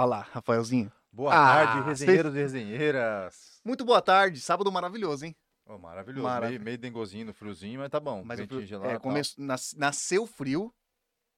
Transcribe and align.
Olha 0.00 0.06
lá, 0.08 0.26
Rafaelzinho. 0.32 0.90
Boa 1.12 1.30
Ah, 1.34 1.66
tarde, 1.66 1.86
resenheiros 1.86 2.34
e 2.34 2.38
resenheiras. 2.38 3.60
Muito 3.62 3.84
boa 3.84 4.00
tarde, 4.00 4.40
sábado 4.40 4.72
maravilhoso, 4.72 5.26
hein? 5.26 5.36
Ô, 5.66 5.76
maravilhoso. 5.76 6.26
Maravilha. 6.26 6.58
Meio, 6.58 6.64
meio 6.64 6.78
dengozinho 6.78 7.26
no 7.26 7.34
friozinho, 7.34 7.78
mas 7.80 7.90
tá 7.90 8.00
bom. 8.00 8.22
Mas 8.24 8.40
frio- 8.40 8.64
gelado. 8.64 8.88
é, 8.88 8.92
tal. 8.92 9.00
come- 9.02 9.20
nas- 9.36 9.74
nasceu 9.76 10.26
frio 10.26 10.72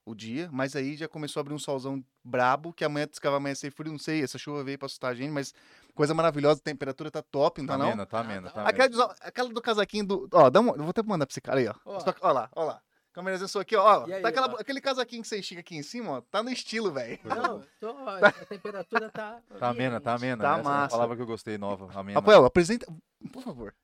o 0.07 0.15
dia, 0.15 0.49
mas 0.53 0.77
aí 0.77 0.95
já 0.97 1.09
começou 1.09 1.41
a 1.41 1.43
abrir 1.43 1.55
um 1.55 1.59
solzão 1.59 2.05
brabo, 2.25 2.73
que 2.73 2.85
amanhã 2.85 3.05
diz 3.09 3.19
que 3.19 3.27
vai 3.27 3.37
amanhecer 3.37 3.73
frio, 3.73 3.91
não 3.91 3.99
sei, 3.99 4.23
essa 4.23 4.39
chuva 4.39 4.63
veio 4.63 4.79
pra 4.79 4.87
assustar 4.87 5.11
a 5.11 5.15
gente, 5.15 5.33
mas 5.33 5.53
coisa 5.93 6.15
maravilhosa, 6.15 6.61
a 6.61 6.63
temperatura 6.65 7.11
tá 7.11 7.21
top, 7.21 7.63
não 7.63 7.67
Tá 7.67 7.73
tá 7.75 7.79
não? 7.79 7.87
amena, 7.87 8.07
tá 8.07 8.21
amena, 8.21 8.49
tá 8.49 8.61
amena. 8.63 8.69
Aquela, 8.85 9.17
aquela 9.23 9.49
do 9.53 9.61
casaquinho 9.61 10.07
do. 10.07 10.29
Ó, 10.33 10.49
dá 10.51 10.61
eu 10.61 10.65
vou 10.77 10.89
até 10.91 11.03
mandar 11.03 11.27
pra 11.27 11.33
esse 11.33 11.41
cara 11.41 11.59
aí, 11.59 11.67
ó. 11.67 11.75
Que- 12.05 12.15
Ó 12.21 12.31
lá, 12.31 12.49
ó 12.55 12.65
lá. 12.65 12.81
Câmerazinha 13.13 13.49
sua 13.49 13.63
aqui, 13.63 13.77
ó. 13.77 13.83
ó. 13.85 14.05
Aí, 14.07 14.23
tá 14.23 14.29
aquela- 14.29 14.53
ó? 14.55 14.57
aquele 14.59 14.81
casaquinho 14.81 15.23
que 15.23 15.29
você 15.29 15.39
estica 15.39 15.61
aqui 15.61 15.77
em 15.77 15.83
cima, 15.83 16.13
ó. 16.13 16.21
Tá 16.23 16.43
no 16.43 16.51
estilo, 16.51 16.91
velho. 16.93 17.19
Não, 17.25 17.63
tô, 17.79 17.91
a 18.25 18.33
temperatura 18.47 19.11
tá. 19.11 19.41
Tá 19.59 19.69
amena, 19.69 20.01
tá 20.01 20.15
amena. 20.15 20.43
Tá 20.43 20.51
Essa 20.51 20.59
é 20.59 20.61
a 20.61 20.65
massa. 20.65 20.97
palavra 20.97 21.17
que 21.17 21.23
eu 21.23 21.27
gostei, 21.27 21.59
nova. 21.59 21.91
Amena. 21.99 22.19
Rafael, 22.21 22.45
apresenta. 22.45 22.87
Por 23.33 23.43
favor. 23.43 23.75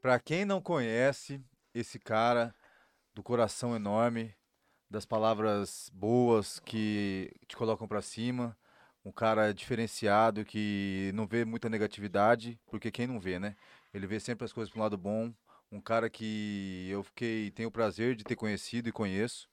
Pra 0.00 0.20
quem 0.20 0.44
não 0.44 0.60
conhece 0.60 1.40
esse 1.74 1.98
cara 1.98 2.54
do 3.12 3.22
coração 3.22 3.74
enorme, 3.74 4.32
das 4.88 5.04
palavras 5.04 5.90
boas 5.92 6.60
que 6.60 7.30
te 7.48 7.56
colocam 7.56 7.88
pra 7.88 8.00
cima, 8.00 8.56
um 9.04 9.10
cara 9.10 9.52
diferenciado 9.52 10.44
que 10.44 11.10
não 11.14 11.26
vê 11.26 11.44
muita 11.44 11.68
negatividade, 11.68 12.58
porque 12.70 12.90
quem 12.92 13.06
não 13.08 13.18
vê, 13.18 13.38
né? 13.40 13.56
Ele 13.92 14.06
vê 14.06 14.20
sempre 14.20 14.44
as 14.44 14.52
coisas 14.52 14.70
pro 14.72 14.80
lado 14.80 14.96
bom, 14.96 15.32
um 15.70 15.80
cara 15.80 16.08
que 16.08 16.88
eu 16.90 17.02
fiquei 17.02 17.50
tenho 17.50 17.68
o 17.68 17.72
prazer 17.72 18.14
de 18.16 18.24
ter 18.24 18.36
conhecido 18.36 18.88
e 18.88 18.92
conheço. 18.92 19.48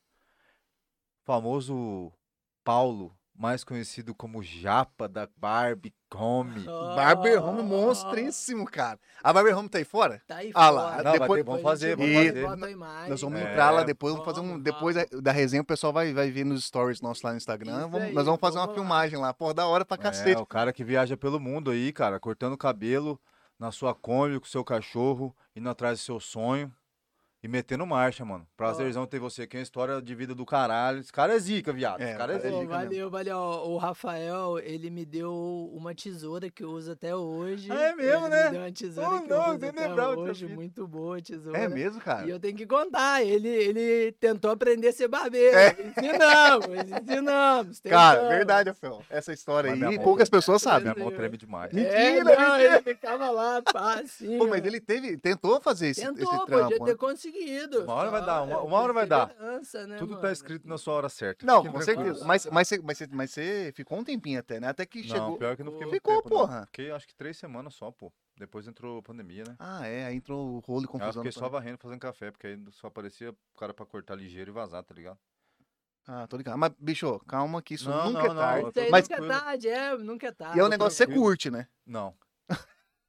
Famoso 1.24 2.12
Paulo, 2.64 3.16
mais 3.34 3.64
conhecido 3.64 4.14
como 4.16 4.42
Japa 4.44 5.08
da 5.10 5.28
Barbie 5.36 5.94
Home. 6.14 6.64
Barber 6.96 7.44
Home 7.44 7.64
monstríssimo, 7.64 8.66
cara. 8.66 9.00
A 9.24 9.34
Barber 9.34 9.58
Home 9.58 9.68
tá 9.68 9.80
aí 9.80 9.84
fora? 9.84 10.22
Tá 10.28 10.38
aí 10.38 10.52
Ah 10.54 10.70
lá, 10.70 10.92
fora. 10.92 11.04
Não, 11.04 11.12
depois- 11.14 11.40
ter- 11.44 11.46
vamos 11.46 11.62
fazer, 11.62 11.96
vamos 11.98 12.12
E- 12.12 12.16
fazer. 12.46 12.72
Imagem. 12.72 13.10
Nós 13.10 13.22
vamos 13.22 13.40
É, 13.40 13.52
entrar 13.52 13.72
lá 13.72 13.84
depois, 13.84 14.14
vamos 14.14 14.26
fazer 14.26 14.40
um. 14.40 14.60
Depois 14.60 14.96
da, 14.96 15.06
da 15.22 15.32
resenha, 15.32 15.62
o 15.64 15.66
pessoal 15.66 15.92
vai, 15.92 16.14
vai 16.14 16.30
ver 16.32 16.46
nos 16.46 16.64
stories 16.66 17.02
nossos 17.02 17.24
lá 17.24 17.32
no 17.32 17.38
Instagram. 17.38 17.88
Vamos- 17.90 18.02
aí, 18.04 18.14
nós 18.14 18.26
vamos 18.26 18.40
fazer 18.40 18.58
uma 18.58 18.66
vamos 18.68 18.78
lá. 18.78 18.84
filmagem 18.84 19.20
lá. 19.20 19.34
Pô, 19.34 19.54
da 19.54 19.68
hora 19.68 19.84
pra 19.84 19.96
É, 19.96 20.00
cacete. 20.00 20.42
o 20.42 20.46
cara 20.46 20.72
que 20.72 20.84
viaja 20.84 21.18
pelo 21.18 21.40
mundo 21.40 21.72
aí, 21.72 21.92
cara, 21.92 22.20
cortando 22.20 22.54
o 22.54 22.58
cabelo 22.58 23.20
na 23.60 23.72
sua 23.72 23.94
Kombi 23.94 24.40
com 24.40 24.46
seu 24.46 24.64
cachorro, 24.64 25.36
indo 25.56 25.70
atrás 25.70 26.00
do 26.00 26.04
seu 26.04 26.20
sonho 26.20 26.74
e 27.46 27.48
metendo 27.48 27.86
marcha, 27.86 28.26
mano. 28.26 28.46
Prazerzão 28.58 29.06
ter 29.06 29.20
você 29.20 29.44
aqui, 29.44 29.56
é 29.56 29.60
uma 29.60 29.64
história 29.64 30.02
de 30.02 30.16
vida 30.16 30.34
do 30.34 30.46
caralho. 30.46 31.00
Esse 31.00 31.14
cara 31.14 31.34
é 31.36 31.40
zica, 31.40 31.72
viado. 31.72 32.02
É, 32.02 32.10
Esse 32.10 32.18
cara 32.18 32.34
é 32.34 32.38
o 32.38 32.40
cara 32.40 32.48
é 32.48 32.52
zica. 32.60 32.64
Pô, 32.66 32.68
valeu, 32.68 33.10
valeu. 33.10 33.38
Ó, 33.38 33.68
O 33.70 33.78
Rafael, 33.78 34.58
ele 34.60 34.90
me 34.90 35.06
deu 35.06 35.34
uma 35.74 35.94
tesoura 35.94 36.50
que 36.50 36.64
eu 36.64 36.70
uso 36.72 36.92
até 36.92 37.16
hoje. 37.16 37.72
Ah, 37.72 37.82
é 37.90 37.96
mesmo, 37.96 38.26
ele 38.26 38.30
né? 38.36 38.44
Me 38.46 38.52
deu 38.52 38.62
uma 38.62 38.72
tesoura 38.72 39.10
Oh, 39.16 39.22
que 39.22 39.28
não, 39.30 39.36
eu 39.48 39.56
uso 39.56 39.66
até 39.66 40.08
hoje. 40.08 40.48
Muito 40.48 40.88
boa 40.88 41.18
a 41.18 41.22
tesoura. 41.22 41.58
É 41.58 41.70
mesmo, 41.70 42.02
cara? 42.02 42.26
E 42.26 42.30
eu 42.32 42.40
tenho 42.40 42.56
que 42.58 42.66
contar, 42.66 43.24
ele, 43.24 43.48
ele 43.48 44.12
tentou 44.14 44.50
aprender 44.52 44.88
a 44.88 44.94
ser 44.94 45.08
barbeiro. 45.08 45.56
É. 45.56 45.76
Ensinamos, 45.86 46.68
ensinamos. 47.02 47.80
Cara, 47.86 48.16
tentamos. 48.20 48.36
verdade, 48.36 48.70
Rafael. 48.70 49.02
Essa 49.10 49.34
história 49.34 49.72
Mas 49.76 49.84
aí, 49.84 49.96
mão- 49.98 50.04
poucas 50.04 50.30
pessoas 50.30 50.62
sabem. 50.62 50.92
Minha 50.94 50.96
mão 51.06 51.16
treme 51.16 51.38
demais. 51.38 51.72
É, 51.74 51.76
Mentira, 51.76 52.24
não, 52.24 52.52
mentira. 52.58 52.76
ele 52.76 52.82
ficava 52.82 53.30
lá, 53.30 53.62
pá, 53.62 54.00
assim. 54.00 54.38
Pô, 54.38 54.48
mas 54.48 54.64
ele 54.66 54.80
teve, 54.80 55.18
tentou 55.18 55.60
fazer 55.62 55.90
esse, 55.90 56.02
Tentou, 56.02 56.24
esse 56.24 56.32
podia 56.46 56.46
trampo. 56.68 56.86
ter 56.86 56.92
né? 56.92 56.98
Conseguido. 57.40 57.84
Uma 57.84 57.94
hora 57.94 58.10
vai 58.12 58.26
dar, 58.26 58.42
uma- 58.44 58.54
é, 58.54 58.58
uma 58.58 58.78
hora 58.80 58.94
vai 58.94 59.06
dar. 59.08 59.28
né, 59.88 59.98
Tudo 59.98 60.16
tá 60.16 60.22
mano? 60.22 60.34
escrito 60.34 60.68
na 60.68 60.78
sua 60.78 60.94
hora 60.96 61.10
certa. 61.10 61.46
Não, 61.46 61.66
com 61.66 61.82
certeza. 61.82 62.26
Mas, 62.26 62.46
mas, 62.48 62.68
você, 62.68 62.80
mas, 62.82 62.98
você, 62.98 63.08
mas 63.12 63.32
você 63.32 63.72
ficou 63.76 63.98
um 64.00 64.04
tempinho 64.04 64.40
até, 64.40 64.60
né? 64.60 64.68
Até 64.70 64.86
que 64.86 65.02
Não, 65.02 65.08
chegou. 65.08 65.38
pior 65.38 65.56
que 65.56 65.64
não 65.64 65.72
fiquei 65.74 65.88
muito 65.88 65.96
Ficou, 65.96 66.16
tempo, 66.22 66.30
não. 66.30 66.38
porra. 66.42 66.66
Fiquei 66.68 66.92
acho 66.92 67.08
que 67.08 67.16
três 67.16 67.38
semanas 67.38 67.74
só, 67.76 67.92
pô. 67.92 68.12
Depois 68.38 68.68
entrou 68.68 69.00
a 69.00 69.02
pandemia, 69.04 69.44
né? 69.48 69.56
Ah, 69.60 69.88
é. 69.88 70.06
Aí 70.08 70.16
entrou 70.16 70.56
o 70.56 70.60
rolo 70.60 70.82
e 70.82 70.84
Eu 70.86 70.90
confusão. 70.90 71.24
fiquei 71.24 71.30
no 71.30 71.34
só 71.40 71.48
varrendo, 71.50 71.78
fazendo 71.78 72.00
café, 72.00 72.32
porque 72.32 72.48
aí 72.48 72.62
só 72.72 72.88
aparecia 72.88 73.32
o 73.32 73.58
cara 73.58 73.74
pra 73.74 73.86
cortar 73.86 74.16
ligeiro 74.16 74.52
e 74.52 74.54
vazar, 74.54 74.84
tá 74.84 74.94
ligado? 74.94 75.18
Ah, 76.08 76.28
tô 76.28 76.38
ligado. 76.38 76.58
Mas, 76.58 76.72
bicho, 76.78 77.20
calma 77.28 77.62
que 77.64 77.74
isso 77.74 77.90
Não, 77.90 78.08
nunca 78.12 78.20
não, 78.20 78.26
é 78.26 78.28
não, 78.30 78.36
tarde. 78.36 78.62
eu 78.66 78.70
Isso 78.70 78.80
aí 78.80 78.92
Mas- 78.92 79.10
nunca 79.10 79.24
é 79.24 79.28
tarde, 79.28 79.68
é, 79.70 79.98
nunca 79.98 80.28
é 80.28 80.32
tarde. 80.32 80.58
E 80.58 80.60
é 80.60 80.64
um 80.64 80.68
negócio 80.68 80.92
que 80.92 80.98
você 80.98 81.06
tranquilo. 81.06 81.26
curte, 81.26 81.50
né? 81.50 81.68
Não. 81.86 82.14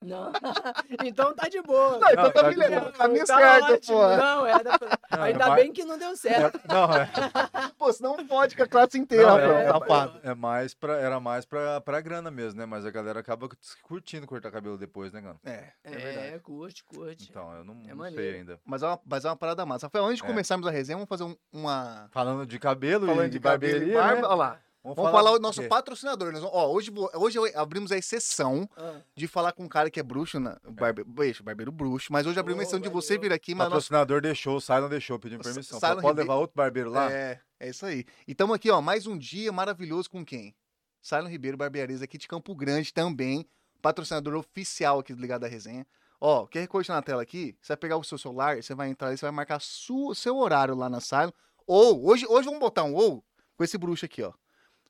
Não. 0.03 0.31
então 1.05 1.35
tá 1.35 1.49
de 1.49 1.61
boa. 1.63 1.99
Não, 1.99 2.11
então 2.11 2.31
tá 2.31 2.43
tá 2.43 2.51
no 2.53 2.93
caminho 2.93 3.27
Tá 3.27 3.37
certo, 3.37 3.73
ótimo. 3.73 3.97
porra. 3.97 4.17
Não, 4.19 4.47
era 4.47 4.79
pra... 4.79 4.99
Não, 5.17 5.23
Ainda 5.25 5.45
é 5.45 5.49
mais- 5.49 5.63
bem 5.63 5.73
que 5.73 5.85
não 5.85 5.99
deu 5.99 6.17
certo. 6.17 6.61
Não, 6.69 6.85
é. 6.95 7.09
Pô, 7.79 7.93
senão 7.93 8.27
pode 8.27 8.55
com 8.57 8.63
a 8.63 8.67
classe 8.67 8.99
inteira, 8.99 9.27
Não, 9.27 9.37
Rafael, 9.37 9.59
é, 9.59 9.67
safado. 9.73 10.21
é 10.23 10.35
mais 10.35 10.75
pra, 10.75 10.97
era 10.97 11.19
mais 11.19 11.45
pra, 11.47 11.81
pra 11.81 12.01
grana 12.01 12.31
mesmo, 12.31 12.59
né? 12.61 12.67
Mas 12.67 12.85
a 12.85 12.91
galera 12.91 13.21
acaba 13.21 13.49
curtindo 13.83 14.27
cortar 14.27 14.51
cabelo 14.51 14.77
depois, 14.77 15.13
né, 15.13 15.23
cara? 15.23 15.37
É, 15.45 15.73
é 15.85 15.91
verdade. 15.91 16.27
É, 16.35 16.39
curte, 16.41 16.85
curte. 16.85 17.29
Então, 17.31 17.53
eu 17.55 17.65
não, 17.65 17.75
É 17.85 17.89
não 17.89 17.97
maneiro. 17.97 18.23
sei 18.23 18.35
ainda. 18.41 18.61
Mas 18.65 18.83
é, 18.83 18.87
uma, 18.87 19.01
mas 19.07 19.25
é 19.25 19.29
uma 19.29 19.37
parada 19.37 19.65
massa. 19.65 19.87
Rafael, 19.87 20.05
antes 20.05 20.19
de 20.19 20.25
É. 20.25 20.27
começarmos 20.27 20.67
a 20.67 20.71
resenha, 20.71 20.97
vamos 20.97 21.09
fazer 21.09 21.25
um- 21.25 21.37
uma. 21.53 22.09
Falando 22.13 22.47
de 22.47 22.59
cabelo 22.59 23.07
Falando 23.07 23.25
e 23.27 23.31
de 23.31 23.39
de 23.39 23.41
cabelo 23.41 23.77
e 23.77 23.93
barbearia, 23.95 24.01
barba, 24.03 24.21
né? 24.23 24.27
olha 24.29 24.35
lá. 24.37 24.59
Vamos 24.95 25.11
falar 25.11 25.33
o 25.33 25.39
nosso 25.39 25.61
quê? 25.63 25.69
patrocinador. 25.69 26.33
Nós 26.33 26.43
vamos- 26.43 26.57
ó, 26.57 26.71
hoje, 26.71 26.91
hoje 27.15 27.39
abrimos 27.55 27.91
a 27.93 27.97
exceção 27.97 28.69
Ah, 28.77 29.01
de 29.15 29.27
falar 29.27 29.53
com 29.53 29.65
um 29.65 29.69
cara 29.69 29.91
que 29.91 29.99
é 29.99 30.03
bruxo, 30.03 30.39
na, 30.39 30.59
barbe, 30.69 31.03
beijo, 31.05 31.43
barbeiro 31.43 31.73
bruxo. 31.73 32.13
Mas 32.13 32.27
hoje 32.27 32.39
abrimos 32.39 32.61
a 32.61 32.63
Ô, 32.63 32.65
exceção 32.65 32.81
de 32.81 32.89
você 32.89 33.19
vir 33.19 33.33
aqui, 33.33 33.55
mas 33.55 33.65
nós 33.69 33.71
patrocinador 33.85 34.21
deixou, 34.21 34.57
o 34.57 34.61
Silon 34.61 34.89
deixou, 34.89 35.19
pedindo 35.19 35.43
permissão. 35.43 35.81
Pode 35.81 35.97
Ribeiro- 35.97 36.17
levar 36.19 36.35
outro 36.37 36.57
barbeiro 36.57 36.91
lá? 36.91 37.11
É, 37.11 37.41
é 37.59 37.69
isso 37.69 37.85
aí. 37.87 38.05
E 38.27 38.33
estamos 38.33 38.55
aqui, 38.55 38.71
ó, 38.71 38.81
mais 38.81 39.07
um 39.07 39.17
dia 39.19 39.51
maravilhoso 39.53 40.09
com 40.11 40.25
quem? 40.25 40.55
Silon 41.03 41.29
Ribeiro 41.29 41.57
Barbearias 41.57 42.03
aqui 42.03 42.19
de 42.19 42.27
Campo 42.27 42.55
Grande 42.55 42.93
também, 42.93 43.47
patrocinador 43.81 44.35
oficial 44.35 44.99
aqui 45.01 45.15
do 45.15 45.21
Ligado 45.21 45.43
da 45.43 45.49
Resenha. 45.49 45.87
Ó, 46.21 46.45
o 46.45 46.49
QR 46.49 46.67
Code 46.67 46.89
na 46.89 47.03
tela 47.03 47.23
aqui, 47.23 47.55
você 47.61 47.69
vai 47.73 47.77
pegar 47.77 47.97
o 47.97 48.03
seu 48.05 48.17
celular, 48.19 48.61
você 48.63 48.75
vai 48.75 48.89
entrar 48.89 49.09
aí, 49.09 49.17
você 49.19 49.25
vai 49.27 49.31
marcar 49.33 49.59
o 49.91 50.15
seu 50.15 50.37
horário 50.39 50.75
lá 50.75 50.89
na 50.89 51.01
Silon. 51.01 51.31
Ou, 51.67 52.07
hoje, 52.09 52.27
hoje 52.29 52.47
vamos 52.47 52.59
botar 52.61 52.85
um 52.85 52.95
ou 52.95 53.23
com 53.57 53.63
esse 53.65 53.77
bruxo 53.79 54.05
aqui, 54.05 54.23
ó. 54.23 54.33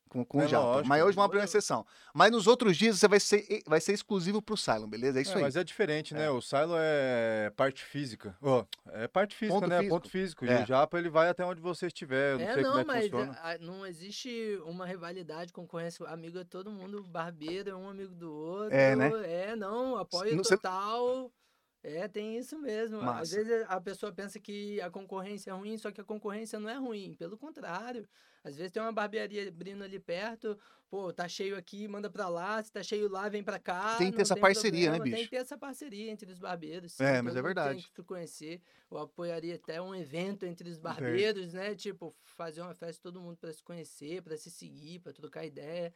Com, 0.09 0.25
com 0.25 0.41
É 0.41 0.44
o 0.44 0.49
Japa. 0.49 0.65
lógico. 0.65 0.89
Mas 0.89 1.03
hoje 1.03 1.17
vamos 1.17 1.25
abrir 1.27 1.39
uma 1.41 1.44
exceção. 1.44 1.84
Mas 2.15 2.31
nos 2.31 2.47
outros 2.47 2.77
dias 2.77 2.97
você 2.99 3.09
vai 3.09 3.19
ser, 3.19 3.62
vai 3.67 3.81
ser 3.81 3.93
exclusivo 3.93 4.41
pro 4.41 4.56
Silon, 4.56 4.89
beleza? 4.89 5.19
É 5.19 5.22
isso 5.22 5.33
É, 5.33 5.37
aí. 5.37 5.43
Mas 5.43 5.56
é 5.56 5.65
diferente, 5.65 6.15
né? 6.15 6.31
O 6.31 6.41
silo 6.41 6.75
é 6.78 7.50
parte 7.56 7.83
física. 7.84 8.37
Ó, 8.41 8.65
é 8.93 9.09
parte 9.09 9.34
física, 9.34 9.59
Ponto 9.59 9.69
né? 9.69 9.78
físico. 9.78 9.95
Ponto 9.97 10.09
físico. 10.11 10.45
E 10.45 10.49
É. 10.49 10.62
o 10.62 10.66
Japa, 10.66 10.99
ele 10.99 11.09
vai 11.11 11.28
até 11.28 11.45
onde 11.45 11.61
você 11.61 11.89
estiver. 11.89 12.34
Eu 12.34 12.39
não 12.39 12.47
É, 12.47 12.55
sei 12.55 12.62
não, 12.62 12.71
como 12.71 12.81
é 12.81 12.84
que 12.84 12.89
mas 12.93 13.11
funciona. 13.11 13.39
ah, 13.43 13.59
não 13.59 13.87
existe 13.87 14.61
uma 14.65 14.87
rivalidade, 14.87 15.53
concorrência. 15.53 16.06
Amigo 16.06 16.39
é 16.39 16.45
todo 16.45 16.71
mundo, 16.71 17.03
barbeiro 17.03 17.71
é 17.71 17.75
um 17.75 17.89
amigo 17.89 18.15
do 18.15 18.33
outro. 18.33 18.75
É, 18.77 18.95
né? 18.95 19.11
É, 19.25 19.56
não, 19.56 19.97
apoio 19.99 20.37
Não, 20.37 20.43
total. 20.43 21.33
É, 21.83 22.09
tem 22.09 22.37
isso 22.37 22.59
mesmo. 22.59 22.99
Às 22.99 23.05
Massa. 23.05 23.37
vezes 23.37 23.65
a 23.69 23.81
pessoa 23.81 24.11
pensa 24.12 24.41
que 24.41 24.81
a 24.81 24.91
concorrência 24.91 25.50
é 25.50 25.55
ruim, 25.55 25.77
só 25.78 25.91
que 25.93 26.00
a 26.00 26.05
concorrência 26.05 26.59
não 26.59 26.69
é 26.69 26.75
ruim. 26.77 27.15
Pelo 27.15 27.37
contrário. 27.37 28.09
Às 28.47 28.55
vezes 28.57 28.71
tem 28.71 28.81
uma 28.81 28.93
barbearia 28.93 29.49
abrindo 29.49 29.83
ali 29.83 29.99
perto, 29.99 30.57
pô, 30.89 31.12
tá 31.12 31.27
cheio 31.27 31.57
aqui, 31.57 31.89
manda 31.89 32.09
pra 32.09 32.29
lá, 32.29 32.62
se 32.62 32.71
tá 32.71 32.81
cheio 32.81 33.09
lá, 33.09 33.29
vem 33.29 33.43
pra 33.43 33.59
cá. 33.59 33.97
Tem 33.97 34.09
que 34.09 34.17
ter 34.17 34.23
essa 34.23 34.37
parceria, 34.37 34.93
né, 34.93 34.97
problema, 34.99 35.05
Tem 35.05 35.12
bicho? 35.15 35.25
que 35.25 35.37
ter 35.37 35.43
essa 35.43 35.59
parceria 35.59 36.12
entre 36.12 36.31
os 36.31 36.39
barbeiros. 36.39 37.01
É, 37.01 37.21
mas 37.21 37.34
é 37.34 37.43
verdade. 37.43 37.81
Tem 37.81 37.83
que 37.83 37.97
se 37.97 38.03
conhecer. 38.05 38.61
Eu 38.89 38.99
apoiaria 38.99 39.57
até 39.57 39.83
um 39.83 39.93
evento 39.93 40.47
entre 40.47 40.71
os 40.71 40.79
barbeiros, 40.79 41.55
né? 41.55 41.75
Tipo, 41.75 42.15
fazer 42.23 42.61
uma 42.61 42.73
festa 42.73 43.03
todo 43.03 43.21
mundo 43.21 43.37
pra 43.37 43.53
se 43.53 43.61
conhecer, 43.65 44.23
pra 44.23 44.37
se 44.37 44.49
seguir, 44.49 45.01
pra 45.01 45.13
trocar 45.13 45.45
ideia. 45.45 45.93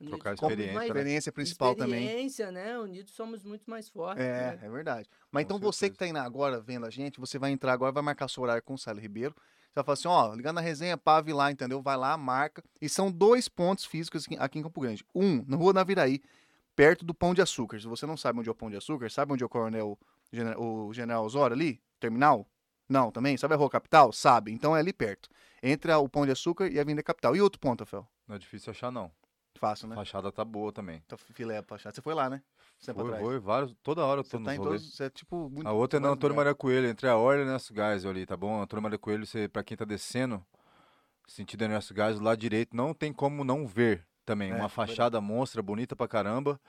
Unidos 0.00 0.18
Trocar 0.18 0.34
experiência, 0.34 0.74
né? 0.74 0.86
Experiência 0.86 1.32
principal 1.32 1.76
também. 1.76 2.04
Experiência, 2.04 2.50
né? 2.50 2.76
Unidos 2.76 3.14
somos 3.14 3.44
muito 3.44 3.70
mais 3.70 3.88
fortes. 3.88 4.20
É, 4.24 4.56
né? 4.56 4.60
é 4.64 4.68
verdade. 4.68 5.08
Mas 5.30 5.44
Com 5.44 5.46
então 5.54 5.58
você 5.60 5.88
que 5.88 5.96
certeza. 5.96 5.98
tá 5.98 6.08
indo 6.08 6.18
agora 6.18 6.60
vendo 6.60 6.86
a 6.86 6.90
gente, 6.90 7.20
você 7.20 7.38
vai 7.38 7.52
entrar 7.52 7.72
agora, 7.72 7.92
vai 7.92 8.02
marcar 8.02 8.26
seu 8.26 8.42
horário 8.42 8.64
com 8.64 8.74
o 8.74 8.78
Célio 8.78 9.00
Ribeiro. 9.00 9.32
Você 9.74 9.82
vai 9.82 9.84
falar 9.84 9.94
assim, 9.94 10.08
ó, 10.08 10.34
ligando 10.36 10.54
na 10.54 10.60
resenha, 10.60 10.96
pave 10.96 11.32
lá, 11.32 11.50
entendeu? 11.50 11.82
Vai 11.82 11.96
lá, 11.96 12.16
marca. 12.16 12.62
E 12.80 12.88
são 12.88 13.10
dois 13.10 13.48
pontos 13.48 13.84
físicos 13.84 14.24
aqui, 14.38 14.60
em 14.60 14.62
Campo 14.62 14.80
Grande. 14.80 15.04
Um, 15.12 15.44
na 15.48 15.56
Rua 15.56 15.72
Naviraí, 15.72 16.22
perto 16.76 17.04
do 17.04 17.12
Pão 17.12 17.34
de 17.34 17.42
Açúcar. 17.42 17.80
Se 17.80 17.88
você 17.88 18.06
não 18.06 18.16
sabe 18.16 18.38
onde 18.38 18.48
é 18.48 18.52
o 18.52 18.54
Pão 18.54 18.70
de 18.70 18.76
Açúcar, 18.76 19.10
sabe 19.10 19.32
onde 19.32 19.42
é 19.42 19.46
o 19.46 19.48
Coronel, 19.48 19.98
o 20.56 20.92
General 20.94 21.24
Osório 21.24 21.56
ali? 21.56 21.82
Terminal? 21.98 22.48
Não, 22.88 23.10
também? 23.10 23.36
Sabe 23.36 23.54
a 23.54 23.56
Rua 23.56 23.68
Capital? 23.68 24.12
Sabe. 24.12 24.52
Então 24.52 24.76
é 24.76 24.78
ali 24.78 24.92
perto. 24.92 25.28
Entre 25.60 25.92
o 25.92 26.08
Pão 26.08 26.24
de 26.24 26.30
Açúcar 26.30 26.68
e 26.68 26.78
a 26.78 26.82
Avenida 26.82 27.02
Capital. 27.02 27.34
E 27.34 27.40
outro 27.40 27.58
ponto, 27.58 27.80
Rafael? 27.80 28.06
Não 28.28 28.36
é 28.36 28.38
difícil 28.38 28.70
achar, 28.70 28.92
não. 28.92 29.10
Fácil, 29.56 29.86
A 29.86 29.88
né? 29.90 29.94
fachada 29.96 30.32
tá 30.32 30.44
boa 30.44 30.72
também. 30.72 31.00
Tá 31.06 31.16
filé 31.16 31.62
pra 31.62 31.76
achar. 31.76 31.92
Você 31.92 32.02
foi 32.02 32.12
lá, 32.14 32.28
né? 32.28 32.42
Tempo 32.84 33.00
Foi, 33.00 33.08
atrás. 33.08 33.24
foi, 33.24 33.38
vários. 33.38 33.74
Toda 33.82 34.04
hora 34.04 34.20
eu 34.20 34.24
Você 34.24 34.30
tô 34.32 34.38
nos 34.40 34.46
tá 34.46 34.54
em 34.54 34.58
todos. 34.58 34.94
Você 34.96 35.04
é 35.04 35.10
tipo. 35.10 35.48
muito- 35.48 35.66
A 35.66 35.72
outra 35.72 35.98
é 35.98 36.00
na 36.00 36.08
Antônio. 36.08 36.36
Maria 36.36 36.54
Coelho, 36.54 36.86
entre 36.88 37.08
a 37.08 37.16
Orla 37.16 37.40
e 37.42 37.44
Ernesto 37.46 37.72
Gás 37.72 38.04
ali, 38.04 38.26
tá 38.26 38.36
bom? 38.36 38.60
Antônio 38.60 38.82
Maria 38.82 38.98
Coelho, 38.98 39.24
você, 39.24 39.48
pra 39.48 39.62
quem 39.62 39.76
tá 39.76 39.84
descendo, 39.84 40.44
sentido 41.26 41.62
Ernesto 41.62 41.94
Gás, 41.94 42.18
lado 42.20 42.38
direito, 42.38 42.76
não 42.76 42.92
tem 42.92 43.12
como 43.12 43.44
não 43.44 43.66
ver 43.66 44.04
também. 44.26 44.48
É, 44.50 44.54
uma 44.54 44.68
verdade. 44.68 44.74
fachada 44.74 45.20
monstra, 45.20 45.62
bonita 45.62 45.94
pra 45.96 46.08
caramba. 46.08 46.60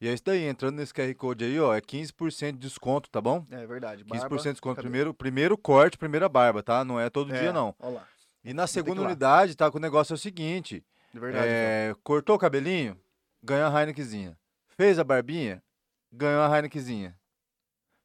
E 0.00 0.08
é 0.08 0.14
isso 0.14 0.24
daí, 0.24 0.44
entrando 0.44 0.76
nesse 0.76 0.94
QR 0.94 1.14
Code 1.14 1.44
aí, 1.44 1.60
ó, 1.60 1.74
é 1.74 1.80
15% 1.80 2.52
de 2.52 2.58
desconto, 2.58 3.10
tá 3.10 3.20
bom? 3.20 3.44
É 3.50 3.66
verdade. 3.66 4.02
15% 4.04 4.42
de 4.44 4.52
desconto. 4.52 4.76
cabelo. 4.76 4.90
Primeiro, 4.90 5.14
primeiro 5.14 5.58
corte, 5.58 5.98
primeira 5.98 6.26
barba, 6.28 6.62
tá? 6.62 6.82
Não 6.84 6.98
é 6.98 7.10
todo 7.10 7.32
É, 7.34 7.38
dia, 7.38 7.52
não. 7.52 7.74
Olha 7.78 7.96
lá. 7.96 8.06
E 8.42 8.54
na 8.54 8.66
segunda 8.66 9.02
lá. 9.02 9.06
unidade, 9.08 9.54
tá? 9.54 9.70
Que 9.70 9.76
o 9.76 9.80
negócio 9.80 10.14
é 10.14 10.16
o 10.16 10.18
seguinte: 10.18 10.82
De 11.12 11.18
verdade. 11.20 11.46
É, 11.48 11.94
cortou 12.04 12.36
o 12.36 12.38
cabelinho, 12.38 12.98
ganhou 13.42 13.68
a 13.74 13.80
Heinekenzinha. 13.80 14.38
Fez 14.68 14.98
a 14.98 15.04
barbinha, 15.04 15.62
ganhou 16.12 16.42
a 16.42 16.56
Heinekenzinha. 16.56 17.18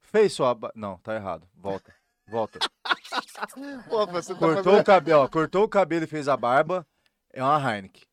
Fez 0.01 0.33
sua. 0.33 0.53
ba- 0.53 0.71
Não, 0.75 0.97
tá 0.99 1.15
errado. 1.15 1.47
Volta. 1.53 1.93
Volta. 2.27 2.59
Pô, 3.89 4.05
você 4.07 4.33
tá 4.33 4.39
Cortou 4.39 4.63
fazendo- 4.63 4.81
o 4.81 4.83
cabelo, 4.83 5.21
ó, 5.23 5.27
cortou 5.27 5.63
o 5.63 5.69
cabelo 5.69 6.05
e 6.05 6.07
fez 6.07 6.27
a 6.27 6.35
barba, 6.35 6.85
é 7.31 7.43
uma 7.43 7.57
Heineken. 7.59 8.03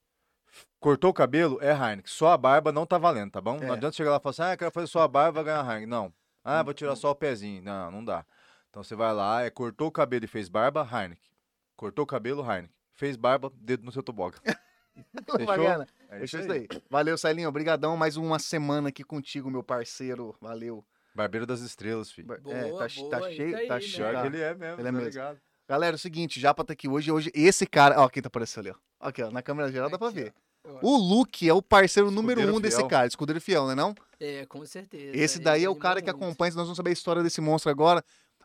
Cortou 0.78 1.10
o 1.10 1.14
cabelo, 1.14 1.58
é 1.62 1.70
Heineken. 1.72 2.04
Só 2.06 2.28
a 2.32 2.36
barba 2.36 2.70
não 2.72 2.84
tá 2.84 2.98
valendo, 2.98 3.30
tá 3.32 3.40
bom? 3.40 3.56
É. 3.56 3.66
Não 3.66 3.74
adianta 3.74 3.96
chegar 3.96 4.10
lá 4.10 4.16
e 4.16 4.20
falar 4.20 4.30
assim, 4.30 4.42
ah, 4.42 4.56
quero 4.56 4.70
fazer 4.70 4.86
só 4.88 5.00
a 5.02 5.08
barba, 5.08 5.42
vai 5.42 5.44
ganhar 5.44 5.64
Heineken. 5.64 5.86
Não. 5.86 6.12
Ah, 6.44 6.62
vou 6.62 6.74
tirar 6.74 6.96
só 6.96 7.10
o 7.10 7.14
pezinho. 7.14 7.62
Não, 7.62 7.90
não 7.90 8.04
dá. 8.04 8.26
Então 8.68 8.82
você 8.82 8.94
vai 8.96 9.12
lá, 9.12 9.42
é 9.42 9.50
cortou 9.50 9.88
o 9.88 9.92
cabelo 9.92 10.24
e 10.24 10.28
fez 10.28 10.48
barba, 10.48 10.82
Heineken. 10.90 11.30
Cortou 11.76 12.02
o 12.02 12.06
cabelo, 12.06 12.42
Heineken. 12.42 12.70
Fez 12.92 13.16
barba, 13.16 13.50
dedo 13.54 13.84
no 13.84 13.92
seu 13.92 14.02
toboga. 14.02 14.38
Fechou? 15.36 15.46
Bacana. 15.46 15.86
É 16.10 16.18
Fechou 16.20 16.40
isso 16.40 16.52
aí. 16.52 16.68
Valeu, 16.90 17.16
Celinho. 17.18 17.48
Obrigadão. 17.48 17.96
Mais 17.96 18.16
uma 18.16 18.38
semana 18.38 18.88
aqui 18.90 19.02
contigo, 19.04 19.50
meu 19.50 19.62
parceiro. 19.62 20.34
Valeu. 20.40 20.84
Barbeiro 21.14 21.46
das 21.46 21.60
estrelas, 21.60 22.10
filho. 22.10 22.28
Boa, 22.28 22.56
é, 22.56 22.62
tá, 22.70 22.70
tá 22.70 23.18
boa, 23.18 23.28
isso 23.30 23.36
cheio, 23.36 23.56
aí, 23.56 23.66
tá 23.68 23.74
né? 23.74 23.80
cheio. 23.80 24.12
Tá- 24.12 24.26
ele 24.26 24.40
é 24.40 24.54
mesmo, 24.54 24.80
Ele 24.80 24.82
é 24.82 24.84
tá 24.84 24.92
mesmo. 24.92 25.08
ligado? 25.08 25.40
Galera, 25.68 25.94
é 25.94 25.96
o 25.96 25.98
seguinte, 25.98 26.40
Japa 26.40 26.64
tá 26.64 26.72
aqui 26.72 26.88
hoje. 26.88 27.10
Hoje, 27.12 27.30
esse 27.34 27.66
cara. 27.66 28.00
Ó, 28.00 28.08
quem 28.08 28.22
tá 28.22 28.28
aparecendo 28.28 28.68
ali, 28.68 28.76
ó. 29.00 29.08
Aqui, 29.08 29.22
ó. 29.22 29.30
Na 29.30 29.42
câmera 29.42 29.70
geral 29.70 29.90
dá 29.90 29.98
pra 29.98 30.08
Aqui, 30.08 30.22
ver. 30.24 30.34
ó. 30.66 30.78
O 30.82 30.96
Luke 30.96 31.48
é 31.48 31.52
o 31.52 31.60
parceiro 31.62 32.10
número 32.10 32.40
Escudeiro 32.40 32.56
um 32.56 32.60
desse 32.60 32.76
fiel. 32.76 32.88
cara, 32.88 33.06
escudeiro 33.06 33.40
fiel, 33.40 33.66
né 33.66 33.74
não? 33.74 33.94
É, 34.20 34.46
com 34.46 34.64
certeza. 34.64 35.16
Esse 35.16 35.38
daí 35.38 35.64
é 35.64 35.68
o 35.68 35.74
cara 35.76 36.00
que 36.00 36.08
acompanha, 36.08 36.52
nós 36.54 36.64
vamos 36.64 36.76
saber 36.76 36.90
a 36.90 36.92
história 36.92 37.22
desse 37.22 37.40
monstro 37.40 37.70
agora. 37.70 38.02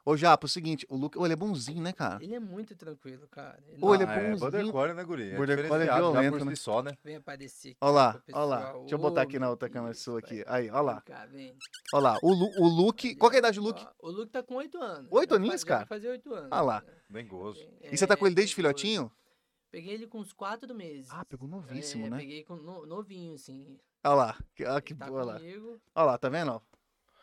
Ô, 0.09 0.15
Japa, 0.15 0.45
é 0.45 0.47
o 0.47 0.49
seguinte, 0.49 0.85
o 0.89 0.95
Luke, 0.95 1.17
ô, 1.17 1.25
ele 1.25 1.33
é 1.33 1.35
bonzinho, 1.35 1.81
né, 1.81 1.91
cara? 1.91 2.23
Ele 2.23 2.33
é 2.33 2.39
muito 2.39 2.73
tranquilo, 2.77 3.27
cara. 3.27 3.59
Ele 3.67 3.83
Ô, 3.83 3.93
ele 3.93 4.03
é 4.03 4.07
Ah, 4.07 4.13
é 4.13 4.29
bonzinho. 4.29 4.39
Border 4.39 4.71
Collie, 4.71 4.93
né, 4.93 5.03
guri? 5.03 5.29
É 5.31 5.35
Border 5.35 5.67
Collie 5.67 5.89
é 5.89 5.95
violento, 5.95 6.45
né? 6.45 6.55
si 6.55 6.61
só, 6.61 6.81
né? 6.81 6.97
vem 7.03 7.17
aparecer 7.17 7.69
aqui. 7.71 7.77
Ó 7.81 7.91
lá, 7.91 8.23
ó 8.31 8.45
lá. 8.45 8.71
Deixa 8.71 8.95
eu 8.95 8.99
botar 8.99 9.23
aqui 9.23 9.37
na 9.37 9.49
outra 9.49 9.69
câmera 9.69 9.91
isso, 9.91 10.03
sua 10.03 10.19
aqui. 10.19 10.45
Aí, 10.47 10.69
ó 10.69 10.79
lá. 10.79 11.03
Ó 11.93 11.99
lá. 11.99 12.17
O, 12.23 12.33
Lu- 12.33 12.53
o 12.57 12.67
Luke. 12.69 13.15
Qual 13.15 13.29
que 13.29 13.35
é 13.35 13.39
a 13.39 13.41
idade 13.41 13.59
do 13.59 13.65
Luke? 13.65 13.85
O 13.99 14.09
Luke 14.09 14.31
tá 14.31 14.41
com 14.41 14.55
8 14.55 14.77
anos. 14.81 15.07
Oito 15.11 15.35
aninhos, 15.35 15.65
cara? 15.65 15.79
vai 15.79 15.87
fazer 15.87 16.07
8 16.07 16.33
anos. 16.33 16.47
Ah 16.51 16.61
lá. 16.61 16.83
Bem 17.09 17.27
gozo. 17.27 17.67
E 17.81 17.97
você 17.97 18.07
tá 18.07 18.15
com 18.15 18.25
ele 18.25 18.35
desde 18.35 18.53
É, 18.53 18.55
filhotinho? 18.55 19.11
Peguei 19.69 19.93
ele 19.93 20.07
com 20.07 20.19
uns 20.19 20.31
4 20.31 20.73
meses. 20.73 21.09
Ah, 21.11 21.25
pegou 21.25 21.49
novíssimo, 21.49 22.05
É, 22.05 22.09
né? 22.11 22.17
Peguei 22.19 22.45
com 22.45 22.55
no- 22.55 22.85
novinho, 22.85 23.33
assim. 23.35 23.77
Olha 24.05 24.15
lá. 24.15 24.37
Que, 24.55 24.63
ó, 24.63 24.79
que 24.79 24.95
tá 24.95 25.07
boa 25.07 25.25
lá. 25.25 25.39
Olha 25.95 26.05
lá, 26.05 26.17
tá 26.17 26.29
vendo? 26.29 26.61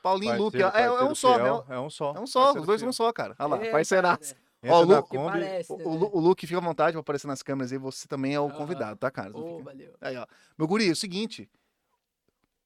Paulinho 0.05 0.35
e 0.35 0.39
Luke. 0.39 0.62
É, 0.62 0.83
é 0.83 1.03
um 1.05 1.15
só, 1.15 1.35
fiel, 1.35 1.65
né? 1.67 1.77
É 1.77 1.81
um 1.81 1.89
só. 1.89 2.15
É 2.15 2.21
um 2.21 2.27
só, 2.27 2.41
Parceiro 2.41 2.61
os 2.61 2.67
dois 2.67 2.81
fiel. 2.81 2.93
são 2.93 3.05
um 3.06 3.09
só, 3.09 3.12
cara. 3.12 3.35
Olha 3.39 3.49
lá, 3.56 3.65
É, 3.65 3.71
parceiraço. 3.71 4.35
Ó, 4.67 4.83
o 4.83 4.87
na 4.87 4.97
Lu- 4.99 5.03
que 5.03 5.17
Kombi, 5.17 5.31
parece, 5.41 5.73
O, 5.73 5.77
né? 5.79 5.85
o 5.87 5.95
Lu- 5.95 6.11
o 6.12 6.21
Luke 6.21 6.47
fica 6.47 6.59
à 6.59 6.62
vontade 6.62 6.93
pra 6.93 7.01
aparecer 7.01 7.27
nas 7.27 7.43
câmeras 7.43 7.73
aí, 7.73 7.79
você 7.79 8.06
também 8.06 8.35
é 8.35 8.41
o 8.41 8.51
convidado, 8.51 8.97
tá, 8.99 9.11
cara? 9.11 9.31
Não 9.31 9.41
Ô, 9.41 9.59
fica- 9.59 9.65
valeu. 9.71 9.95
Aí, 10.01 10.17
ó. 10.17 10.27
Meu 10.59 10.67
guri, 10.69 10.89
é 10.89 10.93
o 10.93 10.97
seguinte. 10.97 11.51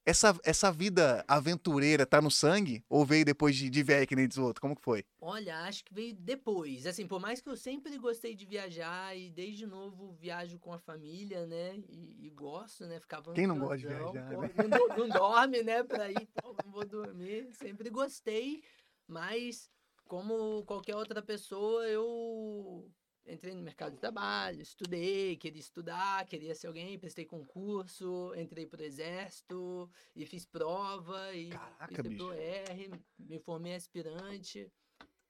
Essa, 0.09 0.35
essa 0.43 0.73
vida 0.73 1.23
aventureira 1.29 2.07
tá 2.07 2.19
no 2.19 2.31
sangue? 2.31 2.83
Ou 2.89 3.05
veio 3.05 3.27
depois 3.27 3.55
de, 3.55 3.69
de 3.69 3.83
velho 3.83 4.07
que 4.07 4.17
nem 4.17 4.27
diz 4.27 4.39
o 4.39 4.43
outro? 4.43 4.59
Como 4.59 4.75
que 4.75 4.81
foi? 4.81 5.05
Olha, 5.21 5.59
acho 5.65 5.85
que 5.85 5.93
veio 5.93 6.15
depois. 6.15 6.87
Assim, 6.87 7.07
por 7.07 7.21
mais 7.21 7.43
que 7.43 7.51
eu 7.51 7.57
sempre 7.59 7.99
gostei 7.99 8.35
de 8.35 8.47
viajar 8.47 9.15
e 9.15 9.29
desde 9.29 9.67
novo 9.67 10.15
viajo 10.15 10.59
com 10.61 10.73
a 10.73 10.79
família, 10.79 11.47
né? 11.47 11.77
E, 11.91 12.27
e 12.27 12.31
gosto, 12.31 12.87
né? 12.87 12.99
Ficava 12.99 13.35
Quem 13.35 13.47
não 13.47 13.59
gosta 13.59 13.77
de 13.77 13.87
viajar, 13.87 14.35
pô, 14.35 14.41
né? 14.41 14.51
Não, 14.67 14.97
não 14.97 15.11
dorme, 15.11 15.63
né? 15.63 15.85
Pra 15.85 16.11
ir, 16.11 16.27
pô, 16.43 16.57
não 16.65 16.73
vou 16.73 16.87
dormir. 16.87 17.53
Sempre 17.53 17.91
gostei, 17.91 18.63
mas 19.07 19.69
como 20.07 20.65
qualquer 20.65 20.97
outra 20.97 21.21
pessoa, 21.21 21.87
eu 21.87 22.91
entrei 23.29 23.55
no 23.55 23.63
mercado 23.63 23.93
de 23.95 23.99
trabalho, 24.01 24.61
estudei, 24.63 25.37
queria 25.37 25.61
estudar, 25.61 26.25
queria 26.27 26.55
ser 26.55 26.67
alguém, 26.67 26.99
prestei 26.99 27.25
concurso, 27.25 28.33
entrei 28.37 28.67
pro 28.67 28.83
exército 28.83 29.91
e 30.17 30.25
fiz 30.27 30.47
prova 30.47 31.35
e 31.35 31.51
Caraca, 31.51 32.03
fiz 32.03 32.09
bicho. 32.09 32.33
R, 32.33 32.91
me 33.19 33.39
formei 33.39 33.75
aspirante. 33.75 34.71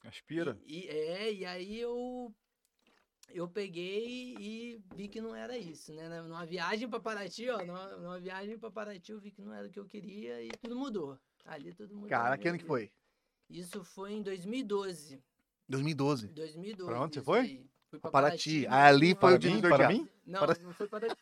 Aspira. 0.03 0.59
E, 0.65 0.85
e- 0.85 0.89
é, 0.89 1.33
e 1.33 1.45
aí 1.45 1.81
eu 1.81 2.33
eu 3.31 3.47
peguei 3.47 4.35
e 4.39 4.81
vi 4.95 5.07
que 5.09 5.21
não 5.21 5.35
era 5.35 5.59
isso, 5.59 5.93
né? 5.93 6.09
Numa 6.23 6.47
viagem 6.47 6.89
para 6.89 6.99
Paraty, 7.01 7.51
ó, 7.51 7.59
numa, 7.65 7.97
numa 7.97 8.19
viagem 8.21 8.59
para 8.59 8.71
Paraty 8.71 9.13
eu 9.13 9.21
vi 9.21 9.31
que 9.31 9.43
não 9.43 9.53
era 9.53 9.67
o 9.67 9.71
que 9.71 9.79
eu 9.79 9.85
queria 9.85 10.43
e 10.43 10.49
tudo 10.63 10.77
mudou. 10.77 11.19
Ali 11.45 11.75
tudo 11.75 11.95
mudou. 11.95 12.09
Cara, 12.09 12.39
que 12.39 12.49
ano 12.49 12.59
que 12.59 12.65
foi? 12.65 12.91
Isso 13.51 13.83
foi 13.85 14.13
em 14.13 14.23
2012. 14.23 15.23
2012. 15.69 16.29
2012. 16.29 16.91
Pra 16.91 17.01
onde 17.03 17.15
você 17.15 17.23
foi? 17.23 17.68
Fui 17.91 17.99
pra 17.99 18.11
Paraty. 18.11 18.65
Paraty. 18.65 18.67
Ah, 18.69 18.87
ali 18.87 19.15
foi 19.15 19.35
o 19.35 19.39
divisor 19.39 19.71
Para 19.71 19.89
mim? 19.89 20.09
Não, 20.27 20.41
Para- 20.41 20.59
não 20.61 20.73
foi 20.75 20.89
Paraty, 20.89 21.15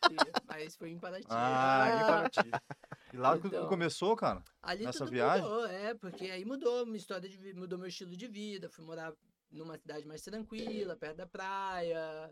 mas 0.47 0.75
foi 0.75 0.89
em 0.91 0.99
Paraty. 0.99 1.25
Ah, 1.29 1.87
em 2.01 2.05
Paraty. 2.07 2.51
E 3.13 3.17
lá 3.17 3.37
que 3.39 3.47
Então. 3.47 3.67
começou, 3.67 4.15
cara. 4.17 4.43
Ali 4.61 4.85
Nessa 4.85 5.05
viagem? 5.05 5.43
mudou, 5.47 5.65
é, 5.67 5.93
porque 5.93 6.25
aí 6.25 6.43
mudou 6.43 6.85
minha 6.85 6.97
história 6.97 7.29
de 7.29 7.37
vida, 7.37 7.57
mudou 7.59 7.79
meu 7.79 7.87
estilo 7.87 8.15
de 8.17 8.27
vida, 8.27 8.69
fui 8.69 8.83
morar 8.83 9.13
numa 9.49 9.77
cidade 9.77 10.05
mais 10.05 10.21
tranquila, 10.21 10.95
perto 10.97 11.17
da 11.17 11.25
praia. 11.25 12.29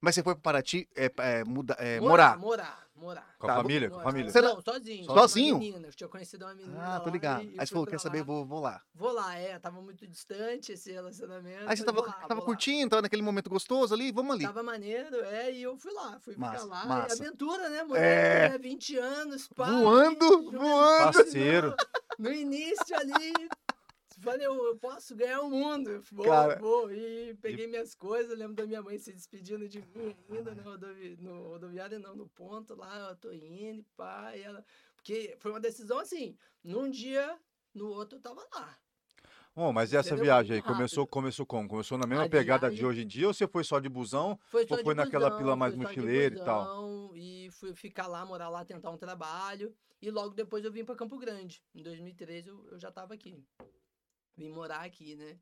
Mas 0.00 0.14
você 0.14 0.22
foi 0.22 0.34
para 0.34 0.42
Paraty 0.42 0.88
é, 0.94 1.10
é, 1.18 1.44
muda, 1.44 1.74
é, 1.78 1.98
morar. 2.00 2.38
Morar, 2.38 2.86
morar. 2.94 3.34
Com 3.38 3.46
Tá, 3.48 3.54
a 3.54 3.56
família, 3.56 3.90
com 3.90 3.98
a 3.98 4.02
família. 4.02 4.30
Você 4.30 4.40
Não, 4.40 4.60
sozinho. 4.62 5.04
Sozinho? 5.06 5.54
Uma 5.56 5.60
menina, 5.64 5.88
eu 5.88 5.92
tinha 5.92 6.08
conhecido 6.08 6.44
uma 6.44 6.54
menina 6.54 6.96
Ah, 6.96 7.00
tô 7.00 7.10
ligado. 7.10 7.40
Aí 7.58 7.66
você 7.66 7.72
falou, 7.72 7.86
quer 7.86 7.98
saber, 7.98 8.22
vou, 8.22 8.44
vou 8.46 8.60
lá. 8.60 8.80
Vou 8.94 9.12
lá, 9.12 9.36
é, 9.36 9.58
tava 9.58 9.80
muito 9.80 10.06
distante 10.06 10.72
esse 10.72 10.92
relacionamento. 10.92 11.64
Aí 11.68 11.76
você 11.76 11.84
tava, 11.84 12.00
lá, 12.00 12.12
tava 12.12 12.28
vou 12.34 12.38
lá. 12.40 12.44
curtindo, 12.46 12.90
tava 12.90 13.02
naquele 13.02 13.22
momento 13.22 13.50
gostoso 13.50 13.92
ali, 13.92 14.12
vamos 14.12 14.34
ali. 14.36 14.44
Tava 14.44 14.62
maneiro, 14.62 15.16
é, 15.24 15.52
e 15.52 15.62
eu 15.62 15.76
fui 15.76 15.92
lá, 15.92 16.18
fui 16.20 16.36
Massa, 16.36 16.62
ficar 16.62 16.66
lá. 16.76 16.84
massa. 16.86 17.16
E 17.16 17.26
aventura, 17.26 17.68
né, 17.70 17.82
moleque, 17.82 18.06
É. 18.06 18.48
né, 18.50 18.58
20 18.58 18.96
anos, 18.98 19.48
pá. 19.48 19.66
Voando, 19.70 20.50
voando. 20.52 21.12
Parceiro. 21.12 21.74
No 22.18 22.32
início 22.32 22.96
ali, 22.96 23.32
falei, 24.30 24.46
eu, 24.46 24.64
eu 24.66 24.76
posso 24.78 25.14
ganhar 25.16 25.40
o 25.40 25.50
mundo. 25.50 25.90
Eu 25.90 26.02
Vou, 26.12 26.24
Cara. 26.24 26.58
vou. 26.58 26.90
E 26.92 27.34
peguei 27.40 27.66
minhas 27.66 27.94
coisas, 27.94 28.36
lembro 28.38 28.54
da 28.54 28.66
minha 28.66 28.82
mãe 28.82 28.98
se 28.98 29.12
despedindo 29.12 29.68
de 29.68 29.80
mim 29.80 30.16
ainda 30.30 30.54
no, 30.54 30.62
rodovi, 30.62 31.16
no 31.20 31.48
rodoviário, 31.48 31.98
não, 31.98 32.14
no 32.14 32.28
ponto 32.28 32.74
lá, 32.74 33.10
eu 33.10 33.16
tô 33.16 33.32
indo, 33.32 33.84
pá. 33.96 34.36
E 34.36 34.42
ela, 34.42 34.64
porque 34.96 35.36
foi 35.38 35.50
uma 35.50 35.60
decisão 35.60 35.98
assim, 35.98 36.36
num 36.62 36.90
dia, 36.90 37.38
no 37.74 37.88
outro 37.88 38.18
eu 38.18 38.22
tava 38.22 38.46
lá. 38.54 38.76
Bom, 39.54 39.72
mas 39.72 39.92
e 39.92 39.96
essa 39.96 40.10
Entendeu? 40.10 40.24
viagem 40.26 40.56
aí? 40.56 40.62
Começou, 40.62 41.04
começou 41.04 41.44
como? 41.44 41.68
Começou 41.68 41.98
na 41.98 42.06
mesma 42.06 42.26
A 42.26 42.28
pegada 42.28 42.68
de 42.70 42.76
viagem- 42.76 42.86
hoje 42.88 43.02
em 43.02 43.06
dia 43.08 43.26
ou 43.26 43.34
você 43.34 43.48
foi 43.48 43.64
só 43.64 43.80
de 43.80 43.88
busão? 43.88 44.38
Foi 44.46 44.62
Ou 44.62 44.68
só 44.68 44.76
de 44.76 44.84
foi 44.84 44.94
naquela 44.94 45.32
pila 45.32 45.56
mais 45.56 45.72
de 45.72 45.80
mochileira 45.80 46.36
e 46.36 46.44
tal? 46.44 47.12
E 47.16 47.48
fui 47.50 47.74
ficar 47.74 48.06
lá, 48.06 48.24
morar 48.24 48.48
lá, 48.50 48.64
tentar 48.64 48.90
um 48.90 48.96
trabalho. 48.96 49.74
E 50.00 50.12
logo 50.12 50.32
depois 50.32 50.64
eu 50.64 50.70
vim 50.70 50.84
pra 50.84 50.94
Campo 50.94 51.18
Grande. 51.18 51.60
Em 51.74 51.82
2013 51.82 52.50
eu, 52.50 52.68
eu 52.70 52.78
já 52.78 52.92
tava 52.92 53.14
aqui. 53.14 53.44
Vim 54.38 54.50
morar 54.50 54.80
aqui, 54.84 55.16
né? 55.16 55.36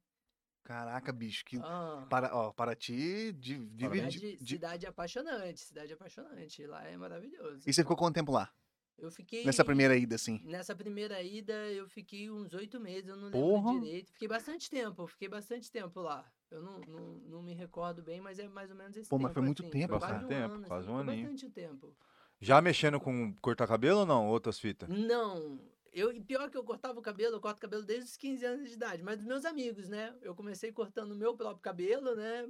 Caraca, 0.65 1.13
bicho, 1.13 1.45
que. 1.45 1.59
Ah. 1.63 2.07
Para, 2.11 2.35
ó, 2.35 2.51
Paraty 2.51 3.33
de, 3.33 3.67
de, 3.69 3.85
Parabéns. 3.85 4.15
de- 4.15 4.19
Cidade, 4.21 4.37
de- 4.45 4.55
cidade 4.55 4.87
apaixonante, 4.87 5.61
cidade 5.61 5.93
apaixonante. 5.93 6.67
Lá 6.67 6.85
é 6.85 6.97
maravilhoso. 6.97 7.61
E 7.69 7.73
você 7.73 7.83
ficou 7.83 7.97
quanto 7.97 8.15
tempo 8.15 8.33
lá? 8.33 8.51
Eu 8.99 9.11
fiquei. 9.11 9.45
Nessa 9.45 9.63
primeira 9.65 9.95
ida, 9.97 10.15
assim? 10.17 10.41
Nessa 10.45 10.75
primeira 10.75 11.23
ida, 11.23 11.53
eu 11.71 11.87
fiquei 11.87 12.31
uns 12.31 12.55
oito 12.55 12.81
meses, 12.81 13.09
eu 13.11 13.17
não 13.17 13.31
Porra! 13.31 13.71
lembro 13.73 13.87
direito. 13.87 14.11
Fiquei 14.13 14.27
bastante 14.27 14.71
tempo, 14.71 15.03
eu 15.03 15.07
fiquei 15.07 15.29
bastante 15.29 15.71
tempo 15.71 16.01
lá. 16.01 16.25
Eu 16.51 16.63
não, 16.63 16.81
não, 16.81 17.01
não 17.27 17.43
me 17.43 17.53
recordo 17.53 18.03
bem, 18.03 18.21
mas 18.23 18.39
é 18.39 18.49
mais 18.49 18.71
ou 18.71 18.77
menos 18.77 18.97
esse 18.97 19.09
Pô, 19.11 19.17
tempo. 19.17 19.25
mas 19.25 19.35
foi 19.35 19.43
muito 19.43 19.63
assim. 19.63 19.71
tempo, 19.71 19.89
foi 19.99 20.09
quase 20.09 20.25
um 20.25 20.29
Tempo, 20.29 20.55
ano, 20.55 20.67
quase 20.67 20.87
assim, 20.87 20.93
um 20.97 21.05
foi 21.05 21.13
aninho. 21.13 21.31
bastante 21.31 21.51
tempo. 21.53 21.97
Já 22.41 22.61
mexendo 22.63 22.99
com 22.99 23.35
cortar 23.37 23.67
cabelo 23.69 24.01
ou 24.01 24.07
não? 24.07 24.27
Outras 24.29 24.59
fitas? 24.59 24.89
Não. 24.89 25.61
Eu, 25.97 26.13
e 26.13 26.21
pior 26.21 26.51
que 26.51 26.59
eu 26.59 26.63
cortava 26.63 26.99
o 26.99 27.03
cabelo, 27.03 27.37
eu 27.37 27.41
corto 27.41 27.59
cabelo 27.59 27.83
desde 27.83 28.11
os 28.11 28.19
15 28.19 28.45
anos 28.45 28.69
de 28.69 28.75
idade, 28.75 29.03
mas 29.03 29.17
dos 29.17 29.27
meus 29.27 29.47
amigos, 29.47 29.89
né? 29.89 30.15
Eu 30.21 30.35
comecei 30.35 30.71
cortando 30.71 31.13
o 31.13 31.17
meu 31.17 31.35
próprio 31.35 31.63
cabelo, 31.63 32.15
né? 32.15 32.47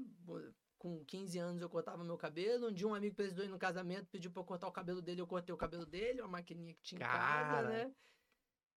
Com 0.77 1.05
15 1.05 1.39
anos 1.39 1.63
eu 1.63 1.71
cortava 1.71 2.03
meu 2.03 2.19
cabelo. 2.19 2.67
Um 2.67 2.73
dia 2.73 2.89
um 2.89 2.95
amigo 2.95 3.15
precisou 3.15 3.45
ir 3.45 3.49
no 3.49 3.57
casamento, 3.57 4.09
pediu 4.11 4.33
pra 4.33 4.41
eu 4.41 4.45
cortar 4.45 4.67
o 4.67 4.73
cabelo 4.73 5.01
dele, 5.01 5.21
eu 5.21 5.29
cortei 5.29 5.55
o 5.55 5.57
cabelo 5.57 5.87
dele, 5.87 6.23
uma 6.23 6.29
maquininha 6.29 6.75
que 6.75 6.83
tinha 6.83 6.99
em 6.99 7.05
casa, 7.05 7.51
Cara. 7.51 7.69
né? 7.69 7.95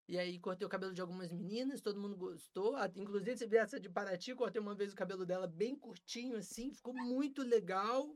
E 0.08 0.20
aí 0.20 0.38
cortei 0.38 0.68
o 0.68 0.70
cabelo 0.70 0.94
de 0.94 1.02
algumas 1.02 1.32
meninas, 1.32 1.82
todo 1.82 2.00
mundo 2.00 2.16
gostou. 2.16 2.76
Inclusive, 2.96 3.38
você 3.38 3.48
vê 3.48 3.58
essa 3.58 3.80
de 3.80 3.90
Paraty, 3.90 4.36
cortei 4.36 4.62
uma 4.62 4.76
vez 4.76 4.94
o 4.94 4.96
cabelo 4.96 5.26
dela 5.26 5.48
bem 5.48 5.76
curtinho, 5.76 6.38
assim, 6.38 6.72
ficou 6.72 6.94
muito 6.94 7.42
legal. 7.42 8.16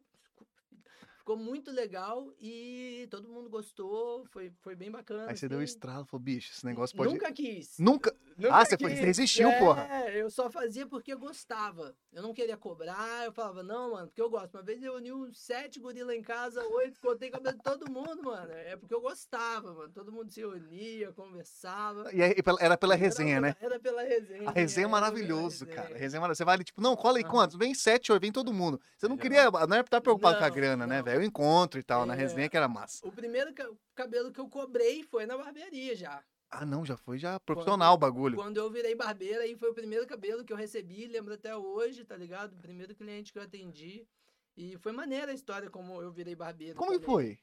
Ficou 1.24 1.38
muito 1.38 1.72
legal 1.72 2.34
e 2.38 3.08
todo 3.10 3.30
mundo 3.30 3.50
gostou, 3.50 4.26
foi, 4.26 4.52
foi 4.60 4.76
bem 4.76 4.92
bacana. 4.92 5.30
Aí 5.30 5.38
você 5.38 5.48
deu 5.48 5.60
um 5.60 5.62
assim. 5.62 5.72
estralo, 5.72 6.06
falou, 6.06 6.22
bicho, 6.22 6.52
esse 6.52 6.66
negócio 6.66 6.98
pode... 6.98 7.14
Nunca 7.14 7.32
quis. 7.32 7.80
Nunca... 7.80 8.14
Nunca 8.38 8.56
Ah, 8.56 8.66
você 8.66 8.78
foi- 8.78 8.90
quis. 8.92 9.00
resistiu, 9.00 9.50
é, 9.50 9.60
porra. 9.60 9.88
eu 10.12 10.30
só 10.30 10.50
fazia 10.50 10.86
porque 10.88 11.14
eu 11.14 11.20
gostava. 11.20 11.96
Eu 12.12 12.22
não 12.22 12.34
queria 12.34 12.56
cobrar, 12.58 13.26
eu 13.26 13.32
falava, 13.32 13.64
não, 13.64 13.92
mano, 13.92 14.08
porque 14.08 14.22
eu 14.22 14.30
gosto. 14.30 14.56
Uma 14.56 14.64
vez 14.64 14.82
eu 14.84 14.94
uni 14.96 15.12
uns 15.12 15.40
sete 15.40 15.80
gorila 15.80 16.16
em 16.16 16.22
casa, 16.22 16.64
oito, 16.68 17.00
cortei 17.00 17.30
cabelo 17.32 17.56
de 17.58 17.64
todo 17.64 17.90
mundo, 17.92 18.24
mano. 18.24 18.52
É 18.52 18.76
porque 18.76 18.94
eu 18.94 19.02
gostava, 19.02 19.74
mano. 19.74 19.90
Todo 19.94 20.12
mundo 20.12 20.32
se 20.32 20.44
unia, 20.46 21.12
conversava. 21.14 22.14
E 22.14 22.22
aí, 22.22 22.36
era 22.60 22.78
pela 22.78 22.96
resenha, 22.96 23.34
era, 23.38 23.42
né? 23.42 23.56
Era 23.60 23.80
pela 23.80 24.04
resenha. 24.04 24.50
A 24.50 24.52
resenha 24.52 24.86
é 24.86 24.90
maravilhoso, 24.90 25.66
resenha. 25.66 25.76
cara. 25.84 25.96
A 25.96 25.98
resenha 25.98 26.20
é 26.20 26.22
maravilhosa. 26.22 26.38
Você 26.38 26.46
vai 26.46 26.56
ali, 26.56 26.64
tipo, 26.64 26.82
não, 26.82 26.96
cola 26.96 27.18
aí 27.18 27.24
Aham. 27.24 27.32
quantos? 27.32 27.56
Vem 27.58 27.74
sete, 27.74 28.12
oito, 28.12 28.22
vem 28.22 28.32
todo 28.32 28.54
mundo. 28.54 28.80
Você 28.98 29.08
não 29.08 29.18
queria, 29.18 29.50
não 29.50 29.60
era 29.60 29.68
pra 29.68 29.80
estar 29.82 30.02
preocupado 30.02 30.38
com 30.38 30.44
a 30.46 30.48
Não, 30.48 30.56
grana, 30.56 30.88
né, 30.88 30.98
não. 30.98 31.04
velho? 31.04 31.20
O 31.22 31.24
encontro 31.24 31.80
e 31.80 31.84
tal, 31.84 32.06
na 32.06 32.14
É. 32.14 32.18
resenha 32.18 32.50
que 32.50 32.58
era 32.58 32.68
massa. 32.68 33.06
O 33.08 33.12
primeiro 33.12 33.54
ca- 33.54 33.70
cabelo 33.96 34.32
que 34.32 34.40
eu 34.40 34.48
cobrei 34.48 35.04
foi 35.04 35.26
na 35.26 35.38
barbearia 35.38 35.96
já. 35.96 36.22
Ah, 36.56 36.66
não, 36.68 36.86
já 36.86 36.96
foi 36.96 37.18
já 37.18 37.40
profissional 37.40 37.96
o 37.96 37.98
bagulho. 37.98 38.36
Quando 38.36 38.58
eu 38.58 38.70
virei 38.70 38.94
barbeira, 38.94 39.42
aí 39.44 39.56
foi 39.56 39.72
o 39.72 39.74
primeiro 39.74 40.06
cabelo 40.06 40.46
que 40.46 40.54
eu 40.54 40.58
recebi, 40.58 41.08
lembro 41.08 41.34
até 41.34 41.56
hoje, 41.58 42.06
tá 42.06 42.16
ligado? 42.16 42.54
O 42.54 42.62
primeiro 42.62 42.94
cliente 42.94 43.34
que 43.34 43.40
eu 43.40 43.44
atendi. 43.44 44.08
E 44.56 44.78
foi 44.78 44.92
maneira 44.92 45.32
a 45.32 45.36
história 45.36 45.68
como 45.68 46.00
eu 46.00 46.12
virei 46.12 46.36
barbeiro. 46.36 46.78
Como 46.78 46.92
que 46.92 47.04
foi? 47.04 47.40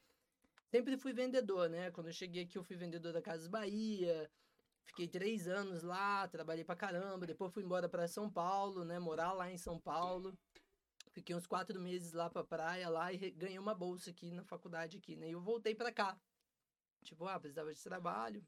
Sempre 0.70 0.96
fui 0.96 1.12
vendedor, 1.12 1.68
né? 1.68 1.90
Quando 1.90 2.06
eu 2.06 2.12
cheguei 2.12 2.44
aqui, 2.44 2.56
eu 2.56 2.62
fui 2.62 2.76
vendedor 2.76 3.12
da 3.12 3.20
Casas 3.20 3.48
Bahia. 3.48 4.30
Fiquei 4.84 5.08
três 5.08 5.48
anos 5.48 5.82
lá, 5.82 6.28
trabalhei 6.28 6.62
pra 6.62 6.76
caramba. 6.76 7.26
Depois 7.26 7.52
fui 7.52 7.64
embora 7.64 7.88
pra 7.88 8.06
São 8.06 8.30
Paulo, 8.30 8.84
né? 8.84 9.00
Morar 9.00 9.32
lá 9.32 9.50
em 9.50 9.58
São 9.58 9.76
Paulo. 9.76 10.38
Fiquei 11.10 11.34
uns 11.34 11.48
quatro 11.48 11.80
meses 11.80 12.12
lá 12.12 12.30
pra 12.30 12.44
praia 12.44 12.88
lá 12.88 13.12
e 13.12 13.32
ganhei 13.32 13.58
uma 13.58 13.74
bolsa 13.74 14.10
aqui 14.10 14.30
na 14.30 14.44
faculdade 14.44 14.98
aqui, 14.98 15.16
né? 15.16 15.28
E 15.28 15.32
eu 15.32 15.40
voltei 15.40 15.74
pra 15.74 15.90
cá. 15.90 16.16
Tipo, 17.02 17.26
ah, 17.26 17.38
precisava 17.40 17.72
de 17.72 17.82
trabalho. 17.82 18.44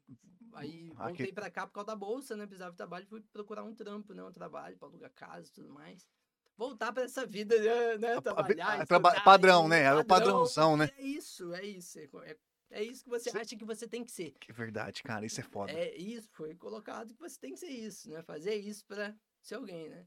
Aí 0.53 0.91
Aqui- 0.91 0.95
voltei 1.07 1.33
pra 1.33 1.49
cá 1.49 1.65
por 1.65 1.73
causa 1.73 1.87
da 1.87 1.95
bolsa, 1.95 2.35
né? 2.35 2.45
Precisava 2.45 2.71
de 2.71 2.77
trabalho, 2.77 3.05
fui 3.07 3.21
procurar 3.21 3.63
um 3.63 3.73
trampo, 3.73 4.13
né? 4.13 4.23
Um 4.23 4.31
trabalho 4.31 4.77
pra 4.77 4.87
alugar 4.87 5.11
casa 5.11 5.47
e 5.49 5.51
tudo 5.51 5.69
mais. 5.69 6.07
Voltar 6.55 6.93
pra 6.93 7.03
essa 7.03 7.25
vida, 7.25 7.57
né? 7.59 7.97
né, 7.97 8.13
A- 8.13 8.17
a- 8.17 8.21
Trabalhar, 8.21 8.81
a- 8.81 8.85
traba- 8.85 9.09
estudar 9.09 9.23
padrão, 9.25 9.67
né? 9.67 9.81
É 9.83 9.93
o 9.95 10.05
padrãozão, 10.05 10.77
né? 10.77 10.89
É 10.97 11.01
isso, 11.01 11.51
é 11.53 11.65
isso. 11.65 11.97
É, 11.99 12.03
é- 12.25 12.37
é 12.69 12.83
isso 12.83 13.03
que 13.03 13.09
você 13.09 13.31
Cê- 13.31 13.37
acha 13.39 13.55
que 13.55 13.65
você 13.65 13.87
tem 13.87 14.03
que 14.05 14.11
ser. 14.11 14.31
Que 14.39 14.53
verdade, 14.53 15.01
cara, 15.01 15.25
isso 15.25 15.39
é 15.39 15.43
foda. 15.43 15.71
É 15.71 15.97
isso, 15.97 16.29
foi 16.31 16.53
colocado 16.55 17.13
que 17.15 17.19
você 17.19 17.39
tem 17.39 17.53
que 17.53 17.59
ser 17.59 17.69
isso, 17.71 18.09
né? 18.11 18.21
Fazer 18.21 18.55
isso 18.55 18.85
pra 18.85 19.15
ser 19.41 19.55
alguém, 19.55 19.89
né? 19.89 20.05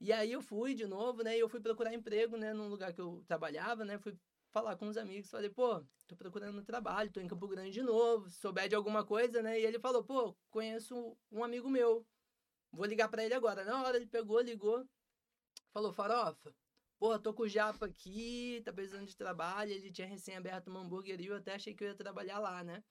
E 0.00 0.12
aí 0.12 0.32
eu 0.32 0.42
fui 0.42 0.74
de 0.74 0.86
novo, 0.86 1.22
né? 1.22 1.36
E 1.36 1.40
eu 1.40 1.48
fui 1.48 1.60
procurar 1.60 1.94
emprego, 1.94 2.36
né? 2.36 2.52
Num 2.52 2.68
lugar 2.68 2.92
que 2.92 3.00
eu 3.00 3.22
trabalhava, 3.26 3.84
né? 3.84 3.96
Fui 3.96 4.14
falar 4.56 4.74
com 4.74 4.88
os 4.88 4.96
amigos, 4.96 5.28
falei, 5.28 5.50
pô, 5.50 5.84
tô 6.06 6.16
procurando 6.16 6.64
trabalho, 6.64 7.12
tô 7.12 7.20
em 7.20 7.28
Campo 7.28 7.46
Grande 7.46 7.72
de 7.72 7.82
novo, 7.82 8.30
souber 8.30 8.70
de 8.70 8.74
alguma 8.74 9.04
coisa, 9.04 9.42
né? 9.42 9.60
E 9.60 9.66
ele 9.66 9.78
falou, 9.78 10.02
pô, 10.02 10.34
conheço 10.48 11.14
um 11.30 11.44
amigo 11.44 11.68
meu, 11.68 12.06
vou 12.72 12.86
ligar 12.86 13.10
pra 13.10 13.22
ele 13.22 13.34
agora. 13.34 13.66
Na 13.66 13.82
hora 13.82 13.98
ele 13.98 14.06
pegou, 14.06 14.40
ligou, 14.40 14.88
falou, 15.74 15.92
Farofa, 15.92 16.54
pô, 16.98 17.18
tô 17.18 17.34
com 17.34 17.42
o 17.42 17.48
Japa 17.48 17.84
aqui, 17.84 18.62
tá 18.64 18.72
precisando 18.72 19.04
de 19.04 19.14
trabalho, 19.14 19.72
ele 19.72 19.92
tinha 19.92 20.06
recém 20.06 20.34
aberto 20.34 20.68
uma 20.68 20.80
hamburgueria, 20.80 21.28
eu 21.28 21.36
até 21.36 21.54
achei 21.54 21.74
que 21.74 21.84
eu 21.84 21.88
ia 21.88 21.94
trabalhar 21.94 22.38
lá, 22.38 22.64
né? 22.64 22.82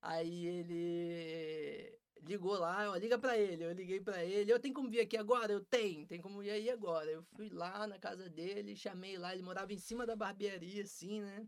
Aí 0.00 0.46
ele 0.46 1.98
ligou 2.26 2.58
lá, 2.58 2.90
ó, 2.90 2.96
liga 2.96 3.18
pra 3.18 3.38
ele. 3.38 3.64
Eu 3.64 3.72
liguei 3.72 4.00
pra 4.00 4.24
ele. 4.24 4.50
Eu 4.50 4.58
tenho 4.58 4.74
como 4.74 4.88
vir 4.90 5.00
aqui 5.00 5.16
agora? 5.16 5.52
Eu 5.52 5.60
tenho, 5.60 6.06
tem 6.06 6.20
como 6.20 6.42
ir 6.42 6.50
aí 6.50 6.70
agora. 6.70 7.10
Eu 7.10 7.22
fui 7.22 7.48
lá 7.50 7.86
na 7.86 7.98
casa 7.98 8.28
dele, 8.28 8.76
chamei 8.76 9.16
lá, 9.16 9.32
ele 9.32 9.42
morava 9.42 9.72
em 9.72 9.78
cima 9.78 10.06
da 10.06 10.16
barbearia, 10.16 10.82
assim, 10.82 11.20
né? 11.20 11.46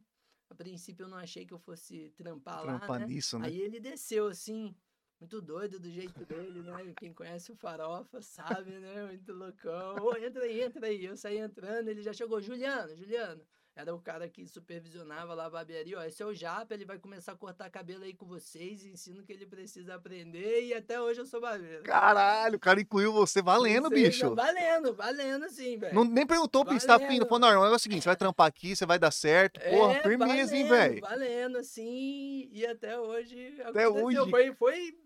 A 0.48 0.54
princípio 0.54 1.04
eu 1.04 1.08
não 1.08 1.18
achei 1.18 1.44
que 1.44 1.52
eu 1.52 1.58
fosse 1.58 2.10
trampar 2.16 2.62
Trampar 2.62 2.88
lá, 2.88 2.98
né? 3.00 3.06
nisso, 3.06 3.38
né? 3.38 3.46
Aí 3.46 3.60
ele 3.60 3.80
desceu 3.80 4.28
assim, 4.28 4.74
muito 5.18 5.40
doido 5.40 5.80
do 5.80 5.90
jeito 5.90 6.24
dele, 6.24 6.62
né? 6.62 6.94
Quem 6.96 7.12
conhece 7.12 7.50
o 7.50 7.56
Farofa 7.56 8.20
sabe, 8.22 8.78
né? 8.78 9.06
Muito 9.06 9.32
loucão. 9.32 9.96
Ô, 9.96 10.16
entra 10.16 10.44
aí, 10.44 10.62
entra 10.62 10.86
aí. 10.86 11.04
Eu 11.04 11.16
saí 11.16 11.38
entrando, 11.38 11.88
ele 11.88 12.02
já 12.02 12.12
chegou. 12.12 12.40
Juliano, 12.40 12.94
Juliano. 12.94 13.42
Era 13.76 13.94
o 13.94 14.00
cara 14.00 14.26
que 14.26 14.46
supervisionava 14.46 15.34
lá 15.34 15.44
a 15.44 15.50
barbearia. 15.50 15.98
Ó, 15.98 16.02
esse 16.02 16.22
é 16.22 16.26
o 16.26 16.32
Japa, 16.32 16.72
ele 16.72 16.86
vai 16.86 16.98
começar 16.98 17.32
a 17.32 17.36
cortar 17.36 17.68
cabelo 17.68 18.04
aí 18.04 18.14
com 18.14 18.24
vocês, 18.24 18.82
ensino 18.86 19.22
que 19.22 19.30
ele 19.30 19.44
precisa 19.44 19.96
aprender. 19.96 20.64
E 20.64 20.72
até 20.72 20.98
hoje 20.98 21.20
eu 21.20 21.26
sou 21.26 21.42
barbeiro. 21.42 21.82
Caralho, 21.82 22.56
o 22.56 22.58
cara 22.58 22.80
incluiu 22.80 23.12
você 23.12 23.42
valendo, 23.42 23.90
seja, 23.90 24.02
bicho. 24.06 24.34
Valendo, 24.34 24.94
valendo 24.94 25.46
sim, 25.50 25.76
velho. 25.76 26.04
Nem 26.06 26.26
perguntou 26.26 26.64
tá 26.64 26.74
afim, 26.94 27.04
Valendo. 27.04 27.26
falou, 27.26 27.38
não, 27.40 27.64
é 27.66 27.70
o 27.70 27.78
seguinte, 27.78 28.04
você 28.04 28.08
vai 28.08 28.16
trampar 28.16 28.46
aqui, 28.46 28.74
você 28.74 28.86
vai 28.86 28.98
dar 28.98 29.10
certo. 29.10 29.60
Porra, 29.60 29.92
É, 29.92 30.02
firmeza, 30.02 30.56
hein, 30.56 30.66
velho? 30.66 31.00
Valendo, 31.02 31.58
assim, 31.58 32.48
e 32.50 32.64
até 32.64 32.98
hoje 32.98 33.60
Até 33.60 33.84
aconteceu. 33.84 34.22
hoje. 34.22 34.30
Foi, 34.30 34.54
foi... 34.54 34.98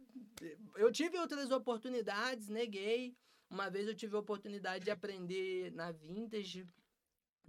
Eu 0.77 0.93
tive 0.93 1.19
outras 1.19 1.51
oportunidades, 1.51 2.49
neguei. 2.49 3.17
Uma 3.51 3.69
vez 3.69 3.89
eu 3.89 3.97
tive 3.97 4.15
a 4.15 4.21
oportunidade 4.21 4.85
de 4.85 4.93
aprender 4.93 5.73
na 5.73 5.91
Vintage, 5.91 6.69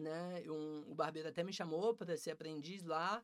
né? 0.01 0.43
Um, 0.47 0.91
o 0.91 0.95
barbeiro 0.95 1.29
até 1.29 1.43
me 1.43 1.53
chamou 1.53 1.95
para 1.95 2.17
ser 2.17 2.31
aprendiz 2.31 2.83
lá. 2.83 3.23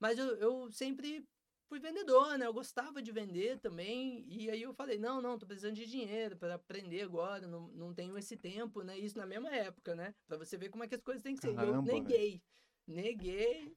Mas 0.00 0.18
eu, 0.18 0.36
eu 0.36 0.72
sempre 0.72 1.24
fui 1.68 1.78
vendedor, 1.78 2.36
né? 2.36 2.46
Eu 2.46 2.52
gostava 2.52 3.00
de 3.00 3.12
vender 3.12 3.58
também. 3.58 4.24
E 4.28 4.50
aí 4.50 4.62
eu 4.62 4.74
falei, 4.74 4.98
não, 4.98 5.22
não, 5.22 5.38
tô 5.38 5.46
precisando 5.46 5.74
de 5.74 5.86
dinheiro 5.86 6.36
para 6.36 6.54
aprender 6.54 7.02
agora. 7.02 7.46
Não, 7.46 7.68
não 7.68 7.94
tenho 7.94 8.16
esse 8.18 8.36
tempo, 8.36 8.82
né? 8.82 8.98
Isso 8.98 9.16
na 9.16 9.26
mesma 9.26 9.50
época, 9.50 9.94
né? 9.94 10.14
Para 10.26 10.36
você 10.36 10.56
ver 10.56 10.68
como 10.68 10.84
é 10.84 10.88
que 10.88 10.94
as 10.94 11.02
coisas 11.02 11.22
têm 11.22 11.34
que 11.34 11.40
ser. 11.40 11.48
Eu 11.50 11.54
Caramba, 11.54 11.82
velho. 11.82 12.02
neguei. 12.02 12.42
Neguei. 12.86 13.76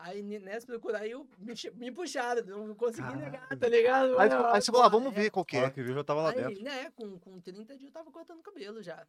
Aí 0.00 0.22
ne- 0.22 0.38
nessa 0.38 0.66
procura 0.66 0.98
aí 0.98 1.10
eu 1.10 1.28
me, 1.38 1.52
me 1.74 1.92
puxaram, 1.92 2.42
não 2.46 2.74
consegui 2.74 3.14
negar, 3.16 3.46
tá 3.58 3.68
ligado? 3.68 4.18
Aí, 4.18 4.30
aí 4.32 4.62
você 4.62 4.72
falou, 4.72 4.86
ah, 4.86 4.88
vamos 4.88 5.12
é. 5.12 5.14
ver 5.14 5.30
qual 5.30 5.44
que 5.44 5.58
é. 5.58 5.70
que 5.70 5.82
viu, 5.82 5.94
já 5.94 6.02
tava 6.02 6.22
lá 6.22 6.30
Aí, 6.30 6.36
dentro. 6.36 6.62
né, 6.64 6.90
com, 6.92 7.18
com 7.18 7.38
30 7.38 7.76
dias 7.76 7.88
eu 7.88 7.92
tava 7.92 8.10
cortando 8.10 8.42
cabelo 8.42 8.82
já. 8.82 9.06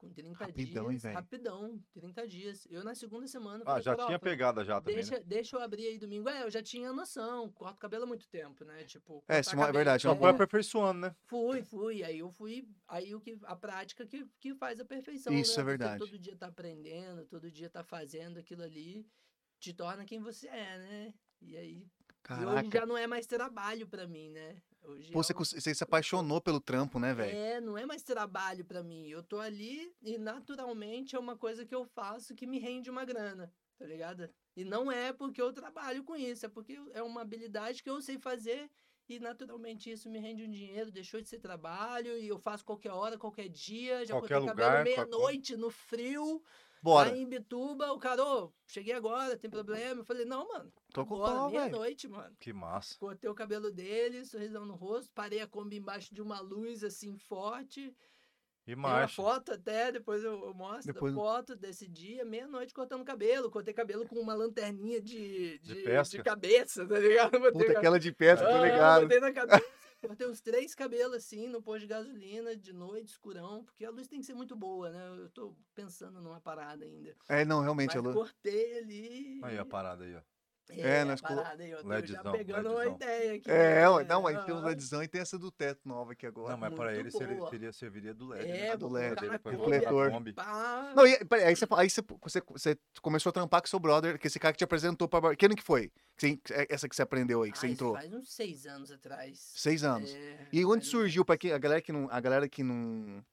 Com 0.00 0.10
30 0.10 0.46
Rapidão, 0.46 0.84
hein, 0.84 0.90
dias, 0.92 1.02
velho? 1.02 1.14
rapidão, 1.14 1.84
30 1.92 2.26
dias. 2.26 2.66
Eu 2.70 2.82
na 2.82 2.94
segunda 2.94 3.26
semana 3.26 3.62
Ah, 3.64 3.66
falei, 3.66 3.82
já 3.82 3.90
"Farofa, 3.92 4.06
tinha 4.06 4.18
pegada 4.18 4.64
já 4.64 4.80
também, 4.80 4.94
Deixa, 4.94 5.18
né? 5.18 5.22
deixa 5.26 5.56
eu 5.56 5.60
abrir 5.60 5.88
aí 5.88 5.98
domingo. 5.98 6.26
É, 6.26 6.42
eu 6.44 6.50
já 6.50 6.62
tinha 6.62 6.90
noção, 6.90 7.52
corto 7.52 7.78
cabelo 7.78 8.04
há 8.04 8.06
muito 8.06 8.26
tempo, 8.30 8.64
né? 8.64 8.82
Tipo, 8.84 9.22
É, 9.28 9.42
Simão, 9.42 9.64
é 9.64 9.66
cabelo, 9.66 9.76
verdade, 9.76 10.02
Só 10.02 10.12
é, 10.12 10.16
foi 10.16 10.30
aperfeiçoando, 10.30 11.00
né? 11.00 11.14
Fui, 11.26 11.62
fui. 11.62 12.02
Aí 12.02 12.18
eu 12.20 12.30
fui. 12.30 12.66
Aí 12.88 13.14
o 13.14 13.20
que 13.20 13.38
a 13.42 13.54
prática 13.54 14.06
que, 14.06 14.26
que 14.40 14.54
faz 14.54 14.80
a 14.80 14.86
perfeição. 14.86 15.34
Isso 15.34 15.56
né? 15.56 15.62
é 15.62 15.64
verdade. 15.66 15.98
Você 15.98 16.10
todo 16.10 16.18
dia 16.18 16.34
tá 16.36 16.46
aprendendo, 16.46 17.26
todo 17.26 17.50
dia 17.50 17.68
tá 17.68 17.84
fazendo 17.84 18.38
aquilo 18.38 18.62
ali, 18.62 19.06
te 19.58 19.74
torna 19.74 20.06
quem 20.06 20.18
você 20.18 20.48
é, 20.48 20.78
né? 20.78 21.14
E 21.42 21.58
aí. 21.58 21.76
E 21.76 22.32
hoje 22.32 22.46
Caraca. 22.46 22.70
já 22.78 22.86
não 22.86 22.96
é 22.96 23.06
mais 23.06 23.26
trabalho 23.26 23.86
pra 23.86 24.06
mim, 24.06 24.30
né? 24.30 24.62
Hoje 24.82 25.12
Pô, 25.12 25.20
é 25.20 25.34
você, 25.34 25.74
se 25.74 25.84
apaixonou 25.84 26.40
pelo 26.40 26.60
trampo, 26.60 26.98
né, 26.98 27.12
velho? 27.14 27.36
é, 27.36 27.60
não 27.60 27.76
é 27.76 27.84
mais 27.86 28.02
trabalho 28.02 28.64
pra 28.64 28.82
mim. 28.82 29.06
Eu 29.08 29.22
tô 29.22 29.38
ali 29.38 29.94
e 30.02 30.18
naturalmente 30.18 31.14
é 31.14 31.18
uma 31.18 31.36
coisa 31.36 31.64
que 31.66 31.74
eu 31.74 31.84
faço 31.84 32.34
que 32.34 32.46
me 32.46 32.58
rende 32.58 32.90
uma 32.90 33.04
grana, 33.04 33.52
tá 33.78 33.86
ligado? 33.86 34.28
E 34.56 34.64
não 34.64 34.90
é 34.90 35.12
porque 35.12 35.40
eu 35.40 35.52
trabalho 35.52 36.02
com 36.04 36.16
isso, 36.16 36.46
é 36.46 36.48
porque 36.48 36.78
é 36.92 37.02
uma 37.02 37.20
habilidade 37.22 37.82
que 37.82 37.90
eu 37.90 38.00
sei 38.00 38.18
fazer 38.18 38.70
e 39.08 39.18
naturalmente 39.18 39.90
isso 39.90 40.08
me 40.08 40.18
rende 40.18 40.44
um 40.44 40.50
dinheiro, 40.50 40.90
deixou 40.90 41.20
de 41.20 41.28
ser 41.28 41.40
trabalho 41.40 42.16
e 42.16 42.28
eu 42.28 42.38
faço 42.38 42.64
qualquer 42.64 42.92
hora, 42.92 43.18
qualquer 43.18 43.48
dia, 43.48 44.04
já 44.06 44.14
Qualquer 44.14 44.38
cortei 44.38 44.50
lugar, 44.50 44.84
cabelo 44.84 44.94
qualquer- 44.94 45.08
meia-noite 45.10 45.56
no 45.56 45.70
frio, 45.70 46.42
Bora. 46.82 47.10
lá 47.10 47.16
em 47.16 47.26
Bituba, 47.28 47.92
o 47.92 47.98
cara, 47.98 48.24
ô, 48.24 48.52
cheguei 48.66 48.94
agora, 48.94 49.36
tem 49.36 49.50
problema? 49.50 50.00
Eu 50.00 50.04
falei, 50.04 50.24
não, 50.24 50.48
mano, 50.48 50.72
Tô 50.94 51.04
com 51.04 51.16
bora, 51.16 51.34
pau, 51.34 51.50
meia-noite, 51.50 52.08
mano. 52.08 52.34
Que 52.40 52.52
massa. 52.52 52.96
Cortei 52.98 53.28
o 53.28 53.34
cabelo 53.34 53.70
dele, 53.70 54.24
sorrisão 54.24 54.64
no 54.64 54.74
rosto, 54.74 55.10
parei 55.14 55.40
a 55.40 55.46
Kombi 55.46 55.76
embaixo 55.76 56.14
de 56.14 56.22
uma 56.22 56.40
luz 56.40 56.82
assim 56.82 57.16
forte. 57.18 57.94
E 58.66 58.72
Tem 58.72 58.74
uma 58.76 58.90
marcha. 58.90 59.16
foto 59.16 59.52
até, 59.52 59.90
depois 59.90 60.22
eu, 60.22 60.44
eu 60.44 60.54
mostro 60.54 60.92
Depois- 60.92 61.12
a 61.12 61.16
foto 61.16 61.56
desse 61.56 61.88
dia, 61.88 62.24
meia-noite 62.24 62.72
cortando 62.74 63.04
cabelo. 63.04 63.50
Cortei 63.50 63.74
cabelo 63.74 64.06
com 64.06 64.16
uma 64.20 64.34
lanterninha 64.34 65.00
de, 65.00 65.58
De 65.58 65.74
de, 65.74 65.82
pesca? 65.82 66.16
de 66.18 66.22
cabeça, 66.22 66.86
tá 66.86 66.98
ligado? 66.98 67.32
Botei 67.40 67.66
Puta, 67.66 67.78
aquela 67.78 67.98
de 67.98 68.12
tô 68.44 68.50
Ah, 68.50 68.62
ligado. 68.62 69.02
Botei 69.02 69.18
na 69.20 69.32
cabeça. 69.32 69.64
Cortei 70.00 70.26
uns 70.26 70.40
três 70.40 70.74
cabelos 70.74 71.16
assim 71.16 71.46
no 71.46 71.62
posto 71.62 71.80
de 71.80 71.86
gasolina, 71.86 72.56
de 72.56 72.72
noite, 72.72 73.08
escurão, 73.08 73.64
porque 73.64 73.84
a 73.84 73.90
luz 73.90 74.08
tem 74.08 74.20
que 74.20 74.26
ser 74.26 74.34
muito 74.34 74.56
boa, 74.56 74.90
né? 74.90 75.08
Eu 75.18 75.28
tô 75.28 75.54
pensando 75.74 76.22
numa 76.22 76.40
parada 76.40 76.84
ainda. 76.84 77.14
É, 77.28 77.44
não, 77.44 77.60
realmente, 77.60 77.96
Mas 77.96 78.04
ela... 78.04 78.14
cortei 78.14 78.78
ali. 78.78 79.40
Aí 79.42 79.58
a 79.58 79.64
parada 79.64 80.04
aí, 80.04 80.16
ó. 80.16 80.22
É, 80.78 81.00
a 81.00 81.04
nós 81.04 81.20
parada 81.20 81.64
tô 81.82 81.88
LEDzão, 81.88 82.22
já 82.24 82.30
pegando 82.32 82.68
uma 82.70 82.78
LEDzão. 82.78 82.96
ideia 82.96 83.34
aqui. 83.34 83.50
É, 83.50 83.74
né? 83.74 84.04
não, 84.08 84.26
aí 84.26 84.36
tem 84.44 84.54
uma 84.54 84.66
LEDzão 84.66 85.02
e 85.02 85.08
tem 85.08 85.20
essa 85.20 85.38
do 85.38 85.50
teto 85.50 85.80
nova 85.86 86.12
aqui 86.12 86.26
agora. 86.26 86.50
Não, 86.52 86.58
mas 86.58 86.74
para 86.74 86.94
ele 86.94 87.10
seria, 87.10 87.46
seria, 87.48 87.72
serviria 87.72 88.14
do 88.14 88.28
LED. 88.28 88.50
É, 88.50 88.68
né? 88.70 88.76
do 88.76 88.88
LED, 88.88 89.28
refletor. 89.28 90.10
Não, 90.94 91.06
e, 91.06 91.24
peraí, 91.24 91.46
aí, 91.46 91.56
você, 91.56 91.66
aí 91.76 91.90
você, 91.90 92.02
você, 92.22 92.42
você 92.46 92.78
começou 93.02 93.30
a 93.30 93.32
trampar 93.32 93.60
com 93.60 93.66
seu 93.68 93.78
brother, 93.78 94.18
que 94.18 94.26
esse 94.26 94.38
cara 94.38 94.52
que 94.52 94.58
te 94.58 94.64
apresentou 94.64 95.08
pra... 95.08 95.20
bar- 95.20 95.36
Que 95.36 95.46
ano 95.46 95.56
que 95.56 95.62
foi? 95.62 95.90
Que 96.16 96.38
você- 96.44 96.54
é 96.54 96.66
essa 96.70 96.88
que 96.88 96.94
você 96.94 97.02
aprendeu 97.02 97.42
aí, 97.42 97.50
que 97.52 97.58
você 97.58 97.66
Ah, 97.66 97.68
isso 97.70 97.74
entrou? 97.74 97.94
Faz 97.94 98.12
uns 98.12 98.32
seis 98.32 98.66
anos 98.66 98.90
atrás. 98.90 99.38
Seis 99.56 99.84
anos. 99.84 100.14
É, 100.14 100.46
E 100.52 100.64
onde 100.64 100.84
surgiu, 100.86 101.24
pra 101.24 101.36
quem, 101.36 101.52
a 101.52 101.58
galera 101.58 101.80
que 101.80 101.92
não, 101.92 102.08
a 102.10 102.20
galera 102.20 102.48
que 102.48 102.62
não. 102.62 103.24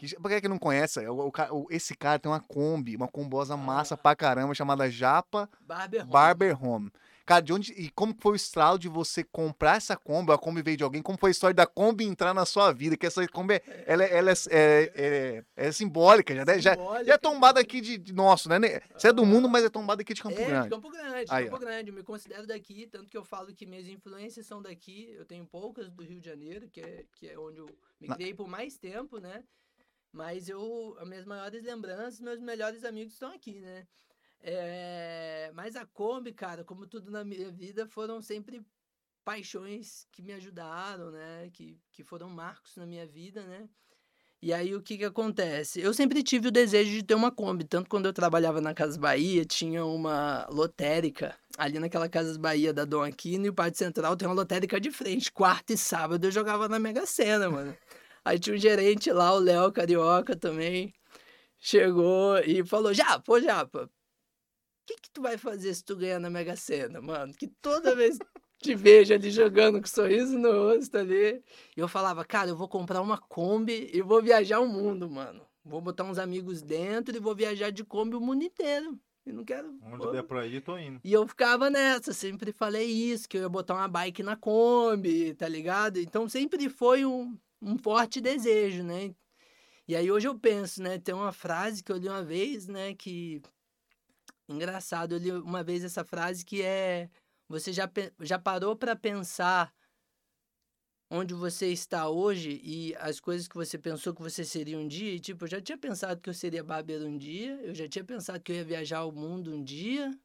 Que, 0.00 0.16
pra 0.18 0.30
quem 0.30 0.40
que 0.40 0.48
não 0.48 0.58
conhece, 0.58 0.98
o- 1.06 1.26
o 1.28 1.32
o- 1.50 1.66
esse 1.70 1.94
cara 1.94 2.18
tem 2.18 2.32
uma 2.32 2.40
Kombi, 2.40 2.96
uma 2.96 3.06
combosa 3.06 3.54
massa 3.54 3.98
pra 3.98 4.16
caramba, 4.16 4.54
chamada 4.54 4.90
Japa 4.90 5.46
Barber 5.60 6.00
Home. 6.02 6.10
Barber 6.10 6.64
Home. 6.64 6.92
Cara, 7.26 7.42
de 7.42 7.52
onde 7.52 7.72
e 7.74 7.90
como 7.90 8.16
foi 8.18 8.32
o 8.32 8.34
estralo 8.34 8.78
de 8.78 8.88
você 8.88 9.22
comprar 9.22 9.76
essa 9.76 9.94
Kombi? 9.98 10.32
A 10.32 10.38
Kombi 10.38 10.62
veio 10.62 10.78
de 10.78 10.82
alguém? 10.82 11.02
Como 11.02 11.18
foi 11.18 11.28
a 11.28 11.32
história 11.32 11.52
da 11.54 11.66
Kombi 11.66 12.04
entrar 12.06 12.32
na 12.32 12.46
sua 12.46 12.72
vida? 12.72 12.96
Que 12.96 13.06
essa 13.06 13.28
Kombi, 13.28 13.54
é- 13.56 13.84
ela, 13.86 14.02
é- 14.02 14.16
ela 14.16 14.30
é, 14.30 14.34
é- 14.50 14.92
é- 14.96 15.44
é 15.68 15.70
simbólica, 15.72 16.34
já, 16.34 16.44
né? 16.46 16.58
já, 16.58 16.72
Simbólica. 16.72 17.04
já 17.04 17.14
é 17.14 17.18
tombada 17.18 17.60
aqui 17.60 17.82
de, 17.82 17.98
de 17.98 18.12
nosso, 18.14 18.48
né? 18.48 18.58
Você 18.96 19.08
é 19.08 19.12
do 19.12 19.26
mundo, 19.26 19.48
mas 19.50 19.62
é 19.64 19.68
tombada 19.68 20.00
aqui 20.00 20.14
de 20.14 20.22
Campo 20.22 20.40
é, 20.40 20.44
Grande. 20.46 20.64
de 20.64 20.70
Campo 20.70 20.90
Grande, 20.90 21.26
Aí, 21.28 21.44
Campo 21.44 21.56
ó. 21.56 21.58
Grande. 21.60 21.90
Eu 21.90 21.94
me 21.94 22.02
considero 22.02 22.46
daqui, 22.46 22.86
tanto 22.90 23.08
que 23.10 23.18
eu 23.18 23.24
falo 23.24 23.54
que 23.54 23.66
minhas 23.66 23.86
influências 23.86 24.46
são 24.46 24.60
daqui. 24.62 25.12
Eu 25.16 25.26
tenho 25.26 25.44
poucas 25.46 25.90
do 25.90 26.02
Rio 26.02 26.18
de 26.20 26.26
Janeiro, 26.26 26.68
que 26.70 26.80
é, 26.80 27.04
que 27.14 27.28
é 27.28 27.38
onde 27.38 27.58
eu 27.58 27.66
me 28.00 28.08
Na- 28.08 28.14
criei 28.16 28.32
por 28.34 28.48
mais 28.48 28.76
tempo, 28.78 29.18
né? 29.18 29.44
Mas 30.12 30.48
eu, 30.48 30.96
as 30.98 31.08
minhas 31.08 31.24
maiores 31.24 31.62
lembranças, 31.62 32.20
meus 32.20 32.40
melhores 32.40 32.84
amigos 32.84 33.12
estão 33.12 33.32
aqui, 33.32 33.60
né? 33.60 33.86
É, 34.42 35.50
mas 35.54 35.76
a 35.76 35.86
Kombi, 35.86 36.32
cara, 36.32 36.64
como 36.64 36.86
tudo 36.86 37.10
na 37.10 37.24
minha 37.24 37.50
vida, 37.50 37.86
foram 37.86 38.20
sempre 38.20 38.64
paixões 39.24 40.06
que 40.10 40.22
me 40.22 40.32
ajudaram, 40.32 41.10
né? 41.10 41.50
Que, 41.52 41.78
que 41.92 42.02
foram 42.02 42.28
marcos 42.28 42.76
na 42.76 42.86
minha 42.86 43.06
vida, 43.06 43.44
né? 43.46 43.68
E 44.42 44.54
aí 44.54 44.74
o 44.74 44.80
que 44.80 44.96
que 44.96 45.04
acontece? 45.04 45.82
Eu 45.82 45.92
sempre 45.92 46.22
tive 46.22 46.48
o 46.48 46.50
desejo 46.50 46.90
de 46.90 47.02
ter 47.02 47.14
uma 47.14 47.30
Kombi, 47.30 47.62
tanto 47.62 47.90
quando 47.90 48.06
eu 48.06 48.12
trabalhava 48.12 48.58
na 48.58 48.72
Casas 48.72 48.96
Bahia, 48.96 49.44
tinha 49.44 49.84
uma 49.84 50.48
lotérica 50.50 51.36
ali 51.58 51.78
naquela 51.78 52.08
Casas 52.08 52.38
Bahia 52.38 52.72
da 52.72 52.86
Dom 52.86 53.02
Aquino 53.02 53.44
e 53.44 53.48
o 53.50 53.54
Parque 53.54 53.76
Central 53.76 54.16
tem 54.16 54.26
uma 54.26 54.34
lotérica 54.34 54.80
de 54.80 54.90
frente, 54.90 55.30
quarta 55.30 55.74
e 55.74 55.76
sábado 55.76 56.24
eu 56.24 56.30
jogava 56.30 56.70
na 56.70 56.78
Mega 56.78 57.04
Sena, 57.04 57.50
mano. 57.50 57.76
Aí 58.24 58.38
tinha 58.38 58.54
um 58.54 58.58
gerente 58.58 59.10
lá, 59.10 59.32
o 59.32 59.38
Léo 59.38 59.72
Carioca 59.72 60.36
também, 60.36 60.92
chegou 61.58 62.38
e 62.38 62.64
falou: 62.64 62.92
Japa, 62.92 63.32
ô 63.32 63.40
Japa, 63.40 63.84
o 63.84 63.90
que 64.86 64.94
que 64.96 65.10
tu 65.10 65.22
vai 65.22 65.38
fazer 65.38 65.74
se 65.74 65.84
tu 65.84 65.96
ganhar 65.96 66.18
na 66.18 66.30
Mega 66.30 66.56
Sena, 66.56 67.00
mano? 67.00 67.32
Que 67.34 67.46
toda 67.46 67.94
vez 67.94 68.18
te 68.60 68.74
vejo 68.74 69.14
ali 69.14 69.30
jogando 69.30 69.80
com 69.80 69.86
sorriso 69.86 70.38
no 70.38 70.52
rosto 70.52 70.98
ali. 70.98 71.42
E 71.76 71.80
eu 71.80 71.88
falava, 71.88 72.24
cara, 72.24 72.50
eu 72.50 72.56
vou 72.56 72.68
comprar 72.68 73.00
uma 73.00 73.18
Kombi 73.18 73.90
e 73.92 74.02
vou 74.02 74.22
viajar 74.22 74.60
o 74.60 74.68
mundo, 74.68 75.08
mano. 75.08 75.46
Vou 75.64 75.80
botar 75.80 76.04
uns 76.04 76.18
amigos 76.18 76.62
dentro 76.62 77.14
e 77.16 77.20
vou 77.20 77.34
viajar 77.34 77.70
de 77.70 77.84
Kombi 77.84 78.16
o 78.16 78.20
mundo 78.20 78.42
inteiro. 78.42 78.98
E 79.24 79.32
não 79.32 79.44
quero. 79.44 79.68
Onde 79.82 79.98
pô. 79.98 80.10
der 80.10 80.22
pra 80.22 80.46
ir, 80.46 80.62
tô 80.62 80.78
indo. 80.78 81.00
E 81.04 81.12
eu 81.12 81.26
ficava 81.26 81.68
nessa, 81.68 82.12
sempre 82.12 82.52
falei 82.52 82.86
isso, 82.86 83.28
que 83.28 83.36
eu 83.36 83.42
ia 83.42 83.48
botar 83.48 83.74
uma 83.74 83.88
bike 83.88 84.22
na 84.22 84.36
Kombi, 84.36 85.34
tá 85.34 85.46
ligado? 85.46 85.98
Então 85.98 86.28
sempre 86.28 86.68
foi 86.68 87.04
um, 87.04 87.38
um 87.60 87.78
forte 87.78 88.20
desejo, 88.20 88.82
né? 88.82 89.14
E 89.86 89.96
aí 89.96 90.10
hoje 90.10 90.28
eu 90.28 90.38
penso, 90.38 90.82
né? 90.82 90.98
Tem 90.98 91.14
uma 91.14 91.32
frase 91.32 91.82
que 91.82 91.90
eu 91.90 91.96
li 91.96 92.08
uma 92.08 92.22
vez, 92.22 92.66
né? 92.68 92.94
Que. 92.94 93.42
Engraçado, 94.48 95.14
eu 95.14 95.18
li 95.18 95.32
uma 95.32 95.62
vez 95.62 95.84
essa 95.84 96.04
frase 96.04 96.44
que 96.44 96.62
é. 96.62 97.10
Você 97.48 97.72
já, 97.72 97.90
já 98.20 98.38
parou 98.38 98.76
pra 98.76 98.94
pensar 98.94 99.74
onde 101.10 101.34
você 101.34 101.66
está 101.72 102.08
hoje 102.08 102.60
e 102.62 102.94
as 102.96 103.18
coisas 103.18 103.48
que 103.48 103.56
você 103.56 103.76
pensou 103.76 104.14
que 104.14 104.22
você 104.22 104.44
seria 104.44 104.78
um 104.78 104.86
dia? 104.86 105.14
E, 105.14 105.18
tipo, 105.18 105.44
eu 105.44 105.48
já 105.48 105.60
tinha 105.60 105.76
pensado 105.76 106.20
que 106.20 106.30
eu 106.30 106.34
seria 106.34 106.62
barbeiro 106.62 107.04
um 107.06 107.18
dia, 107.18 107.60
eu 107.62 107.74
já 107.74 107.88
tinha 107.88 108.04
pensado 108.04 108.40
que 108.40 108.52
eu 108.52 108.56
ia 108.56 108.64
viajar 108.64 109.04
o 109.04 109.10
mundo 109.10 109.52
um 109.52 109.62
dia, 109.62 110.16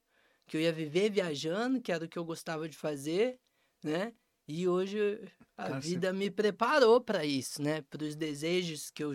que 0.45 0.55
eu 0.57 0.61
ia 0.61 0.71
viver 0.71 1.09
viajando, 1.09 1.81
que 1.81 1.91
era 1.91 2.05
o 2.05 2.07
que 2.07 2.19
eu 2.19 2.23
gostava 2.23 2.69
de 2.69 2.77
fazer, 2.77 3.39
né? 3.83 4.13
E 4.47 4.67
hoje 4.67 5.21
a 5.57 5.63
Cara, 5.63 5.81
você- 5.81 5.89
vida 5.89 6.13
me 6.13 6.29
preparou 6.29 7.01
para 7.01 7.25
isso, 7.25 7.61
né? 7.61 7.81
Para 7.81 8.03
os 8.03 8.15
desejos 8.15 8.91
que 8.91 9.03
eu, 9.03 9.13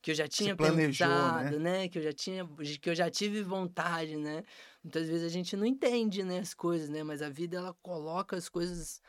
que 0.00 0.10
eu 0.10 0.14
já 0.14 0.26
tinha 0.26 0.56
planejou, 0.56 1.08
né? 1.08 1.50
né? 1.58 1.88
Que 1.88 1.98
eu 1.98 2.02
já 2.02 2.12
tinha, 2.12 2.48
que 2.80 2.90
eu 2.90 2.94
já 2.94 3.10
tive 3.10 3.42
vontade, 3.42 4.16
né? 4.16 4.42
Muitas 4.82 5.06
vezes 5.08 5.24
a 5.24 5.28
gente 5.28 5.56
não 5.56 5.64
entende, 5.64 6.24
né, 6.24 6.40
as 6.40 6.52
coisas, 6.54 6.88
né? 6.88 7.02
Mas 7.04 7.22
a 7.22 7.28
vida 7.28 7.58
ela 7.58 7.74
coloca 7.82 8.36
as 8.36 8.48
coisas 8.48 9.00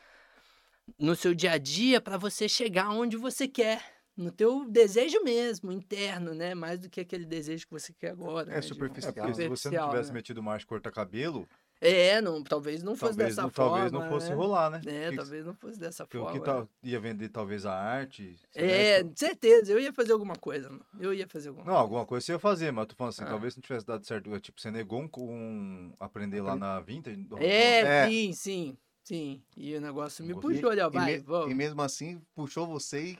no 0.98 1.16
seu 1.16 1.34
dia 1.34 1.52
a 1.52 1.58
dia 1.58 2.00
para 2.00 2.16
você 2.16 2.48
chegar 2.48 2.90
onde 2.90 3.16
você 3.16 3.48
quer, 3.48 3.82
no 4.16 4.30
teu 4.30 4.64
desejo 4.70 5.22
mesmo, 5.24 5.72
interno, 5.72 6.34
né? 6.34 6.54
Mais 6.54 6.78
do 6.78 6.88
que 6.88 7.00
aquele 7.00 7.24
desejo 7.24 7.66
que 7.66 7.72
você 7.72 7.92
quer 7.92 8.10
agora. 8.10 8.50
É 8.52 8.54
né, 8.54 8.60
de- 8.60 8.66
É 8.66 8.68
superficial. 8.68 9.14
porque 9.14 9.34
se 9.34 9.40
você 9.40 9.40
não 9.40 9.54
Superficial, 9.54 9.88
tivesse 9.90 10.08
né? 10.10 10.14
metido 10.14 10.42
marcha 10.42 10.66
cortar 10.66 10.92
cabelo, 10.92 11.48
É, 11.86 12.20
não, 12.20 12.42
talvez 12.42 12.82
não 12.82 12.96
fosse 12.96 13.12
talvez, 13.16 13.28
dessa 13.36 13.42
não, 13.42 13.50
forma. 13.50 13.70
talvez 13.72 13.92
não 13.92 14.08
fosse 14.08 14.28
né? 14.30 14.34
rolar, 14.34 14.70
né? 14.70 14.80
É, 14.86 15.10
Que- 15.10 15.16
talvez 15.16 15.44
não 15.46 15.54
fosse 15.54 15.78
dessa 15.78 16.06
que 16.06 16.16
forma. 16.16 16.32
que 16.32 16.44
tal- 16.44 16.68
ia 16.82 16.98
vender 16.98 17.28
talvez 17.28 17.66
a 17.66 17.74
arte. 17.74 18.36
É, 18.54 19.04
certeza, 19.14 19.72
eu 19.72 19.78
ia 19.78 19.92
fazer 19.92 20.12
alguma 20.12 20.34
coisa. 20.36 20.70
Eu 20.98 21.12
ia 21.12 21.28
fazer 21.28 21.48
alguma 21.50 21.66
Não, 21.66 21.76
alguma 21.76 22.06
coisa 22.06 22.24
você 22.24 22.32
ia 22.32 22.38
fazer, 22.38 22.72
mas 22.72 22.86
tô 22.86 22.94
falando 22.94 23.10
assim, 23.12 23.24
Ah. 23.24 23.26
talvez 23.26 23.54
não 23.56 23.60
tivesse 23.62 23.86
dado 23.86 24.06
certo. 24.06 24.40
Tipo, 24.40 24.60
você 24.60 24.70
negou 24.70 25.02
um, 25.02 25.10
um 25.22 25.92
aprender 26.00 26.40
lá 26.40 26.56
na 26.56 26.80
Vintage? 26.80 27.22
do- 27.24 27.38
É, 27.38 27.80
É. 28.04 28.08
sim, 28.08 28.32
sim, 28.32 28.76
sim. 29.02 29.42
E 29.56 29.74
o 29.76 29.80
negócio 29.80 30.24
me 30.24 30.34
puxou 30.34 30.70
ali, 30.70 30.80
ó, 30.80 30.88
E, 30.88 30.90
vai, 30.90 31.12
me- 31.12 31.18
vamos. 31.18 31.50
e 31.50 31.54
mesmo 31.54 31.82
assim, 31.82 32.20
puxou 32.34 32.66
você 32.66 33.08
e. 33.12 33.18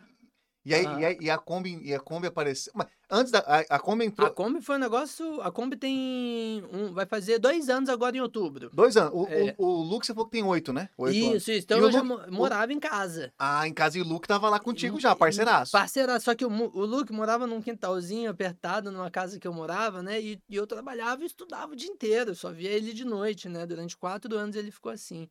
E, 0.67 0.73
aí, 0.75 0.87
Ah. 0.87 1.01
e, 1.01 1.05
aí- 1.05 1.19
e 1.21 1.31
a 1.31 1.37
Kombi, 1.37 1.79
e 1.83 1.95
a 1.95 2.01
Kombi 2.01 2.27
apareceu. 2.27 2.73
Mas 2.75 2.87
antes 3.11 3.31
da. 3.31 3.41
A, 3.41 3.77
a 3.77 3.79
Kombi 3.79 4.07
entrou. 4.07 4.27
A 4.27 4.31
Kombi 4.31 4.63
foi 4.63 4.77
um 4.77 4.79
negócio. 4.79 5.41
A 5.43 5.51
Kombi 5.53 5.77
tem. 5.77 6.65
Um, 6.73 6.93
vai 6.95 7.05
fazer 7.05 7.39
dois 7.39 7.69
anos 7.69 7.91
agora 7.91 8.17
em 8.17 8.21
outubro. 8.21 8.71
Dois 8.73 8.97
anos. 8.97 9.13
O, 9.13 9.27
É. 9.29 9.55
o, 9.59 9.67
o 9.67 9.83
Luke, 9.83 10.07
você 10.07 10.15
falou 10.15 10.25
que 10.25 10.33
tem 10.33 10.43
oito, 10.43 10.73
né? 10.73 10.89
Oito 10.97 11.15
anos. 11.27 11.37
Isso, 11.43 11.51
isso. 11.53 11.65
Então 11.65 11.79
E 11.79 11.83
eu 11.83 11.93
já 11.93 12.03
morava 12.03 12.73
em 12.73 12.81
casa. 12.81 13.31
Ah, 13.39 13.69
em 13.69 13.75
casa 13.75 13.99
e 13.99 14.01
o 14.01 14.05
Luke 14.07 14.27
tava 14.27 14.49
lá 14.49 14.59
contigo 14.59 14.97
Em- 14.97 15.01
já, 15.01 15.15
parceiraço. 15.15 15.73
Parceira, 15.73 16.19
só 16.19 16.35
que 16.35 16.47
o, 16.47 16.49
o 16.51 16.85
Luke 16.87 17.13
morava 17.13 17.47
num 17.47 17.61
quintalzinho 17.61 18.31
apertado 18.31 18.91
numa 18.91 19.11
casa 19.11 19.39
que 19.39 19.47
eu 19.47 19.53
morava, 19.53 20.03
né? 20.03 20.19
E, 20.19 20.41
e 20.49 20.57
eu 20.57 20.67
trabalhava 20.67 21.23
e 21.23 21.27
estudava 21.27 21.73
o 21.73 21.77
dia 21.77 21.91
inteiro. 21.91 22.31
eu 22.31 22.35
Só 22.35 22.51
via 22.51 22.71
ele 22.71 22.95
de 22.95 23.05
noite, 23.05 23.51
né? 23.51 23.67
Durante 23.67 23.97
quatro 23.99 24.35
anos 24.35 24.57
ele 24.57 24.71
ficou 24.71 24.91
assim. 24.91 25.29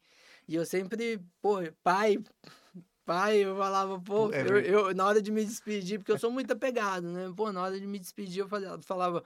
E 0.48 0.54
eu 0.56 0.64
sempre, 0.66 1.20
pô, 1.42 1.58
pai, 1.84 2.20
pai, 3.06 3.38
eu 3.46 3.56
falava, 3.58 4.00
pô, 4.00 4.32
É 4.32 4.42
eu, 4.42 4.60
eu- 4.60 4.96
na 4.96 5.06
hora 5.06 5.22
de 5.22 5.32
me 5.32 5.44
despedir, 5.44 6.00
porque 6.00 6.12
eu 6.12 6.20
sou 6.20 6.32
muito 6.32 6.52
apegado, 6.54 7.08
né? 7.12 7.32
Pô, 7.36 7.52
na 7.52 7.62
hora 7.62 7.80
de 7.80 7.86
me 7.86 8.00
despedir, 8.00 8.40
eu 8.42 8.48
falava, 8.48 8.82
falava 8.82 9.24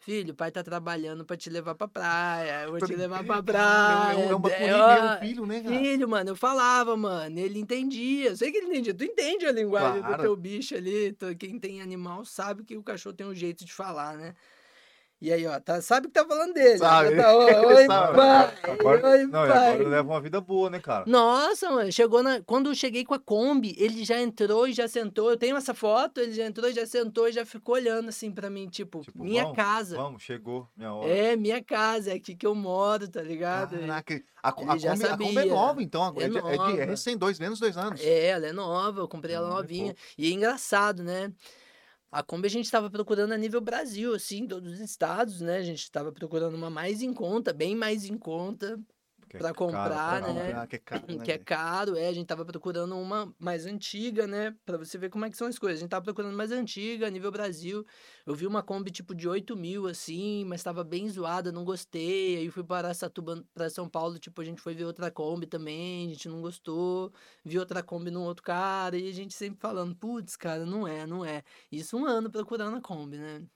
Filho, 0.00 0.32
o 0.32 0.36
pai 0.36 0.52
tá 0.52 0.62
trabalhando 0.62 1.24
pra 1.24 1.36
te 1.36 1.50
levar 1.50 1.74
pra 1.74 1.88
praia. 1.88 2.62
Eu 2.62 2.70
vou 2.70 2.78
te 2.80 2.94
levar 2.94 3.22
pra 3.26 3.42
praia. 3.42 4.12
É 4.12 4.16
um, 4.26 4.30
é 4.30 4.36
um, 4.36 4.48
é, 4.48 4.66
é 4.68 4.76
ó, 4.76 5.16
um 5.16 5.18
filho, 5.18 5.44
né, 5.46 5.60
cara? 5.60 5.76
Filho, 5.76 6.08
mano, 6.08 6.30
eu 6.30 6.36
falava, 6.36 6.96
mano, 6.96 7.38
ele 7.40 7.58
entendia. 7.58 8.28
Eu 8.30 8.36
sei 8.36 8.52
que 8.52 8.58
ele 8.58 8.68
entendia. 8.68 8.94
Tu 8.94 9.02
entende 9.04 9.44
a 9.44 9.50
linguagem 9.50 10.00
Claro. 10.00 10.16
do 10.16 10.22
teu 10.22 10.36
bicho 10.36 10.76
ali. 10.76 11.12
tu- 11.14 11.34
quem 11.36 11.58
tem 11.58 11.82
animal 11.82 12.24
sabe 12.24 12.62
que 12.62 12.76
o 12.76 12.82
cachorro 12.82 13.16
tem 13.16 13.26
um 13.26 13.34
jeito 13.34 13.64
de 13.64 13.72
falar, 13.72 14.16
né? 14.16 14.34
E 15.20 15.32
aí, 15.32 15.44
ó, 15.48 15.58
tá, 15.58 15.82
sabe 15.82 16.06
que 16.06 16.12
tá 16.12 16.24
falando 16.24 16.54
dele. 16.54 16.78
Sabe. 16.78 17.16
Já 17.16 17.22
Tá, 17.22 17.34
ó, 17.34 17.40
oi, 17.66 17.86
Sabe. 17.86 18.16
pai. 18.16 18.54
Agora, 18.62 19.08
oi, 19.10 19.22
não, 19.24 19.30
pai. 19.48 19.72
agora 19.72 19.88
leva 19.88 20.08
uma 20.12 20.20
vida 20.20 20.40
boa, 20.40 20.70
né, 20.70 20.78
cara? 20.78 21.04
Nossa, 21.08 21.70
mano, 21.72 21.90
chegou 21.90 22.22
na. 22.22 22.40
Quando 22.42 22.70
eu 22.70 22.74
cheguei 22.74 23.04
com 23.04 23.14
a 23.14 23.18
Kombi, 23.18 23.74
ele 23.78 24.04
já 24.04 24.20
entrou 24.20 24.68
e 24.68 24.72
já 24.72 24.86
sentou. 24.86 25.28
Eu 25.30 25.36
tenho 25.36 25.56
essa 25.56 25.74
foto, 25.74 26.20
ele 26.20 26.32
já 26.32 26.46
entrou 26.46 26.70
e 26.70 26.72
já 26.72 26.86
sentou 26.86 27.28
e 27.28 27.32
já 27.32 27.44
ficou 27.44 27.74
olhando 27.74 28.08
assim 28.10 28.30
pra 28.30 28.48
mim, 28.48 28.68
tipo, 28.68 29.00
Tipo, 29.00 29.24
minha 29.24 29.42
vamos, 29.42 29.56
casa. 29.56 29.96
Vamos, 29.96 30.22
chegou, 30.22 30.68
minha 30.76 30.94
hora. 30.94 31.08
É, 31.10 31.34
minha 31.34 31.62
casa, 31.64 32.12
é 32.12 32.14
aqui 32.14 32.36
que 32.36 32.46
eu 32.46 32.54
moro, 32.54 33.08
tá 33.08 33.20
ligado? 33.20 33.76
Caraca, 33.76 34.22
a, 34.40 34.50
a, 34.50 34.54
Ele 34.70 34.78
já 34.78 34.92
Kombi, 34.92 35.04
a 35.04 35.16
Kombi 35.16 35.38
é 35.38 35.44
nova, 35.46 35.82
então. 35.82 36.02
agora. 36.04 36.24
É 36.24 36.28
É, 36.28 36.30
de, 36.30 36.38
é, 36.38 36.42
de, 36.42 36.48
é 36.48 36.56
nova. 36.56 36.84
recém, 36.84 37.16
dois, 37.16 37.40
menos 37.40 37.58
dois 37.58 37.76
anos. 37.76 38.00
É, 38.00 38.26
ela 38.28 38.46
é 38.46 38.52
nova, 38.52 39.00
eu 39.00 39.08
comprei 39.08 39.34
ela 39.34 39.48
Hum, 39.48 39.52
é 39.52 39.54
novinha. 39.56 39.96
E 40.16 40.28
é 40.28 40.30
engraçado, 40.30 41.02
né? 41.02 41.32
A 42.10 42.22
Kombi 42.22 42.46
a 42.46 42.50
gente 42.50 42.64
estava 42.64 42.90
procurando 42.90 43.32
a 43.32 43.36
nível 43.38 43.60
Brasil, 43.60 44.14
assim, 44.14 44.46
todos 44.46 44.72
os 44.74 44.80
estados, 44.80 45.40
né? 45.40 45.58
A 45.58 45.62
gente 45.62 45.82
estava 45.82 46.10
procurando 46.12 46.54
uma 46.56 46.70
mais 46.70 47.02
em 47.02 47.12
conta, 47.12 47.52
bem 47.52 47.74
mais 47.76 48.04
em 48.04 48.16
conta, 48.16 48.80
é 49.36 49.38
pra 49.38 49.52
caro 49.52 49.54
comprar, 49.54 50.22
pra 50.22 50.32
né? 50.32 50.52
Ah, 50.52 50.66
que 50.66 50.76
é 50.76 50.78
caro, 50.78 51.02
né, 51.18 51.24
que 51.24 51.32
é 51.32 51.38
caro, 51.38 51.96
é. 51.96 52.08
A 52.08 52.12
gente 52.12 52.26
tava 52.26 52.44
procurando 52.44 52.96
uma 52.96 53.34
mais 53.38 53.66
antiga, 53.66 54.26
né? 54.26 54.54
Pra 54.64 54.76
você 54.76 54.96
ver 54.98 55.10
como 55.10 55.24
é 55.24 55.30
que 55.30 55.36
são 55.36 55.46
as 55.46 55.58
coisas. 55.58 55.78
A 55.78 55.82
gente 55.82 55.90
tava 55.90 56.04
procurando 56.04 56.36
mais 56.36 56.50
antiga, 56.50 57.10
nível 57.10 57.30
Brasil. 57.30 57.84
Eu 58.26 58.34
vi 58.34 58.46
uma 58.46 58.62
Kombi 58.62 58.90
tipo 58.90 59.14
de 59.14 59.28
8 59.28 59.56
mil, 59.56 59.86
assim, 59.86 60.44
mas 60.44 60.62
tava 60.62 60.84
bem 60.84 61.08
zoada, 61.08 61.52
não 61.52 61.64
gostei. 61.64 62.36
Aí 62.38 62.50
fui 62.50 62.64
para 62.64 62.92
Satuba, 62.94 63.44
pra 63.54 63.68
São 63.70 63.88
Paulo, 63.88 64.18
tipo, 64.18 64.40
a 64.40 64.44
gente 64.44 64.60
foi 64.60 64.74
ver 64.74 64.84
outra 64.84 65.10
Kombi 65.10 65.46
também, 65.46 66.06
a 66.06 66.08
gente 66.10 66.28
não 66.28 66.40
gostou. 66.40 67.12
Vi 67.44 67.58
outra 67.58 67.82
Kombi 67.82 68.10
num 68.10 68.22
outro 68.22 68.42
cara, 68.42 68.96
e 68.96 69.08
a 69.08 69.12
gente 69.12 69.34
sempre 69.34 69.60
falando, 69.60 69.94
putz, 69.96 70.36
cara, 70.36 70.64
não 70.66 70.86
é, 70.86 71.06
não 71.06 71.24
é. 71.24 71.42
Isso 71.70 71.96
um 71.96 72.06
ano 72.06 72.30
procurando 72.30 72.76
a 72.76 72.80
Kombi, 72.80 73.18
né? 73.18 73.46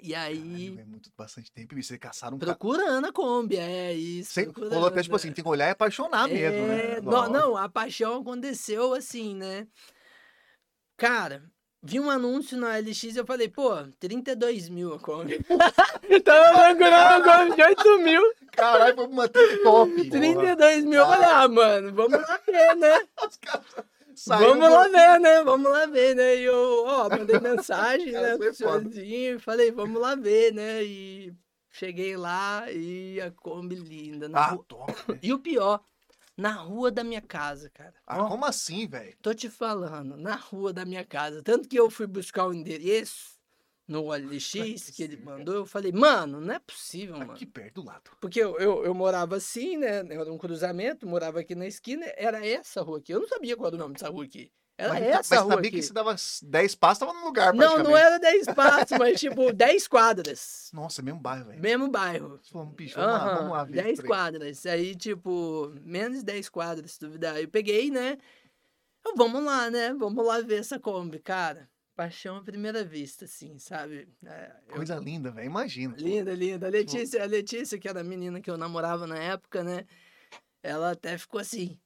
E 0.00 0.14
aí, 0.14 0.70
Caralho, 0.70 0.80
é 0.80 0.84
muito, 0.84 1.10
bastante 1.16 1.52
tempo. 1.52 1.76
E 1.76 1.82
vocês 1.82 1.98
caçaram 1.98 2.36
um 2.36 2.40
procurando 2.40 3.06
a 3.06 3.12
Kombi, 3.12 3.56
é 3.56 3.92
isso. 3.92 4.32
Você 4.32 4.52
falou 4.52 4.86
até, 4.86 5.02
tipo 5.02 5.16
assim, 5.16 5.32
tem 5.32 5.44
que 5.44 5.50
olhar 5.50 5.68
e 5.68 5.70
apaixonar 5.70 6.28
mesmo, 6.28 6.66
né? 6.66 6.96
é, 6.96 7.00
não, 7.00 7.28
não, 7.28 7.56
a 7.56 7.68
paixão 7.68 8.20
aconteceu 8.20 8.94
assim, 8.94 9.34
né? 9.34 9.66
Cara, 10.96 11.42
vi 11.82 12.00
um 12.00 12.08
anúncio 12.08 12.56
na 12.56 12.78
LX 12.78 13.02
e 13.02 13.16
eu 13.16 13.26
falei, 13.26 13.48
pô, 13.48 13.70
32 13.98 14.68
mil 14.68 14.94
a 14.94 14.98
Kombi. 14.98 15.38
Tava 16.24 16.74
procurando 16.74 17.28
a 17.28 17.38
Kombi 17.38 17.56
de 17.56 17.62
8 17.62 17.98
mil, 18.00 18.22
Caralho, 18.52 19.04
uma 19.06 19.28
trip 19.28 19.62
top. 19.62 20.10
32 20.10 20.84
mil. 20.84 21.00
Eu 21.00 21.06
falei, 21.06 21.28
ah, 21.28 21.48
mano, 21.48 21.92
vamos 21.94 22.20
lá 22.20 22.40
ver, 22.46 22.76
né? 22.76 23.00
Os 23.26 23.36
caras 23.36 23.66
Saiu 24.14 24.48
Vamos 24.48 24.68
do- 24.68 24.74
lá 24.74 24.88
ver, 24.88 25.20
né? 25.20 25.42
Vamos 25.44 25.70
lá 25.70 25.86
ver, 25.86 26.14
né? 26.14 26.36
E 26.36 26.44
eu, 26.44 26.84
ó, 26.86 27.08
mandei 27.08 27.38
mensagem, 27.40 28.12
né, 28.12 28.36
pro 28.36 28.54
senhorzinho, 28.54 29.36
e 29.36 29.38
falei, 29.38 29.70
vamos 29.70 30.00
lá 30.00 30.14
ver, 30.14 30.52
né? 30.52 30.82
E 30.84 31.34
cheguei 31.70 32.16
lá 32.16 32.70
e 32.70 33.20
a 33.20 33.30
Kombi 33.30 33.74
linda. 33.76 34.28
Na 34.28 34.38
Ah, 34.40 34.50
rua... 34.50 34.64
velho. 35.08 35.18
E 35.22 35.32
o 35.32 35.38
pior, 35.38 35.82
na 36.36 36.52
rua 36.52 36.90
da 36.90 37.02
minha 37.04 37.20
casa, 37.22 37.70
cara. 37.70 37.94
Ah, 38.06 38.24
como 38.24 38.44
assim, 38.44 38.86
velho? 38.86 39.16
Tô 39.22 39.32
te 39.34 39.48
falando, 39.48 40.16
na 40.16 40.34
rua 40.34 40.72
da 40.72 40.84
minha 40.84 41.04
casa. 41.04 41.42
Tanto 41.42 41.68
que 41.68 41.78
eu 41.78 41.90
fui 41.90 42.06
buscar 42.06 42.46
o 42.46 42.52
endereço 42.54 43.31
no 43.86 44.04
OLX 44.04 44.90
que 44.94 45.02
ele 45.02 45.16
mandou, 45.16 45.54
eu 45.54 45.66
falei, 45.66 45.92
mano, 45.92 46.40
não 46.40 46.54
é 46.54 46.58
possível, 46.58 47.18
mano. 47.18 47.32
Aqui 47.32 47.44
perto 47.44 47.82
do 47.82 47.86
lado. 47.86 48.10
Porque 48.20 48.40
eu, 48.40 48.56
eu, 48.58 48.84
eu 48.84 48.94
morava 48.94 49.36
assim, 49.36 49.76
né? 49.76 49.98
Era 49.98 50.32
um 50.32 50.38
cruzamento, 50.38 51.06
morava 51.06 51.40
aqui 51.40 51.54
na 51.54 51.66
esquina, 51.66 52.06
era 52.16 52.46
essa 52.46 52.80
rua 52.82 52.98
aqui. 52.98 53.12
Eu 53.12 53.20
não 53.20 53.28
sabia 53.28 53.56
qual 53.56 53.66
era 53.68 53.76
o 53.76 53.78
nome 53.78 53.94
dessa 53.94 54.08
rua 54.08 54.24
aqui. 54.24 54.50
Era 54.78 54.94
mas, 54.94 55.02
essa 55.02 55.34
mas 55.34 55.44
rua 55.44 55.54
sabia 55.54 55.68
aqui. 55.68 55.76
que 55.78 55.82
se 55.82 55.92
dava 55.92 56.16
10 56.42 56.74
passos, 56.76 56.98
tava 57.00 57.12
no 57.12 57.24
lugar, 57.24 57.52
Não, 57.54 57.78
não 57.82 57.96
era 57.96 58.18
10 58.18 58.46
passos, 58.46 58.98
mas 58.98 59.20
tipo 59.20 59.52
10 59.52 59.86
quadras. 59.86 60.70
Nossa, 60.72 61.02
mesmo 61.02 61.20
bairro, 61.20 61.44
velho. 61.46 61.60
Mesmo 61.60 61.88
bairro. 61.90 62.40
Falou, 62.50 62.66
bicho, 62.68 62.96
vamos 62.96 63.12
lá, 63.12 63.34
vamos 63.34 63.50
lá 63.52 63.56
Aham, 63.58 63.66
ver. 63.66 63.72
10 63.72 63.86
esse 63.86 63.96
trem. 63.96 64.08
quadras. 64.08 64.66
Aí, 64.66 64.94
tipo, 64.94 65.72
menos 65.82 66.20
de 66.20 66.24
10 66.24 66.48
quadras, 66.48 66.92
se 66.92 67.00
duvidar. 67.00 67.40
Eu 67.40 67.48
peguei, 67.48 67.90
né? 67.90 68.16
Eu, 69.04 69.14
vamos 69.14 69.44
lá, 69.44 69.70
né? 69.70 69.92
Vamos 69.94 70.24
lá 70.26 70.40
ver 70.40 70.60
essa 70.60 70.78
Kombi, 70.80 71.18
cara. 71.18 71.68
Paixão 71.94 72.36
à 72.36 72.42
primeira 72.42 72.82
vista, 72.84 73.26
assim, 73.26 73.58
sabe? 73.58 74.08
É, 74.24 74.52
eu- 74.68 74.76
Coisa 74.76 74.96
linda, 74.96 75.30
velho. 75.30 75.46
Imagina. 75.46 75.94
Linda, 75.98 76.34
linda. 76.34 76.66
A 76.66 76.70
Letícia, 76.70 77.22
a 77.22 77.26
Letícia, 77.26 77.78
que 77.78 77.88
era 77.88 78.00
a 78.00 78.04
menina 78.04 78.40
que 78.40 78.50
eu 78.50 78.56
namorava 78.56 79.06
na 79.06 79.18
época, 79.18 79.62
né? 79.62 79.84
Ela 80.62 80.92
até 80.92 81.18
ficou 81.18 81.38
assim. 81.40 81.78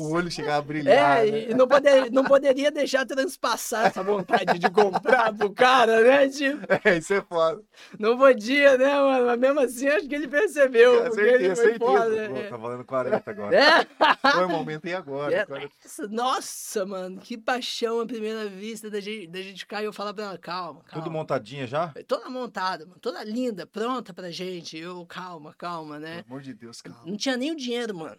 O 0.00 0.12
olho 0.12 0.30
chegava 0.30 0.58
a 0.58 0.62
brilhar. 0.62 1.26
É, 1.26 1.30
né? 1.30 1.50
e 1.50 1.54
não, 1.54 1.66
poder, 1.68 2.10
não 2.10 2.24
poderia 2.24 2.70
deixar 2.70 3.04
transpassar 3.06 3.86
essa 3.86 4.02
vontade 4.02 4.58
de 4.58 4.70
comprar 4.70 5.32
pro 5.34 5.52
cara, 5.52 6.02
né? 6.02 6.28
Tipo, 6.28 6.60
É, 6.84 6.96
isso 6.98 7.14
é 7.14 7.20
foda. 7.22 7.62
não 7.98 8.16
podia, 8.16 8.76
né, 8.78 8.94
mano? 8.94 9.26
Mas 9.26 9.38
mesmo 9.38 9.60
assim, 9.60 9.88
acho 9.88 10.08
que 10.08 10.14
ele 10.14 10.28
percebeu. 10.28 11.02
É, 11.02 11.06
ele 11.06 11.12
certeza, 11.14 11.56
foi 11.62 11.70
certeza. 11.72 11.90
foda, 11.92 12.28
Pô, 12.28 12.34
né? 12.34 12.42
tá 12.48 12.56
valendo 12.56 12.84
40 12.84 13.30
agora. 13.30 13.56
É. 13.56 14.30
Foi 14.32 14.44
o 14.44 14.48
momento 14.48 14.86
e 14.86 14.94
agora. 14.94 15.34
É, 15.34 15.46
essa- 15.84 16.06
nossa, 16.08 16.86
mano, 16.86 17.18
que 17.20 17.36
paixão 17.36 18.00
à 18.00 18.06
primeira 18.06 18.46
vista 18.48 18.90
da 18.90 19.00
gente, 19.00 19.26
da 19.26 19.40
gente 19.40 19.60
ficar 19.60 19.82
e 19.82 19.84
eu 19.86 19.92
falar 19.92 20.14
pra 20.14 20.24
ela, 20.24 20.38
calma, 20.38 20.80
calma. 20.84 21.04
Tudo 21.04 21.10
montadinha 21.12 21.66
já? 21.66 21.92
Toda 22.06 22.28
montada, 22.30 22.86
mano, 22.86 22.98
toda 23.00 23.22
linda, 23.24 23.66
pronta 23.66 24.12
pra 24.14 24.30
gente. 24.30 24.78
Eu, 24.78 25.04
calma, 25.06 25.54
calma, 25.56 25.98
né? 25.98 26.22
Pelo 26.22 26.26
amor 26.28 26.40
de 26.42 26.54
Deus, 26.54 26.80
calma. 26.80 27.00
Não 27.04 27.16
tinha 27.16 27.36
nem 27.36 27.50
o 27.52 27.56
dinheiro, 27.56 27.94
mano. 27.94 28.16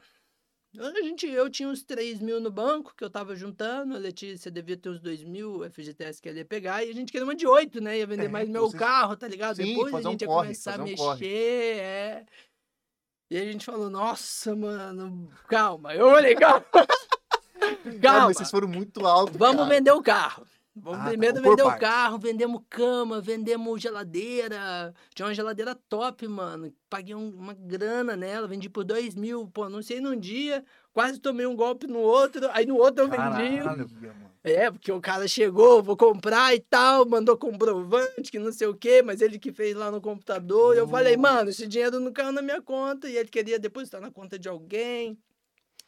A 0.80 1.02
gente, 1.02 1.28
eu 1.28 1.50
tinha 1.50 1.68
uns 1.68 1.84
3 1.84 2.20
mil 2.22 2.40
no 2.40 2.50
banco 2.50 2.94
que 2.96 3.04
eu 3.04 3.10
tava 3.10 3.36
juntando, 3.36 3.94
a 3.94 3.98
Letícia 4.00 4.50
devia 4.50 4.78
ter 4.78 4.88
uns 4.90 5.02
2 5.02 5.22
mil, 5.24 5.58
o 5.60 5.70
FGTS 5.70 6.22
que 6.22 6.30
ela 6.30 6.38
ia 6.38 6.46
pegar, 6.46 6.82
e 6.86 6.90
a 6.90 6.94
gente 6.94 7.12
queria 7.12 7.26
uma 7.26 7.36
de 7.36 7.46
8, 7.46 7.82
né? 7.82 7.98
Ia 8.00 8.08
vender 8.08 8.26
É, 8.26 8.30
mais 8.30 8.48
meu 8.48 8.68
vocês- 8.70 8.80
carro, 8.80 9.18
tá 9.18 9.28
ligado? 9.28 9.58
Sim, 9.58 9.66
Depois 9.66 9.88
a 9.94 9.98
fazer 9.98 10.08
um 10.08 10.12
gente 10.12 10.22
ia 10.22 10.28
corre, 10.28 10.44
começar 10.48 10.80
a 10.80 10.82
um 10.82 10.86
mexer, 10.86 10.98
corre. 10.98 11.28
é. 11.28 12.26
E 13.30 13.38
a 13.38 13.44
gente 13.46 13.66
falou, 13.66 13.90
nossa, 13.90 14.56
mano, 14.56 15.30
calma. 15.50 15.94
Eu 15.94 16.08
olhei, 16.08 16.36
calma. 16.36 16.66
Calma. 18.02 18.34
vocês 18.34 18.50
foram 18.50 18.68
muito 18.68 19.06
altos. 19.06 19.36
Vamos 19.38 19.64
cara. 19.64 19.70
vender 19.70 19.92
o 19.92 20.02
carro. 20.02 20.46
Vamos 20.74 21.00
Ah, 21.00 21.04
tá, 21.04 21.10
primeiro 21.10 21.36
por 21.36 21.50
vender 21.50 21.64
o 21.64 21.78
carro, 21.78 22.18
vendemos 22.18 22.62
cama, 22.70 23.20
vendemos 23.20 23.82
geladeira. 23.82 24.94
Tinha 25.14 25.28
uma 25.28 25.34
geladeira 25.34 25.76
top, 25.90 26.26
mano. 26.30 26.74
Paguei 26.90 27.14
um- 27.14 27.30
uma 27.36 27.54
grana 27.54 28.16
nela, 28.16 28.48
vendi 28.48 28.70
por 28.70 28.86
dois 28.86 29.14
mil. 29.14 29.48
Pô, 29.48 29.64
anunciei 29.64 30.00
num 30.00 30.16
dia, 30.18 30.64
quase 30.94 31.20
tomei 31.20 31.46
um 31.46 31.56
golpe 31.58 31.88
no 31.88 32.00
outro. 32.00 32.50
Aí 32.54 32.66
no 32.66 32.78
outro 32.78 33.04
eu 33.04 33.10
vendi. 33.10 33.18
Caralho. 33.58 33.90
É, 34.44 34.72
porque 34.72 34.92
o 34.92 35.00
cara 35.02 35.28
chegou, 35.28 35.84
vou 35.84 35.96
comprar 35.98 36.56
e 36.56 36.60
tal, 36.62 37.06
mandou 37.08 37.38
comprovante, 37.38 38.32
que 38.32 38.40
não 38.40 38.52
sei 38.52 38.68
o 38.68 38.74
quê, 38.74 39.02
mas 39.04 39.22
ele 39.22 39.38
que 39.38 39.52
fez 39.52 39.76
lá 39.76 39.92
no 39.92 40.02
computador. 40.02 40.76
Eu 40.76 40.88
falei, 40.88 41.16
mano, 41.18 41.50
esse 41.50 41.68
dinheiro 41.68 42.00
não 42.00 42.12
caiu 42.14 42.32
na 42.32 42.42
minha 42.42 42.62
conta. 42.62 43.10
E 43.10 43.18
ele 43.18 43.30
queria 43.30 43.60
depositar 43.60 44.00
na 44.02 44.10
conta 44.10 44.40
de 44.40 44.48
alguém. 44.50 45.18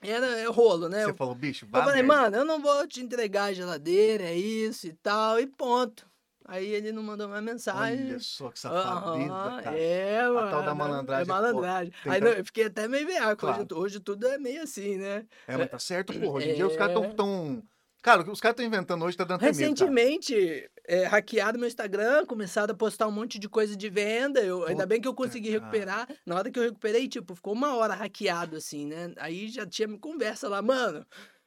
Era 0.04 0.26
é 0.40 0.46
rolo, 0.46 0.90
né? 0.90 1.06
Você 1.06 1.14
falou, 1.14 1.36
bicho, 1.36 1.66
Eu 1.66 1.70
vai. 1.70 1.84
falei, 1.84 2.04
mano, 2.04 2.36
eu 2.38 2.46
não 2.46 2.60
vou 2.62 2.86
te 2.88 3.02
entregar 3.02 3.46
a 3.46 3.54
geladeira, 3.54 4.24
é 4.26 4.36
isso 4.36 4.88
e 4.88 4.94
tal, 4.94 5.40
e 5.40 5.48
ponto. 5.48 6.06
Aí 6.46 6.68
ele 6.74 6.92
não 6.92 7.02
mandou 7.02 7.30
mais 7.30 7.42
mensagem. 7.42 8.10
Olha 8.10 8.20
só 8.20 8.50
que 8.50 8.60
safadeza, 8.60 9.62
cara. 9.64 9.80
É, 9.80 10.28
mano. 10.28 10.50
tal 10.52 10.64
da 10.64 10.76
malandragem 10.76 11.22
É 11.22 11.24
é 11.24 11.34
malandragem. 11.42 11.94
Tem 12.04 12.12
Aí 12.12 12.20
não, 12.22 12.28
eu 12.32 12.44
fiquei 12.46 12.66
até 12.66 12.86
meio 12.88 13.08
veaco. 13.08 13.46
Hoje, 13.48 13.56
Claro. 13.66 13.78
hoje 13.82 14.00
tudo 14.02 14.28
é 14.28 14.38
meio 14.38 14.62
assim, 14.64 14.98
né? 14.98 15.26
É, 15.48 15.56
mas 15.56 15.70
tá 15.72 15.80
certo, 15.80 16.12
porra. 16.20 16.34
Hoje 16.40 16.50
em 16.50 16.56
dia 16.56 16.68
os 16.68 16.76
caras 16.76 16.98
É. 17.02 17.10
tão. 17.14 17.64
Cara, 18.02 18.22
o 18.22 18.26
que 18.26 18.32
os 18.32 18.42
caras 18.42 18.56
estão 18.56 18.66
inventando 18.66 19.06
hoje 19.06 19.16
tá 19.16 19.24
dando. 19.24 19.40
Recentemente, 19.40 20.70
é, 20.86 21.06
hackearam 21.06 21.60
meu 21.60 21.68
Instagram, 21.68 22.26
começaram 22.26 22.74
a 22.74 22.78
postar 22.78 23.08
um 23.08 23.12
monte 23.12 23.40
de 23.40 23.48
coisa 23.48 23.76
de 23.76 23.90
venda. 23.90 24.42
Eu, 24.42 24.66
ainda 24.66 24.86
bem 24.86 25.00
que 25.00 25.08
eu 25.08 25.14
consegui 25.14 25.52
cara. 25.52 25.60
recuperar. 25.60 26.08
Na 26.26 26.36
hora 26.36 26.52
que 26.52 26.60
eu 26.60 26.64
recuperei, 26.64 27.08
tipo, 27.08 27.36
ficou 27.36 27.54
uma 27.54 27.76
hora 27.76 27.94
hackeado, 27.94 28.58
assim, 28.58 28.86
né? 28.86 29.14
Aí 29.18 29.48
já 29.48 29.66
tinha 29.66 29.88
conversa 29.98 30.50
lá, 30.50 30.62
mano. 30.62 31.06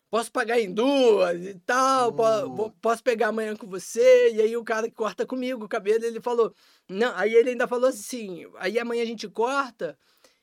Posso 0.08 0.30
pagar 0.30 0.60
em 0.60 0.72
duas 0.72 1.44
e 1.44 1.54
tal, 1.66 2.12
vou- 2.48 2.70
posso 2.80 3.02
pegar 3.02 3.28
amanhã 3.28 3.56
com 3.56 3.66
você. 3.66 4.32
E 4.32 4.40
aí 4.40 4.56
o 4.56 4.64
cara 4.64 4.88
que 4.88 4.94
corta 4.94 5.26
comigo 5.26 5.64
o 5.64 5.68
cabelo, 5.68 6.04
ele 6.04 6.20
falou. 6.20 6.54
Não, 6.88 7.12
aí 7.16 7.34
ele 7.34 7.50
ainda 7.50 7.66
falou 7.66 7.88
assim: 7.90 8.46
aí 8.58 8.78
amanhã 8.78 9.02
a 9.02 9.06
gente 9.06 9.28
corta. 9.28 9.98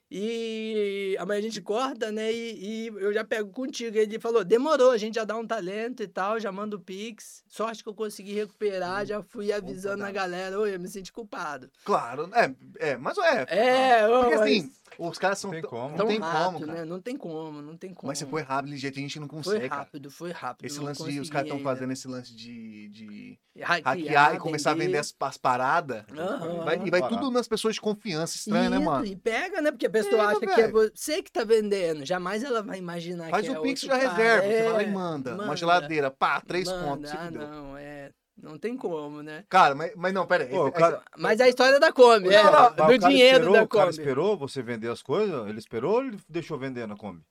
E 0.09 1.15
amanhã 1.19 1.39
a 1.39 1.41
gente 1.43 1.61
corta, 1.61 2.11
né? 2.11 2.31
E, 2.31 2.85
e 2.85 2.87
eu 2.87 3.11
já 3.13 3.23
pego 3.23 3.49
contigo. 3.51 3.97
Ele 3.97 4.19
falou: 4.19 4.43
demorou, 4.43 4.91
a 4.91 4.97
gente 4.97 5.15
já 5.15 5.23
dá 5.23 5.35
um 5.35 5.45
talento 5.45 6.03
e 6.03 6.07
tal, 6.07 6.39
já 6.39 6.51
manda 6.51 6.75
o 6.75 6.79
Pix. 6.79 7.43
Sorte 7.47 7.83
que 7.83 7.89
eu 7.89 7.93
consegui 7.95 8.33
recuperar, 8.33 9.05
já 9.05 9.21
fui 9.23 9.51
avisando 9.51 9.99
da- 10.03 10.07
a 10.07 10.11
galera. 10.11 10.59
Oi, 10.59 10.75
eu 10.75 10.79
me 10.79 10.87
senti 10.87 11.11
culpado. 11.11 11.69
Claro, 11.83 12.29
é, 12.33 12.53
é, 12.91 12.97
mas 12.97 13.17
é. 13.17 13.45
É, 13.49 14.07
ô, 14.07 14.21
Porque 14.21 14.35
mas 14.35 14.41
assim, 14.41 14.71
os 14.99 15.17
caras 15.17 15.39
são. 15.39 15.49
Não 15.51 15.53
tem 15.55 15.61
tão- 15.61 15.69
como. 15.69 15.89
Não 15.89 15.97
tão 15.97 16.07
tem 16.07 16.19
rápido, 16.19 16.53
como, 16.53 16.65
cara. 16.65 16.79
né? 16.79 16.85
Não 16.85 17.01
tem 17.01 17.17
como, 17.17 17.61
não 17.61 17.77
tem 17.77 17.93
como. 17.93 18.07
Mas 18.09 18.17
você 18.19 18.25
foi 18.25 18.41
rápido 18.41 18.71
de 18.71 18.77
jeito 18.77 18.93
que 18.95 18.99
a 18.99 19.03
gente 19.03 19.19
não 19.19 19.27
Foi 19.27 19.37
consegue, 19.37 19.69
cara. 19.69 19.81
rápido, 19.81 20.11
foi 20.11 20.31
rápido. 20.31 20.65
Esse 20.65 20.79
lance 20.79 21.03
de 21.03 21.19
os 21.19 21.29
caras 21.29 21.47
estão 21.47 21.59
fazendo 21.63 21.93
esse 21.93 22.07
lance 22.07 22.35
de, 22.35 22.89
de 22.89 23.39
hackear, 23.59 23.95
hackear 23.97 24.35
e 24.35 24.39
começar 24.39 24.71
a 24.71 24.75
vender 24.75 24.97
as, 24.97 25.13
as 25.19 25.37
paradas. 25.37 26.03
Aham. 26.17 26.63
Vai- 26.65 26.81
e 26.85 26.89
vai 26.89 27.07
tudo 27.07 27.29
nas 27.31 27.47
pessoas 27.47 27.75
de 27.75 27.81
confiança. 27.81 28.35
Estranho, 28.35 28.69
né, 28.69 28.77
Isso, 28.77 28.85
mano? 28.85 29.05
E 29.05 29.15
pega, 29.15 29.61
né? 29.61 29.71
Porque 29.71 29.85
a 29.85 29.89
pessoa 29.89 30.11
Pega, 30.17 30.27
acha 30.31 30.39
que 30.39 30.45
é 30.61 30.67
velho. 30.67 30.73
você 30.73 31.21
que 31.23 31.31
tá 31.31 31.43
vendendo. 31.43 32.05
Jamais 32.05 32.43
ela 32.43 32.61
vai 32.61 32.77
imaginar 32.79 33.29
Faz 33.29 33.45
que 33.45 33.51
o 33.51 33.57
é 33.57 33.61
Pix 33.61 33.81
já 33.81 33.97
cara. 33.99 34.09
reserva. 34.11 34.47
Você 34.47 34.53
É, 34.53 34.63
vai 34.63 34.73
lá 34.73 34.83
e 34.83 34.91
manda. 34.91 35.33
Uma 35.33 35.43
manda. 35.45 35.55
geladeira, 35.57 36.11
pá, 36.11 36.41
três 36.41 36.67
Manda, 36.67 36.83
pontos. 36.87 37.09
se 37.09 37.17
Ah, 37.17 37.31
não, 37.31 37.77
é. 37.77 38.11
Não 38.35 38.57
tem 38.57 38.75
como, 38.75 39.21
né? 39.21 39.45
Cara, 39.47 39.75
mas, 39.75 39.93
mas 39.95 40.13
não, 40.13 40.25
pera 40.25 40.43
aí. 40.43 40.49
Pô, 40.49 40.63
o 40.63 40.67
Esse- 40.69 40.77
cara- 40.77 41.01
Mas 41.17 41.39
a 41.39 41.47
história 41.47 41.79
da 41.79 41.91
Kombi, 41.93 42.29
é. 42.33 42.43
Não, 42.43 42.87
do 42.87 42.97
dinheiro 42.97 43.37
esperou, 43.37 43.53
da 43.53 43.63
O 43.63 43.67
cara 43.67 43.85
Kombi. 43.85 43.97
esperou 43.99 44.37
você 44.37 44.61
vender 44.63 44.89
as 44.89 45.01
coisas? 45.03 45.47
Ele 45.47 45.59
esperou 45.59 45.95
ou 45.95 46.03
ele 46.05 46.17
deixou 46.27 46.57
vender 46.57 46.87
na 46.87 46.95
Kombi? 46.95 47.21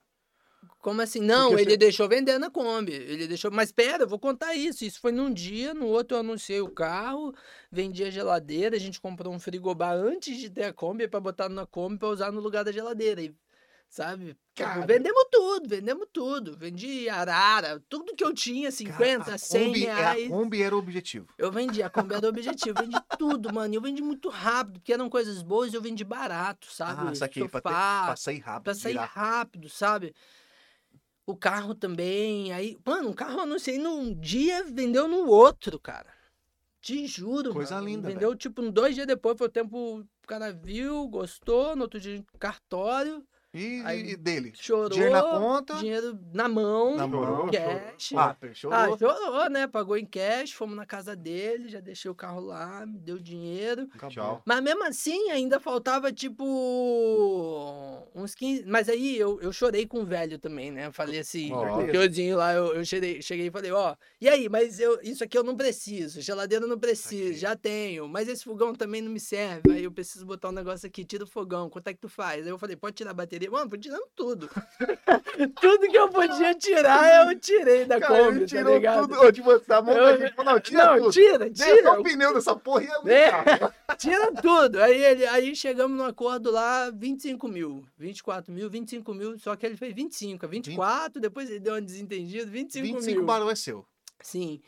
Como 0.79 1.01
assim? 1.01 1.19
Não, 1.21 1.49
Porque 1.49 1.61
ele 1.61 1.71
você- 1.71 1.77
deixou 1.77 2.09
vender 2.09 2.37
na 2.39 2.49
Kombi. 2.49 2.93
Ele 2.93 3.27
deixou. 3.27 3.49
Mas 3.51 3.71
pera, 3.71 4.03
eu 4.03 4.07
vou 4.07 4.19
contar 4.19 4.53
isso. 4.55 4.83
Isso 4.83 4.99
foi 4.99 5.11
num 5.11 5.31
dia, 5.31 5.73
no 5.73 5.85
outro 5.87 6.15
eu 6.17 6.21
anunciei 6.21 6.61
o 6.61 6.69
carro, 6.69 7.33
vendi 7.71 8.03
a 8.03 8.09
geladeira, 8.09 8.75
a 8.75 8.79
gente 8.79 8.99
comprou 8.99 9.33
um 9.33 9.39
frigobar 9.39 9.93
antes 9.95 10.37
de 10.37 10.49
ter 10.49 10.63
a 10.65 10.73
Kombi 10.73 11.07
pra 11.07 11.19
botar 11.19 11.47
na 11.47 11.65
Kombi 11.65 11.97
pra 11.97 12.09
usar 12.09 12.31
no 12.31 12.41
lugar 12.41 12.63
da 12.65 12.71
geladeira. 12.71 13.21
E, 13.21 13.33
sabe? 13.93 14.35
Tipo, 14.55 14.69
Cara. 14.69 14.85
vendemos 14.87 15.23
tudo, 15.31 15.69
vendemos 15.69 16.07
tudo. 16.11 16.57
Vendi 16.57 17.07
arara, 17.07 17.79
tudo 17.87 18.15
que 18.15 18.23
eu 18.23 18.33
tinha, 18.33 18.71
50, 18.71 19.25
Cara, 19.25 19.35
a 19.35 19.37
100 19.37 19.65
Kombi, 19.67 19.85
é- 19.85 19.93
reais. 19.93 20.25
A 20.25 20.29
Kombi 20.29 20.61
era 20.63 20.75
o 20.75 20.79
objetivo. 20.79 21.27
Eu 21.37 21.51
vendi, 21.51 21.83
a 21.83 21.89
Kombi 21.91 22.15
era 22.15 22.25
o 22.25 22.29
objetivo, 22.29 22.79
vendi 22.81 22.97
tudo, 23.19 23.53
mano. 23.53 23.71
E 23.73 23.77
eu 23.77 23.81
vendi 23.81 24.01
muito 24.01 24.29
rápido, 24.29 24.79
porque 24.79 24.93
eram 24.93 25.09
coisas 25.11 25.43
boas 25.43 25.71
e 25.71 25.75
eu 25.75 25.81
vendi 25.81 26.03
barato, 26.03 26.65
sabe? 26.71 27.07
Ah, 27.07 27.13
saquei. 27.15 27.47
Pra, 27.47 27.61
ter, 27.61 27.69
Sofá, 27.69 28.05
pra 28.07 28.15
sair 28.15 28.39
rápido. 28.39 28.63
pra 28.63 28.73
sair 28.73 28.91
virar. 28.93 29.05
rápido, 29.05 29.69
sabe? 29.69 30.15
O 31.25 31.35
carro 31.35 31.75
também, 31.75 32.51
aí, 32.51 32.75
mano, 32.85 33.09
um 33.09 33.13
carro 33.13 33.33
eu 33.37 33.41
anunciei 33.41 33.77
num 33.77 34.13
dia, 34.13 34.63
vendeu 34.65 35.07
no 35.07 35.27
outro, 35.27 35.79
cara. 35.79 36.11
Te 36.81 37.05
juro, 37.07 37.53
Coisa 37.53 37.75
mano. 37.75 37.87
linda, 37.87 38.09
Vendeu, 38.09 38.35
tipo, 38.35 38.61
dois 38.71 38.93
dias 38.95 39.07
depois, 39.07 39.37
foi 39.37 39.47
o 39.47 39.51
tempo, 39.51 39.99
o 39.99 40.27
cara 40.27 40.51
viu, 40.51 41.07
gostou, 41.07 41.75
no 41.75 41.83
outro 41.83 41.97
dia, 41.99 42.21
cartório, 42.39 43.23
E, 43.53 43.81
Aí- 43.85 44.11
e 44.11 44.15
dele? 44.17 44.51
chorou. 44.55 44.89
Dinheiro 44.89 45.13
na 45.13 45.21
conta. 45.21 45.75
dinheiro 45.75 46.19
na 46.33 46.47
mão, 46.49 46.95
Na 46.97 47.05
mão. 47.07 47.49
cash. 47.51 48.13
Ah, 48.15 48.33
fechou. 48.33 48.73
Ah, 48.73 48.87
chorou, 48.97 49.47
né? 49.49 49.67
Pagou 49.67 49.95
em 49.95 50.05
cash, 50.05 50.51
fomos 50.53 50.75
na 50.75 50.85
casa 50.87 51.15
dele, 51.15 51.69
já 51.69 51.79
deixei 51.79 52.09
o 52.09 52.15
carro 52.15 52.39
lá, 52.41 52.83
me 52.85 52.97
deu 52.97 53.19
dinheiro. 53.19 53.87
Acabou. 53.93 54.41
Mas 54.43 54.61
mesmo 54.63 54.83
assim, 54.85 55.29
ainda 55.29 55.59
faltava, 55.59 56.11
tipo, 56.11 56.43
uns 58.15 58.33
15... 58.35 58.63
Mas 58.65 58.89
aí 58.89 59.17
eu, 59.17 59.39
eu 59.41 59.51
chorei 59.53 59.85
com 59.85 59.99
o 59.99 60.05
velho 60.05 60.39
também, 60.39 60.71
né? 60.71 60.91
Falei 60.91 61.19
assim, 61.19 61.51
Ó. 61.51 61.81
o 61.83 61.87
Teodinho 61.87 62.37
lá, 62.37 62.53
eu, 62.53 62.73
eu 62.73 62.85
cheguei, 62.85 63.21
cheguei 63.21 63.47
e 63.47 63.51
falei, 63.51 63.71
ó, 63.71 63.95
e 64.19 64.27
aí, 64.29 64.49
mas 64.49 64.79
eu, 64.79 64.99
isso 65.03 65.23
aqui 65.23 65.37
eu 65.37 65.43
não 65.43 65.55
preciso, 65.55 66.21
geladeira 66.21 66.65
eu 66.65 66.69
não 66.69 66.79
preciso, 66.79 67.23
Saquei. 67.25 67.37
já 67.37 67.55
tenho, 67.55 68.07
mas 68.07 68.27
esse 68.27 68.43
fogão 68.43 68.73
também 68.73 69.01
não 69.01 69.11
me 69.11 69.19
serve, 69.19 69.71
aí 69.71 69.83
eu 69.83 69.91
preciso 69.91 70.25
botar 70.25 70.49
um 70.49 70.53
negócio 70.53 70.87
aqui, 70.87 71.03
tira 71.05 71.23
o 71.23 71.27
fogão, 71.27 71.69
quanto 71.69 71.87
é 71.87 71.93
que 71.93 71.99
tu 71.99 72.09
faz? 72.09 72.43
Aí 72.45 72.49
eu 72.51 72.57
falei, 72.57 72.75
pode 72.75 72.95
tirar 72.95 73.11
a 73.11 73.13
bateria? 73.13 73.42
Queria. 73.43 73.51
Mano, 73.51 73.69
fui 73.69 73.79
tirando 73.79 74.07
tudo. 74.15 74.49
tudo 75.59 75.87
que 75.89 75.97
eu 75.97 76.09
podia 76.09 76.53
tirar, 76.55 77.27
eu 77.29 77.39
tirei 77.39 77.85
da 77.85 77.99
Cara, 77.99 78.15
ele 78.17 78.25
Kombi, 78.25 78.39
tá 78.41 78.45
tirou 78.47 78.73
ligado? 78.73 79.07
tudo. 79.07 79.21
Ô, 79.21 79.31
tipo, 79.31 79.59
tá 79.59 79.81
bom, 79.81 79.91
Eu- 79.91 80.17
gente. 80.19 80.33
Não, 80.43 80.59
tira 80.59 80.85
Não, 80.85 80.97
tudo. 80.99 81.11
tira, 81.11 81.49
Deixa 81.49 81.75
tira. 81.75 81.91
o 81.99 82.03
pneu 82.03 82.33
dessa 82.33 82.55
porra 82.55 82.83
e 82.83 83.09
é 83.09 83.13
É. 83.13 83.29
carro. 83.31 83.73
Tira 83.97 84.31
tudo. 84.33 84.81
Aí, 84.81 85.03
ele, 85.03 85.25
aí 85.27 85.55
chegamos 85.55 85.95
no 85.97 86.03
acordo 86.03 86.49
lá, 86.51 86.89
25 86.89 87.47
mil. 87.47 87.85
24 87.97 88.51
mil, 88.51 88.69
25 88.69 89.13
mil. 89.13 89.37
Só 89.39 89.55
que 89.55 89.65
ele 89.65 89.77
fez 89.77 89.93
25. 89.93 90.47
24, 90.47 91.21
depois 91.21 91.49
ele 91.49 91.59
deu 91.59 91.75
um 91.75 91.81
desentendido, 91.81 92.49
25, 92.51 92.85
25 92.85 93.17
mil. 93.17 93.25
barulho 93.25 93.51
é 93.51 93.55
seu. 93.55 93.85
Sim. 94.21 94.61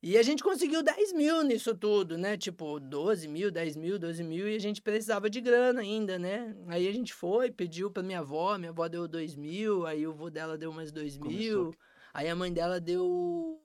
E 0.00 0.16
a 0.16 0.22
gente 0.22 0.44
conseguiu 0.44 0.80
10 0.82 1.12
mil 1.12 1.42
nisso 1.42 1.76
tudo, 1.76 2.16
né? 2.16 2.36
Tipo, 2.36 2.78
12 2.78 3.26
mil, 3.26 3.50
10 3.50 3.74
mil, 3.76 3.98
12 3.98 4.22
mil, 4.22 4.48
e 4.48 4.54
a 4.54 4.58
gente 4.60 4.80
precisava 4.80 5.28
de 5.28 5.40
grana 5.40 5.80
ainda, 5.80 6.16
né? 6.18 6.54
Aí 6.68 6.86
a 6.86 6.92
gente 6.92 7.12
foi, 7.12 7.50
pediu 7.50 7.90
pra 7.90 8.00
minha 8.02 8.20
avó, 8.20 8.56
minha 8.56 8.70
avó 8.70 8.86
deu 8.86 9.08
2 9.08 9.34
mil, 9.34 9.86
aí 9.86 10.06
o 10.06 10.12
vô 10.14 10.30
dela 10.30 10.56
deu 10.56 10.72
mais 10.72 10.92
2 10.92 11.18
Começou. 11.18 11.38
mil, 11.38 11.74
aí 12.14 12.28
a 12.28 12.36
mãe 12.36 12.52
dela 12.52 12.80
deu. 12.80 13.60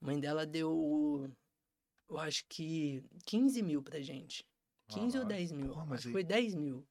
A 0.00 0.04
mãe 0.06 0.18
dela 0.18 0.44
deu. 0.44 1.30
Eu 2.10 2.18
acho 2.18 2.44
que 2.48 3.02
15 3.26 3.62
mil 3.62 3.80
pra 3.82 4.00
gente. 4.00 4.44
15 4.88 5.18
ou 5.18 5.24
Caralho. 5.24 5.28
10 5.28 5.52
mil. 5.52 5.68
Porra, 5.72 5.94
acho 5.94 6.08
aí- 6.08 6.12
foi 6.12 6.24
10 6.24 6.54
mil 6.54 6.86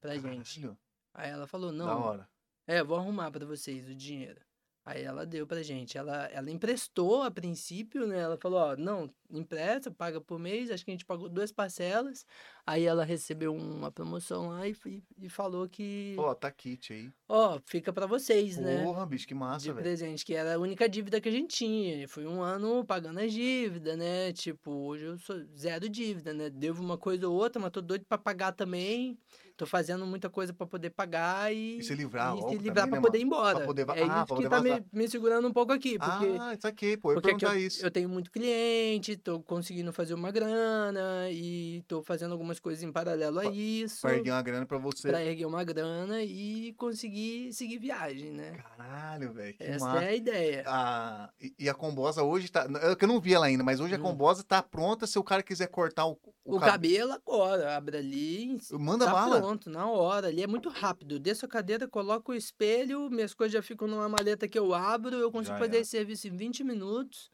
pra 0.00 0.16
gente. 0.16 0.60
Caralho, 0.60 0.78
Aí 1.14 1.30
ela 1.30 1.46
falou: 1.46 1.70
Da 1.70 1.76
não, 1.76 2.00
hora. 2.00 2.28
é, 2.66 2.82
vou 2.82 2.96
arrumar 2.96 3.30
pra 3.30 3.44
vocês 3.46 3.88
o 3.88 3.94
dinheiro. 3.94 4.40
Aí 4.88 5.02
ela 5.02 5.26
deu 5.26 5.46
pra 5.46 5.62
gente. 5.62 5.98
Ela, 5.98 6.24
ela 6.32 6.50
emprestou 6.50 7.22
a 7.22 7.30
princípio, 7.30 8.06
né? 8.06 8.20
Ela 8.20 8.38
falou, 8.38 8.58
ó, 8.58 8.74
não, 8.74 9.12
empresta, 9.30 9.90
paga 9.90 10.18
por 10.18 10.38
mês. 10.38 10.70
Acho 10.70 10.82
que 10.82 10.90
a 10.90 10.94
gente 10.94 11.04
pagou 11.04 11.28
duas 11.28 11.52
parcelas. 11.52 12.24
Aí 12.66 12.84
ela 12.84 13.04
recebeu 13.04 13.54
uma 13.54 13.90
promoção 13.92 14.48
lá 14.48 14.66
e, 14.66 14.74
e, 14.86 15.02
e 15.22 15.28
falou 15.28 15.68
que, 15.68 16.16
Ó, 16.18 16.32
tá 16.34 16.50
kit 16.50 16.90
aí. 16.94 17.10
ó, 17.28 17.58
fica 17.66 17.92
pra 17.92 18.06
vocês, 18.06 18.56
né? 18.56 18.82
Porra, 18.82 19.04
bicho, 19.04 19.26
que 19.28 19.34
massa, 19.34 19.66
velho. 19.66 19.76
presente, 19.82 20.24
que 20.24 20.32
era 20.34 20.54
a 20.54 20.58
única 20.58 20.88
dívida 20.88 21.20
que 21.20 21.28
a 21.28 21.32
gente 21.32 21.54
tinha. 21.54 22.02
E 22.04 22.06
Foi 22.06 22.26
um 22.26 22.40
ano 22.42 22.82
pagando 22.82 23.20
as 23.20 23.30
dívidas, 23.30 23.96
né? 23.98 24.32
Tipo, 24.32 24.70
hoje 24.70 25.04
eu 25.04 25.18
sou 25.18 25.36
zero 25.54 25.86
dívida, 25.86 26.32
né? 26.32 26.48
Devo 26.48 26.82
uma 26.82 26.96
coisa 26.96 27.28
ou 27.28 27.34
outra, 27.34 27.60
mas 27.60 27.70
tô 27.72 27.82
doido 27.82 28.06
pra 28.06 28.16
pagar 28.16 28.52
também. 28.52 29.18
Tô 29.58 29.66
fazendo 29.66 30.06
muita 30.06 30.30
coisa 30.30 30.52
pra 30.54 30.64
poder 30.68 30.90
pagar 30.90 31.52
e, 31.52 31.78
E 31.78 31.82
se 31.82 31.92
livrar 31.92 32.32
e 32.32 32.36
logo 32.40 32.50
se 32.50 32.58
livrar 32.58 32.86
né, 32.86 32.92
pra 32.92 33.00
poder 33.00 33.18
ir 33.18 33.24
mano? 33.24 33.42
Pra 33.42 33.50
embora. 33.64 33.66
poder 33.66 33.82
é 33.88 34.02
ah, 34.04 34.06
isso 34.22 34.26
que 34.26 34.34
poder 34.34 34.48
tá 34.48 34.60
me, 34.62 34.84
me 34.92 35.08
segurando 35.08 35.48
um 35.48 35.52
pouco 35.52 35.72
aqui, 35.72 35.98
porque, 35.98 36.26
Ah, 36.38 36.54
isso 36.54 36.66
aqui, 36.68 36.96
pô. 36.96 37.10
Eu 37.10 37.14
porque 37.16 37.30
perguntar 37.30 37.56
eu, 37.60 37.66
isso. 37.66 37.84
eu 37.84 37.90
tenho 37.90 38.08
muito 38.08 38.30
cliente, 38.30 39.16
tô 39.16 39.40
conseguindo 39.40 39.92
fazer 39.92 40.14
uma 40.14 40.30
grana 40.30 41.28
e 41.32 41.82
tô 41.88 42.04
fazendo 42.04 42.30
algumas 42.30 42.60
coisas 42.60 42.84
em 42.84 42.92
paralelo 42.92 43.40
a 43.40 43.42
Pra- 43.42 43.50
isso. 43.52 44.00
Pra 44.00 44.14
erguer 44.14 44.30
uma 44.30 44.42
grana 44.42 44.64
pra 44.64 44.78
você. 44.78 45.08
pra 45.08 45.24
erguer 45.24 45.46
uma 45.46 45.64
grana 45.64 46.22
e 46.22 46.72
conseguir 46.74 47.52
seguir 47.52 47.78
viagem, 47.78 48.30
né? 48.30 48.52
Caralho, 48.76 49.32
velho. 49.32 49.56
Essa 49.58 49.84
massa. 49.86 50.04
é 50.04 50.08
a 50.08 50.14
ideia. 50.14 50.62
A, 50.68 51.30
e- 51.40 51.52
e 51.58 51.68
a 51.68 51.74
Combosa 51.74 52.22
hoje 52.22 52.48
tá. 52.48 52.64
É 52.80 52.96
eu 53.04 53.08
não 53.08 53.18
vi 53.20 53.34
ela 53.34 53.46
ainda, 53.46 53.64
mas 53.64 53.80
hoje 53.80 53.96
a 53.96 53.98
Hum. 53.98 54.02
Combosa 54.02 54.44
tá 54.44 54.62
pronta 54.62 55.04
se 55.04 55.18
o 55.18 55.24
cara 55.24 55.42
quiser 55.42 55.66
cortar 55.66 56.06
o, 56.06 56.16
O, 56.44 56.60
cab- 56.60 56.70
cabelo 56.70 57.12
agora, 57.12 57.76
abre 57.76 57.96
ali, 57.96 58.56
Manda 58.72 59.04
tá 59.06 59.12
bala. 59.12 59.40
pronto, 59.40 59.47
na 59.70 59.86
hora. 59.90 60.28
Ali 60.28 60.42
é 60.42 60.46
muito 60.46 60.68
rápido. 60.68 61.14
Eu 61.16 61.18
desço 61.18 61.46
a 61.46 61.48
cadeira, 61.48 61.88
coloco 61.88 62.32
o 62.32 62.34
espelho, 62.34 63.08
minhas 63.10 63.34
coisas 63.34 63.52
já 63.52 63.62
ficam 63.62 63.88
numa 63.88 64.08
maleta 64.08 64.48
que 64.48 64.58
eu 64.58 64.74
abro, 64.74 65.16
eu 65.16 65.30
consigo 65.30 65.56
Já 65.56 65.58
fazer 65.58 65.78
esse 65.78 65.90
serviço 65.90 66.28
em 66.28 66.36
20 66.36 66.64
minutos 66.64 67.30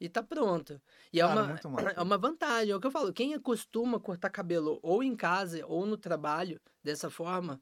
e 0.00 0.08
tá 0.08 0.22
pronto. 0.22 0.80
E 1.12 1.20
é, 1.20 1.26
Cara, 1.26 1.60
uma, 1.64 1.80
é 1.96 2.00
uma 2.02 2.16
vantagem. 2.18 2.72
É 2.72 2.76
o 2.76 2.80
que 2.80 2.86
eu 2.86 2.90
falo, 2.90 3.12
quem 3.12 3.34
acostuma 3.34 4.00
cortar 4.00 4.30
cabelo 4.30 4.78
ou 4.82 5.02
em 5.02 5.14
casa 5.14 5.64
ou 5.66 5.84
no 5.84 5.96
trabalho 5.96 6.60
dessa 6.82 7.10
forma, 7.10 7.60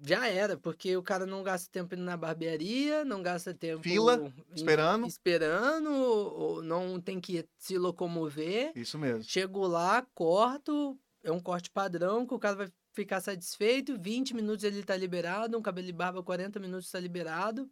já 0.00 0.28
era, 0.28 0.56
porque 0.56 0.96
o 0.96 1.02
cara 1.02 1.26
não 1.26 1.42
gasta 1.42 1.68
tempo 1.72 1.94
indo 1.94 2.04
na 2.04 2.16
barbearia, 2.16 3.04
não 3.04 3.22
gasta 3.22 3.52
tempo 3.52 3.82
Fila, 3.82 4.16
em- 4.16 4.54
esperando. 4.54 5.06
esperando, 5.06 5.92
ou 5.92 6.62
não 6.62 7.00
tem 7.00 7.20
que 7.20 7.44
se 7.56 7.76
locomover. 7.76 8.72
Isso 8.76 8.98
mesmo. 8.98 9.24
Chego 9.24 9.66
lá, 9.66 10.06
corto, 10.14 10.96
é 11.28 11.32
um 11.32 11.40
corte 11.40 11.70
padrão 11.70 12.26
que 12.26 12.34
o 12.34 12.38
cara 12.38 12.56
vai 12.56 12.68
ficar 12.92 13.20
satisfeito. 13.20 13.98
20 13.98 14.34
minutos 14.34 14.64
ele 14.64 14.82
tá 14.82 14.96
liberado, 14.96 15.56
um 15.56 15.62
cabelo 15.62 15.86
de 15.86 15.92
barba 15.92 16.22
40 16.22 16.58
minutos 16.58 16.90
tá 16.90 16.98
liberado. 16.98 17.70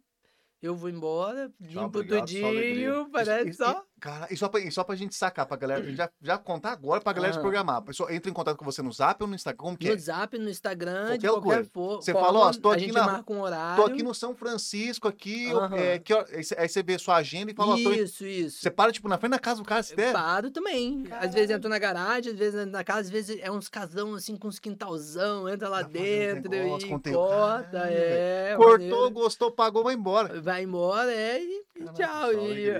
Eu 0.61 0.75
vou 0.75 0.89
embora, 0.89 1.51
limpo 1.59 1.99
obrigado, 1.99 2.27
só 2.29 2.51
tudinho, 2.51 3.09
parece 3.11 3.49
Isso- 3.49 3.63
só. 3.63 3.85
Cara, 3.99 4.27
e 4.29 4.37
só, 4.37 4.47
pra, 4.47 4.59
e 4.59 4.71
só 4.71 4.83
pra 4.83 4.95
gente 4.95 5.15
sacar, 5.15 5.45
pra 5.47 5.57
galera, 5.57 5.83
já, 5.93 6.07
já 6.21 6.37
contar 6.37 6.71
agora 6.71 7.01
pra 7.01 7.13
galera 7.13 7.33
se 7.33 7.39
Aham. 7.39 7.43
programar. 7.47 7.77
A 7.77 7.81
pessoa 7.81 8.13
entra 8.13 8.29
em 8.29 8.33
contato 8.33 8.55
com 8.55 8.63
você 8.63 8.81
no 8.83 8.91
Zap 8.91 9.19
ou 9.23 9.27
no 9.27 9.33
Instagram, 9.33 9.57
como 9.57 9.75
que 9.77 9.87
No 9.87 9.93
é? 9.95 9.97
Zap, 9.97 10.37
no 10.37 10.49
Instagram, 10.49 11.17
de 11.17 11.27
Qualquer 11.27 11.41
qualquer 11.41 11.55
coisa. 11.55 11.69
for, 11.73 11.95
Você 12.03 12.13
fala, 12.13 12.39
ó, 12.39 12.51
tô 12.53 12.69
aqui 12.69 12.91
na- 12.91 13.23
um 13.27 13.39
horário. 13.41 13.83
Tô 13.83 13.89
aqui 13.89 14.03
no 14.03 14.13
São 14.13 14.35
Francisco, 14.35 15.07
aqui, 15.07 15.47
é, 15.75 15.97
que 15.97 16.13
aí 16.13 16.69
você- 16.69 16.83
vê 16.83 16.93
a 16.95 16.99
sua 16.99 17.15
agenda 17.15 17.51
e 17.51 17.55
fala, 17.55 17.73
ó, 17.73 17.75
tô 17.75 17.91
em- 17.91 18.03
Isso, 18.03 18.25
isso. 18.25 18.59
você 18.61 18.69
para, 18.69 18.91
tipo, 18.91 19.07
na 19.09 19.17
frente 19.17 19.31
da 19.31 19.39
casa 19.39 19.61
do 19.61 19.65
cara, 19.67 19.81
se 19.81 19.95
der. 19.95 20.13
Paro 20.13 20.51
também. 20.51 21.03
Às 21.19 21.33
vezes 21.33 21.49
entro 21.49 21.67
na 21.69 21.79
garagem, 21.79 22.33
às 22.33 22.37
vezes 22.37 22.67
na 22.67 22.83
casa, 22.83 23.01
às 23.01 23.09
vezes 23.09 23.37
é 23.41 23.51
uns 23.51 23.67
casão 23.67 24.13
assim 24.13 24.35
com 24.37 24.47
uns 24.47 24.59
quintalzão, 24.59 25.49
entra 25.49 25.67
lá 25.69 25.81
uns 25.81 25.87
dentro 25.87 26.49
negócios, 26.51 26.83
e 26.83 26.87
conteúdo. 26.87 27.17
corta, 27.17 27.69
Caralho, 27.71 27.93
é. 27.95 28.53
Cortou, 28.55 28.77
maneiro. 28.79 29.09
gostou, 29.11 29.51
pagou, 29.51 29.83
vai 29.83 29.95
embora. 29.95 30.39
vai 30.39 30.63
embora, 30.63 31.11
é, 31.11 31.41
e, 31.41 31.63
Caramba, 31.77 32.07
tchau. 32.17 32.33
E, 32.33 32.71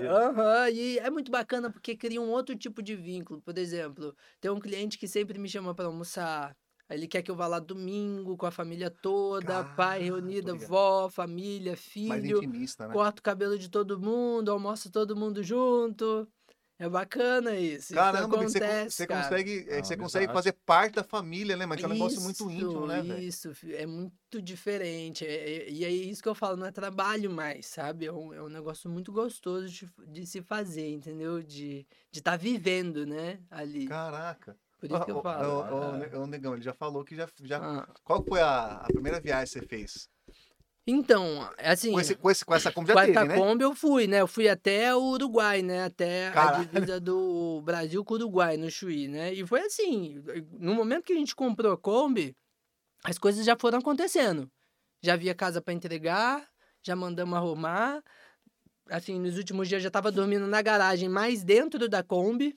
e 0.72 0.98
é 0.98 1.10
muito 1.10 1.30
bacana 1.30 1.70
porque 1.70 1.96
cria 1.96 2.20
um 2.20 2.30
outro 2.30 2.56
tipo 2.56 2.82
de 2.82 2.94
vínculo. 2.96 3.40
Por 3.42 3.56
exemplo, 3.58 4.14
tem 4.40 4.50
um 4.50 4.60
cliente 4.60 4.98
que 4.98 5.08
sempre 5.08 5.38
me 5.38 5.48
chama 5.48 5.74
para 5.74 5.86
almoçar. 5.86 6.56
Ele 6.90 7.06
quer 7.06 7.22
que 7.22 7.30
eu 7.30 7.36
vá 7.36 7.46
lá 7.46 7.60
domingo 7.60 8.36
com 8.36 8.46
a 8.46 8.50
família 8.50 8.90
toda, 8.90 9.64
pai 9.64 10.02
reunida, 10.02 10.54
vó, 10.54 11.08
família, 11.10 11.76
Mais 12.02 12.24
filho, 12.24 12.24
intimista, 12.24 12.88
né? 12.88 12.96
corta 12.96 13.20
o 13.20 13.22
cabelo 13.22 13.58
de 13.58 13.68
todo 13.70 14.00
mundo, 14.00 14.50
almoça 14.50 14.90
todo 14.90 15.14
mundo 15.16 15.42
junto. 15.42 16.26
É 16.80 16.88
bacana 16.88 17.56
isso. 17.56 17.92
Caramba, 17.92 18.36
isso 18.44 18.56
acontece, 18.58 18.96
você 18.96 19.06
cara. 19.06 19.22
consegue, 19.24 19.66
é, 19.68 19.78
Ah, 19.80 19.84
você 19.84 19.96
consegue 19.96 20.32
fazer 20.32 20.52
parte 20.52 20.94
da 20.94 21.02
família, 21.02 21.56
né? 21.56 21.66
Mas 21.66 21.82
é 21.82 21.86
um 21.86 21.90
negócio 21.90 22.20
muito 22.20 22.48
íntimo, 22.50 22.86
né, 22.86 23.02
velho? 23.02 23.18
Isso, 23.18 23.52
é 23.72 23.84
muito 23.84 24.40
diferente. 24.40 25.26
é- 25.26 25.56
é- 25.66 25.70
e 25.70 25.84
é 25.84 25.90
isso 25.90 26.22
que 26.22 26.28
eu 26.28 26.34
falo, 26.36 26.56
não 26.56 26.66
é 26.66 26.70
trabalho 26.70 27.30
mais, 27.30 27.66
sabe? 27.66 28.06
É 28.06 28.12
um, 28.12 28.32
é 28.32 28.40
um 28.42 28.48
negócio 28.48 28.88
muito 28.88 29.10
gostoso 29.10 29.68
de, 29.68 29.88
de 30.06 30.24
se 30.24 30.40
fazer, 30.40 30.88
entendeu? 30.88 31.42
De 31.42 31.84
estar 32.12 32.36
vivendo, 32.36 33.04
né? 33.04 33.40
Ali. 33.50 33.86
Caraca. 33.88 34.56
Por 34.78 34.88
isso 34.88 35.04
que 35.04 35.10
eu 35.10 35.20
falo. 35.20 35.62
ah, 35.62 35.74
o 35.74 35.96
Ne- 35.98 36.16
o 36.16 36.26
Negão, 36.28 36.54
ele 36.54 36.62
já 36.62 36.72
falou 36.72 37.04
que 37.04 37.16
já. 37.16 37.28
já... 37.42 37.58
ah. 37.58 37.88
Qual 38.04 38.22
foi 38.24 38.40
a, 38.40 38.74
a 38.76 38.86
primeira 38.86 39.20
viagem 39.20 39.52
que 39.52 39.58
você 39.60 39.66
fez? 39.66 40.08
Então, 40.90 41.46
assim. 41.58 41.92
Com, 41.92 42.00
esse, 42.00 42.14
com, 42.14 42.30
esse, 42.30 42.44
com 42.46 42.54
essa 42.54 42.72
como 42.72 42.86
já 42.86 42.94
com 42.94 43.00
teve, 43.00 43.24
né? 43.24 43.36
Kombi 43.36 43.62
eu 43.62 43.74
fui, 43.74 44.06
né? 44.06 44.22
Eu 44.22 44.26
fui 44.26 44.48
até 44.48 44.94
o 44.96 45.02
Uruguai, 45.02 45.60
né? 45.60 45.84
Até 45.84 46.30
Caralho. 46.30 46.62
a 46.62 46.64
divisa 46.64 46.98
do 46.98 47.60
Brasil 47.60 48.02
com 48.02 48.14
o 48.14 48.16
Uruguai, 48.16 48.56
no 48.56 48.70
Chuí, 48.70 49.06
né? 49.06 49.34
E 49.34 49.46
foi 49.46 49.60
assim, 49.60 50.18
no 50.58 50.74
momento 50.74 51.04
que 51.04 51.12
a 51.12 51.16
gente 51.16 51.36
comprou 51.36 51.72
a 51.72 51.76
Kombi, 51.76 52.34
as 53.04 53.18
coisas 53.18 53.44
já 53.44 53.54
foram 53.54 53.80
acontecendo. 53.80 54.50
Já 55.02 55.12
havia 55.12 55.34
casa 55.34 55.60
para 55.60 55.74
entregar, 55.74 56.48
já 56.82 56.96
mandamos 56.96 57.36
arrumar. 57.36 58.02
Assim, 58.88 59.20
nos 59.20 59.36
últimos 59.36 59.68
dias 59.68 59.82
já 59.82 59.90
tava 59.90 60.10
dormindo 60.10 60.46
na 60.46 60.62
garagem, 60.62 61.06
mais 61.06 61.44
dentro 61.44 61.86
da 61.86 62.02
Kombi. 62.02 62.56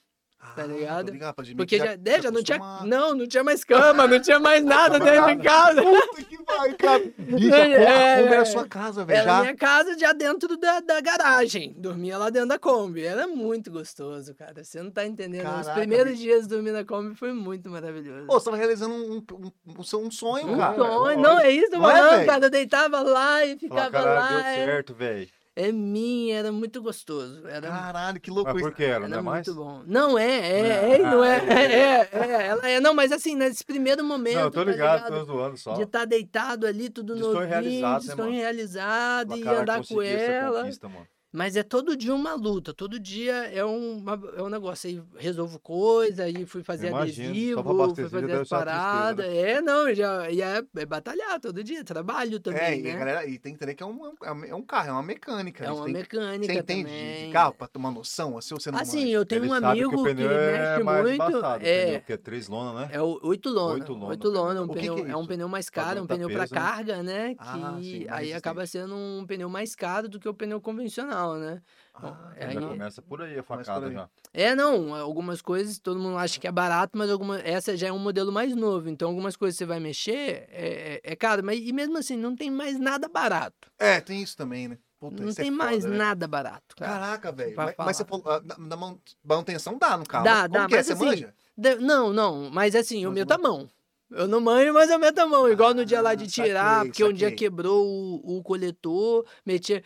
Tá 0.56 0.64
Ah, 0.64 0.66
ligado? 0.66 1.10
admitir 1.10 1.56
Porque 1.56 1.80
que 1.80 1.86
já, 1.86 1.96
né, 1.98 2.22
já 2.22 2.32
não 2.32 2.44
tinha. 2.44 2.60
Não, 2.84 3.14
não 3.16 3.28
tinha 3.28 3.44
mais 3.44 3.64
cama, 3.64 4.08
não 4.08 4.20
tinha 4.20 4.40
mais 4.40 4.64
nada 4.66 5.00
dentro 5.00 5.36
de 5.36 5.44
casa. 5.44 5.82
Puta 5.82 6.24
que 6.24 6.38
vai, 6.44 6.74
cara. 6.74 7.04
Bicho, 7.18 7.54
a 7.54 7.58
É, 7.58 7.68
Kombi- 7.68 7.76
a 7.76 8.18
Kombi 8.18 8.28
é, 8.28 8.34
era 8.34 8.42
a 8.42 8.46
sua 8.46 8.68
casa, 8.68 9.06
velho. 9.06 9.18
Era 9.20 9.32
Já. 9.32 9.42
minha 9.42 9.56
casa 9.56 9.98
já 9.98 10.14
dentro 10.14 10.58
da, 10.58 10.80
da 10.80 11.00
garagem. 11.02 11.74
Dormia 11.78 12.18
lá 12.18 12.30
dentro 12.30 12.50
da 12.50 12.60
Kombi. 12.60 13.04
Era 13.06 13.28
muito 13.28 13.72
gostoso, 13.72 14.34
cara. 14.36 14.64
Você 14.64 14.82
não 14.82 14.92
tá 14.92 15.06
entendendo. 15.06 15.46
Os 15.46 15.52
Caraca, 15.68 15.74
primeiros 15.80 16.12
bicho. 16.14 16.24
dias 16.24 16.48
dormindo 16.48 16.74
na 16.74 16.84
Kombi 16.86 17.16
foi 17.16 17.32
muito 17.34 17.70
maravilhoso. 17.70 18.28
Pô, 18.28 18.34
você 18.40 18.46
tava 18.46 18.58
realizando 18.58 18.94
um, 18.94 19.18
um, 19.18 19.52
um, 19.68 19.80
um 20.08 20.12
sonho, 20.12 20.48
um 20.54 20.58
cara. 20.58 20.76
sonho. 20.76 21.20
Não, 21.20 21.40
é 21.40 21.52
isso, 21.52 21.72
Não 21.72 21.90
é, 21.90 21.94
mano, 22.02 22.10
velho? 22.12 22.26
cara. 22.26 22.46
Eu 22.46 22.50
deitava 22.50 23.02
lá 23.02 23.46
e 23.46 23.58
Fala, 23.58 23.60
ficava 23.60 23.92
caralho, 23.92 24.16
lá. 24.20 24.28
deu 24.30 24.40
é, 24.40 24.66
certo, 24.66 24.94
velho. 24.94 25.30
É 25.67 25.71
minha, 25.71 26.38
era 26.38 26.52
muito 26.52 26.82
gostoso. 26.82 27.47
Era, 27.47 27.67
Caralho, 27.67 28.19
que 28.19 28.30
Mas 28.30 28.36
loucura. 28.36 28.63
por 28.63 28.74
que 28.74 28.84
era, 28.84 29.00
não 29.00 29.08
era 29.08 29.17
é 29.17 29.21
mais? 29.21 29.47
muito 29.47 29.60
bom. 29.60 29.84
Não, 29.86 30.17
é, 30.17 30.60
é, 30.60 30.71
Ah, 30.71 30.88
é, 30.88 30.97
não 31.00 31.24
é, 31.24 31.38
ah, 31.39 31.54
é, 31.54 31.65
é, 31.65 32.10
é, 32.12 32.47
ela 32.47 32.69
é. 32.69 32.80
Não, 32.80 32.93
mas 32.93 33.12
assim, 33.12 33.36
nesse 33.36 33.63
primeiro 33.63 34.04
momento. 34.04 34.36
Não, 34.36 34.41
eu 34.43 34.52
tô 34.52 34.65
tá 34.65 34.71
ligado, 34.71 35.08
tô 35.08 35.24
zoando 35.26 35.58
só. 35.58 35.74
De 35.74 35.84
estar 35.84 36.06
deitado 36.06 36.65
ali, 36.65 36.89
tudo 36.89 37.15
De 37.15 37.21
novinho, 37.21 37.39
sonho 37.39 37.50
realizado, 37.50 38.02
de 38.02 38.15
né, 38.15 38.30
realizado, 38.32 39.36
e 39.36 39.47
andar 39.47 39.86
com 39.86 40.02
ela. 40.02 40.60
conquista, 40.62 40.89
mano. 40.89 41.08
Mas 41.34 41.56
é 41.56 41.63
todo 41.63 41.96
dia 41.96 42.13
uma 42.13 42.34
luta, 42.34 42.74
todo 42.74 43.00
dia 43.00 43.34
é 43.54 43.63
um, 43.65 43.98
uma- 44.00 44.20
é 44.36 44.41
um 44.44 44.50
negócio. 44.50 44.89
Aí 44.89 45.02
resolvo 45.17 45.60
coisa, 45.60 46.24
aí 46.24 46.46
fui 46.46 46.62
fazer 46.62 46.89
Imagino, 46.89 47.30
adesivo, 47.30 47.63
fui 47.96 48.10
fazer 48.10 48.32
as 48.34 48.50
né? 48.50 48.58
paradas. 48.58 49.26
É, 49.26 49.62
não, 49.62 49.94
já, 49.96 50.30
e 50.30 50.41
é, 50.41 50.62
é 50.76 50.86
batalhar 50.86 51.39
todo 51.39 51.63
dia, 51.63 51.84
trabalho 51.86 52.36
É, 52.36 52.39
também, 52.39 52.80
e, 52.80 52.84
né? 52.84 52.91
a 52.91 52.98
galera, 52.98 53.26
e 53.26 53.39
tem 53.39 53.54
que 53.54 53.58
entender 53.58 53.76
que 53.76 53.82
é 53.84 53.86
um, 53.86 54.13
é 54.46 54.54
um 54.54 54.62
carro, 54.62 54.89
é 54.89 54.91
uma 54.91 55.04
mecânica. 55.04 55.63
É 55.63 55.67
né? 55.67 55.74
Uma 55.74 55.86
tem- 55.86 55.94
mecânica 55.94 56.54
Você 56.54 56.60
entende 56.60 56.84
de- 56.84 56.89
também. 56.89 57.26
de 57.28 57.32
carro 57.32 57.54
pra 57.54 57.67
tomar 57.67 57.91
noção? 57.91 58.38
Assim, 58.38 58.54
você 58.54 58.70
não 58.70 58.80
Assim, 58.80 59.00
manja? 59.00 59.12
eu 59.12 59.26
tenho 59.26 59.44
Ele 59.46 59.52
um 59.54 59.58
que 59.60 59.65
amigo 59.65 59.88
o 60.02 60.04
que, 60.04 60.10
pneu 60.10 60.32
é 60.32 60.52
mexe 60.60 60.84
mais 60.84 61.02
muito. 61.04 61.15
embaçado, 61.15 61.63
o 61.63 61.67
é, 61.67 61.86
pneu, 61.86 62.00
porque 62.02 62.13
é 62.13 62.17
três 62.17 62.48
lona, 62.50 62.82
né? 62.82 62.89
É 62.91 63.02
o 63.02 63.20
8 63.24 63.50
lona. 63.50 63.74
Oito 63.76 63.94
lona. 63.94 64.06
8 64.08 64.30
lona, 64.30 64.60
é 64.60 64.62
um 64.62 64.65
O 64.65 64.67
que 64.74 64.80
pneu, 64.80 64.96
que 64.96 65.02
é 65.04 65.10
é 65.12 65.15
um 65.15 65.26
pneu 65.26 65.48
mais 65.48 65.70
caro, 65.70 66.00
é 66.00 66.02
um 66.02 66.08
pneu 66.08 66.30
para 66.30 66.39
peso, 66.41 66.56
né? 66.56 66.60
carga, 66.62 67.04
né? 67.04 67.30
Que 67.36 67.39
Ah, 67.39 67.54
sim, 67.54 67.60
mais 67.62 68.08
aí 68.10 68.34
acaba 68.34 68.65
sendo 68.65 68.96
um 68.96 69.26
pneu 69.26 69.48
mais 69.50 69.76
caro 69.76 70.10
do 70.10 70.20
que 70.20 70.28
o 70.28 70.34
pneu 70.34 70.60
convencional, 70.60 71.21
né? 71.38 71.62
Ah, 71.94 72.32
é 72.36 72.52
Já 72.52 72.60
aí- 72.60 72.66
começa 72.68 73.02
por 73.02 73.22
aí 73.22 73.38
a 73.38 73.44
facada 73.44 73.88
aí. 73.88 73.94
já. 73.94 74.10
É, 74.34 74.56
não, 74.56 74.96
algumas 74.96 75.42
coisas 75.42 75.78
todo 75.78 76.00
mundo 76.00 76.18
acha 76.18 76.40
que 76.40 76.48
é 76.48 76.52
barato, 76.52 76.98
mas 76.98 77.10
alguma, 77.12 77.40
essa 77.40 77.76
já 77.78 77.88
é 77.88 77.92
um 77.92 78.00
modelo 78.00 78.32
mais 78.32 78.56
novo. 78.56 78.90
Então, 78.90 79.10
algumas 79.10 79.36
coisas 79.36 79.58
você 79.58 79.66
vai 79.66 79.80
mexer, 79.80 80.48
é, 80.50 81.02
é, 81.04 81.12
é 81.12 81.16
caro. 81.16 81.44
Mas 81.44 81.60
e 81.60 81.72
mesmo 81.74 81.98
assim, 81.98 82.16
não 82.16 82.36
tem 82.36 82.50
mais 82.50 82.80
nada 82.80 83.08
barato. 83.10 83.70
É, 83.78 84.00
tem 84.00 84.22
isso 84.24 84.36
também, 84.38 84.68
né? 84.70 84.78
Puta, 85.00 85.22
não 85.24 85.32
é 85.32 85.34
tem 85.34 85.52
mais 85.52 85.78
foda, 85.84 85.90
né? 85.90 85.98
nada 85.98 86.28
barato, 86.28 86.76
cara. 86.76 86.92
Caraca, 86.92 87.32
velho. 87.32 87.56
Mas, 87.56 87.76
mas 87.78 87.98
você 87.98 88.06
falou, 88.06 88.24
ah, 88.30 88.42
na, 88.44 88.58
na 88.58 88.76
man- 88.76 88.98
manutenção 89.24 89.78
dá 89.78 89.98
no 89.98 90.06
carro. 90.06 90.24
Dá, 90.24 90.34
mas 90.34 90.42
como 90.44 90.54
dá, 90.54 90.68
que 90.68 90.74
é? 90.76 90.78
mas 90.78 90.86
Você 90.88 90.94
assim, 90.94 91.06
manja? 91.06 91.34
De- 91.58 91.76
não, 91.76 92.14
não, 92.14 92.50
mas 92.52 92.76
assim, 92.76 93.04
eu 93.04 93.10
Mas 93.10 93.20
meto 93.20 93.32
a 93.32 93.38
uma- 93.38 93.50
mão. 93.50 93.70
Eu 94.12 94.28
não 94.28 94.42
manjo, 94.42 94.74
mas 94.74 94.90
eu 94.90 95.00
meto 95.00 95.20
a 95.20 95.26
mão. 95.26 95.50
Igual 95.50 95.74
no 95.74 95.86
dia 95.86 96.02
lá 96.02 96.14
de 96.16 96.26
Ah, 96.26 96.28
tirar, 96.28 96.76
saquei, 96.76 96.90
porque 96.92 97.04
um 97.06 97.14
dia 97.14 97.30
saquei. 97.30 97.38
quebrou 97.50 97.86
o, 97.88 98.38
o 98.38 98.44
coletor, 98.44 99.26
metia. 99.46 99.82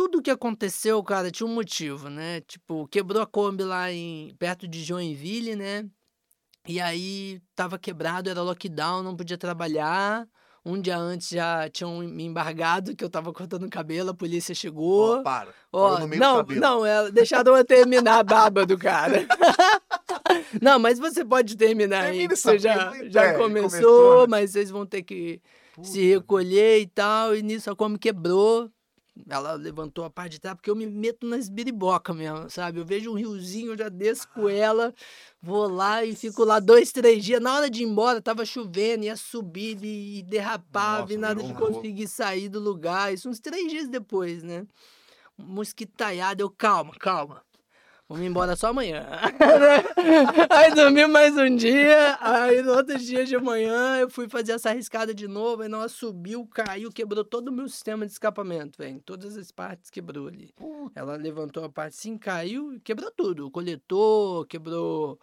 Tudo 0.00 0.22
que 0.22 0.30
aconteceu, 0.30 1.04
cara, 1.04 1.30
tinha 1.30 1.46
um 1.46 1.52
motivo, 1.52 2.08
né? 2.08 2.40
Tipo, 2.40 2.88
quebrou 2.88 3.20
a 3.20 3.26
Kombi 3.26 3.64
lá 3.64 3.92
em, 3.92 4.34
perto 4.38 4.66
de 4.66 4.82
Joinville, 4.82 5.54
né? 5.54 5.84
E 6.66 6.80
aí 6.80 7.38
tava 7.54 7.78
quebrado, 7.78 8.30
era 8.30 8.40
lockdown, 8.40 9.02
não 9.02 9.14
podia 9.14 9.36
trabalhar. 9.36 10.26
Um 10.64 10.80
dia 10.80 10.96
antes 10.96 11.28
já 11.28 11.68
tinham 11.68 11.98
me 11.98 12.24
embargado, 12.24 12.96
que 12.96 13.04
eu 13.04 13.10
tava 13.10 13.30
cortando 13.30 13.64
o 13.64 13.68
cabelo, 13.68 14.08
a 14.08 14.14
polícia 14.14 14.54
chegou. 14.54 15.18
Ó, 15.18 15.22
para. 15.22 15.52
Parou 15.70 16.00
no 16.00 16.08
meio 16.08 16.18
não, 16.18 16.42
não, 16.44 16.86
é, 16.86 17.10
deixaram 17.10 17.54
eu 17.54 17.64
terminar 17.64 18.20
a 18.20 18.22
barba 18.22 18.64
do 18.64 18.78
cara. 18.78 19.26
não, 20.62 20.78
mas 20.78 20.98
você 20.98 21.22
pode 21.22 21.58
terminar 21.58 22.04
aí, 22.04 22.12
Termina 22.12 22.32
essa 22.32 22.52
você 22.52 22.58
já, 22.58 22.92
já 23.10 23.24
é, 23.24 23.32
começou, 23.34 23.68
começou, 23.68 24.20
né? 24.22 24.26
mas 24.30 24.52
vocês 24.52 24.70
vão 24.70 24.86
ter 24.86 25.02
que 25.02 25.42
Puta, 25.74 25.86
se 25.86 26.10
recolher 26.10 26.80
e 26.80 26.86
tal, 26.86 27.36
e 27.36 27.42
nisso 27.42 27.70
a 27.70 27.76
Kombi 27.76 27.98
quebrou. 27.98 28.70
Ela 29.28 29.54
levantou 29.54 30.04
a 30.04 30.10
parte 30.10 30.32
de 30.32 30.40
trás, 30.40 30.56
porque 30.56 30.70
eu 30.70 30.76
me 30.76 30.86
meto 30.86 31.26
nas 31.26 31.48
biribocas 31.48 32.16
mesmo, 32.16 32.48
sabe? 32.48 32.78
Eu 32.78 32.84
vejo 32.84 33.10
um 33.10 33.14
riozinho, 33.14 33.72
eu 33.72 33.78
já 33.78 33.88
desço 33.88 34.28
com 34.28 34.48
ela, 34.48 34.94
vou 35.42 35.68
lá 35.68 36.04
e 36.04 36.14
fico 36.14 36.44
lá 36.44 36.58
dois, 36.58 36.92
três 36.92 37.24
dias. 37.24 37.40
Na 37.40 37.54
hora 37.54 37.68
de 37.68 37.82
ir 37.82 37.86
embora, 37.86 38.22
tava 38.22 38.44
chovendo, 38.44 39.04
ia 39.04 39.16
subir 39.16 39.78
e 39.82 40.22
derrapava, 40.22 41.02
Nossa, 41.02 41.12
e 41.12 41.16
nada 41.16 41.42
de 41.42 41.54
conseguir 41.54 42.08
sair 42.08 42.48
do 42.48 42.60
lugar. 42.60 43.12
Isso 43.12 43.28
uns 43.28 43.40
três 43.40 43.70
dias 43.70 43.88
depois, 43.88 44.42
né? 44.42 44.66
Mosquitaiada, 45.36 46.42
eu, 46.42 46.50
calma, 46.50 46.92
calma. 46.98 47.42
Vamos 48.10 48.26
embora 48.26 48.56
só 48.56 48.70
amanhã. 48.70 49.06
aí 50.50 50.74
dormi 50.74 51.06
mais 51.06 51.36
um 51.36 51.54
dia, 51.54 52.18
aí 52.20 52.60
no 52.60 52.72
outro 52.72 52.98
dia 52.98 53.24
de 53.24 53.38
manhã 53.38 53.98
eu 54.00 54.10
fui 54.10 54.28
fazer 54.28 54.50
essa 54.50 54.70
arriscada 54.70 55.14
de 55.14 55.28
novo, 55.28 55.62
aí 55.62 55.68
hora 55.68 55.88
subiu, 55.88 56.44
caiu, 56.44 56.90
quebrou 56.90 57.24
todo 57.24 57.50
o 57.50 57.52
meu 57.52 57.68
sistema 57.68 58.04
de 58.04 58.10
escapamento, 58.10 58.78
velho. 58.78 59.00
Todas 59.06 59.36
as 59.36 59.52
partes 59.52 59.90
quebrou 59.90 60.26
ali. 60.26 60.52
Ela 60.92 61.14
levantou 61.14 61.62
a 61.62 61.68
parte 61.68 61.94
assim, 61.96 62.18
caiu 62.18 62.72
e 62.74 62.80
quebrou 62.80 63.12
tudo. 63.12 63.46
O 63.46 63.50
coletor, 63.52 64.44
quebrou 64.46 65.16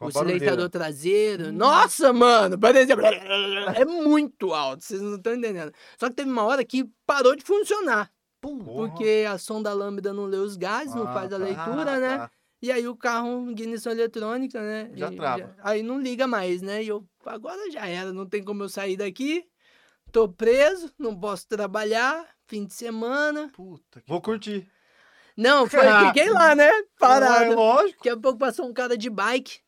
o 0.00 0.08
silenciador 0.08 0.70
traseiro. 0.70 1.50
Nossa, 1.50 2.12
mano! 2.12 2.56
Parecia... 2.56 2.94
É 3.74 3.84
muito 3.84 4.54
alto, 4.54 4.84
vocês 4.84 5.02
não 5.02 5.16
estão 5.16 5.34
entendendo. 5.34 5.72
Só 5.98 6.08
que 6.08 6.14
teve 6.14 6.30
uma 6.30 6.44
hora 6.44 6.64
que 6.64 6.88
parou 7.04 7.34
de 7.34 7.42
funcionar. 7.42 8.08
Pum. 8.40 8.58
Porque 8.58 9.24
a 9.28 9.38
sonda 9.38 9.72
lambda 9.72 10.12
não 10.12 10.24
lê 10.26 10.36
os 10.36 10.56
gases, 10.56 10.94
não 10.94 11.06
Ah, 11.08 11.12
faz 11.12 11.32
a 11.32 11.38
tá. 11.38 11.44
leitura, 11.44 11.92
Ah, 11.94 12.00
né? 12.00 12.18
tá. 12.18 12.30
E 12.60 12.72
aí 12.72 12.88
o 12.88 12.96
carro, 12.96 13.50
ignição 13.50 13.92
eletrônica, 13.92 14.60
né? 14.60 14.90
Já 14.94 15.12
e 15.12 15.16
trava. 15.16 15.54
aí 15.62 15.82
não 15.82 16.00
liga 16.00 16.26
mais, 16.26 16.60
né? 16.60 16.82
E 16.82 16.88
eu, 16.88 17.06
agora 17.24 17.70
já 17.70 17.86
era, 17.86 18.12
não 18.12 18.26
tem 18.26 18.42
como 18.42 18.64
eu 18.64 18.68
sair 18.68 18.96
daqui. 18.96 19.44
Tô 20.10 20.28
preso, 20.28 20.92
não 20.98 21.14
posso 21.18 21.46
trabalhar, 21.46 22.26
fim 22.46 22.64
de 22.64 22.74
semana. 22.74 23.50
Puta 23.54 24.00
que 24.00 24.08
Vou 24.08 24.20
curtir. 24.20 24.68
Não, 25.36 25.68
foi, 25.68 25.80
fiquei 26.08 26.30
lá, 26.30 26.54
né? 26.56 26.66
É 26.68 26.82
Parado. 26.98 27.54
lógico. 27.54 27.98
Daqui 27.98 28.08
a 28.08 28.16
pouco 28.16 28.38
passou 28.38 28.66
um 28.66 28.72
cara 28.72 28.96
de 28.98 29.08
bike. 29.08 29.60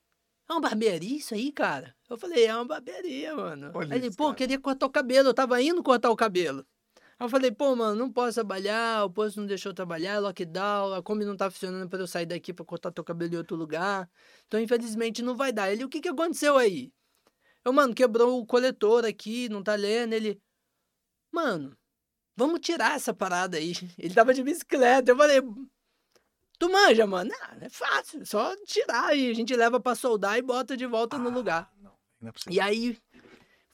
É 0.49 0.53
uma 0.53 0.61
barbearia 0.61 1.17
isso 1.19 1.33
aí, 1.33 1.53
cara? 1.53 1.95
Eu 2.09 2.19
falei, 2.19 2.45
é 2.47 2.55
uma 2.57 2.65
barbearia, 2.65 3.37
mano. 3.37 3.71
Olha 3.73 3.95
aí 3.95 4.01
ele, 4.01 4.11
pô, 4.17 4.25
cara. 4.25 4.37
queria 4.37 4.59
cortar 4.59 4.87
o 4.87 4.91
cabelo. 4.91 5.29
Eu 5.29 5.35
tava 5.35 5.63
indo 5.63 5.81
cortar 5.81 6.11
o 6.11 6.17
cabelo. 6.17 6.67
Aí 7.21 7.27
eu 7.27 7.29
falei, 7.29 7.51
pô, 7.51 7.77
mano, 7.77 7.95
não 7.95 8.11
posso 8.11 8.37
trabalhar, 8.37 9.05
o 9.05 9.11
posto 9.11 9.41
não 9.41 9.47
deixou 9.47 9.75
trabalhar, 9.75 10.15
é 10.15 10.19
lockdown, 10.21 10.95
a 10.95 11.03
Kombi 11.03 11.27
não 11.27 11.37
tá 11.37 11.51
funcionando 11.51 11.87
pra 11.87 11.99
eu 11.99 12.07
sair 12.07 12.25
daqui 12.25 12.51
pra 12.51 12.65
cortar 12.65 12.91
teu 12.91 13.05
cabelo 13.05 13.35
em 13.35 13.37
outro 13.37 13.55
lugar. 13.55 14.11
Então, 14.47 14.59
infelizmente, 14.59 15.21
não 15.21 15.37
vai 15.37 15.53
dar. 15.53 15.71
Ele, 15.71 15.85
o 15.85 15.89
que 15.91 16.01
que 16.01 16.09
aconteceu 16.09 16.57
aí? 16.57 16.91
Eu, 17.63 17.75
mano, 17.75 17.95
quebrou 17.95 18.41
o 18.41 18.47
coletor 18.47 19.05
aqui, 19.05 19.51
não 19.51 19.63
tá 19.63 19.75
lendo. 19.75 20.15
Ele, 20.15 20.41
mano, 21.31 21.77
vamos 22.35 22.61
tirar 22.61 22.97
essa 22.97 23.13
parada 23.13 23.59
aí. 23.59 23.73
Ele 23.99 24.15
tava 24.15 24.33
de 24.33 24.43
bicicleta. 24.43 25.11
Eu 25.11 25.17
falei, 25.19 25.43
tu 26.59 26.73
manja, 26.73 27.07
mano? 27.07 27.31
Ah, 27.43 27.59
é 27.61 27.69
fácil, 27.69 28.25
só 28.25 28.57
tirar 28.65 29.09
aí. 29.09 29.29
A 29.29 29.35
gente 29.35 29.55
leva 29.55 29.79
pra 29.79 29.95
soldar 29.95 30.39
e 30.39 30.43
bota 30.43 30.75
de 30.75 30.87
volta 30.87 31.19
no 31.19 31.29
lugar. 31.29 31.71
Não, 31.83 31.93
não 32.19 32.29
é. 32.31 32.33
E 32.49 32.59
aí, 32.59 32.99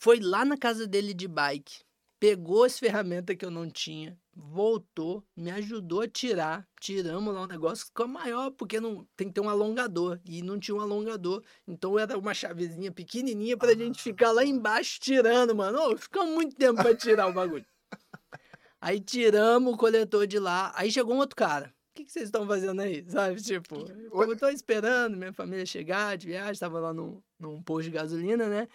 foi 0.00 0.18
lá 0.18 0.44
na 0.44 0.58
casa 0.58 0.84
dele 0.84 1.14
de 1.14 1.28
bike, 1.28 1.85
pegou 2.26 2.64
as 2.64 2.76
ferramentas 2.76 3.36
que 3.36 3.44
eu 3.44 3.52
não 3.52 3.70
tinha, 3.70 4.18
voltou, 4.34 5.22
me 5.36 5.48
ajudou 5.52 6.00
a 6.00 6.08
tirar. 6.08 6.66
Tiramos 6.80 7.32
lá 7.32 7.42
um 7.42 7.46
negócio 7.46 7.84
que 7.84 7.90
ficou 7.90 8.08
maior, 8.08 8.50
porque 8.50 8.80
não 8.80 9.06
tem 9.16 9.28
que 9.28 9.34
ter 9.34 9.40
um 9.40 9.48
alongador. 9.48 10.18
E 10.24 10.42
não 10.42 10.58
tinha 10.58 10.76
um 10.76 10.80
alongador. 10.80 11.40
Então 11.68 11.96
era 11.96 12.18
uma 12.18 12.34
chavezinha 12.34 12.90
pequenininha 12.90 13.56
pra 13.56 13.74
gente 13.74 14.02
ficar 14.02 14.32
lá 14.32 14.44
embaixo 14.44 14.98
tirando, 14.98 15.54
mano. 15.54 15.78
Ô, 15.78 15.96
ficou 15.96 16.26
muito 16.26 16.56
tempo 16.56 16.82
pra 16.82 16.96
tirar 16.96 17.28
o 17.28 17.32
bagulho. 17.32 17.64
Aí 18.80 18.98
tiramos 18.98 19.72
o 19.72 19.76
coletor 19.76 20.26
de 20.26 20.40
lá. 20.40 20.72
Aí 20.74 20.90
chegou 20.90 21.14
um 21.14 21.18
outro 21.18 21.36
cara. 21.36 21.72
O 21.92 21.94
que, 21.94 22.06
que 22.06 22.12
vocês 22.12 22.24
estão 22.24 22.44
fazendo 22.44 22.82
aí? 22.82 23.04
Sabe? 23.08 23.40
Tipo, 23.40 23.86
eu 24.12 24.36
tô 24.36 24.48
esperando 24.48 25.16
minha 25.16 25.32
família 25.32 25.64
chegar 25.64 26.16
de 26.18 26.26
viagem. 26.26 26.58
Tava 26.58 26.80
lá 26.80 26.92
num, 26.92 27.22
num 27.38 27.62
posto 27.62 27.84
de 27.84 27.90
gasolina, 27.92 28.48
né? 28.48 28.68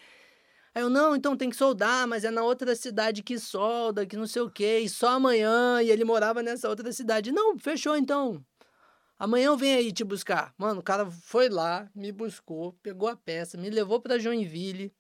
Aí 0.74 0.82
eu, 0.82 0.90
não, 0.90 1.16
então 1.16 1.36
tem 1.36 1.50
que 1.50 1.56
soldar, 1.56 2.08
mas 2.08 2.24
é 2.24 2.32
na 2.32 2.44
outra 2.44 2.76
cidade 2.76 3.22
que 3.22 3.38
solda, 3.38 4.06
que 4.06 4.16
não 4.16 4.26
sei 4.26 4.42
o 4.42 4.50
quê, 4.50 4.80
e 4.80 4.88
só 4.90 5.10
amanhã. 5.10 5.82
E 5.82 5.92
ele 5.92 6.06
morava 6.06 6.42
nessa 6.42 6.70
outra 6.70 6.92
cidade. 6.94 7.32
Não, 7.32 7.58
fechou 7.60 7.96
então. 7.98 8.44
Amanhã 9.20 9.48
eu 9.48 9.58
venho 9.58 9.78
aí 9.78 9.92
te 9.92 10.04
buscar. 10.04 10.54
Mano, 10.58 10.80
o 10.80 10.84
cara 10.84 11.06
foi 11.12 11.50
lá, 11.50 11.90
me 11.94 12.12
buscou, 12.12 12.74
pegou 12.82 13.08
a 13.10 13.16
peça, 13.16 13.58
me 13.58 13.70
levou 13.70 14.00
pra 14.02 14.18
Joinville, 14.18 14.92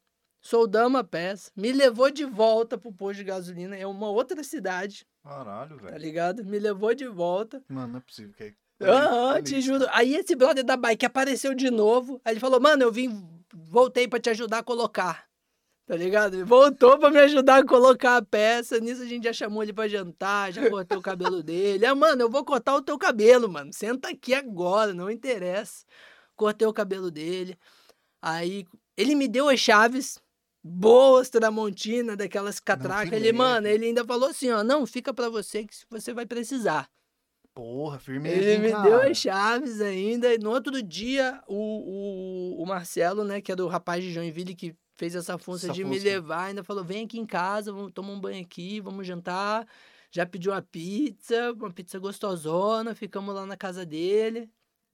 soldamos 0.41 0.99
a 0.99 1.03
peça, 1.03 1.49
me 1.55 1.71
levou 1.71 2.11
de 2.11 2.25
volta 2.25 2.77
pro 2.77 2.91
posto 2.91 3.17
de 3.19 3.23
gasolina. 3.23 3.75
É 3.75 3.87
uma 3.87 4.09
outra 4.09 4.43
cidade, 4.43 5.07
Caralho, 5.23 5.77
tá 5.77 5.85
velho. 5.85 5.97
ligado? 5.97 6.43
Me 6.45 6.59
levou 6.59 6.93
de 6.93 7.07
volta. 7.07 7.63
Mano, 7.69 7.93
não 7.93 7.97
é 7.97 8.01
possível. 8.01 8.33
Que... 8.35 8.53
Aham, 8.81 9.33
Olha 9.33 9.41
te 9.41 9.61
juro. 9.61 9.85
Aí 9.91 10.15
esse 10.15 10.35
brother 10.35 10.63
da 10.63 10.75
bike 10.75 11.05
apareceu 11.05 11.53
de 11.55 11.71
novo. 11.71 12.19
Aí 12.25 12.33
ele 12.33 12.39
falou, 12.39 12.59
mano, 12.59 12.83
eu 12.83 12.91
vim, 12.91 13.27
voltei 13.53 14.07
pra 14.07 14.19
te 14.19 14.29
ajudar 14.29 14.59
a 14.59 14.63
colocar. 14.63 15.30
Tá 15.91 15.97
ligado? 15.97 16.35
Ele 16.35 16.45
voltou 16.45 16.97
pra 16.97 17.11
me 17.11 17.19
ajudar 17.19 17.57
a 17.57 17.65
colocar 17.65 18.15
a 18.15 18.21
peça. 18.21 18.79
Nisso 18.79 19.01
a 19.01 19.05
gente 19.05 19.25
já 19.25 19.33
chamou 19.33 19.61
ele 19.61 19.73
pra 19.73 19.89
jantar, 19.89 20.49
já 20.53 20.69
cortei 20.69 20.97
o 20.97 21.01
cabelo 21.01 21.43
dele. 21.43 21.85
Ah, 21.85 21.93
mano, 21.93 22.21
eu 22.21 22.29
vou 22.29 22.45
cortar 22.45 22.75
o 22.75 22.81
teu 22.81 22.97
cabelo, 22.97 23.51
mano. 23.51 23.73
Senta 23.73 24.07
aqui 24.07 24.33
agora, 24.33 24.93
não 24.93 25.11
interessa. 25.11 25.83
Cortei 26.33 26.65
o 26.65 26.71
cabelo 26.71 27.11
dele. 27.11 27.57
Aí 28.21 28.65
ele 28.95 29.15
me 29.15 29.27
deu 29.27 29.49
as 29.49 29.59
chaves 29.59 30.17
boas 30.63 31.29
Tramontina, 31.29 32.15
daquelas 32.15 32.57
catracas. 32.57 33.11
Ele, 33.11 33.33
mano, 33.33 33.67
ele 33.67 33.87
ainda 33.87 34.05
falou 34.05 34.29
assim, 34.29 34.49
ó, 34.49 34.63
não, 34.63 34.85
fica 34.85 35.13
pra 35.13 35.27
você 35.27 35.65
que 35.65 35.75
você 35.89 36.13
vai 36.13 36.25
precisar. 36.25 36.89
Porra, 37.53 37.99
firmeza. 37.99 38.41
Ele 38.41 38.57
me 38.59 38.71
cara? 38.71 38.83
deu 38.83 39.11
as 39.11 39.17
chaves 39.17 39.81
ainda. 39.81 40.33
E 40.33 40.37
no 40.37 40.51
outro 40.51 40.81
dia, 40.81 41.43
o, 41.49 42.55
o, 42.59 42.63
o 42.63 42.65
Marcelo, 42.65 43.25
né, 43.25 43.41
que 43.41 43.51
era 43.51 43.61
o 43.61 43.67
rapaz 43.67 44.01
de 44.01 44.13
Joinville 44.13 44.55
que 44.55 44.73
fez 45.01 45.15
essa 45.15 45.35
função 45.35 45.71
Essa 45.71 45.73
de 45.73 45.83
me 45.83 45.95
função. 45.97 46.11
levar, 46.11 46.43
ainda 46.43 46.63
falou: 46.63 46.83
vem 46.83 47.05
aqui 47.05 47.19
em 47.19 47.25
casa, 47.25 47.73
vamos 47.73 47.91
tomar 47.91 48.13
um 48.13 48.19
banho 48.19 48.39
aqui, 48.39 48.79
vamos 48.79 49.07
jantar. 49.07 49.65
Já 50.11 50.27
pediu 50.27 50.51
uma 50.51 50.61
pizza, 50.61 51.51
uma 51.53 51.71
pizza 51.71 51.97
gostosona, 51.97 52.93
ficamos 52.93 53.33
lá 53.33 53.43
na 53.47 53.57
casa 53.57 53.83
dele. 53.83 54.47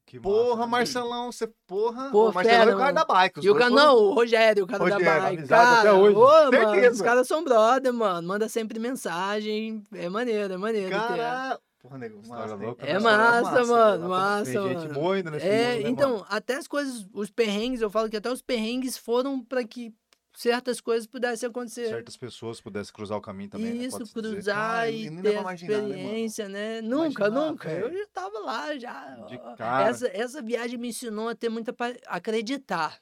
Que 0.06 0.18
Porra, 0.18 0.60
massa, 0.66 0.68
Marcelão, 1.02 1.30
você 1.30 1.52
porra. 1.68 2.10
Pô, 2.12 2.30
o 2.30 2.34
Marcelão 2.34 2.62
é 2.62 2.76
o 2.76 2.78
cara 2.78 2.94
mano. 2.94 2.94
da 2.94 3.06
bike. 3.06 3.46
E 3.46 3.50
o 3.50 3.54
cara, 3.56 3.70
foram- 3.70 3.86
não, 3.86 3.96
o 3.98 4.14
Rogério, 4.14 4.64
o 4.64 4.68
cara 4.68 4.82
Rogério, 4.82 5.06
da 5.06 5.20
bike. 5.20 5.48
Cara, 5.50 5.80
até 5.80 5.92
hoje. 5.92 6.16
ô, 6.16 6.52
mano, 6.66 6.92
os 6.92 7.02
caras 7.02 7.28
são 7.28 7.44
brother, 7.44 7.92
mano. 7.94 8.26
Manda 8.26 8.48
sempre 8.48 8.80
mensagem. 8.80 9.84
É 9.94 10.08
maneiro, 10.08 10.54
é 10.54 10.58
maneiro. 10.58 10.92
Cara, 10.92 11.60
Porra, 11.88 11.98
nego, 12.00 12.28
massa, 12.28 12.56
louca, 12.56 12.86
É 12.86 12.94
né? 12.94 13.00
massa, 13.00 13.62
História 13.62 13.66
mano, 13.66 14.02
né? 14.04 14.08
massa, 14.10 14.44
Tem 14.44 14.54
gente 14.54 14.64
mano. 14.88 14.94
boa 14.94 15.16
ainda 15.16 15.32
nesse 15.32 15.46
É, 15.46 15.74
mundo, 15.76 15.84
né, 15.84 15.90
então, 15.90 16.12
mano? 16.16 16.26
até 16.28 16.56
as 16.56 16.68
coisas, 16.68 17.08
os 17.14 17.32
perrengues, 17.32 17.80
eu 17.82 17.90
falo 17.90 18.10
que 18.10 18.18
até 18.18 18.30
os 18.30 18.42
perrengues 18.42 18.98
foram 18.98 19.42
pra 19.44 19.64
que 19.64 19.94
certas 20.36 20.82
coisas 20.82 21.08
pudessem 21.08 21.48
acontecer. 21.48 21.88
certas 21.88 22.18
pessoas 22.18 22.60
pudessem 22.60 22.94
cruzar 22.94 23.18
o 23.18 23.22
caminho 23.22 23.50
também, 23.50 23.74
né? 23.74 23.86
Isso, 23.86 24.04
dizer. 24.04 24.14
cruzar 24.14 24.80
Ah, 24.82 24.90
e 24.90 25.10
ter 25.22 25.40
imaginar, 25.40 25.82
né, 25.82 25.88
experiência, 25.96 26.50
né? 26.50 26.82
Nunca, 26.82 27.28
Imaginar, 27.30 27.48
nunca. 27.52 27.72
Eu 27.72 27.94
já 27.98 28.08
tava 28.08 28.40
lá, 28.40 28.78
já. 28.78 29.16
De. 29.28 29.40
Essa, 29.88 30.08
essa 30.10 30.42
viagem 30.42 30.78
me 30.78 30.90
ensinou 30.90 31.30
a 31.30 31.36
ter 31.36 31.48
muita. 31.48 31.72
pa- 31.72 31.96
acreditar. 32.08 33.00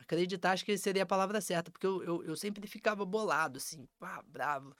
Acreditar, 0.00 0.52
acho 0.52 0.64
que 0.64 0.76
seria 0.76 1.04
a 1.04 1.06
palavra 1.06 1.40
certa, 1.40 1.70
porque 1.70 1.86
eu, 1.86 2.02
eu, 2.02 2.24
eu 2.24 2.36
sempre 2.36 2.66
ficava 2.66 3.04
bolado, 3.04 3.58
assim, 3.58 3.86
pá, 3.98 4.22
bravo. 4.26 4.74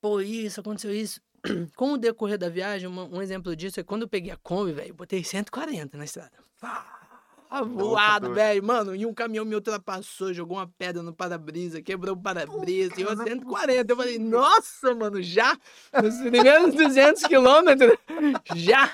Pô, 0.00 0.20
isso, 0.20 0.60
aconteceu 0.60 0.94
isso. 0.94 1.20
Com 1.76 1.92
o 1.92 1.98
decorrer 1.98 2.38
da 2.38 2.48
viagem, 2.48 2.86
uma- 2.88 3.04
um 3.04 3.20
exemplo 3.22 3.54
disso 3.56 3.80
é 3.80 3.82
quando 3.82 4.02
eu 4.02 4.08
peguei 4.08 4.30
a 4.32 4.36
Kombi, 4.36 4.72
velho, 4.72 4.94
botei 4.94 5.22
140 5.24 5.96
na 5.96 6.04
estrada. 6.04 6.32
Pá, 6.60 7.62
voado, 7.64 8.32
velho, 8.34 8.62
mano, 8.62 8.94
e 8.94 9.04
um 9.04 9.12
caminhão 9.14 9.44
me 9.44 9.54
ultrapassou, 9.54 10.32
jogou 10.32 10.56
uma 10.58 10.68
pedra 10.78 11.02
no 11.02 11.12
para-brisa, 11.12 11.82
quebrou 11.82 12.14
o 12.14 12.20
para-brisa, 12.20 12.92
e 12.98 13.02
eu 13.02 13.16
140. 13.16 13.92
Eu 13.92 13.96
falei, 13.96 14.18
nossa, 14.18 14.94
mano, 14.94 15.20
já? 15.22 15.58
Nos 16.02 16.16
primeiros 16.18 16.74
200 16.74 17.22
quilômetros, 17.24 17.92
já? 18.54 18.92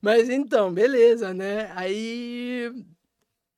Mas 0.00 0.28
então, 0.28 0.72
beleza, 0.72 1.32
né? 1.34 1.70
Aí. 1.76 2.72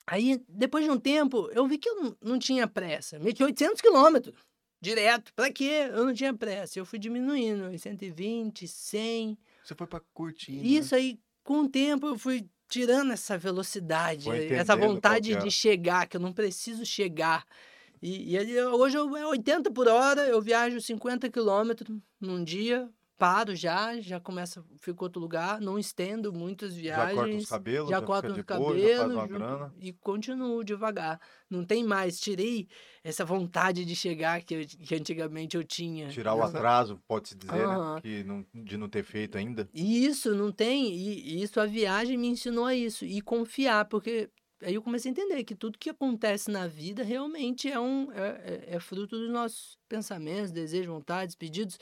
Aí, 0.07 0.43
depois 0.49 0.85
de 0.85 0.91
um 0.91 0.99
tempo, 0.99 1.49
eu 1.53 1.67
vi 1.69 1.79
que 1.79 1.89
eu 1.89 1.95
não, 2.03 2.17
não 2.21 2.39
tinha 2.39 2.67
pressa. 2.67 3.19
Meti 3.21 3.45
800 3.45 3.81
quilômetros. 3.81 4.35
Direto. 4.81 5.33
Pra 5.35 5.53
quê? 5.53 5.89
Eu 5.93 6.07
não 6.07 6.15
tinha 6.15 6.33
pressa. 6.33 6.79
Eu 6.79 6.87
fui 6.87 6.99
diminuindo. 6.99 7.77
120, 7.77 8.67
100. 8.67 9.39
Você 9.63 9.75
foi 9.75 9.87
pra 9.87 10.01
curtir. 10.15 10.53
né? 10.53 10.63
Isso 10.65 10.95
aí, 10.95 11.19
com 11.45 11.61
o 11.61 11.69
tempo, 11.69 12.07
eu 12.07 12.19
fui 12.19 12.49
tirando 12.69 13.13
essa 13.13 13.37
velocidade, 13.37 14.29
essa 14.55 14.77
vontade 14.77 15.35
de 15.45 15.51
chegar, 15.51 16.07
que 16.07 16.17
eu 16.17 16.21
não 16.21 16.33
preciso 16.33 16.87
chegar. 16.87 17.45
E, 18.01 18.35
e 18.37 18.63
hoje 18.63 18.97
eu, 18.97 19.15
é 19.17 19.27
80 19.27 19.71
por 19.73 19.87
hora, 19.89 20.23
eu 20.23 20.41
viajo 20.41 20.81
50 20.81 21.29
quilômetros 21.31 21.99
num 22.21 22.43
dia, 22.43 22.89
paro 23.21 23.55
já, 23.55 24.01
já 24.01 24.19
começa, 24.19 24.65
fico 24.81 25.05
outro 25.05 25.21
lugar, 25.21 25.61
não 25.61 25.79
estendo 25.79 26.33
muitas 26.33 26.75
Já 26.75 26.97
corta 26.97 27.11
os 27.11 27.15
viagens. 27.27 27.49
cabelos, 27.49 27.91
Já 27.91 28.01
já, 28.01 28.07
corto 28.07 28.33
os 28.33 28.43
cabelos 28.43 29.17
e 29.79 29.93
continuo 29.93 30.65
devagar. 30.65 31.21
Não 31.51 31.63
tem 31.65 31.85
mais, 31.85 32.19
tirei 32.19 32.67
essa 33.05 33.23
vontade 33.25 33.85
de 33.85 33.95
chegar 33.95 34.43
que, 34.43 34.55
eu- 34.55 34.67
que 34.67 34.95
antigamente 34.95 35.57
eu 35.57 35.63
tinha. 35.65 36.09
Tirar 36.09 36.35
o 36.35 36.43
atraso, 36.43 36.99
pode-se 37.07 37.35
dizer, 37.37 37.67
né? 37.69 38.01
Que 38.01 38.25
não, 38.25 38.47
de 38.55 38.77
não 38.79 38.89
ter 38.89 39.03
feito 39.03 39.37
ainda. 39.37 39.69
E 39.75 40.07
Isso, 40.07 40.35
não 40.35 40.51
tem. 40.51 40.93
E 40.95 41.11
e 41.21 41.43
isso, 41.43 41.61
a 41.61 41.67
viagem 41.67 42.17
me 42.17 42.29
ensinou 42.29 42.65
a 42.65 42.75
isso. 42.75 43.05
E 43.05 43.21
confiar, 43.21 43.85
porque 43.87 44.31
aí 44.63 44.75
eu 44.75 44.83
comecei 44.83 45.11
a 45.11 45.13
entender 45.13 45.45
que 45.45 45.55
tudo 45.55 45.79
que 45.79 45.91
acontece 45.91 46.51
na 46.51 46.67
vida 46.67 47.03
realmente 47.03 47.71
é, 47.71 47.79
um, 47.79 48.11
é, 48.13 48.29
é- 48.71 48.77
é 48.77 48.81
fruto 48.81 49.19
dos 49.19 49.31
nossos 49.31 49.79
pensamentos, 49.89 50.51
desejos, 50.51 50.87
vontades, 50.87 51.35
pedidos. 51.35 51.79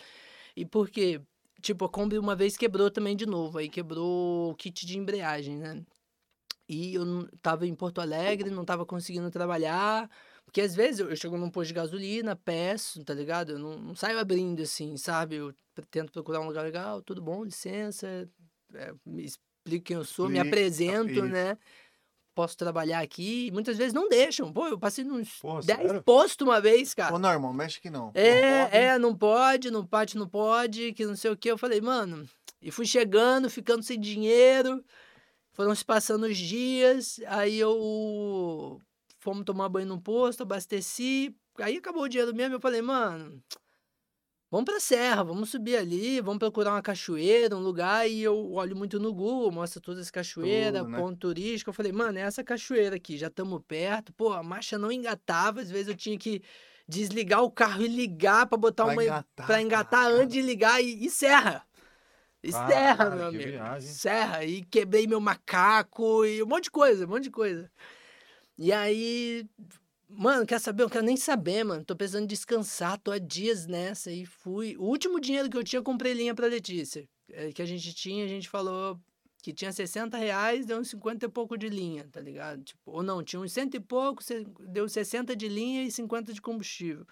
E 0.58 0.66
porque, 0.66 1.20
tipo, 1.62 1.84
a 1.84 1.88
Kombi 1.88 2.18
uma 2.18 2.34
vez 2.34 2.56
quebrou 2.56 2.90
também 2.90 3.14
de 3.14 3.24
novo. 3.24 3.58
Aí 3.58 3.68
quebrou 3.68 4.50
o 4.50 4.54
kit 4.56 4.84
de 4.84 4.98
embreagem, 4.98 5.56
né? 5.56 5.84
E 6.68 6.94
eu 6.94 7.28
tava 7.40 7.64
em 7.64 7.74
Porto 7.76 8.00
Alegre, 8.00 8.50
não 8.50 8.64
tava 8.64 8.84
conseguindo 8.84 9.30
trabalhar. 9.30 10.10
Porque 10.44 10.60
às 10.60 10.74
vezes 10.74 10.98
eu, 10.98 11.10
eu 11.10 11.16
chego 11.16 11.38
num 11.38 11.48
posto 11.48 11.68
de 11.68 11.74
gasolina, 11.74 12.34
peço, 12.34 13.04
tá 13.04 13.14
ligado? 13.14 13.52
Eu 13.52 13.58
não, 13.60 13.78
não 13.78 13.94
saio 13.94 14.18
abrindo 14.18 14.60
assim, 14.60 14.96
sabe? 14.96 15.36
Eu 15.36 15.54
tento 15.92 16.10
procurar 16.10 16.40
um 16.40 16.48
lugar 16.48 16.64
legal, 16.64 17.00
tudo 17.02 17.22
bom, 17.22 17.44
licença, 17.44 18.28
é, 18.74 18.92
me 19.06 19.24
explico 19.24 19.84
quem 19.84 19.96
eu 19.96 20.04
sou, 20.04 20.28
me 20.28 20.40
apresento, 20.40 21.22
né? 21.24 21.56
Posso 22.38 22.56
trabalhar 22.56 23.00
aqui. 23.00 23.50
Muitas 23.52 23.76
vezes 23.76 23.92
não 23.92 24.08
deixam. 24.08 24.52
Pô, 24.52 24.68
eu 24.68 24.78
passei 24.78 25.02
nos 25.02 25.28
Porra, 25.40 25.60
10 25.60 25.78
sério? 25.80 26.02
postos 26.04 26.46
uma 26.46 26.60
vez, 26.60 26.94
cara. 26.94 27.12
Ô, 27.12 27.18
não, 27.18 27.32
irmão, 27.32 27.52
mexe 27.52 27.80
que 27.80 27.90
não. 27.90 28.12
É, 28.14 28.62
Pode. 28.64 28.76
é, 28.76 28.96
não 28.96 29.12
pode, 29.16 29.70
não 29.72 29.84
pode, 29.84 30.16
não 30.16 30.28
pode, 30.28 30.92
que 30.92 31.04
não 31.04 31.16
sei 31.16 31.32
o 31.32 31.36
que. 31.36 31.50
Eu 31.50 31.58
falei, 31.58 31.80
mano, 31.80 32.28
e 32.62 32.70
fui 32.70 32.86
chegando, 32.86 33.50
ficando 33.50 33.82
sem 33.82 33.98
dinheiro. 33.98 34.84
Foram 35.50 35.74
se 35.74 35.84
passando 35.84 36.26
os 36.26 36.38
dias, 36.38 37.18
aí 37.26 37.58
eu 37.58 38.80
fomos 39.18 39.44
tomar 39.44 39.68
banho 39.68 39.88
no 39.88 40.00
posto, 40.00 40.44
abasteci. 40.44 41.34
Aí 41.58 41.78
acabou 41.78 42.04
o 42.04 42.08
dinheiro 42.08 42.32
mesmo, 42.32 42.54
eu 42.54 42.60
falei, 42.60 42.80
mano, 42.80 43.42
vamos 44.50 44.64
pra 44.70 44.80
serra, 44.80 45.22
vamos 45.24 45.50
subir 45.50 45.76
ali, 45.76 46.20
vamos 46.20 46.38
procurar 46.38 46.72
uma 46.72 46.82
cachoeira, 46.82 47.56
um 47.56 47.60
lugar. 47.60 48.08
E 48.08 48.22
eu 48.22 48.52
olho 48.52 48.76
muito 48.76 48.98
no 48.98 49.12
Google, 49.12 49.50
mostra 49.52 49.80
todas 49.80 50.02
as 50.02 50.10
cachoeiras, 50.10 50.80
Tudo, 50.82 50.90
né? 50.92 50.98
ponto 50.98 51.16
turístico. 51.18 51.70
Eu 51.70 51.74
falei, 51.74 51.92
mano, 51.92 52.18
é 52.18 52.22
essa 52.22 52.42
cachoeira 52.44 52.96
aqui, 52.96 53.16
já 53.16 53.26
estamos 53.28 53.60
perto. 53.66 54.12
Pô, 54.12 54.32
a 54.32 54.42
marcha 54.42 54.78
não 54.78 54.90
engatava, 54.92 55.60
às 55.60 55.70
vezes 55.70 55.88
eu 55.88 55.94
tinha 55.94 56.18
que 56.18 56.42
desligar 56.86 57.42
o 57.42 57.50
carro 57.50 57.82
e 57.82 57.88
ligar 57.88 58.46
pra 58.46 58.56
botar 58.56 58.84
Pra 58.84 58.92
uma 58.94 59.04
engatar, 59.04 59.46
para 59.46 59.60
engatar 59.62 60.04
cara. 60.04 60.14
antes 60.14 60.32
de 60.32 60.40
ligar 60.42 60.82
e, 60.82 61.04
e 61.04 61.10
serra. 61.10 61.62
E 62.42 62.50
Caralho, 62.52 62.72
serra, 62.72 63.10
meu 63.10 63.18
que 63.30 63.36
amigo. 63.36 63.50
viagem. 63.50 63.88
Serra. 63.90 64.44
E 64.44 64.62
quebrei 64.64 65.06
meu 65.06 65.20
macaco 65.20 66.24
e 66.24 66.42
um 66.42 66.46
monte 66.46 66.64
de 66.64 66.70
coisa, 66.70 67.04
um 67.04 67.08
monte 67.08 67.24
de 67.24 67.30
coisa. 67.30 67.70
E 68.56 68.72
aí, 68.72 69.44
mano, 70.08 70.46
quer 70.46 70.60
saber? 70.60 70.82
Eu 70.82 70.86
não 70.86 70.92
quero 70.92 71.06
nem 71.06 71.16
saber, 71.16 71.64
mano. 71.64 71.84
Tô 71.84 71.94
precisando 71.94 72.26
descansar, 72.26 72.98
tô 72.98 73.10
há 73.10 73.18
dias 73.18 73.66
nessa. 73.66 74.10
E 74.10 74.24
fui. 74.26 74.76
O 74.78 74.84
último 74.84 75.20
dinheiro 75.20 75.48
que 75.50 75.56
eu 75.56 75.64
tinha, 75.64 75.78
eu 75.78 75.84
comprei 75.84 76.12
linha 76.12 76.34
pra 76.34 76.46
Letícia. 76.46 77.08
É, 77.30 77.52
que 77.52 77.60
a 77.60 77.66
gente 77.66 77.92
tinha, 77.94 78.24
a 78.24 78.28
gente 78.28 78.48
falou 78.48 78.98
que 79.42 79.52
tinha 79.52 79.72
60 79.72 80.16
reais, 80.16 80.66
deu 80.66 80.78
uns 80.78 80.88
50 80.90 81.26
e 81.26 81.28
pouco 81.28 81.56
de 81.56 81.68
linha, 81.68 82.08
tá 82.10 82.20
ligado? 82.20 82.62
Tipo, 82.62 82.80
ou 82.90 83.02
não, 83.02 83.22
tinha 83.22 83.40
uns 83.40 83.52
cento 83.52 83.76
e 83.76 83.80
pouco, 83.80 84.22
deu 84.60 84.88
60 84.88 85.36
de 85.36 85.48
linha 85.48 85.84
e 85.84 85.90
50 85.90 86.32
de 86.32 86.40
combustível. 86.40 87.06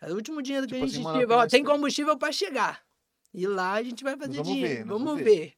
Era 0.00 0.12
o 0.12 0.16
último 0.16 0.42
dinheiro 0.42 0.66
que 0.66 0.74
Tipo 0.74 0.84
a 0.84 0.88
gente 0.88 1.06
assim, 1.06 1.24
tinha. 1.24 1.36
Ó, 1.36 1.46
tem 1.46 1.62
combustível 1.62 2.18
pra 2.18 2.32
chegar. 2.32 2.82
E 3.32 3.46
lá 3.46 3.74
a 3.74 3.82
gente 3.82 4.02
vai 4.02 4.16
fazer 4.16 4.38
vamos 4.38 4.48
dinheiro. 4.48 4.74
ver, 4.78 4.84
vamos 4.84 5.04
vamos 5.04 5.22
ver. 5.22 5.24
ver. 5.24 5.54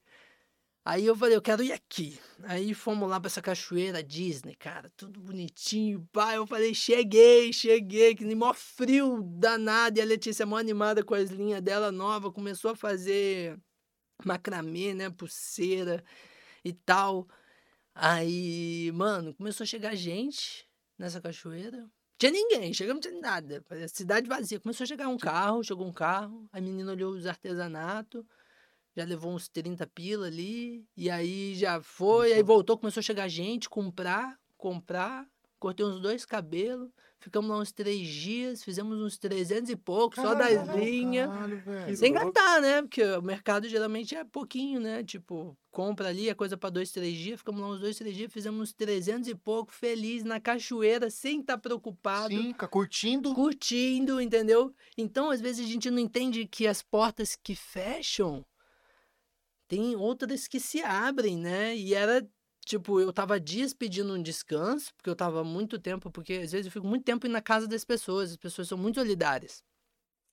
Aí 0.84 1.06
eu 1.06 1.16
falei, 1.16 1.34
eu 1.34 1.40
quero 1.42 1.62
ir 1.62 1.72
aqui. 1.72 2.18
Aí 2.42 2.74
fomos 2.74 3.08
lá 3.08 3.18
pra 3.18 3.28
essa 3.28 3.40
cachoeira 3.40 4.02
Disney, 4.02 4.54
cara, 4.54 4.92
tudo 4.96 5.18
bonitinho, 5.18 6.06
pai. 6.12 6.36
Eu 6.36 6.46
falei, 6.46 6.74
cheguei, 6.74 7.52
cheguei, 7.52 8.14
que 8.14 8.24
nem 8.24 8.36
mó 8.36 8.52
frio 8.52 9.22
danado. 9.22 9.98
E 9.98 10.02
a 10.02 10.04
Letícia, 10.04 10.44
mó 10.44 10.58
animada 10.58 11.02
com 11.02 11.14
as 11.14 11.30
linhas 11.30 11.62
dela 11.62 11.90
nova, 11.90 12.30
começou 12.30 12.72
a 12.72 12.76
fazer 12.76 13.58
macramê, 14.24 14.92
né, 14.92 15.08
pulseira 15.08 16.04
e 16.62 16.72
tal. 16.72 17.26
Aí, 17.94 18.90
mano, 18.92 19.34
começou 19.34 19.64
a 19.64 19.66
chegar 19.66 19.94
gente 19.94 20.68
nessa 20.98 21.20
cachoeira. 21.20 21.88
Tinha 22.18 22.30
ninguém, 22.30 22.74
chegamos, 22.74 23.04
não 23.04 23.10
tinha 23.10 23.20
nada. 23.20 23.64
Cidade 23.88 24.28
vazia. 24.28 24.60
Começou 24.60 24.84
a 24.84 24.86
chegar 24.86 25.08
um 25.08 25.18
carro, 25.18 25.64
chegou 25.64 25.86
um 25.86 25.92
carro. 25.92 26.48
A 26.52 26.60
menina 26.60 26.92
olhou 26.92 27.12
os 27.12 27.26
artesanatos, 27.26 28.24
já 28.96 29.04
levou 29.04 29.32
uns 29.34 29.48
30 29.48 29.86
pila 29.88 30.26
ali. 30.26 30.84
E 30.96 31.10
aí 31.10 31.54
já 31.54 31.80
foi, 31.80 32.32
aí 32.32 32.42
voltou, 32.42 32.78
começou 32.78 33.00
a 33.00 33.04
chegar 33.04 33.28
gente, 33.28 33.68
comprar, 33.68 34.38
comprar. 34.56 35.26
Cortei 35.58 35.84
uns 35.84 36.00
dois 36.00 36.24
cabelos. 36.26 36.90
Ficamos 37.18 37.48
lá 37.48 37.58
uns 37.58 37.72
três 37.72 38.06
dias, 38.06 38.62
fizemos 38.62 39.00
uns 39.00 39.16
300 39.16 39.70
e 39.70 39.76
pouco, 39.76 40.14
só 40.14 40.34
das 40.34 40.52
Caralho, 40.58 40.78
linhas. 40.78 41.26
caralho. 41.30 41.96
Sem 41.96 42.12
gastar, 42.12 42.60
né? 42.60 42.82
Porque 42.82 43.02
o 43.02 43.22
mercado 43.22 43.66
geralmente 43.66 44.14
é 44.14 44.22
pouquinho, 44.24 44.78
né? 44.78 45.02
Tipo, 45.02 45.56
compra 45.70 46.08
ali, 46.10 46.28
é 46.28 46.34
coisa 46.34 46.54
pra 46.58 46.68
dois, 46.68 46.90
três 46.92 47.16
dias. 47.16 47.38
Ficamos 47.38 47.62
lá 47.62 47.68
uns 47.68 47.80
dois, 47.80 47.96
três 47.96 48.14
dias, 48.14 48.30
fizemos 48.30 48.60
uns 48.60 48.72
300 48.74 49.30
e 49.30 49.34
pouco, 49.34 49.72
feliz 49.72 50.22
na 50.22 50.38
cachoeira, 50.38 51.08
sem 51.08 51.40
estar 51.40 51.56
preocupado, 51.56 52.28
Sim, 52.28 52.52
curtindo. 52.70 53.32
curtindo, 53.34 54.20
entendeu? 54.20 54.74
Então, 54.98 55.30
às 55.30 55.40
vezes 55.40 55.64
a 55.64 55.68
gente 55.68 55.90
não 55.90 56.00
entende 56.00 56.44
que 56.46 56.66
as 56.66 56.82
portas 56.82 57.34
que 57.42 57.54
fecham 57.56 58.44
tem 59.68 59.96
outras 59.96 60.46
que 60.48 60.60
se 60.60 60.82
abrem, 60.82 61.38
né? 61.38 61.76
E 61.76 61.94
era 61.94 62.26
tipo, 62.64 63.00
eu 63.00 63.12
tava 63.12 63.38
dias 63.38 63.74
pedindo 63.74 64.14
um 64.14 64.22
descanso, 64.22 64.92
porque 64.94 65.10
eu 65.10 65.16
tava 65.16 65.44
muito 65.44 65.78
tempo, 65.78 66.10
porque 66.10 66.34
às 66.34 66.52
vezes 66.52 66.66
eu 66.66 66.72
fico 66.72 66.86
muito 66.86 67.04
tempo 67.04 67.26
indo 67.26 67.32
na 67.32 67.42
casa 67.42 67.68
das 67.68 67.84
pessoas, 67.84 68.30
as 68.30 68.36
pessoas 68.36 68.68
são 68.68 68.78
muito 68.78 68.98
solidárias. 68.98 69.62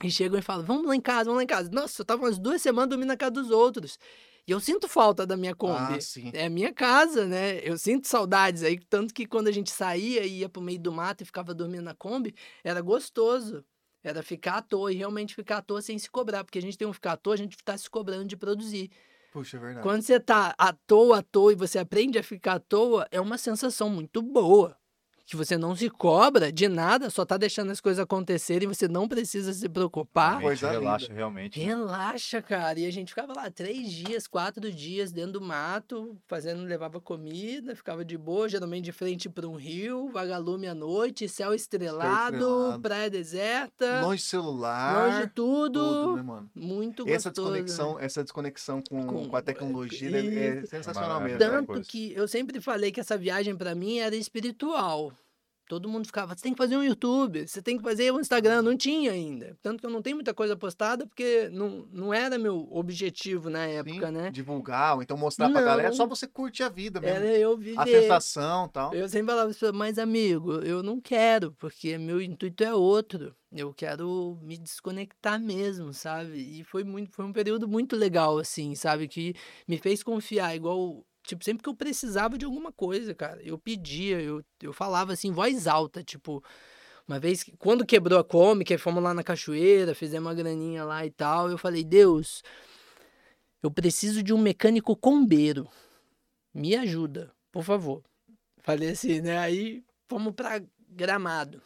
E 0.03 0.09
chegam 0.09 0.39
e 0.39 0.41
falam, 0.41 0.65
vamos 0.65 0.87
lá 0.87 0.95
em 0.95 1.01
casa, 1.01 1.25
vamos 1.25 1.37
lá 1.37 1.43
em 1.43 1.47
casa. 1.47 1.69
Nossa, 1.71 2.01
eu 2.01 2.05
tava 2.05 2.23
umas 2.23 2.39
duas 2.39 2.61
semanas 2.61 2.89
dormindo 2.89 3.09
na 3.09 3.17
casa 3.17 3.31
dos 3.31 3.51
outros. 3.51 3.99
E 4.47 4.51
eu 4.51 4.59
sinto 4.59 4.87
falta 4.87 5.27
da 5.27 5.37
minha 5.37 5.53
Kombi. 5.53 5.93
Ah, 5.95 6.01
sim. 6.01 6.31
É 6.33 6.45
a 6.45 6.49
minha 6.49 6.73
casa, 6.73 7.27
né? 7.27 7.59
Eu 7.63 7.77
sinto 7.77 8.07
saudades 8.07 8.63
aí, 8.63 8.79
tanto 8.89 9.13
que 9.13 9.27
quando 9.27 9.47
a 9.47 9.51
gente 9.51 9.69
saía 9.69 10.25
e 10.25 10.39
ia 10.39 10.49
pro 10.49 10.61
meio 10.61 10.79
do 10.79 10.91
mato 10.91 11.21
e 11.21 11.25
ficava 11.25 11.53
dormindo 11.53 11.83
na 11.83 11.93
Kombi, 11.93 12.33
era 12.63 12.81
gostoso. 12.81 13.63
Era 14.03 14.23
ficar 14.23 14.57
à 14.57 14.61
toa 14.63 14.91
e 14.91 14.95
realmente 14.95 15.35
ficar 15.35 15.57
à 15.57 15.61
toa 15.61 15.79
sem 15.79 15.99
se 15.99 16.09
cobrar, 16.09 16.43
porque 16.43 16.57
a 16.57 16.61
gente 16.61 16.75
tem 16.75 16.87
um 16.87 16.93
ficar 16.93 17.11
à 17.11 17.17
toa, 17.17 17.35
a 17.35 17.37
gente 17.37 17.55
tá 17.63 17.77
se 17.77 17.87
cobrando 17.87 18.25
de 18.25 18.35
produzir. 18.35 18.89
Puxa, 19.31 19.57
é 19.57 19.59
verdade. 19.59 19.87
Quando 19.87 20.01
você 20.01 20.19
tá 20.19 20.53
à 20.57 20.73
toa, 20.73 21.19
à 21.19 21.21
toa 21.23 21.53
e 21.53 21.55
você 21.55 21.79
aprende 21.79 22.19
a 22.19 22.23
ficar 22.23 22.55
à 22.55 22.59
toa, 22.59 23.07
é 23.09 23.19
uma 23.19 23.37
sensação 23.37 23.89
muito 23.89 24.21
boa. 24.21 24.77
Que 25.25 25.35
você 25.35 25.57
não 25.57 25.75
se 25.75 25.89
cobra 25.89 26.51
de 26.51 26.67
nada, 26.67 27.09
só 27.09 27.23
tá 27.25 27.37
deixando 27.37 27.71
as 27.71 27.79
coisas 27.79 27.99
acontecerem, 28.03 28.67
você 28.67 28.87
não 28.87 29.07
precisa 29.07 29.53
se 29.53 29.67
preocupar. 29.69 30.39
Relaxa, 30.39 31.05
linda. 31.07 31.13
realmente. 31.15 31.59
né? 31.59 31.65
Relaxa, 31.65 32.41
cara. 32.41 32.79
E 32.79 32.85
a 32.85 32.91
gente 32.91 33.09
ficava 33.09 33.33
lá 33.33 33.49
três 33.49 33.91
dias, 33.91 34.27
quatro 34.27 34.71
dias 34.71 35.11
dentro 35.11 35.33
do 35.33 35.41
mato, 35.41 36.17
fazendo, 36.27 36.63
levava 36.63 36.99
comida, 36.99 37.75
ficava 37.75 38.03
de 38.03 38.17
boa, 38.17 38.49
geralmente 38.49 38.85
de 38.85 38.91
frente 38.91 39.29
para 39.29 39.47
um 39.47 39.55
rio, 39.55 40.09
vagalume 40.11 40.67
à 40.67 40.75
noite, 40.75 41.27
céu 41.29 41.53
estrelado, 41.53 42.35
estrelado. 42.37 42.81
praia 42.81 43.09
deserta, 43.09 44.01
Longe 44.01 44.17
de 44.23 44.27
celular. 44.27 45.05
longe 45.07 45.21
de 45.27 45.33
tudo. 45.33 45.79
tudo, 45.79 46.15
né, 46.17 46.21
mano? 46.21 46.49
Muito 46.55 47.07
Essa 47.07 47.29
gostoso. 47.29 47.51
né? 47.51 47.61
desconexão, 47.61 47.99
essa 47.99 48.23
desconexão 48.23 48.81
com, 48.89 49.05
Com- 49.05 49.29
com 49.29 49.35
a 49.35 49.41
tecnologia 49.41 50.09
né, 50.09 50.59
é 50.61 50.65
sensacional 50.65 51.19
Maravilha. 51.21 51.37
mesmo. 51.37 51.51
Tanto- 51.67 51.73
Tanto 51.73 51.87
que 51.87 52.11
eu 52.13 52.27
sempre 52.27 52.59
falei 52.59 52.91
que 52.91 52.99
essa 52.99 53.17
viagem 53.17 53.55
pra 53.55 53.73
mim 53.75 53.99
era 53.99 54.15
espiritual. 54.15 55.11
Todo 55.71 55.87
mundo 55.87 56.05
ficava, 56.05 56.35
você 56.35 56.43
tem 56.43 56.51
que 56.51 56.57
fazer 56.57 56.75
um 56.75 56.83
YouTube, 56.83 57.47
você 57.47 57.61
tem 57.61 57.77
que 57.77 57.83
fazer 57.83 58.11
um 58.11 58.19
Instagram. 58.19 58.61
Não 58.61 58.75
tinha 58.75 59.13
ainda. 59.13 59.57
Tanto 59.61 59.79
que 59.79 59.85
eu 59.85 59.89
não 59.89 60.01
tenho 60.01 60.17
muita 60.17 60.33
coisa 60.33 60.53
postada, 60.53 61.07
porque 61.07 61.47
não, 61.53 61.87
não 61.93 62.13
era 62.13 62.37
meu 62.37 62.67
objetivo 62.69 63.49
na 63.49 63.65
época, 63.65 64.07
Sim, 64.07 64.11
né? 64.11 64.31
Divulgar, 64.31 64.97
ou 64.97 65.01
então 65.01 65.15
mostrar 65.15 65.49
pra 65.49 65.61
galera, 65.61 65.87
é 65.87 65.91
só 65.93 66.03
Não. 66.03 66.09
você 66.09 66.27
curtir 66.27 66.63
a 66.63 66.67
vida 66.67 66.99
mesmo. 66.99 67.15
Era 67.15 67.37
eu 67.37 67.53
a 67.53 67.55
viver. 67.55 68.01
sensação 68.01 68.65
e 68.65 68.69
tal. 68.69 68.93
Eu 68.93 69.07
sempre 69.07 69.27
falava 69.33 69.51
mas 69.73 69.97
amigo, 69.97 70.55
eu 70.55 70.83
não 70.83 70.99
quero, 70.99 71.53
porque 71.53 71.97
meu 71.97 72.21
intuito 72.21 72.65
é 72.65 72.75
outro. 72.75 73.33
Eu 73.49 73.73
quero 73.73 74.37
me 74.41 74.57
desconectar 74.57 75.39
mesmo, 75.39 75.93
sabe? 75.93 76.59
E 76.59 76.65
foi 76.65 76.83
muito, 76.83 77.13
foi 77.13 77.23
um 77.23 77.31
período 77.31 77.65
muito 77.65 77.95
legal, 77.95 78.37
assim, 78.37 78.75
sabe? 78.75 79.07
Que 79.07 79.35
me 79.65 79.77
fez 79.77 80.03
confiar, 80.03 80.53
igual, 80.53 81.05
tipo, 81.23 81.43
sempre 81.43 81.63
que 81.63 81.69
eu 81.69 81.75
precisava 81.75 82.37
de 82.37 82.45
alguma 82.45 82.71
coisa, 82.71 83.13
cara, 83.13 83.41
eu 83.43 83.57
pedia, 83.57 84.21
eu, 84.21 84.43
eu 84.61 84.73
falava 84.73 85.13
assim, 85.13 85.31
voz 85.31 85.67
alta, 85.67 86.03
tipo, 86.03 86.43
uma 87.07 87.19
vez, 87.19 87.43
quando 87.59 87.85
quebrou 87.85 88.19
a 88.19 88.63
que 88.63 88.77
fomos 88.77 89.03
lá 89.03 89.13
na 89.13 89.23
cachoeira, 89.23 89.93
fizemos 89.95 90.27
uma 90.27 90.35
graninha 90.35 90.83
lá 90.83 91.05
e 91.05 91.11
tal, 91.11 91.49
eu 91.49 91.57
falei, 91.57 91.83
Deus, 91.83 92.43
eu 93.61 93.69
preciso 93.69 94.23
de 94.23 94.33
um 94.33 94.37
mecânico 94.37 94.95
combeiro. 94.95 95.67
Me 96.53 96.75
ajuda, 96.75 97.31
por 97.51 97.63
favor. 97.63 98.03
Falei 98.59 98.89
assim, 98.89 99.21
né? 99.21 99.37
Aí 99.37 99.83
fomos 100.07 100.33
pra 100.33 100.61
Gramado. 100.89 101.61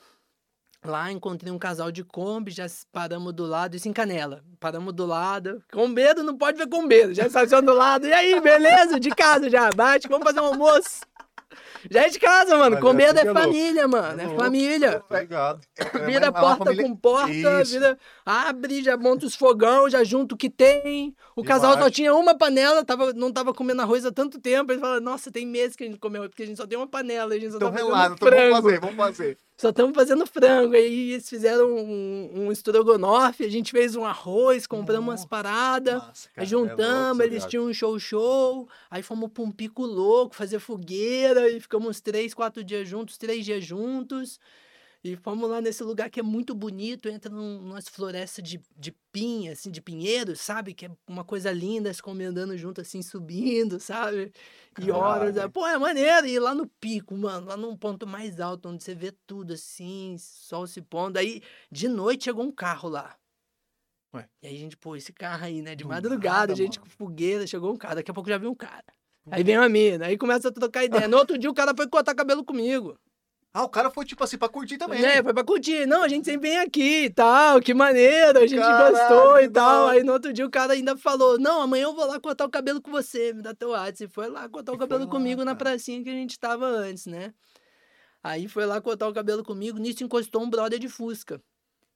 Lá 0.86 1.12
encontrei 1.12 1.52
um 1.52 1.58
casal 1.60 1.92
de 1.92 2.04
Kombi, 2.04 2.52
já 2.52 2.66
paramos 2.92 3.34
do 3.34 3.46
lado, 3.46 3.76
isso 3.76 3.88
em 3.90 3.94
Canela. 3.94 4.44
Paramos 4.60 4.94
do 4.94 5.06
lado. 5.06 5.62
Combeiro 5.72 6.24
não 6.24 6.38
pode 6.38 6.58
ver 6.58 6.68
combeiro, 6.68 7.14
já 7.14 7.26
estaciona 7.28 7.66
do 7.66 7.74
lado. 7.74 8.08
E 8.08 8.14
aí, 8.14 8.40
beleza? 8.42 9.00
De 9.00 9.10
casa 9.10 9.50
já, 9.50 9.70
bate, 9.72 10.08
vamos 10.08 10.26
fazer 10.26 10.40
um 10.40 10.46
almoço. 10.46 11.02
Já 11.90 12.06
é 12.06 12.10
de 12.10 12.20
casa, 12.20 12.58
mano. 12.58 12.72
Mas 12.72 12.82
Combeiro 12.82 13.12
essa 13.12 13.22
é 13.22 13.24
que 13.32 13.38
é 13.38 13.42
família, 13.42 13.88
mano. 13.88 14.22
É 14.22 14.36
família. 14.36 15.04
Obrigado. 15.10 15.62
É 15.78 15.84
Vira 15.86 16.02
uma- 16.02 16.10
é 16.10 16.18
uma 16.30 16.32
porta 16.34 16.66
família- 16.66 16.84
com 16.84 16.96
porta, 16.96 17.32
Isso. 17.62 17.72
vira, 17.72 17.98
abre, 18.26 18.84
já 18.84 18.98
monta 18.98 19.26
os 19.26 19.36
fogão, 19.36 19.90
já 19.90 20.04
junta 20.04 20.34
o 20.36 20.38
que 20.38 20.50
tem. 20.50 21.16
O 21.36 21.44
casal 21.44 21.78
só 21.78 21.90
tinha 21.90 22.14
uma 22.14 22.36
panela, 22.36 22.84
tava, 22.84 23.14
não 23.14 23.32
tava 23.32 23.54
comendo 23.54 23.82
arroz 23.84 24.06
há 24.06 24.12
tanto 24.12 24.40
tempo. 24.40 24.72
Ele 24.72 24.82
fala, 24.82 25.00
nossa, 25.00 25.32
tem 25.32 25.46
meses 25.46 25.76
que 25.76 25.84
a 25.84 25.88
gente 25.88 26.00
comeu, 26.00 26.28
porque 26.28 26.44
a 26.44 26.46
gente 26.48 26.58
só 26.58 26.66
tem 26.66 26.78
uma 26.78 26.88
panela, 26.88 27.34
a 27.36 27.40
gente 27.40 27.52
só 27.52 27.58
Então 27.58 27.72
tá 27.72 27.80
então 27.80 27.90
vamos 27.92 28.52
fazer, 28.62 28.80
vamos 28.80 28.96
fazer. 28.96 29.38
Só 29.58 29.70
estamos 29.70 29.96
fazendo 29.96 30.26
frango. 30.26 30.76
Aí 30.76 31.14
eles 31.14 31.30
fizeram 31.30 31.74
um, 31.74 32.30
um 32.34 32.52
estrogonofe, 32.52 33.46
a 33.46 33.50
gente 33.50 33.72
fez 33.72 33.96
um 33.96 34.04
arroz, 34.04 34.68
compramos 34.68 35.08
umas 35.10 35.26
paradas. 35.26 36.30
Cara. 36.34 36.46
juntamos, 36.46 37.22
é 37.22 37.26
eles 37.26 37.46
tinham 37.46 37.66
um 37.66 37.74
show-show, 37.74 38.68
aí 38.92 39.02
fomos 39.02 39.32
pra 39.32 39.44
um 39.44 39.52
pico 39.52 39.86
louco, 39.86 40.36
fazer 40.36 40.60
fogueira, 40.60 41.50
e 41.50 41.60
ficamos 41.60 41.88
uns 41.88 42.02
três, 42.02 42.34
quatro 42.34 42.64
dias 42.64 42.88
juntos, 42.88 43.18
três 43.18 43.46
dias 43.46 43.64
juntos. 43.64 44.40
E 45.06 45.16
fomos 45.16 45.48
lá 45.48 45.62
nesse 45.62 45.84
lugar 45.84 46.10
que 46.10 46.20
é 46.20 46.24
muito 46.24 46.56
bonito, 46.56 47.08
entra 47.08 47.32
num, 47.32 47.62
numas 47.62 47.88
florestas 47.88 48.44
de, 48.44 48.60
de 48.76 48.92
pinha, 49.12 49.52
assim, 49.52 49.70
de 49.70 49.80
pinheiros, 49.80 50.42
sabe? 50.42 50.74
Que 50.74 50.88
é 50.88 50.92
uma 51.08 51.24
coisa 51.24 51.52
linda, 51.52 51.94
se 51.94 52.02
andando 52.24 52.58
junto, 52.58 52.82
assim, 52.82 53.04
subindo, 53.04 53.80
sabe? 53.80 54.34
E 54.82 54.90
horas. 54.90 55.36
Caraca. 55.36 55.54
Pô, 55.54 55.68
é 55.68 55.78
maneiro. 55.78 56.26
E 56.26 56.40
lá 56.40 56.56
no 56.56 56.66
pico, 56.66 57.16
mano, 57.16 57.46
lá 57.46 57.56
num 57.56 57.78
ponto 57.78 58.08
mais 58.08 58.40
alto, 58.40 58.68
onde 58.68 58.84
você 58.84 58.96
vê 58.96 59.12
tudo, 59.28 59.54
assim, 59.54 60.16
sol 60.18 60.66
se 60.66 60.82
pondo. 60.82 61.18
Aí, 61.18 61.44
de 61.72 61.88
noite, 61.88 62.24
chegou 62.24 62.44
um 62.44 62.52
carro 62.52 62.90
lá. 62.90 63.16
Ué. 64.12 64.28
E 64.42 64.48
aí 64.48 64.56
a 64.56 64.60
gente, 64.60 64.76
pô, 64.76 64.96
esse 64.96 65.14
carro 65.14 65.46
aí, 65.46 65.62
né? 65.62 65.76
De 65.76 65.84
Do 65.84 65.90
madrugada, 65.90 66.40
nada, 66.40 66.54
a 66.54 66.56
gente 66.56 66.80
mano. 66.80 66.90
com 66.90 66.98
fogueira, 66.98 67.46
chegou 67.46 67.72
um 67.72 67.78
cara. 67.78 67.94
Daqui 67.94 68.10
a 68.10 68.14
pouco 68.14 68.28
já 68.28 68.40
viu 68.40 68.50
um 68.50 68.56
cara. 68.56 68.84
Aí 69.30 69.44
vem 69.44 69.56
uma 69.56 69.70
mina, 69.70 70.08
aí 70.08 70.18
começa 70.18 70.48
a 70.50 70.52
trocar 70.52 70.84
ideia. 70.84 71.08
No 71.08 71.18
outro 71.18 71.38
dia 71.38 71.50
o 71.50 71.54
cara 71.54 71.76
foi 71.76 71.88
cortar 71.88 72.16
cabelo 72.16 72.44
comigo. 72.44 72.98
Ah, 73.58 73.64
o 73.64 73.70
cara 73.70 73.90
foi 73.90 74.04
tipo 74.04 74.22
assim 74.22 74.38
pra 74.38 74.50
curtir 74.50 74.78
também. 74.78 75.02
É, 75.02 75.24
foi 75.24 75.34
pra 75.34 75.42
curtir. 75.42 75.86
Não, 75.86 76.04
a 76.04 76.10
gente 76.10 76.26
sempre 76.26 76.50
vem 76.50 76.60
aqui 76.60 77.06
e 77.06 77.10
tal, 77.10 77.62
que 77.62 77.74
maneiro, 77.74 78.40
a 78.40 78.46
gente 78.46 78.60
Caralho, 78.60 78.94
gostou 78.94 79.40
e 79.40 79.50
tal. 79.50 79.88
Aí 79.88 80.04
no 80.04 80.12
outro 80.12 80.34
dia 80.34 80.46
o 80.46 80.50
cara 80.50 80.74
ainda 80.74 80.98
falou: 80.98 81.40
Não, 81.40 81.62
amanhã 81.62 81.84
eu 81.84 81.96
vou 81.96 82.06
lá 82.06 82.20
cortar 82.20 82.44
o 82.44 82.50
cabelo 82.50 82.82
com 82.82 82.92
você, 82.92 83.32
me 83.32 83.42
dá 83.42 83.54
teu 83.54 83.70
WhatsApp. 83.70 84.04
E 84.04 84.08
foi 84.14 84.28
lá 84.28 84.50
cortar 84.50 84.74
o 84.74 84.78
cabelo 84.78 85.06
lá, 85.06 85.10
comigo 85.10 85.46
na 85.46 85.56
cara. 85.56 85.70
pracinha 85.70 86.04
que 86.04 86.10
a 86.10 86.14
gente 86.14 86.38
tava 86.38 86.66
antes, 86.66 87.06
né? 87.06 87.34
Aí 88.22 88.50
foi 88.50 88.66
lá 88.66 88.82
cortar 88.82 89.08
o 89.08 89.14
cabelo 89.14 89.42
comigo, 89.42 89.78
nisso 89.78 90.04
encostou 90.04 90.44
um 90.44 90.50
brother 90.50 90.78
de 90.78 90.90
Fusca. 90.90 91.42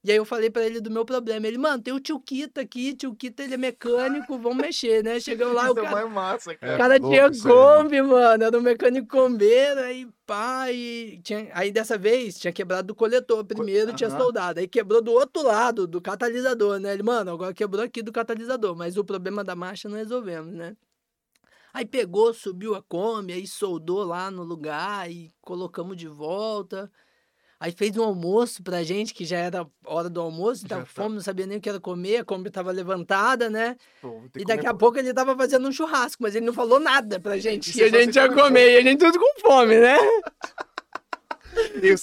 E 0.04 0.12
aí 0.12 0.18
eu 0.18 0.24
falei 0.26 0.50
pra 0.50 0.66
ele 0.66 0.80
do 0.80 0.89
meu 0.89 1.06
problema. 1.06 1.45
Ele, 1.47 1.58
mano, 1.58 1.84
tem 1.84 1.93
o 1.93 2.00
tio 2.00 2.20
Kita 2.22 2.62
aqui, 2.62 2.95
tio 2.95 3.14
Kita 3.16 3.43
ele 3.43 3.56
é 3.56 3.58
mecânico, 3.58 4.38
vamos 4.39 4.58
mexer, 4.58 5.04
né? 5.04 5.20
Chegamos 5.20 5.54
lá, 5.56 5.66
o 5.72 5.76
Isso 5.76 5.80
é 5.80 5.84
cara, 5.84 5.95
mais 5.95 6.12
massa, 6.14 6.52
É, 6.52 6.56
cara. 6.56 6.74
o 6.76 6.78
cara 6.78 7.00
louco 7.00 7.10
tinha 7.10 7.28
isso 7.30 7.47
mano. 7.50 7.84
Kombi, 7.84 8.02
mano, 8.02 8.43
era 8.43 8.58
um 8.58 8.62
mecânico 8.62 9.08
combeiro, 9.08 9.80
aí 9.82 10.08
pá, 10.26 10.72
e 10.72 11.20
tinha, 11.24 11.50
aí 11.54 11.72
dessa 11.72 11.97
vez 11.97 12.39
tinha 12.39 12.54
quebrado 12.54 12.88
do 12.88 12.95
coletor 12.95 13.43
primeiro, 13.45 13.93
tinha 13.93 14.10
aham. 14.10 14.18
soldado, 14.18 14.60
aí 14.60 14.68
quebrou 14.68 15.02
do 15.02 15.12
outro 15.12 15.43
lado, 15.43 15.86
do 15.88 16.02
catalisador, 16.02 16.80
né? 16.80 16.93
Ele, 16.93 17.04
mano, 17.04 17.32
agora 17.32 17.54
quebrou 17.54 17.84
aqui 17.84 18.02
do 18.02 18.12
catalisador, 18.12 18.76
mas 18.76 18.95
o 18.97 19.04
problema 19.04 19.43
da 19.43 19.56
marcha 19.56 19.89
não 19.89 19.97
resolvemos, 19.97 20.54
né? 20.54 20.78
Aí 21.74 21.86
pegou, 21.86 22.34
subiu 22.34 22.76
a 22.76 22.82
Kombi, 22.82 23.34
aí 23.34 23.45
soldou 23.47 24.04
lá 24.04 24.32
no 24.32 24.43
lugar 24.43 25.10
e 25.12 25.32
colocamos 25.41 25.95
de 25.97 26.08
volta. 26.08 26.91
Aí 27.60 27.74
fez 27.74 27.97
um 27.97 28.03
almoço 28.03 28.64
pra 28.64 28.84
gente, 28.84 29.14
que 29.14 29.26
já 29.26 29.38
era 29.38 29.68
hora 29.86 30.10
do 30.10 30.22
almoço, 30.22 30.66
tava 30.66 30.82
tá. 30.84 30.88
com 30.88 30.93
fome, 30.93 31.16
não 31.16 31.22
sabia 31.22 31.45
nem 31.45 31.57
o 31.57 31.62
que 31.62 31.68
era 31.68 31.80
comer, 31.80 32.18
a 32.18 32.24
Kombi 32.24 32.49
tava 32.49 32.72
levantada, 32.72 33.49
né? 33.49 33.76
Pô, 34.01 34.22
E 34.38 34.45
daqui 34.45 34.62
comer 34.62 34.70
a 34.70 34.74
pouco 34.74 34.97
ele 34.97 35.14
tava 35.14 35.36
fazendo 35.36 35.68
um 35.68 35.72
churrasco, 35.72 36.24
mas 36.24 36.36
ele 36.36 36.45
não 36.45 36.53
falou 36.53 36.80
nada 36.80 37.20
pra 37.20 37.38
gente 37.39 37.78
E 37.78 37.84
a 37.84 37.89
gente 37.89 38.16
ia 38.16 38.30
comeu. 38.30 38.45
comer. 38.45 38.72
E 38.72 38.78
a 38.78 38.82
gente 38.82 38.99
tudo 38.99 39.20
com 39.20 39.41
fome, 39.41 39.78
né? 39.78 39.97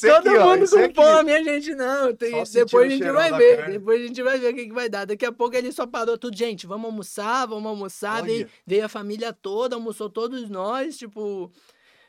Todo 0.00 0.28
aqui, 0.28 0.36
ó, 0.36 0.50
mundo 0.50 0.64
esse 0.64 0.88
com 0.88 0.94
fome, 0.94 1.32
a 1.32 1.42
gente 1.42 1.74
não. 1.74 2.14
Tem, 2.14 2.42
depois 2.52 2.92
a 2.92 2.94
gente 2.94 3.10
vai 3.10 3.32
ver. 3.32 3.56
carne. 3.56 3.72
Depois 3.78 4.02
a 4.02 4.06
gente 4.06 4.22
vai 4.22 4.38
ver 4.38 4.52
o 4.52 4.54
que, 4.54 4.66
que 4.66 4.72
vai 4.72 4.88
dar. 4.88 5.06
Daqui 5.06 5.24
a 5.24 5.32
pouco 5.32 5.56
ele 5.56 5.72
só 5.72 5.86
parou 5.86 6.18
tudo. 6.18 6.36
Gente, 6.36 6.66
vamos 6.66 6.86
almoçar, 6.86 7.46
vamos 7.46 7.66
almoçar. 7.66 8.22
Veio, 8.22 8.48
veio 8.66 8.84
a 8.84 8.88
família 8.88 9.32
toda, 9.32 9.76
almoçou 9.76 10.10
todos 10.10 10.48
nós, 10.50 10.96
tipo. 10.98 11.50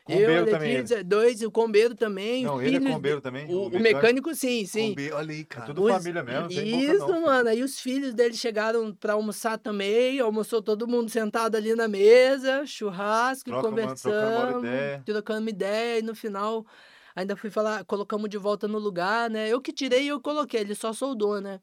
Combeiro 0.08 0.32
eu, 0.32 0.42
a 0.42 0.46
também 0.46 0.76
Letícia, 0.76 1.04
dois, 1.04 1.40
e 1.42 1.46
o 1.46 1.50
combeiro 1.50 1.94
também. 1.94 2.44
Não, 2.44 2.60
ele 2.62 2.76
é 2.76 2.80
combeiro 2.80 3.20
também? 3.20 3.46
O, 3.46 3.68
o 3.68 3.80
mecânico, 3.80 4.34
sim, 4.34 4.64
sim. 4.66 4.90
Comer, 4.94 5.12
Olha 5.12 5.32
aí, 5.32 5.40
É 5.40 5.44
cara. 5.44 5.66
tudo 5.66 5.82
Os- 5.82 5.92
família 5.92 6.22
mesmo, 6.22 6.48
boca 6.48 6.62
Isso, 6.94 7.08
não. 7.08 7.20
mano. 7.22 7.48
Aí 7.48 7.62
os 7.62 7.78
filhos 7.78 8.14
dele 8.14 8.34
chegaram 8.34 8.94
pra 8.94 9.12
almoçar 9.12 9.58
também. 9.58 10.18
Almoçou 10.20 10.62
todo 10.62 10.88
mundo 10.88 11.10
sentado 11.10 11.56
ali 11.56 11.74
na 11.74 11.86
mesa, 11.88 12.64
churrasco, 12.66 13.50
Troca 13.50 13.68
conversando, 13.68 13.98
trocando 14.12 14.52
uma 14.52 14.58
ideia. 14.58 15.02
trocando 15.04 15.40
uma 15.40 15.50
ideia. 15.50 15.98
E 15.98 16.02
no 16.02 16.14
final, 16.14 16.66
ainda 17.14 17.36
fui 17.36 17.50
falar, 17.50 17.84
colocamos 17.84 18.28
de 18.30 18.38
volta 18.38 18.66
no 18.66 18.78
lugar, 18.78 19.28
né? 19.30 19.48
Eu 19.48 19.60
que 19.60 19.72
tirei 19.72 20.04
e 20.04 20.08
eu 20.08 20.20
coloquei, 20.20 20.60
ele 20.60 20.74
só 20.74 20.92
soldou, 20.92 21.40
né? 21.40 21.60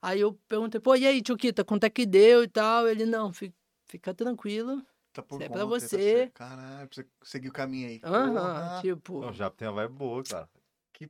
Aí 0.00 0.20
eu 0.20 0.32
perguntei, 0.46 0.80
pô, 0.80 0.94
e 0.94 1.06
aí, 1.06 1.20
tio 1.20 1.36
Kita, 1.36 1.64
quanto 1.64 1.84
é 1.84 1.90
que 1.90 2.06
deu 2.06 2.44
e 2.44 2.48
tal? 2.48 2.86
Ele, 2.88 3.04
não, 3.04 3.32
fica, 3.32 3.54
fica 3.86 4.14
tranquilo. 4.14 4.80
Tá 5.18 5.22
por 5.24 5.34
Isso 5.36 5.42
é 5.44 5.48
pra 5.48 5.62
conta, 5.64 5.80
tá 5.80 5.80
você. 5.80 5.98
certo. 5.98 6.32
Caralho, 6.34 6.88
pra 6.88 6.94
você 7.02 7.06
seguir 7.24 7.48
o 7.48 7.52
caminho 7.52 7.88
aí. 7.88 8.00
Aham, 8.04 8.80
tipo. 8.80 9.20
Não, 9.20 9.32
já 9.32 9.50
tem 9.50 9.66
uma 9.66 9.74
vibe 9.74 9.94
boa, 9.94 10.22
cara. 10.22 10.48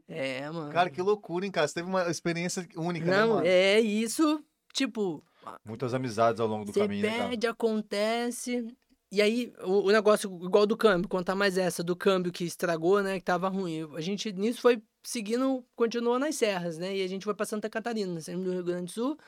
É, 0.09 0.51
mano. 0.51 0.73
Cara, 0.73 0.89
que 0.89 1.01
loucura, 1.03 1.45
hein, 1.45 1.53
cara? 1.53 1.69
Você 1.69 1.75
teve 1.75 1.89
uma 1.89 2.11
experiência 2.11 2.67
única, 2.77 3.05
né, 3.07 3.21
Não, 3.21 3.29
mano? 3.37 3.47
é 3.47 3.79
isso, 3.81 4.43
tipo, 4.73 5.23
Muitas 5.65 5.93
amizades 5.93 6.41
ao 6.41 6.47
longo 6.47 6.65
do 6.65 6.73
caminho, 6.73 7.03
né, 7.03 7.11
cara? 7.17 7.29
perde, 7.29 7.47
acontece. 7.47 8.67
E 9.11 9.21
aí, 9.23 9.53
o, 9.63 9.87
o 9.89 9.91
negócio 9.91 10.31
igual 10.43 10.67
do 10.67 10.77
câmbio, 10.77 11.09
contar 11.09 11.35
mais 11.35 11.57
essa, 11.59 11.83
do 11.83 11.95
câmbio 11.97 12.33
que 12.33 12.45
estragou, 12.45 13.03
né? 13.03 13.19
Que 13.19 13.25
tava 13.25 13.49
ruim. 13.49 13.89
A 13.95 14.01
gente 14.01 14.31
nisso 14.33 14.61
foi 14.61 14.83
seguindo, 15.03 15.65
continuou 15.75 16.19
nas 16.19 16.35
serras, 16.37 16.77
né? 16.79 16.97
E 16.97 17.03
a 17.03 17.07
gente 17.07 17.25
foi 17.25 17.35
pra 17.35 17.47
Santa 17.47 17.69
Catarina, 17.71 18.21
saímos 18.21 18.45
do 18.45 18.53
Rio 18.53 18.65
Grande 18.65 18.87
do 18.87 18.91
Sul. 18.91 19.19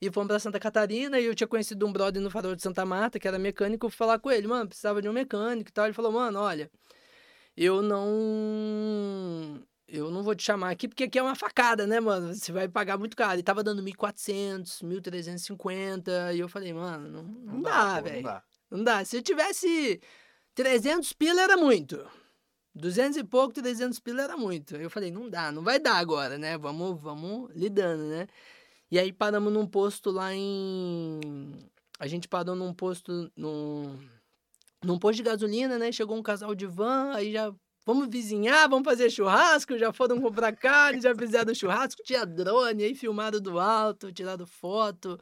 E 0.00 0.10
fomos 0.10 0.28
pra 0.28 0.38
Santa 0.38 0.60
Catarina 0.60 1.18
e 1.18 1.24
eu 1.24 1.34
tinha 1.34 1.48
conhecido 1.48 1.84
um 1.86 1.92
brother 1.92 2.22
no 2.22 2.30
farol 2.30 2.54
de 2.54 2.62
Santa 2.62 2.86
Marta, 2.86 3.18
que 3.18 3.26
era 3.26 3.38
mecânico, 3.38 3.86
eu 3.86 3.90
fui 3.90 3.96
falar 3.96 4.18
com 4.18 4.30
ele, 4.30 4.46
mano, 4.46 4.68
precisava 4.68 5.02
de 5.02 5.08
um 5.08 5.12
mecânico 5.12 5.70
e 5.70 5.72
tal. 5.72 5.86
Ele 5.86 5.94
falou, 5.94 6.12
mano, 6.12 6.38
olha, 6.38 6.70
eu 7.56 7.82
não. 7.82 9.60
Eu 9.88 10.10
não 10.10 10.22
vou 10.22 10.34
te 10.34 10.44
chamar 10.44 10.70
aqui, 10.70 10.86
porque 10.86 11.04
aqui 11.04 11.18
é 11.18 11.22
uma 11.22 11.34
facada, 11.34 11.86
né, 11.86 11.98
mano? 11.98 12.34
Você 12.34 12.52
vai 12.52 12.68
pagar 12.68 12.98
muito 12.98 13.16
caro. 13.16 13.40
E 13.40 13.42
tava 13.42 13.64
dando 13.64 13.82
1.400, 13.82 14.82
1.350. 14.84 16.34
E 16.34 16.40
eu 16.40 16.48
falei, 16.48 16.72
mano, 16.74 17.08
não, 17.08 17.22
não, 17.22 17.62
dá, 17.62 17.96
pô, 17.96 18.04
velho. 18.04 18.16
Não 18.16 18.22
dá. 18.22 18.42
Não 18.70 18.84
dá. 18.84 19.04
Se 19.04 19.16
eu 19.16 19.22
tivesse 19.22 20.00
300 20.54 21.12
pila, 21.14 21.40
era 21.40 21.56
muito. 21.56 22.06
200 22.74 23.16
e 23.16 23.24
pouco, 23.24 23.54
300 23.54 23.98
pila 23.98 24.22
era 24.22 24.36
muito. 24.36 24.76
Eu 24.76 24.90
falei, 24.90 25.10
não 25.10 25.28
dá, 25.28 25.50
não 25.50 25.62
vai 25.62 25.78
dar 25.78 25.96
agora, 25.96 26.38
né? 26.38 26.56
Vamos, 26.58 27.00
vamos 27.00 27.50
lidando, 27.54 28.04
né? 28.04 28.28
E 28.90 28.98
aí 28.98 29.12
paramos 29.12 29.52
num 29.52 29.66
posto 29.66 30.10
lá 30.10 30.34
em. 30.34 31.20
A 31.98 32.06
gente 32.06 32.28
parou 32.28 32.54
num 32.54 32.72
posto. 32.72 33.30
Num, 33.36 33.98
num 34.82 34.98
posto 34.98 35.16
de 35.16 35.22
gasolina, 35.24 35.78
né? 35.78 35.92
Chegou 35.92 36.16
um 36.16 36.22
casal 36.22 36.54
de 36.54 36.66
van, 36.66 37.12
aí 37.14 37.32
já. 37.32 37.52
Vamos 37.84 38.08
vizinhar, 38.10 38.68
vamos 38.68 38.84
fazer 38.84 39.08
churrasco, 39.08 39.78
já 39.78 39.90
foram 39.94 40.20
comprar 40.20 40.54
carne, 40.54 41.00
já 41.00 41.14
fizeram 41.14 41.54
churrasco, 41.54 42.02
tinha 42.02 42.26
drone, 42.26 42.84
aí 42.84 42.94
filmaram 42.94 43.40
do 43.40 43.58
alto, 43.58 44.12
tiraram 44.12 44.46
foto. 44.46 45.18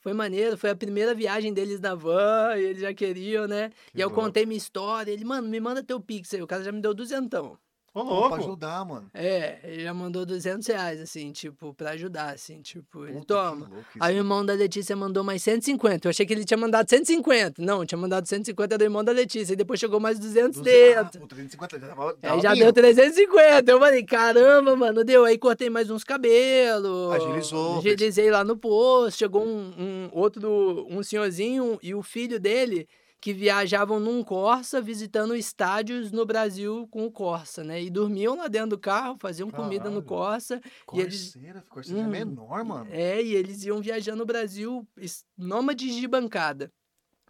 Foi 0.00 0.12
maneiro, 0.12 0.58
foi 0.58 0.68
a 0.68 0.76
primeira 0.76 1.14
viagem 1.14 1.54
deles 1.54 1.80
na 1.80 1.94
van, 1.94 2.56
e 2.58 2.62
eles 2.64 2.82
já 2.82 2.92
queriam, 2.92 3.46
né? 3.46 3.70
Que 3.94 4.02
e 4.02 4.02
eu 4.02 4.10
louco. 4.10 4.20
contei 4.20 4.44
minha 4.44 4.58
história, 4.58 5.10
ele, 5.10 5.24
mano, 5.24 5.48
me 5.48 5.58
manda 5.58 5.82
teu 5.82 5.98
pix 5.98 6.34
aí, 6.34 6.42
o 6.42 6.46
cara 6.46 6.62
já 6.62 6.70
me 6.70 6.82
deu 6.82 6.92
duzentão. 6.92 7.58
Ô, 7.94 8.02
louco. 8.02 8.30
Pra 8.30 8.38
ajudar, 8.38 8.84
mano. 8.84 9.08
É, 9.14 9.58
ele 9.62 9.84
já 9.84 9.94
mandou 9.94 10.26
200 10.26 10.66
reais, 10.66 11.00
assim, 11.00 11.30
tipo, 11.30 11.72
pra 11.74 11.90
ajudar, 11.90 12.34
assim, 12.34 12.60
tipo, 12.60 13.04
ele, 13.04 13.12
Puta, 13.20 13.20
que 13.20 13.26
toma. 13.26 13.70
Aí 14.00 14.16
o 14.16 14.18
irmão 14.18 14.44
da 14.44 14.52
Letícia 14.52 14.96
mandou 14.96 15.22
mais 15.22 15.40
150. 15.44 16.08
Eu 16.08 16.10
achei 16.10 16.26
que 16.26 16.32
ele 16.32 16.44
tinha 16.44 16.58
mandado 16.58 16.90
150. 16.90 17.62
Não, 17.62 17.86
tinha 17.86 17.96
mandado 17.96 18.26
150 18.26 18.76
do 18.76 18.82
irmão 18.82 19.04
da 19.04 19.12
Letícia. 19.12 19.52
E 19.52 19.56
depois 19.56 19.78
chegou 19.78 20.00
mais 20.00 20.18
200 20.18 20.58
Ah, 20.58 20.62
dentro. 20.64 21.20
pô, 21.20 21.26
350 21.28 21.78
já 21.78 21.86
tava, 21.86 22.16
Aí 22.20 22.40
já 22.40 22.54
deu 22.54 22.72
350. 22.72 23.70
Eu 23.70 23.78
falei, 23.78 24.02
caramba, 24.02 24.74
mano, 24.74 25.04
deu. 25.04 25.24
Aí 25.24 25.38
cortei 25.38 25.70
mais 25.70 25.88
uns 25.88 26.02
cabelos. 26.02 27.12
Agilizou, 27.12 27.78
Agilizei 27.78 28.28
lá 28.28 28.42
no 28.42 28.56
posto. 28.56 29.18
Chegou 29.18 29.46
um, 29.46 29.72
um 29.78 30.08
outro, 30.12 30.84
um 30.90 31.00
senhorzinho 31.00 31.78
e 31.80 31.94
o 31.94 32.02
filho 32.02 32.40
dele 32.40 32.88
que 33.24 33.32
viajavam 33.32 33.98
num 33.98 34.22
Corsa 34.22 34.82
visitando 34.82 35.34
estádios 35.34 36.12
no 36.12 36.26
Brasil 36.26 36.86
com 36.90 37.06
o 37.06 37.10
Corsa, 37.10 37.64
né? 37.64 37.82
E 37.82 37.88
dormiam 37.88 38.36
lá 38.36 38.48
dentro 38.48 38.68
do 38.76 38.78
carro, 38.78 39.16
faziam 39.18 39.50
comida 39.50 39.84
no 39.88 40.02
Caralho. 40.02 40.04
Corsa. 40.04 40.60
e 40.92 41.00
eles- 41.00 41.32
Corseira, 41.32 41.64
Corseira 41.70 42.02
é 42.02 42.04
Hum. 42.04 42.10
menor, 42.10 42.62
mano. 42.66 42.86
É, 42.90 43.22
e 43.22 43.34
eles 43.34 43.64
iam 43.64 43.80
viajando 43.80 44.18
no 44.18 44.26
Brasil, 44.26 44.86
es- 44.98 45.24
nômades 45.38 45.94
de 45.94 46.06
bancada. 46.06 46.70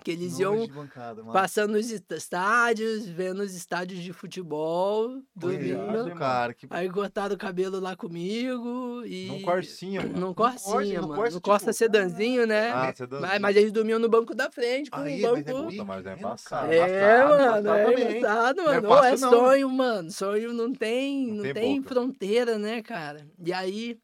Que 0.03 0.11
eles 0.11 0.38
iam 0.38 0.66
bancada, 0.68 1.22
passando 1.24 1.72
nos 1.72 1.90
est- 1.90 2.11
estádios, 2.12 3.07
vendo 3.07 3.40
os 3.42 3.55
estádios 3.55 4.03
de 4.03 4.12
futebol, 4.12 5.22
dormindo. 5.34 6.09
Isso, 6.09 6.14
cara, 6.18 6.53
que 6.53 6.66
Aí 6.68 6.90
cortaram 6.90 7.34
o 7.34 7.38
cabelo 7.38 7.80
lá 7.80 7.97
comigo 7.97 9.03
e. 9.07 9.28
Num 9.28 9.42
Corsinha, 9.42 10.01
mano. 10.05 10.18
Num 10.20 10.34
Corsa, 10.34 10.70
Corsinha, 10.70 11.01
no 11.01 11.09
mano. 11.09 11.20
Corsa, 11.20 11.34
no 11.36 11.40
Corsa 11.40 11.64
tipo, 11.66 11.78
sedanzinho, 11.78 12.47
né? 12.47 12.70
Ah, 12.70 12.92
deu... 12.92 13.20
mas, 13.20 13.40
mas 13.40 13.57
eles 13.57 13.72
dormiam 13.72 13.99
no 13.99 14.09
banco 14.09 14.34
da 14.34 14.51
frente, 14.51 14.90
com 14.90 14.99
Aí, 14.99 15.22
o 15.24 15.26
é 15.26 15.42
banco. 15.42 15.62
bonito, 15.62 15.86
mas 15.86 16.05
é 16.07 16.12
embaçado. 16.18 16.72
É, 16.72 16.76
Embaçado, 16.76 17.64
mano, 17.64 18.01
embaçado 18.18 18.61
é 18.61 18.64
Não 18.64 18.72
é 18.72 18.80
mano. 18.80 18.86
É 18.86 18.90
fácil, 19.11 19.20
não. 19.20 19.30
sonho, 19.30 19.70
mano. 19.70 20.11
Sonho 20.11 20.53
não 20.53 20.72
tem, 20.72 21.28
Não 21.28 21.36
não, 21.36 21.42
tem 21.45 21.55
tem, 21.55 21.82
fronteira, 21.82 22.59
né, 22.59 22.82
cara? 22.82 23.26
E 23.42 23.53
aí, 23.55 23.99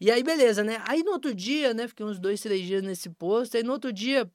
e 0.00 0.10
aí, 0.10 0.22
beleza, 0.22 0.62
né? 0.64 0.80
Aí 0.86 1.02
no 1.02 1.10
outro 1.10 1.34
dia, 1.34 1.74
né, 1.74 1.86
fiquei 1.88 2.06
uns 2.06 2.18
dois, 2.20 2.40
três 2.40 2.64
dias 2.64 2.82
nesse 2.82 3.10
posto. 3.10 3.56
Aí 3.56 3.62
no 3.64 3.72
outro 3.72 3.92
dia, 3.92 4.30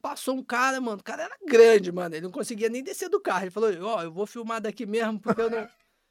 passou 0.00 0.34
um 0.34 0.42
cara, 0.42 0.80
mano. 0.80 0.98
O 1.00 1.04
cara 1.04 1.24
era 1.24 1.36
grande, 1.46 1.92
mano. 1.92 2.14
Ele 2.14 2.22
não 2.24 2.30
conseguia 2.30 2.68
nem 2.68 2.82
descer 2.82 3.08
do 3.08 3.20
carro. 3.20 3.44
Ele 3.44 3.50
falou, 3.50 3.70
ó, 3.82 4.02
eu 4.02 4.12
vou 4.12 4.26
filmar 4.26 4.60
daqui 4.60 4.86
mesmo, 4.86 5.18
porque 5.20 5.40
eu 5.40 5.50
não, 5.50 5.68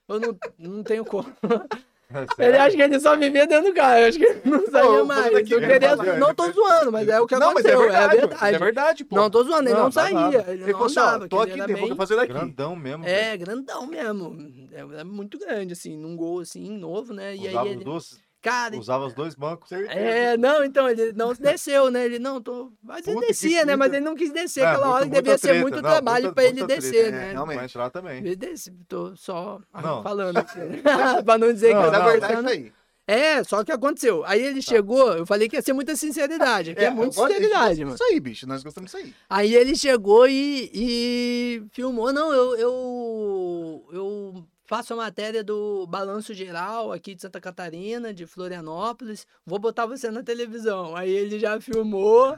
eu 0.09 0.19
não, 0.19 0.37
não 0.57 0.83
tenho 0.83 1.03
como. 1.05 1.25
É 2.11 2.47
Ele 2.47 2.57
acha 2.57 2.75
que 2.75 2.81
ele 2.81 2.99
só 2.99 3.15
vivia 3.15 3.45
dentro 3.45 3.69
do 3.69 3.75
carro. 3.75 3.99
Eu 3.99 4.07
acho 4.07 4.17
que 4.17 4.25
ele 4.25 4.41
não 4.43 4.61
eu 4.61 4.71
saía 4.71 5.03
mais. 5.05 5.31
daqui 5.31 5.51
Não, 5.51 5.59
mesmo, 5.59 5.73
queria- 6.03 6.17
não 6.17 6.33
tô 6.33 6.51
zoando, 6.51 6.91
mas 6.91 7.07
é 7.07 7.19
o 7.21 7.27
que 7.27 7.35
Não, 7.35 7.53
mas 7.53 7.63
é 7.65 7.69
aconteceu. 7.75 7.79
verdade, 7.81 8.17
é 8.17 8.19
verdade. 8.27 8.55
É 8.55 8.57
verdade, 8.59 9.05
pô. 9.05 9.15
Não 9.15 9.29
tô 9.29 9.43
zoando, 9.43 9.69
ele 9.69 9.75
Não, 9.75 9.83
não, 9.83 9.91
tá 9.91 10.01
saía. 10.01 10.43
Ele 10.47 10.63
Ele 10.63 10.71
não 10.73 10.89
falou 10.89 11.17
assim, 11.19 11.27
tô 11.27 11.39
aqui 11.39 11.53
dentro, 11.53 11.77
vou 11.77 11.87
bem- 11.89 11.95
fazer 11.95 12.15
daqui. 12.15 12.33
Grandão 12.33 12.75
mesmo. 12.75 13.03
velho. 13.03 13.15
É, 13.15 13.37
grandão 13.37 13.85
mesmo. 13.85 14.35
É, 14.71 15.01
é 15.01 15.03
muito 15.03 15.37
grande, 15.37 15.73
assim, 15.73 15.95
num 15.99 16.15
gol 16.17 16.39
assim, 16.39 16.75
novo, 16.79 17.13
né? 17.13 17.35
E 17.35 17.47
Usava, 17.47 17.61
aí 17.61 17.67
os 17.69 17.75
ele. 17.75 17.83
dois, 17.83 18.19
Cara, 18.41 18.77
usava 18.77 19.05
os 19.05 19.13
dois 19.13 19.35
bancos. 19.35 19.69
é, 19.71 20.37
não, 20.37 20.63
então, 20.63 20.89
ele 20.89 21.11
não 21.11 21.33
desceu, 21.33 21.91
né? 21.91 22.05
Ele 22.05 22.19
não, 22.19 22.41
tô. 22.41 22.71
Mas 22.81 23.05
ele 23.05 23.15
Puta, 23.15 23.27
que 23.27 23.33
descia, 23.33 23.65
né? 23.65 23.75
Mas 23.75 23.91
ele 23.91 24.05
não 24.05 24.15
quis 24.15 24.31
descer 24.31 24.61
É, 24.61 24.65
aquela 24.67 24.85
muita- 24.85 24.95
hora 24.95 25.05
que 25.09 25.11
devia 25.15 25.37
ser 25.37 25.47
treta. 25.49 25.61
muito 25.61 25.75
Não, 25.75 25.81
trabalho 25.81 26.33
pra 26.33 26.45
ele 26.45 26.65
descer, 26.65 26.91
treta. 26.91 27.11
né? 27.11 27.27
É, 27.29 27.31
realmente. 27.33 27.55
Pra 27.57 27.65
entrar 27.65 27.89
também. 27.89 28.17
Ele 28.19 28.35
desce, 28.37 28.71
tô 28.87 29.13
só 29.17 29.59
Não. 29.83 30.01
falando 30.03 30.35
pra 31.25 31.37
não 31.37 31.51
dizer 31.51 31.73
Não, 31.73 31.81
que 31.83 31.87
Mas 31.89 31.93
eu 31.97 32.01
a 32.01 32.05
tô 32.05 32.11
verdade 32.11 32.33
é 32.33 32.39
isso 32.39 32.49
aí. 32.49 32.73
É, 33.11 33.43
só 33.43 33.63
que 33.63 33.71
aconteceu. 33.71 34.23
Aí 34.23 34.39
ele 34.39 34.61
chegou, 34.61 35.11
eu 35.17 35.25
falei 35.25 35.49
que 35.49 35.55
ia 35.55 35.61
ser 35.63 35.73
muita 35.73 35.95
sinceridade. 35.95 36.71
Aqui 36.71 36.83
é, 36.85 36.87
eu 36.89 36.91
muita 36.93 37.15
gosto- 37.15 37.27
sinceridade, 37.33 37.83
mano. 37.83 37.95
Isso 37.95 38.03
aí, 38.03 38.19
bicho. 38.19 38.47
Nós 38.47 38.63
gostamos 38.63 38.91
disso 38.91 39.03
aí. 39.03 39.13
Aí 39.27 39.55
ele 39.55 39.75
chegou 39.75 40.27
e, 40.29 40.69
e 40.73 41.63
filmou. 41.71 42.13
Não, 42.13 42.31
eu, 42.31 42.55
eu, 42.55 43.85
eu 43.91 44.43
faço 44.69 44.93
a 44.93 44.97
matéria 44.97 45.43
do 45.43 45.87
Balanço 45.87 46.31
Geral 46.31 46.91
aqui 46.91 47.15
de 47.15 47.23
Santa 47.23 47.41
Catarina, 47.41 48.13
de 48.13 48.27
Florianópolis. 48.27 49.25
Vou 49.43 49.57
botar 49.57 49.87
você 49.87 50.11
na 50.11 50.21
televisão. 50.21 50.95
Aí 50.95 51.09
ele 51.09 51.39
já 51.39 51.59
filmou. 51.59 52.37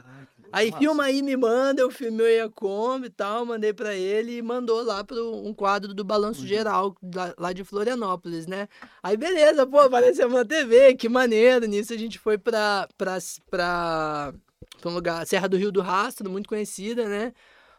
Aí 0.50 0.70
Massa. 0.70 0.78
filma 0.78 1.04
aí, 1.04 1.20
me 1.20 1.36
manda, 1.36 1.82
eu 1.82 1.90
filmei 1.90 2.40
a 2.40 2.48
Kombi 2.48 3.08
e 3.08 3.10
tal, 3.10 3.44
mandei 3.44 3.74
pra 3.74 3.94
ele 3.94 4.38
e 4.38 4.42
mandou 4.42 4.82
lá 4.82 5.04
pro 5.04 5.46
um 5.46 5.52
quadro 5.52 5.92
do 5.92 6.04
Balanço 6.04 6.46
Geral 6.46 6.96
lá, 7.38 7.52
de 7.52 7.64
Florianópolis, 7.64 8.46
né? 8.46 8.66
Aí 9.02 9.16
beleza, 9.16 9.66
pô, 9.66 9.80
apareceu 9.80 10.26
uma 10.26 10.44
TV, 10.44 10.94
que 10.94 11.10
maneiro. 11.10 11.66
Nisso 11.66 11.92
a 11.92 11.98
gente 11.98 12.18
foi 12.18 12.38
pra, 12.38 12.88
pra, 12.96 13.18
pra, 13.50 14.34
pra 14.80 14.90
um 14.90 14.94
lugar, 14.94 15.26
Serra 15.26 15.48
do 15.48 15.58
Rio 15.58 15.72
do 15.72 15.82
Rastro, 15.82 16.30
muito 16.30 16.48
conhecida, 16.48 17.06
né? 17.06 17.34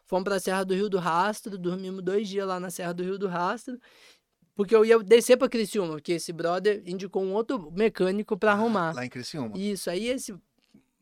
Fomos 0.05 0.25
pra 0.25 0.39
Serra 0.39 0.63
do 0.63 0.75
Rio 0.75 0.89
do 0.89 0.99
Rastro, 0.99 1.57
dormimos 1.57 2.03
dois 2.03 2.27
dias 2.27 2.47
lá 2.47 2.59
na 2.59 2.69
Serra 2.69 2.93
do 2.93 3.03
Rio 3.03 3.17
do 3.17 3.27
Rastro. 3.27 3.79
Porque 4.55 4.75
eu 4.75 4.85
ia 4.85 4.99
descer 4.99 5.37
pra 5.37 5.49
Criciúma, 5.49 5.93
porque 5.93 6.13
esse 6.13 6.31
brother 6.31 6.83
indicou 6.85 7.23
um 7.23 7.33
outro 7.33 7.71
mecânico 7.71 8.37
pra 8.37 8.51
arrumar. 8.51 8.93
Lá 8.93 9.05
em 9.05 9.09
Criciúma. 9.09 9.57
Isso, 9.57 9.89
aí 9.89 10.07
esse 10.07 10.35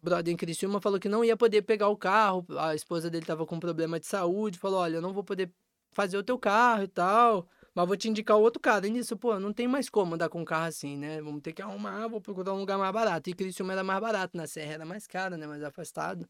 brother 0.01 0.33
em 0.33 0.37
Criciúma 0.37 0.79
falou 0.79 0.99
que 0.99 1.09
não 1.09 1.23
ia 1.23 1.35
poder 1.35 1.61
pegar 1.61 1.89
o 1.89 1.97
carro, 1.97 2.45
a 2.57 2.73
esposa 2.73 3.09
dele 3.09 3.25
tava 3.25 3.45
com 3.45 3.59
problema 3.59 3.99
de 3.99 4.07
saúde, 4.07 4.57
falou, 4.57 4.79
olha, 4.79 4.95
eu 4.95 5.01
não 5.01 5.13
vou 5.13 5.23
poder 5.23 5.51
fazer 5.91 6.17
o 6.17 6.23
teu 6.23 6.39
carro 6.39 6.83
e 6.83 6.87
tal, 6.87 7.47
mas 7.75 7.85
vou 7.85 7.97
te 7.97 8.09
indicar 8.09 8.37
o 8.37 8.41
outro 8.41 8.61
cara. 8.61 8.87
E 8.87 8.89
nisso, 8.89 9.17
pô, 9.17 9.37
não 9.39 9.51
tem 9.51 9.67
mais 9.67 9.89
como 9.89 10.15
andar 10.15 10.29
com 10.29 10.41
um 10.41 10.45
carro 10.45 10.67
assim, 10.67 10.97
né? 10.97 11.21
Vamos 11.21 11.41
ter 11.41 11.51
que 11.51 11.61
arrumar, 11.61 12.07
vou 12.07 12.21
procurar 12.21 12.53
um 12.53 12.59
lugar 12.59 12.77
mais 12.77 12.93
barato. 12.93 13.29
E 13.29 13.33
Criciúma 13.33 13.73
era 13.73 13.83
mais 13.83 13.99
barato, 13.99 14.35
na 14.37 14.47
Serra 14.47 14.73
era 14.73 14.85
mais 14.85 15.05
caro, 15.05 15.35
né? 15.35 15.45
Mais 15.45 15.61
afastado. 15.61 16.27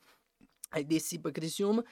Aí 0.71 0.83
desci 0.83 1.19
pra 1.19 1.31
Criciúma 1.31 1.85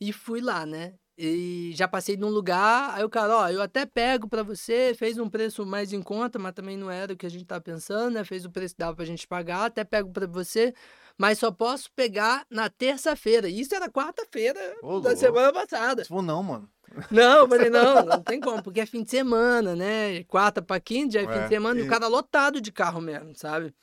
e 0.00 0.12
fui 0.12 0.40
lá, 0.40 0.64
né? 0.64 0.94
E 1.20 1.72
já 1.74 1.88
passei 1.88 2.16
num 2.16 2.28
lugar, 2.28 2.94
aí 2.94 3.02
o 3.02 3.08
cara, 3.10 3.36
ó, 3.36 3.48
eu 3.48 3.60
até 3.60 3.84
pego 3.84 4.28
pra 4.28 4.44
você, 4.44 4.94
fez 4.96 5.18
um 5.18 5.28
preço 5.28 5.66
mais 5.66 5.92
em 5.92 6.00
conta, 6.00 6.38
mas 6.38 6.52
também 6.54 6.76
não 6.76 6.88
era 6.88 7.12
o 7.12 7.16
que 7.16 7.26
a 7.26 7.28
gente 7.28 7.44
tá 7.44 7.60
pensando, 7.60 8.14
né? 8.14 8.24
Fez 8.24 8.44
o 8.44 8.50
preço 8.50 8.74
que 8.74 8.78
dava 8.78 8.94
pra 8.94 9.04
gente 9.04 9.26
pagar, 9.26 9.64
até 9.64 9.82
pego 9.82 10.10
pra 10.12 10.28
você, 10.28 10.72
mas 11.18 11.40
só 11.40 11.50
posso 11.50 11.90
pegar 11.90 12.46
na 12.48 12.68
terça-feira. 12.70 13.48
Isso 13.48 13.74
era 13.74 13.90
quarta-feira 13.90 14.60
Ô, 14.80 15.00
da 15.00 15.08
louco. 15.10 15.16
semana 15.16 15.52
passada. 15.52 16.04
For 16.04 16.22
não, 16.22 16.40
mano. 16.40 16.70
Não, 17.10 17.38
eu 17.40 17.48
falei, 17.48 17.68
não, 17.68 18.06
não 18.06 18.22
tem 18.22 18.40
como, 18.40 18.62
porque 18.62 18.80
é 18.80 18.86
fim 18.86 19.02
de 19.02 19.10
semana, 19.10 19.74
né? 19.74 20.22
Quarta 20.24 20.62
pra 20.62 20.78
quinta, 20.78 21.14
já 21.14 21.22
é, 21.22 21.26
fim 21.26 21.30
É, 21.30 21.42
de 21.42 21.48
semana, 21.48 21.80
e 21.80 21.82
o 21.82 21.86
cara 21.88 22.06
lotado 22.06 22.60
de 22.60 22.70
carro 22.70 23.00
mesmo, 23.00 23.34
sabe? 23.34 23.74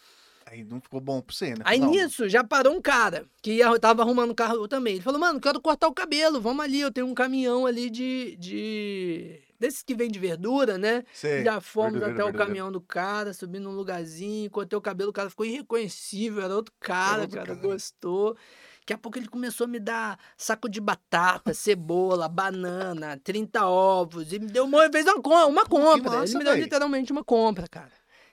Aí 0.56 0.64
não 0.64 0.80
ficou 0.80 1.02
bom 1.02 1.22
pra 1.22 1.36
você, 1.36 1.50
né? 1.50 1.58
Aí 1.66 1.80
Não, 1.80 1.90
nisso, 1.90 2.30
já 2.30 2.42
parou 2.44 2.74
um 2.74 2.82
cara 2.82 3.26
que 3.42 3.56
ia- 3.56 3.78
tava 3.78 4.02
arrumando 4.04 4.32
o 4.32 4.36
carro 4.36 4.68
também. 4.70 4.94
Ele 4.96 5.04
falou, 5.04 5.20
mano, 5.20 5.40
quero 5.42 5.60
cortar 5.60 5.88
o 5.90 5.94
cabelo, 5.94 6.40
vamos 6.40 6.64
ali, 6.64 6.80
eu 6.80 6.92
tenho 6.92 7.08
um 7.08 7.14
caminhão 7.14 7.66
ali 7.66 7.90
de. 7.90 8.38
de... 8.38 9.42
Desses 9.60 9.82
que 9.84 9.96
vem 9.96 10.10
de 10.10 10.20
verdura, 10.20 10.78
né? 10.78 11.04
Sei. 11.14 11.44
Já 11.44 11.60
fomos 11.62 11.94
verdureiro, 11.94 12.14
até 12.14 12.24
o 12.24 12.26
verdureiro. 12.28 12.38
caminhão 12.48 12.72
do 12.72 12.80
cara, 12.82 13.34
subi 13.34 13.60
num 13.60 13.72
lugarzinho, 13.72 14.50
cortei 14.50 14.78
o 14.78 14.82
cabelo, 14.82 15.10
o 15.10 15.14
cara 15.14 15.30
ficou 15.30 15.46
irreconhecível, 15.46 16.44
era 16.44 16.56
outro 16.56 16.74
cara, 16.80 17.22
outro 17.24 17.38
cara, 17.38 17.56
cara. 17.56 17.60
gostou. 17.68 18.38
Daqui 18.80 18.94
a 18.94 18.98
pouco 18.98 19.18
ele 19.18 19.28
começou 19.28 19.66
a 19.66 19.68
me 19.68 19.80
dar 19.80 20.20
saco 20.38 20.70
de 20.70 20.80
batata, 20.80 21.54
cebola, 21.54 22.28
banana, 22.30 23.20
30 23.24 23.66
ovos, 23.66 24.32
e 24.32 24.40
me 24.40 24.48
deu 24.48 24.66
uma, 24.66 24.90
fez 24.92 25.06
uma, 25.08 25.46
uma 25.48 25.66
compra. 25.66 25.98
ele 26.12 26.20
massa, 26.20 26.38
me 26.38 26.44
deu 26.44 26.54
véi. 26.54 26.62
literalmente 26.64 27.12
uma 27.12 27.24
compra, 27.24 27.68
cara. 27.68 27.92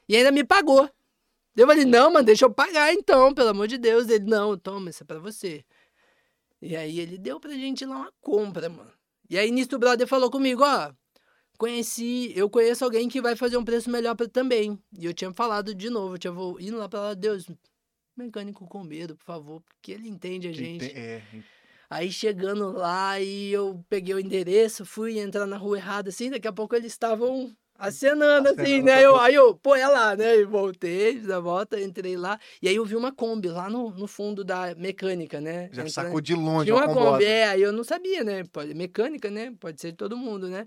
E 0.09 0.17
ainda 0.17 0.31
me 0.31 0.45
pagou. 0.45 0.91
Eu 1.57 1.67
falei, 1.67 1.85
não, 1.85 2.13
mano, 2.13 2.25
deixa 2.25 2.45
eu 2.45 2.51
pagar 2.51 2.93
então, 2.93 3.35
pelo 3.35 3.51
amor 3.51 3.69
de 3.69 3.77
Deus. 3.77 4.09
Ele, 4.09 4.25
não, 4.25 4.57
toma, 4.57 4.91
isso 4.91 5.03
é 5.03 5.07
pra 5.07 5.19
você. 5.19 5.65
E 6.61 6.77
aí 6.77 7.01
ele 7.01 7.19
deu 7.19 7.39
pra 7.41 7.53
gente 7.53 7.85
lá 7.85 7.97
uma 7.97 8.13
compra, 8.21 8.69
mano. 8.69 8.93
E 9.29 9.39
aí 9.39 9.51
nisso 9.51 9.75
o 9.75 9.79
brother 9.79 10.07
falou 10.07 10.31
comigo, 10.31 10.63
ó, 10.63 10.93
conheci, 11.59 12.33
eu 12.37 12.49
conheço 12.49 12.85
alguém 12.85 13.09
que 13.09 13.21
vai 13.21 13.35
fazer 13.35 13.57
um 13.57 13.65
preço 13.65 13.91
melhor 13.91 14.15
pra 14.15 14.29
também. 14.29 14.79
E 14.99 15.05
eu 15.05 15.13
tinha 15.13 15.33
falado 15.33 15.75
de 15.75 15.91
novo, 15.91 16.15
eu 16.15 16.19
tinha 16.19 16.33
vou 16.33 16.61
indo 16.61 16.77
lá 16.77 16.89
pra 16.89 17.01
lá, 17.01 17.15
Deus, 17.15 17.47
mecânico 18.17 18.67
com 18.67 18.83
medo, 18.83 19.17
por 19.17 19.25
favor, 19.25 19.61
porque 19.63 19.93
ele 19.93 20.09
entende 20.09 20.49
a 20.49 20.53
gente. 20.53 20.85
É, 20.85 21.23
Aí 21.91 22.11
chegando 22.11 22.73
lá 22.73 23.21
e 23.21 23.53
eu 23.53 23.85
peguei 23.89 24.15
o 24.15 24.21
endereço, 24.21 24.87
fui 24.87 25.19
entrar 25.19 25.47
na 25.47 25.59
rua 25.59 25.77
errada 25.77 26.09
assim, 26.09 26.31
daqui 26.31 26.49
a 26.49 26.53
pouco 26.53 26.75
eles 26.75 26.91
estavam 26.91 27.55
acenando 27.87 28.49
assim, 28.49 28.83
né? 28.83 29.05
Eu, 29.05 29.17
aí 29.17 29.35
eu, 29.35 29.55
pô, 29.55 29.75
é 29.75 29.87
lá, 29.87 30.15
né? 30.17 30.37
E 30.39 30.45
voltei, 30.45 31.19
fiz 31.19 31.29
a 31.31 31.41
volta, 31.41 31.81
entrei 31.81 32.17
lá. 32.17 32.39
E 32.63 32.69
aí 32.69 32.77
eu 32.77 32.85
vi 32.85 32.97
uma 32.97 33.13
Kombi 33.13 33.49
lá 33.49 33.69
no, 33.69 33.91
no 33.91 34.07
fundo 34.07 34.45
da 34.45 34.75
mecânica, 34.77 35.41
né? 35.41 35.65
já 35.73 35.83
Entrando- 35.83 35.91
sacou 35.91 36.21
de 36.21 36.35
longe 36.35 36.67
Tinha 36.67 36.77
uma 36.77 36.93
Kombi. 36.93 37.25
é, 37.25 37.49
aí 37.49 37.63
eu 37.63 37.73
não 37.73 37.85
sabia, 37.85 38.23
né? 38.25 38.45
Pode, 38.53 38.73
mecânica, 38.75 39.31
né? 39.31 39.53
Pode 39.59 39.81
ser 39.81 39.91
de 39.91 39.97
todo 39.97 40.17
mundo, 40.17 40.49
né? 40.49 40.65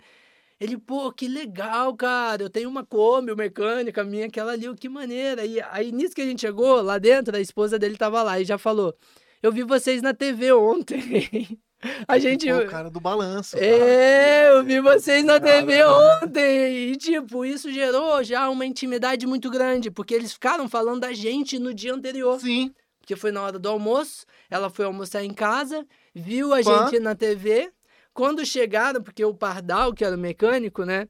Ele, 0.59 0.78
pô, 0.78 1.11
que 1.11 1.28
legal, 1.28 1.93
cara. 1.95 2.43
Eu 2.43 2.49
tenho 2.49 2.70
uma 2.70 2.86
Kombi 2.86 3.36
mecânica 3.36 4.03
minha, 4.03 4.28
aquela 4.28 4.53
ali, 4.53 4.74
que 4.76 4.88
maneira. 4.88 5.45
E 5.45 5.59
aí, 5.61 5.91
nisso 5.91 6.16
que 6.16 6.22
a 6.22 6.26
gente 6.26 6.41
chegou, 6.41 6.82
lá 6.82 6.97
dentro, 6.97 7.36
a 7.36 7.41
esposa 7.41 7.78
dele 7.78 7.97
tava 7.97 8.24
lá 8.24 8.39
e 8.39 8.45
já 8.45 8.57
falou: 8.57 8.95
Eu 9.43 9.51
vi 9.51 9.63
vocês 9.63 10.01
na 10.01 10.13
TV 10.13 10.53
ontem. 10.53 11.59
A 12.07 12.17
gente. 12.17 12.47
Pô, 12.47 12.57
o 12.57 12.67
cara 12.67 12.89
do 12.89 12.99
balanço. 12.99 13.55
cara. 13.55 13.65
É, 13.65 14.51
eu 14.51 14.63
vi 14.63 14.80
vocês 14.80 15.23
na 15.23 15.39
TV 15.39 15.84
ontem. 15.86 16.91
E, 16.91 16.95
tipo, 16.97 17.45
isso 17.45 17.71
gerou 17.71 18.23
já 18.23 18.49
uma 18.49 18.65
intimidade 18.65 19.28
muito 19.28 19.49
grande, 19.49 19.91
porque 19.91 20.13
eles 20.13 20.34
ficaram 20.34 20.67
falando 20.67 21.01
da 21.01 21.13
gente 21.13 21.59
no 21.59 21.73
dia 21.73 21.93
anterior. 21.93 22.39
Sim. 22.39 22.73
Porque 22.99 23.15
foi 23.15 23.32
na 23.32 23.43
hora 23.43 23.59
do 23.59 23.69
almoço, 23.69 24.26
ela 24.49 24.67
foi 24.69 24.86
almoçar 24.86 25.23
em 25.23 25.34
casa, 25.34 25.86
viu 26.13 26.53
a 26.53 26.63
Pã. 26.63 26.88
gente 26.88 26.99
na 26.99 27.13
TV. 27.13 27.71
Quando 28.13 28.43
chegaram, 28.45 29.03
porque 29.03 29.23
o 29.23 29.34
Pardal, 29.34 29.93
que 29.93 30.03
era 30.03 30.15
o 30.15 30.19
mecânico, 30.19 30.84
né, 30.84 31.07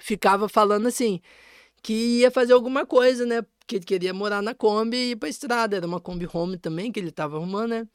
ficava 0.00 0.48
falando 0.48 0.86
assim, 0.86 1.20
que 1.82 2.18
ia 2.18 2.30
fazer 2.30 2.52
alguma 2.52 2.84
coisa, 2.84 3.24
né, 3.24 3.40
que 3.66 3.76
ele 3.76 3.84
queria 3.86 4.12
morar 4.12 4.42
na 4.42 4.52
Kombi 4.52 4.96
e 4.96 5.10
ir 5.12 5.16
pra 5.16 5.28
estrada. 5.28 5.76
Era 5.76 5.86
uma 5.86 6.00
Kombi 6.00 6.28
Home 6.30 6.58
também, 6.58 6.92
que 6.92 7.00
ele 7.00 7.10
tava 7.10 7.36
arrumando, 7.36 7.70
né. 7.70 7.88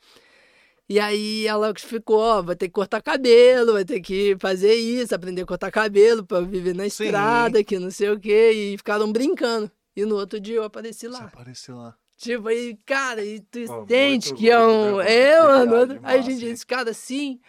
E 0.89 0.99
aí 0.99 1.45
ela 1.45 1.71
ficou, 1.77 2.17
ó, 2.19 2.41
vai 2.41 2.55
ter 2.55 2.67
que 2.67 2.73
cortar 2.73 2.99
cabelo, 2.99 3.73
vai 3.73 3.85
ter 3.85 4.01
que 4.01 4.35
fazer 4.39 4.73
isso, 4.73 5.13
aprender 5.13 5.43
a 5.43 5.45
cortar 5.45 5.69
cabelo 5.69 6.25
pra 6.25 6.41
viver 6.41 6.73
na 6.73 6.89
Sim. 6.89 7.05
estrada, 7.05 7.63
que 7.63 7.77
não 7.77 7.91
sei 7.91 8.09
o 8.09 8.19
quê. 8.19 8.51
E 8.73 8.77
ficaram 8.77 9.11
brincando. 9.11 9.71
E 9.95 10.03
no 10.03 10.15
outro 10.15 10.39
dia 10.39 10.55
eu 10.55 10.63
apareci 10.63 11.01
Você 11.07 11.09
lá. 11.09 11.25
apareceu 11.25 11.77
lá. 11.77 11.95
Tipo, 12.17 12.47
aí, 12.47 12.75
cara, 12.85 13.23
e 13.23 13.39
tu 13.39 13.59
Pô, 13.67 13.85
sente 13.87 14.33
que 14.33 14.49
é 14.49 14.59
um. 14.59 14.97
né, 14.97 15.11
É, 15.13 15.39
mano? 15.65 15.99
Aí 16.03 16.19
a 16.19 16.21
gente 16.23 16.39
disse, 16.39 16.65
cara, 16.65 16.91
sim. 16.93 17.39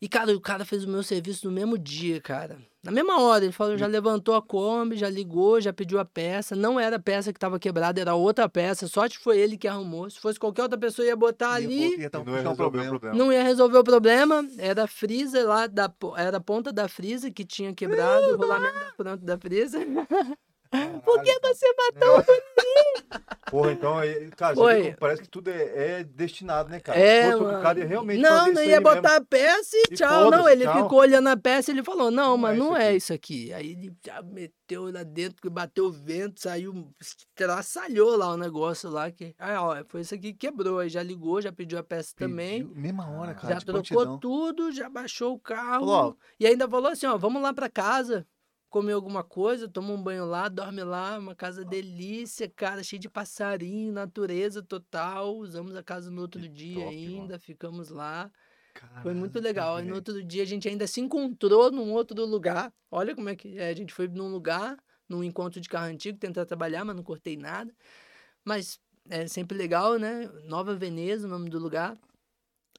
E, 0.00 0.08
cara, 0.08 0.30
o 0.36 0.40
cara 0.40 0.64
fez 0.64 0.84
o 0.84 0.88
meu 0.88 1.02
serviço 1.02 1.46
no 1.48 1.52
mesmo 1.52 1.78
dia, 1.78 2.20
cara. 2.20 2.58
Na 2.82 2.90
mesma 2.90 3.20
hora, 3.20 3.44
ele 3.44 3.52
falou, 3.52 3.76
já 3.76 3.86
levantou 3.86 4.34
a 4.34 4.40
Kombi, 4.40 4.96
já 4.96 5.08
ligou, 5.10 5.60
já 5.60 5.70
pediu 5.70 5.98
a 5.98 6.04
peça. 6.04 6.56
Não 6.56 6.80
era 6.80 6.96
a 6.96 6.98
peça 6.98 7.30
que 7.30 7.38
tava 7.38 7.58
quebrada, 7.58 8.00
era 8.00 8.14
outra 8.14 8.48
peça. 8.48 8.88
Sorte 8.88 9.18
foi 9.18 9.38
ele 9.38 9.58
que 9.58 9.68
arrumou. 9.68 10.08
Se 10.08 10.18
fosse 10.18 10.38
qualquer 10.40 10.62
outra 10.62 10.78
pessoa, 10.78 11.04
ia 11.06 11.14
botar 11.14 11.60
Ia 11.60 11.66
ali. 11.66 12.00
ia 12.00 12.08
tá- 12.08 12.24
Não 12.24 12.34
ia 12.38 12.48
um 12.48 12.52
o 12.52 12.56
problema. 12.56 12.88
problema. 12.88 13.16
Não 13.16 13.30
ia 13.32 13.42
resolver 13.42 13.76
o 13.78 13.84
problema. 13.84 14.42
Era 14.56 14.84
a 14.84 14.86
frisa 14.86 15.46
lá, 15.46 15.66
da, 15.66 15.92
era 16.16 16.38
a 16.38 16.40
ponta 16.40 16.72
da 16.72 16.88
frisa 16.88 17.30
que 17.30 17.44
tinha 17.44 17.74
quebrado, 17.74 18.32
o 18.32 18.36
rolamento 18.38 18.74
da 18.74 18.92
ponta 18.96 19.16
da. 19.18 19.38
Por 21.04 21.22
que 21.22 21.38
você 21.42 21.66
matou? 21.76 22.24
Porra, 23.50 23.72
então, 23.72 23.98
aí, 23.98 24.30
cara, 24.30 24.54
Foi. 24.54 24.92
parece 24.98 25.22
que 25.22 25.28
tudo 25.28 25.48
é, 25.50 25.98
é 26.00 26.04
destinado, 26.04 26.70
né, 26.70 26.78
cara? 26.80 26.98
É, 26.98 27.28
outro 27.34 27.46
mano. 27.48 27.62
cara, 27.62 27.84
realmente 27.84 28.20
Não, 28.20 28.46
não 28.46 28.52
isso 28.52 28.62
ia 28.62 28.80
botar 28.80 29.02
mesmo. 29.02 29.16
a 29.16 29.20
peça 29.26 29.76
e 29.76 29.82
E 29.90 29.96
tchau. 29.96 30.08
Não, 30.30 30.38
foda-se, 30.38 30.52
ele 30.52 30.64
tchau. 30.64 30.82
ficou 30.82 30.98
olhando 31.00 31.28
a 31.28 31.36
peça 31.36 31.70
e 31.70 31.74
ele 31.74 31.82
falou: 31.82 32.10
Não, 32.10 32.30
Não 32.30 32.36
mas 32.38 32.54
é 32.56 32.58
não 32.58 32.68
isso 32.68 32.76
é 32.76 32.86
aqui. 32.86 32.96
isso 32.96 33.12
aqui. 33.12 33.52
Aí 33.52 33.72
ele 33.72 33.92
já 34.06 34.22
meteu 34.22 34.92
lá 34.92 35.02
dentro, 35.02 35.42
que 35.42 35.50
bateu 35.50 35.86
o 35.86 35.90
vento, 35.92 36.40
saiu, 36.40 36.72
traçalhou 37.34 38.16
lá 38.16 38.30
o 38.32 38.36
negócio 38.36 38.88
lá. 38.90 39.10
Que, 39.10 39.34
aí, 39.38 39.56
ó, 39.56 39.82
foi 39.88 40.02
isso 40.02 40.14
aqui 40.14 40.32
que 40.32 40.46
quebrou. 40.48 40.78
Aí 40.78 40.88
já 40.88 41.02
ligou, 41.02 41.40
já 41.40 41.50
pediu 41.52 41.78
a 41.78 41.82
peça 41.82 42.14
também. 42.16 42.62
Pediu- 42.66 42.76
Mesma 42.80 43.08
hora, 43.10 43.34
cara. 43.34 43.54
Já 43.54 43.58
de 43.58 43.64
trocou 43.66 43.82
prontidão. 43.82 44.18
tudo, 44.18 44.72
já 44.72 44.88
baixou 44.88 45.34
o 45.34 45.38
carro. 45.38 45.86
Falou, 45.86 46.16
E 46.38 46.46
ainda 46.46 46.68
falou 46.68 46.90
assim: 46.90 47.06
ó, 47.06 47.16
vamos 47.16 47.42
lá 47.42 47.52
pra 47.52 47.68
casa. 47.68 48.26
Comer 48.70 48.92
alguma 48.92 49.24
coisa, 49.24 49.68
toma 49.68 49.92
um 49.92 50.00
banho 50.00 50.24
lá, 50.24 50.48
dorme 50.48 50.84
lá, 50.84 51.18
uma 51.18 51.34
casa 51.34 51.64
delícia, 51.64 52.48
cara, 52.48 52.84
cheia 52.84 53.00
de 53.00 53.08
passarinho, 53.10 53.92
natureza 53.92 54.62
total. 54.62 55.36
Usamos 55.38 55.74
a 55.74 55.82
casa 55.82 56.08
no 56.10 56.22
outro 56.22 56.40
Que 56.40 56.48
dia 56.48 56.84
top, 56.84 56.94
ainda, 56.94 57.22
mano. 57.22 57.40
ficamos 57.40 57.88
lá. 57.90 58.30
Foi 59.02 59.12
muito 59.12 59.40
legal. 59.40 59.76
Aí 59.76 59.84
no 59.84 59.96
outro 59.96 60.22
dia 60.22 60.42
a 60.44 60.46
gente 60.46 60.68
ainda 60.68 60.86
se 60.86 61.00
encontrou 61.00 61.70
num 61.72 61.92
outro 61.92 62.24
lugar. 62.24 62.72
Olha 62.90 63.14
como 63.14 63.28
é 63.28 63.34
que 63.36 63.58
é. 63.58 63.70
A 63.70 63.74
gente 63.74 63.92
foi 63.92 64.06
num 64.06 64.28
lugar, 64.28 64.76
num 65.08 65.24
encontro 65.24 65.60
de 65.60 65.68
carro 65.68 65.86
antigo, 65.86 66.18
tentar 66.18 66.46
trabalhar, 66.46 66.84
mas 66.84 66.94
não 66.94 67.02
cortei 67.02 67.36
nada. 67.36 67.74
Mas 68.44 68.80
é 69.08 69.26
sempre 69.26 69.56
legal, 69.58 69.98
né? 69.98 70.26
Nova 70.44 70.76
Veneza, 70.76 71.26
o 71.26 71.30
nome 71.30 71.50
do 71.50 71.58
lugar. 71.58 71.98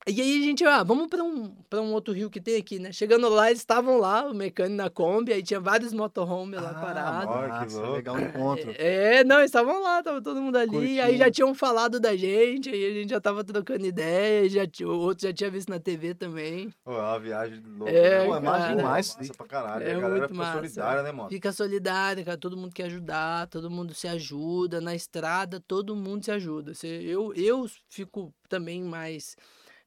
E 0.08 0.20
aí 0.20 0.40
a 0.42 0.44
gente, 0.44 0.64
ah, 0.66 0.82
vamos 0.84 1.08
pra 1.08 1.24
um, 1.24 1.50
pra 1.70 1.80
um 1.80 1.94
outro 1.94 2.12
rio 2.12 2.28
que 2.28 2.42
tem 2.42 2.56
aqui, 2.58 2.80
né? 2.80 2.92
Chegando 2.92 3.30
lá, 3.30 3.50
eles 3.50 3.62
estavam 3.62 4.00
lá, 4.00 4.26
o 4.26 4.34
mecânico 4.34 4.76
na 4.76 4.90
Kombi, 4.90 5.32
aí 5.32 5.44
tinha 5.44 5.60
vários 5.60 5.94
motorhome 5.94 6.56
lá 6.56 6.72
Ah, 6.72 6.82
parados. 6.82 7.36
Olha 7.36 7.66
que 7.68 7.74
louco. 7.76 7.92
legal 7.94 8.16
o 8.16 8.20
encontro. 8.22 8.72
É, 8.82 9.24
não, 9.24 9.38
eles 9.38 9.50
estavam 9.50 9.80
lá, 9.82 10.02
tava 10.02 10.20
todo 10.20 10.42
mundo 10.42 10.56
ali, 10.58 11.00
aí 11.00 11.18
já 11.18 11.30
tinham 11.30 11.54
falado 11.54 12.00
da 12.00 12.16
gente, 12.16 12.68
aí 12.70 12.84
a 12.84 12.94
gente 12.94 13.10
já 13.12 13.22
tava 13.22 13.44
trocando 13.44 13.86
ideia, 13.86 14.50
já 14.50 14.66
tinha, 14.66 14.90
o 14.90 14.98
outro 15.00 15.28
já 15.28 15.34
tinha 15.34 15.52
visto 15.52 15.70
na 15.70 15.80
TV 15.80 16.16
também. 16.16 16.72
Pô, 16.84 16.94
é 16.94 16.98
uma 17.02 17.20
viagem 17.20 17.62
louca. 17.64 17.92
É, 17.94 18.20
né? 18.22 18.26
Pô, 18.26 18.36
é 18.36 18.42
cara. 18.42 18.76
demais. 18.76 19.08
Massa 19.10 19.22
isso 19.24 19.34
pra 19.34 19.46
caralho. 19.46 19.84
É 19.84 19.92
a 19.92 20.00
galera 20.00 20.10
muito 20.10 20.24
fica 20.30 20.34
massa. 20.36 20.54
solidária, 20.58 21.04
né, 21.04 21.12
mano? 21.12 21.30
Fica 21.30 21.52
solidário, 21.52 22.26
cara, 22.26 22.38
todo 22.38 22.58
mundo 22.58 22.74
quer 22.74 22.86
ajudar, 22.86 23.46
todo 23.48 23.70
mundo 23.70 23.94
se 23.94 24.08
ajuda, 24.08 24.82
na 24.82 24.96
estrada 24.96 25.60
todo 25.60 25.96
mundo 25.96 26.26
se 26.26 26.32
ajuda. 26.32 26.72
Eu, 26.84 27.32
eu 27.36 27.70
fico 27.88 28.34
também 28.50 28.82
mais, 28.82 29.36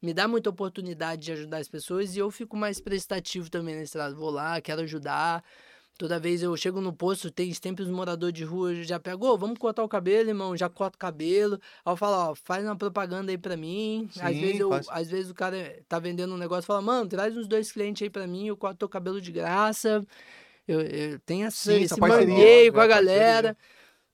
me 0.05 0.13
dá 0.13 0.27
muita 0.27 0.51
oportunidade 0.51 1.23
de 1.23 1.31
ajudar 1.31 1.57
as 1.57 1.67
pessoas 1.67 2.15
e 2.15 2.19
eu 2.19 2.29
fico 2.29 2.55
mais 2.55 2.79
prestativo 2.79 3.49
também 3.49 3.75
na 3.75 3.81
estrada. 3.81 4.13
Vou 4.13 4.29
lá, 4.29 4.61
quero 4.61 4.81
ajudar. 4.81 5.43
Toda 5.97 6.19
vez 6.19 6.43
eu 6.43 6.55
chego 6.57 6.79
no 6.81 6.91
posto, 6.93 7.31
tem 7.31 7.53
sempre 7.53 7.81
os 7.83 7.89
moradores 7.89 8.33
de 8.35 8.43
rua, 8.43 8.75
já 8.83 8.99
pegou, 8.99 9.37
vamos 9.37 9.57
cortar 9.57 9.81
o 9.81 9.87
cabelo, 9.87 10.29
irmão, 10.29 10.55
já 10.55 10.69
corta 10.69 10.95
o 10.97 10.99
cabelo. 10.99 11.55
Aí 11.85 11.91
eu 11.93 11.95
falo, 11.95 12.31
ó, 12.31 12.35
faz 12.35 12.63
uma 12.65 12.75
propaganda 12.75 13.31
aí 13.31 13.37
pra 13.37 13.55
mim. 13.57 14.07
às, 14.19 14.35
Sim, 14.35 14.41
vezes 14.41 14.59
eu, 14.59 14.69
faz. 14.69 14.87
às 14.89 15.09
vezes 15.09 15.31
o 15.31 15.33
cara 15.33 15.81
tá 15.87 15.97
vendendo 15.97 16.33
um 16.33 16.37
negócio, 16.37 16.63
fala, 16.65 16.81
mano, 16.81 17.07
traz 17.09 17.35
uns 17.35 17.47
dois 17.47 17.71
clientes 17.71 18.03
aí 18.03 18.09
pra 18.09 18.27
mim, 18.27 18.47
eu 18.47 18.57
corto 18.57 18.77
teu 18.77 18.89
cabelo 18.89 19.19
de 19.19 19.31
graça. 19.31 20.05
Eu, 20.67 20.81
eu 20.81 21.19
tenho 21.21 21.47
essa, 21.47 21.71
Sim, 21.71 21.81
esse 21.81 21.97
parceria, 21.97 22.27
mangueio 22.27 22.73
com 22.73 22.79
a 22.79 22.87
né, 22.87 22.93
parceria. 22.93 23.13
galera. 23.13 23.57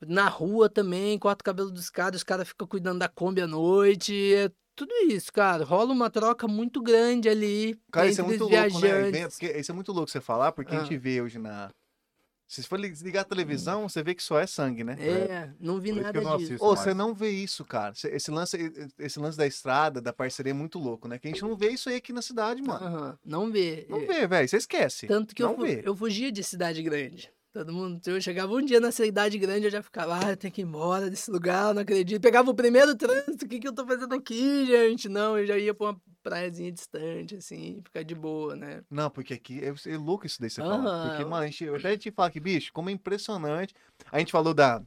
Na 0.08 0.28
rua 0.30 0.70
também, 0.70 1.18
corta 1.20 1.42
o 1.42 1.46
cabelo 1.46 1.72
dos 1.72 1.90
caras, 1.90 2.18
os 2.18 2.24
caras 2.24 2.48
ficam 2.48 2.68
cuidando 2.68 3.00
da 3.00 3.08
Kombi 3.08 3.42
à 3.42 3.48
noite. 3.48 4.34
É 4.34 4.52
tudo 4.86 4.94
isso, 5.12 5.32
cara. 5.32 5.64
Rola 5.64 5.92
uma 5.92 6.10
troca 6.10 6.48
muito 6.48 6.82
grande 6.82 7.28
ali 7.30 7.80
Cara, 7.92 8.08
isso 8.08 8.22
é 8.22 8.24
muito 8.24 8.44
louco, 8.46 8.80
né? 8.80 9.28
porque 9.28 9.48
Isso 9.58 9.72
é 9.72 9.76
muito 9.76 9.92
louco 9.92 10.10
você 10.10 10.22
falar, 10.22 10.52
porque 10.52 10.74
a 10.76 10.80
Ah. 10.80 10.84
gente 10.84 10.98
vê 10.98 11.22
hoje 11.22 11.38
na. 11.40 11.70
Se 12.48 12.62
for 12.64 12.78
li- 12.78 12.92
ligar 13.02 13.22
a 13.22 13.24
televisão, 13.24 13.88
você 13.88 14.04
vê 14.04 14.14
que 14.14 14.22
só 14.22 14.38
é 14.38 14.46
sangue, 14.46 14.84
né? 14.84 14.98
É, 15.00 15.50
não 15.58 15.80
vi 15.80 15.94
Por 15.94 16.02
nada 16.02 16.20
não 16.20 16.36
disso. 16.38 16.58
Ô, 16.60 16.68
mais. 16.74 16.80
você 16.82 16.94
não 16.94 17.14
vê 17.14 17.30
isso, 17.30 17.64
cara. 17.64 17.94
Esse 18.04 18.30
lance, 18.30 18.58
esse 19.00 19.20
lance 19.20 19.38
da 19.38 19.48
estrada, 19.48 20.02
da 20.02 20.12
parceria 20.12 20.52
é 20.52 20.54
muito 20.54 20.78
louco, 20.78 21.08
né? 21.08 21.18
Que 21.18 21.30
a 21.30 21.32
gente 21.32 21.42
não 21.44 21.56
vê 21.56 21.70
isso 21.72 21.88
aí 21.88 21.96
aqui 21.96 22.12
na 22.12 22.22
cidade, 22.22 22.62
mano. 22.62 22.86
Aham, 22.86 23.20
não 23.24 23.50
vê. 23.50 23.86
Não 23.90 24.00
É, 24.02 24.06
vê, 24.06 24.28
velho. 24.28 24.50
Você 24.50 24.58
esquece. 24.58 25.08
Tanto 25.08 25.34
que 25.34 25.42
eu, 25.42 25.48
não 25.48 25.56
fu- 25.56 25.62
vê. 25.62 25.82
eu 25.86 25.96
fugia 25.96 26.30
de 26.30 26.44
cidade 26.44 26.84
grande. 26.84 27.32
Todo 27.54 27.74
mundo, 27.74 28.00
eu 28.08 28.22
chegava 28.22 28.54
um 28.54 28.62
dia 28.62 28.80
na 28.80 28.94
cidade 28.94 29.38
grande, 29.38 29.66
eu 29.66 29.72
já 29.72 29.84
ficava, 29.84 30.18
ah, 30.18 30.30
eu 30.30 30.38
tenho 30.38 30.54
que 30.54 30.62
ir 30.62 30.64
embora 30.64 31.10
desse 31.10 31.30
lugar, 31.30 31.68
eu 31.68 31.74
não 31.74 31.82
acredito. 31.82 32.22
Pegava 32.22 32.50
o 32.50 32.56
primeiro 32.56 32.96
trânsito, 32.96 33.44
o 33.44 33.48
que, 33.48 33.60
que 33.60 33.68
eu 33.68 33.74
tô 33.74 33.86
fazendo 33.86 34.16
aqui, 34.16 34.66
gente? 34.66 35.10
Não, 35.10 35.38
eu 35.38 35.46
já 35.46 35.58
ia 35.58 35.74
pra 35.74 35.88
uma 35.88 36.02
praiazinha 36.24 36.72
distante, 36.72 37.36
assim, 37.36 37.82
ficar 37.84 38.04
de 38.04 38.16
boa, 38.16 38.56
né? 38.56 38.84
Não, 38.90 39.10
porque 39.10 39.34
aqui 39.34 39.60
é, 39.60 39.74
é 39.92 39.98
louco 39.98 40.26
isso 40.26 40.40
daí 40.40 40.50
você 40.50 40.62
fala. 40.62 41.10
Porque, 41.10 41.26
mano, 41.26 41.44
a 41.44 41.48
gente, 41.48 41.66
eu 41.66 41.76
até 41.76 41.98
te 41.98 42.10
falo 42.10 42.32
que, 42.32 42.40
bicho, 42.40 42.72
como 42.72 42.90
é 42.90 42.94
impressionante. 42.94 43.76
A 44.10 44.20
gente 44.20 44.32
falou 44.32 44.54
da 44.54 44.82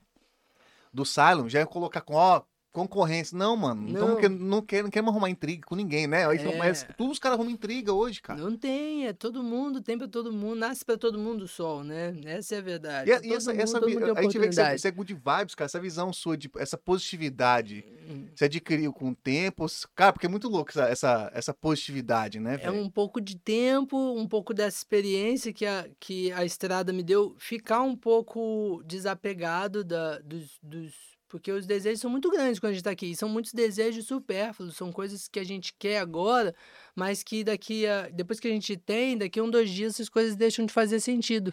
do 0.90 1.04
Silent, 1.04 1.50
já 1.50 1.58
ia 1.58 1.66
colocar 1.66 2.00
com, 2.00 2.14
ó, 2.14 2.42
concorrência. 2.74 3.38
Não, 3.38 3.56
mano, 3.56 3.80
não, 3.88 4.00
Não. 4.00 4.08
não, 4.08 4.16
quer, 4.20 4.28
não, 4.28 4.62
quer, 4.62 4.82
não 4.82 4.90
queremos 4.90 5.10
arrumar 5.12 5.30
intriga 5.30 5.64
com 5.66 5.76
ninguém, 5.76 6.06
né? 6.06 6.28
Aí, 6.28 6.38
É. 6.38 6.56
Mas 6.58 6.84
todos 6.98 7.12
os 7.14 7.18
caras 7.18 7.36
arrumam 7.38 7.52
intriga 7.54 7.92
hoje, 7.92 8.20
cara. 8.20 8.38
Não 8.40 8.56
tem, 8.56 9.06
é 9.06 9.12
todo 9.12 9.42
mundo, 9.42 9.80
tem 9.80 9.96
pra 9.96 10.08
todo 10.08 10.32
mundo, 10.32 10.56
nasce 10.56 10.84
pra 10.84 10.98
todo 10.98 11.16
mundo 11.18 11.44
o 11.44 11.48
sol, 11.48 11.84
né? 11.84 12.14
Essa 12.24 12.56
é 12.56 12.58
a 12.58 12.60
verdade. 12.60 13.10
E, 13.10 13.16
Pra 13.18 13.26
e 13.26 13.32
essa, 13.32 13.52
mundo, 13.52 13.62
essa 13.62 13.80
mundo 13.80 14.18
a 14.18 14.22
gente 14.22 14.38
vê 14.38 14.48
que 14.48 14.54
você, 14.54 14.78
você 14.78 14.88
é 14.88 14.90
good 14.90 15.14
vibes, 15.14 15.54
cara, 15.54 15.66
essa 15.66 15.80
visão 15.80 16.12
sua, 16.12 16.36
de, 16.36 16.50
essa 16.56 16.76
positividade, 16.76 17.84
Hum. 18.10 18.26
você 18.34 18.44
adquiriu 18.46 18.92
com 18.92 19.10
o 19.10 19.14
tempo. 19.14 19.64
Cara, 19.94 20.12
porque 20.12 20.26
é 20.26 20.28
muito 20.28 20.46
louco 20.48 20.70
essa, 20.70 20.84
essa, 20.88 21.30
essa 21.32 21.54
positividade, 21.54 22.38
né, 22.38 22.54
É 22.54 22.56
velho? 22.58 22.74
um 22.74 22.90
pouco 22.90 23.18
de 23.20 23.36
tempo, 23.36 23.96
um 24.18 24.26
pouco 24.28 24.52
dessa 24.52 24.76
experiência 24.76 25.52
que 25.54 25.64
a, 25.64 25.86
que 25.98 26.30
a 26.32 26.44
estrada 26.44 26.92
me 26.92 27.02
deu, 27.02 27.34
ficar 27.38 27.80
um 27.82 27.96
pouco 27.96 28.82
desapegado 28.84 29.82
da, 29.84 30.18
dos, 30.18 30.58
dos. 30.62 31.13
Porque 31.35 31.51
os 31.51 31.66
desejos 31.66 32.01
são 32.01 32.09
muito 32.09 32.30
grandes 32.30 32.61
quando 32.61 32.70
a 32.70 32.74
gente 32.74 32.85
tá 32.85 32.93
aqui. 32.93 33.07
E 33.07 33.16
são 33.16 33.28
muitos 33.28 33.53
desejos 33.53 34.07
supérfluos, 34.07 34.76
são 34.76 34.93
coisas 34.93 35.26
que 35.26 35.41
a 35.41 35.45
gente 35.45 35.74
quer 35.76 35.99
agora, 35.99 36.55
mas 36.95 37.24
que 37.24 37.43
daqui 37.43 37.89
a. 37.89 38.09
Depois 38.09 38.39
que 38.39 38.47
a 38.47 38.53
gente 38.53 38.76
tem, 38.76 39.18
daqui 39.18 39.41
a 39.41 39.43
um, 39.43 39.51
dois 39.51 39.68
dias, 39.68 39.95
essas 39.95 40.09
coisas 40.09 40.37
deixam 40.37 40.64
de 40.64 40.72
fazer 40.72 41.01
sentido. 41.01 41.53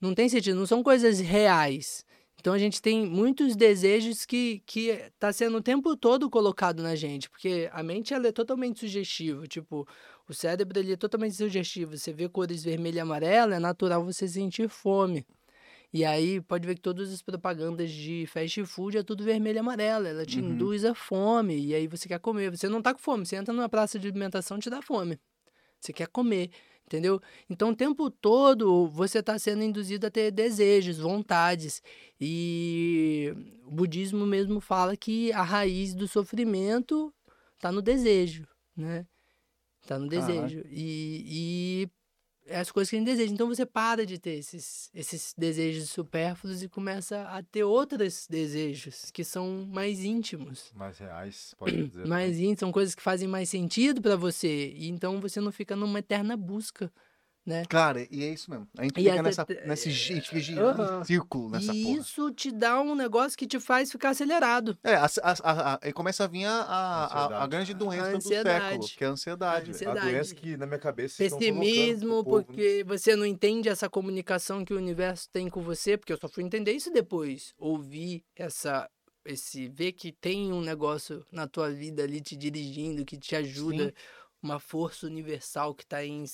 Não 0.00 0.14
tem 0.14 0.28
sentido, 0.28 0.56
não 0.56 0.64
são 0.64 0.80
coisas 0.80 1.18
reais. 1.18 2.04
Então 2.38 2.52
a 2.52 2.58
gente 2.58 2.80
tem 2.80 3.04
muitos 3.04 3.56
desejos 3.56 4.24
que 4.24 4.62
que 4.64 4.96
tá 5.18 5.32
sendo 5.32 5.56
o 5.56 5.62
tempo 5.62 5.96
todo 5.96 6.30
colocado 6.30 6.80
na 6.80 6.94
gente, 6.94 7.28
porque 7.28 7.68
a 7.72 7.82
mente 7.82 8.14
ela 8.14 8.28
é 8.28 8.32
totalmente 8.32 8.78
sugestiva, 8.78 9.44
tipo, 9.48 9.88
o 10.28 10.32
cérebro 10.32 10.78
ele 10.78 10.92
é 10.92 10.96
totalmente 10.96 11.34
sugestivo. 11.34 11.98
Você 11.98 12.12
vê 12.12 12.28
cores 12.28 12.62
vermelha 12.62 12.98
e 12.98 13.00
amarela, 13.00 13.56
é 13.56 13.58
natural 13.58 14.04
você 14.04 14.28
sentir 14.28 14.68
fome. 14.68 15.26
E 15.94 16.04
aí 16.04 16.40
pode 16.40 16.66
ver 16.66 16.74
que 16.74 16.80
todas 16.80 17.12
as 17.12 17.22
propagandas 17.22 17.88
de 17.88 18.26
fast 18.26 18.64
food 18.66 18.98
é 18.98 19.02
tudo 19.04 19.22
vermelho 19.22 19.58
e 19.58 19.60
amarelo, 19.60 20.08
ela 20.08 20.26
te 20.26 20.40
Uhum. 20.40 20.50
induz 20.50 20.84
a 20.84 20.92
fome 20.92 21.56
e 21.56 21.72
aí 21.72 21.86
você 21.86 22.08
quer 22.08 22.18
comer. 22.18 22.50
Você 22.50 22.68
não 22.68 22.82
tá 22.82 22.92
com 22.92 22.98
fome, 22.98 23.24
você 23.24 23.36
entra 23.36 23.54
numa 23.54 23.68
praça 23.68 23.96
de 23.96 24.08
alimentação 24.08 24.58
te 24.58 24.68
dá 24.68 24.82
fome. 24.82 25.20
Você 25.80 25.92
quer 25.92 26.08
comer. 26.08 26.50
Entendeu? 26.84 27.18
Então, 27.48 27.70
o 27.70 27.76
tempo 27.76 28.10
todo 28.10 28.88
você 28.88 29.20
está 29.20 29.38
sendo 29.38 29.62
induzido 29.62 30.06
a 30.06 30.10
ter 30.10 30.30
desejos, 30.30 30.98
vontades. 30.98 31.80
E 32.20 33.32
o 33.64 33.70
budismo 33.70 34.26
mesmo 34.26 34.60
fala 34.60 34.96
que 34.96 35.32
a 35.32 35.42
raiz 35.42 35.94
do 35.94 36.06
sofrimento 36.08 37.14
está 37.54 37.70
no 37.72 37.80
desejo, 37.80 38.46
né? 38.76 39.06
Está 39.80 39.98
no 39.98 40.08
desejo. 40.08 40.62
E, 40.70 41.22
e 41.26 41.88
é 41.88 41.90
as 42.50 42.70
coisas 42.70 42.90
que 42.90 42.96
a 42.96 42.98
gente 42.98 43.08
deseja. 43.08 43.32
Então 43.32 43.48
você 43.48 43.64
para 43.64 44.04
de 44.04 44.18
ter 44.18 44.38
esses, 44.38 44.90
esses 44.94 45.34
desejos 45.36 45.90
supérfluos 45.90 46.62
e 46.62 46.68
começa 46.68 47.22
a 47.22 47.42
ter 47.42 47.64
outros 47.64 48.26
desejos 48.28 49.10
que 49.10 49.24
são 49.24 49.66
mais 49.70 50.04
íntimos. 50.04 50.70
Mais 50.74 50.98
reais, 50.98 51.54
pode 51.58 51.84
dizer. 51.88 52.06
Mais 52.06 52.38
íntimos, 52.38 52.60
são 52.60 52.72
coisas 52.72 52.94
que 52.94 53.02
fazem 53.02 53.28
mais 53.28 53.48
sentido 53.48 54.02
para 54.02 54.16
você. 54.16 54.72
E 54.74 54.88
então 54.88 55.20
você 55.20 55.40
não 55.40 55.52
fica 55.52 55.74
numa 55.74 55.98
eterna 55.98 56.36
busca, 56.36 56.92
né? 57.46 57.64
Cara, 57.68 58.06
e 58.10 58.24
é 58.24 58.28
isso 58.30 58.50
mesmo. 58.50 58.66
A 58.78 58.82
gente 58.82 58.98
E 58.98 59.04
fica 59.04 59.22
nessa, 59.22 59.46
nesse 59.66 59.90
gi- 59.90 60.12
a 60.12 60.16
gente 60.16 60.28
fica 60.28 60.40
girando 60.40 60.80
em 60.80 60.84
Aham. 60.84 61.04
círculo 61.04 61.50
nessa 61.50 61.72
e 61.72 61.82
porra. 61.84 61.98
isso 61.98 62.30
te 62.32 62.50
dá 62.50 62.80
um 62.80 62.94
negócio 62.94 63.36
que 63.36 63.46
te 63.46 63.60
faz 63.60 63.90
ficar 63.92 64.10
acelerado. 64.10 64.78
É, 64.82 64.94
a, 64.94 65.06
a, 65.22 65.74
a, 65.74 65.92
começa 65.92 66.24
a 66.24 66.26
vir 66.26 66.46
a, 66.46 66.50
a, 66.52 67.04
a, 67.04 67.04
a 67.04 67.04
Ansiedade. 67.26 67.50
grande 67.50 67.74
doença 67.74 68.12
do 68.12 68.22
século, 68.22 68.88
que 68.88 69.04
é 69.04 69.06
a 69.06 69.10
ansiedade. 69.10 69.70
A 69.70 69.74
ansiedade. 69.74 69.98
A 69.98 70.10
doença 70.10 70.34
que 70.34 70.56
na 70.56 70.66
minha 70.66 70.78
cabeça 70.78 71.16
Pessimismo, 71.18 72.24
povo, 72.24 72.38
né? 72.38 72.44
porque 72.46 72.84
você 72.86 73.14
não 73.16 73.26
entende 73.26 73.68
essa 73.68 73.88
comunicação 73.88 74.64
que 74.64 74.72
o 74.74 74.76
universo 74.78 75.28
tem 75.30 75.48
com 75.48 75.62
você, 75.62 75.96
porque 75.96 76.12
eu 76.12 76.18
só 76.18 76.28
fui 76.28 76.42
entender 76.44 76.72
isso 76.72 76.90
depois. 76.90 77.52
Ouvir 77.58 78.24
essa. 78.34 78.88
Esse, 79.26 79.68
ver 79.68 79.92
que 79.92 80.12
tem 80.12 80.52
um 80.52 80.60
negócio 80.60 81.24
na 81.32 81.46
tua 81.48 81.70
vida 81.70 82.02
ali 82.02 82.20
te 82.20 82.36
dirigindo, 82.36 83.06
que 83.06 83.16
te 83.16 83.34
ajuda, 83.34 83.86
Sim. 83.86 83.92
uma 84.42 84.60
força 84.60 85.06
universal 85.06 85.74
que 85.74 85.86
tá 85.86 86.04
em, 86.04 86.24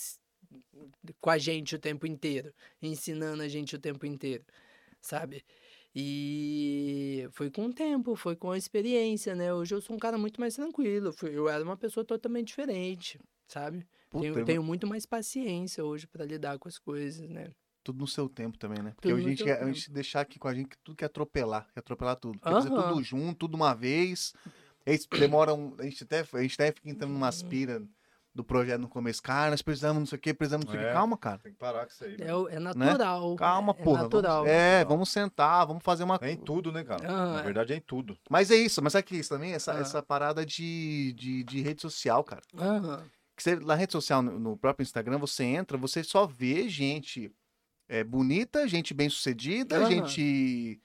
com 1.21 1.31
a 1.31 1.39
gente 1.39 1.75
o 1.75 1.79
tempo 1.79 2.07
inteiro, 2.07 2.53
ensinando 2.83 3.43
a 3.43 3.49
gente 3.49 3.75
o 3.77 3.79
tempo 3.79 4.07
inteiro, 4.07 4.45
sabe? 5.01 5.45
E 5.95 7.29
foi 7.33 7.51
com 7.51 7.67
o 7.67 7.73
tempo, 7.75 8.15
foi 8.17 8.37
com 8.37 8.51
a 8.51 8.59
experiência, 8.59 9.35
né? 9.35 9.53
Hoje 9.53 9.75
eu 9.75 9.81
sou 9.81 9.97
um 9.97 9.99
cara 9.99 10.17
muito 10.17 10.41
mais 10.41 10.55
tranquilo, 10.55 11.15
eu 11.23 11.49
era 11.49 11.63
uma 11.65 11.77
pessoa 11.77 12.05
totalmente 12.05 12.49
diferente, 12.49 13.19
sabe? 13.49 13.87
Puta, 14.09 14.25
Tenho, 14.25 14.39
eu- 14.39 14.45
tenho 14.45 14.63
muito 14.63 14.87
mais 14.87 15.05
paciência 15.07 15.85
hoje 15.85 16.07
pra 16.07 16.25
lidar 16.25 16.59
com 16.59 16.69
as 16.69 16.79
coisas, 16.79 17.29
né? 17.29 17.51
tudo 17.83 17.99
no 18.01 18.07
seu 18.07 18.29
tempo 18.29 18.59
também, 18.59 18.83
né? 18.83 18.93
Porque 18.93 19.09
Tudo 19.09 19.15
hoje 19.15 19.27
a 19.27 19.31
gente, 19.31 19.45
quer, 19.45 19.63
a 19.63 19.67
gente 19.67 19.91
deixar 19.91 20.21
aqui 20.21 20.39
com 20.39 20.49
a 20.49 20.55
gente 20.55 20.69
que 20.69 20.77
tudo 20.85 20.97
quer 20.97 21.07
atropelar, 21.07 21.67
quer 21.73 21.81
atropelar 21.81 22.15
tudo. 22.17 22.39
Quer 22.39 22.55
fazer 22.55 22.71
tudo 22.71 23.03
junto, 23.03 23.39
tudo 23.39 23.55
uma 23.55 23.75
vez. 23.75 24.33
Eles 24.85 25.07
demoram. 25.17 25.75
A 25.79 25.85
gente 25.85 26.05
até, 26.05 26.21
a 26.33 26.43
gente 26.43 26.55
até 26.55 26.73
fica 26.73 26.91
entrando 26.91 27.13
numa 27.13 27.29
aspira 27.29 27.83
do 28.41 28.45
projeto 28.45 28.81
no 28.81 28.89
começo. 28.89 29.23
Cara, 29.23 29.51
nós 29.51 29.61
precisamos, 29.63 29.99
não 29.99 30.07
sei 30.07 30.17
o 30.17 30.21
quê, 30.21 30.33
precisamos, 30.33 30.65
não 30.65 30.73
sei 30.73 30.81
o 30.81 30.83
quê. 30.85 30.89
É. 30.91 30.93
Calma, 30.93 31.17
cara. 31.17 31.39
Tem 31.39 31.53
que 31.53 31.59
parar 31.59 31.85
com 31.85 31.93
isso 31.93 32.05
aí. 32.05 32.17
É, 32.19 32.57
é 32.57 32.59
natural. 32.59 33.37
Calma, 33.37 33.77
é, 33.79 33.83
porra. 33.83 34.01
É 34.01 34.03
natural. 34.05 34.45
Vamos, 34.45 34.51
é, 34.51 34.85
vamos 34.85 35.09
sentar, 35.11 35.67
vamos 35.67 35.83
fazer 35.85 36.05
uma. 36.05 36.19
É 36.23 36.31
em 36.33 36.37
tudo, 36.37 36.73
né, 36.73 36.83
cara? 36.83 37.07
Ah, 37.07 37.33
Na 37.35 37.41
é. 37.41 37.43
verdade 37.43 37.73
é 37.73 37.77
em 37.77 37.81
tudo. 37.81 38.17
Mas 38.29 38.51
é 38.51 38.57
isso, 38.57 38.83
mas 38.83 38.93
sabe 38.93 39.05
que 39.05 39.15
é 39.15 39.19
isso 39.19 39.29
também? 39.29 39.53
Essa, 39.53 39.75
Ah. 39.75 39.79
essa 39.81 40.03
parada 40.03 40.45
de, 40.45 41.13
de, 41.17 41.45
de 41.45 41.61
rede 41.61 41.83
social, 41.83 42.25
cara. 42.25 42.43
Aham. 42.59 43.05
Que 43.37 43.43
você, 43.43 43.57
na 43.57 43.75
rede 43.75 43.93
social, 43.93 44.23
no, 44.23 44.39
no 44.39 44.57
próprio 44.57 44.83
Instagram, 44.83 45.19
você 45.19 45.45
entra, 45.45 45.77
você 45.79 46.03
só 46.03 46.27
vê 46.27 46.69
gente 46.69 47.31
é, 47.89 48.05
bonita, 48.05 48.67
gente 48.69 48.95
bem 48.95 49.09
sucedida, 49.09 49.87
gente 49.87 50.81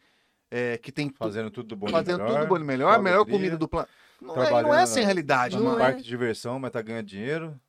é, 0.49 0.77
que 0.77 0.91
tem 0.91 1.11
Fazendo 1.17 1.51
tudo 1.51 1.67
do 1.69 1.75
bom 1.75 1.87
e 1.87 1.91
fazendo 1.91 2.19
melhor, 2.23 2.39
tudo 2.39 2.47
bom 2.47 2.57
e 2.57 2.63
melhor, 2.63 3.01
melhor 3.01 3.25
comida 3.25 3.57
do 3.57 3.67
planeta. 3.67 3.91
Não, 4.21 4.41
é, 4.41 4.49
não 4.63 4.73
é 4.73 4.81
essa 4.83 4.99
a 4.99 5.03
realidade, 5.03 5.55
Não 5.55 5.63
num 5.63 5.69
mano. 5.71 5.81
é. 5.81 5.85
parque 5.85 6.01
de 6.01 6.07
diversão, 6.07 6.59
mas 6.59 6.71
tá 6.71 6.81
ganhando 6.81 7.05
dinheiro. 7.07 7.59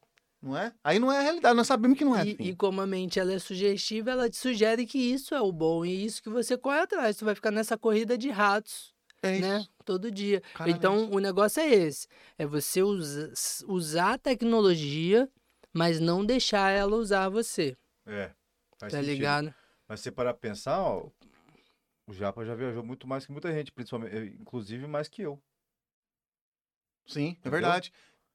Não 0.41 0.57
é? 0.57 0.73
Aí 0.85 0.99
não 0.99 1.11
é 1.11 1.19
a 1.19 1.23
realidade, 1.23 1.57
nós 1.57 1.67
sabemos 1.67 1.99
que 1.99 2.05
não 2.05 2.15
é. 2.17 2.25
E, 2.27 2.33
assim. 2.33 2.43
e 2.45 2.55
como 2.55 2.81
a 2.81 2.87
mente 2.87 3.19
ela 3.19 3.33
é 3.33 3.39
sugestiva, 3.39 4.11
ela 4.13 4.29
te 4.31 4.37
sugere 4.37 4.87
que 4.87 4.99
isso 4.99 5.35
é 5.35 5.41
o 5.41 5.51
bom 5.51 5.85
e 5.85 6.05
isso 6.05 6.23
que 6.23 6.29
você 6.29 6.57
corre 6.57 6.81
atrás. 6.81 7.17
Tu 7.17 7.25
vai 7.25 7.35
ficar 7.35 7.51
nessa 7.51 7.77
corrida 7.77 8.17
de 8.17 8.31
ratos, 8.31 8.95
É 9.23 9.33
isso. 9.33 9.41
né? 9.43 9.67
Todo 9.85 10.11
dia. 10.11 10.41
Claramente. 10.55 10.79
Então, 10.79 11.11
o 11.11 11.19
negócio 11.19 11.61
é 11.61 11.69
esse. 11.69 12.07
É 12.39 12.47
você 12.47 12.83
usa- 12.83 13.33
usar 13.67 14.13
a 14.15 14.19
tecnologia, 14.19 15.29
mas 15.73 15.99
não 16.01 16.25
deixar 16.25 16.71
ela 16.71 16.95
usar 16.97 17.29
você. 17.29 17.77
É. 18.07 18.31
Faz 18.79 18.93
tá 18.93 18.99
sentido. 18.99 19.07
ligado? 19.15 19.55
Mas 19.89 20.01
se 20.01 20.05
você 20.05 20.13
parar 20.13 20.35
pra 20.35 20.41
pensar, 20.51 20.79
ó, 20.81 21.09
o 22.07 22.13
Japa 22.13 22.45
já 22.45 22.55
viajou 22.55 22.85
muito 22.85 23.07
mais 23.07 23.25
que 23.27 23.33
muita 23.33 23.51
gente, 23.53 23.73
principalmente, 23.73 24.15
eh, 24.15 24.27
inclusive 24.41 24.87
mais 24.87 25.09
que 25.09 25.23
eu. 25.23 25.41
Sim, 27.07 27.31
é 27.31 27.39
Entendeu? 27.39 27.51
verdade. 27.51 27.93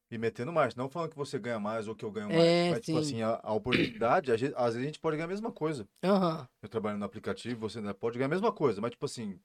E 0.10 0.18
metendo 0.18 0.52
mais. 0.52 0.76
Não 0.76 0.90
falando 0.90 1.12
que 1.12 1.16
você 1.16 1.40
ganha 1.40 1.60
mais 1.60 1.88
ou 1.88 1.96
que 1.96 2.04
eu 2.04 2.12
ganho 2.12 2.28
mais. 2.28 2.46
É, 2.48 2.70
mas, 2.70 2.82
tipo 2.82 2.98
sim. 2.98 3.00
assim, 3.00 3.22
a, 3.22 3.40
a 3.42 3.54
oportunidade, 3.54 4.32
às 4.32 4.42
vezes 4.42 4.56
a 4.58 4.72
gente 4.82 5.00
pode 5.00 5.16
ganhar 5.16 5.26
a 5.26 5.30
mesma 5.30 5.52
coisa. 5.52 5.88
Aham. 6.04 6.48
Eu 6.62 6.68
trabalho 6.70 6.98
no 6.98 7.06
aplicativo, 7.06 7.60
você 7.62 7.80
né, 7.80 7.94
pode 7.94 8.18
ganhar 8.18 8.28
a 8.28 8.30
mesma 8.30 8.52
coisa, 8.52 8.82
mas 8.82 8.92
tipo 8.92 9.06
assim, 9.06 9.40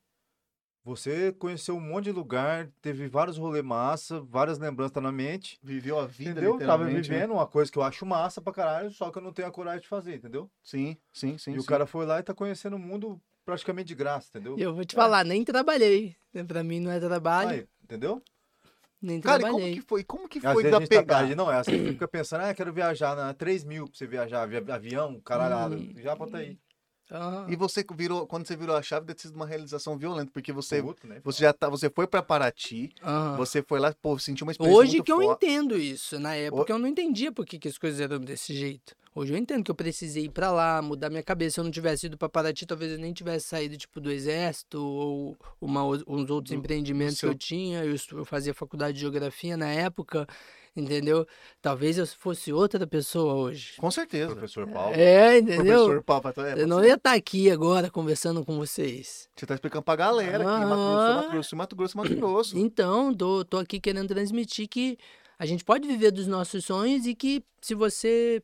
você 0.84 1.32
conheceu 1.32 1.76
um 1.76 1.80
monte 1.80 2.04
de 2.04 2.12
lugar, 2.12 2.68
teve 2.80 3.08
vários 3.08 3.36
rolê 3.38 3.60
massa, 3.60 4.20
várias 4.20 4.58
lembranças 4.58 4.92
tá 4.92 5.00
na 5.00 5.10
mente. 5.10 5.58
Viveu 5.62 5.98
a 5.98 6.06
vida, 6.06 6.30
Entendeu? 6.30 6.58
Tava 6.58 6.84
né? 6.84 7.00
vivendo 7.00 7.32
uma 7.32 7.46
coisa 7.46 7.72
que 7.72 7.76
eu 7.76 7.82
acho 7.82 8.06
massa 8.06 8.40
pra 8.40 8.52
caralho, 8.52 8.90
só 8.90 9.10
que 9.10 9.18
eu 9.18 9.22
não 9.22 9.32
tenho 9.32 9.48
a 9.48 9.52
coragem 9.52 9.80
de 9.80 9.88
fazer, 9.88 10.14
entendeu? 10.14 10.48
Sim, 10.62 10.96
sim, 11.12 11.36
sim. 11.38 11.54
e 11.54 11.58
o 11.58 11.60
sim. 11.62 11.66
cara 11.66 11.86
foi 11.86 12.06
lá 12.06 12.20
e 12.20 12.22
tá 12.22 12.32
conhecendo 12.32 12.76
o 12.76 12.78
mundo 12.78 13.20
praticamente 13.44 13.88
de 13.88 13.94
graça, 13.96 14.28
entendeu? 14.28 14.56
E 14.56 14.62
eu 14.62 14.74
vou 14.74 14.84
te 14.84 14.94
É. 14.94 14.98
falar, 14.98 15.24
nem 15.24 15.44
trabalhei. 15.44 16.16
né? 16.32 16.44
Pra 16.44 16.62
mim 16.62 16.78
não 16.78 16.90
é 16.92 17.00
trabalho, 17.00 17.50
Aí, 17.50 17.68
entendeu? 17.82 18.22
Nem 19.06 19.20
Cara, 19.20 19.38
e 19.38 19.40
como 19.42 19.54
trabalhei. 19.56 19.74
que 19.74 19.80
foi? 19.80 20.04
Como 20.04 20.28
que 20.28 20.40
foi 20.40 20.64
da 20.64 20.80
tá- 20.80 20.86
pegada? 20.86 21.26
gente 21.26 21.36
não 21.36 21.50
é, 21.52 21.62
você 21.62 21.78
fica 21.92 22.08
pensando, 22.08 22.42
ah, 22.42 22.52
quero 22.54 22.72
viajar, 22.72 23.14
na 23.16 23.32
3 23.32 23.64
mil 23.64 23.86
pra 23.88 23.96
você 23.96 24.06
viajar, 24.06 24.42
avi- 24.42 24.70
avião, 24.70 25.20
caralhada, 25.24 25.76
Hum. 25.76 25.94
já 25.96 26.14
bota 26.14 26.38
aí. 26.38 26.58
E 27.48 27.54
você 27.54 27.84
virou, 27.94 28.26
quando 28.26 28.48
você 28.48 28.56
virou 28.56 28.74
a 28.74 28.82
chave, 28.82 29.06
deve 29.06 29.14
ter 29.16 29.28
sido 29.28 29.36
uma 29.36 29.46
realização 29.46 29.96
violenta, 29.96 30.28
porque 30.34 30.52
você, 30.52 30.82
Puto, 30.82 31.06
né? 31.06 31.20
você 31.22 31.40
já 31.42 31.52
tá, 31.52 31.68
você 31.68 31.88
foi 31.88 32.04
pra 32.08 32.20
Paraty, 32.20 32.92
você 33.36 33.62
foi 33.62 33.78
lá, 33.78 33.94
pô, 34.02 34.18
sentiu 34.18 34.44
uma 34.44 34.50
experiência 34.50 34.76
Hoje 34.80 34.92
muito 34.96 35.04
que 35.04 35.12
eu 35.12 35.22
entendo 35.22 35.78
isso. 35.78 36.18
Na 36.18 36.34
época 36.34 36.72
eu 36.72 36.78
não 36.80 36.88
entendia 36.88 37.30
por 37.30 37.46
que, 37.46 37.60
que 37.60 37.68
as 37.68 37.78
coisas 37.78 38.00
eram 38.00 38.18
desse 38.18 38.52
jeito. 38.52 38.96
Hoje 39.18 39.32
eu 39.32 39.38
entendo 39.38 39.64
que 39.64 39.70
eu 39.70 39.74
precisei 39.74 40.24
ir 40.24 40.28
pra 40.28 40.50
lá, 40.52 40.82
mudar 40.82 41.08
minha 41.08 41.22
cabeça. 41.22 41.54
Se 41.54 41.60
eu 41.60 41.64
não 41.64 41.70
tivesse 41.70 42.04
ido 42.04 42.18
pra 42.18 42.28
Paraty, 42.28 42.66
talvez 42.66 42.92
eu 42.92 42.98
nem 42.98 43.14
tivesse 43.14 43.46
saído, 43.46 43.74
tipo, 43.78 43.98
do 43.98 44.10
exército 44.10 44.78
ou 44.78 45.34
uma, 45.58 45.82
uns 45.84 46.28
outros 46.28 46.50
Do- 46.50 46.54
empreendimentos 46.58 47.16
seu- 47.18 47.30
que 47.30 47.34
eu 47.34 47.38
tinha. 47.38 47.82
Eu, 47.82 47.96
eu 48.12 48.24
fazia 48.26 48.52
faculdade 48.52 48.92
de 48.94 49.00
geografia 49.00 49.56
na 49.56 49.68
época, 49.72 50.26
entendeu? 50.76 51.26
Talvez 51.62 51.96
eu 51.96 52.06
fosse 52.06 52.52
outra 52.52 52.86
pessoa 52.86 53.32
hoje. 53.34 53.76
Com 53.78 53.90
certeza. 53.90 54.32
Professor 54.34 54.68
Paulo. 54.68 54.94
É, 54.94 55.38
entendeu? 55.38 55.84
Professor 55.86 56.02
Paulo, 56.02 56.32
é, 56.46 56.60
Eu 56.62 56.66
não 56.68 56.84
ia 56.84 56.94
estar 56.94 57.14
aqui 57.14 57.50
agora 57.50 57.88
conversando 57.90 58.44
com 58.44 58.58
vocês. 58.58 59.30
Você 59.34 59.46
tá 59.46 59.54
explicando 59.54 59.82
pra 59.82 59.96
galera 59.96 60.36
aqui, 60.36 60.44
Mato 60.66 60.68
Grosso, 60.68 60.76
Ah. 61.00 61.14
Mato 61.16 61.30
Grosso, 61.30 61.56
Mato 61.56 61.76
Grosso, 61.76 61.96
Mato 61.96 62.14
Grosso. 62.16 62.58
Então, 62.60 63.14
tô, 63.14 63.42
tô 63.46 63.56
aqui 63.56 63.80
querendo 63.80 64.08
transmitir 64.08 64.68
que 64.68 64.98
a 65.38 65.46
gente 65.46 65.64
pode 65.64 65.88
viver 65.88 66.10
dos 66.10 66.26
nossos 66.26 66.66
sonhos 66.66 67.06
e 67.06 67.14
que 67.14 67.42
se 67.62 67.74
você 67.74 68.42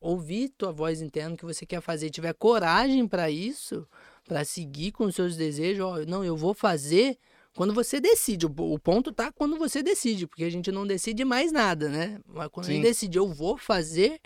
ouvir 0.00 0.48
tua 0.50 0.72
voz 0.72 1.02
interna 1.02 1.36
que 1.36 1.44
você 1.44 1.66
quer 1.66 1.80
fazer, 1.80 2.10
tiver 2.10 2.32
coragem 2.32 3.06
para 3.06 3.30
isso, 3.30 3.86
para 4.26 4.44
seguir 4.44 4.92
com 4.92 5.04
os 5.04 5.14
seus 5.14 5.36
desejos, 5.36 5.84
ó, 5.84 5.98
não, 6.06 6.24
eu 6.24 6.36
vou 6.36 6.54
fazer 6.54 7.18
quando 7.54 7.74
você 7.74 8.00
decide. 8.00 8.46
O, 8.46 8.78
ponto 8.78 9.12
tá 9.12 9.30
quando 9.30 9.58
você 9.58 9.82
decide, 9.82 10.26
porque 10.26 10.44
a 10.44 10.50
gente 10.50 10.72
não 10.72 10.86
decide 10.86 11.24
mais 11.24 11.52
nada, 11.52 11.88
né? 11.88 12.20
Mas 12.26 12.48
quando 12.48 12.66
a 12.66 12.68
Sim. 12.68 12.74
gente 12.76 12.84
decide, 12.84 13.18
eu 13.18 13.28
vou 13.28 13.58
fazer, 13.58 14.20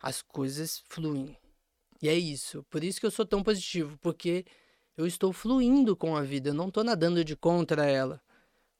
as 0.00 0.20
coisas 0.22 0.82
fluem. 0.88 1.36
E 2.02 2.08
é 2.08 2.14
isso. 2.14 2.64
Por 2.70 2.82
isso 2.82 3.00
que 3.00 3.06
eu 3.06 3.10
sou 3.10 3.24
tão 3.26 3.42
positivo, 3.42 3.98
porque 4.00 4.44
eu 4.96 5.06
estou 5.06 5.32
fluindo 5.32 5.96
com 5.96 6.16
a 6.16 6.22
vida, 6.22 6.50
eu 6.50 6.54
não 6.54 6.68
estou 6.68 6.84
nadando 6.84 7.24
de 7.24 7.36
contra 7.36 7.86
ela. 7.86 8.20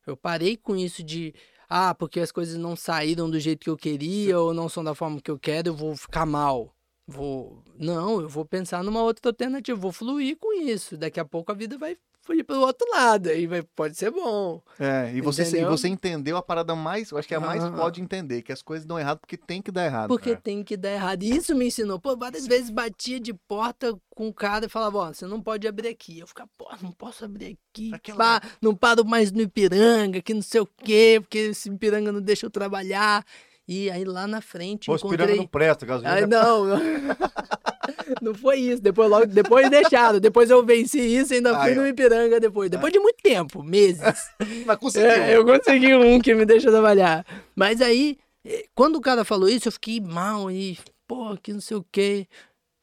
Eu 0.07 0.17
parei 0.17 0.57
com 0.57 0.75
isso 0.75 1.03
de, 1.03 1.35
ah, 1.71 1.95
porque 1.95 2.19
as 2.19 2.33
coisas 2.33 2.57
não 2.57 2.75
saíram 2.75 3.31
do 3.31 3.39
jeito 3.39 3.61
que 3.63 3.71
eu 3.71 3.77
queria 3.77 4.41
ou 4.41 4.53
não 4.53 4.69
são 4.69 4.83
da 4.83 4.93
forma 4.93 5.21
que 5.21 5.31
eu 5.31 5.39
quero, 5.39 5.69
eu 5.69 5.75
vou 5.75 5.97
ficar 5.97 6.27
mal. 6.27 6.75
Vou, 7.07 7.63
não, 7.79 8.21
eu 8.21 8.29
vou 8.29 8.45
pensar 8.45 8.83
numa 8.83 9.03
outra 9.03 9.31
alternativa, 9.31 9.79
vou 9.79 9.93
fluir 9.93 10.37
com 10.37 10.53
isso. 10.53 10.97
Daqui 10.97 11.21
a 11.21 11.25
pouco 11.25 11.53
a 11.53 11.55
vida 11.55 11.79
vai 11.79 11.97
fluir 12.31 12.45
para 12.45 12.57
o 12.57 12.61
outro 12.61 12.87
lado, 12.93 13.29
aí 13.29 13.47
vai, 13.47 13.63
pode 13.63 13.97
ser 13.97 14.11
bom. 14.11 14.63
É, 14.79 15.13
e 15.13 15.21
você, 15.21 15.43
e 15.43 15.49
Entendeu? 15.49 15.69
você 15.71 15.89
entendeu 15.89 16.37
a 16.37 16.43
parada 16.43 16.75
mais, 16.77 17.11
eu 17.11 17.19
acho 17.19 17.27
que 17.27 17.35
é 17.35 17.37
a 17.37 17.41
mais 17.41 17.63
Aham. 17.63 17.77
pode 17.77 18.01
entender, 18.01 18.43
que 18.43 18.53
as 18.53 18.63
coisas 18.63 18.87
dão 18.87 18.99
errado 18.99 19.19
porque 19.19 19.37
tem 19.37 19.61
que 19.61 19.71
dar 19.71 19.85
errado. 19.85 20.09
Porque 20.09 20.31
É. 20.31 20.37
tem 20.37 20.63
que 20.63 20.77
dar 20.77 20.93
errado. 20.93 21.23
E 21.23 21.37
Isso 21.37 21.55
me 21.55 21.67
ensinou. 21.67 21.99
Pô, 21.99 22.17
várias 22.17 22.47
vezes 22.47 22.71
batia 22.71 23.19
de 23.19 23.35
porta 23.35 23.99
com 24.15 24.29
o 24.29 24.35
cara 24.35 24.67
e 24.67 24.69
falava, 24.69 24.99
ó, 24.99 25.13
você 25.13 25.27
não 25.27 25.41
pode 25.43 25.67
abrir 25.67 25.89
aqui. 25.89 26.21
Eu 26.21 26.27
ficava, 26.27 26.49
pô, 26.57 26.69
não 26.83 26.93
posso 26.93 27.25
abrir 27.25 27.59
aqui. 27.73 27.91
Pá, 28.17 28.41
não 28.63 28.75
paro 28.75 29.05
mais 29.05 29.33
no 29.33 29.41
Ipiranga, 29.43 30.21
que 30.23 30.35
não 30.35 30.43
sei 30.43 30.61
o 30.61 30.67
quê, 30.67 31.19
porque 31.21 31.39
esse 31.39 31.69
Ipiranga 31.69 32.13
não 32.13 32.21
deixa 32.21 32.47
eu 32.47 32.51
trabalhar. 32.51 33.25
E 33.73 33.89
aí 33.89 34.05
lá 34.05 34.27
na 34.27 34.41
frente 34.41 34.87
Pô, 34.87 34.97
encontrei... 34.97 35.37
não 35.37 35.47
presta, 35.47 35.87
gasolina. 35.87 36.13
Ai, 36.13 36.27
não, 36.27 36.65
não. 36.65 36.81
Não 38.21 38.35
foi 38.35 38.59
isso. 38.59 38.83
Depois, 38.83 39.09
logo, 39.09 39.27
depois 39.27 39.71
deixaram. 39.71 40.19
Depois 40.19 40.51
eu 40.51 40.65
venci 40.65 40.99
isso 40.99 41.33
e 41.33 41.37
ainda 41.37 41.59
fui 41.61 41.73
ó. 41.73 41.75
no 41.77 41.87
Ipiranga 41.87 42.41
depois. 42.41 42.69
Depois 42.69 42.93
de 42.93 42.99
muito 42.99 43.23
tempo, 43.23 43.63
meses. 43.63 44.03
Mas 44.67 44.77
conseguiu. 44.77 45.11
É, 45.11 45.37
eu 45.37 45.45
consegui 45.45 45.95
um 45.95 46.21
que 46.21 46.35
me 46.35 46.45
deixa 46.45 46.71
trabalhar. 46.71 47.25
Mas 47.55 47.81
aí, 47.81 48.19
eh, 48.45 48.67
quando 48.75 48.97
o 48.97 49.01
cara 49.01 49.25
falou 49.25 49.49
isso, 49.49 49.69
eu 49.69 49.73
fiquei 49.73 50.01
mal 50.01 50.51
e, 50.51 50.77
pô, 51.07 51.37
que 51.41 51.53
não 51.53 51.61
sei 51.61 51.77
o 51.77 51.87
quê. 51.93 52.27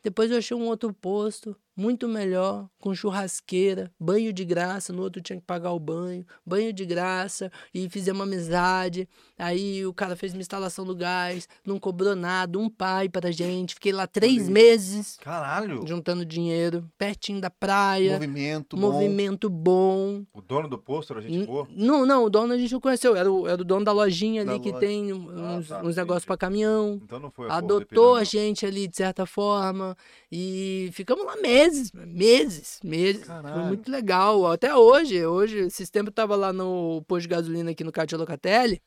Depois 0.04 0.32
eu 0.32 0.38
achei 0.38 0.56
um 0.56 0.68
outro 0.68 0.94
posto, 0.94 1.56
muito 1.76 2.08
melhor, 2.08 2.68
com 2.80 2.94
churrasqueira, 2.94 3.92
banho 4.00 4.32
de 4.32 4.46
graça, 4.46 4.94
no 4.94 5.02
outro 5.02 5.22
tinha 5.22 5.40
que 5.40 5.46
pagar 5.46 5.72
o 5.72 5.80
banho, 5.80 6.26
banho 6.46 6.72
de 6.72 6.86
graça, 6.86 7.52
e 7.74 7.90
fizemos 7.90 8.22
amizade. 8.22 9.08
Aí 9.38 9.86
o 9.86 9.94
cara 9.94 10.16
fez 10.16 10.34
uma 10.34 10.42
instalação 10.42 10.86
do 10.86 10.96
gás, 10.96 11.48
não 11.66 11.80
cobrou 11.80 12.16
nada, 12.16 12.58
um 12.60 12.70
pai 12.70 13.10
pra 13.10 13.32
gente. 13.32 13.74
Fiquei 13.76 13.92
lá 13.92 14.06
três 14.08 14.44
Olha 14.44 14.52
meses 14.52 15.18
Caralho! 15.22 15.86
juntando 15.88 16.26
dinheiro, 16.26 16.90
pertinho 16.98 17.42
da 17.42 17.50
praia, 17.50 18.14
Movimento, 18.14 18.76
bom. 18.78 18.92
movimento 18.92 19.50
bom. 19.50 20.24
O 20.34 20.42
dono 20.42 20.68
do 20.68 20.78
posto 20.78 21.14
era 21.14 21.22
gente 21.22 21.46
boa? 21.46 21.68
Não, 21.72 22.06
não, 22.06 22.24
o 22.26 22.30
dono 22.30 22.54
a 22.54 22.58
gente 22.58 22.72
não 22.72 22.80
conheceu, 22.82 23.16
era 23.16 23.32
o, 23.32 23.48
era 23.48 23.62
o 23.62 23.66
dono 23.66 23.84
da 23.86 23.92
lojinha 23.92 24.42
ali 24.42 24.52
Da 24.52 24.60
que 24.60 24.72
loja. 24.72 24.80
tem 24.86 25.14
uns, 25.14 25.68
tá, 25.68 25.82
uns 25.84 25.96
negócios 25.96 26.26
pra 26.26 26.38
caminhão. 26.38 27.00
Então 27.04 27.20
não 27.20 27.32
foi 27.32 27.50
a 27.50 27.58
Adotou 27.58 28.16
a 28.16 28.24
gente 28.24 28.66
ali 28.66 28.88
de 28.88 28.96
certa 28.98 29.26
forma 29.26 29.96
e 30.32 30.90
ficamos 30.94 31.26
lá 31.26 31.36
meses, 31.38 31.92
meses, 31.94 32.77
meses. 32.82 33.26
Foi 33.26 33.64
muito 33.64 33.92
legal. 33.92 34.46
Até 34.52 34.76
hoje, 34.76 35.26
hoje, 35.26 35.60
esses 35.60 35.90
tempos 35.90 36.10
eu 36.10 36.14
tava 36.14 36.36
lá 36.36 36.52
no 36.54 37.04
posto 37.08 37.24
de 37.24 37.28
gasolina 37.30 37.72
aqui 37.72 37.84
no 37.84 37.92
Cátio 37.92 38.18
Locatelli. 38.18 38.82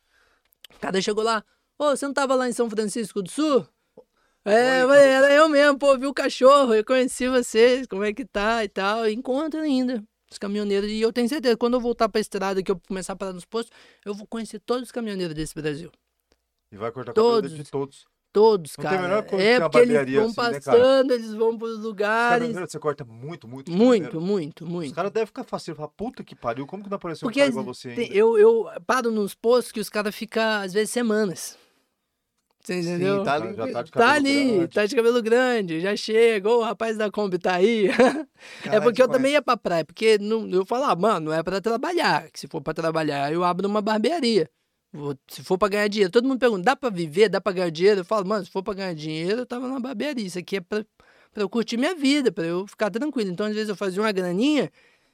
O 0.75 0.79
cara 0.79 1.01
chegou 1.01 1.25
lá, 1.25 1.45
ô, 1.79 1.91
você 1.91 2.07
não 2.07 2.15
tava 2.15 2.35
lá 2.35 2.49
em 2.49 2.53
São 2.53 2.69
Francisco 2.71 3.23
do 3.23 3.31
Sul? 3.31 3.67
É, 4.45 4.81
falei, 4.81 5.09
era 5.09 5.33
eu 5.35 5.49
mesmo, 5.49 5.79
pô, 5.79 5.99
vi 5.99 6.07
o 6.07 6.15
cachorro, 6.15 6.73
eu 6.73 6.85
conheci 6.85 7.29
vocês, 7.29 7.87
como 7.87 8.05
é 8.05 8.13
que 8.13 8.25
tá 8.25 8.65
e 8.65 8.69
tal. 8.69 9.09
Encontro 9.09 9.61
ainda 9.61 10.03
os 10.31 10.39
caminhoneiros. 10.39 10.89
E 10.89 11.01
eu 11.01 11.13
tenho 11.13 11.29
certeza, 11.29 11.57
quando 11.57 11.75
eu 11.75 11.81
voltar 11.81 12.09
pra 12.09 12.21
estrada, 12.21 12.63
que 12.63 12.71
eu 12.71 12.81
começar 12.87 13.13
a 13.13 13.17
parar 13.17 13.33
nos 13.33 13.45
postos, 13.45 13.77
eu 14.05 14.15
vou 14.15 14.27
conhecer 14.27 14.61
todos 14.61 14.85
os 14.85 14.93
caminhoneiros 14.93 15.35
desse 15.35 15.55
Brasil. 15.55 15.91
E 16.73 16.77
vai 16.77 16.91
cortar 16.93 17.13
cabelo 17.13 17.35
Todos. 17.35 17.55
de 17.55 17.65
todos. 17.65 18.07
Todos, 18.33 18.75
Não 18.79 18.85
cara. 18.85 19.19
é 19.19 19.23
porque 19.61 19.79
eles 19.79 20.15
vão 20.15 20.27
assim, 20.27 20.53
né, 20.53 20.61
passando, 20.61 21.11
eles 21.13 21.35
vão 21.35 21.59
pros 21.59 21.81
lugares. 21.81 22.39
Caminhoneiro, 22.39 22.71
você 22.71 22.79
corta 22.79 23.05
muito, 23.05 23.49
muito. 23.49 23.73
Muito, 23.73 24.11
caminhoneiro. 24.11 24.21
muito, 24.21 24.65
Os 24.65 24.71
muito. 24.71 24.95
caras 24.95 25.11
devem 25.11 25.27
ficar 25.27 25.43
faceiro. 25.43 25.77
Falar, 25.77 25.89
puta 25.89 26.23
que 26.23 26.37
pariu, 26.37 26.65
como 26.65 26.85
que 26.85 26.89
não 26.89 26.95
apareceu 26.97 27.27
Porque 27.27 27.41
um 27.41 27.43
cara 27.43 27.51
igual 27.51 27.65
você 27.65 27.89
ainda? 27.89 28.03
eu, 28.15 28.39
eu 28.39 28.69
paro 28.87 29.11
nos 29.11 29.35
postos 29.35 29.73
que 29.73 29.81
os 29.81 29.89
caras 29.89 30.15
ficam, 30.15 30.43
às 30.63 30.73
vezes, 30.73 30.91
semanas. 30.91 31.59
Você 32.63 32.79
entendeu? 32.79 33.19
Sim, 33.19 33.25
tá 33.25 33.35
ali. 33.35 33.55
já 33.57 33.73
tá 33.73 33.83
de 33.83 33.91
Tá 33.91 33.99
cabelo 34.01 34.17
ali, 34.17 34.53
grande. 34.53 34.75
tá 34.75 34.87
de 34.87 34.97
cabelo 34.97 35.23
grande, 35.23 35.81
já 35.81 35.97
chega, 35.97 36.49
o 36.51 36.61
rapaz 36.63 36.97
da 36.97 37.11
Kombi 37.11 37.39
tá 37.39 37.55
aí. 37.55 37.87
é 37.89 37.93
Caralho, 38.63 38.83
porque 38.85 39.03
eu 39.03 39.07
demais. 39.07 39.11
também 39.11 39.33
ia 39.33 39.43
pra 39.43 39.57
praia, 39.57 39.85
porque 39.85 40.19
não, 40.19 40.47
eu 40.51 40.65
falava, 40.65 40.95
mano, 41.01 41.31
não 41.31 41.33
é 41.33 41.43
pra 41.43 41.61
trabalhar, 41.61 42.31
que 42.31 42.39
se 42.39 42.47
for 42.47 42.61
pra 42.61 42.75
trabalhar, 42.75 43.33
eu 43.33 43.43
abro 43.43 43.67
uma 43.67 43.81
barbearia. 43.81 44.49
Vou- 44.93 45.17
Se 45.29 45.43
for 45.45 45.57
pra 45.57 45.69
ganhar 45.69 45.89
dinheiro, 45.89 46.11
todo 46.11 46.27
mundo 46.27 46.39
pergunta, 46.41 46.63
dá 46.65 46.75
pra 46.77 46.91
viver, 46.91 47.29
dá 47.29 47.41
pra 47.41 47.53
ganhar 47.53 47.71
dinheiro? 47.71 48.01
Eu 48.01 48.05
falo, 48.05 48.27
mano, 48.27 48.45
se 48.45 48.51
for 48.51 48.63
pra 48.63 48.75
ganhar 48.75 48.95
dinheiro, 48.95 49.41
eu 49.43 49.47
tava 49.47 49.69
na 49.69 49.79
barbearia, 49.79 50.27
isso 50.27 50.39
aqui 50.39 50.57
é 50.57 50.61
pra, 50.61 50.85
pra 51.33 51.43
eu 51.43 51.49
curtir 51.49 51.77
minha 51.77 51.95
vida, 51.95 52.33
pra 52.33 52.45
eu 52.45 52.67
ficar 52.67 52.91
tranquilo. 52.91 53.31
Então, 53.31 53.47
às 53.47 53.55
vezes 53.55 53.69
eu 53.69 53.77
fazia 53.77 54.03
uma 54.03 54.11
graninha, 54.11 54.71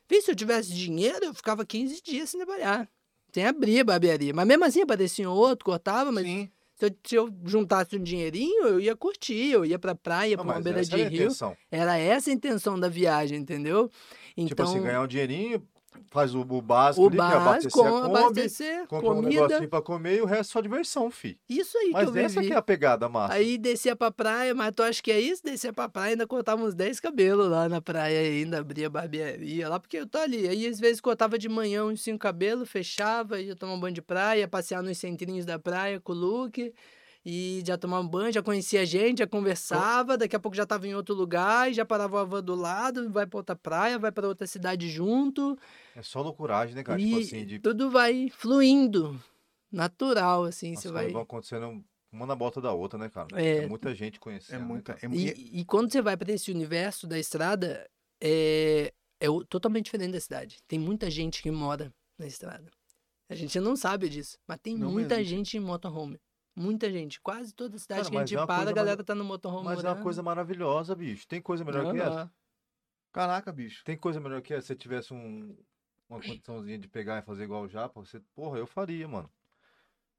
vi, 0.09 0.23
se 0.23 0.31
eu 0.31 0.35
tivesse 0.37 0.73
dinheiro, 0.73 1.27
eu 1.27 1.35
ficava 1.35 1.65
15 1.67 2.01
dias 2.03 2.31
sem 2.31 2.41
trabalhar, 2.41 2.89
sem 3.33 3.45
abrir 3.47 3.81
a 3.81 3.85
barbearia. 3.85 4.33
Mas 4.33 4.47
mesmo 4.47 4.65
assim, 4.65 4.81
aparecia 4.81 5.29
um 5.29 5.35
outro, 5.35 5.65
cortava, 5.67 6.11
mas 6.11 6.25
Sim. 6.25 6.49
se 6.75 6.87
eu, 6.87 6.97
se 7.07 7.15
eu 7.17 7.29
juntasse 7.45 7.97
um 7.97 8.03
dinheirinho, 8.03 8.67
eu 8.67 8.81
ia 8.81 8.97
curtir, 8.97 9.51
eu 9.51 9.63
ia 9.67 9.79
pra 9.79 9.95
praia, 9.95 10.39
Não, 10.39 10.45
pra 10.47 10.55
uma 10.55 10.61
beira 10.63 10.83
de 10.83 10.99
é 11.03 11.05
a 11.05 11.09
rio. 11.09 11.23
intenção. 11.25 11.55
Era 11.71 11.99
essa 11.99 12.31
a 12.31 12.33
intenção 12.33 12.81
da 12.81 12.89
viagem, 12.89 13.39
entendeu? 13.39 13.89
Tipo 13.89 14.41
Então, 14.55 14.65
assim, 14.71 14.81
ganhar 14.83 15.03
um 15.03 15.07
dinheirinho, 15.07 15.63
faz 16.11 16.35
o, 16.35 16.41
o 16.41 16.63
básico 16.63 17.05
o 17.05 17.09
ali, 17.09 17.17
que 17.17 17.23
é 17.23 17.25
abastecer 17.25 17.73
básico, 17.73 17.81
a 17.81 17.91
Kombi, 18.01 18.19
abastecer, 18.19 18.87
compra 18.87 19.11
um 19.11 19.15
comida, 19.17 19.43
negocinho 19.43 19.69
pra 19.69 19.83
comer 19.83 20.17
e 20.17 20.21
o 20.23 20.27
resto 20.27 20.53
só 20.53 20.61
diversão, 20.61 21.11
fi. 21.11 21.39
isso 21.49 21.77
aí 21.79 21.91
Mas 21.93 22.11
que 22.11 22.19
eu 22.19 22.23
essa 22.23 22.35
vivi. 22.41 22.47
que 22.49 22.53
é 22.55 22.57
a 22.57 22.63
pegada 22.63 23.09
massa. 23.09 23.35
Aí 23.35 23.59
descia 23.59 23.95
pra 23.97 24.11
praia, 24.11 24.55
mas 24.55 24.73
tu 24.75 24.83
acha 24.83 25.03
que 25.03 25.11
é 25.13 25.21
isso? 25.21 25.43
Descia 25.45 25.73
pra 25.73 25.89
praia, 25.89 26.13
ainda 26.13 26.27
cortava 26.27 26.63
uns 26.63 26.75
10 26.75 27.01
cabelos 27.01 27.49
lá 27.51 27.69
na 27.69 27.81
praia 27.81 28.21
ainda, 28.21 28.59
abria 28.59 28.89
barbearia 28.89 29.69
lá, 29.69 29.79
porque 29.81 29.97
eu 29.99 30.07
tô 30.07 30.19
ali. 30.19 30.49
Aí 30.49 30.67
às 30.67 30.79
vezes 30.81 31.01
cortava 31.01 31.39
de 31.39 31.49
manhã 31.49 31.85
uns 31.85 32.03
5 32.03 32.19
cabelos, 32.19 32.69
fechava, 32.69 33.41
ia 33.41 33.57
tomar 33.57 33.75
um 33.75 33.81
banho 33.81 33.95
de 33.95 34.03
praia, 34.03 34.41
ia 34.41 34.49
passear 34.49 34.83
nos 34.83 34.99
centrinhos 34.99 35.45
da 35.45 35.59
praia 35.59 36.01
com 36.01 36.13
o 36.13 36.17
Luke. 36.17 36.73
E 37.29 37.61
já 37.67 37.77
tomava 37.77 38.05
um 38.05 38.09
banho, 38.09 38.33
já 38.33 38.41
conhecia 38.41 38.83
a 38.83 38.85
gente, 38.85 39.19
já 39.19 39.27
conversava, 39.27 40.17
daqui 40.17 40.37
a 40.37 40.39
pouco 40.39 40.57
já 40.57 40.65
tava 40.65 40.87
em 40.87 40.95
outro 40.95 41.13
lugar, 41.13 41.69
e 41.69 41.75
já 41.75 41.85
parava 41.85 42.21
a 42.21 42.25
van 42.25 42.41
do 42.41 42.55
lado, 42.55 43.11
vai 43.11 43.27
pra 43.27 43.39
outra 43.39 43.57
praia, 43.57 43.99
vai 43.99 44.13
pra 44.13 44.29
outra 44.29 44.47
cidade 44.47 44.89
junto. 44.89 45.59
É 45.97 46.03
só 46.03 46.23
loucuragem, 46.23 46.77
né, 46.77 46.85
cara? 46.85 47.01
e 47.01 47.05
Tipo 47.05 47.19
assim, 47.19 47.45
de 47.45 47.59
tudo 47.59 47.91
vai 47.91 48.31
fluindo, 48.31 49.21
natural, 49.73 50.45
assim, 50.45 50.71
Nossa, 50.71 50.83
você 50.83 50.89
vai... 50.93 51.05
vai... 51.07 51.13
vão 51.15 51.23
acontecendo 51.23 51.85
uma 52.13 52.27
na 52.27 52.37
bota 52.37 52.61
da 52.61 52.73
outra, 52.73 52.97
né, 52.97 53.09
cara? 53.09 53.27
É. 53.33 53.67
muita 53.67 53.93
gente 53.93 54.21
conhecendo. 54.21 54.55
É 54.55 54.61
né, 54.61 54.65
muita. 54.65 54.95
cara? 54.95 55.13
é- 55.13 55.17
E, 55.19 55.61
e 55.61 55.65
quando 55.65 55.91
você 55.91 56.01
vai 56.01 56.17
para 56.17 56.33
esse 56.33 56.53
universo 56.53 57.09
da 57.09 57.19
estrada, 57.19 57.91
é, 58.23 58.93
é 59.21 59.27
totalmente 59.49 59.87
diferente 59.87 60.13
da 60.13 60.21
cidade. 60.21 60.59
Tem 60.69 60.79
muita 60.79 61.11
gente 61.11 61.43
que 61.43 61.51
mora 61.51 61.93
na 62.17 62.27
estrada. 62.29 62.71
A 63.29 63.35
gente 63.35 63.59
não 63.59 63.75
sabe 63.75 64.09
disso, 64.09 64.39
mas 64.47 64.61
tem 64.63 64.79
Não 64.79 64.93
muita 64.93 65.17
mesmo. 65.17 65.29
gente 65.29 65.57
em 65.57 65.61
motorhome. 65.61 66.21
Muita 66.57 66.91
gente. 66.91 67.21
Quase 67.21 67.53
toda 67.55 67.77
cidade 67.79 68.01
Cara, 68.01 68.11
que 68.11 68.17
a 68.17 68.21
gente 68.21 68.35
é 68.35 68.41
uma 68.41 68.47
para, 68.47 68.71
a 68.71 68.73
galera 68.73 69.05
tá 69.05 69.15
no 69.15 69.25
motorhome 69.25 69.67
Mas 69.67 69.75
é 69.79 69.83
morando. 69.83 69.97
uma 69.99 70.03
coisa 70.03 70.23
maravilhosa, 70.23 70.95
bicho. 70.95 71.29
Tem 71.29 71.41
coisa 71.41 71.63
melhor 71.65 71.93
que 71.93 72.01
essa? 72.01 72.11
Aham. 72.21 72.31
Caraca, 73.13 73.53
bicho. 73.53 73.85
Tem 73.85 73.97
coisa 73.97 74.19
melhor 74.19 74.41
que 74.41 74.55
essa? 74.55 74.63
Se 74.63 74.67
você 74.69 74.75
tivesse 74.77 75.13
um, 75.13 75.55
uma 76.09 76.21
condiçãozinha 76.21 76.79
de 76.79 76.89
pegar 76.89 77.19
e 77.19 77.23
fazer 77.23 77.45
igual 77.45 77.63
o 77.65 77.69
Japa, 77.69 78.01
você, 78.01 78.21
porra, 78.35 78.59
eu 78.59 78.67
faria, 78.67 79.07
mano. 79.07 79.31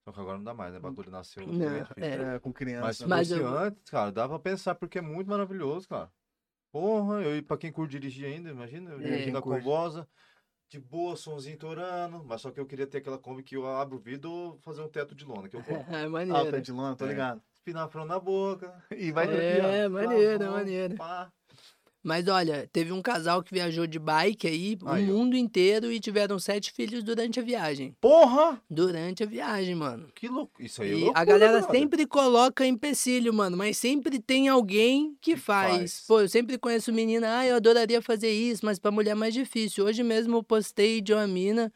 Só 0.06 0.12
que 0.12 0.20
agora 0.20 0.38
não 0.38 0.44
dá 0.44 0.54
mais, 0.54 0.72
né? 0.74 0.80
O 0.80 0.82
bagulho 0.82 1.10
nasceu. 1.12 1.46
Não, 1.46 1.80
bicho. 1.80 1.94
É. 1.98 2.36
É, 2.36 2.40
com 2.40 2.54
criança. 2.54 2.86
Mas 2.86 3.02
Mas 3.02 3.32
eu- 3.32 3.48
antes, 3.48 3.90
cara, 3.90 4.12
dá 4.12 4.28
pra 4.30 4.40
pensar, 4.40 4.76
porque 4.76 5.00
é 5.00 5.02
muito 5.02 5.28
maravilhoso, 5.30 5.90
cara. 5.90 6.12
Porra, 6.72 7.22
eu, 7.24 7.36
e 7.38 7.42
pra 7.42 7.58
quem 7.58 7.72
curte 7.72 7.92
dirigir 7.92 8.26
ainda, 8.26 8.50
imagina, 8.50 8.92
eu 8.92 9.00
É. 9.00 9.04
dirigindo 9.04 9.38
a 9.38 9.42
curte. 9.42 9.66
De 10.70 10.80
boa, 10.80 11.16
somzinho 11.16 11.58
torando, 11.58 12.24
mas 12.26 12.42
só 12.42 12.52
que 12.52 12.60
eu 12.60 12.66
queria 12.66 12.86
ter 12.86 12.98
aquela 12.98 13.18
Kombi 13.18 13.42
que 13.42 13.56
eu 13.56 13.66
abro 13.68 13.96
o 13.98 14.00
vidro 14.00 14.58
fazer 14.62 14.82
um 14.82 14.90
teto 14.90 15.16
de 15.16 15.24
lona, 15.24 15.48
que 15.48 15.56
eu 15.56 15.62
gosto. 15.64 15.86
É 15.90 16.04
Ah, 16.06 16.10
maneiro. 16.10 16.52
pé 16.52 16.60
de 16.60 16.72
lona, 16.72 16.96
tô 16.96 17.06
É. 17.06 17.10
ligado. 17.10 17.42
Espinar 17.54 17.88
frão 17.90 18.06
na 18.06 18.20
boca. 18.20 18.84
E 18.92 19.12
vai 19.12 19.26
É, 19.28 19.88
maneiro, 19.88 20.38
suavão, 20.44 20.58
maneiro. 20.58 20.96
pá. 20.96 21.32
Mas 22.08 22.26
olha, 22.30 22.70
teve 22.72 22.94
um 22.94 23.02
casal 23.02 23.44
que 23.44 23.54
viajou 23.54 23.86
de 23.86 24.00
bike 24.00 24.48
aí, 24.48 24.78
o 24.82 24.88
Aí, 24.88 25.04
ó. 25.04 25.14
mundo 25.14 25.36
inteiro, 25.36 25.92
e 25.92 26.00
tiveram 26.00 26.40
sete 26.40 26.72
filhos 26.72 27.04
durante 27.04 27.38
a 27.38 27.44
viagem. 27.44 27.94
Porra! 28.00 28.62
Durante 28.70 29.24
a 29.24 29.26
viagem, 29.26 29.76
mano. 29.76 30.08
Que 30.16 30.30
louco. 30.30 30.54
Isso 30.64 30.82
aí 30.82 30.88
é 30.88 30.92
E 30.94 30.96
loucura, 31.02 31.20
a 31.20 31.26
galera 31.26 31.62
sempre 31.64 32.08
coloca 32.08 32.66
empecilho, 32.66 33.34
mano, 33.34 33.58
mas 33.58 33.78
sempre 33.78 34.20
tem 34.22 34.48
alguém 34.48 35.18
que 35.22 35.34
Que 35.34 35.38
faz. 35.38 35.76
faz. 35.78 36.04
Pô, 36.08 36.22
eu 36.22 36.30
sempre 36.30 36.58
conheço 36.58 36.94
menina, 36.94 37.40
ah, 37.40 37.46
eu 37.46 37.58
adoraria 37.58 38.02
fazer 38.02 38.32
isso, 38.32 38.66
mas 38.66 38.80
pra 38.80 38.90
mulher 38.90 39.12
é 39.12 39.16
mais 39.16 39.34
difícil. 39.34 39.84
Hoje 39.84 40.02
mesmo 40.02 40.38
eu 40.38 40.44
postei 40.44 41.02
de 41.02 41.14
uma 41.14 41.28
mina 41.28 41.70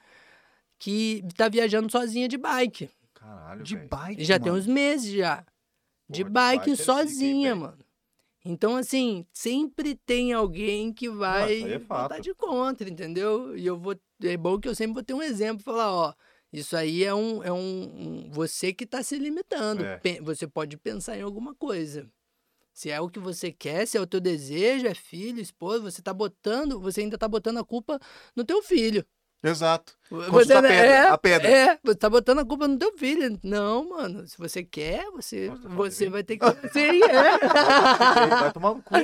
que 0.79 1.23
tá 1.35 1.49
viajando 1.49 1.91
sozinha 1.91 2.29
de 2.29 2.37
bike. 2.37 2.89
Caralho, 3.13 3.63
De 3.63 3.75
velho. 3.75 3.89
bike. 3.89 4.21
E 4.21 4.23
já 4.23 4.39
tem 4.39 4.49
mano. 4.49 4.61
uns 4.61 4.65
meses 4.67 5.11
já. 5.11 5.43
De 6.09 6.23
Porra, 6.23 6.29
de 6.29 6.33
bike, 6.33 6.57
bike 6.57 6.71
é 6.71 6.75
zica, 6.75 6.91
hein, 6.93 7.07
sozinha, 7.07 7.55
mano. 7.55 7.77
Então, 8.43 8.75
assim, 8.75 9.25
sempre 9.31 9.95
tem 9.95 10.33
alguém 10.33 10.91
que 10.93 11.07
vai 11.09 11.53
isso 11.53 11.65
aí 11.65 11.73
é 11.73 11.79
botar 12.03 12.19
de 12.19 12.33
contra, 12.33 12.89
entendeu? 12.89 13.55
E 13.57 13.65
eu 13.65 13.77
vou. 13.77 13.95
É 14.23 14.35
bom 14.37 14.59
que 14.59 14.67
eu 14.67 14.73
sempre 14.75 14.93
vou 14.95 15.03
ter 15.03 15.13
um 15.13 15.21
exemplo 15.21 15.63
falar, 15.63 15.91
ó. 15.93 16.13
Isso 16.51 16.75
aí 16.75 17.03
é 17.03 17.13
um. 17.13 17.43
É 17.43 17.51
um, 17.51 17.57
um- 18.27 18.31
você 18.31 18.73
que 18.73 18.85
tá 18.85 19.03
se 19.03 19.17
limitando. 19.17 19.83
É. 20.03 20.21
Você 20.21 20.47
pode 20.47 20.75
pensar 20.77 21.17
em 21.17 21.21
alguma 21.21 21.53
coisa. 21.55 22.09
Se 22.73 22.89
é 22.89 22.99
o 22.99 23.09
que 23.09 23.19
você 23.19 23.51
quer, 23.51 23.85
se 23.85 23.97
é 23.97 24.01
o 24.01 24.07
teu 24.07 24.19
desejo, 24.19 24.87
é 24.87 24.93
filho, 24.95 25.39
esposa, 25.41 25.83
você 25.91 26.01
tá 26.01 26.13
botando, 26.13 26.79
você 26.79 27.01
ainda 27.01 27.17
tá 27.17 27.27
botando 27.27 27.57
a 27.59 27.63
culpa 27.65 27.99
no 28.35 28.43
teu 28.45 28.63
filho. 28.63 29.05
Exato. 29.43 29.93
Você 30.09 30.53
a 30.53 30.61
né, 30.61 30.69
pedra, 30.69 30.85
é, 30.87 31.07
a 31.07 31.17
pedra. 31.17 31.47
É, 31.49 31.79
você 31.83 31.95
tá 31.95 32.09
botando 32.09 32.39
a 32.39 32.45
culpa 32.45 32.67
no 32.67 32.77
teu 32.77 32.95
filho. 32.97 33.39
Não, 33.43 33.89
mano, 33.89 34.27
se 34.27 34.37
você 34.37 34.63
quer, 34.63 35.05
você, 35.11 35.47
Nossa, 35.47 35.61
tá 35.63 35.69
você 35.69 36.09
vai 36.09 36.23
ter 36.23 36.37
que. 36.37 36.45
Sim, 36.69 37.01
é. 37.03 37.37
Vai 38.39 38.51
tomar 38.51 38.75
no 38.75 38.81
cu. 38.83 38.93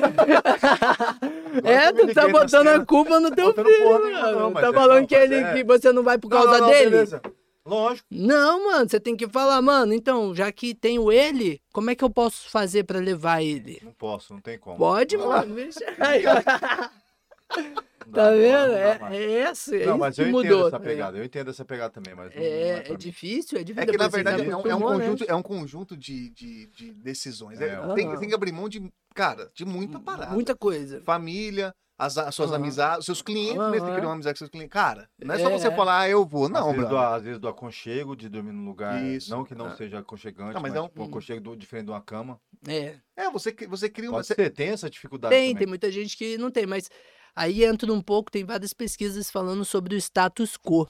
É, 1.64 1.92
tu 1.92 2.14
tá 2.14 2.28
botando 2.28 2.68
a 2.68 2.86
culpa 2.86 3.20
no 3.20 3.32
teu 3.34 3.48
Botando 3.48 3.66
filho, 3.66 3.84
porra 3.84 4.00
mano. 4.12 4.40
não, 4.40 4.54
Tá 4.54 4.68
é- 4.68 4.74
falando 4.74 5.00
não, 5.00 5.08
que, 5.08 5.16
ele, 5.16 5.36
é- 5.36 5.54
que 5.54 5.64
você 5.64 5.92
não 5.92 6.04
vai 6.04 6.18
por 6.18 6.30
Não, 6.30 6.38
causa 6.44 6.60
não, 6.62 6.70
dele? 6.70 6.90
beleza. 6.92 7.22
Lógico. 7.66 8.08
Não, 8.12 8.66
mano, 8.72 8.88
você 8.90 9.00
tem 9.00 9.16
que 9.16 9.28
falar, 9.28 9.62
mano, 9.62 9.94
então, 9.94 10.34
já 10.36 10.52
que 10.52 10.74
tenho 10.76 11.12
ele, 11.12 11.60
como 11.74 11.90
é 11.90 11.96
que 11.96 12.04
eu 12.04 12.10
posso 12.10 12.50
fazer 12.50 12.84
pra 12.84 13.00
levar 13.00 13.42
ele? 13.42 13.82
Não 13.84 13.92
posso, 13.92 14.34
não 14.34 14.40
tem 14.40 14.58
como. 14.58 14.78
Pode, 14.78 15.18
mano. 15.18 15.54
deixa 15.56 15.80
aí, 16.00 16.24
Tá 17.50 18.32
não, 18.32 18.38
vendo? 18.38 18.74
É, 18.74 19.00
é 19.12 19.34
essa, 19.41 19.76
é 19.76 19.86
Não, 19.86 19.98
mas 19.98 20.16
que 20.16 20.22
eu 20.22 20.28
entendo 20.30 20.43
mudou. 20.43 20.62
essa 20.68 20.72
tá 20.72 20.80
pegada, 20.80 21.18
eu 21.18 21.26
entendo 21.26 21.50
essa 21.50 21.66
pegada 21.66 21.89
também, 21.89 22.16
mas 22.16 22.34
não- 22.34 22.41
não 22.41 22.48
É, 22.48 22.84
é 22.88 22.89
mim. 22.91 22.98
difícil, 22.98 23.60
é 23.60 23.64
difícil. 23.64 23.84
É 23.89 23.91
que, 23.91 23.98
na 23.98 24.08
verdade, 24.08 24.41
é 24.50 24.56
um, 24.56 24.62
é 24.68 24.76
um 24.76 24.80
né? 24.80 24.86
conjunto, 24.86 25.26
é 25.28 25.36
um 25.36 25.41
conjunto 25.43 25.98
de, 25.98 26.30
de, 26.30 26.68
de 26.68 26.93
decisões. 26.93 27.60
É, 27.60 27.68
É, 27.74 27.93
tem, 27.95 28.18
tem 28.18 28.30
que 28.30 28.36
abrir 28.36 28.54
mão 28.54 28.70
de, 28.70 28.89
cara, 29.14 29.52
de 29.54 29.66
muita 29.66 30.00
parada. 30.00 30.32
Muita 30.32 30.56
coisa. 30.56 31.02
Família, 31.02 31.74
as, 31.98 32.18
as 32.18 32.34
suas 32.34 32.52
Aham. 32.52 32.60
amizades, 32.60 33.00
os 33.00 33.06
seus 33.06 33.22
clientes 33.22 33.58
mesmo 33.58 33.72
que 33.72 33.82
Aham. 33.82 33.93
criam 33.95 34.08
uma 34.08 34.14
amizade 34.14 34.36
com 34.36 34.39
seus 34.39 34.52
clientes. 34.52 34.72
Cara, 34.72 35.10
não 35.22 35.36
é 35.36 35.39
só 35.39 35.50
É, 35.50 35.52
você 35.52 35.68
é. 35.68 35.76
falar, 35.76 36.00
ah, 36.02 36.10
eu 36.10 36.26
vou. 36.26 36.48
Não, 36.48 36.70
às, 36.70 36.76
vezes 36.76 36.89
do, 36.89 36.98
às 36.98 37.24
vezes 37.24 37.39
do 37.39 37.48
aconchego 37.50 38.16
de 38.16 38.30
dormir 38.30 38.54
num 38.54 38.66
lugar. 38.66 39.04
Isso. 39.04 39.30
Não 39.32 39.43
que 39.43 39.54
não 39.54 39.66
Ah. 39.68 39.76
seja 39.76 40.00
aconchegante, 40.00 40.54
Não, 40.54 40.62
mas 40.62 40.72
mas, 40.72 40.76
é 40.76 40.82
um- 40.82 40.88
tipo, 40.88 41.02
um 41.02 41.06
aconchego 41.08 41.41
do, 41.41 41.58
diferente 41.58 41.86
de 41.88 41.91
uma 41.91 42.02
cama. 42.02 42.39
É. 42.66 42.95
É, 43.18 43.30
você, 43.30 43.54
você 43.68 43.89
cria 43.89 44.10
uma. 44.10 44.20
Pode 44.20 44.28
ser, 44.28 44.50
tem 44.52 44.70
essa 44.70 44.89
dificuldade. 44.89 45.36
Tem, 45.36 45.54
tem 45.54 45.68
muita 45.68 45.91
gente 45.91 46.16
que 46.16 46.38
não 46.38 46.50
tem, 46.50 46.66
mas 46.66 46.89
aí 47.38 47.64
entra 47.64 47.94
um 47.94 48.02
pouco, 48.02 48.32
tem 48.32 48.44
várias 48.44 48.74
pesquisas 48.74 49.30
falando 49.30 49.64
sobre 49.64 49.96
o 49.96 49.98
status 49.98 50.58
quo, 50.58 50.88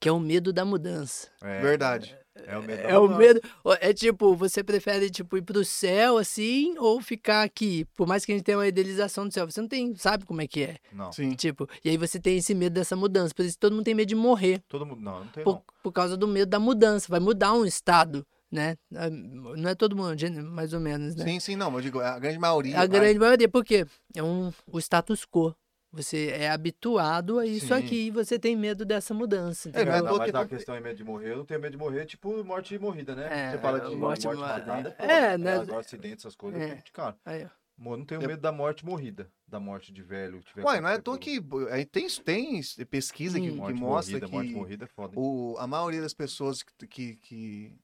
que 0.00 0.08
é 0.08 0.12
o 0.12 0.18
medo 0.18 0.52
da 0.52 0.64
mudança. 0.64 1.28
É, 1.42 1.60
Verdade. 1.60 2.16
É 2.34 2.56
o 2.56 2.62
medo. 2.62 2.82
da 2.82 2.88
É 2.88 2.98
o 2.98 3.08
medo. 3.08 3.40
É 3.78 3.92
tipo, 3.92 4.34
você 4.34 4.64
prefere 4.64 5.10
tipo 5.10 5.36
ir 5.36 5.42
pro 5.42 5.62
céu 5.64 6.16
assim 6.16 6.74
ou 6.78 7.00
ficar 7.00 7.42
aqui? 7.42 7.84
Por 7.94 8.06
mais 8.06 8.24
que 8.24 8.32
a 8.32 8.34
gente 8.34 8.44
tenha 8.44 8.56
uma 8.56 8.66
idealização 8.66 9.28
do 9.28 9.34
céu, 9.34 9.48
você 9.48 9.60
não 9.60 9.68
tem, 9.68 9.94
sabe 9.96 10.24
como 10.24 10.40
é 10.40 10.46
que 10.46 10.62
é. 10.62 10.76
Não, 10.90 11.12
Sim. 11.12 11.32
Tipo, 11.32 11.68
e 11.84 11.90
aí 11.90 11.96
você 11.98 12.18
tem 12.18 12.38
esse 12.38 12.54
medo 12.54 12.72
dessa 12.72 12.96
mudança, 12.96 13.34
por 13.34 13.44
isso 13.44 13.58
todo 13.58 13.74
mundo 13.74 13.84
tem 13.84 13.94
medo 13.94 14.08
de 14.08 14.14
morrer, 14.14 14.62
todo 14.66 14.86
mundo. 14.86 15.02
Não, 15.02 15.20
não 15.20 15.26
tem 15.28 15.44
por, 15.44 15.56
não. 15.56 15.62
por 15.82 15.92
causa 15.92 16.16
do 16.16 16.26
medo 16.26 16.48
da 16.48 16.58
mudança, 16.58 17.06
vai 17.08 17.20
mudar 17.20 17.52
um 17.52 17.66
estado, 17.66 18.26
né? 18.50 18.76
Não 18.90 19.68
é 19.68 19.74
todo 19.74 19.94
mundo, 19.94 20.16
mais 20.44 20.72
ou 20.72 20.80
menos, 20.80 21.14
né? 21.14 21.24
Sim, 21.24 21.38
sim, 21.38 21.56
não. 21.56 21.72
Eu 21.74 21.80
digo, 21.82 22.00
a 22.00 22.18
grande 22.18 22.38
maioria. 22.38 22.80
A 22.80 22.86
grande 22.86 23.18
maioria, 23.18 23.48
por 23.48 23.62
quê? 23.62 23.86
É 24.16 24.22
um, 24.22 24.50
o 24.66 24.78
status 24.78 25.26
quo. 25.26 25.54
Você 25.92 26.28
é 26.28 26.48
habituado 26.50 27.38
a 27.38 27.44
isso 27.46 27.66
Sim. 27.68 27.74
aqui 27.74 28.06
e 28.06 28.10
você 28.10 28.38
tem 28.38 28.56
medo 28.56 28.82
dessa 28.84 29.12
mudança. 29.12 29.68
É, 29.68 29.72
não 29.72 29.78
é 29.78 29.82
entendeu? 29.82 29.92
à 29.92 29.96
Ainda 29.98 30.08
toa 30.08 30.18
mais 30.18 30.30
que- 30.30 30.36
a 30.38 30.46
questão 30.58 30.74
de 30.74 30.80
medo 30.80 30.96
de 30.96 31.04
morrer, 31.04 31.32
eu 31.32 31.36
não 31.38 31.44
tenho 31.44 31.60
medo 31.60 31.72
de 31.72 31.76
morrer, 31.76 32.06
tipo 32.06 32.42
morte 32.44 32.78
morrida, 32.78 33.14
né? 33.14 33.28
É, 33.30 33.50
Você 33.50 33.58
fala 33.58 33.78
de 33.80 33.94
morte 33.94 34.24
morte, 34.26 34.40
mo- 34.40 34.46
morrida. 34.46 34.96
é, 34.98 35.36
né? 35.36 35.56
Agora, 35.58 35.80
acidentes, 35.80 36.24
essas 36.24 36.34
coisas, 36.34 36.60
É. 36.62 36.82
cara. 36.92 37.14
Aí, 37.26 37.44
ó. 37.44 37.48
Mo- 37.76 37.96
Não 37.96 38.04
tenho 38.06 38.20
medo 38.20 38.40
da 38.40 38.52
morte 38.52 38.84
morrida, 38.86 39.30
da 39.46 39.58
morte 39.60 39.92
de 39.92 40.02
velho. 40.02 40.40
que 40.40 40.46
tiver 40.46 40.64
Ué, 40.64 40.80
não 40.80 40.88
é 40.88 40.94
à 40.94 40.98
toa 41.00 41.18
que. 41.18 41.40
aí 41.70 41.84
Tem, 41.84 42.06
tem 42.24 42.60
pesquisa 42.88 43.38
que, 43.40 43.50
Hum. 43.50 43.66
que 43.66 43.72
mostra 43.74 44.12
morrida, 44.12 44.26
que 44.26 44.32
morte 44.32 44.50
morrida 44.52 44.84
é 44.84 44.88
foda. 44.88 45.14
hein? 45.14 45.22
o, 45.22 45.56
a 45.58 45.66
maioria 45.66 46.00
das 46.00 46.14
pessoas 46.14 46.62
que, 46.62 46.86
que, 46.86 47.16
que 47.16 47.76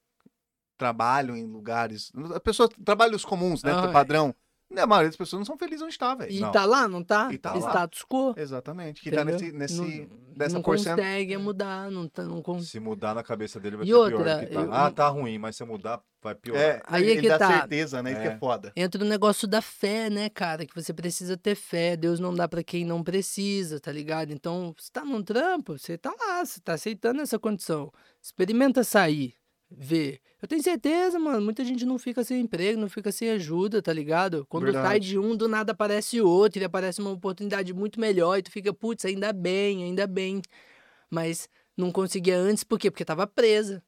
trabalham 0.79 1.37
em 1.37 1.45
lugares. 1.45 2.13
As 2.35 2.39
pessoas 2.41 2.71
trabalhos 2.85 3.25
comuns, 3.25 3.63
né? 3.63 3.73
Ah, 3.75 3.89
é. 3.89 3.93
A 4.77 4.87
maioria 4.87 5.09
das 5.09 5.16
pessoas 5.16 5.41
não 5.41 5.47
são 5.47 5.57
felizes 5.57 5.81
onde 5.83 5.93
está, 5.95 6.14
velho. 6.14 6.31
E 6.31 6.41
Não. 6.41 6.53
tá 6.53 6.64
lá, 6.66 6.87
não 6.87 7.03
tá? 7.03 7.31
E 7.33 7.39
tá 7.39 7.55
lá. 7.55 7.59
status 7.71 8.05
quo. 8.07 8.35
Exatamente. 8.37 9.01
Que 9.03 9.11
tá 9.11 9.23
entendeu? 9.23 9.41
nesse. 9.41 9.53
nesse 9.53 10.01
não, 10.03 10.09
dessa 10.37 10.55
não 10.57 10.62
porcent- 10.62 10.95
consegue 10.97 11.37
mudar, 11.39 11.91
não, 11.91 12.07
tá, 12.07 12.23
não 12.23 12.43
consegue. 12.43 12.66
Se 12.71 12.81
mudar 12.81 13.14
na 13.14 13.23
cabeça 13.23 13.59
dele 13.59 13.77
vai 13.77 13.87
E 13.87 13.89
ser 13.89 13.95
outra, 13.95 14.19
pior. 14.19 14.41
que 14.41 14.47
tá. 14.55 14.61
eu- 14.61 14.73
Ah, 14.75 14.91
tá 14.91 15.09
ruim, 15.09 15.39
mas 15.39 15.57
se 15.57 15.64
mudar, 15.64 16.01
vai 16.23 16.35
piorar. 16.35 16.62
É, 16.62 16.83
Aí 16.87 17.05
é 17.07 17.11
ele 17.12 17.21
que 17.23 17.29
dá 17.29 17.39
tá. 17.39 17.61
certeza, 17.61 18.03
né? 18.03 18.12
Isso 18.12 18.21
que 18.21 18.29
é 18.29 18.33
É. 18.33 18.39
foda. 18.39 18.73
Entra 18.77 19.03
no 19.03 19.09
negócio 19.09 19.49
da 19.49 19.62
fé, 19.62 20.11
né, 20.11 20.29
cara? 20.29 20.66
Que 20.66 20.75
você 20.75 20.93
precisa 20.93 21.35
ter 21.37 21.55
fé. 21.55 21.97
Deus 21.97 22.21
não 22.21 22.35
dá 22.35 22.47
pra 22.47 22.62
quem 22.62 22.85
não 22.85 23.03
precisa, 23.03 23.81
tá 23.81 23.91
ligado? 23.91 24.33
Então, 24.33 24.75
você 24.79 24.91
tá 24.93 25.03
num 25.03 25.23
trampo, 25.23 25.79
você 25.79 25.97
tá 25.97 26.12
lá, 26.19 26.45
você 26.45 26.61
tá 26.61 26.75
aceitando 26.75 27.23
essa 27.23 27.39
condição. 27.39 27.91
Experimenta 28.23 28.85
sair, 28.85 29.35
ver. 29.71 30.21
Eu 30.41 30.49
tenho 30.49 30.62
certeza, 30.62 31.19
mano, 31.19 31.43
muita 31.43 31.64
gente 31.64 31.85
não 31.85 31.99
fica 31.99 32.23
sem 32.25 32.41
emprego, 32.41 32.81
não 32.81 32.89
fica 32.89 33.11
sem 33.11 33.31
ajuda, 33.31 33.83
tá 33.83 33.93
ligado? 33.93 34.47
Quando 34.49 34.64
sai 34.66 34.73
Verdade. 34.73 35.09
de 35.09 35.19
um, 35.19 35.37
do 35.37 35.49
nada 35.49 35.73
aparece 35.73 36.21
outro, 36.21 36.61
e 36.61 36.64
aparece 36.64 37.01
uma 37.01 37.11
oportunidade 37.11 37.75
muito 37.75 38.01
melhor, 38.01 38.39
e 38.39 38.43
tu 38.43 38.51
fica, 38.51 38.73
putz, 38.73 39.05
ainda 39.05 39.33
bem, 39.33 39.85
ainda 39.85 40.07
bem. 40.07 40.41
Mas 41.11 41.49
não 41.77 41.91
conseguia 41.91 42.37
antes, 42.37 42.64
por 42.64 42.79
quê? 42.79 42.91
Porque 42.91 43.05
tava 43.05 43.27
presa. 43.27 43.83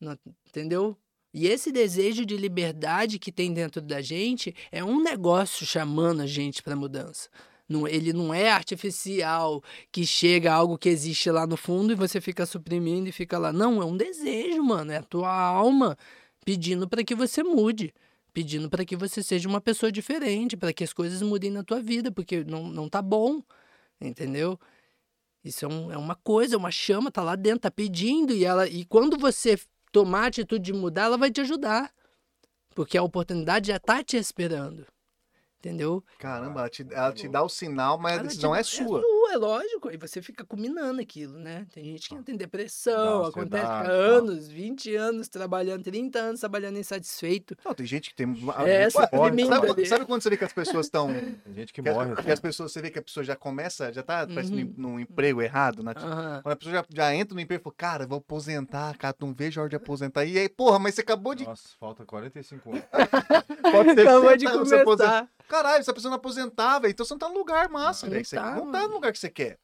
Não- 0.00 0.18
entendeu? 0.48 0.96
E 1.32 1.46
esse 1.46 1.70
desejo 1.70 2.26
de 2.26 2.36
liberdade 2.36 3.18
que 3.18 3.30
tem 3.30 3.52
dentro 3.52 3.80
da 3.80 4.00
gente 4.00 4.54
é 4.72 4.82
um 4.82 5.00
negócio 5.00 5.64
chamando 5.64 6.22
a 6.22 6.26
gente 6.26 6.62
para 6.62 6.74
mudança. 6.74 7.28
Não, 7.70 7.86
ele 7.86 8.12
não 8.12 8.34
é 8.34 8.50
artificial, 8.50 9.62
que 9.92 10.04
chega 10.04 10.52
algo 10.52 10.76
que 10.76 10.88
existe 10.88 11.30
lá 11.30 11.46
no 11.46 11.56
fundo 11.56 11.92
e 11.92 11.94
você 11.94 12.20
fica 12.20 12.44
suprimindo 12.44 13.08
e 13.08 13.12
fica 13.12 13.38
lá. 13.38 13.52
Não, 13.52 13.80
é 13.80 13.84
um 13.84 13.96
desejo, 13.96 14.60
mano. 14.60 14.90
É 14.90 14.96
a 14.96 15.02
tua 15.04 15.32
alma 15.32 15.96
pedindo 16.44 16.88
para 16.88 17.04
que 17.04 17.14
você 17.14 17.44
mude. 17.44 17.94
Pedindo 18.32 18.68
para 18.68 18.84
que 18.84 18.96
você 18.96 19.22
seja 19.22 19.48
uma 19.48 19.60
pessoa 19.60 19.92
diferente, 19.92 20.56
para 20.56 20.72
que 20.72 20.82
as 20.82 20.92
coisas 20.92 21.22
mudem 21.22 21.48
na 21.48 21.62
tua 21.62 21.80
vida, 21.80 22.10
porque 22.10 22.42
não, 22.42 22.66
não 22.68 22.88
tá 22.88 23.00
bom. 23.00 23.40
Entendeu? 24.00 24.58
Isso 25.44 25.64
é, 25.64 25.68
um- 25.68 25.92
é 25.92 25.96
uma 25.96 26.16
coisa, 26.16 26.56
é 26.56 26.58
uma 26.58 26.72
chama, 26.72 27.10
tá 27.10 27.22
lá 27.22 27.36
dentro, 27.36 27.60
tá 27.60 27.70
pedindo, 27.70 28.32
e 28.32 28.44
ela. 28.44 28.68
E 28.68 28.84
quando 28.84 29.16
você 29.16 29.56
tomar 29.92 30.24
a 30.24 30.26
atitude 30.26 30.64
de 30.64 30.72
mudar, 30.72 31.04
ela 31.04 31.16
vai 31.16 31.30
te 31.30 31.40
ajudar. 31.40 31.92
Porque 32.74 32.98
a 32.98 33.02
oportunidade 33.02 33.68
já 33.68 33.78
tá 33.78 34.02
te 34.02 34.16
esperando. 34.16 34.86
Entendeu? 35.60 36.02
Caramba, 36.18 36.60
ela 36.60 36.68
te, 36.70 36.86
ela 36.90 37.12
te 37.12 37.28
dá 37.28 37.42
o 37.42 37.48
sinal, 37.48 37.98
mas 37.98 38.12
a 38.12 38.14
Ela 38.14 38.22
decisão 38.24 38.52
te- 38.54 38.60
é 38.60 38.62
sua. 38.62 39.02
É 39.30 39.36
lógico. 39.36 39.90
E 39.92 39.96
você 39.98 40.22
fica 40.22 40.42
combinando 40.42 41.02
aquilo, 41.02 41.38
né? 41.38 41.66
Tem 41.72 41.84
gente 41.84 42.08
que 42.08 42.22
tem 42.22 42.34
depressão, 42.34 43.22
Dá 43.22 43.28
acontece 43.28 43.66
tal. 43.66 43.84
anos, 43.86 44.48
20 44.48 44.96
anos 44.96 45.28
trabalhando, 45.28 45.82
30 45.84 46.18
anos 46.18 46.40
trabalhando 46.40 46.78
insatisfeito. 46.78 47.56
Não, 47.62 47.74
tem 47.74 47.84
gente 47.84 48.08
que 48.08 48.16
tem. 48.16 48.26
É, 48.66 48.84
Ué, 48.84 48.90
suprimindo 48.90 49.48
sabe, 49.54 49.86
sabe 49.86 50.04
quando 50.06 50.22
você 50.22 50.30
vê 50.30 50.36
que 50.38 50.44
as 50.44 50.52
pessoas 50.52 50.86
estão. 50.86 51.08
Tem 51.44 51.54
gente 51.54 51.72
que 51.74 51.82
que, 51.82 51.90
morre. 51.90 52.16
que 52.16 52.30
as 52.30 52.40
pessoas, 52.40 52.72
você 52.72 52.80
vê 52.80 52.90
que 52.90 52.98
a 52.98 53.02
pessoa 53.02 53.22
já 53.22 53.36
começa, 53.36 53.92
já 53.92 54.02
tá 54.02 54.26
Uhum. 54.30 54.42
num, 54.50 54.74
num 54.92 55.00
emprego 55.00 55.42
errado, 55.42 55.82
né? 55.82 55.92
Aham. 55.94 56.40
Quando 56.42 56.52
a 56.52 56.56
pessoa 56.56 56.74
já, 56.76 56.84
já 56.88 57.14
entra 57.14 57.34
no 57.34 57.40
emprego 57.40 57.60
e 57.60 57.64
fala, 57.64 57.74
cara, 57.76 58.06
vou 58.06 58.18
aposentar, 58.18 58.96
cara, 58.96 59.14
não 59.20 59.34
vejo 59.34 59.60
a 59.60 59.64
hora 59.64 59.70
de 59.70 59.76
aposentar. 59.76 60.24
E 60.24 60.38
aí, 60.38 60.48
porra, 60.48 60.78
mas 60.78 60.94
você 60.94 61.02
acabou 61.02 61.34
de. 61.34 61.44
Nossa, 61.44 61.68
falta 61.78 62.04
45 62.06 62.70
anos. 62.70 62.82
Pode 63.70 63.94
ter 63.94 64.08
Acabou 64.08 64.36
de 64.36 64.40
60 64.44 64.50
anos, 64.50 64.68
você 64.68 64.74
aposenta- 64.76 64.84
começar. 65.10 65.28
Caralho, 65.50 65.80
essa 65.80 65.92
pessoa 65.92 66.10
não 66.10 66.16
aposentar, 66.16 66.78
velho. 66.78 66.92
Então 66.92 67.04
você 67.04 67.12
não 67.12 67.18
tá 67.18 67.28
no 67.28 67.34
lugar 67.34 67.68
massa, 67.68 68.06
Não 68.06 68.12
velho. 68.12 68.24
Você 68.24 68.36
tá, 68.36 68.54
não 68.54 68.70
tá 68.70 68.86
no 68.86 68.94
lugar 68.94 69.12
que 69.12 69.18
você 69.18 69.28
quer. 69.28 69.58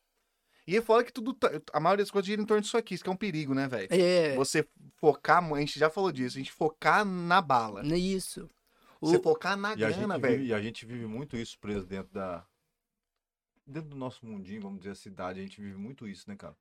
E 0.66 0.76
é 0.76 0.82
fora 0.82 1.04
que 1.04 1.12
tudo. 1.12 1.32
tá- 1.32 1.48
A 1.72 1.78
maioria 1.78 2.02
das 2.04 2.10
coisas 2.10 2.26
gira 2.26 2.42
em 2.42 2.44
torno 2.44 2.60
disso 2.60 2.76
aqui, 2.76 2.94
isso 2.94 3.04
que 3.04 3.08
é 3.08 3.12
um 3.12 3.16
perigo, 3.16 3.54
né, 3.54 3.68
velho? 3.68 3.86
É, 3.90 4.34
Você 4.34 4.68
focar, 4.96 5.42
a 5.54 5.60
gente 5.60 5.78
já 5.78 5.88
falou 5.88 6.10
disso, 6.10 6.36
a 6.36 6.40
gente 6.40 6.50
focar 6.52 7.04
na 7.04 7.40
bala. 7.40 7.82
é 7.86 7.96
isso. 7.96 8.50
O- 9.00 9.06
Você 9.10 9.20
focar 9.20 9.56
na 9.56 9.74
E 9.74 9.76
grana, 9.76 10.18
velho. 10.18 10.42
e 10.42 10.52
a 10.52 10.60
gente 10.60 10.84
vive 10.84 11.06
muito 11.06 11.36
isso 11.36 11.56
preso 11.60 11.86
dentro 11.86 12.12
da. 12.12 12.44
Dentro 13.64 13.90
do 13.90 13.96
nosso 13.96 14.26
mundinho, 14.26 14.60
vamos 14.60 14.78
dizer, 14.78 14.90
a 14.90 14.94
cidade, 14.96 15.38
a 15.38 15.42
gente 15.42 15.60
vive 15.60 15.76
muito 15.76 16.06
isso, 16.08 16.28
né, 16.28 16.34
cara? 16.36 16.56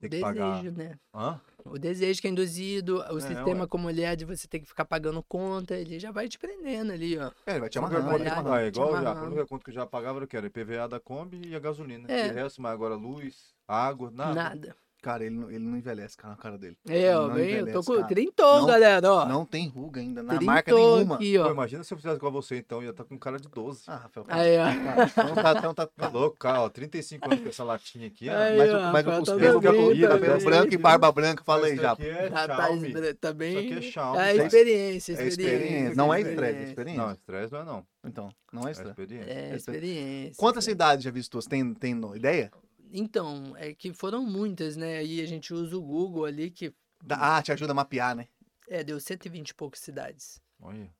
Tem 0.00 0.08
que 0.10 0.16
desejo, 0.16 0.22
pagar. 0.22 0.62
né? 0.72 0.98
Hã? 1.14 1.40
O 1.64 1.78
desejo 1.78 2.20
que 2.20 2.26
é 2.28 2.30
induzido, 2.30 2.98
o 3.10 3.18
É, 3.18 3.20
sistema 3.20 3.62
ué. 3.62 3.66
como 3.66 3.90
ele 3.90 4.02
é 4.02 4.14
de 4.16 4.24
você 4.24 4.46
ter 4.48 4.60
que 4.60 4.66
ficar 4.66 4.84
pagando 4.84 5.22
conta, 5.22 5.76
ele 5.76 5.98
já 5.98 6.10
vai 6.10 6.28
te 6.28 6.38
prendendo 6.38 6.92
ali, 6.92 7.18
ó. 7.18 7.30
É, 7.44 7.52
ele 7.52 7.60
vai 7.60 7.68
te 7.68 7.78
amarrando, 7.78 8.06
vai 8.08 8.20
te 8.20 8.28
amarrando. 8.28 8.52
Ah, 8.54 8.64
igual 8.66 8.92
já, 9.02 9.10
a 9.12 9.22
única 9.24 9.46
conta 9.46 9.64
que 9.64 9.70
eu 9.70 9.74
já 9.74 9.86
pagava 9.86 10.18
era 10.18 10.24
o 10.24 10.28
que? 10.28 10.36
Era 10.36 10.46
IPVA 10.46 10.88
da 10.88 11.00
Kombi 11.00 11.42
e 11.48 11.54
a 11.54 11.58
gasolina. 11.58 12.10
É. 12.10 12.28
E 12.28 12.30
o 12.30 12.34
resto, 12.34 12.62
mas 12.62 12.72
agora 12.72 12.94
luz, 12.94 13.54
água, 13.66 14.10
nada. 14.10 14.34
Nada. 14.34 14.76
Cara, 15.00 15.24
ele, 15.24 15.36
não- 15.36 15.48
ele 15.48 15.60
não 15.60 15.76
envelhece, 15.78 16.16
cara, 16.16 16.34
na 16.34 16.36
cara 16.36 16.58
dele. 16.58 16.76
É, 16.88 17.16
ó, 17.16 17.28
bem, 17.28 17.50
eu 17.52 17.72
tô 17.72 17.84
com 17.84 18.02
trintou, 18.04 18.66
galera, 18.66 19.12
ó. 19.12 19.26
Não 19.26 19.44
tem 19.46 19.68
ruga 19.68 20.00
ainda, 20.00 20.24
na 20.24 20.30
Trintou 20.34 20.46
marca 20.46 20.74
nenhuma. 20.74 21.14
aqui, 21.14 21.38
Pô, 21.38 21.44
ó. 21.44 21.50
imagina 21.52 21.84
se 21.84 21.94
eu 21.94 21.98
fizesse 21.98 22.16
igual 22.16 22.32
você, 22.32 22.56
então, 22.56 22.82
ia 22.82 22.90
estar 22.90 23.04
com 23.04 23.16
cara 23.16 23.38
de 23.38 23.48
12. 23.48 23.84
Ah, 23.86 23.96
Rafael. 23.96 24.26
Aí, 24.28 24.58
ó. 24.58 24.68
Então 25.04 25.34
tá, 25.36 25.52
então 25.56 25.74
tá, 25.74 25.86
Tá 25.86 26.08
louco, 26.08 26.36
cara, 26.36 26.62
ó, 26.62 26.68
35 26.68 27.26
anos 27.30 27.42
com 27.44 27.48
essa 27.48 27.62
latinha 27.62 28.08
aqui, 28.08 28.28
ó. 28.28 28.36
Aí, 28.36 28.58
Mas, 28.58 28.70
ó, 28.70 28.76
o- 28.76 28.92
mas 28.92 29.04
Rafael, 29.04 29.22
os 29.22 29.28
tá 29.28 29.36
pelos 29.36 29.62
tá 29.62 29.68
cabelo 29.72 30.36
bem. 30.36 30.44
branco 30.44 30.74
e 30.74 30.76
barba 30.76 31.12
branca, 31.12 31.44
fala 31.44 31.66
aí 31.68 31.74
Isso 31.74 31.82
já. 31.82 31.92
aqui 31.92 32.02
é 32.08 32.28
Tá, 32.30 32.48
tá, 32.48 32.56
Xiaomi. 32.56 33.14
tá 33.14 33.32
bem. 33.32 33.50
Isso 33.50 33.58
aqui 33.60 33.72
é 33.86 33.90
Xiaomi. 33.92 34.18
É 34.18 34.36
experiência, 34.36 35.12
É 35.12 35.26
experiência. 35.28 35.42
experiência, 35.42 35.94
não 35.94 36.12
é 36.12 36.20
estresse, 36.20 36.58
é 36.58 36.62
experiência. 36.64 37.02
Não, 37.04 37.12
estresse 37.12 37.52
não 37.52 37.60
é 37.60 37.64
não. 37.64 37.86
Então, 38.04 38.30
não 38.52 38.62
é 38.64 38.68
É 38.68 38.70
estresse. 38.72 38.90
experiência. 38.90 39.30
É 39.32 39.54
experiência. 39.56 40.34
Quantas 40.36 40.64
cidades 40.64 41.04
já 41.04 41.10
visitou? 41.12 41.40
Você 41.40 41.48
tem, 41.48 41.72
tem 41.74 42.00
ideia? 42.16 42.50
Então, 42.92 43.54
é 43.56 43.74
que 43.74 43.92
foram 43.92 44.24
muitas, 44.24 44.76
né? 44.76 44.98
Aí 44.98 45.20
a 45.20 45.26
gente 45.26 45.52
usa 45.52 45.76
o 45.76 45.82
Google 45.82 46.24
ali, 46.24 46.50
que 46.50 46.72
Da- 47.02 47.36
Ah, 47.38 47.42
te 47.42 47.52
ajuda 47.52 47.72
a 47.72 47.74
mapear, 47.74 48.14
né? 48.16 48.26
é, 48.68 48.82
deu 48.84 48.98
120 49.00 49.50
e 49.50 49.54
poucas 49.54 49.80
cidades. 49.80 50.40
Olha. 50.60 50.90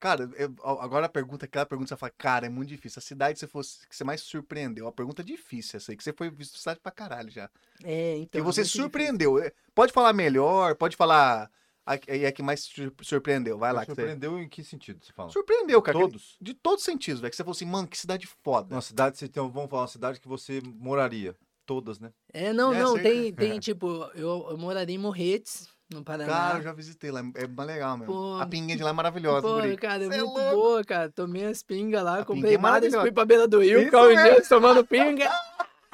Cara, 0.00 0.28
eu- 0.36 0.54
agora 0.78 1.06
a 1.06 1.08
pergunta, 1.08 1.46
aquela 1.46 1.64
pergunta 1.64 1.86
que 1.86 1.94
você 1.94 1.96
fala, 1.98 2.12
cara, 2.18 2.44
é 2.46 2.48
muito 2.50 2.68
difícil. 2.68 2.98
A 2.98 3.02
cidade 3.02 3.34
que 3.34 3.40
você, 3.40 3.46
fosse, 3.46 3.88
que 3.88 3.96
você 3.96 4.04
mais 4.04 4.20
surpreendeu. 4.20 4.86
A 4.86 4.92
pergunta 4.92 5.24
difícil 5.24 5.78
essa 5.78 5.92
aí, 5.92 5.96
que 5.96 6.04
você 6.04 6.12
foi 6.12 6.28
visto 6.28 6.58
cidade 6.58 6.78
pra 6.80 6.92
caralho 6.92 7.30
já. 7.30 7.48
É, 7.82 8.16
então. 8.18 8.38
e 8.38 8.42
você 8.44 8.60
muito 8.60 8.66
difícil. 8.66 8.82
surpreendeu. 8.82 9.38
É, 9.42 9.50
Pode 9.74 9.92
falar 9.92 10.12
melhor, 10.12 10.74
pode 10.76 10.96
falar 10.96 11.50
a, 11.86 11.92
a, 11.94 12.28
a 12.28 12.32
que 12.32 12.42
mais 12.42 12.60
sur- 12.64 12.92
surpreendeu. 13.02 13.58
Vai 13.58 13.72
lá. 13.72 13.80
Mas 13.80 13.86
Que 13.88 13.94
você... 13.94 14.00
surpreendeu 14.02 14.38
em 14.38 14.48
que 14.48 14.62
sentido 14.64 15.04
você 15.04 15.12
fala? 15.12 15.30
Surpreendeu, 15.30 15.80
cara. 15.82 15.96
que- 15.98 16.04
Todos? 16.04 16.36
De 16.40 16.54
todos 16.54 16.80
os 16.80 16.84
sentidos, 16.84 17.20
velho. 17.20 17.30
Que 17.30 17.36
você 17.36 17.42
falou 17.44 17.54
assim, 17.54 17.66
mano, 17.66 17.86
que 17.88 17.98
cidade 17.98 18.26
foda. 18.42 18.74
Uma 18.74 18.80
cidade, 18.82 19.18
você 19.18 19.28
tem, 19.28 19.42
vamos 19.50 19.70
falar, 19.70 19.82
uma 19.82 19.88
cidade 19.88 20.20
que 20.20 20.28
você 20.28 20.60
moraria. 20.64 21.34
Todas, 21.66 21.98
né? 21.98 22.10
É, 22.32 22.52
não, 22.52 22.74
É, 22.74 22.78
não, 22.78 22.92
cerca- 22.92 23.08
tem, 23.08 23.32
tem 23.32 23.58
tipo, 23.58 23.86
eu, 24.14 24.48
eu 24.50 24.58
moraria 24.58 24.94
em 24.94 24.98
Morretes, 24.98 25.66
no 25.90 26.04
Paraná. 26.04 26.30
Cara, 26.30 26.58
eu 26.58 26.62
já 26.62 26.72
visitei 26.74 27.10
lá. 27.10 27.20
É 27.34 27.46
mais 27.46 27.66
legal 27.68 27.96
mesmo. 27.96 28.12
Pô. 28.12 28.36
a 28.38 28.44
pinguinha 28.46 28.76
de 28.76 28.82
lá 28.82 28.90
é 28.90 28.92
maravilhosa, 28.92 29.40
Pô, 29.46 29.54
guri. 29.54 29.74
cara, 29.78 30.04
é 30.04 30.08
Cê 30.10 30.14
é 30.18 30.22
muito 30.22 30.34
louco. 30.38 30.54
boa, 30.56 30.84
cara. 30.84 31.10
Tomei 31.10 31.46
as 31.46 31.62
pingas 31.62 32.02
lá, 32.04 32.18
A 32.20 32.24
comprei 32.24 32.52
pinga 32.56 32.68
é 32.68 32.70
várias, 32.70 32.94
fui 32.94 33.12
pra 33.12 33.24
beira 33.24 33.48
do 33.48 33.60
rio, 33.60 33.78
um 33.78 33.84
mesmo. 33.84 34.14
dia 34.32 34.42
tomando 34.46 34.84
pinga. 34.84 35.30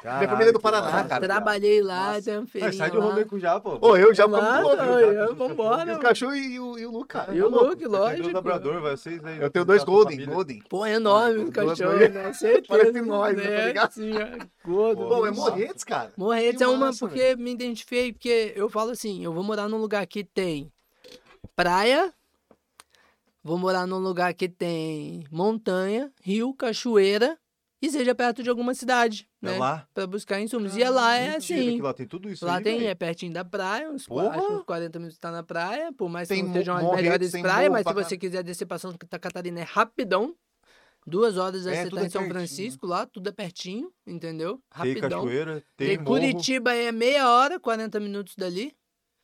Minha 0.03 0.27
família 0.29 0.49
é 0.49 0.53
do 0.53 0.59
Paraná, 0.59 1.03
cara. 1.03 1.21
Trabalhei 1.27 1.81
lá, 1.81 2.19
tem 2.19 2.45
feirinha 2.47 2.73
sai 2.73 2.89
de 2.89 2.97
rolê 2.97 3.23
com 3.23 3.37
já, 3.37 3.59
pô. 3.59 3.77
Ô, 3.79 3.95
eu 3.95 4.13
já 4.15 4.25
oi, 4.25 5.17
eu- 5.19 5.35
vambora. 5.35 5.91
Os 5.93 5.97
cachorros 5.99 6.37
e 6.37 6.59
o, 6.59 6.77
e 6.79 6.85
o 6.87 6.91
Luke, 6.91 7.07
cara. 7.09 7.35
E 7.35 7.41
o 7.41 7.51
Tá. 7.51 7.57
Luke, 7.61 7.85
lógico. 7.85 8.31
labrador, 8.31 8.81
vai 8.81 8.97
vocês 8.97 9.23
aí. 9.23 9.39
Eu 9.39 9.49
tenho 9.51 9.63
dois 9.63 9.83
tá 9.83 9.85
Golden, 9.91 10.11
família. 10.17 10.33
Golden. 10.33 10.63
Pô, 10.67 10.85
é 10.85 10.93
enorme 10.93 11.43
o 11.43 11.51
cachorro, 11.51 11.93
né? 11.97 12.33
Certeza. 12.33 12.65
Parece 12.67 13.01
nós, 13.01 13.37
né, 13.37 13.43
tá 13.43 13.49
né? 13.49 13.65
ligado? 13.67 13.87
Assim, 13.89 14.11
ó, 14.13 14.45
gordo. 14.67 15.07
Pô, 15.07 15.25
é. 15.27 15.31
Morretes, 15.31 15.83
cara. 15.83 16.11
Morretes 16.17 16.61
é 16.61 16.67
uma 16.67 16.91
porque 16.97 17.35
me 17.35 17.51
identifiquei, 17.51 18.11
porque 18.11 18.53
eu 18.55 18.69
falo 18.69 18.89
assim, 18.91 19.23
eu 19.23 19.31
vou 19.31 19.43
morar 19.43 19.67
num 19.69 19.77
lugar 19.77 20.05
que 20.07 20.23
tem 20.23 20.71
praia, 21.55 22.11
vou 23.43 23.57
morar 23.57 23.85
num 23.85 23.99
lugar 23.99 24.33
que 24.33 24.49
tem 24.49 25.25
montanha, 25.31 26.11
rio, 26.23 26.53
cachoeira 26.53 27.37
e 27.81 27.89
seja 27.89 28.13
perto 28.15 28.43
de 28.43 28.49
alguma 28.49 28.73
cidade, 28.73 29.27
É 29.43 29.51
né? 29.51 29.57
lá? 29.57 29.87
Pra 29.93 30.05
buscar 30.05 30.39
insumos. 30.39 30.75
e 30.77 30.83
lá 30.87 31.15
é 31.17 31.35
assim. 31.37 31.75
que 31.77 31.81
lá 31.81 31.93
tem 31.93 32.05
tudo 32.07 32.29
isso 32.29 32.45
Lá 32.45 32.57
aí, 32.57 32.63
tem, 32.63 32.77
velho. 32.77 32.89
é 32.89 32.95
pertinho 32.95 33.33
da 33.33 33.43
praia, 33.43 33.89
uns, 33.89 34.05
Porra! 34.05 34.29
acho 34.37 34.47
que 34.47 34.53
uns 34.53 34.63
40 34.63 34.99
minutos 34.99 35.17
tá 35.17 35.31
na 35.31 35.41
praia, 35.43 35.91
por 35.93 36.09
mais 36.09 36.27
que 36.27 36.35
Tem 36.35 36.43
não 36.43 36.49
mo- 36.49 36.55
sejam 36.57 36.77
as 36.77 36.95
melhores 36.95 37.31
tem 37.31 37.41
praias, 37.41 37.69
morro 37.71 37.83
mas 37.83 37.87
se 38.03 38.09
você 38.09 38.17
quiser 38.17 38.43
descer 38.43 38.65
pra 38.67 38.77
Santa 38.77 39.19
Catarina 39.19 39.59
é 39.59 39.63
rapidão. 39.63 40.35
Duas 41.07 41.35
horas 41.37 41.65
aí 41.65 41.75
É, 41.77 41.83
você 41.85 41.89
tá 41.89 42.01
é 42.01 42.05
em 42.05 42.09
São 42.11 42.21
né? 42.21 42.29
Francisco, 42.29 42.85
lá, 42.85 43.07
tudo 43.07 43.27
é 43.29 43.31
pertinho, 43.31 43.91
entendeu? 44.05 44.61
Tem 44.79 44.93
Rapidão. 44.93 45.09
cachoeira, 45.23 45.63
tem 45.75 45.87
Tem 45.87 45.97
morro. 45.97 46.09
Curitiba 46.09 46.75
é 46.75 46.91
meia 46.91 47.27
hora, 47.27 47.59
40 47.59 47.99
minutos 47.99 48.35
dali. 48.35 48.71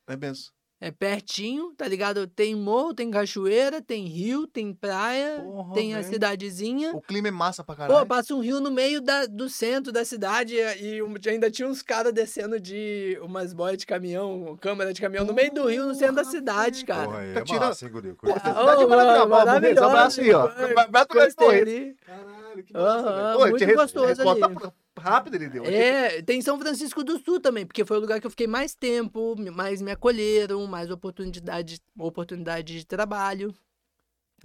É 0.07 0.17
mesmo. 0.17 0.51
É 0.79 0.91
pertinho, 0.91 1.73
tá 1.75 1.87
ligado? 1.87 2.27
Tem 2.27 2.53
morro, 2.53 2.93
tem 2.93 3.09
cachoeira, 3.09 3.81
tem 3.81 4.05
rio, 4.05 4.45
tem 4.45 4.71
praia, 4.71 5.41
Porra, 5.43 5.73
tem 5.73 5.93
a 5.95 5.97
velho. 6.01 6.13
cidadezinha. 6.13 6.91
O 6.95 7.01
clima 7.01 7.29
é 7.29 7.31
massa 7.31 7.63
pra 7.63 7.73
Pô, 7.73 7.81
caralho. 7.81 8.05
passa 8.05 8.35
um 8.35 8.41
rio 8.41 8.59
no 8.61 8.69
meio 8.69 9.01
da, 9.01 9.25
do 9.25 9.49
centro 9.49 9.91
da 9.91 10.05
cidade 10.05 10.55
e 10.55 11.01
um- 11.01 11.15
ainda 11.27 11.49
tinha 11.49 11.67
uns 11.67 11.81
caras 11.81 12.13
descendo 12.13 12.59
de 12.59 13.17
umas 13.23 13.53
boias 13.53 13.79
de 13.79 13.87
caminhão, 13.87 14.55
câmera 14.61 14.93
de 14.93 15.01
caminhão, 15.01 15.25
no 15.25 15.33
meio 15.33 15.51
do 15.51 15.67
rio, 15.67 15.87
no 15.87 15.95
centro 15.95 16.15
da 16.17 16.23
cidade, 16.23 16.85
cara. 16.85 17.05
Porra, 17.05 17.19
aí 17.21 17.33
Tá 17.33 17.39
é 17.39 17.43
tirando- 17.43 17.61
massa, 17.69 17.85
hein, 17.85 17.91
guri? 17.91 18.13
Pô, 18.13 18.27
Ô, 18.29 18.33
maravilhosa, 18.35 18.87
mano, 18.87 19.27
Morretes, 19.27 19.27
maravilhosa, 19.27 19.85
abraço 19.87 20.21
aí, 20.21 20.31
ó. 20.33 20.47
Vai- 20.47 21.05
Morretes. 21.09 21.37
ali. 21.73 21.95
Caralho, 22.05 22.63
que 22.63 22.77
Aham, 22.77 23.01
velho. 23.15 23.35
Ô, 23.35 23.39
muito 23.39 23.57
tinha 23.57 23.67
res- 23.67 23.75
gostoso 23.77 24.05
resposta 24.05 24.45
ali. 24.45 24.55
Rápida 24.99 25.35
ele 25.37 25.49
deu. 25.49 25.65
É, 25.65 26.21
tem 26.21 26.41
São 26.41 26.59
Francisco 26.59 27.03
do 27.03 27.19
Sul 27.19 27.39
também, 27.39 27.65
porque 27.65 27.85
foi 27.85 27.97
o 27.97 27.99
lugar 28.01 28.19
que 28.19 28.27
eu 28.27 28.31
fiquei 28.31 28.47
mais 28.47 28.73
tempo, 28.75 29.35
mais 29.53 29.81
me 29.81 29.91
acolheram, 29.91 30.65
mais 30.67 30.89
oportunidade, 30.89 31.79
oportunidade 31.97 32.77
de 32.79 32.85
trabalho. 32.85 33.53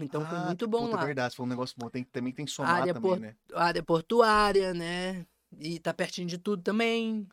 Então 0.01 0.25
foi 0.25 0.39
Ah, 0.39 0.45
muito 0.47 0.67
bom 0.67 0.85
puta, 0.85 0.97
lá. 0.97 1.05
verdade, 1.05 1.37
foi 1.37 1.45
um 1.45 1.49
negócio 1.49 1.75
bom. 1.79 1.89
Tem, 1.91 2.03
também 2.05 2.33
tem 2.33 2.47
somar 2.47 2.77
Área 2.81 2.95
também, 2.95 3.13
por- 3.13 3.21
né? 3.21 3.35
área 3.55 3.83
portuária, 3.83 4.73
né? 4.75 5.27
E 5.61 5.79
tá 5.79 5.93
pertinho 5.93 6.27
de 6.27 6.39
tudo 6.39 6.63
também, 6.63 7.29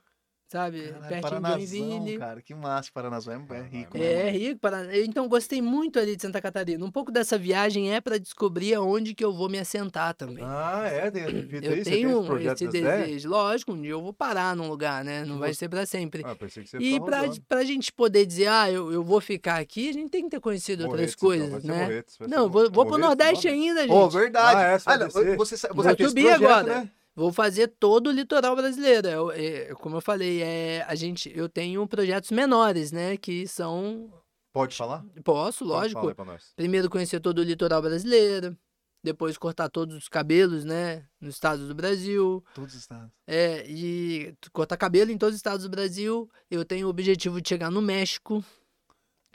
sabe? 0.49 0.81
Caralho, 0.81 0.99
pertinho 1.07 1.21
de 1.21 1.21
Paranazão, 1.21 1.59
Joinville. 1.89 2.17
cara. 2.17 2.41
Que 2.41 2.53
massa, 2.55 2.89
Paranazão 2.93 3.34
é, 3.34 3.57
é 3.57 3.61
rico. 3.61 3.97
né, 3.97 4.05
É, 4.27 4.30
rico. 4.31 4.59
Então 5.05 5.27
gostei 5.27 5.61
muito 5.61 5.99
ali 5.99 6.15
de 6.15 6.21
Santa 6.21 6.41
Catarina. 6.41 6.84
Um 6.84 6.91
pouco 6.91 7.11
dessa 7.11 7.38
viagem 7.38 7.93
é 7.93 8.01
para 8.01 8.17
descobrir 8.17 8.73
aonde 8.73 9.13
que 9.13 9.23
eu 9.23 9.31
vou 9.31 9.47
me 9.47 9.59
assentar 9.59 10.13
também. 10.15 10.43
Ah, 10.45 10.84
é? 10.91 11.09
Tem 11.11 11.23
esse 11.23 11.31
eu 11.34 11.71
aí? 11.71 11.84
Você 11.84 11.84
tem 11.84 11.84
tenho 11.84 12.38
esse 12.39 12.47
esse 12.65 12.67
desejo. 12.67 13.30
Lógico, 13.30 13.73
um 13.73 13.81
dia 13.81 13.91
eu 13.91 14.01
vou 14.01 14.11
parar 14.13 14.55
num 14.55 14.67
lugar, 14.67 15.03
né? 15.03 15.23
Não 15.23 15.35
Que 15.35 15.39
vai 15.39 15.53
você- 15.53 15.59
ser 15.59 15.69
para 15.69 15.85
sempre. 15.85 16.23
Ah, 16.26 16.35
pensei 16.35 16.63
que 16.63 16.69
você 16.69 16.77
E 16.77 16.93
ficava 16.93 17.05
pra, 17.47 17.63
gente 17.63 17.91
poder 17.93 18.26
dizer, 18.26 18.47
ah, 18.47 18.71
eu, 18.71 18.91
eu 18.91 19.03
vou 19.03 19.21
ficar 19.21 19.59
aqui, 19.59 19.89
a 19.89 19.93
gente 19.93 20.09
tem 20.09 20.23
que 20.23 20.30
ter 20.31 20.39
conhecido 20.39 20.84
Morretes, 20.85 21.13
outras 21.13 21.39
então, 21.39 21.47
coisas, 21.49 21.61
ser 21.61 21.67
né? 21.67 21.84
Morretes, 21.84 22.17
Não, 22.27 22.49
vou, 22.49 22.63
vou 22.71 22.85
pro 22.85 22.97
Morretes, 22.99 22.99
Nordeste 23.07 23.47
ainda, 23.47 23.81
gente. 23.81 23.91
Ô, 23.91 24.09
verdade. 24.09 24.57
Ah, 24.57 24.61
é, 24.63 24.80
você 24.80 24.89
Olha, 24.89 25.07
você, 25.38 25.57
sa- 25.57 25.67
Vou 25.69 25.84
você 25.84 25.89
tem 25.95 26.05
esse 26.05 26.98
Vou 27.20 27.34
fazer 27.34 27.68
todo 27.68 28.08
o 28.08 28.12
litoral 28.14 28.56
brasileiro. 28.56 29.06
Eu- 29.10 29.32
é, 29.32 29.74
como 29.76 29.98
eu 29.98 30.02
falei, 30.02 30.41
é, 30.41 30.84
a 30.88 30.96
gente, 30.96 31.30
eu 31.36 31.50
tenho 31.50 31.86
projetos 31.86 32.32
menores, 32.32 32.94
né? 32.94 33.18
Que 33.18 33.46
são. 33.46 34.10
Pode 34.54 34.74
falar? 34.74 35.04
Posso, 35.22 35.66
lógico. 35.66 36.00
Fala 36.00 36.12
aí 36.12 36.16
pra 36.16 36.24
nós. 36.24 36.54
Primeiro 36.56 36.90
conhecer 36.90 37.20
todo 37.20 37.40
o 37.40 37.44
litoral 37.44 37.82
brasileiro. 37.82 38.58
Depois 39.04 39.38
cortar 39.38 39.68
todos 39.68 39.98
os 39.98 40.08
cabelos, 40.08 40.64
né? 40.64 41.06
Nos 41.20 41.36
estados 41.36 41.68
do 41.68 41.76
Brasil. 41.76 42.41
Todos 42.56 42.74
os 42.74 42.80
estados. 42.80 43.12
É, 43.28 43.70
e 43.70 44.34
cortar 44.54 44.78
cabelo 44.78 45.12
em 45.12 45.18
todos 45.18 45.34
os 45.36 45.40
estados 45.40 45.64
do 45.66 45.70
Brasil. 45.70 46.30
Eu 46.50 46.64
tenho 46.64 46.88
o 46.88 46.90
objetivo 46.90 47.41
de 47.41 47.50
chegar 47.50 47.70
no 47.70 47.82
México. 47.82 48.41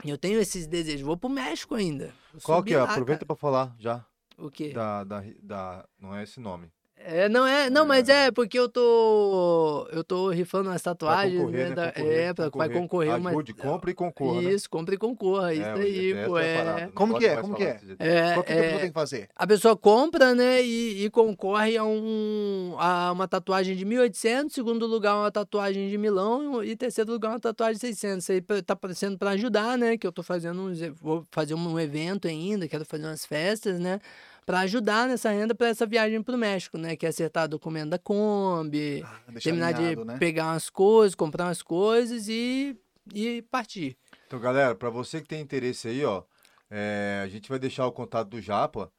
Eu 0.03 0.17
tenho 0.17 0.39
esses 0.39 0.65
desejos. 0.65 1.05
Vou 1.05 1.17
pro 1.17 1.29
México 1.29 1.75
ainda. 1.75 2.11
Vou 2.33 2.41
Qual 2.41 2.63
que 2.63 2.73
é? 2.73 2.77
lá, 2.79 2.89
Aproveita 2.89 3.27
pra 3.27 3.35
falar 3.35 3.75
já. 3.77 4.03
O 4.39 4.49
quê? 4.49 4.69
Da, 4.73 5.03
da, 5.03 5.23
da. 5.41 5.87
Não 5.99 6.15
é 6.15 6.23
esse 6.23 6.39
nome. 6.39 6.71
É, 7.07 7.29
não 7.29 7.45
é, 7.45 7.69
não, 7.69 7.85
mas 7.85 8.09
é 8.09 8.31
porque 8.31 8.57
eu 8.57 8.67
tô 8.67 9.87
eu 9.91 10.03
tô 10.03 10.29
rifando 10.31 10.69
umas 10.69 10.81
tatuagens, 10.81 11.35
concorrer, 11.37 11.63
né, 11.63 11.69
né? 11.69 11.75
da- 11.75 11.91
Concorrer, 11.91 12.17
é, 12.19 12.33
pra, 12.33 12.49
vai 12.49 12.69
concorrer 12.69 13.15
uma 13.15 13.29
Ajude, 13.29 13.53
compre 13.53 13.91
e 13.91 13.93
concorra, 13.93 14.41
né? 14.41 14.53
Isso, 14.53 14.67
compre 14.69 14.95
e 14.95 14.97
concorra, 14.97 15.53
isso 15.53 15.61
É, 15.63 15.73
aí, 15.81 16.13
essa 16.13 16.27
pô, 16.27 16.37
é. 16.39 16.89
Como 16.95 17.15
que 17.15 17.25
é? 17.27 17.37
Como 17.37 17.55
que 17.55 17.63
é? 17.63 17.79
É, 17.99 18.33
Qual 18.33 18.43
que 18.43 18.53
a 18.53 18.55
pessoa 18.55 18.75
é, 18.77 18.79
tem 18.79 18.87
que 18.89 18.93
fazer? 18.93 19.29
a 19.35 19.45
pessoa 19.47 19.77
compra, 19.77 20.33
né, 20.33 20.63
e, 20.63 21.05
e 21.05 21.09
concorre 21.11 21.77
a, 21.77 21.83
um, 21.83 22.75
a 22.79 23.11
uma 23.11 23.27
tatuagem 23.27 23.75
de 23.75 23.85
1.800, 23.85 24.55
segundo 24.55 24.87
lugar 24.87 25.15
uma 25.15 25.31
tatuagem 25.31 25.87
de 25.87 25.97
Milão 25.99 26.63
e 26.63 26.75
terceiro 26.75 27.11
lugar 27.11 27.29
uma 27.29 27.39
tatuagem 27.39 27.75
de 27.75 27.81
600. 27.81 28.23
Isso 28.23 28.31
aí 28.31 28.41
tá 28.63 28.73
aparecendo 28.73 29.15
para 29.15 29.29
ajudar, 29.31 29.77
né, 29.77 29.95
que 29.95 30.07
eu 30.07 30.11
tô 30.11 30.23
fazendo 30.23 30.59
uns, 30.59 30.79
vou 30.99 31.23
fazer 31.29 31.53
um 31.53 31.79
evento 31.79 32.27
ainda, 32.27 32.67
quero 32.67 32.83
fazer 32.83 33.05
umas 33.05 33.27
festas, 33.27 33.79
né, 33.79 33.99
para 34.45 34.59
ajudar 34.61 35.07
nessa 35.07 35.29
renda 35.31 35.55
para 35.55 35.67
essa 35.67 35.85
viagem 35.85 36.21
pro 36.21 36.37
México, 36.37 36.77
né, 36.77 36.95
que 36.95 37.05
é 37.05 37.09
acertar 37.09 37.47
documento 37.47 37.89
da 37.89 37.97
Kombi, 37.99 39.03
Ah, 39.03 39.19
terminar 39.41 39.75
alinhado, 39.75 40.01
de 40.01 40.05
né? 40.05 40.17
pegar 40.17 40.45
umas 40.53 40.69
coisas, 40.69 41.15
comprar 41.15 41.45
umas 41.45 41.61
coisas 41.61 42.27
e, 42.27 42.77
e 43.13 43.41
partir. 43.43 43.97
Então, 44.27 44.39
galera, 44.39 44.75
pra 44.75 44.89
você 44.89 45.21
que 45.21 45.27
tem 45.27 45.41
interesse 45.41 45.87
aí, 45.87 46.05
ó, 46.05 46.23
é, 46.69 47.21
a 47.23 47.27
gente 47.27 47.49
vai 47.49 47.57
deixar 47.59 47.87
o 47.87 47.91
contato 47.91 48.29
do 48.29 48.41
Japa 48.41 48.91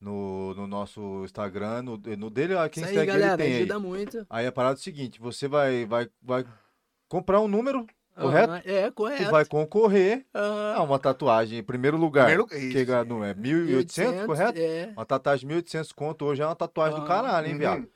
no, 0.00 0.52
no 0.54 0.66
nosso 0.66 1.22
Instagram, 1.24 1.82
no, 1.82 1.96
no 2.18 2.28
dele, 2.28 2.54
ó, 2.54 2.68
quem 2.68 2.82
Isso 2.84 2.98
aí, 2.98 3.06
galera, 3.06 3.42
ele 3.42 3.50
tem 3.52 3.56
ajuda 3.62 3.76
aí. 3.76 3.80
muito. 3.80 4.26
Aí 4.28 4.46
a 4.46 4.52
parada 4.52 4.74
é 4.74 4.80
o 4.80 4.82
seguinte, 4.82 5.20
você 5.20 5.48
vai, 5.48 5.86
vai, 5.86 6.08
vai 6.20 6.44
comprar 7.08 7.40
um 7.40 7.48
número, 7.48 7.86
Correto? 8.14 8.52
É, 8.68 8.84
que 8.84 8.90
correto. 8.92 9.30
vai 9.30 9.44
concorrer 9.44 10.24
Aham. 10.34 10.74
a 10.76 10.82
uma 10.82 10.98
tatuagem 10.98 11.58
em 11.58 11.62
primeiro 11.62 11.96
lugar. 11.96 12.26
Primeiro- 12.26 12.46
que 12.46 12.56
isso. 12.56 13.06
não 13.06 13.24
é 13.24 13.34
1.800, 13.34 14.26
correto? 14.26 14.58
É. 14.58 14.90
Uma 14.94 15.06
tatuagem 15.06 15.48
de 15.48 15.54
1.800 15.54 15.92
conto 15.92 16.24
hoje 16.26 16.42
é 16.42 16.46
uma 16.46 16.54
tatuagem 16.54 16.96
do 16.98 17.04
Aham. 17.06 17.08
caralho, 17.08 17.46
hein, 17.46 17.54
Uhum. 17.54 17.86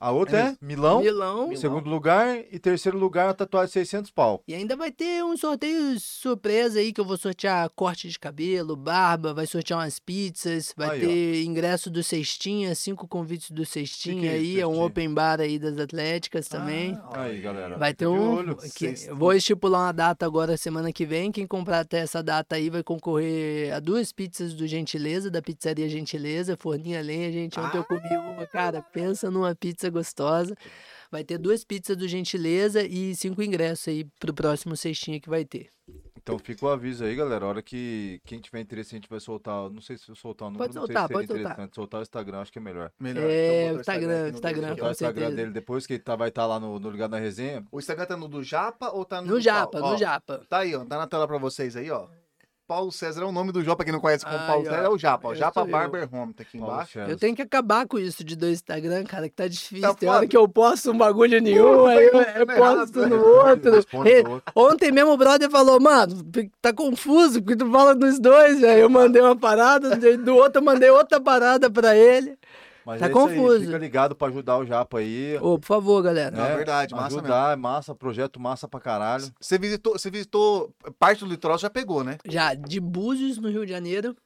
A 0.00 0.10
outra 0.10 0.38
é, 0.38 0.42
É 0.48 0.56
Milão, 0.62 1.00
Milão. 1.02 1.52
em 1.52 1.56
segundo 1.56 1.90
lugar, 1.90 2.38
e 2.50 2.58
terceiro 2.58 2.96
lugar, 2.98 3.26
uma 3.28 3.34
tatuagem 3.34 3.66
de 3.68 3.72
600 3.74 4.10
pau. 4.10 4.42
E 4.48 4.54
ainda 4.54 4.74
vai 4.74 4.90
ter 4.90 5.22
uns 5.22 5.40
sorteios 5.40 6.02
surpresa 6.02 6.78
aí, 6.80 6.90
que 6.92 7.00
eu 7.00 7.04
vou 7.04 7.18
sortear 7.18 7.68
corte 7.76 8.08
de 8.08 8.18
cabelo, 8.18 8.74
barba, 8.76 9.34
vai 9.34 9.46
sortear 9.46 9.78
umas 9.80 9.98
pizzas, 9.98 10.72
vai 10.76 10.90
Aí, 10.90 11.04
ó. 11.04 11.06
ter 11.08 11.42
ingresso 11.44 11.90
do 11.90 12.02
Cestinha, 12.02 12.74
cinco 12.74 13.06
convites 13.06 13.50
do 13.50 13.66
Cestinha 13.66 14.32
é 14.32 14.38
isso, 14.38 14.54
aí, 14.56 14.60
é 14.60 14.66
um 14.66 14.70
Cestinha? 14.70 14.86
open 14.86 15.14
bar 15.14 15.40
aí 15.40 15.58
das 15.58 15.78
Atléticas 15.78 16.48
também. 16.48 16.98
Ah, 17.12 17.22
Aí, 17.24 17.40
galera. 17.40 17.76
Vai 17.76 17.92
ter 17.92 18.06
um. 18.06 18.54
que- 18.74 18.94
vou 19.12 19.34
estipular 19.34 19.82
uma 19.82 19.92
data 19.92 20.24
agora 20.24 20.56
semana 20.56 20.90
que 20.92 21.04
vem. 21.04 21.30
Quem 21.30 21.46
comprar 21.46 21.80
até 21.80 21.98
essa 21.98 22.22
data 22.22 22.56
aí 22.56 22.70
vai 22.70 22.82
concorrer 22.82 23.74
a 23.74 23.78
duas 23.80 24.12
pizzas 24.12 24.54
do 24.54 24.66
Gentileza, 24.66 25.30
da 25.30 25.42
pizzaria 25.42 25.88
Gentileza, 25.88 26.56
forninha 26.56 27.02
lenha, 27.02 27.30
gente. 27.30 27.60
Ontem 27.60 27.76
eu 27.76 27.84
comi 27.84 28.00
uma, 28.16 28.46
cara, 28.46 28.80
pensa 28.80 29.30
numa 29.30 29.54
pizza 29.54 29.89
gostosa. 29.90 30.54
Vai 31.10 31.24
ter 31.24 31.38
duas 31.38 31.64
pizzas 31.64 31.96
do 31.96 32.06
Gentileza 32.06 32.82
e 32.84 33.14
cinco 33.16 33.42
ingressos 33.42 33.88
aí 33.88 34.04
pro 34.20 34.32
próximo 34.32 34.76
cestinha 34.76 35.20
que 35.20 35.28
vai 35.28 35.44
ter. 35.44 35.68
Então 36.22 36.38
fica 36.38 36.66
o 36.66 36.68
aviso 36.68 37.02
aí, 37.02 37.16
galera. 37.16 37.46
A 37.46 37.48
hora 37.48 37.62
que 37.62 38.20
quem 38.26 38.38
tiver 38.38 38.60
interesse, 38.60 38.94
a 38.94 38.98
gente 38.98 39.08
vai 39.08 39.18
soltar. 39.18 39.70
Não 39.70 39.80
sei 39.80 39.96
se 39.96 40.08
eu 40.08 40.14
soltar 40.14 40.46
o 40.48 40.50
número, 40.50 40.68
Pode 40.68 40.76
não 40.76 40.86
sei 40.86 40.94
soltar, 40.94 41.08
se 41.08 41.12
pode 41.14 41.26
seria 41.26 41.42
soltar. 41.42 41.52
interessante. 41.54 41.74
Soltar 41.74 42.00
o 42.00 42.02
Instagram, 42.02 42.38
acho 42.40 42.52
que 42.52 42.58
é 42.58 42.62
melhor. 42.62 42.92
Melhor. 43.00 43.24
É, 43.28 43.64
Então, 43.64 43.76
o 43.76 43.80
Instagram, 43.80 44.28
Instagram, 44.28 44.68
Soltar 44.68 44.88
o 44.88 44.90
Instagram 44.92 45.20
certeza. 45.26 45.36
dele 45.36 45.50
depois, 45.52 45.86
que 45.86 45.98
tá, 45.98 46.14
vai 46.14 46.28
estar 46.28 46.46
lá 46.46 46.60
no, 46.60 46.78
no 46.78 46.90
Ligado 46.90 47.10
na 47.12 47.18
Resenha. 47.18 47.64
O 47.72 47.78
Instagram 47.78 48.06
tá 48.06 48.16
no 48.16 48.28
do 48.28 48.42
Japa 48.44 48.90
ou 48.90 49.04
tá 49.04 49.20
no, 49.22 49.26
No 49.28 49.32
do 49.34 49.40
Japa, 49.40 49.72
Paulo? 49.72 49.88
no 49.88 49.94
Ó, 49.94 49.96
Japa. 49.96 50.44
Tá 50.48 50.58
aí, 50.58 50.74
ó. 50.76 50.84
Tá 50.84 50.98
na 50.98 51.06
tela 51.06 51.26
pra 51.26 51.38
vocês 51.38 51.74
aí, 51.74 51.90
ó. 51.90 52.06
Paulo 52.70 52.92
César 52.92 53.22
é 53.22 53.24
o 53.24 53.32
nome 53.32 53.50
do 53.50 53.64
Japa, 53.64 53.78
pra 53.78 53.84
quem 53.84 53.92
não 53.92 53.98
conhece 53.98 54.24
como 54.24 54.38
Ai, 54.38 54.46
Paulo 54.46 54.62
ó, 54.62 54.70
César, 54.70 54.84
é 54.84 54.88
o 54.88 54.96
Japa. 54.96 55.26
Ó. 55.26 55.32
esse 55.32 55.40
Japa 55.40 55.60
sou 55.60 55.68
eu. 55.68 55.72
Barber 55.72 56.08
Home, 56.14 56.32
tá 56.32 56.44
aqui 56.44 56.56
Paulo 56.56 56.72
embaixo. 56.72 57.00
Eu 57.00 57.18
tenho 57.18 57.34
que 57.34 57.42
acabar 57.42 57.84
com 57.84 57.98
isso 57.98 58.22
de 58.22 58.36
dois 58.36 58.52
Instagram, 58.52 59.02
cara, 59.02 59.28
que 59.28 59.34
tá 59.34 59.48
difícil. 59.48 59.88
Tá 59.88 59.92
Tem 59.92 60.08
hora 60.08 60.24
que 60.24 60.36
eu 60.36 60.48
posto 60.48 60.92
um 60.92 60.96
bagulho 60.96 61.40
nenhum, 61.40 61.64
Pô, 61.64 61.86
aí 61.86 62.06
eu, 62.06 62.12
tá 62.12 62.32
eu 62.36 62.46
posto 62.46 63.08
no 63.08 63.20
outro. 63.20 63.72
Re-. 64.04 64.22
Ontem 64.54 64.92
mesmo 64.92 65.10
o 65.10 65.16
brother 65.16 65.50
falou, 65.50 65.80
mano, 65.80 66.14
tá 66.62 66.72
confuso, 66.72 67.42
porque 67.42 67.56
tu 67.56 67.68
fala 67.72 67.92
dos 67.92 68.20
dois, 68.20 68.60
velho. 68.60 68.82
Eu 68.82 68.88
mandei 68.88 69.20
uma 69.20 69.36
parada, 69.36 69.96
do 69.96 70.36
outro 70.36 70.60
eu 70.60 70.64
mandei 70.64 70.90
outra 70.90 71.20
parada 71.20 71.68
pra 71.68 71.96
ele. 71.96 72.38
Mas 72.90 72.98
Tá 73.00 73.06
é 73.06 73.10
isso 73.10 73.18
aí, 73.20 73.36
confuso. 73.36 73.64
fica 73.66 73.78
ligado 73.78 74.16
pra 74.16 74.26
ajudar 74.28 74.58
o 74.58 74.66
Japa 74.66 74.98
aí. 74.98 75.38
Ô, 75.38 75.58
por 75.60 75.66
favor, 75.66 76.02
galera. 76.02 76.36
Não, 76.36 76.44
é 76.44 76.56
verdade, 76.56 76.92
massa 76.92 77.18
Ajudar, 77.18 77.52
é 77.52 77.56
massa, 77.56 77.94
projeto 77.94 78.40
massa 78.40 78.66
pra 78.66 78.80
caralho. 78.80 79.30
Você 79.40 79.58
visitou, 79.58 79.92
você 79.92 80.10
visitou 80.10 80.74
parte 80.98 81.24
do 81.24 81.30
litoral, 81.30 81.56
já 81.56 81.70
pegou, 81.70 82.02
né? 82.02 82.18
Já 82.24 82.52
de 82.54 82.80
Búzios, 82.80 83.38
no 83.38 83.48
Rio 83.48 83.64
de 83.64 83.70
Janeiro, 83.70 84.16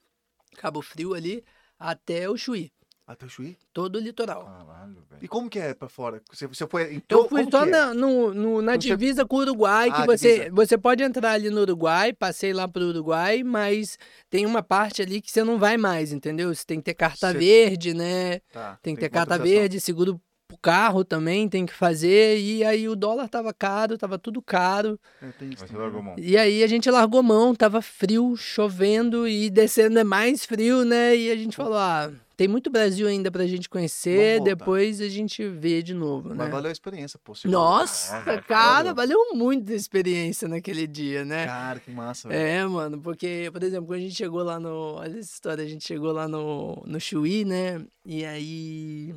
Cabo 0.57 0.81
Frio 0.81 1.12
ali, 1.12 1.45
até 1.78 2.28
o 2.31 2.36
Chuí. 2.39 2.73
Até 3.06 3.26
o 3.26 3.28
Chuí? 3.28 3.55
Todo 3.74 3.97
o 3.97 4.01
litoral. 4.01 4.44
Caralho, 4.47 4.94
velho. 5.10 5.20
E 5.20 5.28
como 5.28 5.51
que 5.51 5.59
é 5.59 5.74
pra 5.74 5.90
fora? 5.90 6.22
Você, 6.32 6.47
você 6.47 6.66
foi. 6.66 6.85
Eu 6.85 6.93
Então, 6.93 7.28
fui 7.28 7.40
como 7.44 7.51
só 7.51 7.66
é? 7.66 7.70
na, 7.70 7.93
no, 7.93 8.32
no- 8.32 8.62
na 8.62 8.72
Quando 8.72 8.82
você- 8.82 8.89
divisa 8.89 9.26
com 9.26 9.36
o 9.36 9.40
Uruguai, 9.40 9.90
que 9.93 10.01
Ah, 10.01 10.06
você, 10.06 10.35
divisa. 10.36 10.51
você 10.55 10.78
pode 10.78 11.02
entrar 11.02 11.32
ali 11.32 11.51
no 11.51 11.60
Uruguai, 11.60 12.14
passei 12.14 12.55
lá 12.55 12.66
pro 12.66 12.82
Uruguai, 12.86 13.43
mas 13.43 13.98
tem 14.31 14.47
uma 14.47 14.62
parte 14.62 15.02
ali 15.02 15.20
que 15.20 15.31
você 15.31 15.44
não 15.44 15.59
vai 15.59 15.76
mais, 15.76 16.12
entendeu? 16.12 16.55
Você 16.55 16.64
tem 16.64 16.78
que 16.78 16.85
ter 16.85 16.94
carta 16.94 17.31
Cê- 17.32 17.39
verde, 17.39 17.93
né? 17.93 18.40
Tá, 18.51 18.78
Tem 18.82 18.94
que 18.94 19.01
ter 19.02 19.06
uma 19.09 19.12
carta 19.26 19.39
verde, 19.39 19.78
seguro 19.82 20.18
pro 20.48 20.56
carro 20.59 21.05
também 21.05 21.47
tem 21.47 21.66
que 21.66 21.74
fazer. 21.74 22.39
E 22.39 22.64
aí 22.64 22.89
o 22.89 22.97
dólar 22.97 23.28
tava 23.28 23.52
caro, 23.52 23.98
tava 23.98 24.18
tudo 24.18 24.40
caro. 24.40 24.98
É, 25.20 25.28
tem 25.32 25.48
isso 25.51 25.59
Mas 25.60 25.70
você 25.70 25.74
também, 25.74 25.82
largou 25.82 26.02
mão. 26.02 26.14
E 26.18 26.39
aí 26.39 26.62
a 26.62 26.66
gente 26.66 26.90
largou 26.90 27.22
mão, 27.22 27.55
tava 27.55 27.82
frio, 27.82 28.35
chovendo 28.35 29.28
e 29.28 29.51
descendo 29.51 29.98
é 29.98 30.05
mais 30.05 30.47
frio, 30.47 30.85
né? 30.86 31.14
E 31.14 31.31
a 31.31 31.36
gente 31.36 31.55
falou, 31.56 31.76
ah, 31.76 32.10
tem 32.36 32.48
muito 32.48 32.70
Brasil 32.70 33.06
ainda 33.06 33.31
pra 33.31 33.47
gente 33.47 33.69
conhecer, 33.69 34.40
depois 34.43 35.01
a 35.01 35.09
gente 35.09 35.47
vê 35.48 35.82
de 35.82 35.94
novo, 35.94 36.31
né? 36.31 36.35
Mas 36.39 36.51
valeu 36.51 36.69
a 36.69 36.73
experiência, 36.73 37.19
pô. 37.23 37.32
Nossa, 37.44 38.16
Ah, 38.19 38.43
cara, 38.43 38.78
foda. 38.90 38.94
valeu 38.94 39.35
muito 39.35 39.73
a 39.73 39.74
experiência 39.77 40.48
naquele 40.48 40.86
dia, 40.86 41.24
né? 41.24 41.47
Cara, 41.47 41.81
que 41.81 41.90
massa, 41.90 42.28
velho. 42.28 42.40
É, 42.40 42.66
mano, 42.66 43.01
porque, 43.01 43.48
por 43.52 43.62
exemplo, 43.62 43.86
quando 43.86 43.98
a 44.01 44.02
gente 44.02 44.15
chegou 44.16 44.43
lá 44.43 44.59
no. 44.59 44.94
Olha 44.94 45.09
essa 45.19 45.19
história, 45.32 45.65
a 45.65 45.69
gente 45.69 45.85
chegou 45.85 46.12
lá 46.12 46.27
no, 46.28 46.82
no 46.86 47.01
Chuí, 47.01 47.44
né? 47.44 47.85
E 48.05 48.24
aí. 48.24 49.15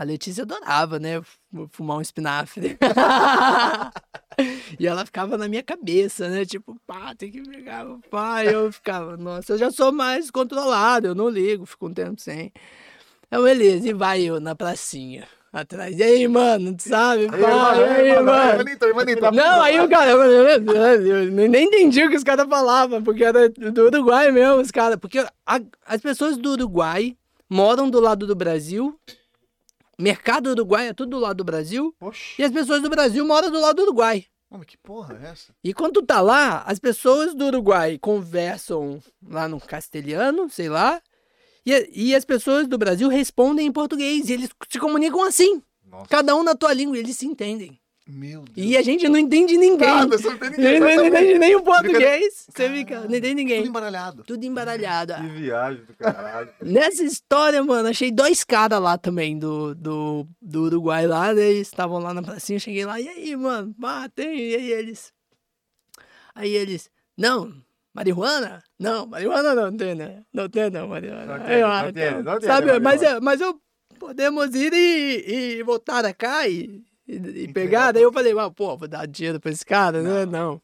A 0.00 0.04
Letícia 0.04 0.44
adorava, 0.44 0.98
né? 0.98 1.20
fu- 1.20 1.68
Fumar 1.72 1.98
um 1.98 2.00
espinafre. 2.00 2.78
e 4.80 4.86
ela 4.86 5.04
ficava 5.04 5.36
na 5.36 5.46
minha 5.46 5.62
cabeça, 5.62 6.26
né? 6.30 6.46
Tipo, 6.46 6.74
pá, 6.86 7.14
tem 7.14 7.30
que 7.30 7.42
pegar, 7.42 7.84
pá. 8.10 8.42
E 8.42 8.50
eu 8.50 8.72
ficava, 8.72 9.18
nossa, 9.18 9.52
eu 9.52 9.58
já 9.58 9.70
sou 9.70 9.92
mais 9.92 10.30
controlado, 10.30 11.08
eu 11.08 11.14
não 11.14 11.28
ligo, 11.28 11.66
fico 11.66 11.86
um 11.88 11.92
tempo 11.92 12.18
sem. 12.18 12.50
Então, 13.26 13.42
beleza, 13.44 13.86
e 13.88 13.92
vai 13.92 14.22
eu 14.22 14.40
na 14.40 14.54
pracinha 14.54 15.28
atrás. 15.52 15.98
E 15.98 16.02
aí, 16.02 16.26
mano, 16.26 16.74
tu 16.74 16.84
sabe? 16.88 17.26
Pá, 17.28 17.72
aí, 17.72 18.14
mano? 18.22 18.56
Manito, 18.56 18.94
Manito. 18.94 19.30
Não, 19.32 19.60
aí 19.60 19.80
o 19.80 19.88
cara, 19.88 20.12
eu, 20.12 20.22
eu 20.22 21.30
nem 21.30 21.66
entendi 21.66 22.02
o 22.04 22.08
que 22.08 22.16
os 22.16 22.24
caras 22.24 22.48
falavam, 22.48 23.02
porque 23.02 23.22
era 23.22 23.50
do 23.50 23.84
Uruguai 23.84 24.32
mesmo, 24.32 24.62
os 24.62 24.70
caras. 24.70 24.96
Porque 24.96 25.18
a- 25.18 25.60
as 25.86 26.00
pessoas 26.00 26.38
do 26.38 26.52
Uruguai 26.52 27.14
moram 27.50 27.90
do 27.90 28.00
lado 28.00 28.26
do 28.26 28.34
Brasil, 28.34 28.98
mercado 30.00 30.50
uruguai 30.50 30.88
é 30.88 30.92
tudo 30.92 31.10
do 31.10 31.18
lado 31.18 31.36
do 31.38 31.44
Brasil, 31.44 31.94
Oxi. 32.00 32.40
e 32.40 32.44
as 32.44 32.52
pessoas 32.52 32.82
do 32.82 32.90
Brasil 32.90 33.24
moram 33.26 33.50
do 33.50 33.60
lado 33.60 33.76
do 33.76 33.82
Uruguai. 33.82 34.24
Mano, 34.50 34.64
que 34.64 34.76
porra 34.76 35.18
é 35.22 35.28
essa? 35.28 35.54
E 35.62 35.72
quando 35.72 35.94
tu 35.94 36.02
tá 36.02 36.20
lá, 36.20 36.62
as 36.66 36.78
pessoas 36.78 37.34
do 37.34 37.46
Uruguai 37.46 37.98
conversam 37.98 39.00
lá 39.22 39.46
no 39.46 39.60
castelhano, 39.60 40.50
sei 40.50 40.68
lá, 40.68 41.00
e, 41.64 42.08
e 42.08 42.14
as 42.14 42.24
pessoas 42.24 42.66
do 42.66 42.76
Brasil 42.76 43.08
respondem 43.08 43.66
em 43.66 43.72
português, 43.72 44.28
e 44.28 44.32
eles 44.32 44.50
se 44.68 44.78
comunicam 44.78 45.22
assim, 45.22 45.62
Nossa. 45.84 46.08
cada 46.08 46.34
um 46.34 46.42
na 46.42 46.54
tua 46.54 46.72
língua, 46.72 46.98
eles 46.98 47.16
se 47.16 47.26
entendem. 47.26 47.78
Meu 48.12 48.42
Deus. 48.42 48.68
E 48.68 48.76
a 48.76 48.82
gente 48.82 49.08
não 49.08 49.18
entende 49.18 49.56
ninguém. 49.56 49.88
Nada, 49.88 50.18
você 50.18 50.28
não 50.30 50.38
tem 50.38 50.50
Não 50.58 50.58
ninguém. 50.58 50.96
não 50.96 51.06
entende 51.06 51.38
nem 51.38 51.54
o 51.56 51.62
português. 51.62 52.46
Você 52.48 52.68
fica, 52.70 53.00
não 53.00 53.04
entende 53.06 53.20
Tudo 53.28 53.34
ninguém. 53.36 53.66
embaralhado. 53.66 54.24
Tudo 54.24 54.44
embaralhado. 54.44 55.14
Que 55.14 55.28
viagem 55.28 55.84
do 55.84 55.94
caralho. 55.94 56.48
Nessa 56.62 57.02
história, 57.04 57.62
mano, 57.62 57.88
achei 57.88 58.10
dois 58.10 58.42
caras 58.44 58.80
lá 58.80 58.98
também 58.98 59.38
do, 59.38 59.74
do, 59.74 60.26
do 60.42 60.62
Uruguai 60.64 61.06
lá, 61.06 61.32
né? 61.32 61.42
Eles 61.42 61.68
estavam 61.68 61.98
lá 61.98 62.12
na 62.12 62.22
pracinha, 62.22 62.56
eu 62.56 62.60
cheguei 62.60 62.84
lá, 62.84 63.00
e 63.00 63.08
aí, 63.08 63.36
mano, 63.36 63.74
ah, 63.84 64.08
tem, 64.14 64.38
e 64.38 64.54
aí 64.56 64.72
eles. 64.72 65.12
Aí 66.34 66.50
eles, 66.54 66.90
não, 67.16 67.52
marihuana? 67.94 68.62
Não, 68.78 69.06
marihuana 69.06 69.54
não 69.54 69.76
tem, 69.76 69.94
né? 69.94 70.22
Não 70.32 70.48
tem, 70.48 70.70
não, 70.70 70.88
marihuana. 70.88 71.38
Não 71.38 71.44
tem, 71.46 71.62
ah, 71.62 71.82
não 71.84 71.92
tem, 71.92 72.08
então, 72.08 72.22
não 72.22 72.38
tem, 72.38 72.48
Sabe, 72.48 72.66
né, 72.66 72.78
mas, 72.78 73.00
marihuana? 73.02 73.16
é- 73.16 73.20
mas 73.20 73.40
eu 73.40 73.60
podemos 73.98 74.54
ir 74.54 74.72
e, 74.72 75.58
e 75.58 75.62
voltar 75.62 76.04
a 76.06 76.14
cá 76.14 76.48
e, 76.48 76.82
e, 77.10 77.14
e 77.16 77.44
Entregar 77.44 77.52
pegar. 77.54 77.92
Daí 77.92 78.02
eu 78.02 78.12
falei, 78.12 78.32
ah, 78.38 78.50
pô, 78.50 78.76
vou 78.76 78.88
dar 78.88 79.06
dinheiro 79.06 79.40
pra 79.40 79.50
esse 79.50 79.64
cara, 79.64 80.02
né? 80.02 80.26
Não. 80.26 80.60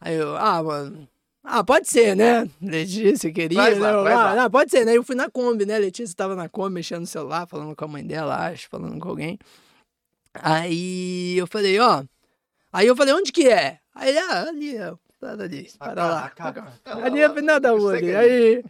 Aí 0.00 0.14
eu, 0.16 0.36
ah, 0.36 0.62
mano. 0.62 1.08
Ah, 1.48 1.62
pode 1.62 1.88
ser, 1.88 2.16
né? 2.16 2.48
Letícia 2.60 3.32
queria, 3.32 3.56
Traz 3.56 3.78
né? 3.78 3.90
lá, 3.90 3.90
ah, 3.90 4.34
lá. 4.34 4.42
não, 4.42 4.50
pode 4.50 4.68
ser, 4.70 4.84
né? 4.84 4.96
Eu 4.96 5.04
fui 5.04 5.14
na 5.14 5.30
Kombi, 5.30 5.64
né? 5.64 5.78
Letícia 5.78 6.16
tava 6.16 6.34
na 6.34 6.48
Kombi, 6.48 6.74
mexendo 6.74 7.00
no 7.02 7.06
celular, 7.06 7.46
falando 7.46 7.76
com 7.76 7.84
a 7.84 7.88
mãe 7.88 8.04
dela, 8.04 8.48
acho, 8.48 8.68
falando 8.68 8.98
com 8.98 9.08
alguém. 9.08 9.38
Aí 10.34 11.36
eu 11.38 11.46
falei, 11.46 11.78
ó. 11.78 12.02
Aí 12.72 12.86
eu 12.86 12.96
falei, 12.96 13.14
onde 13.14 13.32
que 13.32 13.48
é? 13.48 13.78
Aí 13.94 14.10
ele, 14.10 14.18
ah, 14.18 14.42
ali, 14.48 14.76
ó. 14.82 14.96
Para 15.18 15.44
ali, 15.44 15.70
Ah, 15.80 15.84
para 15.86 15.94
tá, 15.94 16.06
lá. 16.08 16.28
tá, 16.30 16.52
tá, 16.52 16.94
lá, 16.94 17.04
Ali 17.06 17.20
é 17.20 17.28
lá. 17.28 17.34
final 17.34 17.58
da 17.60 17.70
rua 17.70 17.92
ali. 17.92 18.00
que 18.06 18.10
é 18.10 18.16
Aí. 18.18 18.64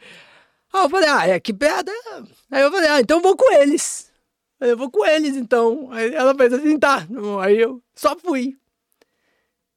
Ah, 0.72 0.84
eu 0.84 0.90
falei, 0.90 1.08
ah, 1.08 1.26
é 1.26 1.32
aqui 1.34 1.52
perto. 1.52 1.90
é. 1.90 2.22
Aí 2.50 2.62
eu 2.62 2.70
falei, 2.70 2.88
ah, 2.90 3.00
então 3.00 3.20
vou 3.20 3.36
com 3.36 3.52
eles. 3.54 4.12
Eu 4.58 4.76
vou 4.76 4.90
com 4.90 5.04
eles, 5.04 5.36
então. 5.36 5.90
Aí 5.92 6.14
ela 6.14 6.34
fez 6.34 6.52
assim, 6.52 6.78
tá. 6.78 7.06
Aí 7.42 7.58
eu 7.58 7.82
só 7.94 8.16
fui. 8.16 8.58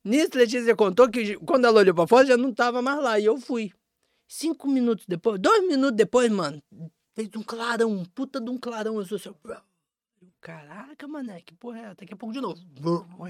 Nisso, 0.03 0.31
Letícia 0.35 0.75
contou 0.75 1.09
que 1.09 1.35
quando 1.37 1.65
ela 1.65 1.79
olhou 1.79 1.93
pra 1.93 2.07
fora, 2.07 2.25
já 2.25 2.37
não 2.37 2.53
tava 2.53 2.81
mais 2.81 3.01
lá. 3.01 3.19
E 3.19 3.25
eu 3.25 3.37
fui. 3.37 3.71
Cinco 4.27 4.67
minutos 4.67 5.05
depois, 5.07 5.39
dois 5.39 5.67
minutos 5.67 5.97
depois, 5.97 6.31
mano, 6.31 6.61
fez 7.15 7.29
um 7.35 7.41
clarão, 7.41 7.91
um 7.91 8.05
puta 8.05 8.39
de 8.39 8.49
um 8.49 8.57
clarão. 8.57 8.97
Eu 8.99 9.05
sou 9.05 9.15
assim, 9.17 9.33
Caraca, 10.39 11.07
mané, 11.07 11.41
que 11.41 11.53
porra 11.53 11.79
é? 11.79 11.95
Daqui 11.95 12.13
a 12.13 12.17
pouco 12.17 12.33
de 12.33 12.39
novo. 12.39 12.61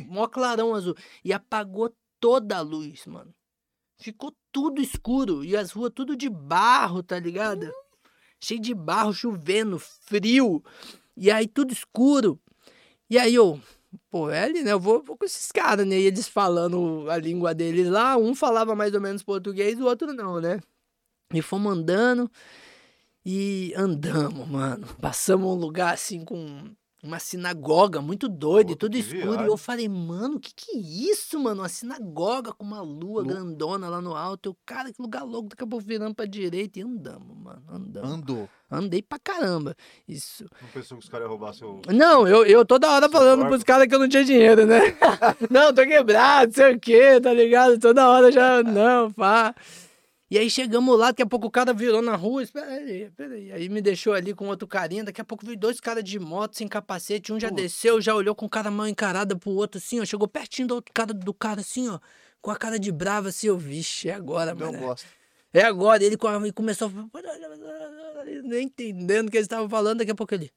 Mó 0.08 0.28
clarão 0.28 0.76
azul. 0.76 0.96
E 1.24 1.34
apagou 1.34 1.96
toda 2.20 2.58
a 2.58 2.62
luz, 2.62 3.06
mano. 3.06 3.34
Ficou 3.98 4.36
tudo 4.52 4.82
escuro. 4.82 5.44
E 5.44 5.58
as 5.58 5.72
ruas 5.72 5.92
tudo 5.94 6.16
de 6.16 6.30
barro, 6.30 7.02
tá 7.02 7.18
ligado? 7.20 7.72
Cheio 8.40 8.60
de 8.60 8.74
barro, 8.74 9.14
chovendo, 9.14 9.80
frio. 9.80 10.64
E 11.20 11.30
aí 11.30 11.48
tudo 11.48 11.74
escuro. 11.74 12.40
E 13.10 13.18
aí 13.20 13.36
eu, 13.36 13.60
pô, 14.10 14.30
é 14.30 14.44
ali, 14.44 14.64
né? 14.64 14.72
Eu 14.72 14.80
vou, 14.80 15.04
vou 15.04 15.18
com 15.18 15.26
esses 15.26 15.52
caras, 15.52 15.86
né? 15.86 16.00
E 16.00 16.06
eles 16.06 16.28
falando 16.28 17.10
a 17.10 17.18
língua 17.18 17.54
deles 17.54 17.88
lá. 17.90 18.18
Um 18.18 18.34
falava 18.34 18.76
mais 18.76 18.94
ou 18.94 19.02
menos 19.02 19.22
português, 19.22 19.80
o 19.80 19.86
outro 19.86 20.14
não, 20.14 20.40
né? 20.40 20.60
E 21.34 21.42
fomos 21.42 21.74
andando. 21.74 22.32
E 23.26 23.74
andamos, 23.76 24.48
mano. 24.48 24.88
Passamos 25.02 25.48
um 25.48 25.60
lugar 25.60 25.94
assim 25.94 26.24
com 26.24 26.64
uma 27.04 27.18
sinagoga 27.20 28.02
muito 28.02 28.28
doida 28.28 28.72
e 28.72 28.76
Puta, 28.76 28.86
tudo 28.88 28.98
escuro. 28.98 29.18
E 29.20 29.28
viagem. 29.28 29.46
eu 29.48 29.58
falei, 29.58 29.88
mano, 29.88 30.40
que 30.40 30.54
que 30.54 30.72
é 30.78 30.80
isso, 30.80 31.40
mano? 31.40 31.62
Uma 31.62 31.70
sinagoga 31.70 32.52
com 32.52 32.66
uma 32.66 32.82
lua 32.82 33.22
Lu- 33.22 33.28
grandona 33.28 33.88
lá 33.88 34.02
no 34.02 34.16
alto. 34.16 34.50
Eu, 34.50 34.58
cara, 34.66 34.92
que 34.92 35.02
lugar 35.02 35.24
louco. 35.24 35.50
Daqui 35.50 35.64
a 35.64 35.68
pouco 35.68 35.86
virando 35.86 36.14
pra 36.14 36.26
direita 36.26 36.78
e 36.80 36.82
andamos, 36.82 37.38
mano. 37.38 37.62
Andamos. 37.70 38.10
Andou. 38.12 38.50
Andei 38.70 39.02
pra 39.02 39.18
caramba. 39.18 39.76
Isso. 40.08 40.46
Não 40.62 40.70
pensou 40.70 40.98
que 40.98 41.04
os 41.06 41.10
caras 41.10 41.26
iam 41.26 41.30
roubar 41.32 41.54
seu. 41.54 41.82
Não, 41.88 42.28
eu, 42.28 42.46
eu 42.46 42.66
toda 42.66 42.90
hora 42.92 43.06
Seu 43.08 43.12
falando 43.12 43.40
barco? 43.40 43.52
pros 43.54 43.64
caras 43.64 43.88
que 43.88 43.96
eu 43.96 44.00
não 44.00 44.10
tinha 44.10 44.24
dinheiro, 44.26 44.66
né? 44.66 44.80
não, 45.50 45.74
tô 45.74 45.84
quebrado, 45.88 46.54
sei 46.54 46.76
o 46.76 46.80
quê, 46.80 47.20
tá 47.22 47.34
ligado? 47.34 47.80
Toda 47.80 48.08
hora 48.10 48.32
já, 48.32 48.62
não, 48.62 49.12
pá. 49.12 49.56
E 50.32 50.38
aí 50.38 50.50
chegamos 50.50 50.98
lá, 50.98 51.08
daqui 51.08 51.24
a 51.24 51.26
pouco 51.26 51.48
o 51.48 51.52
cara 51.52 51.74
virou 51.74 52.02
na 52.02 52.16
rua, 52.16 52.44
espera 52.44 52.68
aí, 52.72 53.04
espera 53.04 53.34
aí. 53.34 53.52
Aí 53.52 53.68
me 53.68 53.82
deixou 53.82 54.14
ali 54.14 54.34
com 54.34 54.48
outro 54.48 54.68
carinha, 54.68 55.04
daqui 55.04 55.20
a 55.20 55.24
pouco 55.26 55.44
veio 55.44 55.58
dois 55.58 55.80
caras 55.80 56.04
de 56.04 56.20
moto 56.20 56.56
sem 56.56 56.68
capacete, 56.68 57.34
um 57.34 57.40
já 57.40 57.50
desceu, 57.50 58.00
já 58.00 58.14
olhou 58.14 58.36
com 58.36 58.48
cara 58.48 58.70
mal 58.70 58.88
encarada 58.88 59.36
pro 59.36 59.50
outro 59.52 59.80
assim, 59.80 60.00
ó, 60.00 60.06
chegou 60.06 60.28
pertinho 60.28 60.68
do 60.68 60.76
outro 60.76 60.94
cara, 60.94 61.14
do 61.14 61.34
cara 61.34 61.62
assim, 61.62 61.90
ó, 61.90 62.00
com 62.42 62.52
a 62.52 62.56
cara 62.56 62.78
de 62.78 62.92
brava 62.92 63.30
assim, 63.30 63.48
eu, 63.48 63.58
vixe, 63.58 64.08
é 64.08 64.14
agora, 64.14 64.54
mano. 64.54 64.78
bosta. 64.78 65.08
É 65.52 65.64
agora, 65.64 66.04
ele 66.04 66.16
com- 66.16 66.52
começou 66.54 66.90
a... 66.90 68.24
Nem 68.44 68.66
entendendo 68.66 69.30
o 69.30 69.32
que 69.32 69.38
eles 69.38 69.46
estavam 69.46 69.68
falando, 69.68 69.98
daqui 70.00 70.12
a 70.12 70.16
pouco 70.16 70.36
ele... 70.36 70.52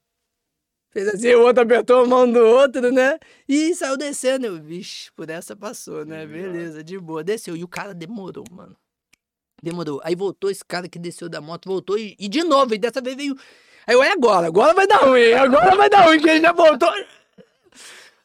Fez 0.91 1.09
assim, 1.09 1.33
o 1.33 1.41
outro 1.41 1.63
apertou 1.63 2.05
a 2.05 2.07
mão 2.07 2.31
do 2.31 2.39
outro, 2.41 2.93
né? 2.93 3.19
E 3.49 3.75
saiu 3.75 3.97
descendo. 3.97 4.45
Eu, 4.45 4.63
vixe, 4.63 5.11
por 5.13 5.31
essa 5.31 5.57
passou, 5.57 6.05
né? 6.05 6.27
Beleza, 6.27 6.85
de 6.85 6.99
boa. 6.99 7.25
Desceu. 7.25 7.57
E 7.57 7.65
o 7.65 7.69
cara 7.69 7.95
demorou, 7.95 8.45
mano. 8.51 8.77
Demorou. 9.63 10.01
Aí 10.03 10.15
voltou 10.15 10.51
esse 10.51 10.65
cara 10.65 10.89
que 10.89 10.99
desceu 10.99 11.29
da 11.29 11.41
moto, 11.41 11.69
voltou 11.69 11.97
e, 11.97 12.17
e 12.19 12.29
de 12.29 12.43
novo. 12.43 12.75
E 12.75 12.79
dessa 12.79 13.01
vez 13.01 13.17
veio... 13.17 13.37
Aí 13.87 13.95
eu, 13.95 14.03
é 14.03 14.13
agora, 14.13 14.47
agora 14.47 14.75
vai 14.75 14.87
dar 14.87 14.99
ruim, 14.99 15.33
agora 15.33 15.77
vai 15.77 15.91
dar 15.91 16.07
ruim, 16.07 16.21
que 16.21 16.29
ele 16.29 16.41
já 16.41 16.53
voltou. 16.53 16.89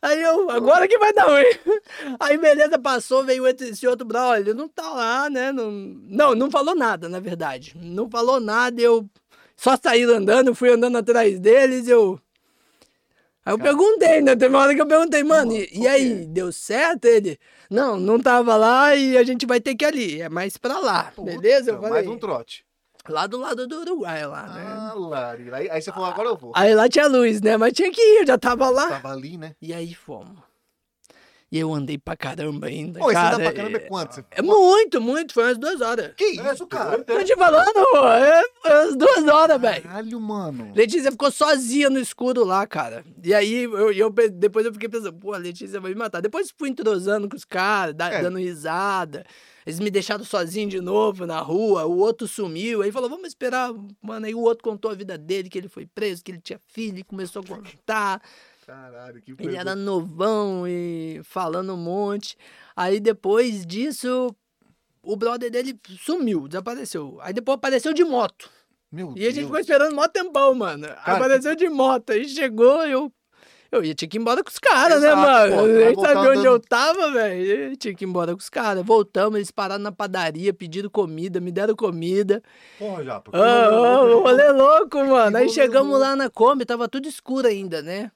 Aí 0.02 0.22
eu, 0.22 0.50
agora 0.52 0.88
que 0.88 0.98
vai 1.00 1.12
dar 1.14 1.26
ruim. 1.26 1.78
Aí 2.20 2.38
beleza, 2.38 2.78
passou, 2.78 3.24
veio 3.24 3.48
esse 3.48 3.88
outro 3.88 4.06
brother, 4.06 4.42
ele 4.42 4.54
não 4.54 4.68
tá 4.68 4.88
lá, 4.90 5.30
né? 5.30 5.52
Não, 5.52 5.72
não, 5.72 6.36
não 6.36 6.52
falou 6.52 6.76
nada, 6.76 7.10
na 7.10 7.20
verdade. 7.20 7.74
Não 7.76 8.08
falou 8.10 8.40
nada, 8.40 8.80
eu 8.80 9.10
só 9.56 9.76
saí 9.82 10.04
andando, 10.04 10.54
fui 10.54 10.70
andando 10.72 10.98
atrás 10.98 11.40
deles, 11.40 11.88
eu... 11.88 12.20
Aí 13.48 13.54
eu 13.54 13.58
perguntei, 13.58 14.20
né? 14.22 14.36
Teve 14.36 14.54
uma 14.54 14.62
hora 14.62 14.76
que 14.76 14.82
eu 14.82 14.86
perguntei, 14.86 15.24
mano, 15.24 15.54
e, 15.54 15.70
e 15.72 15.88
aí, 15.88 16.26
deu 16.26 16.52
certo? 16.52 17.06
Ele, 17.06 17.40
não, 17.70 17.98
não 17.98 18.20
tava 18.20 18.58
lá 18.58 18.94
e 18.94 19.18
a 19.18 19.24
gente 19.24 19.46
vai 19.46 19.62
ter 19.62 19.74
que 19.74 19.86
ir 19.86 19.88
ali, 19.88 20.22
é 20.22 20.28
mais 20.28 20.58
pra 20.58 20.78
lá, 20.80 21.14
beleza? 21.18 21.72
Eu 21.72 21.76
Puta, 21.76 21.88
falei, 21.88 22.04
Mais 22.04 22.08
um 22.14 22.20
trote. 22.20 22.66
lá 23.08 23.26
do 23.26 23.38
lado 23.38 23.66
do 23.66 23.80
Uruguai, 23.80 24.28
lá, 24.28 24.48
né? 24.48 24.66
Ah, 24.68 24.94
Lari. 24.94 25.50
Aí, 25.54 25.70
aí 25.70 25.82
você 25.82 25.94
falou, 25.94 26.10
agora 26.10 26.28
eu 26.28 26.36
vou. 26.36 26.52
Aí 26.54 26.76
lá 26.76 26.90
tinha 26.90 27.08
luz, 27.08 27.40
né? 27.40 27.56
Mas 27.56 27.72
tinha 27.72 27.90
que 27.90 28.02
ir, 28.02 28.20
eu 28.20 28.28
já 28.28 28.38
tava 28.38 28.70
lá. 28.70 28.90
Tava 28.90 29.14
ali, 29.14 29.38
né? 29.38 29.56
E 29.62 29.74
aí 29.74 29.96
fomos. 29.96 30.40
E 31.50 31.58
eu 31.58 31.74
andei 31.74 31.98
pra 31.98 32.18
caramba 32.18 32.68
ainda. 32.68 33.00
Pô, 33.00 33.06
esse 33.06 33.14
cara, 33.14 33.38
dá 33.38 33.44
pra 33.44 33.54
caramba 33.54 33.78
é 33.78 33.82
é- 33.82 33.88
quanto? 33.88 34.16
Você- 34.16 34.26
é 34.32 34.42
muito, 34.42 35.00
muito. 35.00 35.34
Foi 35.34 35.44
umas 35.46 35.58
duas 35.58 35.80
horas. 35.80 36.14
Que 36.18 36.26
isso, 36.26 36.68
cara? 36.68 37.02
Tô 37.02 37.24
te 37.24 37.36
falando, 37.38 37.74
pô, 37.74 38.06
é, 38.10 38.44
foi 38.62 38.72
umas 38.72 38.96
duas 38.98 39.28
horas, 39.28 39.62
velho. 39.62 39.84
Caralho, 39.84 40.20
mano. 40.20 40.74
Letícia 40.76 41.10
ficou 41.10 41.32
sozinha 41.32 41.90
no 41.90 42.00
escuro 42.00 42.44
lá, 42.44 42.68
cara. 42.68 43.06
E 43.24 43.34
aí, 43.34 43.64
eu, 43.64 43.94
eu 43.94 44.10
depois 44.34 44.66
eu 44.66 44.74
fiquei 44.74 44.90
pensando, 44.90 45.14
pô, 45.14 45.34
a 45.34 45.38
Letícia 45.38 45.80
vai 45.80 45.92
me 45.94 45.98
matar. 45.98 46.22
Depois 46.22 46.54
fui 46.58 46.68
entrosando 46.70 47.30
com 47.30 47.38
os 47.38 47.46
caras, 47.46 47.96
É. 47.98 48.22
dando 48.22 48.40
risada. 48.40 49.26
Eles 49.66 49.80
me 49.80 49.90
deixaram 49.90 50.24
sozinho 50.26 50.68
de 50.70 50.82
novo 50.82 51.26
na 51.26 51.40
rua, 51.40 51.86
o 51.86 51.98
outro 51.98 52.28
sumiu. 52.28 52.82
Aí 52.82 52.92
falou, 52.92 53.10
vamos 53.10 53.28
esperar. 53.30 53.72
Mano, 54.02 54.26
aí 54.26 54.36
o 54.36 54.40
outro 54.42 54.64
contou 54.66 54.92
a 54.92 54.96
vida 54.96 55.18
dele, 55.18 55.50
que 55.50 55.58
ele 55.58 55.70
foi 55.70 55.86
preso, 55.86 56.24
que 56.24 56.32
ele 56.32 56.42
tinha 56.42 56.60
filho, 56.68 57.00
e 57.00 57.04
começou 57.04 57.42
a 57.42 57.46
contar. 57.46 58.22
Caralho, 58.68 59.22
que 59.22 59.34
Ele 59.40 59.56
era 59.56 59.74
novão 59.74 60.68
e 60.68 61.22
falando 61.24 61.74
um 61.74 61.78
monte. 61.78 62.38
Aí 62.76 63.00
depois 63.00 63.66
disso, 63.66 64.36
o 65.02 65.16
brother 65.16 65.50
dele 65.50 65.80
sumiu, 66.04 66.50
desapareceu. 66.50 67.18
Aí 67.22 67.32
depois 67.32 67.56
apareceu 67.56 67.94
de 67.94 68.04
moto. 68.04 68.50
Meu 68.92 69.14
E 69.16 69.22
a 69.22 69.30
gente 69.30 69.36
Deus. 69.36 69.46
ficou 69.46 69.60
esperando 69.62 69.96
mó 69.96 70.06
tempão, 70.10 70.54
mano. 70.54 70.86
Apareceu 70.98 71.56
de 71.56 71.70
moto. 71.70 72.10
Aí 72.12 72.28
chegou, 72.28 72.86
eu. 72.86 73.10
Eu 73.70 73.84
ia, 73.84 73.94
tinha 73.94 74.08
que 74.08 74.18
ir 74.18 74.22
embora 74.22 74.42
com 74.42 74.50
os 74.50 74.60
caras, 74.60 75.02
né, 75.02 75.14
mano? 75.14 75.56
pô, 75.56 75.62
vai 75.64 75.68
nem 75.68 75.96
sabia 75.96 76.30
onde 76.32 76.46
eu 76.46 76.58
tava, 76.60 77.12
velho. 77.12 77.76
Tinha 77.76 77.94
que 77.94 78.06
ir 78.06 78.08
embora 78.08 78.32
com 78.34 78.40
os 78.40 78.50
caras. 78.50 78.86
Voltamos, 78.86 79.38
eles 79.38 79.52
pararam 79.52 79.84
na 79.84 79.92
padaria, 79.92 80.54
pediram 80.54 80.90
comida, 80.90 81.42
me 81.42 81.52
deram 81.52 81.76
comida. 81.76 82.42
Porra, 82.80 83.04
já. 83.04 83.20
Porque 83.20 83.38
Ah, 83.38 83.68
ah, 83.68 83.98
rolê 84.14 84.52
louco, 84.54 84.98
mano. 85.06 85.38
Aí 85.38 85.50
chegamos 85.50 85.90
louco. 85.92 86.02
lá 86.06 86.16
na 86.16 86.30
Kombi, 86.30 86.64
tava 86.66 86.88
tudo 86.88 87.10
escuro 87.10 87.46
ainda, 87.48 87.82
né? 87.82 88.10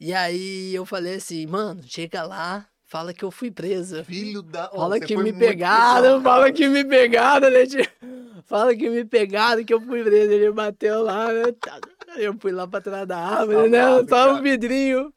E 0.00 0.14
aí 0.14 0.74
eu 0.74 0.86
falei 0.86 1.16
assim, 1.16 1.46
mano, 1.46 1.82
chega 1.84 2.22
lá, 2.22 2.66
fala 2.86 3.12
que 3.12 3.22
eu 3.22 3.30
fui 3.30 3.50
presa. 3.50 4.02
Filho 4.02 4.40
da. 4.40 4.68
Fala 4.68 4.98
você 4.98 5.04
que 5.04 5.16
me 5.16 5.30
pegaram, 5.30 6.22
fala 6.22 6.50
que 6.50 6.66
me 6.68 6.82
pegaram, 6.84 7.48
Letícia. 7.50 7.86
Fala 8.46 8.74
que 8.74 8.88
me 8.88 9.04
pegaram, 9.04 9.62
que 9.62 9.74
eu 9.74 9.80
fui 9.80 10.02
preso. 10.02 10.32
Ele 10.32 10.50
bateu 10.50 11.02
lá, 11.02 11.30
né? 11.32 11.52
Tá, 11.60 11.78
Eu 12.16 12.34
fui 12.40 12.50
lá 12.50 12.66
pra 12.66 12.80
trás 12.80 13.06
da 13.06 13.18
árvore, 13.18 13.68
né? 13.68 13.82
Safado, 13.82 14.08
Só 14.08 14.24
cara. 14.24 14.34
um 14.34 14.42
vidrinho. 14.42 15.12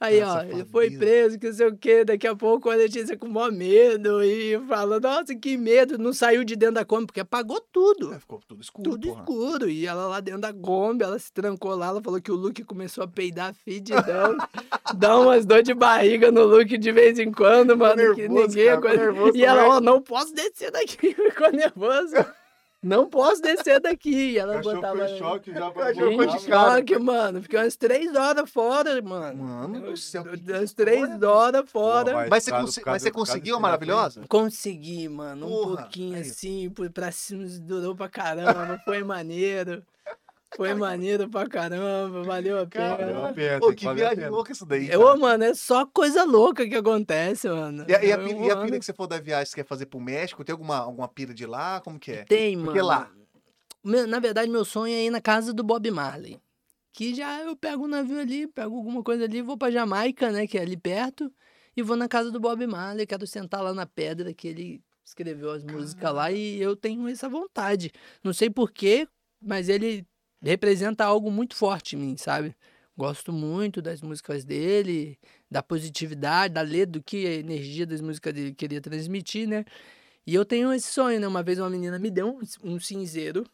Aí, 0.00 0.20
ó, 0.20 0.26
Nossa, 0.26 0.46
ele 0.48 0.64
foi 0.66 0.90
preso, 0.90 1.38
que 1.38 1.46
não 1.46 1.54
sei 1.54 1.66
o 1.68 1.76
quê. 1.76 2.04
Daqui 2.04 2.26
a 2.26 2.34
pouco 2.36 2.68
a 2.68 2.74
Letícia 2.74 3.16
com 3.16 3.28
maior 3.28 3.50
medo 3.52 4.22
e 4.22 4.58
falando, 4.66 5.04
nossa, 5.04 5.34
que 5.34 5.56
medo. 5.56 5.96
Não 5.96 6.12
saiu 6.12 6.44
de 6.44 6.56
dentro 6.56 6.74
da 6.74 6.84
Kombi, 6.84 7.06
porque 7.06 7.20
apagou 7.20 7.60
tudo. 7.72 8.12
É, 8.12 8.18
Ficou 8.18 8.40
tudo 8.46 8.60
escuro, 8.60 8.90
Tudo 8.90 9.08
porra. 9.08 9.20
escuro. 9.20 9.70
E 9.70 9.86
ela 9.86 10.06
lá 10.06 10.20
dentro 10.20 10.40
da 10.42 10.52
Kombi, 10.52 11.04
ela 11.04 11.18
se 11.18 11.32
trancou 11.32 11.74
lá, 11.74 11.86
ela 11.86 12.02
falou 12.02 12.20
que 12.20 12.30
o 12.30 12.34
Luke 12.34 12.62
começou 12.64 13.04
a 13.04 13.08
peidar 13.08 13.54
fedidão. 13.54 14.36
dá 14.98 15.18
umas 15.18 15.46
dor 15.46 15.62
de 15.62 15.72
barriga 15.72 16.30
no 16.30 16.44
Luke 16.44 16.76
de 16.76 16.92
vez 16.92 17.18
em 17.18 17.32
quando, 17.32 17.76
mano. 17.76 18.14
que 18.14 18.28
nervoso, 18.28 18.48
ninguém 18.48 18.80
cara, 18.80 18.96
nervoso 18.96 19.36
E 19.36 19.44
ela, 19.44 19.68
ó, 19.68 19.80
não 19.80 20.02
posso 20.02 20.34
descer 20.34 20.70
daqui. 20.70 21.14
Ficou 21.14 21.50
nervoso. 21.52 22.14
Não 22.84 23.08
posso 23.08 23.40
descer 23.40 23.80
daqui. 23.80 24.32
E 24.32 24.38
ela 24.38 24.56
Cachorro 24.56 24.74
botava. 24.76 24.98
foi 24.98 25.18
choque 25.18 25.52
já. 25.52 25.70
Cachorro 25.70 26.26
de 26.26 26.40
choque, 26.40 26.98
mano. 26.98 27.42
Fiquei 27.42 27.58
umas 27.58 27.76
três 27.76 28.14
horas 28.14 28.50
fora, 28.50 29.00
mano. 29.00 29.42
Mano 29.42 29.80
do 29.80 29.96
céu. 29.96 30.22
Umas 30.22 30.72
três 30.74 31.08
foi? 31.18 31.26
horas 31.26 31.70
fora. 31.70 32.12
Porra, 32.12 32.26
Mas 32.28 32.44
você, 32.44 32.82
mas 32.84 33.02
você 33.02 33.10
conseguiu, 33.10 33.54
cena 33.56 33.60
maravilhosa? 33.62 34.22
Consegui, 34.28 35.08
mano. 35.08 35.46
Um 35.46 35.50
Porra, 35.50 35.76
pouquinho 35.82 36.16
aí. 36.16 36.20
assim, 36.20 36.70
pra 36.92 37.10
cima, 37.10 37.46
durou 37.60 37.96
pra 37.96 38.08
caramba. 38.08 38.80
Foi 38.84 39.02
maneiro. 39.02 39.82
Foi 40.56 40.72
maneiro 40.74 41.28
pra 41.28 41.46
caramba, 41.48 42.22
valeu 42.22 42.60
a 42.60 42.66
pena. 42.66 42.96
Valeu 42.96 43.26
a 43.26 43.32
pena, 43.32 43.60
Pô, 43.60 43.72
que 43.72 43.92
viagem 43.92 44.16
pena. 44.16 44.30
louca 44.30 44.52
isso 44.52 44.64
daí. 44.64 44.88
Eu, 44.90 45.02
cara. 45.02 45.16
mano, 45.16 45.44
é 45.44 45.54
só 45.54 45.84
coisa 45.86 46.24
louca 46.24 46.68
que 46.68 46.74
acontece, 46.74 47.48
mano. 47.48 47.84
E 47.88 47.94
a, 47.94 48.04
e 48.04 48.12
a 48.12 48.18
pira, 48.18 48.38
e 48.38 48.50
a 48.50 48.56
pira 48.58 48.78
que 48.78 48.84
você 48.84 48.92
for 48.92 49.06
da 49.06 49.18
viagem, 49.18 49.46
você 49.46 49.56
quer 49.56 49.66
fazer 49.66 49.86
pro 49.86 50.00
México? 50.00 50.44
Tem 50.44 50.52
alguma, 50.52 50.76
alguma 50.76 51.08
pira 51.08 51.34
de 51.34 51.46
lá? 51.46 51.80
Como 51.80 51.98
que 51.98 52.12
é? 52.12 52.24
Tem, 52.24 52.56
Porque 52.56 52.80
mano. 52.82 52.88
lá? 52.88 53.10
Na 54.06 54.18
verdade, 54.18 54.50
meu 54.50 54.64
sonho 54.64 54.94
é 54.94 55.04
ir 55.04 55.10
na 55.10 55.20
casa 55.20 55.52
do 55.52 55.62
Bob 55.62 55.90
Marley. 55.90 56.40
Que 56.92 57.14
já 57.14 57.42
eu 57.42 57.56
pego 57.56 57.84
um 57.84 57.88
navio 57.88 58.20
ali, 58.20 58.46
pego 58.46 58.76
alguma 58.76 59.02
coisa 59.02 59.24
ali, 59.24 59.42
vou 59.42 59.58
pra 59.58 59.70
Jamaica, 59.70 60.30
né, 60.30 60.46
que 60.46 60.56
é 60.56 60.62
ali 60.62 60.76
perto, 60.76 61.30
e 61.76 61.82
vou 61.82 61.96
na 61.96 62.08
casa 62.08 62.30
do 62.30 62.38
Bob 62.38 62.64
Marley, 62.66 63.04
quero 63.04 63.26
sentar 63.26 63.60
lá 63.62 63.74
na 63.74 63.84
pedra 63.84 64.32
que 64.32 64.46
ele 64.46 64.80
escreveu 65.04 65.50
as 65.50 65.64
músicas 65.64 66.14
lá 66.14 66.30
e 66.30 66.60
eu 66.62 66.76
tenho 66.76 67.06
essa 67.08 67.28
vontade. 67.28 67.90
Não 68.22 68.32
sei 68.32 68.48
porquê, 68.48 69.06
mas 69.42 69.68
ele 69.68 70.06
representa 70.50 71.04
algo 71.04 71.30
muito 71.30 71.56
forte 71.56 71.96
em 71.96 71.98
mim, 71.98 72.16
sabe? 72.16 72.54
Gosto 72.96 73.32
muito 73.32 73.82
das 73.82 74.00
músicas 74.00 74.44
dele, 74.44 75.18
da 75.50 75.62
positividade, 75.62 76.54
da 76.54 76.60
letra, 76.60 76.92
do 76.92 77.02
que 77.02 77.26
a 77.26 77.32
energia 77.32 77.86
das 77.86 78.00
músicas 78.00 78.32
dele 78.32 78.54
queria 78.54 78.80
transmitir, 78.80 79.48
né? 79.48 79.64
E 80.26 80.34
eu 80.34 80.44
tenho 80.44 80.72
esse 80.72 80.92
sonho, 80.92 81.20
né? 81.20 81.26
Uma 81.26 81.42
vez 81.42 81.58
uma 81.58 81.68
menina 81.68 81.98
me 81.98 82.10
deu 82.10 82.28
um, 82.28 82.40
um 82.62 82.80
cinzeiro 82.80 83.44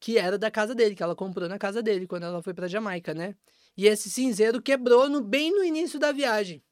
que 0.00 0.16
era 0.16 0.38
da 0.38 0.50
casa 0.50 0.74
dele, 0.74 0.94
que 0.94 1.02
ela 1.02 1.16
comprou 1.16 1.48
na 1.48 1.58
casa 1.58 1.82
dele 1.82 2.06
quando 2.06 2.22
ela 2.24 2.42
foi 2.42 2.54
pra 2.54 2.68
Jamaica, 2.68 3.12
né? 3.12 3.34
E 3.76 3.86
esse 3.86 4.10
cinzeiro 4.10 4.62
quebrou 4.62 5.08
no, 5.08 5.20
bem 5.20 5.50
no 5.50 5.64
início 5.64 5.98
da 5.98 6.12
viagem. 6.12 6.62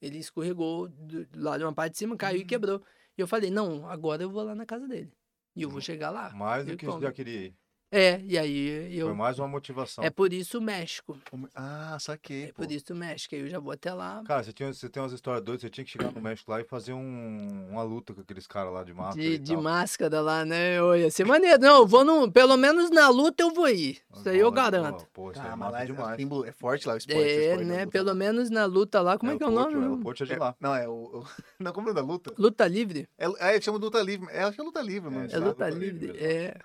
Ele 0.00 0.18
escorregou 0.18 0.88
do, 0.88 1.26
lá 1.36 1.58
de 1.58 1.64
uma 1.64 1.72
parte 1.72 1.92
de 1.92 1.98
cima, 1.98 2.16
caiu 2.16 2.40
e 2.40 2.44
quebrou. 2.44 2.82
E 3.16 3.20
eu 3.20 3.26
falei, 3.26 3.50
não, 3.50 3.86
agora 3.88 4.22
eu 4.22 4.30
vou 4.30 4.42
lá 4.42 4.54
na 4.54 4.64
casa 4.64 4.88
dele. 4.88 5.12
E 5.54 5.62
eu 5.62 5.68
vou 5.68 5.80
chegar 5.80 6.10
lá. 6.10 6.30
Mais 6.30 6.64
do 6.64 6.76
que 6.76 6.86
como? 6.86 7.02
já 7.02 7.12
queria 7.12 7.46
ir. 7.46 7.54
É, 7.92 8.20
e 8.24 8.38
aí 8.38 8.88
Foi 9.00 9.10
eu. 9.10 9.14
mais 9.16 9.38
uma 9.38 9.48
motivação. 9.48 10.04
É 10.04 10.10
por 10.10 10.32
isso 10.32 10.58
o 10.58 10.60
México. 10.60 11.18
Ah, 11.54 11.96
saquei. 12.00 12.44
É 12.44 12.46
pô. 12.48 12.62
por 12.62 12.70
isso 12.70 12.92
o 12.92 12.96
México. 12.96 13.34
Aí 13.34 13.40
eu 13.40 13.48
já 13.48 13.58
vou 13.58 13.72
até 13.72 13.92
lá. 13.92 14.22
Cara, 14.24 14.42
você, 14.44 14.52
tinha, 14.52 14.72
você 14.72 14.88
tem 14.88 15.02
umas 15.02 15.12
histórias 15.12 15.42
doidas, 15.42 15.62
você 15.62 15.70
tinha 15.70 15.84
que 15.84 15.90
chegar 15.90 16.12
no 16.12 16.20
México 16.20 16.50
lá 16.50 16.60
e 16.60 16.64
fazer 16.64 16.92
um- 16.92 17.66
uma 17.70 17.82
luta 17.82 18.14
com 18.14 18.20
aqueles 18.20 18.46
caras 18.46 18.72
lá 18.72 18.84
de 18.84 18.94
máscara 18.94 19.20
De, 19.28 19.34
e 19.34 19.38
de 19.38 19.56
máscara 19.56 20.20
lá, 20.20 20.44
né? 20.44 20.80
Ô, 20.80 20.94
ia 20.94 21.10
ser 21.10 21.24
maneiro. 21.26 21.58
Não, 21.60 21.78
eu 21.78 21.86
vou 21.86 22.04
no. 22.04 22.30
Pelo 22.30 22.56
menos 22.56 22.90
na 22.90 23.08
luta 23.08 23.42
eu 23.42 23.52
vou 23.52 23.68
ir. 23.68 23.98
Isso 24.14 24.28
aí 24.28 24.38
eu 24.38 24.52
garanto. 24.52 25.06
Pô, 25.12 25.32
isso 25.32 25.40
Ah, 25.42 25.48
é 25.52 25.56
mas 25.56 25.72
lá 25.72 25.82
é, 25.82 25.86
demais. 25.86 26.20
é 26.46 26.52
forte 26.52 26.86
lá 26.86 26.94
o 26.94 26.96
esporte. 26.96 27.20
É, 27.20 27.44
esporte 27.50 27.64
né? 27.64 27.86
Pelo 27.86 28.14
menos 28.14 28.50
na 28.50 28.66
luta 28.66 29.00
lá. 29.00 29.18
Como 29.18 29.32
é, 29.32 29.36
que 29.36 29.42
é 29.42 29.46
o 29.46 29.50
nome? 29.50 29.74
O 29.86 29.98
Porto 29.98 30.22
é 30.22 30.26
de 30.26 30.32
É, 30.34 30.38
lá. 30.38 30.54
não, 30.60 30.74
é 30.74 30.88
o. 30.88 31.24
Não, 31.58 31.72
como 31.72 31.90
é 31.90 31.92
da 31.92 32.00
luta? 32.00 32.32
Luta 32.38 32.66
livre? 32.66 33.08
É, 33.18 33.56
é, 33.56 33.60
chama 33.60 33.78
de 33.78 33.84
luta 33.84 34.00
livre. 34.00 34.28
É, 34.30 34.42
acho 34.44 34.54
que 34.54 34.60
é 34.60 34.64
luta 34.64 34.80
livre, 34.80 35.10
mano. 35.10 35.22
É, 35.24 35.26
É 35.26 35.28
Sabe, 35.30 35.44
luta 35.44 35.66
luta 35.66 35.78
livre. 35.78 36.16
É. 36.18 36.56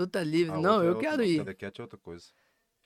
Luta 0.00 0.22
livre. 0.22 0.54
A 0.54 0.58
não, 0.58 0.76
outra 0.76 0.86
é 0.86 0.88
eu 0.88 0.98
quero 0.98 1.22
ir. 1.22 1.46
É 1.46 1.82
outra 1.82 1.98
coisa. 1.98 2.28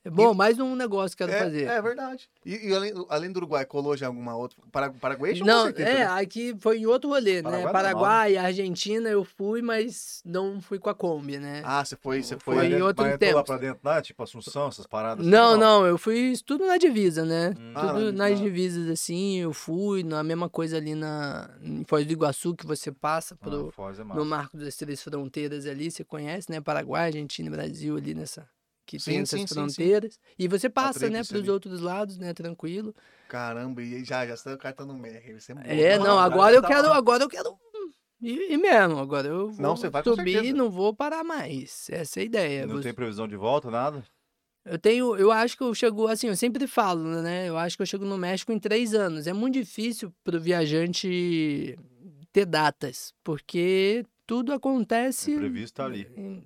É 0.05 0.11
bom, 0.11 0.35
mais 0.35 0.59
um 0.59 0.77
negócio 0.77 1.17
que 1.17 1.23
eu 1.23 1.29
quero 1.29 1.39
É, 1.39 1.45
fazer. 1.45 1.67
é 1.67 1.81
verdade. 1.81 2.29
E, 2.45 2.69
e 2.69 2.75
além, 2.75 2.93
além 3.09 3.33
do 3.33 3.39
Uruguai, 3.39 3.65
colou 3.65 3.97
já 3.97 4.07
alguma 4.07 4.37
outra? 4.37 4.59
Para, 4.71 4.91
Paraguai, 4.91 5.33
Não, 5.41 5.63
certeza, 5.65 5.89
é, 5.89 5.95
né? 6.01 6.07
aqui 6.21 6.55
foi 6.61 6.79
em 6.81 6.85
outro 6.87 7.09
rolê, 7.09 7.43
Paraguai 7.43 7.59
né? 7.61 7.65
não, 7.67 7.73
Paraguai, 7.73 8.37
Argentina 8.37 9.09
eu 9.09 9.25
fui, 9.25 9.63
mas 9.63 10.21
não 10.23 10.61
fui 10.61 10.79
com 10.79 10.91
a 10.91 10.95
Kombi, 10.95 11.39
né? 11.39 11.63
Ah, 11.65 11.83
você 11.83 11.97
foi, 11.97 12.23
você 12.23 12.37
Foi 12.39 12.55
foi. 12.57 12.67
em 12.67 12.83
outro 12.83 13.03
mas 13.03 13.13
lá 13.13 13.19
tempo. 13.19 13.45
pra 13.45 13.57
dentro 13.57 13.81
lá, 13.83 14.03
tipo 14.03 14.23
Assunção, 14.23 14.69
essas 14.69 14.87
paradas? 14.87 15.21
assim, 15.27 15.31
não, 15.35 15.57
não, 15.57 15.87
eu 15.87 15.97
fui 15.97 16.35
tudo 16.45 16.67
na 16.67 16.77
divisa, 16.77 17.25
né? 17.25 17.55
Hum. 17.59 17.73
Ah, 17.75 17.81
Tudo 17.89 18.13
na- 18.13 18.13
nas 18.13 18.39
na- 18.39 18.45
divisas, 18.45 18.91
assim, 18.91 19.39
eu 19.39 19.55
fui, 19.55 20.03
na 20.03 20.23
mesma 20.23 20.51
coisa 20.51 20.77
ali 20.77 20.95
na, 20.95 21.49
em 21.63 21.83
Foz 21.89 22.05
do 22.07 22.13
Iguaçu, 22.13 22.55
que 22.55 22.67
você 22.67 22.93
passa 22.93 23.35
pro, 23.37 23.73
Ah, 23.79 23.93
é 24.13 24.17
no 24.19 24.25
Marco 24.27 24.59
das 24.59 24.77
Três 24.77 25.03
Fronteiras 25.03 25.65
ali, 25.65 25.91
você 25.91 26.05
conhece, 26.05 26.51
né? 26.51 26.61
Paraguai, 26.61 27.07
Argentina 27.07 27.49
e 27.49 27.51
Brasil 27.51 27.97
ali 27.97 28.13
nessa. 28.15 28.47
Que 28.87 28.99
Sim, 28.99 29.13
tem 29.13 29.21
essas 29.21 29.41
sim, 29.41 29.47
sim, 29.47 29.55
sim. 29.55 29.55
fronteiras. 29.55 30.19
E 30.39 30.47
você 30.47 30.69
passa, 30.69 31.09
né, 31.09 31.23
pros 31.25 31.41
ali. 31.43 31.51
outros 31.51 31.81
lados, 31.81 32.19
né, 32.19 32.35
tranquilo. 32.35 32.95
Caramba, 33.29 33.83
e 33.83 34.05
já, 34.05 34.27
já 34.27 34.35
está 34.35 34.57
cartando 34.57 34.93
MER. 34.95 35.37
Isso 35.37 35.53
é. 35.53 35.81
É, 35.81 35.99
não, 35.99 36.05
Não, 36.05 36.19
agora 36.19 36.55
eu 36.55 36.61
tá 36.63 36.69
quero, 36.69 36.89
lá. 36.89 36.97
agora 36.97 37.25
eu 37.25 37.29
quero 37.29 37.59
ir, 38.21 38.53
ir 38.53 38.59
mesmo. 38.59 38.99
Agora 38.99 39.27
eu 39.27 39.51
vou 39.51 39.63
Não, 39.63 39.77
você 39.77 39.89
vai 39.89 40.03
subir 40.05 40.45
e 40.45 40.53
não 40.53 40.71
vou 40.71 40.95
parar 40.95 41.25
mais. 41.25 41.89
Essa 41.91 42.21
é 42.21 42.23
a 42.23 42.27
ideia. 42.27 42.67
Não 42.67 42.77
Você- 42.77 42.85
tem 42.85 42.95
previsão 42.95 43.27
de 43.27 43.37
volta, 43.37 43.71
nada? 43.71 44.05
Eu 44.67 44.79
tenho, 44.79 45.15
eu 45.17 45.31
acho 45.31 45.57
que 45.59 45.63
eu 45.63 45.75
chego, 45.75 46.07
assim, 46.07 46.29
eu 46.29 46.37
sempre 46.37 46.67
falo, 46.67 47.03
né? 47.23 47.49
Eu 47.49 47.59
acho 47.59 47.77
que 47.77 47.83
eu 47.83 47.87
chego 47.87 48.05
no 48.07 48.17
México 48.17 48.51
em 48.51 48.59
três 48.59 48.95
anos. 48.95 49.27
É 49.27 49.33
muito 49.33 49.55
difícil 49.55 50.11
pro 50.25 50.41
viajante 50.41 51.79
ter 52.33 52.47
datas, 52.47 53.13
porque 53.23 54.07
tudo 54.27 54.53
acontece 54.55 55.33
Imprevisto 55.33 55.75
tá 55.77 55.85
ali. 55.85 56.07
em- 56.17 56.43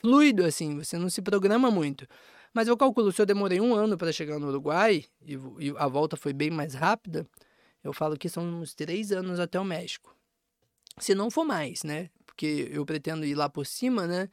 fluido, 0.00 0.44
assim, 0.44 0.78
você 0.78 0.98
não 0.98 1.10
se 1.10 1.22
programa 1.22 1.70
muito. 1.70 2.06
Mas 2.52 2.66
eu 2.66 2.76
calculo, 2.76 3.12
se 3.12 3.20
eu 3.20 3.26
demorei 3.26 3.60
um 3.60 3.74
ano 3.74 3.96
para 3.96 4.12
chegar 4.12 4.38
no 4.38 4.48
Uruguai 4.48 5.04
e, 5.22 5.34
e 5.58 5.74
a 5.76 5.86
volta 5.86 6.16
foi 6.16 6.32
bem 6.32 6.50
mais 6.50 6.74
rápida, 6.74 7.28
eu 7.84 7.92
falo 7.92 8.16
que 8.16 8.28
são 8.28 8.44
uns 8.44 8.74
três 8.74 9.12
anos 9.12 9.38
até 9.38 9.58
o 9.60 9.64
México. 9.64 10.14
Se 10.98 11.14
não 11.14 11.30
for 11.30 11.44
mais, 11.44 11.84
né? 11.84 12.10
Porque 12.26 12.68
eu 12.72 12.84
pretendo 12.84 13.24
ir 13.24 13.34
lá 13.34 13.48
por 13.48 13.64
cima, 13.64 14.06
né? 14.06 14.28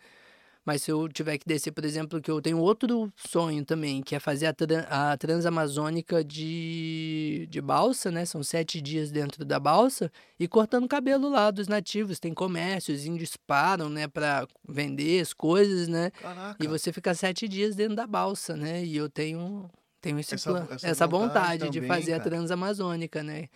Mas 0.68 0.82
se 0.82 0.92
eu 0.92 1.08
tiver 1.08 1.38
que 1.38 1.48
descer, 1.48 1.72
por 1.72 1.86
exemplo, 1.86 2.20
que 2.22 2.30
eu 2.30 2.42
tenho 2.42 2.60
outro 2.60 3.10
sonho 3.16 3.64
também, 3.64 4.02
que 4.04 4.14
é 4.14 4.20
fazer 4.20 4.48
a, 4.48 4.54
tran- 4.54 4.86
a 4.90 5.16
Transamazônica 5.16 6.22
de, 6.26 7.48
de 7.50 7.62
balsa, 7.62 8.12
né? 8.12 8.26
São 8.26 8.44
sete 8.44 8.82
dias 8.82 9.10
dentro 9.10 9.46
da 9.46 9.62
balsa 9.62 10.12
e 10.38 10.46
cortando 10.46 10.86
cabelo 10.86 11.30
lá 11.30 11.52
dos 11.52 11.70
nativos. 11.70 12.20
Tem 12.20 12.34
comércio, 12.34 12.94
os 12.94 13.06
índios 13.06 13.38
param, 13.38 13.88
né? 13.88 14.10
Pra 14.10 14.46
vender 14.68 15.22
as 15.22 15.32
coisas, 15.32 15.88
né? 15.88 16.12
Caraca. 16.12 16.62
E 16.62 16.68
você 16.68 16.92
fica 16.92 17.14
sete 17.14 17.48
dias 17.48 17.74
dentro 17.74 17.96
da 17.96 18.06
balsa, 18.06 18.58
né? 18.58 18.84
E 18.84 18.98
eu 18.98 19.10
tenho 19.10 19.70
tenho 20.02 20.20
esse 20.20 20.36
Essa- 20.36 20.52
plano, 20.52 20.68
essa 20.70 20.86
essa, 20.88 21.08
vontade 21.08 21.34
vontade, 21.60 21.70
de 21.72 21.80
também, 21.80 21.88
fazer 21.88 22.12
a 22.14 22.18
cara. 22.18 22.30
Transamazônica, 22.30 23.24
né? 23.24 23.48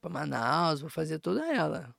Pra 0.00 0.08
Manaus, 0.08 0.80
vou 0.80 0.88
fazer 0.88 1.18
toda 1.18 1.44
ela. 1.52 1.92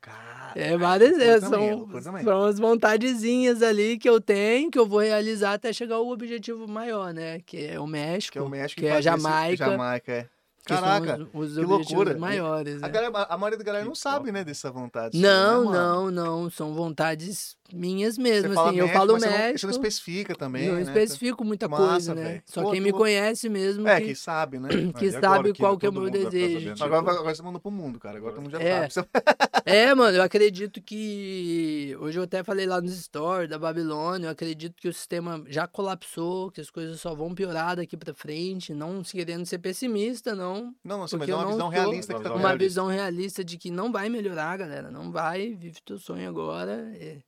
Cara, 0.00 0.52
É 0.54 0.76
várias, 0.76 1.18
é, 1.18 1.40
são, 1.40 1.88
são 2.22 2.44
as 2.44 2.58
vontadezinhas 2.58 3.62
ali 3.62 3.98
que 3.98 4.08
eu 4.08 4.20
tenho, 4.20 4.70
que 4.70 4.78
eu 4.78 4.86
vou 4.86 5.00
realizar 5.00 5.54
até 5.54 5.72
chegar 5.72 5.96
ao 5.96 6.08
objetivo 6.08 6.68
maior, 6.68 7.12
né? 7.12 7.40
Que 7.44 7.66
é 7.66 7.80
o 7.80 7.86
México, 7.86 8.32
Que 8.34 8.38
é 8.38 8.42
o 8.42 8.48
México 8.48 8.80
que 8.80 8.86
é 8.86 8.92
a 8.92 9.00
Jamaica, 9.00 9.66
Jamaica, 9.66 10.12
é. 10.12 10.22
que 10.64 10.74
Caraca, 10.74 11.26
os, 11.34 11.50
os 11.52 11.58
que 11.58 11.64
loucura. 11.64 12.16
maiores. 12.16 12.76
A, 12.82 12.86
né? 12.86 12.92
galera- 12.92 13.26
a 13.28 13.36
maioria 13.36 13.58
da 13.58 13.64
galera 13.64 13.84
não 13.84 13.92
Que 13.92 13.98
sabe, 13.98 14.30
né, 14.30 14.44
dessa 14.44 14.70
vontade. 14.70 15.18
Não, 15.18 15.70
né, 15.70 15.78
não, 15.78 16.10
não. 16.12 16.50
São 16.50 16.72
vontades 16.74 17.56
minhas 17.74 18.14
Você 18.16 18.22
mesmo. 18.22 18.54
fala 18.54 18.70
assim, 18.70 18.78
eu 18.78 18.88
falo 18.88 19.12
mas 19.14 19.22
você 19.22 19.28
não- 19.30 19.36
México. 19.38 19.58
Você 19.58 19.66
não 19.66 19.72
especifica 19.72 20.34
também, 20.34 20.68
não 20.68 20.74
né? 20.76 20.82
especifico 20.82 21.44
muita 21.44 21.68
Massa, 21.68 21.86
coisa, 21.86 22.14
né? 22.14 22.22
velho. 22.24 22.42
Só 22.46 22.62
Pô, 22.62 22.70
quem 22.72 22.80
que 22.80 22.86
me 22.86 22.92
conhece 22.92 23.48
mesmo. 23.48 23.86
É, 23.88 24.00
que, 24.00 24.08
que 24.08 24.14
sabe, 24.14 24.58
né? 24.58 24.68
que 24.98 25.08
agora 25.08 25.20
sabe 25.20 25.54
qual 25.54 25.76
que 25.78 25.86
é 25.86 25.88
o 25.88 25.92
meu 25.92 26.04
ficar 26.04 26.18
desejo. 26.30 26.72
tipo, 26.74 26.84
Agora, 26.84 27.00
agora 27.18 27.34
você 27.34 27.42
mandou 27.42 27.60
pro 27.60 27.70
mundo, 27.70 27.98
cara. 27.98 28.18
Agora 28.18 28.34
todo 28.34 28.42
mundo 28.42 28.52
já 28.52 28.60
É. 28.62 28.88
sabe. 28.88 29.08
É, 29.64 29.94
mano, 29.94 30.16
eu 30.16 30.22
acredito 30.22 30.80
que. 30.80 31.94
Hoje 32.00 32.18
eu 32.18 32.22
até 32.22 32.42
falei 32.42 32.64
lá 32.64 32.80
nos 32.80 32.92
stories 33.02 33.50
da 33.50 33.58
Babilônia. 33.58 34.28
Eu 34.28 34.30
acredito 34.30 34.74
que 34.80 34.88
o 34.88 34.92
sistema 34.94 35.42
já 35.46 35.66
colapsou, 35.66 36.50
que 36.50 36.60
as 36.60 36.70
coisas 36.70 36.98
só 37.00 37.14
vão 37.14 37.34
piorar 37.34 37.76
daqui 37.76 37.94
pra 37.94 38.14
frente. 38.14 38.72
Não 38.72 39.02
querendo 39.02 39.44
ser 39.44 39.58
pessimista, 39.58 40.34
não. 40.34 40.74
Não, 40.82 41.00
você 41.00 41.16
mas 41.16 41.26
Porque 41.28 41.32
é 41.32 41.34
uma 41.34 41.44
visão 41.46 41.60
sou 41.60 41.68
realista 41.68 42.14
que 42.14 42.22
tá 42.22 42.34
Uma 42.34 42.56
visão 42.56 42.86
realista 42.86 43.44
de 43.44 43.58
que 43.58 43.70
não 43.70 43.92
vai 43.92 44.08
melhorar, 44.08 44.56
galera. 44.56 44.90
Não 44.90 45.10
vai. 45.12 45.54
Vive 45.54 45.76
teu 45.84 45.98
sonho 45.98 46.26
agora. 46.28 46.90
é, 46.98 47.18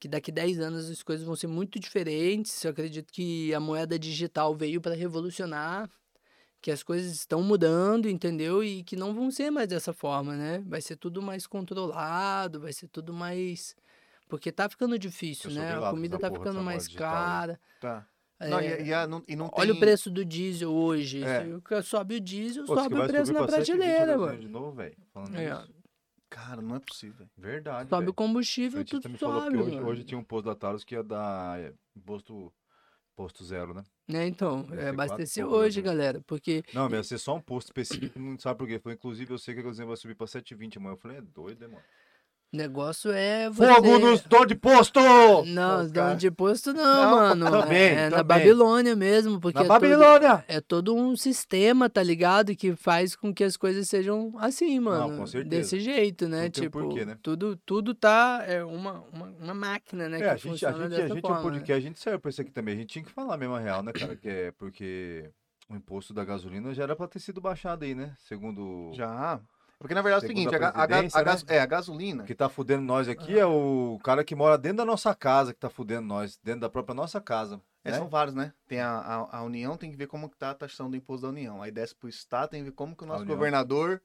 que 0.00 0.08
daqui 0.08 0.32
10 0.32 0.58
anos 0.58 0.90
as 0.90 1.02
coisas 1.02 1.24
vão 1.26 1.36
ser 1.36 1.46
muito 1.46 1.78
diferentes. 1.78 2.64
Eu 2.64 2.70
acredito 2.72 3.12
que 3.12 3.52
a 3.54 3.60
moeda 3.60 3.98
digital 3.98 4.54
veio 4.56 4.80
para 4.80 4.94
revolucionar. 4.94 5.88
Que 6.62 6.70
as 6.70 6.82
coisas 6.82 7.12
estão 7.12 7.42
mudando, 7.42 8.06
entendeu? 8.08 8.62
E 8.64 8.82
que 8.82 8.94
não 8.96 9.14
vão 9.14 9.30
ser 9.30 9.50
mais 9.50 9.66
dessa 9.68 9.92
forma, 9.94 10.34
né? 10.36 10.62
Vai 10.66 10.80
ser 10.82 10.96
tudo 10.96 11.22
mais 11.22 11.46
controlado, 11.46 12.60
vai 12.60 12.72
ser 12.72 12.86
tudo 12.88 13.12
mais. 13.14 13.74
Porque 14.28 14.52
tá 14.52 14.68
ficando 14.68 14.98
difícil, 14.98 15.50
né? 15.50 15.76
A 15.76 15.90
comida 15.90 16.18
tá 16.18 16.30
ficando 16.30 16.62
mais 16.62 16.86
cara. 16.88 17.58
Tá. 17.80 18.06
é, 18.38 18.48
Não, 18.50 18.60
e, 18.60 18.82
e, 18.88 18.92
a- 18.94 19.06
não, 19.06 19.22
e 19.26 19.34
não 19.36 19.50
Olha 19.52 19.70
o 19.70 19.74
tem- 19.74 19.80
preço 19.80 20.10
do 20.10 20.22
diesel 20.24 20.70
hoje. 20.70 21.22
É. 21.24 21.46
Sobe 21.82 22.16
o 22.16 22.20
diesel, 22.20 22.64
Pô, 22.66 22.74
sobe 22.74 22.94
o 22.94 23.06
preço 23.06 23.32
na 23.32 23.44
pra 23.46 23.58
7,20 23.58 23.62
a 23.62 23.76
prateleira, 23.76 24.18
mano. 24.18 24.38
De 24.38 24.48
novo, 24.48 24.72
velho. 24.72 24.96
Falando 25.14 25.36
É. 25.36 25.64
Cara, 26.30 26.62
não 26.62 26.76
é 26.76 26.80
possível. 26.80 27.28
Verdade, 27.36 27.90
Sobe 27.90 28.02
o 28.02 28.04
velho. 28.06 28.14
combustível, 28.14 28.80
O 28.80 28.84
tudo 28.84 29.08
me 29.08 29.18
falou 29.18 29.40
sobe, 29.40 29.56
que 29.56 29.62
hoje, 29.62 29.80
hoje 29.80 30.04
tinha 30.04 30.18
um 30.18 30.24
posto 30.24 30.46
da 30.46 30.54
Talos 30.54 30.84
que 30.84 30.94
ia 30.94 31.02
dar 31.02 31.60
é, 31.60 31.74
imposto, 31.96 32.52
imposto 33.12 33.44
zero, 33.44 33.74
né? 33.74 33.82
Né, 34.08 34.26
então, 34.26 34.60
é, 34.60 34.64
ser 34.64 34.68
quatro 34.68 34.88
abastecer 34.88 35.42
e 35.42 35.44
pouco, 35.44 35.58
né, 35.58 35.66
hoje, 35.66 35.82
galera, 35.82 36.20
porque 36.26 36.64
Não, 36.72 36.84
mas 36.84 36.92
ia 36.92 37.04
ser 37.04 37.18
só 37.18 37.34
um 37.34 37.40
posto 37.40 37.68
específico, 37.68 38.18
não 38.18 38.38
sabe 38.38 38.58
por 38.58 38.68
quê. 38.68 38.78
Falou, 38.78 38.94
inclusive, 38.94 39.32
eu 39.32 39.38
sei 39.38 39.54
que 39.54 39.60
a 39.60 39.64
gasolina 39.64 39.86
vai 39.86 39.96
subir 39.96 40.14
pra 40.14 40.26
7,20 40.26 40.78
amanhã. 40.78 40.94
Eu 40.94 40.98
falei, 40.98 41.18
é 41.18 41.20
doido, 41.20 41.60
né, 41.60 41.66
mano? 41.66 41.84
O 42.52 42.56
negócio 42.56 43.12
é 43.12 43.48
você... 43.48 43.74
Fogo 43.74 43.98
nos 43.98 44.20
donos 44.22 44.46
de 44.48 44.54
posto! 44.56 44.98
Não, 45.46 45.82
Os 45.82 45.90
dono 45.92 45.92
cara- 45.92 46.14
de 46.14 46.30
posto 46.30 46.72
não, 46.72 46.84
Não, 46.84 47.10
mano. 47.46 47.50
também, 47.62 47.82
é 47.90 48.04
na 48.10 48.18
também. 48.18 48.24
Babilônia 48.24 48.96
mesmo, 48.96 49.38
porque 49.40 49.58
Na 49.58 49.64
é 49.64 49.68
todo- 49.68 49.80
Babilônia! 49.80 50.44
é 50.48 50.60
todo 50.60 50.94
um 50.96 51.14
sistema, 51.16 51.88
tá 51.88 52.02
ligado? 52.02 52.54
Que 52.56 52.74
faz 52.74 53.14
com 53.14 53.32
que 53.32 53.44
as 53.44 53.56
coisas 53.56 53.88
sejam 53.88 54.32
assim, 54.38 54.80
mano. 54.80 55.16
com 55.18 55.26
certeza. 55.26 55.48
Desse 55.60 55.80
jeito, 55.80 56.28
né? 56.28 56.42
Não 56.44 56.50
tipo, 56.50 56.80
porquê, 56.80 57.04
né? 57.04 57.16
tudo, 57.22 57.56
tudo 57.64 57.94
tá. 57.94 58.42
É 58.46 58.64
uma, 58.64 59.04
uma, 59.12 59.26
uma 59.40 59.54
máquina, 59.54 60.08
né? 60.08 60.16
É, 60.18 60.20
que 60.20 60.24
a 60.26 60.36
gente, 60.36 60.66
a 60.66 60.72
gente, 60.72 60.82
a 60.82 60.88
gente 60.88 61.10
é 61.12 61.14
um 61.14 61.20
forma, 61.20 61.36
né? 61.36 61.42
podcast, 61.42 61.72
a 61.72 61.80
gente 61.80 62.00
serve 62.00 62.18
pra 62.18 62.30
isso 62.30 62.40
aqui 62.40 62.50
também. 62.50 62.74
A 62.74 62.78
gente 62.78 62.88
tinha 62.88 63.04
que 63.04 63.10
falar 63.12 63.36
mesmo 63.36 63.54
a 63.54 63.60
real, 63.60 63.82
né, 63.82 63.92
cara? 63.92 64.16
Que 64.16 64.28
é 64.28 64.50
porque 64.52 65.30
o 65.68 65.76
imposto 65.76 66.12
da 66.12 66.24
gasolina 66.24 66.74
já 66.74 66.82
era 66.82 66.96
pra 66.96 67.06
ter 67.06 67.20
sido 67.20 67.40
baixado 67.40 67.84
aí, 67.84 67.94
né? 67.94 68.12
Segundo. 68.26 68.90
Já. 68.92 69.40
Porque 69.80 69.94
na 69.94 70.02
verdade 70.02 70.26
é 70.26 70.26
o 70.26 70.28
seguinte, 70.28 70.54
a 70.54 70.58
a, 70.58 70.68
a, 70.68 70.84
a 70.84 70.86
né? 70.86 71.08
é, 71.48 71.58
a 71.58 71.64
gasolina. 71.64 72.22
O 72.22 72.26
que 72.26 72.34
tá 72.34 72.50
fudendo 72.50 72.82
nós 72.82 73.08
aqui 73.08 73.38
é 73.38 73.46
o 73.46 73.98
cara 74.04 74.22
que 74.22 74.34
mora 74.34 74.58
dentro 74.58 74.76
da 74.76 74.84
nossa 74.84 75.14
casa 75.14 75.54
que 75.54 75.58
tá 75.58 75.70
fudendo 75.70 76.06
nós, 76.06 76.38
dentro 76.44 76.60
da 76.60 76.68
própria 76.68 76.94
nossa 76.94 77.18
casa. 77.18 77.58
É, 77.82 77.90
né? 77.90 77.96
São 77.96 78.06
vários, 78.06 78.34
né? 78.34 78.52
Tem 78.68 78.78
a, 78.78 78.90
a, 78.98 79.38
a 79.38 79.42
União, 79.42 79.78
tem 79.78 79.90
que 79.90 79.96
ver 79.96 80.06
como 80.06 80.28
que 80.28 80.36
tá 80.36 80.50
a 80.50 80.54
taxação 80.54 80.90
do 80.90 80.96
imposto 80.96 81.22
da 81.22 81.30
União. 81.30 81.62
Aí 81.62 81.70
desce 81.70 81.94
pro 81.94 82.10
Estado, 82.10 82.50
tem 82.50 82.60
que 82.62 82.68
ver 82.68 82.76
como 82.76 82.94
que 82.94 83.04
o 83.04 83.06
nosso 83.06 83.24
governador, 83.24 84.02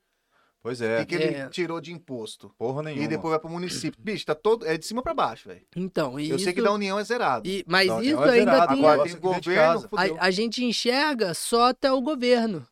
Pois 0.63 0.79
o 0.79 0.85
é, 0.85 1.05
que, 1.05 1.15
que 1.17 1.23
ele 1.23 1.35
É. 1.35 1.49
tirou 1.49 1.81
de 1.81 1.91
imposto. 1.91 2.49
porra 2.57 2.81
nenhuma. 2.81 3.03
E 3.03 3.07
depois 3.07 3.31
vai 3.31 3.39
pro 3.39 3.49
município. 3.49 4.01
Bicho, 4.01 4.25
tá 4.25 4.33
todo. 4.33 4.65
É 4.65 4.77
de 4.77 4.85
cima 4.85 5.03
pra 5.03 5.13
baixo, 5.13 5.47
velho. 5.49 5.61
Então, 5.75 6.17
e 6.19 6.29
Eu 6.29 6.37
isso, 6.37 6.45
sei 6.45 6.53
que 6.53 6.61
da 6.61 6.71
União 6.71 6.97
é 6.97 7.03
zerado. 7.03 7.47
e- 7.47 7.63
mas 7.67 7.85
isso 7.85 8.23
é 8.23 8.29
ainda 8.31 8.51
zerado, 8.51 8.73
tem. 8.73 8.79
Agora 8.85 9.03
tem 9.03 9.19
governo. 9.19 9.89
A, 9.91 10.25
a 10.25 10.31
gente 10.31 10.63
enxerga 10.65 11.33
só 11.35 11.67
até 11.67 11.91
o 11.91 12.01
governo. 12.01 12.65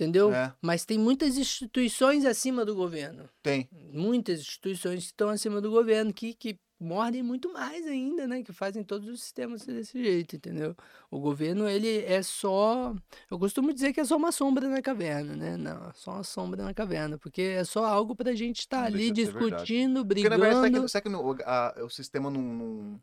Entendeu? 0.00 0.32
É, 0.32 0.52
Mas 0.62 0.84
tem 0.86 0.98
muitas 0.98 1.36
instituições 1.36 2.24
acima 2.24 2.64
do 2.64 2.74
governo. 2.74 3.28
tem. 3.42 3.68
Muitas 3.92 4.40
instituições 4.40 5.00
que 5.00 5.06
estão 5.06 5.28
acima 5.28 5.60
do 5.60 5.70
governo 5.70 6.12
que, 6.12 6.32
que 6.32 6.58
mordem 6.80 7.22
muito 7.22 7.52
mais 7.52 7.86
ainda, 7.86 8.26
né? 8.26 8.42
Que 8.42 8.50
fazem 8.54 8.82
todos 8.82 9.06
os 9.06 9.20
sistemas 9.20 9.66
desse 9.66 10.02
jeito, 10.02 10.36
entendeu? 10.36 10.74
O 11.10 11.20
governo, 11.20 11.68
ele 11.68 12.02
é 12.04 12.22
só. 12.22 12.94
Eu 13.30 13.38
costumo 13.38 13.74
dizer 13.74 13.92
que 13.92 14.00
é 14.00 14.04
só 14.06 14.16
uma 14.16 14.32
sombra 14.32 14.66
na 14.68 14.80
caverna, 14.80 15.36
né? 15.36 15.56
Não, 15.58 15.90
é 15.90 15.92
só 15.92 16.12
uma 16.12 16.24
sombra 16.24 16.64
na 16.64 16.72
caverna. 16.72 17.18
Porque 17.18 17.42
é 17.42 17.64
só 17.64 17.84
algo 17.84 18.16
pra 18.16 18.34
gente 18.34 18.60
estar 18.60 18.78
Não 18.78 18.86
ali 18.86 19.10
de 19.10 19.26
ser 19.26 19.32
verdade. 19.32 19.50
discutindo, 19.50 20.06
Porque 20.06 20.22
na 20.28 20.36
verdade, 20.38 20.60
brigando 20.62 20.88
será 20.88 21.02
que, 21.02 21.10
será 21.10 21.22
que 21.22 21.42
no- 21.42 21.44
a- 21.44 21.84
o 21.84 21.90
sistema 21.90 22.30
não, 22.30 22.40
não- 22.40 23.02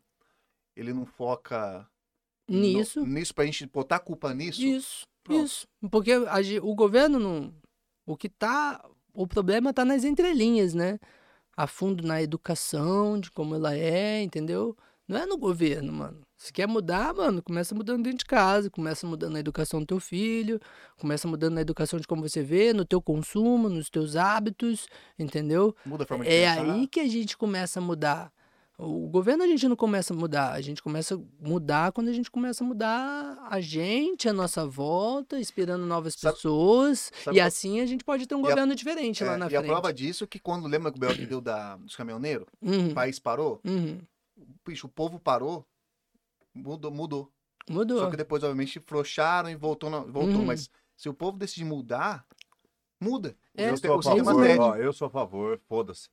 Ele 0.74 0.92
não 0.92 1.06
foca 1.06 1.88
no- 2.48 2.58
nisso. 2.58 3.06
nisso 3.06 3.32
pra 3.32 3.44
gente 3.44 3.64
botar 3.66 3.96
a 3.96 4.00
culpa 4.00 4.34
nisso? 4.34 4.60
Isso, 4.62 5.06
Pronto. 5.28 5.44
isso. 5.44 5.66
Porque 5.90 6.12
a 6.12 6.36
o 6.62 6.74
governo 6.74 7.18
não. 7.18 7.54
O 8.06 8.16
que 8.16 8.28
tá. 8.28 8.84
O 9.14 9.26
problema 9.26 9.72
tá 9.72 9.84
nas 9.84 10.04
entrelinhas, 10.04 10.74
né? 10.74 10.98
A 11.56 11.66
fundo 11.66 12.06
na 12.06 12.22
educação, 12.22 13.18
de 13.18 13.30
como 13.30 13.54
ela 13.54 13.76
é, 13.76 14.22
entendeu? 14.22 14.76
Não 15.08 15.16
é 15.18 15.26
no 15.26 15.38
governo, 15.38 15.92
mano. 15.92 16.20
Se 16.36 16.52
quer 16.52 16.68
mudar, 16.68 17.12
mano, 17.14 17.42
começa 17.42 17.74
mudando 17.74 18.04
dentro 18.04 18.18
de 18.18 18.24
casa, 18.26 18.70
começa 18.70 19.06
mudando 19.06 19.32
na 19.32 19.40
educação 19.40 19.80
do 19.80 19.86
teu 19.86 19.98
filho, 19.98 20.60
começa 20.98 21.26
mudando 21.26 21.54
na 21.54 21.62
educação 21.62 21.98
de 21.98 22.06
como 22.06 22.22
você 22.28 22.42
vê, 22.42 22.72
no 22.72 22.84
teu 22.84 23.02
consumo, 23.02 23.68
nos 23.68 23.90
teus 23.90 24.14
hábitos, 24.14 24.86
entendeu? 25.18 25.74
Muda 25.84 26.04
a 26.04 26.06
forma 26.06 26.24
de 26.24 26.30
É 26.30 26.54
pensar. 26.54 26.72
aí 26.74 26.86
que 26.86 27.00
a 27.00 27.08
gente 27.08 27.36
começa 27.36 27.80
a 27.80 27.82
mudar. 27.82 28.30
O 28.80 29.08
governo 29.08 29.42
a 29.42 29.46
gente 29.48 29.66
não 29.66 29.74
começa 29.74 30.14
a 30.14 30.16
mudar, 30.16 30.52
a 30.52 30.60
gente 30.60 30.80
começa 30.80 31.16
a 31.16 31.18
mudar 31.40 31.90
quando 31.90 32.08
a 32.08 32.12
gente 32.12 32.30
começa 32.30 32.62
a 32.62 32.66
mudar 32.66 33.36
a 33.50 33.60
gente, 33.60 34.28
a 34.28 34.32
nossa 34.32 34.64
volta, 34.64 35.36
inspirando 35.40 35.84
novas 35.84 36.14
Sabe- 36.14 36.36
pessoas. 36.36 37.10
sabe 37.24 37.36
e 37.36 37.40
qual- 37.40 37.48
assim 37.48 37.80
a 37.80 37.86
gente 37.86 38.04
pode 38.04 38.24
ter 38.28 38.36
um 38.36 38.40
E 38.42 38.46
a- 38.46 38.50
governo 38.50 38.76
diferente 38.76 39.24
É, 39.24 39.26
lá 39.26 39.36
na 39.36 39.46
e 39.46 39.50
frente. 39.50 39.64
a 39.64 39.66
prova 39.66 39.92
disso 39.92 40.22
é 40.22 40.26
que 40.28 40.38
quando 40.38 40.68
lembra 40.68 40.92
que 40.92 40.96
o 40.96 41.00
Bel 41.00 41.12
que 41.12 41.26
deu 41.26 41.40
da, 41.40 41.76
dos 41.76 41.96
caminhoneiros, 41.96 42.46
o 42.62 42.70
Uhum, 42.70 42.94
país 42.94 43.18
parou, 43.18 43.60
uhum. 43.66 43.98
bicho, 44.64 44.86
o 44.86 44.90
povo 44.90 45.18
parou, 45.18 45.66
mudou. 46.54 46.92
mudou. 46.92 47.32
Mudou. 47.68 47.98
Só 47.98 48.10
que 48.10 48.16
depois, 48.16 48.44
obviamente, 48.44 48.78
frouxaram 48.86 49.50
e 49.50 49.56
voltou. 49.56 49.90
na- 49.90 50.00
voltou. 50.00 50.36
Uhum. 50.38 50.46
Mas 50.46 50.70
se 50.96 51.08
o 51.08 51.12
povo 51.12 51.36
decidir 51.36 51.64
mudar, 51.64 52.24
muda. 53.00 53.36
É, 53.56 53.68
eu 53.70 53.74
o, 53.74 53.76
sou 53.76 53.92
a 53.92 53.96
o 53.96 54.02
sistema 54.02 54.24
favor, 54.32 54.60
ó, 54.60 54.76
eu 54.76 54.92
sou 54.92 55.06
a 55.06 55.10
favor, 55.10 55.60
foda-se. 55.68 56.08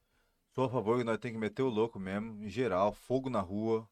Sou 0.55 0.63
a 0.65 0.69
favor 0.69 0.97
que 0.97 1.03
nós 1.03 1.17
temos 1.17 1.35
que 1.35 1.39
meter 1.41 1.61
o 1.63 1.67
louco 1.69 1.99
mesmo, 1.99 2.41
em 2.41 2.49
geral, 2.49 2.93
fogo 2.93 3.29
na 3.29 3.41
rua. 3.41 3.85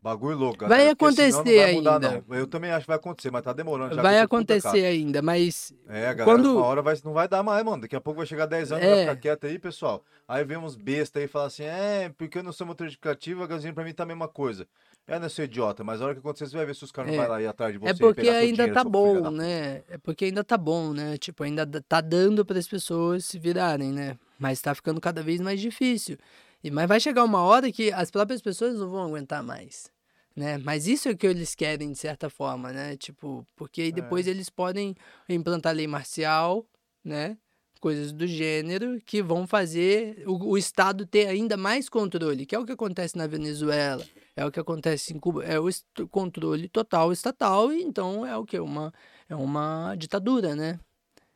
Bagulho 0.00 0.36
louco, 0.36 0.58
Vai 0.60 0.68
galera, 0.68 0.96
senão 0.96 1.08
acontecer 1.08 1.56
vai 1.64 1.72
mudar, 1.74 1.94
ainda. 1.94 2.24
não. 2.28 2.36
Eu 2.36 2.46
também 2.46 2.70
acho 2.70 2.82
que 2.82 2.86
vai 2.86 2.96
acontecer, 2.96 3.30
mas 3.32 3.42
tá 3.42 3.52
demorando. 3.52 3.96
Vai 4.00 4.20
acontecer 4.20 4.84
ainda, 4.84 5.20
mas. 5.20 5.72
É, 5.88 6.14
galera, 6.14 6.24
Quando- 6.24 6.52
uma 6.58 6.64
hora 6.66 6.80
vai, 6.82 6.94
não 7.02 7.12
vai 7.12 7.26
dar 7.26 7.42
mais, 7.42 7.64
mano. 7.64 7.82
Daqui 7.82 7.96
a 7.96 8.00
pouco 8.00 8.18
vai 8.18 8.26
chegar 8.26 8.46
10 8.46 8.70
anos, 8.70 8.84
É. 8.84 8.90
vai 8.94 9.00
ficar 9.00 9.16
quieto 9.16 9.46
aí, 9.48 9.58
pessoal. 9.58 10.04
Aí 10.28 10.44
vem 10.44 10.58
uns 10.58 10.76
besta 10.76 11.18
aí 11.18 11.24
e 11.24 11.28
fala 11.28 11.46
assim, 11.46 11.64
é, 11.64 12.08
porque 12.16 12.38
eu 12.38 12.44
não 12.44 12.52
sou 12.52 12.64
motor 12.68 12.86
de 12.86 12.94
aplicativo, 12.94 13.42
a 13.42 13.46
gasolina 13.48 13.74
pra 13.74 13.82
mim 13.82 13.92
tá 13.92 14.04
a 14.04 14.06
mesma 14.06 14.28
coisa. 14.28 14.68
É, 15.08 15.18
não 15.18 15.28
ser 15.28 15.44
idiota, 15.44 15.82
mas 15.82 16.00
a 16.00 16.04
hora 16.04 16.14
que 16.14 16.20
acontecer, 16.20 16.46
você 16.50 16.56
vai 16.56 16.66
ver 16.66 16.76
se 16.76 16.84
os 16.84 16.92
caras 16.92 17.10
É. 17.12 17.16
não 17.16 17.22
vai 17.22 17.28
lá 17.28 17.42
ir 17.42 17.46
atrás 17.48 17.72
de 17.72 17.78
você 17.78 17.90
é 17.90 17.94
porque 17.94 18.28
ainda 18.28 18.52
dinheiro, 18.52 18.74
tá 18.74 18.84
bom, 18.84 19.30
né? 19.32 19.82
É 19.88 19.98
porque 19.98 20.26
ainda 20.26 20.44
tá 20.44 20.56
bom, 20.58 20.92
né? 20.92 21.16
Tipo, 21.16 21.42
ainda 21.42 21.66
tá 21.82 22.00
dando 22.00 22.44
para 22.44 22.58
as 22.60 22.68
pessoas 22.68 23.24
se 23.24 23.40
virarem, 23.40 23.92
né? 23.92 24.16
Mas 24.38 24.60
tá 24.60 24.74
ficando 24.74 25.00
cada 25.00 25.22
vez 25.22 25.40
mais 25.40 25.60
difícil. 25.60 26.18
E 26.62 26.70
mas 26.70 26.88
vai 26.88 27.00
chegar 27.00 27.24
uma 27.24 27.42
hora 27.42 27.70
que 27.70 27.92
as 27.92 28.10
próprias 28.10 28.40
pessoas 28.40 28.78
não 28.78 28.88
vão 28.90 29.04
aguentar 29.04 29.42
mais, 29.42 29.90
né? 30.34 30.58
Mas 30.58 30.86
isso 30.86 31.08
é 31.08 31.12
o 31.12 31.16
que 31.16 31.26
eles 31.26 31.54
querem 31.54 31.92
de 31.92 31.98
certa 31.98 32.28
forma, 32.28 32.72
né? 32.72 32.96
Tipo, 32.96 33.46
porque 33.54 33.82
aí 33.82 33.92
depois 33.92 34.26
eles 34.26 34.50
podem 34.50 34.94
implantar 35.28 35.74
lei 35.74 35.86
marcial, 35.86 36.66
né? 37.04 37.36
Coisas 37.80 38.10
do 38.10 38.26
gênero 38.26 39.00
que 39.04 39.22
vão 39.22 39.46
fazer 39.46 40.24
o, 40.26 40.52
o 40.52 40.58
Estado 40.58 41.06
ter 41.06 41.28
ainda 41.28 41.56
mais 41.56 41.88
controle, 41.88 42.46
que 42.46 42.54
é 42.54 42.58
o 42.58 42.64
que 42.64 42.72
acontece 42.72 43.16
na 43.16 43.26
Venezuela, 43.26 44.04
é 44.34 44.44
o 44.44 44.50
que 44.50 44.58
acontece 44.58 45.14
em 45.14 45.18
Cuba, 45.20 45.44
é 45.44 45.60
o 45.60 45.68
controle 46.10 46.68
total 46.68 47.12
estatal, 47.12 47.72
e 47.72 47.82
então 47.82 48.26
é 48.26 48.36
o 48.36 48.44
que? 48.44 48.58
Uma, 48.58 48.92
é 49.28 49.36
uma 49.36 49.94
ditadura, 49.94 50.56
né? 50.56 50.80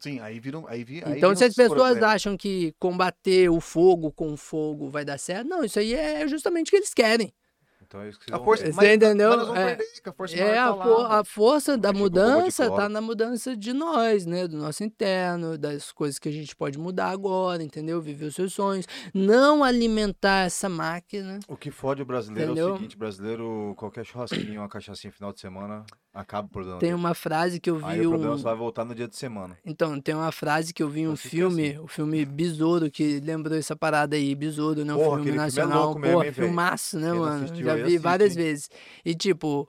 Sim, 0.01 0.19
aí 0.21 0.41
viram. 0.41 0.67
Aí 0.67 0.83
vi, 0.83 0.97
aí 1.05 1.19
Então, 1.19 1.29
viram 1.31 1.37
se 1.37 1.45
as 1.45 1.55
pessoas 1.55 1.79
problemas. 1.93 2.03
acham 2.15 2.37
que 2.37 2.75
combater 2.79 3.49
o 3.51 3.61
fogo 3.61 4.11
com 4.11 4.37
fogo 4.37 4.89
vai 4.89 5.05
dar 5.05 5.19
certo, 5.19 5.47
não, 5.47 5.63
isso 5.63 5.79
aí 5.79 5.95
é 5.95 6.27
justamente 6.27 6.69
o 6.69 6.71
que 6.71 6.77
eles 6.79 6.95
querem. 6.95 7.33
Então 7.83 8.03
é 8.03 8.09
isso 8.09 8.21
que 8.21 8.27
vocês 8.27 8.35
A 8.35 8.37
vão 8.39 8.45
força. 8.45 8.67
Você 8.67 8.73
mas 8.73 8.89
entendeu? 8.95 9.33
É. 9.53 9.75
perder, 9.75 10.01
que 10.01 10.09
a 10.09 10.13
força 10.13 10.37
É, 10.37 10.57
a, 10.59 10.73
tá 10.73 10.85
for- 10.85 11.11
a 11.11 11.25
força 11.25 11.77
da 11.77 11.93
mudança 11.93 12.67
cloro. 12.67 12.83
tá 12.83 12.89
na 12.89 13.01
mudança 13.01 13.57
de 13.57 13.73
nós, 13.73 14.25
né? 14.27 14.47
Do 14.47 14.57
nosso 14.57 14.85
interno, 14.85 15.59
das 15.59 15.91
coisas 15.91 16.17
que 16.17 16.29
a 16.29 16.33
gente 16.33 16.55
pode 16.55 16.79
mudar 16.79 17.09
agora, 17.11 17.65
entendeu? 17.65 18.01
Viver 18.01 18.27
os 18.27 18.35
seus 18.37 18.53
sonhos. 18.53 18.87
Não 19.13 19.65
alimentar 19.65 20.47
essa 20.47 20.69
máquina. 20.69 21.41
O 21.49 21.57
que 21.57 21.73
fode 21.73 22.01
o 22.01 22.05
brasileiro 22.05 22.51
é 22.51 22.53
Entendeu? 22.53 22.75
o 22.75 22.77
seguinte, 22.77 22.97
brasileiro, 22.97 23.75
qualquer 23.77 24.05
churrasquinho, 24.07 24.61
uma 24.61 24.69
cachaçinha 24.69 25.13
final 25.13 25.33
de 25.33 25.41
semana, 25.41 25.85
acaba 26.13 26.47
o 26.47 26.51
problema 26.51 26.79
Tem 26.79 26.91
dele. 26.91 27.01
uma 27.01 27.15
frase 27.15 27.61
que 27.61 27.71
eu 27.71 27.79
vi. 27.79 27.85
Aí 27.85 28.07
o 28.07 28.11
problema 28.11 28.35
um- 28.35 28.39
só 28.39 28.45
vai 28.51 28.57
voltar 28.57 28.85
no 28.85 28.95
dia 28.95 29.07
de 29.09 29.17
semana. 29.17 29.59
Então, 29.65 30.01
tem 30.01 30.15
uma 30.15 30.33
frase 30.33 30.73
que 30.75 30.83
eu 30.83 30.89
vi 30.89 31.01
em 31.01 31.09
um 31.09 31.17
filme, 31.17 31.71
assim. 31.71 31.79
o 31.79 31.87
filme 31.87 32.25
Besouro, 32.25 32.91
que 32.91 33.21
lembrou 33.21 33.57
essa 33.57 33.77
parada 33.77 34.17
aí, 34.17 34.35
Besouro, 34.35 34.85
né? 34.85 34.95
Um 34.95 34.97
Porra, 34.97 35.17
filme 35.17 35.21
aquele 35.21 35.39
filme 35.39 35.43
é 35.43 35.47
nacional, 35.47 35.95
mesmo, 35.95 36.13
porra, 36.13 36.25
velho? 36.25 36.35
filmaço, 36.35 36.99
né, 36.99 37.11
Quem 37.11 37.21
mano? 37.21 37.45
assistiu 37.45 37.67
Já 37.67 37.75
vi 37.77 37.83
assiste, 37.83 37.99
várias 38.01 38.31
hein? 38.37 38.37
vezes. 38.43 38.71
E, 39.05 39.15
tipo, 39.15 39.69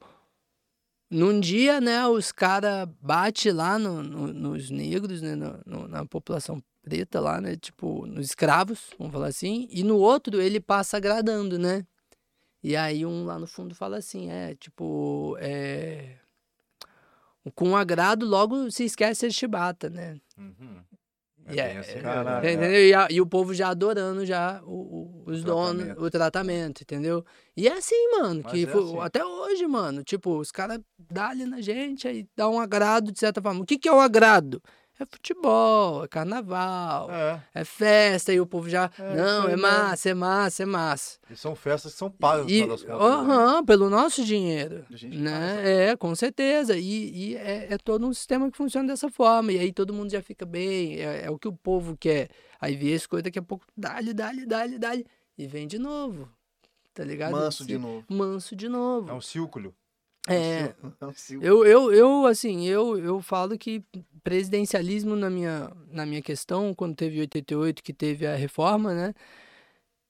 num 1.09 1.39
dia, 1.39 1.81
né, 1.81 2.07
os 2.07 2.31
caras 2.31 2.87
batem 3.01 3.51
lá 3.51 3.77
no- 3.77 4.01
no- 4.01 4.33
nos 4.33 4.69
negros, 4.69 5.21
né, 5.21 5.35
no- 5.35 5.87
na 5.87 6.05
população 6.05 6.61
preta 6.81 7.19
lá, 7.19 7.39
né, 7.41 7.55
tipo, 7.55 8.05
nos 8.07 8.27
escravos, 8.27 8.89
vamos 8.97 9.13
falar 9.13 9.27
assim, 9.27 9.67
e 9.69 9.83
no 9.83 9.97
outro 9.97 10.41
ele 10.41 10.59
passa 10.59 10.97
agradando, 10.97 11.59
né? 11.59 11.85
E 12.63 12.75
aí 12.75 13.05
um 13.05 13.25
lá 13.25 13.37
no 13.37 13.45
fundo 13.47 13.75
fala 13.75 13.97
assim, 13.97 14.29
é, 14.29 14.55
tipo, 14.55 15.35
é... 15.39 16.17
Com 17.55 17.75
agrado, 17.75 18.25
logo 18.25 18.69
se 18.69 18.83
esquece 18.85 19.27
de 19.27 19.33
chibata, 19.33 19.89
né? 19.89 20.17
Uhum. 20.37 20.81
E 21.47 21.55
bem 21.55 21.59
é- 21.59 21.77
assim 21.79 21.91
é- 21.91 21.95
mesmo, 21.95 22.01
Caraca. 22.03 22.41
né? 22.41 22.53
Entendeu? 22.53 22.71
E, 22.87 22.93
a- 22.93 23.07
e 23.09 23.19
o 23.19 23.25
povo 23.25 23.51
já 23.53 23.69
adorando 23.69 24.23
já 24.25 24.61
o, 24.63 24.69
o- 24.71 25.23
os 25.25 25.41
O 25.41 25.45
donos, 25.45 25.77
tratamento. 25.85 26.03
o 26.05 26.11
tratamento, 26.11 26.81
entendeu? 26.83 27.25
E 27.57 27.67
é 27.67 27.73
assim, 27.73 28.11
mano, 28.11 28.41
Mas 28.43 28.53
que 28.53 28.63
é 28.63 28.67
fo- 28.67 28.77
assim. 28.79 28.99
até 28.99 29.25
hoje, 29.25 29.65
mano, 29.65 30.03
tipo, 30.03 30.37
os 30.37 30.51
caras 30.51 30.79
dão 31.09 31.25
ali 31.25 31.45
na 31.47 31.59
gente, 31.59 32.07
aí 32.07 32.27
dá 32.37 32.47
um 32.47 32.59
agrado 32.59 33.11
de 33.11 33.19
certa 33.19 33.41
forma. 33.41 33.61
O 33.61 33.65
que 33.65 33.79
que 33.79 33.89
é 33.89 33.91
o 33.91 33.99
agrado? 33.99 34.61
É 35.01 35.05
futebol, 35.05 36.03
é 36.03 36.07
carnaval, 36.07 37.09
é, 37.09 37.41
É, 37.55 37.63
festa, 37.65 38.31
e 38.31 38.39
o 38.39 38.45
povo 38.45 38.69
já, 38.69 38.87
É, 38.99 39.15
não, 39.15 39.47
é 39.49 39.53
aí 39.53 39.59
massa, 39.59 40.09
é 40.09 40.13
massa, 40.13 40.61
é 40.61 40.65
massa. 40.67 41.17
e 41.27 41.35
são 41.35 41.55
festas 41.55 41.93
que 41.93 41.97
são 41.97 42.11
pagas 42.11 42.45
E, 42.47 42.61
contas. 42.61 42.83
né? 42.83 42.93
aham, 42.93 43.65
pelo 43.65 43.89
nosso 43.89 44.23
dinheiro. 44.23 44.85
Né? 45.09 45.89
É, 45.89 45.95
com 45.97 46.13
certeza. 46.13 46.77
E, 46.77 47.31
e 47.31 47.35
é, 47.35 47.73
é 47.73 47.77
todo 47.79 48.05
um 48.05 48.13
sistema 48.13 48.51
que 48.51 48.55
funciona 48.57 48.87
dessa 48.89 49.09
forma. 49.09 49.51
E 49.51 49.57
aí 49.57 49.73
todo 49.73 49.91
mundo 49.91 50.11
já 50.11 50.21
fica 50.21 50.45
bem. 50.45 50.99
É, 50.99 51.25
é 51.25 51.31
o 51.31 51.39
que 51.39 51.47
o 51.47 51.53
povo 51.53 51.97
quer. 51.97 52.29
Aí 52.59 52.75
vê 52.75 52.93
as 52.93 53.07
coisas, 53.07 53.23
daqui 53.23 53.39
a 53.39 53.41
pouco, 53.41 53.65
dá-lhe, 53.75 54.13
dá-lhe, 54.13 54.45
dá-lhe, 54.45 54.77
dá-lhe. 54.77 55.05
E 55.35 55.47
vem 55.47 55.65
de 55.65 55.79
novo. 55.79 56.29
Tá 56.93 57.03
ligado? 57.03 57.31
Manso 57.31 57.65
de 57.65 57.77
novo. 57.77 58.03
Manso 58.07 58.55
de 58.55 58.65
É 58.67 58.69
novo. 58.69 59.11
um 59.13 59.21
círculo. 59.21 59.73
É. 60.29 60.75
Eu, 61.41 61.65
eu, 61.65 61.91
eu, 61.93 62.25
assim, 62.25 62.67
eu, 62.67 62.97
eu 62.97 63.21
falo 63.21 63.57
que 63.57 63.83
presidencialismo 64.23 65.15
na 65.15 65.29
minha, 65.29 65.71
na 65.89 66.05
minha 66.05 66.21
questão, 66.21 66.75
quando 66.75 66.95
teve 66.95 67.19
88, 67.19 67.81
que 67.83 67.93
teve 67.93 68.27
a 68.27 68.35
reforma, 68.35 68.93
né? 68.93 69.13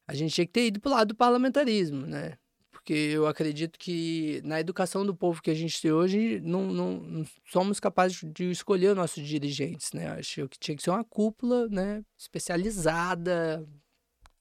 A 0.08 0.14
gente 0.14 0.34
tinha 0.34 0.46
que 0.46 0.52
ter 0.52 0.66
ido 0.68 0.80
pro 0.82 0.92
lado 0.92 1.10
do 1.10 1.16
parlamentarismo, 1.16 2.06
né? 2.06 2.38
Porque 2.72 2.94
eu 2.94 3.28
acredito 3.28 3.80
que 3.80 4.42
na 4.44 4.60
educação 4.60 5.06
do 5.06 5.16
povo 5.16 5.42
que 5.42 5.52
a 5.52 5.54
gente 5.54 5.80
tem 5.82 5.92
hoje, 5.92 6.42
não, 6.42 6.66
não, 6.66 6.94
não 7.00 7.26
somos 7.46 7.80
capazes 7.80 8.22
de 8.34 8.50
escolher 8.50 8.90
os 8.90 8.98
nossos 8.98 9.26
dirigentes, 9.26 9.94
né? 9.94 10.08
Acho 10.10 10.50
que 10.50 10.60
tinha 10.60 10.76
que 10.76 10.84
ser 10.84 10.90
uma 10.90 11.04
cúpula, 11.04 11.68
né? 11.70 12.04
Especializada, 12.18 13.66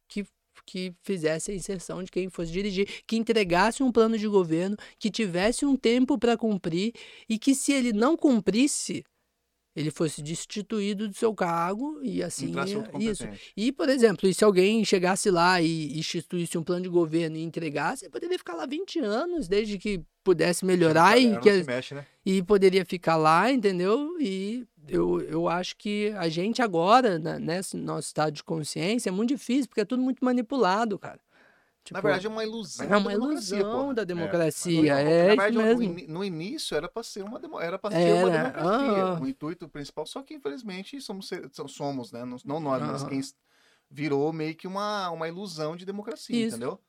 que, 0.09 0.27
que 0.71 0.95
fizesse 1.03 1.51
a 1.51 1.55
inserção 1.55 2.01
de 2.03 2.11
quem 2.13 2.31
fosse 2.31 2.53
dirigir, 2.53 3.03
que 3.05 3.17
entregasse 3.17 3.83
um 3.83 3.91
plano 3.91 4.17
de 4.17 4.29
governo, 4.29 4.77
que 5.01 5.11
tivesse 5.11 5.67
um 5.67 5.75
tempo 5.77 6.17
para 6.17 6.37
cumprir 6.37 6.93
e 7.29 7.39
que 7.39 7.57
se 7.57 7.73
ele 7.73 7.93
não 7.93 8.17
cumprisse, 8.17 9.05
ele 9.81 9.91
fosse 9.91 10.23
destituído 10.23 11.09
do 11.09 11.15
seu 11.15 11.35
cargo 11.35 12.01
e 12.03 12.23
assim 12.23 12.55
outro 12.77 13.01
isso. 13.01 13.29
E, 13.57 13.73
por 13.73 13.89
exemplo, 13.89 14.29
e 14.29 14.35
se 14.35 14.45
alguém 14.45 14.85
chegasse 14.85 15.31
lá 15.31 15.61
e 15.61 15.99
instituísse 15.99 16.57
um 16.59 16.63
plano 16.63 16.83
de 16.83 16.89
governo 16.89 17.37
e 17.37 17.43
entregasse, 17.43 18.05
ele 18.05 18.13
poderia 18.13 18.39
ficar 18.39 18.55
lá 18.55 18.67
20 18.67 18.99
anos, 19.01 19.49
desde 19.49 19.79
que 19.79 20.03
pudesse 20.23 20.65
melhorar 20.65 21.19
e, 21.19 21.39
que, 21.39 21.61
se 21.61 21.67
mexe, 21.67 21.95
né? 21.95 22.07
e 22.25 22.43
poderia 22.43 22.85
ficar 22.85 23.17
lá, 23.17 23.51
entendeu? 23.51 24.17
E 24.21 24.67
eu, 24.89 25.21
eu 25.23 25.49
acho 25.49 25.77
que 25.77 26.13
a 26.17 26.29
gente 26.29 26.61
agora, 26.61 27.19
né, 27.19 27.39
nesse 27.39 27.77
nosso 27.77 28.09
estado 28.09 28.33
de 28.33 28.45
consciência, 28.45 29.09
é 29.09 29.13
muito 29.13 29.31
difícil, 29.31 29.69
porque 29.69 29.81
é 29.81 29.85
tudo 29.85 30.03
muito 30.03 30.25
manipulado, 30.25 30.99
cara. 30.99 31.21
Na 31.93 32.01
Tipo, 32.01 32.01
verdade, 32.01 32.27
é 32.27 32.31
uma 32.31 32.45
ilusão. 32.45 32.87
é 32.91 32.97
da 32.97 32.99
uma 32.99 33.13
democracia, 33.13 33.65
ilusão 33.65 33.65
porra. 33.65 33.95
da 33.95 34.05
mas 34.05 34.05
democracia, 34.05 34.95
Na 35.27 35.35
é, 35.35 35.35
verdade, 35.35 35.57
isso 35.59 35.59
no, 35.59 35.63
mesmo. 35.63 35.97
no 36.09 36.25
início 36.25 36.77
era 36.77 36.89
para 36.89 37.03
ser 37.03 37.25
uma 37.25 37.41
era 37.63 37.79
para 37.79 37.91
ser 37.91 38.13
Era, 38.13 38.21
uma 38.21 38.31
democracia, 38.31 39.07
aham. 39.07 39.21
o 39.21 39.27
intuito 39.27 39.69
principal. 39.69 40.07
Só 40.07 40.23
que 40.23 40.35
infelizmente 40.35 41.01
somos 41.01 41.31
somos, 41.69 42.13
né? 42.13 42.25
Não, 42.45 42.61
nós, 42.61 42.83
mas 42.83 43.03
Aham. 43.03 43.09
quem 43.09 43.21
virou 43.91 44.33
meio 44.33 44.55
que 44.57 44.67
uma, 44.69 45.11
uma 45.11 45.29
ilusão 45.29 45.77
de 45.77 45.85
democracia, 45.85 46.37
Isso. 46.37 46.57
entendeu? 46.57 46.81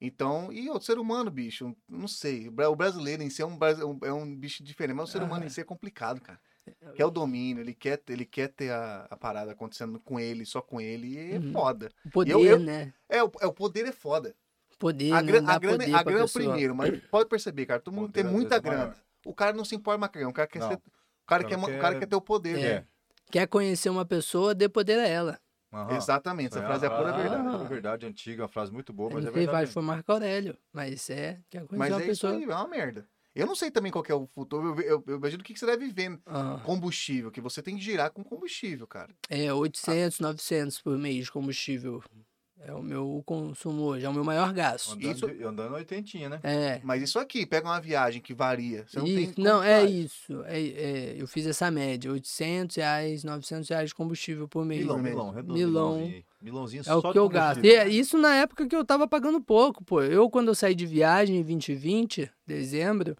Então, 0.00 0.52
e 0.52 0.68
o 0.70 0.80
ser 0.80 0.98
humano, 0.98 1.30
bicho, 1.30 1.76
não 1.88 2.08
sei. 2.08 2.48
O 2.48 2.52
bra- 2.52 2.70
o 2.70 2.76
brasileiro 2.76 3.22
em 3.22 3.30
si 3.30 3.42
é 3.42 3.46
um, 3.46 3.56
bras- 3.58 3.80
um- 3.80 3.98
é 4.04 4.12
um 4.12 4.36
bicho 4.36 4.62
diferente, 4.64 4.96
mas 4.96 5.08
o 5.10 5.12
ser 5.12 5.22
humano 5.22 5.44
em 5.44 5.48
si 5.50 5.60
é 5.60 5.64
complicado, 5.64 6.20
cara. 6.20 6.40
Quer 6.94 7.04
o 7.04 7.10
domínio, 7.10 7.60
ele 7.62 7.74
quer, 7.74 8.00
ele 8.08 8.24
quer 8.24 8.48
ter 8.48 8.70
a, 8.70 9.06
a 9.10 9.16
parada 9.16 9.50
acontecendo 9.52 9.98
com 10.00 10.18
ele, 10.20 10.44
só 10.46 10.60
com 10.62 10.80
ele, 10.80 11.08
e 11.08 11.32
é 11.34 11.38
Uhum. 11.38 11.52
foda. 11.52 11.88
O 12.04 12.10
poder, 12.10 12.32
eu- 12.32 12.58
né? 12.60 12.92
É, 13.08 13.22
o, 13.22 13.30
é, 13.40 13.46
o 13.46 13.52
poder 13.52 13.86
é 13.86 13.92
foda. 13.92 14.34
Poder, 14.78 15.12
A, 15.12 15.22
né? 15.22 15.32
gran- 15.32 15.42
Dar 15.42 15.54
a 15.54 15.58
grana, 15.58 15.78
poder 15.78 15.94
a 15.94 16.02
grana 16.02 16.20
é 16.20 16.24
o 16.24 16.28
primeiro, 16.28 16.74
mas 16.74 16.90
pode 17.10 17.28
perceber, 17.28 17.66
cara, 17.66 17.80
todo 17.80 17.94
mundo 17.94 18.06
Poder, 18.08 18.22
tem 18.22 18.30
muita 18.32 18.56
é 18.56 18.60
maior. 18.60 18.76
grana. 18.78 18.96
O 19.24 19.34
cara 19.34 19.52
não 19.56 19.64
se 19.64 19.74
importa 19.74 19.98
mais 19.98 20.10
com 20.12 20.18
a 20.18 20.20
grana, 20.20 20.30
o 20.30 20.34
cara 20.34 20.48
quer, 20.48 20.58
Não. 20.60 20.68
ser, 20.68 20.74
o 20.76 21.26
cara 21.26 21.44
quer, 21.44 21.56
ma- 21.56 21.64
o 21.64 21.70
quer- 21.70 21.80
cara 21.80 21.98
quer 21.98 22.06
ter 22.06 22.16
o 22.16 22.20
poder. 22.20 22.58
É. 22.58 22.74
né? 22.80 22.86
Quer 23.30 23.46
conhecer 23.48 23.88
uma 23.90 24.04
pessoa, 24.04 24.54
dê 24.54 24.68
poder 24.68 24.98
a 24.98 25.06
ela. 25.08 25.40
Aham. 25.72 25.96
Exatamente, 25.96 26.48
essa 26.48 26.58
Isso 26.58 26.64
aí 26.64 26.66
frase 26.66 26.84
é 26.84 26.88
a 26.88 26.90
pura 26.90 27.12
verdade. 27.12 27.34
É 27.34 27.38
uma 27.38 27.64
verdade 27.64 28.06
antiga, 28.06 28.42
uma 28.42 28.48
frase 28.48 28.70
muito 28.70 28.92
boa, 28.92 29.10
mas 29.10 29.24
é 29.24 29.28
Ele 29.28 29.34
verdade. 29.34 29.70
foi 29.72 29.82
Marco 29.82 30.12
Aurélio, 30.12 30.56
mas 30.72 31.08
é, 31.08 31.40
quer 31.48 31.66
conhecer 31.66 31.76
Mas 31.78 31.90
uma 31.90 32.02
é 32.02 32.02
isso 32.02 32.10
pessoa. 32.26 32.32
aí, 32.34 32.42
é 32.44 32.46
uma 32.46 32.68
merda. 32.68 33.08
Eu 33.34 33.46
não 33.46 33.54
sei 33.54 33.70
também 33.70 33.90
qual 33.90 34.04
é 34.08 34.14
o 34.14 34.26
futuro, 34.26 34.78
eu, 34.78 34.80
eu, 34.82 35.04
eu 35.06 35.16
imagino 35.16 35.40
o 35.40 35.44
que, 35.44 35.54
que 35.54 35.58
você 35.60 35.66
deve 35.66 35.88
ver. 35.88 36.18
Ah, 36.26 36.60
Combustível, 36.64 37.30
que 37.30 37.40
você 37.40 37.62
tem 37.62 37.76
que 37.76 37.82
girar 37.82 38.10
com 38.10 38.22
combustível, 38.22 38.86
cara. 38.86 39.10
é 39.30 39.52
800, 39.52 40.20
900 40.20 40.80
por 40.80 40.98
mês 40.98 41.24
de 41.24 41.32
combustível. 41.32 42.02
É 42.64 42.72
o 42.72 42.80
meu 42.82 43.22
consumo 43.26 43.82
hoje, 43.82 44.06
é 44.06 44.08
o 44.08 44.12
meu 44.14 44.22
maior 44.22 44.52
gasto. 44.52 44.92
Andando, 44.92 45.16
Isso- 45.16 45.48
andando 45.48 45.74
oitentinha, 45.74 46.28
né? 46.28 46.38
É. 46.44 46.80
Mas 46.84 47.02
isso 47.02 47.18
aqui, 47.18 47.44
pega 47.44 47.66
uma 47.66 47.80
viagem 47.80 48.20
que 48.22 48.32
varia. 48.32 48.84
Você 48.86 48.98
não 48.98 49.04
tem 49.06 49.24
Isso, 49.24 49.34
como 49.34 49.48
não, 49.48 49.60
é 49.62 49.80
faz. 49.80 49.90
isso. 49.90 50.42
É, 50.44 50.60
é, 50.60 51.14
eu 51.20 51.26
fiz 51.26 51.44
essa 51.44 51.70
média, 51.72 52.12
800 52.12 52.76
reais, 52.76 53.24
900 53.24 53.68
reais 53.68 53.88
de 53.88 53.94
combustível 53.96 54.46
por 54.46 54.64
mês. 54.64 54.82
Milão? 54.82 54.98
Milão, 54.98 55.30
redondo. 55.30 55.54
Milão. 55.54 55.94
Milãozinho. 55.96 56.24
Milãozinho 56.42 56.82
É 56.86 56.94
o 56.94 57.00
que 57.12 57.18
eu 57.18 57.28
gasto. 57.28 57.64
E 57.64 57.70
é 57.74 57.88
isso 57.88 58.18
na 58.18 58.34
época 58.36 58.66
que 58.66 58.74
eu 58.74 58.84
tava 58.84 59.06
pagando 59.06 59.40
pouco, 59.40 59.84
pô. 59.84 60.02
Eu, 60.02 60.28
quando 60.28 60.48
eu 60.48 60.54
saí 60.54 60.74
de 60.74 60.84
viagem 60.84 61.36
em 61.36 61.42
2020, 61.42 62.30
dezembro, 62.46 63.16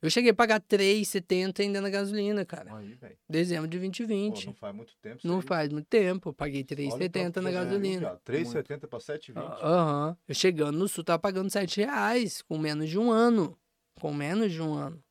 eu 0.00 0.10
cheguei 0.10 0.30
a 0.30 0.34
pagar 0.34 0.60
3,70 0.60 1.60
ainda 1.60 1.80
na 1.80 1.88
gasolina, 1.88 2.44
cara. 2.44 2.76
Aí. 2.76 2.96
Dezembro 3.28 3.66
de 3.66 3.78
Pô, 3.78 3.80
2020. 3.82 4.46
não 4.46 4.54
faz 4.54 4.74
muito 4.76 4.92
tempo. 5.00 5.20
Não 5.24 5.36
aí. 5.36 5.42
faz 5.42 5.68
muito 5.70 5.86
tempo. 5.86 6.28
Eu 6.28 6.32
paguei 6.34 6.64
Olha 6.92 7.06
o 7.06 7.10
tanto 7.10 7.10
3,70 7.10 7.32
que 7.32 7.40
na 7.40 7.50
você 7.50 7.52
ganhou, 7.52 7.64
gasolina. 7.64 7.98
viado. 8.00 8.20
3,70 8.24 8.86
pra 8.86 8.98
7,20. 8.98 9.36
Aham. 9.62 10.16
Eu 10.28 10.34
chegando 10.34 10.78
no 10.78 10.88
sul, 10.88 11.02
tava 11.02 11.18
pagando 11.18 11.50
7 11.50 11.80
reais, 11.80 12.42
com 12.42 12.58
menos 12.58 12.88
de 12.88 12.98
um 12.98 13.10
ano. 13.10 13.58
Com 14.00 14.12
menos 14.12 14.52
de 14.52 14.60
um 14.62 14.74
ano. 14.74 15.02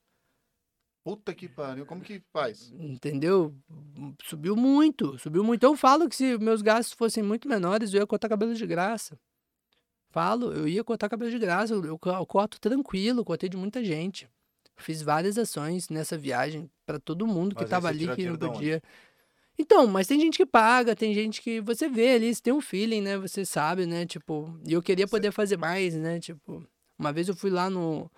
Puta 1.04 1.34
que 1.34 1.50
pariu, 1.50 1.86
como 1.86 2.02
que 2.02 2.22
faz? 2.32 2.72
Entendeu? 2.80 3.54
Subiu 4.24 4.56
muito, 4.56 5.18
subiu 5.20 5.44
muito. 5.44 5.64
Eu 5.64 5.76
falo 5.76 6.08
que 6.08 6.16
se 6.16 6.38
meus 6.38 6.62
gastos 6.62 6.94
fossem 6.98 7.22
muito 7.22 7.48
menores, 7.48 7.94
eu 7.94 8.00
ia 8.00 8.08
cortar 8.08 8.30
cabelo 8.30 8.54
de 8.56 8.66
graça. 8.66 9.20
Falo, 10.12 10.54
eu 10.54 10.68
ia 10.68 10.84
cortar 10.84 11.10
cabelo 11.10 11.30
de 11.30 11.40
graça. 11.40 11.74
Eu, 11.74 11.84
eu 11.84 12.00
co- 12.00 12.10
eu 12.10 12.26
corto 12.26 12.60
tranquilo, 12.60 13.26
cortei 13.26 13.50
de 13.50 13.58
muita 13.58 13.84
gente. 13.84 14.30
Fiz 14.78 15.02
várias 15.02 15.38
ações 15.38 15.90
nessa 15.90 16.18
viagem 16.18 16.70
pra 16.86 17.00
todo 17.00 17.28
mundo 17.28 17.54
que 17.56 17.64
Mas 17.64 17.66
aí 17.66 17.70
tava 17.70 17.88
você 17.90 17.94
ali 17.94 18.16
que 18.16 18.26
não 18.26 18.38
podia. 18.38 18.82
Então, 19.60 19.86
mas 19.86 20.08
tem 20.08 20.20
gente 20.20 20.38
que 20.38 20.46
paga, 20.46 20.96
tem 20.96 21.14
gente 21.14 21.42
que 21.42 21.62
você 21.62 21.88
vê 21.90 22.14
ali, 22.16 22.34
você 22.34 22.42
tem 22.42 22.54
um 22.54 22.62
feeling, 22.62 23.02
né? 23.02 23.18
Você 23.18 23.46
sabe, 23.46 23.86
né? 23.86 24.06
Tipo, 24.06 24.58
e 24.66 24.74
eu 24.74 24.82
queria 24.82 25.08
poder 25.08 25.32
fazer 25.32 25.58
mais, 25.58 25.96
né? 25.96 26.20
Tipo, 26.20 26.66
uma 26.98 27.12
vez 27.12 27.28
eu 27.28 27.36
fui 27.36 27.50
lá 27.52 27.70
no. 27.70 28.10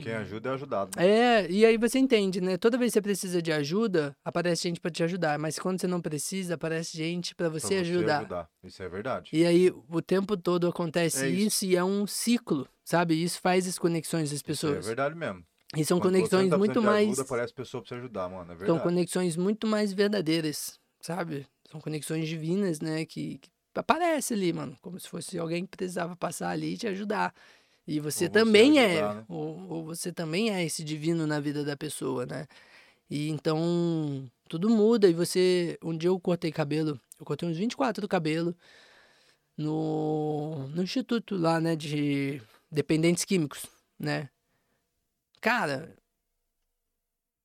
Quem 0.00 0.12
ajuda 0.14 0.50
é 0.50 0.52
ajudado. 0.52 0.90
né? 0.96 1.06
é, 1.08 1.50
e 1.50 1.66
aí 1.66 1.76
você 1.76 1.98
entende, 1.98 2.40
né? 2.40 2.56
Toda 2.56 2.78
vez 2.78 2.90
que 2.90 2.94
você 2.94 3.02
precisa 3.02 3.42
de 3.42 3.50
ajuda, 3.52 4.16
aparece 4.24 4.62
gente 4.68 4.80
pra 4.80 4.90
te 4.90 5.02
ajudar. 5.02 5.38
Mas 5.38 5.58
quando 5.58 5.80
você 5.80 5.86
não 5.86 6.00
precisa, 6.00 6.54
aparece 6.54 6.96
gente 6.96 7.34
pra 7.34 7.50
Pra 7.50 7.58
você, 7.58 7.76
ajudar. 7.76 8.48
Isso 8.62 8.82
é 8.82 8.88
verdade. 8.88 9.30
E 9.32 9.44
aí 9.44 9.70
o 9.88 10.00
tempo 10.00 10.36
todo 10.36 10.68
acontece 10.68 11.24
É 11.24 11.28
isso. 11.28 11.46
isso. 11.46 11.64
e 11.66 11.76
é 11.76 11.82
um 11.82 12.06
ciclo, 12.06 12.68
sabe? 12.84 13.20
Isso 13.20 13.40
faz 13.40 13.66
as 13.66 13.78
conexões 13.78 14.30
das 14.30 14.38
Isso 14.38 14.44
é 14.44 14.46
pessoas. 14.46 14.86
verdade 14.86 15.14
mesmo. 15.16 15.44
e 15.76 15.84
são 15.84 15.98
Quando 15.98 16.12
você 16.14 16.18
conexões 16.18 16.50
tá 16.50 16.58
muito 16.58 16.80
mais. 16.82 17.08
Ajuda, 17.08 17.22
aparece 17.22 17.52
pessoa 17.54 17.82
pra 17.82 17.88
você 17.88 17.94
ajudar, 17.96 18.28
mano. 18.28 18.44
É 18.44 18.46
São 18.46 18.56
verdade. 18.56 18.82
conexões 18.82 19.36
muito 19.36 19.66
mais 19.66 19.92
verdadeiras, 19.92 20.78
sabe? 21.00 21.46
São 21.70 21.80
conexões 21.80 22.28
divinas, 22.28 22.80
né? 22.80 23.04
Que, 23.04 23.38
que 23.38 23.48
aparece 23.74 24.34
ali, 24.34 24.52
mano. 24.52 24.76
Como 24.80 24.98
se 24.98 25.08
fosse 25.08 25.38
alguém 25.38 25.64
que 25.64 25.76
precisava 25.76 26.14
passar 26.16 26.50
ali 26.50 26.74
e 26.74 26.76
te 26.76 26.86
ajudar. 26.88 27.32
E 27.90 27.98
você 27.98 28.26
você 28.26 28.30
também 28.30 28.78
é, 28.78 28.92
ajudar, 28.92 29.14
né? 29.16 29.24
ou, 29.28 29.68
ou 29.68 29.84
você 29.84 30.12
também 30.12 30.54
é 30.54 30.64
esse 30.64 30.84
divino 30.84 31.26
na 31.26 31.40
vida 31.40 31.64
da 31.64 31.76
pessoa, 31.76 32.24
né? 32.24 32.46
E 33.10 33.28
então 33.28 34.30
tudo 34.48 34.70
muda. 34.70 35.08
E 35.08 35.12
você. 35.12 35.76
Um 35.82 35.98
dia 35.98 36.06
eu 36.06 36.20
cortei 36.20 36.52
cabelo, 36.52 37.00
eu 37.18 37.26
cortei 37.26 37.48
uns 37.48 37.56
24 37.56 38.00
do 38.00 38.06
cabelo 38.06 38.56
no, 39.56 40.68
no 40.68 40.84
instituto 40.84 41.36
lá, 41.36 41.60
né, 41.60 41.74
de 41.74 42.40
dependentes 42.70 43.24
químicos, 43.24 43.66
né? 43.98 44.30
Cara, 45.40 45.92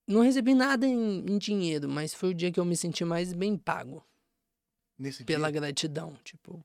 não 0.07 0.22
recebi 0.22 0.53
nada 0.53 0.85
em, 0.85 1.26
em 1.27 1.39
dinheiro, 1.39 1.89
mas 1.89 2.13
foi 2.13 2.30
o 2.30 2.35
dia 2.35 2.51
que 2.51 2.59
eu 2.59 2.65
me 2.65 2.77
senti 2.77 3.03
mais 3.03 3.34
bem 3.34 3.57
pago 3.57 4.05
Nesse 4.95 5.23
pela 5.23 5.51
dia. 5.51 5.59
gratidão, 5.59 6.13
tipo. 6.23 6.63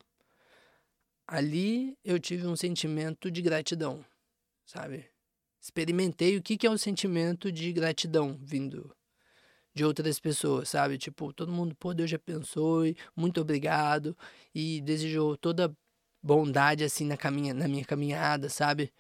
Ali 1.31 1.97
eu 2.05 2.19
tive 2.19 2.44
um 2.48 2.57
sentimento 2.57 3.31
de 3.31 3.40
gratidão, 3.40 4.05
sabe? 4.66 5.05
Experimentei 5.61 6.36
o 6.36 6.43
que 6.43 6.66
é 6.66 6.69
o 6.69 6.77
sentimento 6.77 7.52
de 7.52 7.73
gratidão 7.73 8.36
vindo 8.43 8.93
de 9.73 9.85
outras 9.85 10.19
pessoas, 10.19 10.70
sabe? 10.70 10.98
Tipo, 10.98 11.32
todo 11.32 11.52
mundo, 11.52 11.73
pô, 11.77 11.94
Deus 11.94 12.11
já 12.11 12.19
pensou, 12.19 12.82
muito 13.15 13.40
obrigado 13.40 14.16
e 14.52 14.81
desejou 14.81 15.36
toda 15.36 15.73
bondade 16.20 16.82
assim 16.82 17.05
na 17.05 17.16
caminha, 17.16 17.55
na 17.55 17.69
minha 17.69 17.85
caminhada, 17.85 18.48
sabe? 18.48 18.93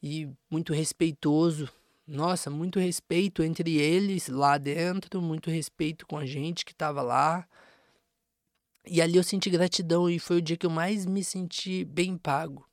E 0.00 0.28
muito 0.48 0.72
respeitoso. 0.72 1.68
Nossa, 2.06 2.50
muito 2.50 2.78
respeito 2.78 3.42
entre 3.42 3.78
eles 3.78 4.28
lá 4.28 4.58
dentro, 4.58 5.20
muito 5.20 5.50
respeito 5.50 6.06
com 6.06 6.18
a 6.18 6.24
gente 6.24 6.64
que 6.64 6.72
tava 6.72 7.02
lá. 7.02 7.44
E 8.86 9.00
ali 9.00 9.16
eu 9.16 9.22
senti 9.24 9.48
gratidão 9.50 10.08
e 10.10 10.18
foi 10.18 10.38
o 10.38 10.42
dia 10.42 10.56
que 10.56 10.66
eu 10.66 10.70
mais 10.70 11.06
me 11.06 11.24
senti 11.24 11.84
bem 11.84 12.16
pago. 12.18 12.66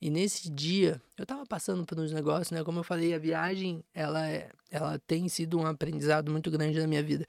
E 0.00 0.10
nesse 0.10 0.48
dia, 0.50 1.02
eu 1.16 1.26
tava 1.26 1.44
passando 1.44 1.84
por 1.84 1.98
uns 1.98 2.12
negócios, 2.12 2.50
né? 2.52 2.62
Como 2.64 2.78
eu 2.78 2.84
falei, 2.84 3.12
a 3.14 3.18
viagem, 3.18 3.82
ela, 3.92 4.26
é, 4.28 4.50
ela 4.70 4.98
tem 5.00 5.28
sido 5.28 5.58
um 5.58 5.66
aprendizado 5.66 6.30
muito 6.30 6.50
grande 6.50 6.78
na 6.80 6.86
minha 6.86 7.02
vida. 7.02 7.26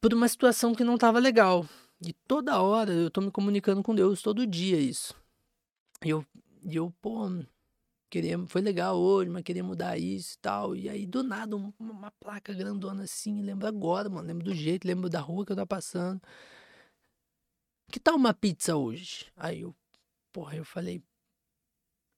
Por 0.00 0.12
uma 0.14 0.28
situação 0.28 0.74
que 0.74 0.84
não 0.84 0.98
tava 0.98 1.18
legal. 1.18 1.66
E 2.04 2.12
toda 2.26 2.60
hora 2.60 2.92
eu 2.92 3.10
tô 3.10 3.20
me 3.20 3.30
comunicando 3.30 3.82
com 3.82 3.94
Deus, 3.94 4.22
todo 4.22 4.46
dia 4.46 4.78
isso. 4.78 5.14
E 6.04 6.10
eu, 6.10 6.24
e 6.64 6.76
eu 6.76 6.92
pô, 7.02 7.28
queria, 8.10 8.38
foi 8.48 8.62
legal 8.62 8.98
hoje, 8.98 9.30
mas 9.30 9.42
queria 9.42 9.64
mudar 9.64 9.98
isso 9.98 10.34
e 10.36 10.38
tal. 10.40 10.76
E 10.76 10.88
aí, 10.88 11.06
do 11.06 11.22
nada, 11.22 11.56
um- 11.56 11.72
uma, 11.78 11.92
uma 11.94 12.10
placa 12.12 12.54
grandona 12.54 13.04
assim, 13.04 13.42
lembro 13.42 13.66
agora, 13.68 14.08
mano, 14.08 14.28
lembro 14.28 14.44
do 14.44 14.54
jeito, 14.54 14.86
lembro 14.86 15.10
da 15.10 15.20
rua 15.20 15.46
que 15.46 15.52
eu 15.52 15.56
tava 15.56 15.66
passando. 15.66 16.20
Que 17.90 18.00
tal 18.00 18.16
uma 18.16 18.34
pizza 18.34 18.76
hoje? 18.76 19.26
Aí 19.36 19.60
eu, 19.60 19.74
porra, 20.32 20.56
eu 20.56 20.64
falei, 20.64 21.02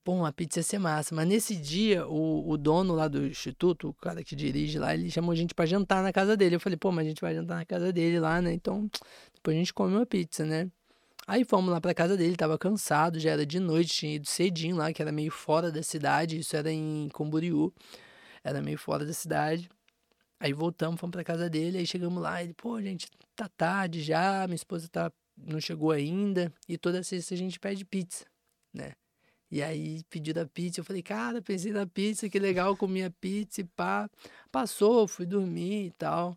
pô, 0.02 0.12
uma 0.12 0.32
pizza 0.32 0.60
ia 0.60 0.62
ser 0.62 0.78
massa. 0.78 1.14
Mas 1.14 1.28
nesse 1.28 1.54
dia, 1.54 2.06
o, 2.06 2.48
o 2.48 2.56
dono 2.56 2.94
lá 2.94 3.08
do 3.08 3.26
instituto, 3.26 3.88
o 3.88 3.94
cara 3.94 4.24
que 4.24 4.34
dirige 4.34 4.78
lá, 4.78 4.94
ele 4.94 5.10
chamou 5.10 5.32
a 5.32 5.36
gente 5.36 5.54
pra 5.54 5.66
jantar 5.66 6.02
na 6.02 6.12
casa 6.12 6.36
dele. 6.36 6.56
Eu 6.56 6.60
falei, 6.60 6.78
pô, 6.78 6.90
mas 6.90 7.06
a 7.06 7.08
gente 7.10 7.20
vai 7.20 7.34
jantar 7.34 7.56
na 7.56 7.64
casa 7.64 7.92
dele 7.92 8.18
lá, 8.18 8.40
né? 8.40 8.52
Então, 8.52 8.90
depois 9.34 9.56
a 9.56 9.58
gente 9.58 9.74
come 9.74 9.94
uma 9.94 10.06
pizza, 10.06 10.44
né? 10.44 10.70
Aí 11.26 11.44
fomos 11.44 11.70
lá 11.70 11.78
pra 11.78 11.92
casa 11.92 12.16
dele, 12.16 12.36
tava 12.36 12.56
cansado, 12.56 13.20
já 13.20 13.32
era 13.32 13.44
de 13.44 13.60
noite, 13.60 13.92
tinha 13.92 14.14
ido 14.14 14.26
cedinho 14.26 14.76
lá, 14.76 14.90
que 14.94 15.02
era 15.02 15.12
meio 15.12 15.30
fora 15.30 15.70
da 15.70 15.82
cidade, 15.82 16.38
isso 16.38 16.56
era 16.56 16.72
em 16.72 17.10
Camboriú, 17.12 17.70
era 18.42 18.62
meio 18.62 18.78
fora 18.78 19.04
da 19.04 19.12
cidade. 19.12 19.68
Aí 20.40 20.54
voltamos, 20.54 20.98
fomos 20.98 21.12
pra 21.12 21.22
casa 21.22 21.50
dele, 21.50 21.78
aí 21.78 21.86
chegamos 21.86 22.22
lá, 22.22 22.42
ele, 22.42 22.54
pô, 22.54 22.80
gente, 22.80 23.08
tá 23.36 23.46
tarde 23.46 24.00
já, 24.02 24.46
minha 24.46 24.54
esposa 24.54 24.88
tá, 24.88 25.12
não 25.47 25.60
chegou 25.60 25.90
ainda, 25.90 26.52
e 26.69 26.77
toda 26.78 27.02
sexta 27.02 27.35
a 27.35 27.36
gente 27.36 27.59
pede 27.60 27.85
pizza, 27.85 28.24
né? 28.73 28.93
E 29.51 29.62
aí 29.62 30.02
pediu 30.10 30.35
da 30.35 30.47
pizza, 30.47 30.81
eu 30.81 30.85
falei, 30.85 31.02
cara, 31.02 31.40
pensei 31.40 31.73
na 31.73 31.86
pizza, 31.86 32.28
que 32.28 32.39
legal, 32.39 32.77
comi 32.77 33.02
a 33.02 33.10
pizza 33.10 33.62
e 33.62 33.65
pá. 33.65 34.10
Passou, 34.52 35.09
fui 35.09 35.24
dormir 35.24 35.86
e 35.86 35.90
tal. 35.93 36.36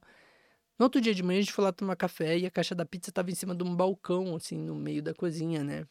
No 0.80 0.86
outro 0.86 1.02
dia 1.02 1.14
de 1.14 1.22
manhã 1.22 1.40
a 1.40 1.41
gente 1.41 1.53
foi 1.53 1.64
lá 1.65 1.72
tomar 1.73 1.95
café 1.95 2.38
e 2.40 2.45
a 2.45 2.52
caixa 2.52 2.73
da 2.73 2.86
pizza 2.86 3.11
tava 3.11 3.30
em 3.30 3.36
cima 3.36 3.53
de 3.53 3.64
um 3.64 3.76
balcão, 3.76 4.36
assim, 4.36 4.57
no 4.57 4.76
meio 4.76 5.02
da 5.03 5.14
cozinha, 5.14 5.64
né? 5.64 5.86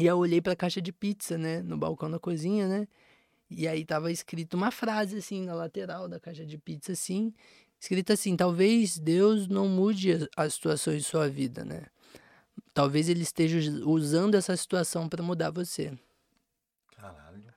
E 0.00 0.06
eu 0.06 0.18
olhei 0.18 0.40
pra 0.40 0.56
caixa 0.56 0.82
de 0.82 0.92
pizza, 0.92 1.38
né, 1.38 1.62
no 1.62 1.76
balcão 1.76 2.10
da 2.10 2.18
cozinha, 2.18 2.66
né? 2.66 2.88
E 3.50 3.68
aí 3.68 3.84
tava 3.84 4.10
escrito 4.10 4.54
uma 4.54 4.70
frase, 4.70 5.18
assim, 5.18 5.44
na 5.44 5.54
lateral 5.54 6.08
da 6.08 6.18
caixa 6.18 6.44
de 6.44 6.58
pizza, 6.58 6.92
assim, 6.92 7.32
escrita 7.80 8.14
assim, 8.14 8.36
talvez 8.36 8.98
Deus 8.98 9.48
não 9.48 9.68
mude 9.68 10.28
as 10.36 10.54
situações 10.54 11.02
de 11.02 11.08
sua 11.08 11.28
vida, 11.28 11.64
né? 11.64 11.86
Talvez 12.74 13.08
ele 13.08 13.22
esteja 13.22 13.58
us- 13.58 13.82
usando 13.84 14.34
essa 14.34 14.56
situação 14.56 15.08
pra 15.08 15.22
mudar 15.22 15.50
você. 15.50 15.92
Caralho. 16.96 17.52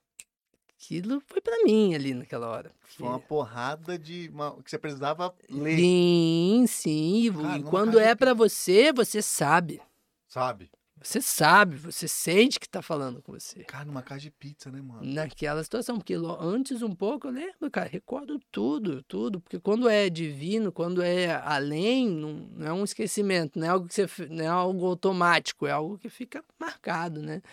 Aquilo 0.78 1.22
foi 1.26 1.42
pra 1.42 1.64
mim 1.64 1.96
ali 1.96 2.14
naquela 2.14 2.48
hora. 2.50 2.72
Foi 2.84 3.08
uma 3.08 3.14
porque- 3.14 3.28
porrada 3.30 3.98
de. 3.98 4.30
uma- 4.34 4.62
que 4.62 4.70
você 4.70 4.78
precisava 4.78 5.34
ler. 5.50 5.78
Sim, 5.78 6.66
sim. 6.68 7.26
E 7.28 7.32
Cara, 7.32 7.58
e 7.60 7.64
quando 7.64 8.00
é 8.00 8.14
pra 8.14 8.34
você, 8.34 8.92
você 8.94 9.22
sabe. 9.22 9.82
Sabe? 10.28 10.70
Você 11.06 11.22
sabe, 11.22 11.76
você 11.76 12.08
sente 12.08 12.60
que 12.60 12.68
tá 12.68 12.82
falando 12.82 13.22
com 13.22 13.32
você. 13.32 13.64
Cara, 13.66 13.86
numa 13.86 14.02
caixa 14.02 14.24
de 14.24 14.32
pizza, 14.32 14.72
né, 14.72 14.82
mano? 14.82 15.06
Naquela 15.06 15.64
situação, 15.64 15.98
porque 15.98 16.16
antes 16.40 16.82
um 16.82 16.96
pouco 16.96 17.28
eu 17.28 17.32
lembro, 17.32 17.70
cara, 17.70 17.88
recordo 17.88 18.40
tudo, 18.52 19.04
tudo, 19.04 19.40
porque 19.40 19.60
quando 19.60 19.88
é 19.88 20.10
divino, 20.10 20.72
quando 20.72 21.04
é 21.04 21.36
além, 21.44 22.10
não, 22.10 22.50
é 22.60 22.74
um 22.74 22.84
esquecimento, 22.84 23.60
não 23.60 23.68
é 23.68 23.70
algo 23.70 23.88
que 23.88 23.94
você, 23.94 24.08
não 24.28 24.44
é 24.44 24.48
algo 24.48 24.84
automático, 24.84 25.68
é 25.68 25.72
algo 25.72 25.96
que 25.96 26.10
fica 26.10 26.44
marcado, 26.60 27.22
né? 27.22 27.44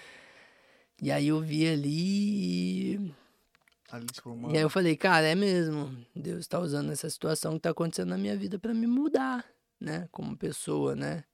E 1.02 1.10
aí 1.10 1.28
eu 1.28 1.42
vi 1.42 1.68
ali 1.68 2.94
e 2.94 3.14
E 4.50 4.56
aí 4.56 4.62
eu 4.62 4.70
falei, 4.70 4.96
cara, 4.96 5.26
é 5.26 5.34
mesmo. 5.34 5.94
Deus 6.16 6.46
tá 6.46 6.58
usando 6.58 6.90
essa 6.90 7.10
situação 7.10 7.52
que 7.54 7.60
tá 7.60 7.70
acontecendo 7.70 8.08
na 8.08 8.18
minha 8.18 8.34
vida 8.34 8.58
pra 8.58 8.72
me 8.72 8.86
mudar, 8.86 9.44
né? 9.78 10.08
Como 10.10 10.38
pessoa, 10.38 10.96
né? 10.96 11.24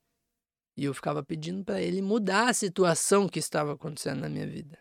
E 0.78 0.84
eu 0.84 0.94
ficava 0.94 1.24
pedindo 1.24 1.64
pra 1.64 1.82
ele 1.82 2.00
mudar 2.00 2.50
a 2.50 2.54
situação 2.54 3.28
que 3.28 3.40
estava 3.40 3.72
acontecendo 3.72 4.20
na 4.20 4.28
minha 4.28 4.46
vida. 4.46 4.78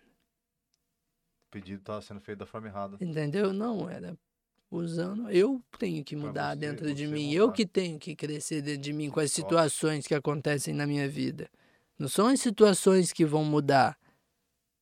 O 1.48 1.50
pedido 1.50 1.82
tava 1.82 2.04
sendo 2.04 2.22
feito 2.22 2.38
da 2.38 2.46
forma 2.46 2.68
errada. 2.68 2.98
Entendeu? 3.02 3.52
Não, 3.52 3.90
era 3.90 4.16
usando. 4.70 5.28
Eu 5.32 5.60
tenho 5.80 6.04
que 6.04 6.16
mudar 6.16 6.52
você- 6.52 6.60
dentro 6.60 6.94
de 6.94 7.08
mim. 7.08 7.34
Eu 7.34 7.46
mudar. 7.46 7.56
que 7.56 7.66
tenho 7.66 7.98
que 7.98 8.16
crescer 8.16 8.62
dentro 8.62 8.82
de 8.84 8.94
mim 8.94 9.10
com 9.10 9.20
as 9.20 9.32
situações 9.32 10.06
que 10.06 10.14
acontecem 10.14 10.72
na 10.72 10.86
minha 10.86 11.10
vida. 11.10 11.50
Não 11.98 12.08
são 12.08 12.28
as 12.28 12.40
situações 12.42 13.12
que 13.12 13.26
vão 13.26 13.44
mudar. 13.44 13.98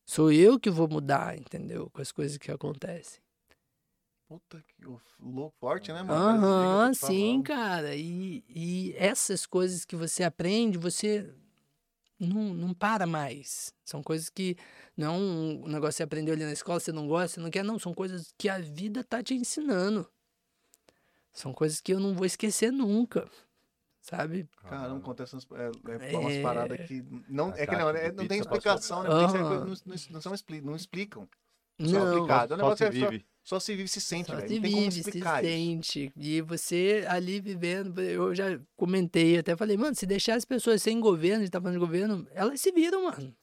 Sou 0.06 0.34
eu 0.34 0.60
que 0.60 0.70
vou 0.70 0.90
mudar, 0.90 1.38
entendeu? 1.38 1.90
Com 1.92 2.02
as 2.02 2.12
coisas 2.12 2.38
que 2.38 2.52
acontecem. 2.52 3.22
Puta 4.28 4.64
que 4.68 4.88
o- 4.88 5.00
louco, 5.20 5.56
forte, 5.60 5.94
né, 5.94 6.02
mano? 6.02 6.20
Aham, 6.40 6.92
te 6.92 6.98
sim, 6.98 7.06
falando. 7.28 7.44
cara. 7.44 7.96
E, 7.96 8.44
e 8.50 8.94
essas 8.98 9.46
coisas 9.46 9.86
que 9.86 9.96
você 9.96 10.24
aprende, 10.24 10.78
você 10.78 11.32
não, 12.20 12.54
não 12.54 12.74
para 12.74 13.06
mais. 13.06 13.74
São 13.84 14.02
coisas 14.02 14.30
que 14.30 14.58
não 14.98 15.08
é 15.14 15.18
um 15.18 15.68
negócio 15.68 15.92
que 15.94 15.98
você 15.98 16.04
aprendeu 16.04 16.34
ali 16.34 16.44
na 16.44 16.54
escola, 16.54 16.80
você 16.80 16.92
não 16.92 17.08
gosta, 17.08 17.36
você 17.36 17.40
não 17.42 17.52
quer, 17.52 17.64
não. 17.64 17.78
São 17.78 17.94
coisas 17.94 18.34
que 18.38 18.50
a 18.50 18.58
vida 18.60 19.04
tá 19.04 19.22
te 19.22 19.36
ensinando. 19.36 20.10
São 21.32 21.54
coisas 21.54 21.82
que 21.82 21.94
eu 21.94 22.00
não 22.00 22.16
vou 22.16 22.26
esquecer 22.26 22.72
nunca, 22.72 23.30
sabe? 24.02 24.48
Caramba, 24.58 24.98
acontece 25.00 25.36
umas, 25.36 25.46
é, 25.52 26.14
é 26.14 26.18
umas 26.18 26.34
É. 26.34 26.42
paradas 26.42 26.88
que. 26.88 27.04
Não, 27.28 27.50
é 27.54 27.68
que 27.68 27.76
não, 27.76 27.90
é- 27.90 28.12
não 28.12 28.28
tem 28.28 28.40
explicação, 28.40 29.04
né? 29.04 29.10
coisa- 29.10 29.38
não, 29.38 29.50
não, 29.60 29.66
não, 30.10 30.62
não 30.64 30.76
explicam. 30.76 31.30
Só 31.80 31.92
Não, 31.92 32.14
explicado. 32.14 32.56
O 32.56 32.58
Só 32.58 32.76
se 32.76 32.84
é 32.84 32.88
só, 32.88 32.92
vive. 33.10 33.26
só 33.44 33.60
se 33.60 33.72
vive 33.74 33.84
e 33.84 33.88
se 33.88 34.02
sente, 34.02 34.28
Só 34.28 34.36
velho. 34.36 34.48
se 34.48 34.60
vive, 34.60 34.92
se 34.92 35.00
isso. 35.00 35.20
sente. 35.42 36.14
E 36.16 36.42
você 36.42 37.06
ali 37.08 37.40
vivendo, 37.42 38.02
eu 38.02 38.34
já 38.34 38.60
comentei, 38.76 39.38
até 39.38 39.56
falei, 39.56 39.76
mano, 39.78 39.96
se 39.96 40.06
deixar 40.06 40.36
as 40.36 40.46
pessoas 40.46 40.82
sem 40.82 41.00
governo, 41.00 41.38
a 41.38 41.46
gente 41.46 41.52
tá 41.52 41.60
falando 41.60 41.76
de 41.76 41.80
governo, 41.80 42.28
elas 42.32 42.62
se 42.62 42.72
viram, 42.72 43.04
mano. 43.04 43.36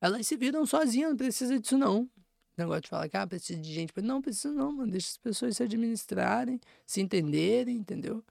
Elas 0.00 0.26
se 0.26 0.36
viram 0.36 0.66
sozinhas, 0.66 1.10
não 1.10 1.16
precisa 1.16 1.58
disso 1.58 1.78
não. 1.78 2.10
Negócio 2.56 2.82
de 2.82 2.88
falar 2.88 3.08
que 3.08 3.16
ah, 3.16 3.26
precisa 3.26 3.58
de 3.60 3.72
gente. 3.72 3.92
Não, 4.02 4.20
precisa 4.20 4.52
não, 4.52 4.72
mano. 4.72 4.90
Deixa 4.90 5.08
as 5.10 5.16
pessoas 5.16 5.56
se 5.56 5.62
administrarem, 5.62 6.60
se 6.84 7.00
entenderem, 7.00 7.76
entendeu? 7.76 8.22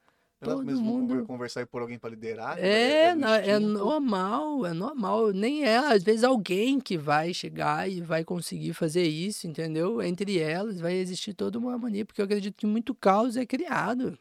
Todo 0.49 0.65
mesmo 0.65 0.83
mundo- 0.85 1.07
conver- 1.09 1.25
conversar 1.27 1.61
e 1.61 1.65
por 1.65 1.81
alguém 1.81 1.99
pra 1.99 2.09
liderar. 2.09 2.57
É, 2.57 3.13
no 3.13 3.21
na- 3.21 3.37
é 3.37 3.59
instinto. 3.59 3.77
normal, 3.77 4.65
é 4.65 4.73
normal. 4.73 5.31
Nem 5.31 5.63
é, 5.63 5.77
às 5.77 6.03
vezes, 6.03 6.23
alguém 6.23 6.79
que 6.79 6.97
vai 6.97 7.33
chegar 7.33 7.89
e 7.89 8.01
vai 8.01 8.23
conseguir 8.23 8.73
fazer 8.73 9.03
isso, 9.03 9.47
entendeu? 9.47 10.01
Entre 10.01 10.39
elas 10.39 10.79
vai 10.79 10.95
existir 10.95 11.33
toda 11.33 11.59
uma 11.59 11.77
mania, 11.77 12.05
porque 12.05 12.21
eu 12.21 12.25
acredito 12.25 12.55
que 12.57 12.65
muito 12.65 12.95
caos 12.95 13.37
é 13.37 13.45
criado. 13.45 14.17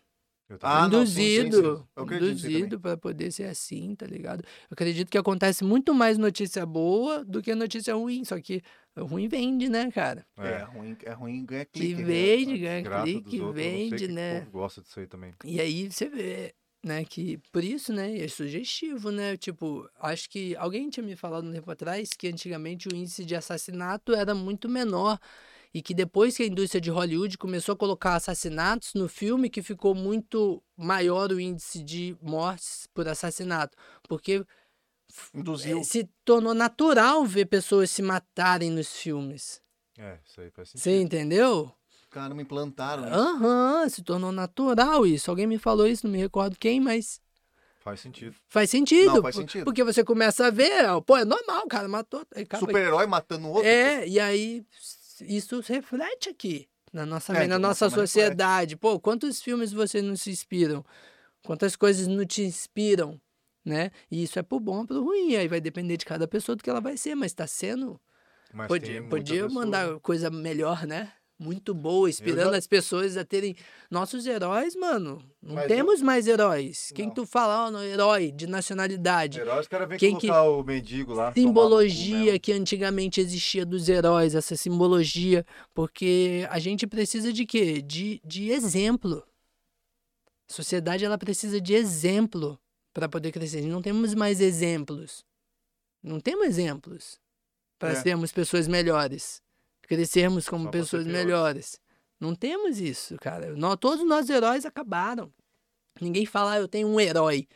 Eu 0.49 0.59
Ah, 0.63 0.83
também. 0.83 0.99
não, 0.99 1.07
sim, 1.07 1.13
sim, 1.15 1.23
sim. 1.23 1.47
induzido, 1.47 1.89
induzido 2.01 2.81
para 2.81 2.97
poder 2.97 3.31
ser 3.31 3.45
assim, 3.45 3.95
tá 3.95 4.05
ligado? 4.05 4.41
Eu 4.43 4.73
acredito 4.73 5.09
que 5.09 5.17
acontece 5.17 5.63
muito 5.65 5.95
mais 5.95 6.19
notícia 6.19 6.67
boa 6.67 7.25
do 7.25 7.41
que 7.41 7.55
notícia 7.55 7.95
ruim, 7.95 8.25
só 8.25 8.39
que 8.41 8.61
ruim 8.99 9.29
vende, 9.29 9.69
né, 9.69 9.91
cara? 9.91 10.27
É, 10.39 10.49
É. 10.49 10.63
ruim, 10.65 10.97
é 11.05 11.13
ruim 11.13 11.45
ganha 11.45 11.65
Que 11.65 11.73
clique. 11.81 11.95
né? 11.97 12.05
vende, 12.05 12.59
ganha 12.59 12.83
Graça 12.83 13.05
dos 13.05 13.23
clique, 13.23 13.41
outros, 13.41 13.65
vende, 13.65 13.97
que 14.07 14.09
né? 14.09 14.47
O 14.47 14.51
gosta 14.51 14.81
disso 14.83 15.01
aí 15.01 15.07
também. 15.07 15.33
E 15.45 15.61
aí 15.61 15.91
você 15.91 16.09
vê, 16.09 16.55
né, 16.85 17.05
que 17.05 17.39
por 17.53 17.63
isso, 17.63 17.93
né, 17.93 18.19
é 18.19 18.29
sugestivo, 18.29 19.11
né, 19.11 19.37
tipo, 19.37 19.89
acho 20.01 20.29
que 20.31 20.57
alguém 20.57 20.89
tinha 20.91 21.05
me 21.05 21.15
falado 21.17 21.47
um 21.47 21.53
tempo 21.53 21.71
atrás 21.71 22.11
que 22.11 22.29
antigamente 22.29 22.89
o 22.89 22.95
índice 22.95 23.25
de 23.25 23.35
assassinato 23.37 24.15
era 24.15 24.35
muito 24.35 24.69
menor 24.69 25.19
e 25.73 25.81
que 25.81 25.95
depois 25.95 26.37
que 26.37 26.43
a 26.43 26.47
indústria 26.47 26.81
de 26.81 26.91
Hollywood 26.91 27.39
começou 27.39 27.75
a 27.75 27.77
colocar 27.77 28.17
assassinatos 28.17 28.93
no 28.95 29.09
filme, 29.09 29.49
que 29.49 29.63
ficou 29.63 29.95
muito 29.95 30.61
maior 30.77 31.31
o 31.31 31.39
índice 31.41 31.83
de 31.83 32.17
mortes 32.21 32.89
por 32.93 33.07
assassinato, 33.07 33.77
porque 34.09 34.45
Induziu. 35.35 35.81
eh, 35.81 35.85
se 35.85 36.09
tornou 36.25 36.55
natural 36.55 37.25
ver 37.25 37.47
pessoas 37.47 37.91
se 37.91 38.03
matarem 38.03 38.71
nos 38.71 38.97
filmes. 38.97 39.61
É, 39.99 40.19
isso 40.27 40.41
aí 40.41 40.51
faz 40.51 40.69
sentido. 40.71 40.83
Você 40.83 41.01
entendeu? 41.01 41.73
Cara, 42.11 42.35
me 42.35 42.43
implantaram. 42.43 43.05
isso. 43.05 43.15
Aham, 43.15 43.89
se 43.89 44.03
tornou 44.03 44.33
natural 44.33 45.07
isso. 45.07 45.31
Alguém 45.31 45.47
me 45.47 45.59
falou 45.59 45.87
isso, 45.87 46.07
não 46.07 46.13
me 46.13 46.19
recordo 46.19 46.57
quem, 46.59 46.81
mas 46.81 47.21
Faz 47.81 48.01
sentido. 48.01 48.35
faz 48.49 48.69
sentido. 48.71 49.07
Não, 49.15 49.23
faz 49.23 49.37
sentido. 49.37 49.65
Porque 49.65 49.83
você 49.83 50.05
começa 50.05 50.47
a 50.47 50.51
ver, 50.51 50.85
ó, 50.91 51.01
pô, 51.01 51.17
é 51.17 51.25
normal, 51.25 51.63
o 51.65 51.69
cara 51.69 51.89
matou. 51.89 52.27
Super-herói 52.59 53.07
matando 53.07 53.47
o 53.47 53.51
outro. 53.53 53.67
É, 53.67 54.07
e 54.07 54.21
aí 54.21 54.65
isso 55.23 55.63
se 55.63 55.73
reflete 55.73 56.29
aqui 56.29 56.69
na 56.93 57.07
nossa, 57.07 57.33
É, 57.33 57.47
na 57.47 57.59
nossa 57.59 57.89
sociedade. 57.89 58.77
Pô, 58.77 58.99
quantos 59.01 59.41
filmes 59.41 59.73
você 59.73 60.03
não 60.03 60.17
se 60.17 60.31
inspiram? 60.31 60.85
Quantas 61.43 61.75
coisas 61.75 62.07
não 62.07 62.27
te 62.27 62.43
inspiram, 62.43 63.19
né? 63.65 63.91
E 64.11 64.23
isso 64.23 64.39
é 64.39 64.43
pro 64.43 64.59
bom 64.61 64.79
ou 64.79 64.87
pro 64.87 65.03
ruim. 65.05 65.37
Aí 65.37 65.49
vai 65.49 65.61
depender 65.61 65.97
de 65.97 66.05
cada 66.05 66.27
pessoa 66.29 66.57
do 66.57 66.63
que 66.63 66.71
ela 66.71 66.81
vai 66.81 66.97
ser, 66.97 67.15
mas 67.15 67.33
tá 67.33 67.47
sendo. 67.47 68.01
Mas 68.53 68.67
Podia, 68.69 69.03
podia 69.05 69.45
pessoa- 69.45 69.65
mandar 69.65 70.01
coisa 70.01 70.29
melhor, 70.31 70.87
né? 70.87 71.13
Muito 71.43 71.73
boa, 71.73 72.11
inspirando 72.11 72.51
já- 72.51 72.59
as 72.59 72.67
pessoas 72.67 73.17
a 73.17 73.25
terem. 73.25 73.57
Nossos 73.91 74.27
heróis, 74.27 74.77
mano. 74.77 75.25
Não 75.41 75.55
Mas 75.55 75.63
eu- 75.63 75.69
temos 75.77 76.03
mais 76.03 76.27
heróis. 76.27 76.93
Quem 76.95 77.07
Não. 77.07 77.15
tu 77.15 77.25
fala, 77.25 77.71
ó, 77.71 77.83
herói 77.83 78.31
de 78.31 78.47
nacionalidade. 78.47 79.41
Heróis, 79.41 79.61
os 79.61 79.69
caras 79.69 79.89
vêm 79.89 79.99
Quem 79.99 80.19
que- 80.19 80.27
colocar 80.27 80.51
o 80.51 80.63
mendigo 80.63 81.15
lá. 81.15 81.33
simbologia 81.33 82.39
que 82.39 82.53
antigamente 82.53 83.23
existia 83.23 83.65
dos 83.65 83.89
heróis, 83.89 84.35
essa 84.35 84.55
simbologia, 84.55 85.47
porque 85.73 86.47
a 86.51 86.59
gente 86.59 86.87
precisa 86.87 87.33
de 87.33 87.47
quê? 87.47 87.81
De, 87.81 88.21
de 88.23 88.51
exemplo. 88.51 89.25
A 90.47 90.53
sociedade 90.53 91.05
ela 91.07 91.17
precisa 91.17 91.59
de 91.59 91.73
exemplo 91.73 92.59
para 92.93 93.09
poder 93.09 93.33
crescer. 93.33 93.63
Não 93.63 93.81
temos 93.83 94.15
mais 94.15 94.41
exemplos. 94.41 95.25
Não 96.03 96.19
temos 96.21 96.47
exemplos 96.47 97.21
para 97.79 97.91
É. 97.91 97.95
sermos 97.95 98.33
pessoas 98.33 98.67
melhores, 98.69 99.43
crescermos 99.83 100.49
como 100.49 100.65
Só 100.65 100.71
pessoas 100.71 101.07
melhores. 101.07 101.81
Não 102.19 102.35
temos 102.35 102.79
isso, 102.79 103.17
cara. 103.17 103.55
Nó- 103.57 103.77
todos 103.77 104.01
os 104.03 104.09
nossos 104.09 104.29
heróis 104.31 104.65
acabaram. 104.67 105.33
Ninguém 106.01 106.27
fala, 106.27 106.53
ah, 106.53 106.59
eu 106.59 106.69
tenho 106.69 106.89
um 106.89 107.01
herói. 107.01 107.47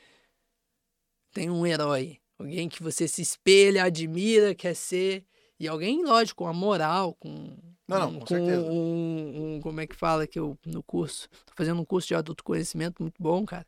Tem 1.33 1.51
um 1.51 1.67
herói. 1.67 2.19
Alguém 2.39 2.69
que 2.69 2.83
você 2.83 3.07
se 3.09 3.23
espelha, 3.23 3.85
admira, 3.85 4.55
quer 4.55 4.75
ser. 4.75 5.25
E 5.59 5.69
alguém, 5.69 6.05
lógico, 6.05 6.45
com 6.45 6.49
a 6.49 6.53
moral, 6.53 7.15
com. 7.15 7.57
Não, 7.87 7.99
não, 8.13 8.21
com 8.21 8.27
certeza. 8.27 8.63
Um, 8.63 9.57
um- 9.57 9.61
como 9.61 9.81
é 9.81 9.87
que 9.87 9.95
fala 9.95 10.27
que 10.27 10.39
eu, 10.39 10.59
no 10.65 10.83
curso? 10.83 11.29
Tô 11.47 11.53
fazendo 11.55 11.81
um 11.81 11.85
curso 11.85 12.09
de 12.09 12.15
adulto 12.15 12.43
conhecimento 12.43 13.03
muito 13.03 13.23
bom, 13.23 13.45
cara. 13.45 13.67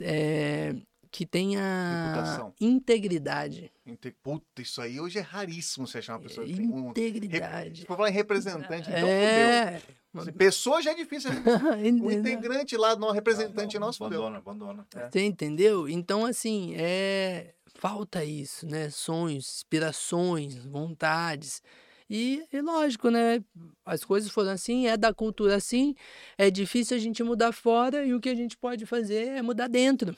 É, 0.00 0.74
que 1.10 1.24
tenha 1.24 2.12
Reputação. 2.14 2.54
integridade. 2.60 3.72
Inte- 3.86 4.10
Puta, 4.22 4.60
isso 4.60 4.80
aí 4.82 5.00
hoje 5.00 5.18
é 5.18 5.22
raríssimo 5.22 5.86
você 5.86 5.98
achar 5.98 6.14
uma 6.14 6.20
pessoa 6.20 6.46
que 6.46 6.54
tem 6.54 6.68
um. 6.68 6.90
Integridade. 6.90 7.80
Se 7.80 7.86
for 7.86 7.96
falar 7.96 8.10
em 8.10 8.12
representante, 8.12 8.88
então 8.88 9.00
fudeu. 9.00 9.08
é. 9.08 9.82
Se 10.24 10.32
Pessoa 10.32 10.82
já 10.82 10.90
é 10.92 10.94
difícil. 10.94 11.30
O 12.02 12.10
integrante 12.10 12.76
lá, 12.76 12.96
não, 12.96 13.10
representante 13.12 13.74
Não, 13.74 13.80
não, 13.80 13.86
nosso, 13.88 13.98
fudeu. 13.98 14.20
Abandona, 14.26 14.38
abandona. 14.38 14.86
É. 14.96 15.10
Você 15.10 15.22
entendeu? 15.24 15.88
Então, 15.88 16.24
assim, 16.26 16.74
é. 16.76 17.54
Falta 17.74 18.24
isso, 18.24 18.66
né? 18.66 18.90
Sonhos, 18.90 19.56
inspirações, 19.58 20.56
vontades. 20.56 21.62
E, 22.08 22.42
e 22.50 22.60
lógico, 22.60 23.10
né? 23.10 23.42
As 23.84 24.04
coisas 24.04 24.30
foram 24.30 24.50
assim, 24.50 24.86
é 24.86 24.96
da 24.96 25.12
cultura 25.12 25.56
assim, 25.56 25.94
é 26.36 26.50
difícil 26.50 26.96
a 26.96 27.00
gente 27.00 27.22
mudar 27.22 27.52
fora 27.52 28.04
e 28.04 28.14
o 28.14 28.20
que 28.20 28.28
a 28.28 28.34
gente 28.34 28.56
pode 28.56 28.86
fazer 28.86 29.28
é 29.28 29.42
mudar 29.42 29.68
dentro. 29.68 30.16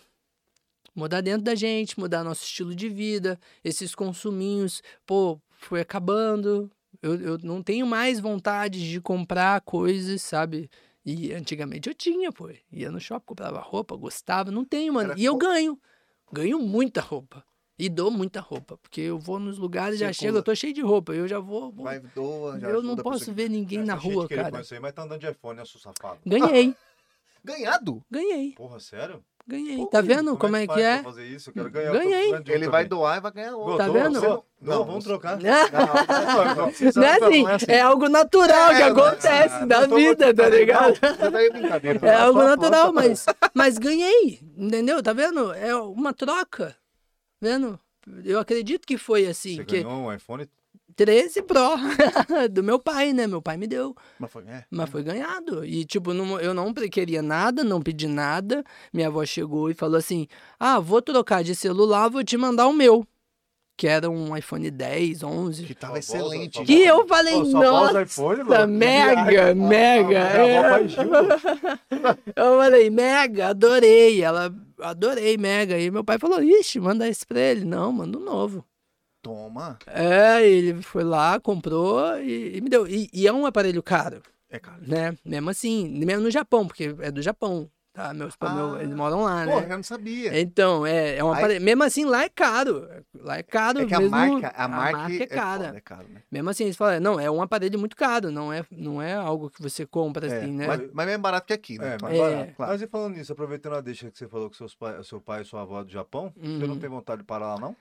Mudar 0.95 1.21
dentro 1.21 1.43
da 1.43 1.55
gente, 1.55 1.99
mudar 1.99 2.23
nosso 2.25 2.45
estilo 2.45 2.75
de 2.75 2.89
vida, 2.89 3.39
esses 3.65 3.95
consuminhos, 3.95 4.83
pô, 5.07 5.41
foi 5.51 5.81
acabando. 5.81 6.71
Eu, 7.03 7.15
eu 7.21 7.39
não 7.39 7.62
tenho 7.62 7.87
mais 7.87 8.21
vontade 8.21 8.89
de 8.89 9.01
comprar 9.01 9.61
coisas, 9.61 10.23
sabe? 10.23 10.69
E 11.05 11.33
antigamente 11.33 11.89
eu 11.89 11.95
tinha, 11.95 12.31
pô. 12.31 12.51
Ia 12.71 12.91
no 12.91 13.01
shopping, 13.01 13.27
comprava 13.27 13.61
roupa, 13.61 13.97
gostava. 13.97 14.51
Não 14.51 14.65
tenho, 14.65 14.93
mano. 14.93 15.12
Era 15.12 15.21
E 15.21 15.25
eu 15.25 15.37
ganho. 15.37 15.81
Ganho 16.33 16.59
muita 16.59 17.01
roupa. 17.01 17.45
E 17.81 17.89
dou 17.89 18.11
muita 18.11 18.40
roupa. 18.40 18.77
Porque 18.77 19.01
eu 19.01 19.19
vou 19.19 19.39
nos 19.39 19.57
lugares, 19.59 19.98
já 19.98 20.09
Circula. 20.12 20.27
chego, 20.28 20.39
eu 20.39 20.43
tô 20.43 20.55
cheio 20.55 20.74
de 20.74 20.82
roupa. 20.82 21.12
Eu 21.15 21.27
já 21.27 21.39
vou. 21.39 21.70
vou- 21.73 21.85
Vai, 21.85 21.98
doa, 22.15 22.61
já 22.61 22.69
eu 22.69 22.82
não 22.82 22.94
posso 22.97 23.32
ver 23.32 23.48
ninguém 23.48 23.78
É, 23.81 23.85
na 23.85 23.94
tá 23.97 24.02
rua, 24.02 24.28
cara. 24.28 24.48
aí, 24.59 24.81
mas 24.81 24.93
tá 24.93 25.02
andando 25.02 25.20
de 25.20 25.31
iPhone, 25.31 25.57
né, 25.59 25.65
seu 25.65 25.81
safado? 25.81 26.19
Ganhei, 26.27 26.73
que- 26.73 26.77
Ganhado? 27.43 28.02
ganhei, 28.11 28.52
Porra, 28.52 28.78
sério? 28.81 29.24
ganhei. 29.47 29.78
Pô, 29.78 29.86
Tá 29.86 30.02
vendo 30.02 30.36
como 30.36 30.55
é 30.57 30.66
que 30.66 30.78
é? 30.81 31.02
fazer 31.02 31.27
isso? 31.27 31.48
Eu 31.48 31.55
quero 31.55 31.70
ganhar. 31.70 31.93
Ganhei. 31.93 32.35
um 32.35 32.43
Ele 32.47 32.69
vai 32.69 32.85
doar 32.85 33.16
e 33.16 33.20
vai 33.23 33.32
ganhar 33.32 33.57
outro. 33.57 33.78
Tá 33.78 33.89
vendo? 33.89 34.20
Você 34.20 34.28
não- 34.28 34.44
Não, 34.61 34.85
vamos 34.85 35.02
trocar. 35.05 35.39
Não, 35.39 35.51
não, 35.51 35.86
não, 36.55 36.93
Não 36.94 37.02
é 37.02 37.19
não, 37.19 37.27
assim, 37.28 37.47
é 37.47 37.52
assim. 37.55 37.65
é 37.69 37.81
algo 37.81 38.09
natural 38.11 38.69
que 38.74 38.82
É, 38.82 38.85
acontece 38.85 39.65
na 39.65 39.81
não 39.81 39.89
tô 39.89 39.97
vida, 39.97 40.35
tá 40.35 40.48
ligado? 40.51 40.98
É. 42.05 42.07
É 42.09 42.15
algo 42.15 42.43
natural, 42.43 42.93
mas, 42.93 43.24
mas 43.55 43.78
ganhei, 43.78 44.39
entendeu? 44.57 45.02
Tá 45.02 45.15
vendo? 45.15 45.52
É 45.55 45.74
uma 45.74 46.12
troca, 46.12 46.77
vendo? 47.41 47.79
Eu 48.25 48.39
acredito 48.39 48.87
que 48.87 48.97
foi 48.99 49.27
assim, 49.27 49.57
Você 49.57 49.65
que 49.65 49.83
ganhou 49.83 49.93
um 50.01 50.12
iPhone 50.12 50.49
13 50.97 51.43
Pro 51.43 51.59
do 52.51 52.62
meu 52.62 52.79
pai, 52.79 53.12
né? 53.12 53.27
Meu 53.27 53.41
pai 53.41 53.57
me 53.57 53.67
deu, 53.67 53.95
Mas 54.19 54.31
foi, 54.31 54.43
é. 54.47 54.65
mas 54.71 54.91
foi 54.91 55.03
ganhado. 55.03 55.65
E 55.65 55.85
tipo, 55.85 56.12
não- 56.12 56.41
eu 56.41 56.53
não 56.53 56.73
queria 56.75 57.23
nada, 57.23 57.62
não 57.62 57.81
pedi 57.81 58.07
nada. 58.09 58.65
Minha 58.93 59.09
avó 59.09 59.25
chegou 59.25 59.71
e 59.71 59.75
falou 59.75 59.97
assim: 59.97 60.27
"Ah, 60.59 60.81
vou 60.81 61.01
trocar 61.01 61.45
de 61.45 61.55
celular, 61.55 62.09
vou 62.09 62.25
te 62.25 62.37
mandar 62.37 62.67
o 62.67 62.73
meu". 62.73 63.07
Que 63.77 63.87
era 63.89 64.11
um 64.11 64.37
iPhone 64.37 64.71
10, 64.71 65.23
11. 65.23 65.65
Que 65.65 65.75
tava 65.75 65.99
excelente. 65.99 66.62
Que 66.65 66.83
eu 66.83 67.07
falei, 67.09 67.33
Pô, 67.33 67.51
fala 67.51 67.65
nossa, 67.65 68.03
iPhone, 68.03 68.45
mano. 68.45 68.73
mega, 68.75 69.55
mega. 69.55 70.21
Avó 70.27 70.77
é. 70.77 72.21
Eu 72.37 72.59
falei, 72.59 72.91
mega, 72.91 73.49
adorei. 73.49 74.23
Ela, 74.23 74.55
adorei, 74.82 75.36
mega. 75.36 75.78
E 75.78 75.90
meu 75.90 76.05
pai 76.05 76.19
falou, 76.19 76.43
ixi, 76.43 76.81
manda 76.81 77.09
esse 77.09 77.27
pra 77.27 77.40
ele. 77.40 77.65
Não, 77.65 77.93
manda 77.93 78.19
um 78.19 78.24
novo. 78.24 78.65
Toma. 79.23 79.78
É, 79.86 80.47
ele 80.47 80.81
foi 80.82 81.05
lá, 81.05 81.39
comprou 81.39 82.19
e, 82.19 82.57
e 82.57 82.61
me 82.61 82.69
deu. 82.70 82.86
E, 82.86 83.09
e 83.12 83.27
é 83.27 83.32
um 83.32 83.44
aparelho 83.44 83.82
caro, 83.82 84.23
É, 84.48 84.59
cara. 84.59 84.81
né? 84.81 85.16
Mesmo 85.24 85.51
assim, 85.51 85.89
mesmo 86.05 86.23
no 86.23 86.31
Japão, 86.31 86.66
porque 86.66 86.94
é 87.01 87.11
do 87.11 87.20
Japão, 87.20 87.70
tá? 87.93 88.15
Meus, 88.15 88.35
Ah. 88.41 88.55
meu, 88.55 88.81
eles 88.81 88.95
moram 88.95 89.23
lá, 89.23 89.45
Porra, 89.45 89.61
né? 89.62 89.73
eu 89.73 89.77
não 89.77 89.83
sabia. 89.83 90.41
Então, 90.41 90.87
é, 90.87 91.17
é 91.17 91.25
um 91.25 91.31
Aí- 91.33 91.39
aparelho. 91.39 91.65
Mesmo 91.65 91.83
assim, 91.85 92.05
lá 92.05 92.25
é 92.25 92.29
caro. 92.29 92.89
Lá 93.15 93.39
é 93.39 93.43
caro 93.43 93.81
É 93.83 93.87
que 93.87 93.95
a 93.95 93.99
mesmo. 94.01 94.11
marca, 94.17 94.53
a 94.57 94.69
marca, 94.69 95.12
é 95.12 95.27
cara. 95.27 95.65
foda, 95.67 95.77
é 95.77 95.81
caro, 95.81 96.07
né? 96.09 96.23
Mesmo 96.31 96.51
assim, 96.51 96.65
eles 96.65 96.77
falam, 96.77 97.01
não, 97.01 97.19
é 97.21 97.31
um 97.31 97.43
aparelho 97.43 97.79
muito 97.79 97.97
caro, 97.97 98.31
não 98.31 98.53
é, 98.53 98.65
não 98.71 99.01
é 99.03 99.15
algo 99.15 99.51
que 99.51 99.61
você 99.61 99.85
compra 99.85 100.27
É, 100.27 100.39
assim, 100.39 100.53
né? 100.53 100.67
mas, 100.67 100.81
mas 100.93 101.07
é 101.07 101.11
mais 101.11 101.21
barato 101.21 101.47
que 101.47 101.53
aqui, 101.53 101.79
né? 101.79 101.97
É, 101.99 102.03
mais 102.03 102.15
É. 102.15 102.19
barato. 102.19 102.53
Claro. 102.57 102.73
Mas 102.73 102.83
e 102.83 102.87
falando 102.87 103.17
nisso, 103.17 103.33
aproveitando 103.33 103.75
a 103.75 103.81
deixa 103.81 104.11
que 104.11 104.19
você 104.19 104.29
falou 104.29 104.49
que 104.51 104.57
seus 104.57 104.75
pai, 104.75 105.03
seu 105.05 105.21
pai 105.21 105.43
e 105.43 105.45
sua 105.45 105.62
avó 105.62 105.81
é 105.81 105.85
do 105.85 105.91
Japão, 105.91 106.33
você 106.37 106.49
não 106.67 106.75
Uhum. 106.75 106.79
tem 106.79 106.89
vontade 106.89 107.21
de 107.23 107.27
parar 107.27 107.55
lá, 107.55 107.59
não? 107.61 107.77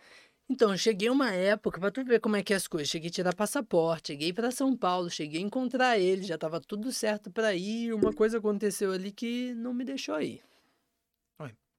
Então, 0.50 0.72
eu 0.72 0.78
cheguei 0.78 1.10
uma 1.10 1.32
época, 1.32 1.80
pra 1.80 1.92
tu 1.92 2.04
ver 2.04 2.20
como 2.20 2.36
é 2.36 2.42
que 2.42 2.54
é 2.54 2.56
as 2.56 2.68
coisas, 2.68 2.90
cheguei 2.90 3.10
a 3.10 3.14
tirar 3.14 3.36
passaporte, 3.36 4.08
cheguei 4.08 4.34
pra 4.34 4.50
São 4.50 4.76
Paulo, 4.76 5.10
cheguei 5.10 5.40
a 5.42 5.46
encontrar 5.46 6.00
ele, 6.00 6.24
já 6.24 6.38
tava 6.38 6.60
tudo 6.60 6.92
certo 6.92 7.30
pra 7.32 7.54
ir, 7.54 7.94
uma 7.94 8.12
coisa 8.12 8.40
aconteceu 8.40 8.92
ali 8.92 9.12
que 9.12 9.54
não 9.54 9.74
me 9.74 9.86
deixou 9.86 10.20
ir. 10.20 10.44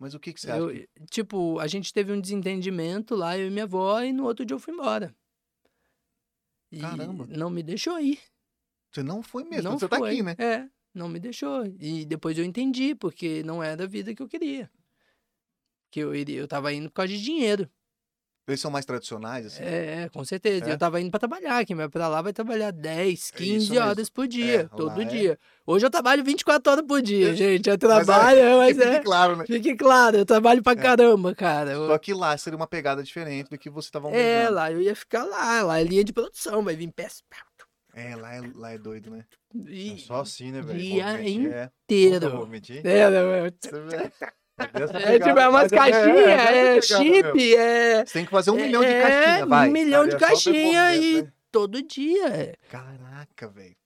Mas 0.00 0.14
o 0.14 0.18
que, 0.18 0.32
que 0.32 0.40
você 0.40 0.50
acha? 0.50 0.60
Eu, 0.60 0.88
tipo, 1.10 1.58
a 1.58 1.66
gente 1.66 1.92
teve 1.92 2.10
um 2.10 2.18
desentendimento 2.18 3.14
lá, 3.14 3.36
eu 3.36 3.48
e 3.48 3.50
minha 3.50 3.64
avó, 3.64 4.00
e 4.00 4.14
no 4.14 4.24
outro 4.24 4.46
dia 4.46 4.54
eu 4.54 4.58
fui 4.58 4.72
embora. 4.72 5.14
E 6.72 6.80
Caramba. 6.80 7.26
não 7.26 7.50
me 7.50 7.62
deixou 7.62 8.00
ir. 8.00 8.18
Você 8.90 9.02
não 9.02 9.22
foi 9.22 9.44
mesmo, 9.44 9.68
não 9.68 9.78
você 9.78 9.86
foi. 9.86 9.98
tá 9.98 10.06
aqui, 10.06 10.22
né? 10.22 10.34
É, 10.38 10.66
não 10.94 11.06
me 11.06 11.20
deixou. 11.20 11.66
E 11.78 12.06
depois 12.06 12.38
eu 12.38 12.44
entendi, 12.44 12.94
porque 12.94 13.42
não 13.42 13.62
era 13.62 13.84
a 13.84 13.86
vida 13.86 14.14
que 14.14 14.22
eu 14.22 14.26
queria. 14.26 14.70
Que 15.90 16.00
eu 16.00 16.14
iria, 16.14 16.40
eu 16.40 16.48
tava 16.48 16.72
indo 16.72 16.88
por 16.88 16.94
causa 16.94 17.12
de 17.12 17.22
dinheiro. 17.22 17.70
Eles 18.50 18.60
são 18.60 18.70
mais 18.70 18.84
tradicionais, 18.84 19.46
assim. 19.46 19.62
É, 19.62 20.08
com 20.12 20.24
certeza. 20.24 20.68
É? 20.68 20.72
Eu 20.72 20.78
tava 20.78 21.00
indo 21.00 21.10
pra 21.10 21.20
trabalhar. 21.20 21.64
Quem 21.64 21.76
vai 21.76 21.88
pra 21.88 22.08
lá 22.08 22.20
vai 22.20 22.32
trabalhar 22.32 22.70
10, 22.72 23.30
É 23.34 23.36
15 23.38 23.56
isso 23.64 23.72
mesmo. 23.72 23.86
horas 23.86 24.10
por 24.10 24.26
dia, 24.28 24.60
É, 24.60 24.64
todo 24.76 25.00
é. 25.00 25.04
dia. 25.04 25.38
Hoje 25.66 25.86
eu 25.86 25.90
trabalho 25.90 26.24
24 26.24 26.72
horas 26.72 26.84
por 26.86 27.00
dia, 27.00 27.30
É, 27.30 27.34
gente. 27.36 27.68
Eu 27.70 27.78
Mas, 27.80 28.06
trabalho, 28.06 28.40
mas, 28.58 28.76
Que 28.76 28.82
fique 28.82 28.94
é. 28.96 29.00
claro, 29.00 29.36
né? 29.36 29.44
Fique 29.46 29.76
claro, 29.76 30.16
eu 30.18 30.26
trabalho 30.26 30.62
pra 30.62 30.74
caramba, 30.76 31.34
cara. 31.34 31.74
Só 31.74 31.96
que 31.98 32.12
lá 32.12 32.36
seria 32.36 32.56
uma 32.56 32.66
pegada 32.66 33.02
diferente 33.02 33.48
do 33.50 33.58
que 33.58 33.70
você 33.70 33.90
tava 33.90 34.08
É, 34.10 34.34
almejando. 34.46 34.54
lá 34.56 34.72
eu 34.72 34.80
ia 34.82 34.96
ficar 34.96 35.24
lá. 35.24 35.62
Lá 35.62 35.80
é 35.80 35.84
linha 35.84 36.02
de 36.04 36.12
produção, 36.12 36.62
vai 36.64 36.74
vir 36.76 36.90
peça. 36.92 37.22
É, 37.92 38.14
lá 38.14 38.34
é, 38.36 38.40
lá 38.54 38.70
é 38.72 38.78
doido, 38.78 39.10
né? 39.10 39.24
É 39.66 39.70
E 39.70 39.98
só 39.98 40.20
assim, 40.20 40.52
né, 40.52 40.62
velho? 40.62 40.78
dia. 40.78 41.04
É. 41.20 41.28
Inteiro. 41.28 42.48
É, 42.84 42.98
é- 42.98 43.10
vê? 43.50 43.50
Dessa 43.50 44.32
É 44.62 45.18
tipo, 45.18 45.38
é 45.38 45.48
umas 45.48 45.62
Mas 45.62 45.70
caixinhas, 45.70 46.16
dessa 46.16 46.42
é, 46.42 46.46
pegada 46.46 46.62
mesmo. 46.74 46.82
chip, 47.32 47.56
é. 47.56 48.04
Você 48.06 48.12
tem 48.12 48.24
que 48.24 48.30
fazer 48.30 48.50
um 48.50 48.56
milhão 48.56 48.82
de 48.82 48.88
é, 48.88 49.00
caixinha, 49.02 49.46
vai. 49.46 49.68
Um 49.68 49.72
milhão 49.72 50.04
Cara, 50.04 50.08
de 50.08 50.14
é 50.24 50.28
caixinha 50.28 50.96
e 50.96 51.22
né? 51.22 51.32
todo 51.50 51.82
dia. 51.82 52.26
é. 52.28 52.54
Caraca, 52.70 53.48
velho. 53.48 53.76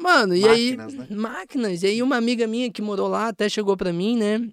Mano, 0.00 0.34
e 0.34 0.48
aí. 0.48 0.76
Máquinas, 0.76 0.94
né? 1.10 1.16
Máquinas. 1.16 1.82
E 1.82 1.86
aí, 1.86 2.02
uma 2.02 2.16
amiga 2.16 2.46
minha 2.46 2.70
que 2.70 2.82
morou 2.82 3.08
lá 3.08 3.28
até 3.28 3.48
chegou 3.48 3.76
pra 3.76 3.92
mim, 3.92 4.16
né? 4.16 4.48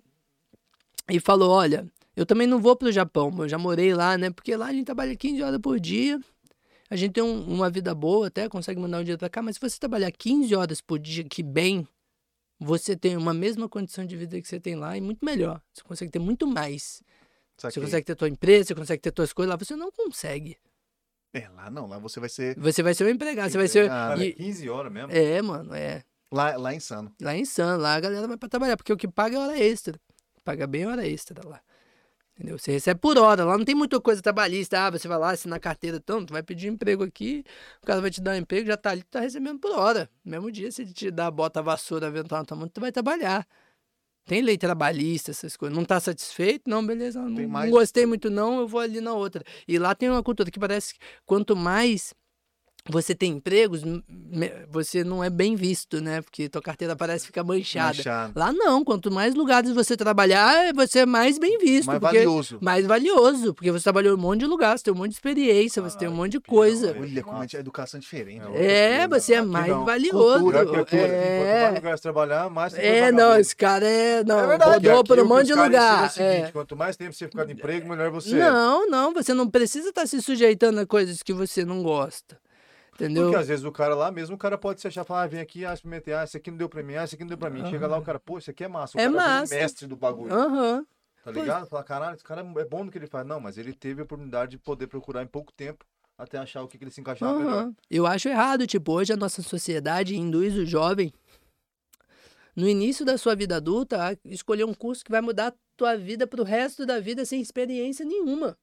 E 1.10 1.20
falou: 1.20 1.52
Olha, 1.52 1.86
eu 2.16 2.26
também 2.26 2.48
não 2.48 2.60
vou 2.60 2.76
pro 2.76 2.92
Japão, 2.92 3.34
eu 3.40 3.50
já 3.50 3.58
morei 3.58 3.94
lá, 3.94 4.18
né? 4.18 4.30
Porque 4.30 4.56
lá 4.56 4.68
a 4.68 4.74
gente 4.74 4.86
trabalha 4.86 5.16
15 5.16 5.42
horas 5.42 5.60
por 5.60 5.80
dia. 5.80 6.20
A 6.90 6.96
gente 6.96 7.14
tem 7.14 7.24
um- 7.24 7.44
uma 7.46 7.70
vida 7.70 7.94
boa 7.96 8.28
até, 8.28 8.48
consegue 8.48 8.80
mandar 8.80 8.98
um 9.00 9.02
dinheiro 9.02 9.18
pra 9.20 9.30
cá, 9.30 9.42
mas 9.42 9.56
se 9.56 9.62
você 9.62 9.80
trabalhar 9.80 10.12
15 10.12 10.54
horas 10.56 10.80
por 10.80 11.00
dia, 11.00 11.24
que 11.24 11.42
bem, 11.42 11.88
você 12.60 12.96
tem 12.96 13.18
uma 13.18 13.34
mesma 13.34 13.68
condição 13.68 14.06
de 14.06 14.16
vida 14.16 14.40
que 14.42 14.48
você 14.48 14.60
tem 14.60 14.76
lá 14.76 14.96
e 14.98 15.02
muito 15.02 15.24
melhor. 15.24 15.62
Você 15.74 15.84
consegue 15.84 16.12
ter 16.12 16.20
muito 16.20 16.48
mais. 16.48 17.02
Você 17.58 17.80
consegue 17.80 18.06
ter 18.06 18.16
tua 18.16 18.30
empresa, 18.30 18.68
você 18.70 18.76
consegue 18.76 19.02
ter 19.02 19.12
tuas 19.12 19.32
coisas 19.32 19.50
lá, 19.52 19.56
você 19.58 19.76
não 19.76 19.92
consegue. 19.92 20.58
É, 21.34 21.48
lá 21.50 21.70
não, 21.70 21.88
lá 21.88 21.98
você 21.98 22.20
vai 22.20 22.30
ser. 22.30 22.58
Você 22.60 22.84
vai 22.84 22.94
ser 22.94 23.06
o 23.06 23.10
empregado, 23.10 23.50
você 23.52 23.58
vai 23.58 23.68
ser. 23.68 23.88
Cara, 23.88 24.24
e- 24.24 24.34
15 24.34 24.70
horas 24.70 24.92
mesmo. 24.92 25.12
É, 25.12 25.42
mano, 25.42 25.74
é. 25.74 26.04
Lá, 26.32 26.56
lá 26.58 26.74
é 26.74 26.76
insano. 26.76 27.14
Lá 27.22 27.34
é 27.36 27.40
insano, 27.40 27.82
lá 27.82 27.96
a 27.96 28.00
galera 28.00 28.28
vai 28.28 28.38
pra 28.38 28.50
trabalhar, 28.50 28.76
porque 28.78 28.92
o 28.92 28.98
que 28.98 29.08
paga 29.08 29.36
é 29.36 29.40
hora 29.40 29.60
extra. 29.60 30.00
Paga 30.44 30.68
bem 30.68 30.86
hora 30.86 31.08
extra 31.08 31.48
lá. 31.48 31.62
Entendeu? 32.44 32.60
Você 32.60 32.74
recebe 32.74 33.00
por 33.00 33.18
hora, 33.18 33.46
lá 33.46 33.58
não 33.58 33.64
tem 33.64 33.74
muita 33.74 34.02
coisa 34.02 34.22
trabalhista. 34.22 34.86
Ah, 34.86 34.92
você 34.92 35.08
vai 35.08 35.18
lá, 35.18 35.32
assinar 35.32 35.58
carteira, 35.62 35.96
então, 35.96 36.26
tu 36.26 36.34
vai 36.34 36.44
pedir 36.44 36.68
emprego 36.68 37.02
aqui, 37.02 37.42
o 37.82 37.86
cara 37.86 38.02
vai 38.02 38.12
te 38.12 38.20
dar 38.20 38.32
um 38.32 38.36
emprego, 38.36 38.68
já 38.68 38.76
tá 38.76 38.90
ali, 38.90 39.02
tu 39.02 39.12
tá 39.12 39.22
recebendo 39.22 39.60
por 39.60 39.72
hora. 39.72 40.10
No 40.26 40.32
mesmo 40.32 40.52
dia, 40.52 40.70
se 40.70 40.82
ele 40.82 40.92
te 40.92 41.10
dá, 41.10 41.32
bota 41.32 41.62
a 41.62 41.64
vassoura, 41.64 42.08
avental 42.08 42.40
na 42.40 42.46
tua 42.46 42.58
mão, 42.58 42.68
tu 42.68 42.82
vai 42.82 42.92
trabalhar. 42.92 43.48
Tem 44.26 44.42
lei 44.42 44.58
trabalhista, 44.58 45.32
essas 45.32 45.56
coisas. 45.56 45.78
Não 45.78 45.86
tá 45.86 46.02
satisfeito? 46.02 46.70
Não, 46.70 46.86
beleza. 46.86 47.22
Não, 47.22 47.30
não 47.30 47.70
gostei 47.70 48.06
muito, 48.06 48.30
não, 48.30 48.60
eu 48.60 48.68
vou 48.68 48.82
ali 48.82 49.00
na 49.00 49.14
outra. 49.14 49.42
E 49.66 49.80
lá 49.80 49.96
tem 49.96 50.10
uma 50.10 50.22
cultura 50.22 50.52
que 50.52 50.60
parece 50.60 50.96
que 50.96 51.00
quanto 51.26 51.56
mais 51.56 52.14
você 52.90 53.16
tem 53.16 53.34
empregos, 53.34 53.82
você 54.70 55.06
não 55.06 55.24
é 55.24 55.30
bem 55.30 55.56
visto, 55.56 56.02
né? 56.02 56.22
Porque 56.22 56.50
tua 56.50 56.62
carteira 56.62 56.96
parece 56.98 57.26
ficar 57.26 57.42
manchada. 57.44 57.96
Manchado. 57.96 58.34
Lá 58.36 58.52
não, 58.52 58.84
quanto 58.84 59.10
mais 59.10 59.34
lugares 59.34 59.72
você 59.72 59.96
trabalhar, 59.96 60.74
você 60.74 61.00
é 61.00 61.06
mais 61.06 61.38
bem 61.38 61.58
visto. 61.58 61.88
Mais 61.88 62.00
porque... 62.00 62.18
valioso. 62.18 62.58
Mais 62.62 62.86
valioso, 62.86 63.54
porque 63.54 63.72
você 63.72 63.84
trabalhou 63.84 64.14
em 64.14 64.18
um 64.18 64.22
monte 64.22 64.42
de 64.42 64.48
lugar, 64.48 64.78
você 64.78 64.84
tem 64.84 64.94
um 64.94 64.98
monte 64.98 65.12
de 65.12 65.16
experiência, 65.16 65.82
você 65.82 65.98
tem 65.98 66.10
um 66.10 66.14
monte 66.14 66.34
de 66.34 66.40
coisa. 66.42 66.94
Olha 67.00 67.24
como 67.24 67.38
a 67.38 67.46
educação 67.58 67.98
é 67.98 68.02
diferente. 68.02 68.42
É, 68.48 68.50
né? 68.50 68.96
É, 69.04 69.08
você 69.08 69.36
é 69.36 69.42
mais 69.42 69.68
não. 69.68 69.86
valioso. 69.86 70.40
Cultura, 70.44 70.66
cultura. 70.66 70.86
Quanto 70.86 71.00
mais 71.00 71.14
É, 71.14 71.72
lugar 71.76 71.98
você 71.98 72.02
trabalhar, 72.02 72.50
mais 72.50 72.74
você 72.74 72.82
é 72.82 73.12
não, 73.14 73.38
esse 73.38 73.56
cara 73.56 73.88
é. 73.88 74.24
Não, 74.26 74.40
É 74.40 74.48
verdade, 74.48 74.74
rodou 74.74 75.00
aqui 75.00 75.08
por 75.08 75.20
um 75.20 75.26
monte 75.26 75.48
de 75.48 75.54
lugar. 75.54 76.04
É 76.04 76.08
o 76.08 76.10
seguinte, 76.10 76.48
é. 76.48 76.52
quanto 76.52 76.76
mais 76.76 76.98
tempo 76.98 77.14
você 77.14 77.30
ficar 77.30 77.46
no 77.46 77.52
emprego, 77.52 77.88
melhor 77.88 78.12
você 78.12 78.36
é. 78.36 78.40
Não, 78.40 78.90
não, 78.90 79.14
você 79.14 79.34
não 79.34 79.50
precisa 79.50 79.88
estar 79.88 80.06
se 80.06 80.22
sujeitando 80.22 80.82
a 80.82 80.86
coisas 80.86 81.24
que 81.24 81.32
você 81.32 81.64
não 81.64 81.82
gosta. 81.82 82.38
Entendeu? 82.96 83.24
Porque 83.24 83.38
às 83.38 83.48
vezes 83.48 83.66
o 83.66 83.72
cara 83.72 83.96
lá 83.96 84.12
mesmo, 84.12 84.36
o 84.36 84.38
cara 84.38 84.58
pode 84.58 84.80
se 84.80 84.88
achar 84.88 85.04
falar, 85.04 85.24
ah, 85.24 85.28
vem 85.28 85.40
aqui, 85.40 85.66
ah, 85.66 85.74
experimentei, 85.74 86.14
ah, 86.14 86.24
esse 86.24 86.38
aqui 86.38 86.52
não 86.52 86.58
deu 86.58 86.70
pra 86.70 86.84
mim, 86.84 86.96
ah, 86.96 87.04
esse 87.04 87.16
aqui 87.16 87.24
não 87.24 87.30
deu 87.30 87.38
pra 87.38 87.50
mim. 87.50 87.66
Chega 87.70 87.88
lá, 87.88 87.98
o 87.98 88.02
cara, 88.04 88.20
pô, 88.20 88.38
esse 88.38 88.52
aqui 88.52 88.64
é 88.64 88.68
massa. 88.68 88.98
O 88.98 89.02
É 89.02 89.10
massa. 89.10 89.56
mestre 89.56 89.88
do 89.88 89.96
bagulho, 89.96 90.32
Aham. 90.34 90.86
tá 91.24 91.32
ligado? 91.32 91.68
Fala, 91.68 91.84
caralho, 91.84 92.16
esse 92.16 92.24
cara 92.24 92.42
é 92.42 92.66
bom 92.66 92.84
no 92.84 92.92
que 92.92 92.98
ele 92.98 93.08
faz. 93.08 93.26
Não, 93.26 93.40
mas 93.40 93.58
ele 93.58 93.74
teve 93.74 94.02
a 94.02 94.04
oportunidade 94.04 94.52
de 94.52 94.58
poder 94.60 94.88
procurar 94.88 95.24
em 95.24 95.28
pouco 95.28 95.52
tempo 95.52 95.84
até 96.16 96.38
achar 96.38 96.62
o 96.62 96.68
que, 96.68 96.78
que 96.78 96.84
ele 96.84 96.92
se 96.92 97.02
encaixava 97.02 97.38
melhor. 97.40 97.54
Aham. 97.54 97.76
Eu 97.90 98.06
acho 98.06 98.30
errado, 98.30 98.68
tipo, 98.68 98.92
hoje 98.94 99.12
a 99.12 99.18
nossa 99.18 99.42
sociedade 99.42 100.16
induz 100.16 100.56
o 100.56 100.64
jovem, 100.66 101.12
no 102.56 102.68
início 102.70 103.04
da 103.04 103.18
sua 103.18 103.36
vida 103.36 103.56
adulta, 103.56 104.10
a 104.10 104.16
escolher 104.26 104.64
um 104.66 104.74
curso 104.74 105.04
que 105.04 105.10
vai 105.12 105.22
mudar 105.22 105.48
a 105.48 105.54
tua 105.76 105.98
vida 105.98 106.28
pro 106.28 106.44
resto 106.44 106.86
da 106.86 107.00
vida 107.00 107.26
sem 107.26 107.42
experiência 107.42 108.06
nenhuma. 108.06 108.56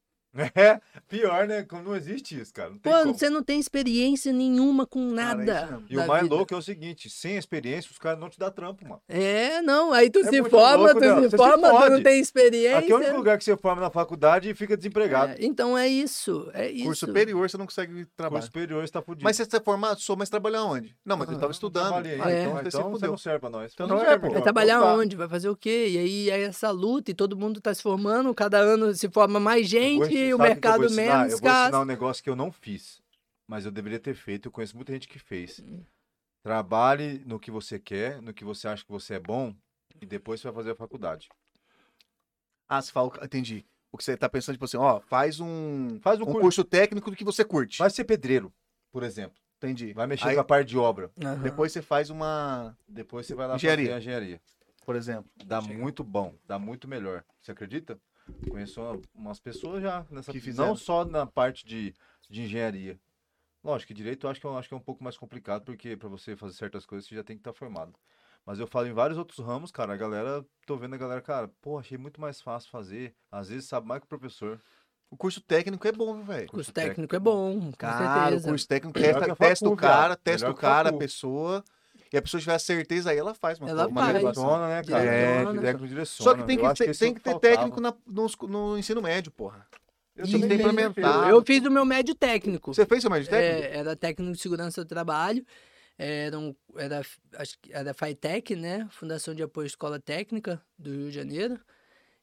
É, 0.55 0.81
pior, 1.09 1.47
né? 1.48 1.65
Como 1.65 1.82
não 1.82 1.97
existe 1.97 2.40
isso, 2.40 2.55
cara. 2.55 2.70
Não 2.70 2.78
tem 2.78 2.93
Pô, 2.93 2.98
como. 3.01 3.15
você 3.15 3.28
não 3.28 3.43
tem 3.43 3.59
experiência 3.59 4.32
nenhuma 4.32 4.86
com 4.86 5.15
Cara, 5.16 5.43
é 5.43 5.44
nada. 5.47 5.66
mesmo. 5.73 5.85
E 5.90 5.97
o 5.98 6.07
mais 6.07 6.23
vida. 6.23 6.35
louco 6.35 6.55
é 6.55 6.57
o 6.57 6.62
seguinte, 6.62 7.11
sem 7.11 7.36
experiência, 7.36 7.90
os 7.90 7.98
caras 7.98 8.20
não 8.20 8.31
te 8.31 8.39
dão 8.39 8.48
trampo, 8.51 8.85
mano. 8.86 9.02
É, 9.09 9.61
não, 9.62 9.93
aí 9.93 10.09
tu 10.09 10.20
É 10.20 10.24
se 10.31 10.43
forma, 10.44 10.85
louco, 10.93 11.01
tu 11.01 11.01
né? 11.01 11.15
se 11.15 11.20
Você 11.23 11.31
se 11.31 11.36
forma, 11.36 11.69
tu 11.85 11.90
não 11.90 12.02
tem 12.02 12.20
experiência. 12.20 12.78
Aqui 12.78 12.93
é 12.93 12.94
o 12.94 12.98
único 12.98 13.16
lugar 13.16 13.39
que 13.39 13.44
você 13.44 13.57
forma 13.57 13.82
na 13.82 13.90
faculdade 13.90 14.48
e 14.48 14.55
fica 14.55 14.77
desempregado. 14.77 15.32
É, 15.32 15.36
então 15.40 15.77
é 15.77 15.89
isso, 15.89 16.48
é 16.55 16.70
isso. 16.70 16.85
Curso 16.85 17.07
superior 17.07 17.51
você 17.51 17.57
não 17.59 17.66
consegue 17.66 17.93
Curso 17.93 18.11
trabalhar. 18.16 18.43
superior 18.43 18.85
está 18.85 19.02
fudido. 19.02 19.24
Mas 19.24 19.36
se 19.36 19.44
você 19.44 19.57
é 19.57 19.61
formado, 19.61 20.01
sou, 20.01 20.16
mas 20.16 20.31
trabalhar 20.31 20.62
onde? 20.62 20.94
Não, 21.05 21.16
mas 21.16 21.28
eu 21.28 21.35
tava 21.39 21.51
Ah, 21.51 21.51
estudando. 21.51 21.93
Ah, 22.07 22.09
É. 22.09 22.15
então 22.15 22.23
então, 22.23 22.55
você 22.62 22.70
se 22.70 22.77
então 22.78 22.90
você 22.93 23.07
não 23.09 23.19
serve 23.19 23.40
pra 23.40 23.51
nós. 23.51 23.73
Então 23.74 23.89
não 23.89 23.97
não 23.97 24.05
serve. 24.05 24.28
Vai 24.28 24.43
trabalhar 24.43 24.77
Então 24.77 24.86
tá. 24.86 24.94
onde? 24.97 25.16
Vai 25.16 25.28
fazer 25.28 25.48
o 25.48 25.57
quê? 25.57 25.89
E 25.90 25.98
aí 25.98 26.31
é 26.31 26.43
essa 26.44 26.70
luta 26.70 27.11
e 27.11 27.15
todo 27.15 27.36
mundo 27.36 27.61
tá 27.61 27.74
se 27.74 27.82
formando, 27.82 28.32
cada 28.32 28.59
ano 28.59 28.94
se 28.94 29.09
forma 29.09 29.40
mais 29.40 29.66
gente 29.66 30.19
o 30.34 30.36
sabe 30.36 30.60
que 30.60 30.66
eu 30.66 30.70
vou 30.72 30.78
mercado 30.80 30.84
ensinar? 30.86 31.18
menos 31.18 31.32
Eu 31.32 31.38
vou 31.38 31.51
ensinar 31.51 31.80
um 31.80 31.84
negócio 31.84 32.22
que 32.24 32.30
eu 32.30 32.36
não 32.36 32.51
fiz, 32.52 33.02
mas 33.47 33.64
eu 33.64 33.70
deveria 33.70 33.98
ter 33.98 34.14
feito. 34.14 34.47
Eu 34.48 34.52
conheço 34.52 34.76
muita 34.76 34.92
gente 34.92 35.09
que 35.09 35.18
fez. 35.18 35.60
Hum. 35.60 35.82
Trabalhe 36.42 37.22
no 37.26 37.38
que 37.38 37.51
você 37.51 37.78
quer, 37.78 38.22
no 38.22 38.32
que 38.32 38.44
você 38.44 38.66
acha 38.68 38.84
que 38.84 38.90
você 38.90 39.14
é 39.14 39.18
bom, 39.20 39.55
e 40.01 40.06
depois 40.06 40.40
você 40.40 40.48
vai 40.48 40.55
fazer 40.55 40.70
a 40.70 40.74
faculdade. 40.76 41.28
Ah, 42.68 42.80
você 42.80 42.90
fala, 42.92 43.10
entendi. 43.22 43.64
O 43.92 43.98
que 43.98 44.05
você 44.05 44.16
tá 44.16 44.28
pensando, 44.28 44.55
tipo 44.55 44.64
assim, 44.64 44.76
ó, 44.76 45.01
faz 45.01 45.40
um, 45.40 45.98
Faz 46.01 46.18
um 46.20 46.22
um 46.22 46.26
curso. 46.26 46.40
curso 46.40 46.64
técnico 46.64 47.10
do 47.10 47.16
que 47.16 47.24
você 47.24 47.44
curte. 47.44 47.78
Vai 47.78 47.90
ser 47.90 48.05
pedreiro, 48.05 48.52
por 48.92 49.02
exemplo. 49.02 49.36
Entendi. 49.59 49.92
Vai 49.92 50.06
mexer 50.06 50.28
Aí, 50.28 50.34
com 50.36 50.40
a 50.40 50.44
parte 50.44 50.68
de 50.68 50.78
obra. 50.78 51.10
Depois 51.42 51.72
você 51.72 51.82
faz 51.82 52.09
uma, 52.09 52.74
Depois 52.88 53.26
você 53.26 53.34
vai 53.34 53.47
lá 53.48 53.56
Engenharia. 53.56 53.86
fazer 53.86 53.94
a 53.94 53.98
engenharia. 53.98 54.40
por 54.86 54.97
exemplo. 54.97 55.30
Dá 55.44 55.60
muito 55.60 56.02
bom, 56.02 56.34
dá 56.47 56.59
muito 56.59 56.88
melhor. 56.88 57.22
Você 57.42 57.51
acredita? 57.52 58.01
Conheço 58.51 58.80
uma- 58.80 59.01
umas 59.14 59.40
pessoas 59.40 59.82
já 59.82 60.06
nessa 60.10 60.32
Que 60.32 60.40
fizeram. 60.40 60.68
não 60.70 60.76
só 60.76 61.05
na 61.05 61.26
parte 61.26 61.66
de, 61.66 61.94
de 62.28 62.42
engenharia. 62.42 62.98
Lógico 63.62 63.88
que 63.88 63.94
direito 63.94 64.26
eu 64.26 64.30
acho 64.30 64.40
que, 64.40 64.47
eu 64.47 64.56
acho 64.56 64.68
que 64.68 64.74
é 64.74 64.76
um 64.76 64.80
pouco 64.80 65.05
mais 65.05 65.16
complicado, 65.18 65.64
porque 65.64 65.97
para 65.97 66.09
você 66.09 66.34
fazer 66.36 66.55
certas 66.55 66.86
coisas 66.86 67.06
você 67.09 67.14
já 67.14 67.22
tem 67.24 67.36
que 67.36 67.40
estar 67.40 67.52
formado. 67.52 67.94
Mas 68.47 68.59
eu 68.59 68.66
falo 68.66 68.86
em 68.86 68.92
vários 68.92 69.18
outros 69.18 69.38
ramos, 69.44 69.70
cara, 69.70 69.92
a 69.92 69.97
galera, 69.97 70.44
tô 70.66 70.76
vendo 70.76 70.94
a 70.94 70.98
galera, 70.98 71.20
cara, 71.20 71.48
pô, 71.60 71.78
achei 71.78 71.98
muito 71.98 72.20
mais 72.20 72.40
fácil 72.40 72.70
fazer. 72.70 73.14
Às 73.30 73.48
vezes 73.51 73.68
sabe 73.68 73.86
mais 73.86 74.01
que 74.01 74.06
o 74.06 74.09
professor. 74.09 74.60
O 75.10 75.16
curso 75.16 75.40
técnico 75.42 75.86
é 75.86 75.92
bom, 75.92 76.14
viu, 76.14 76.24
velho. 76.24 76.47
O 76.47 76.51
curso 76.52 76.56
curso 76.56 76.72
técnico 76.72 76.94
técnico 77.09 77.14
é 77.14 77.16
é 77.16 77.20
bom, 77.20 77.60
com 77.60 77.76
Cara, 77.76 78.26
o 78.26 78.30
certeza. 78.30 78.48
curso 78.48 78.68
técnico 78.68 78.98
testa, 78.98 79.36
testa 79.36 79.68
o 79.68 79.76
cara, 79.76 80.16
testa 80.16 80.51
o 80.51 80.55
cara, 80.55 80.88
a 80.88 80.92
pessoa. 80.98 81.64
E 82.12 82.16
a 82.16 82.22
pessoa 82.22 82.40
tiver 82.40 82.58
certeza 82.58 83.10
aí, 83.10 83.18
ela 83.18 83.34
faz, 83.34 83.58
mano. 83.58 83.70
Ela 83.70 83.86
Uma 83.86 84.00
faz. 84.00 84.18
Direciona, 84.18 84.68
né, 84.68 84.82
cara? 84.82 85.02
Direciona. 85.02 85.58
É, 85.58 85.62
técnico 85.62 85.88
direciona. 85.88 86.30
Só 86.30 86.36
que 86.36 86.46
tem 86.46 86.58
que 86.58 86.74
ter, 86.74 86.90
isso 86.90 87.00
tem 87.00 87.14
que 87.14 87.20
ter 87.20 87.30
faltava. 87.30 87.54
técnico 87.54 87.80
na- 87.80 87.94
nos- 88.06 88.36
no, 88.36 88.76
ensino 88.78 89.00
médio, 89.00 89.30
porra. 89.30 89.66
Eu 90.16 90.26
que. 90.92 91.00
Eu 91.30 91.44
fiz 91.44 91.64
o 91.64 91.70
meu 91.70 91.84
médio 91.84 92.14
técnico. 92.14 92.74
Você 92.74 92.84
fez 92.84 93.00
seu 93.00 93.10
médio 93.10 93.28
técnico? 93.30 93.64
É, 93.66 93.76
era 93.78 93.96
técnico 93.96 94.32
de 94.32 94.40
segurança 94.40 94.84
do 94.84 94.88
trabalho. 94.88 95.44
Era, 95.96 96.38
um, 96.38 96.54
era, 96.76 97.02
acho 97.36 97.58
que 97.60 97.72
era 97.72 97.92
FITEC, 97.94 98.56
né? 98.56 98.88
Fundação 98.90 99.34
de 99.34 99.42
Apoio 99.42 99.64
à 99.64 99.66
Escola 99.66 100.00
Técnica 100.00 100.60
do 100.78 100.90
Rio 100.90 101.10
de 101.10 101.14
Janeiro. 101.14 101.60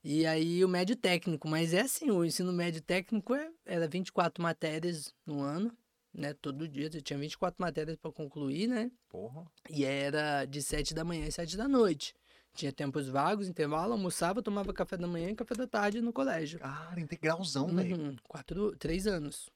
E 0.04 0.26
aí 0.26 0.64
o 0.66 0.68
médio 0.70 0.96
técnico, 0.96 1.48
mas 1.48 1.74
é 1.74 1.82
assim, 1.82 2.10
o 2.10 2.26
ensino 2.26 2.52
médio 2.52 2.82
técnico 2.82 3.36
é, 3.36 3.50
era 3.66 3.88
24 3.88 4.42
matérias 4.42 5.14
no 5.26 5.42
ano, 5.42 5.72
né? 6.18 6.34
Todo 6.34 6.68
dia 6.68 6.90
você 6.92 7.00
tinha 7.00 7.18
24 7.20 7.62
matérias 7.62 7.96
para 7.96 8.12
concluir, 8.12 8.68
né? 8.68 8.92
Porra. 9.08 9.46
E 9.70 9.86
era 9.86 10.46
de 10.46 10.62
7 10.62 10.94
da 10.94 11.04
manhã 11.06 11.28
e 11.28 11.32
7 11.32 11.56
da 11.56 11.68
noite. 11.68 12.14
Tinha 12.56 12.72
tempos 12.74 13.08
vagos, 13.08 13.48
intervalo, 13.48 13.94
almoçava, 13.94 14.42
tomava 14.42 14.74
café 14.74 14.98
da 14.98 15.06
manhã 15.06 15.30
e 15.30 15.36
café 15.36 15.54
da 15.54 15.68
tarde 15.68 16.02
no 16.02 16.12
colégio. 16.12 16.58
Cara, 16.58 17.00
integralzão, 17.00 17.68
velho. 17.68 17.96
Uhum, 17.96 18.16
quatro, 18.28 18.76
três 18.78 19.06
anos. 19.06 19.48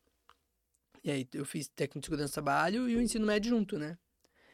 E 1.03 1.09
aí 1.09 1.27
eu 1.33 1.43
fiz 1.43 1.67
técnico 1.67 1.99
de 2.01 2.05
segurança 2.05 2.29
do 2.29 2.33
trabalho 2.35 2.87
e 2.87 2.95
o 2.95 3.01
ensino 3.01 3.25
médio 3.25 3.49
junto, 3.49 3.79
né? 3.79 3.97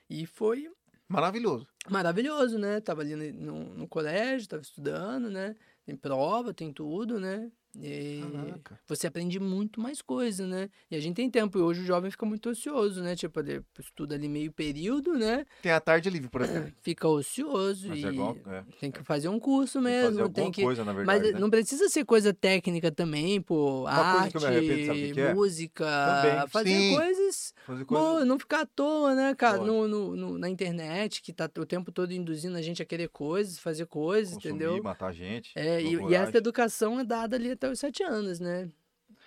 E 0.09 0.25
foi 0.25 0.71
Maravilhoso. 1.09 1.67
maravilhoso, 1.89 2.57
né? 2.57 2.79
Tava 2.79 3.01
ali 3.01 3.34
no, 3.34 3.65
no 3.75 3.88
colégio, 3.88 4.47
tava 4.47 4.61
estudando, 4.61 5.29
né? 5.29 5.53
Tem 5.85 5.95
prova, 5.95 6.53
tem 6.53 6.71
tudo, 6.71 7.19
né? 7.19 7.51
E 7.81 8.19
Caraca. 8.21 8.79
você 8.87 9.07
aprende 9.07 9.39
muito 9.39 9.79
mais 9.79 10.01
coisa, 10.01 10.45
né? 10.47 10.69
E 10.89 10.95
a 10.95 10.99
gente 10.99 11.15
tem 11.15 11.29
tempo, 11.29 11.57
e 11.57 11.61
hoje 11.61 11.81
o 11.81 11.85
jovem 11.85 12.09
fica 12.09 12.25
muito 12.25 12.49
ocioso, 12.49 13.01
né? 13.03 13.15
Tipo, 13.15 13.39
ele 13.39 13.61
estuda 13.79 14.15
ali 14.15 14.27
meio 14.27 14.51
período, 14.51 15.13
né? 15.13 15.45
Tem 15.61 15.71
a 15.71 15.79
tarde 15.79 16.09
livre, 16.09 16.29
por 16.29 16.41
exemplo. 16.41 16.73
Fica 16.81 17.07
ocioso 17.07 17.89
Mas 17.89 17.99
e 17.99 18.05
é 18.05 18.09
igual. 18.09 18.37
É, 18.47 18.63
tem 18.79 18.91
que 18.91 19.03
fazer 19.03 19.29
um 19.29 19.39
curso 19.39 19.81
tem 19.81 19.91
que 19.91 19.95
fazer 20.01 20.07
mesmo, 20.09 20.23
alguma 20.23 20.43
tem 20.45 20.51
que 20.51 20.63
coisa, 20.63 20.83
na 20.83 20.93
mas 20.93 21.05
verdade. 21.05 21.33
né? 21.33 21.39
não 21.39 21.49
precisa 21.49 21.89
ser 21.89 22.05
coisa 22.05 22.33
técnica 22.33 22.91
também, 22.91 23.41
pô. 23.41 23.81
Uma 23.83 23.93
coisa 24.11 24.17
Arte, 24.19 24.31
que 24.31 24.37
eu 24.37 24.41
me 24.41 24.47
arrependo, 24.47 25.19
é? 25.21 25.33
música, 25.33 25.85
Também, 25.85 26.47
fazer 26.47 26.81
sim. 26.81 26.89
coisas. 26.89 27.53
Fazer 27.65 27.85
Pô, 27.85 28.25
não 28.25 28.39
ficar 28.39 28.61
à 28.61 28.65
toa, 28.65 29.13
né, 29.15 29.35
cara? 29.35 29.63
No, 29.63 29.87
no, 29.87 30.15
no- 30.15 30.37
na 30.37 30.49
internet, 30.49 31.21
que 31.21 31.33
tá 31.33 31.49
o 31.57 31.65
tempo 31.65 31.91
todo 31.91 32.11
induzindo 32.11 32.57
a 32.57 32.61
gente 32.61 32.81
a 32.81 32.85
querer 32.85 33.09
coisas, 33.09 33.57
fazer 33.59 33.85
coisas, 33.85 34.33
consumir, 34.35 34.55
entendeu? 34.55 34.83
matar 34.83 35.11
gente. 35.13 35.51
É, 35.55 35.81
e, 35.81 35.95
e 35.95 36.15
essa 36.15 36.37
educação 36.37 36.99
é 36.99 37.03
dada 37.03 37.35
ali 37.35 37.51
até 37.51 37.66
os 37.69 37.80
sete 37.80 38.03
anos, 38.03 38.39
né? 38.39 38.69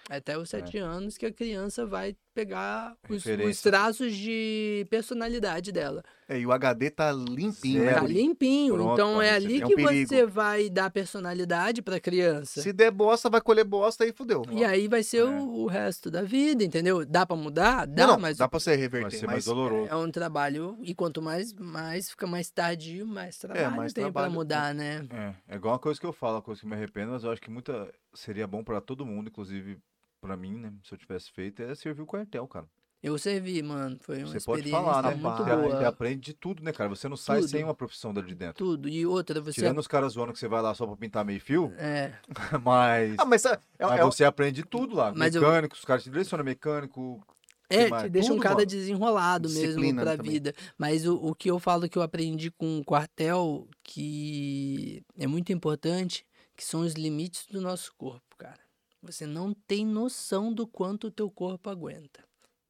Até 0.09 0.37
os 0.37 0.49
sete 0.51 0.79
É. 0.79 0.81
anos 0.81 1.17
que 1.17 1.27
a 1.27 1.33
criança 1.33 1.87
vai 1.87 2.17
pegar 2.35 2.97
os, 3.09 3.24
os 3.27 3.61
traços 3.62 4.15
de 4.15 4.86
personalidade 4.90 5.73
dela. 5.73 6.02
É, 6.28 6.39
e 6.39 6.47
o 6.47 6.52
HD 6.52 6.90
tá 6.90 7.11
limpinho, 7.11 7.81
Zero. 7.81 7.85
né? 7.85 7.94
Tá 7.94 8.07
limpinho. 8.07 8.74
Pronto, 8.74 8.93
então 8.93 9.20
é 9.20 9.31
ser. 9.31 9.35
ali 9.47 9.61
É 9.61 9.65
um 9.65 9.69
que 9.69 9.74
perigo. 9.74 10.09
você 10.09 10.27
vai 10.27 10.70
dar 10.70 10.89
personalidade 10.90 11.82
pra 11.82 11.98
criança. 11.98 12.62
Se 12.62 12.73
der 12.73 12.90
bosta, 12.93 13.28
vai 13.28 13.40
colher 13.40 13.65
bosta 13.65 14.07
e 14.07 14.12
fudeu. 14.12 14.43
E 14.52 14.65
aí 14.65 14.86
vai 14.86 15.02
ser 15.02 15.19
É. 15.19 15.24
o, 15.24 15.62
o 15.62 15.66
resto 15.66 16.09
da 16.11 16.23
vida, 16.23 16.62
entendeu? 16.62 17.05
Dá 17.05 17.27
pra 17.27 17.35
mudar? 17.36 17.85
Dá, 17.86 18.07
não, 18.07 18.12
não, 18.15 18.20
mas 18.20 18.36
dá 18.39 18.48
pra 18.48 18.61
você 18.61 18.70
Vai 18.70 18.78
reverter, 18.78 19.19
ser 19.19 19.27
mais 19.27 19.36
mas 19.39 19.44
doloroso. 19.47 19.89
é 19.90 19.97
um 19.97 20.11
trabalho. 20.11 20.78
E 20.82 20.94
quanto 20.94 21.20
mais, 21.20 21.52
mais 21.55 22.11
fica 22.11 22.27
mais 22.28 22.48
tardio, 22.51 23.07
mais 23.07 23.36
trabalho 23.39 23.65
É, 23.66 23.69
mais 23.70 23.93
tem 23.93 24.05
pra 24.05 24.12
trabalho. 24.12 24.32
mudar, 24.32 24.73
né? 24.74 25.05
É, 25.11 25.55
é 25.55 25.57
igual 25.57 25.73
uma 25.74 25.81
coisa 25.81 25.98
que 25.98 26.07
eu 26.07 26.12
falo, 26.12 26.36
uma 26.36 26.43
coisa 26.43 26.61
que 26.61 26.66
me 26.66 26.74
arrependo, 26.74 27.11
mas 27.11 27.24
eu 27.24 27.32
acho 27.32 27.40
que 27.43 27.51
muita 27.51 27.93
seria 28.15 28.47
bom 28.47 28.62
pra 28.62 28.81
todo 28.81 29.05
mundo, 29.05 29.28
inclusive 29.28 29.78
pra 30.21 30.37
mim, 30.37 30.57
né? 30.59 30.73
Se 30.85 30.95
eu 30.95 30.99
tivesse 30.99 31.31
feito, 31.33 31.63
é 31.63 31.75
servir 31.75 32.03
o 32.03 32.07
quartel, 32.07 32.47
cara. 32.47 32.67
Eu 33.03 33.17
servi, 33.17 33.63
mano. 33.63 33.97
Foi 34.03 34.19
uma 34.19 34.27
Você 34.27 34.45
pode 34.45 34.61
experiência 34.61 34.93
falar, 34.93 35.03
né? 35.03 35.15
muito 35.15 35.37
Você, 35.39 35.57
você 35.57 35.69
boa. 35.79 35.89
aprende 35.89 36.21
de 36.21 36.35
tudo, 36.35 36.63
né, 36.63 36.71
cara? 36.71 36.91
Você 36.91 37.09
não 37.09 37.17
sai 37.17 37.41
Tudo. 37.41 37.49
sem 37.49 37.65
uma 37.65 37.75
profissão 37.75 38.13
dali 38.13 38.27
de 38.29 38.35
dentro. 38.35 38.63
Tudo. 38.63 38.91
E 38.91 39.07
outra, 39.07 39.41
você. 39.41 39.53
Tirando 39.55 39.79
os 39.79 39.87
caras 39.89 40.13
zoando 40.13 40.35
que 40.35 40.39
você 40.39 40.47
vai 40.47 40.61
lá 40.61 40.75
só 40.75 40.87
pra 40.87 40.97
pintar 40.97 41.25
meio 41.25 41.41
fio, 41.41 41.73
É. 41.79 42.13
mas, 42.63 43.15
Ah, 43.19 43.25
mas 43.25 43.43
é, 43.47 43.59
é, 43.79 43.87
mas 43.87 44.01
é- 44.01 44.05
você 44.05 44.23
aprende 44.25 44.63
tudo 44.63 44.95
lá. 44.95 45.15
Mas 45.17 45.35
eu- 45.35 45.41
mecânico, 45.41 45.75
os 45.75 45.85
caras 45.85 46.03
te 46.05 46.11
direcionam 46.11 46.45
mecânico. 46.45 47.25
É, 47.71 47.89
te 48.03 48.09
deixa 48.11 48.33
um 48.35 48.39
cara 48.39 48.57
mano. 48.57 48.67
desenrolado 48.67 49.49
mesmo 49.49 49.65
Disciplina 49.69 50.03
pra 50.03 50.17
também. 50.19 50.33
vida. 50.33 50.53
Mas 50.77 51.07
o, 51.07 51.15
o 51.17 51.35
que 51.35 51.51
eu 51.51 51.59
falo 51.59 51.89
que 51.89 51.97
eu 51.97 52.03
aprendi 52.03 52.51
com 52.51 52.81
o 52.81 52.85
quartel, 52.85 53.67
que 53.83 55.03
é 55.17 55.27
muito 55.27 55.53
importante, 55.53 56.27
que 56.55 56.65
são 56.65 56.81
os 56.81 56.93
limites 56.95 57.47
do 57.47 57.61
nosso 57.63 57.95
corpo, 57.97 58.37
cara. 58.37 58.59
Você 59.02 59.27
não 59.27 59.55
tem 59.55 59.86
noção 59.86 60.52
do 60.52 60.66
quanto 60.66 61.06
o 61.09 61.10
teu 61.10 61.31
corpo 61.31 61.70
aguenta. 61.70 62.24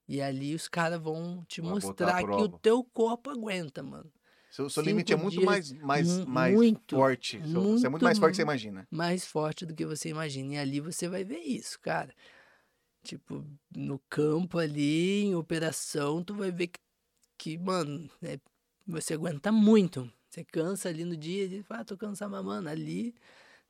E 0.08 0.20
ali 0.22 0.54
os 0.54 0.68
caras 0.68 1.00
vão 1.02 1.44
te 1.46 1.62
Vai 1.62 1.72
mostrar 1.72 2.24
que 2.26 2.42
o 2.42 2.48
teu 2.48 2.84
corpo 2.84 3.30
aguenta, 3.30 3.82
mano. 3.82 4.12
seu, 4.48 4.68
seu 4.70 4.82
limite 4.82 5.12
é 5.12 5.16
muito 5.16 5.40
dias, 5.40 5.42
mais, 5.42 5.72
mais, 5.72 6.20
mais 6.24 6.60
muito, 6.60 6.86
forte. 6.90 7.44
Seu- 7.46 7.68
você 7.74 7.86
é 7.86 7.90
muito 7.90 8.04
mais 8.04 8.18
muito 8.18 8.18
forte 8.18 8.32
que 8.34 8.36
você 8.36 8.42
imagina. 8.42 8.88
mais 8.90 9.26
forte 9.26 9.66
do 9.66 9.74
que 9.74 9.86
você 9.86 10.08
imagina. 10.10 10.54
E 10.54 10.58
ali 10.58 10.80
você 10.80 11.08
vai 11.08 11.24
ver 11.24 11.40
isso, 11.40 11.80
cara. 11.80 12.14
Tipo, 13.04 13.46
no 13.76 13.98
campo 14.10 14.58
ali, 14.58 15.22
em 15.24 15.34
operação, 15.34 16.22
tu 16.24 16.34
vai 16.34 16.50
ver 16.52 16.68
que, 16.68 16.80
que 17.38 17.58
mano, 17.58 18.10
é, 18.22 18.38
você 18.86 19.14
aguenta 19.14 19.52
muito. 19.52 20.12
Você 20.30 20.44
cansa 20.44 20.88
ali 20.90 21.04
no 21.04 21.16
dia 21.16 21.46
e 21.46 21.62
fala, 21.64 21.82
ah, 21.82 21.84
tô 21.84 21.96
cansado, 21.98 22.30
mas, 22.32 22.44
mano, 22.44 22.68
ali, 22.70 23.14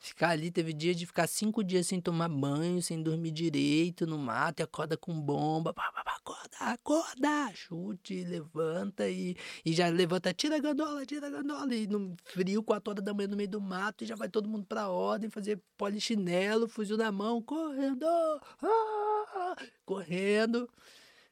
ficar 0.00 0.30
ali, 0.30 0.50
teve 0.50 0.72
dia 0.72 0.94
de 0.94 1.06
ficar 1.06 1.26
cinco 1.26 1.62
dias 1.62 1.86
sem 1.86 2.00
tomar 2.00 2.28
banho, 2.28 2.82
sem 2.82 3.02
dormir 3.02 3.30
direito 3.30 4.06
no 4.06 4.18
mato, 4.18 4.60
e 4.60 4.62
acorda 4.62 4.96
com 4.96 5.12
bomba, 5.20 5.74
pá, 5.74 5.92
pá, 5.92 6.02
pá, 6.02 6.16
acorda, 6.16 6.56
acorda, 6.58 7.52
chute, 7.54 8.24
levanta 8.24 9.08
e, 9.08 9.36
e 9.64 9.72
já 9.72 9.88
levanta, 9.88 10.32
tira 10.32 10.56
a 10.56 10.58
gandola, 10.58 11.04
tira 11.04 11.26
a 11.26 11.30
gandola, 11.30 11.74
e 11.74 11.86
no 11.86 12.16
frio, 12.24 12.62
quatro 12.62 12.90
horas 12.90 13.04
da 13.04 13.12
manhã 13.12 13.28
no 13.28 13.36
meio 13.36 13.48
do 13.48 13.60
mato, 13.60 14.02
e 14.02 14.06
já 14.06 14.16
vai 14.16 14.28
todo 14.28 14.48
mundo 14.48 14.64
pra 14.66 14.88
ordem, 14.88 15.28
fazer 15.28 15.60
polichinelo, 15.76 16.66
fuzil 16.66 16.96
na 16.96 17.12
mão, 17.12 17.42
correndo, 17.42 18.06
ah, 18.06 19.56
correndo. 19.84 20.68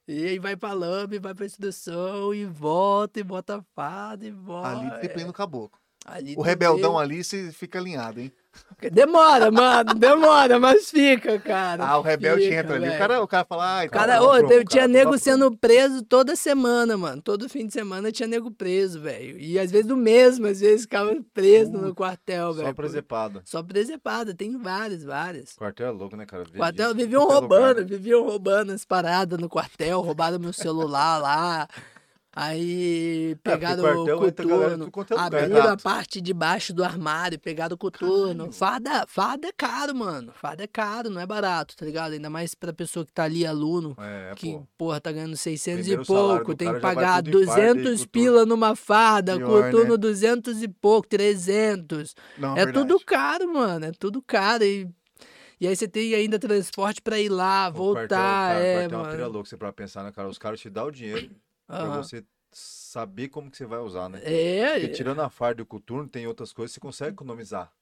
E 0.07 0.27
aí 0.27 0.39
vai 0.39 0.57
pra 0.57 0.73
lama, 0.73 1.15
e 1.15 1.19
vai 1.19 1.35
pra 1.35 1.45
instrução, 1.45 2.32
e 2.32 2.47
volta, 2.47 3.20
e 3.20 3.23
bota 3.23 3.57
a 3.57 3.62
fada, 3.74 4.27
e 4.27 4.31
volta. 4.31 4.69
Ali 4.69 4.90
disciplina 4.90 5.28
o 5.28 5.35
caboclo. 5.35 5.78
Ali 6.07 6.35
O 6.36 6.40
rebeldão 6.40 6.99
ali 6.99 7.23
se 7.23 7.53
fica 7.53 7.78
alinhado, 7.78 8.20
hein? 8.20 8.32
Demora, 8.93 9.51
mano, 9.51 9.93
demora, 9.94 10.60
mas 10.60 10.89
fica, 10.89 11.36
cara. 11.40 11.85
Ah, 11.85 11.98
o 11.98 12.01
rebelde 12.02 12.43
fica, 12.44 12.55
entra 12.60 12.76
ali. 12.76 12.89
O 12.89 12.97
cara, 12.98 13.22
o 13.22 13.26
cara 13.26 13.44
fala, 13.44 13.76
ai, 13.78 13.86
O 13.89 13.90
Cara, 13.90 14.18
tá, 14.18 14.22
ô, 14.22 14.32
teve- 14.47 14.60
o 14.60 14.64
tinha 14.64 14.82
cara 14.82 14.93
nego 14.93 15.10
tá 15.12 15.18
sendo 15.18 15.56
preso 15.56 16.02
toda 16.02 16.36
semana, 16.36 16.97
mano. 16.97 17.20
Todo 17.20 17.48
fim 17.48 17.66
de 17.66 17.72
semana 17.72 18.12
tinha 18.12 18.28
nego 18.28 18.52
preso, 18.52 19.01
velho. 19.01 19.36
E 19.36 19.59
às 19.59 19.72
vezes 19.72 19.86
do 19.89 19.97
mesmo, 19.97 20.47
às 20.47 20.60
vezes 20.60 20.82
ficava 20.82 21.12
preso 21.35 21.72
no 21.72 21.93
quartel, 21.93 22.52
velho. 22.55 22.68
Só 22.68 22.72
presepada. 22.74 23.43
Só 23.44 23.62
presepada, 23.64 24.32
tem 24.32 24.56
várias, 24.56 25.02
várias. 25.02 25.55
Quartel 25.55 25.89
é 25.89 25.90
louco, 25.90 26.14
né, 26.16 26.24
cara? 26.24 26.44
Vê 26.44 26.56
Quartel, 26.59 26.94
viviam 26.94 27.26
qualquer 27.26 27.43
lugar, 27.43 27.59
roubando, 27.59 27.78
né? 27.80 27.85
viviam 27.85 28.22
roubando 28.22 28.70
as 28.72 28.85
paradas 28.85 29.39
no 29.40 29.48
quartel, 29.48 30.01
roubaram 30.01 30.39
meu 30.39 30.52
celular 30.52 31.18
lá. 31.18 31.68
Aí 32.36 33.34
pegaram 33.42 33.84
É, 33.86 33.92
o 34.14 34.18
coturno, 34.18 34.84
lugar. 34.84 35.18
abriram 35.18 35.62
a 35.72 35.76
parte 35.76 36.20
de 36.20 36.32
baixo 36.34 36.72
do 36.74 36.84
armário, 36.84 37.38
pegaram 37.38 37.74
o 37.74 37.78
coturno. 37.78 38.44
Caralho. 38.44 38.52
Farda, 38.52 39.06
farda 39.09 39.48
é 39.48 39.52
caro, 39.56 39.94
mano. 39.94 40.32
Farda 40.34 40.62
é 40.62 40.66
caro, 40.66 41.09
não 41.10 41.20
é 41.20 41.26
barato, 41.26 41.74
tá 41.76 41.84
ligado? 41.86 42.12
Ainda 42.12 42.28
mais 42.30 42.55
pra 42.55 42.72
pessoa 42.72 43.05
que 43.05 43.12
tá 43.12 43.24
ali, 43.24 43.46
aluno, 43.46 43.96
É, 43.98 44.34
que, 44.36 44.52
pô. 44.52 44.66
porra, 44.76 45.00
tá 45.00 45.10
ganhando 45.10 45.36
600 45.36 45.80
Primeiro 45.80 46.02
e 46.02 46.06
pouco, 46.06 46.55
tem 46.55 46.72
que 46.72 46.80
pagar 46.80 47.22
tudo 47.24 47.42
em 47.42 47.46
farda 47.46 47.60
e 47.62 47.64
200 47.74 47.90
coturno. 48.00 48.09
pila 48.10 48.46
numa 48.46 48.76
farda, 48.76 49.36
Pior, 49.36 49.64
né? 49.64 49.70
coturno 49.72 49.98
200 49.98 50.62
e 50.62 50.68
pouco, 50.68 51.09
300. 51.09 52.14
Não, 52.36 52.52
É 52.52 52.66
verdade. 52.66 52.86
tudo 52.86 53.05
caro, 53.05 53.52
mano. 53.52 53.86
É 53.86 53.92
tudo 53.98 54.22
caro. 54.22 54.62
E, 54.64 54.88
e 55.60 55.66
aí 55.66 55.74
você 55.74 55.88
tem 55.88 56.14
ainda 56.14 56.38
transporte 56.38 57.00
pra 57.02 57.18
ir 57.18 57.30
lá, 57.30 57.68
O 57.68 57.72
voltar. 57.72 58.06
quartel, 58.06 58.18
cara, 58.18 58.60
é, 58.60 58.74
quartel 58.88 58.98
é 58.98 59.02
uma 59.02 59.10
mano. 59.16 59.32
louca, 59.32 59.48
você 59.48 59.56
pra 59.56 59.72
pensar, 59.72 60.05
né, 60.05 60.12
cara? 60.12 60.28
Os 60.28 60.38
caras 60.38 60.60
te 60.60 60.68
dão 60.70 60.86
o 60.86 60.90
dinheiro 60.92 61.30
pra 61.69 61.77
Aham. 61.77 62.03
você 62.03 62.24
saber 62.51 63.28
como 63.28 63.51
que 63.51 63.57
você 63.57 63.66
vai 63.66 63.78
usar, 63.78 64.09
né? 64.09 64.20
É, 64.24 64.70
Porque 64.73 64.89
tirando 64.89 65.20
a 65.20 65.31
farda 65.31 65.61
e 65.61 65.65
o 65.65 65.66
coturno, 65.66 66.09
tem 66.09 66.27
outras 66.27 66.53
coisas 66.53 66.73
que 66.74 66.81
você 66.81 66.81
consegue 66.81 67.12
economizar. 67.15 67.73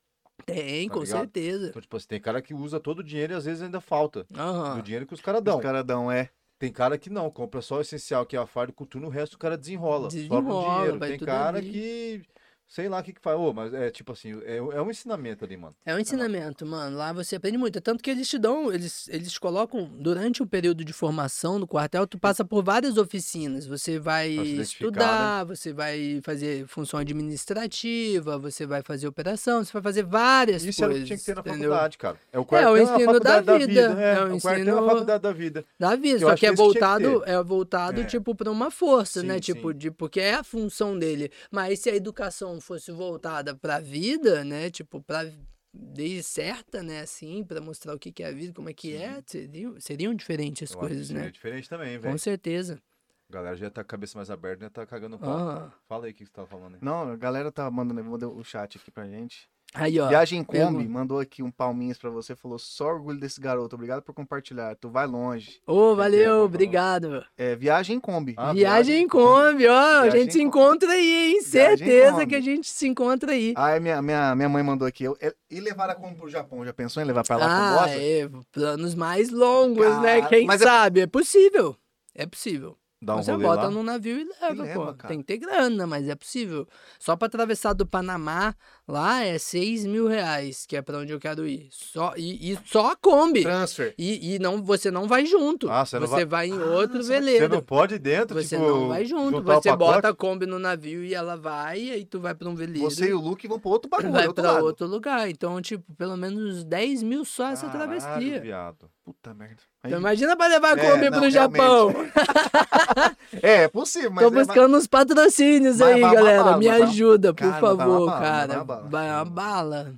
tem, 0.44 0.88
tá 0.88 0.94
com 0.94 1.00
ligado? 1.00 1.18
certeza. 1.20 1.68
Então, 1.70 1.82
tipo 1.82 1.96
assim, 1.96 2.06
tem 2.08 2.20
cara 2.20 2.42
que 2.42 2.52
usa 2.54 2.78
todo 2.80 2.98
o 3.00 3.04
dinheiro 3.04 3.32
e 3.32 3.36
às 3.36 3.44
vezes 3.44 3.62
ainda 3.62 3.80
falta 3.80 4.26
Aham. 4.36 4.76
do 4.76 4.82
dinheiro 4.82 5.06
que 5.06 5.14
os 5.14 5.20
caras 5.20 5.42
dão. 5.42 5.56
Os 5.56 5.62
caras 5.62 5.84
dão, 5.84 6.10
é. 6.10 6.30
Tem 6.58 6.72
cara 6.72 6.96
que 6.96 7.10
não, 7.10 7.30
compra 7.30 7.60
só 7.60 7.76
o 7.76 7.80
essencial, 7.80 8.24
que 8.24 8.34
é 8.34 8.38
a 8.38 8.46
farda 8.46 8.70
e 8.70 8.72
o 8.72 8.76
coturno, 8.76 9.08
o 9.08 9.10
resto 9.10 9.34
o 9.34 9.38
cara 9.38 9.58
desenrola. 9.58 10.08
sobra 10.10 10.16
Desenrola, 10.18 10.54
o 10.54 10.74
dinheiro. 10.74 11.00
Tem 11.00 11.18
cara 11.18 11.58
ali. 11.58 11.70
que, 11.72 12.22
sei 12.66 12.88
lá 12.88 13.00
o 13.00 13.02
que 13.02 13.12
que 13.12 13.20
faz. 13.20 13.38
Ô, 13.38 13.52
mas 13.52 13.72
é 13.72 13.90
tipo 13.90 14.12
assim, 14.12 14.40
é, 14.44 14.56
é 14.56 14.82
um 14.82 14.90
ensinamento 14.90 15.44
ali, 15.44 15.56
mano. 15.56 15.74
É 15.84 15.94
um 15.94 15.98
ensinamento, 15.98 16.64
mano. 16.66 16.96
Lá 16.96 17.12
você 17.12 17.36
aprende 17.36 17.56
muito. 17.58 17.78
É 17.78 17.80
Tanto 17.80 18.02
que 18.02 18.10
eles 18.10 18.28
te 18.28 18.38
dão, 18.38 18.72
eles, 18.72 19.08
eles 19.08 19.38
colocam, 19.38 19.88
durante 19.98 20.42
o 20.42 20.46
período 20.46 20.84
de 20.84 20.92
formação 20.92 21.58
no 21.58 21.66
quartel, 21.66 22.06
tu 22.06 22.18
passa 22.18 22.44
por 22.44 22.62
várias 22.64 22.96
oficinas. 22.96 23.66
Você 23.66 23.98
vai 23.98 24.34
Pra 24.34 24.44
estudar, 24.62 25.44
você 25.44 25.72
vai 25.72 26.20
fazer 26.22 26.66
função 26.66 26.98
administrativa, 27.00 28.38
você 28.38 28.66
vai 28.66 28.82
fazer 28.82 29.06
operação, 29.06 29.64
você 29.64 29.72
vai 29.72 29.82
fazer 29.82 30.02
várias 30.04 30.64
Isso 30.64 30.82
o 30.82 30.86
coisas. 30.86 31.02
que 31.02 31.06
tinha 31.08 31.18
que 31.18 31.24
ter 31.24 31.34
na 31.34 31.40
entendeu? 31.40 31.70
faculdade, 31.70 31.98
cara. 31.98 32.16
É 32.32 32.38
o 32.38 32.40
É, 32.40 32.42
o 32.42 32.44
quartel, 32.44 32.76
é, 32.76 32.80
a 32.80 32.82
ensino 32.82 32.98
da 32.98 33.04
faculdade 33.06 33.46
da 33.46 33.58
vida, 33.58 33.66
vida. 33.88 34.02
é 34.02 34.14
É, 34.16 34.24
o 34.24 34.36
o 34.36 34.40
quartel 34.40 34.50
é 34.50 34.56
a 34.56 34.60
ensino- 34.60 34.86
faculdade 34.88 35.22
da 35.22 35.32
vida. 35.32 35.64
Da 35.78 35.96
vida, 35.96 36.18
só 36.20 36.34
que 36.34 36.46
é 36.46 36.48
que 36.48 36.54
isso 36.54 36.72
que 36.72 36.80
voltado, 36.80 37.20
ter. 37.20 37.30
é 37.30 37.42
voltado 37.42 38.00
É. 38.00 38.04
tipo 38.04 38.34
para 38.34 38.50
uma 38.50 38.70
força, 38.70 39.22
né? 39.22 39.34
Sim, 39.34 39.40
Tipo, 39.40 39.72
sim. 39.72 39.78
de 39.78 39.90
porque 39.90 40.20
é 40.20 40.34
a 40.34 40.42
função 40.44 40.98
dele. 40.98 41.30
Mas 41.50 41.80
se 41.80 41.90
a 41.90 41.94
educação 41.94 42.55
fosse 42.60 42.90
voltada 42.92 43.54
para 43.56 43.76
a 43.76 43.80
vida, 43.80 44.44
né? 44.44 44.70
Tipo, 44.70 45.02
para 45.02 45.30
desde 45.72 46.22
certa, 46.22 46.82
né, 46.82 47.00
assim, 47.00 47.44
para 47.44 47.60
mostrar 47.60 47.94
o 47.94 47.98
que 47.98 48.10
que 48.10 48.22
é 48.22 48.28
a 48.28 48.32
vida, 48.32 48.52
como 48.54 48.70
é 48.70 48.72
que 48.72 48.94
é, 48.96 49.22
seriam, 49.26 49.78
seriam 49.78 50.14
diferentes 50.14 50.70
as 50.70 50.74
Eu 50.74 50.80
acho 50.80 50.88
que 50.88 50.94
coisas, 50.94 51.08
seria 51.08 51.22
né? 51.24 51.30
diferente 51.30 51.68
também, 51.68 51.96
Com 51.96 52.02
velho. 52.02 52.18
certeza. 52.18 52.80
A 53.28 53.32
galera 53.32 53.56
já 53.56 53.68
tá 53.68 53.82
com 53.82 53.88
a 53.88 53.90
cabeça 53.90 54.16
mais 54.16 54.30
aberta, 54.30 54.64
né? 54.64 54.70
Tá 54.70 54.86
cagando 54.86 55.18
pau. 55.18 55.28
Aham. 55.28 55.72
Fala 55.88 56.06
aí 56.06 56.12
o 56.12 56.14
que 56.14 56.24
você 56.24 56.32
tava 56.32 56.46
falando 56.46 56.76
aí. 56.76 56.80
Não, 56.80 57.10
a 57.12 57.16
galera 57.16 57.50
tá 57.52 57.70
mandando, 57.70 58.02
mandou 58.04 58.36
o 58.36 58.44
chat 58.44 58.78
aqui 58.78 58.90
pra 58.90 59.06
gente. 59.06 59.50
Aí, 59.74 60.00
ó. 60.00 60.08
Viagem 60.08 60.42
Kombi 60.42 60.88
mandou 60.88 61.18
aqui 61.20 61.42
um 61.42 61.50
palminhas 61.50 61.98
pra 61.98 62.08
você, 62.08 62.34
falou 62.34 62.58
só 62.58 62.86
orgulho 62.86 63.20
desse 63.20 63.38
garoto, 63.40 63.74
obrigado 63.76 64.00
por 64.02 64.14
compartilhar, 64.14 64.74
tu 64.76 64.88
vai 64.88 65.06
longe. 65.06 65.60
Ô, 65.66 65.92
é, 65.92 65.96
valeu, 65.96 66.38
lá. 66.38 66.42
obrigado. 66.44 67.24
É, 67.36 67.54
Viagem 67.54 68.00
Kombi. 68.00 68.34
Ah, 68.38 68.54
Viagem 68.54 69.02
em 69.02 69.08
Kombi, 69.08 69.66
ó, 69.66 69.72
a 69.76 70.02
Viagem 70.04 70.20
gente 70.22 70.32
se 70.32 70.42
encontra 70.42 70.90
aí, 70.92 71.32
hein? 71.34 71.42
Certeza 71.42 72.24
que 72.26 72.34
a 72.34 72.40
gente 72.40 72.66
se 72.68 72.88
encontra 72.88 73.32
aí. 73.32 73.52
Ah, 73.54 73.78
minha, 73.78 74.00
minha, 74.00 74.34
minha 74.34 74.48
mãe 74.48 74.62
mandou 74.62 74.88
aqui. 74.88 75.04
Eu, 75.04 75.16
é- 75.20 75.34
e 75.50 75.60
levar 75.60 75.90
a 75.90 75.94
Kombi 75.94 76.14
pro 76.16 76.28
Japão? 76.30 76.64
Já 76.64 76.72
pensou 76.72 77.02
em 77.02 77.06
levar 77.06 77.24
pra 77.24 77.36
lá 77.36 77.46
com 77.46 77.52
Ah, 77.52 77.78
bosta? 77.82 77.98
é, 78.00 78.30
planos 78.52 78.94
mais 78.94 79.30
longos, 79.30 79.86
né? 80.00 80.20
Cara, 80.22 80.28
Quem 80.28 80.46
mas 80.46 80.62
é- 80.62 80.64
sabe? 80.64 81.00
É 81.00 81.06
possível. 81.06 81.76
É 82.14 82.24
possível. 82.24 82.78
Dá 83.00 83.14
um 83.16 83.22
Você 83.22 83.36
bota 83.36 83.64
lá. 83.64 83.70
num 83.70 83.82
navio 83.82 84.18
e 84.18 84.24
leva, 84.24 84.66
E 84.66 84.72
pô. 84.74 84.84
leva. 84.86 84.94
Tem 85.06 85.18
que 85.18 85.24
ter 85.24 85.36
grana, 85.36 85.86
mas 85.86 86.08
é 86.08 86.14
possível. 86.14 86.66
Só 86.98 87.14
pra 87.14 87.26
atravessar 87.26 87.74
do 87.74 87.86
Panamá, 87.86 88.54
lá 88.88 89.22
é 89.22 89.36
6 89.36 89.84
mil 89.84 90.08
reais, 90.08 90.64
que 90.66 90.74
é 90.76 90.80
pra 90.80 90.98
onde 90.98 91.12
eu 91.12 91.20
quero 91.20 91.46
ir. 91.46 91.68
Só, 91.70 92.14
e, 92.16 92.52
e 92.52 92.58
só 92.64 92.92
a 92.92 92.96
Kombi. 92.96 93.42
Transfer. 93.42 93.94
E, 93.98 94.34
e 94.34 94.38
não, 94.38 94.62
você 94.62 94.90
não 94.90 95.06
vai 95.06 95.26
junto. 95.26 95.70
Ah, 95.70 95.84
você 95.84 95.98
não 96.00 96.06
você 96.06 96.24
vai- 96.24 96.48
vai 96.48 96.48
em 96.48 96.58
outro 96.58 97.02
você 97.02 97.08
vai- 97.12 97.18
Você 97.20 97.24
veleiro. 97.32 97.48
não 97.54 97.62
pode 97.62 97.96
ir 97.96 97.98
dentro, 97.98 98.42
Você 98.42 98.56
tipo, 98.56 98.66
não 98.66 98.88
vai 98.88 99.04
junto. 99.04 99.42
Você 99.42 99.76
bota 99.76 100.08
a 100.08 100.14
Kombi 100.14 100.46
no 100.46 100.58
navio 100.58 101.04
e 101.04 101.14
ela 101.14 101.36
vai, 101.36 101.78
e 101.78 101.90
aí 101.92 102.04
tu 102.06 102.18
vai 102.18 102.34
pra 102.34 102.48
um 102.48 102.54
veleiro. 102.54 102.90
Você 102.90 103.10
e 103.10 103.12
o 103.12 103.20
Luke 103.20 103.46
vão 103.46 103.60
pro 103.60 103.70
outro 103.70 103.90
bagulho, 103.90 104.10
vai 104.12 104.26
outro 104.26 104.42
pra 104.42 104.52
lado. 104.52 104.64
outro 104.64 104.86
lugar. 104.86 105.28
Então, 105.28 105.60
tipo, 105.60 105.84
pelo 105.96 106.16
menos 106.16 106.64
10 106.64 107.02
mil 107.02 107.26
só 107.26 107.48
essa 107.50 107.66
Caralho, 107.68 108.00
travessia. 108.00 108.40
viado. 108.40 108.90
Puta 109.04 109.34
merda. 109.34 109.62
Aí- 109.82 109.90
Então, 109.90 110.00
imagina 110.00 110.36
pra 110.36 110.46
levar 110.46 110.76
a 110.76 110.80
É, 110.82 110.90
Kombi 110.90 111.10
não, 111.10 111.20
pro. 111.20 111.30
Japão. 111.30 111.94
É, 113.42 113.64
é 113.64 113.68
possível, 113.68 114.10
mas 114.10 114.24
Tô 114.24 114.30
é 114.30 114.44
buscando 114.44 114.76
uns 114.76 114.86
patrocínios 114.86 115.78
Vai- 115.78 115.94
aí, 115.94 116.00
vai 116.00 116.14
galera. 116.14 116.44
bala, 116.44 116.58
Me 116.58 116.68
ajuda, 116.68 117.34
por 117.34 117.40
Cara, 117.50 117.60
favor, 117.60 118.06
vai 118.10 118.20
cara. 118.20 118.64
bala. 118.64 118.88
Vai 118.88 119.10
uma 119.10 119.24
bala. 119.24 119.94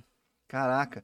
Caraca. 0.47 1.03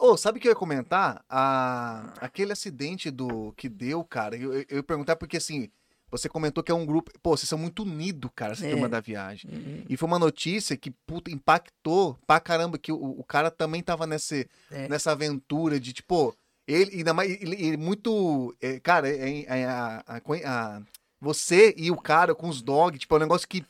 Ô, 0.00 0.16
sabe 0.16 0.38
o 0.38 0.40
que 0.42 0.48
eu 0.48 0.52
ia 0.52 0.56
comentar? 0.56 1.22
A... 1.28 2.12
Aquele 2.20 2.52
acidente 2.52 3.10
do 3.10 3.52
que 3.56 3.68
deu, 3.68 4.02
cara, 4.02 4.36
eu, 4.36 4.52
eu, 4.52 4.64
eu 4.68 4.76
ia 4.78 4.82
perguntar 4.82 5.14
porque 5.16 5.36
assim, 5.36 5.68
você 6.10 6.28
comentou 6.28 6.64
que 6.64 6.72
é 6.72 6.74
um 6.74 6.86
grupo. 6.86 7.12
Pô, 7.22 7.36
vocês 7.36 7.48
são 7.48 7.58
muito 7.58 7.82
unidos, 7.82 8.30
cara, 8.34 8.52
essa 8.54 8.66
É. 8.66 8.70
turma 8.70 8.88
da 8.88 9.00
viagem. 9.00 9.50
Uhum. 9.52 9.84
E 9.88 9.96
foi 9.96 10.06
uma 10.08 10.18
notícia 10.18 10.76
que, 10.76 10.90
puta, 10.90 11.30
impactou 11.30 12.16
pra 12.26 12.40
caramba, 12.40 12.78
que 12.78 12.90
o, 12.92 12.96
o 13.20 13.24
cara 13.24 13.50
também 13.50 13.82
tava 13.82 14.06
nesse, 14.06 14.48
É. 14.70 14.88
nessa 14.88 15.12
aventura 15.12 15.78
de, 15.78 15.92
tipo, 15.92 16.34
ele, 16.66 16.96
ainda 16.98 17.12
mais, 17.14 17.30
ele, 17.30 17.56
ele 17.56 17.76
muito, 17.76 18.54
é, 18.60 18.78
cara, 18.80 19.08
é, 19.08 19.42
é 19.44 19.64
a, 19.64 20.04
a- 20.06 20.20
a- 20.44 20.82
você 21.20 21.74
e 21.76 21.90
o 21.90 21.96
cara 21.96 22.34
com 22.34 22.48
os 22.48 22.60
dogs, 22.62 22.98
tipo, 22.98 23.14
é 23.14 23.18
um 23.18 23.20
negócio 23.20 23.48
que, 23.48 23.64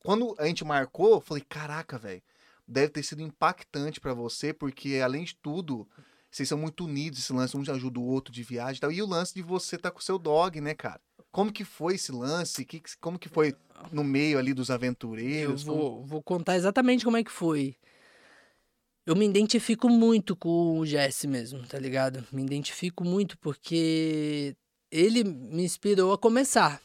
quando 0.00 0.34
a 0.38 0.46
gente 0.46 0.64
marcou, 0.64 1.12
eu 1.12 1.20
falei, 1.20 1.44
caraca, 1.48 1.98
velho, 1.98 2.22
deve 2.66 2.88
ter 2.90 3.02
sido 3.02 3.22
impactante 3.22 4.00
pra 4.00 4.14
você, 4.14 4.52
porque, 4.52 5.00
além 5.02 5.24
de 5.24 5.34
tudo, 5.36 5.86
vocês 6.30 6.48
são 6.48 6.58
muito 6.58 6.84
unidos, 6.84 7.18
esse 7.18 7.32
lance, 7.32 7.56
um 7.56 7.64
já 7.64 7.74
ajuda 7.74 7.98
o 7.98 8.04
outro 8.06 8.32
de 8.32 8.42
viagem 8.42 8.76
e 8.76 8.80
tal, 8.80 8.92
e 8.92 9.02
o 9.02 9.06
lance 9.06 9.34
de 9.34 9.42
você 9.42 9.76
tá 9.78 9.90
com 9.90 9.98
o 9.98 10.02
seu 10.02 10.18
dog, 10.18 10.60
né, 10.60 10.74
cara? 10.74 11.00
Como 11.32 11.52
que 11.52 11.64
foi 11.64 11.94
esse 11.94 12.10
lance? 12.12 12.64
Que, 12.64 12.82
como 13.00 13.18
que 13.18 13.28
foi 13.28 13.54
no 13.92 14.02
meio 14.04 14.38
ali 14.38 14.52
dos 14.52 14.68
Eu 14.68 14.74
aventureiros? 14.76 15.62
Como- 15.64 15.76
vou, 15.78 16.04
vou 16.06 16.22
contar 16.22 16.56
exatamente 16.56 17.04
como 17.04 17.16
é 17.16 17.22
que 17.24 17.30
foi. 17.30 17.76
Eu 19.10 19.16
me 19.16 19.26
identifico 19.26 19.88
muito 19.88 20.36
com 20.36 20.78
o 20.78 20.86
Jesse 20.86 21.26
mesmo, 21.26 21.66
tá 21.66 21.76
ligado? 21.80 22.24
Me 22.30 22.44
identifico 22.44 23.02
muito 23.02 23.36
porque 23.38 24.54
ele 24.88 25.24
me 25.24 25.64
inspirou 25.64 26.12
a 26.12 26.16
começar. 26.16 26.80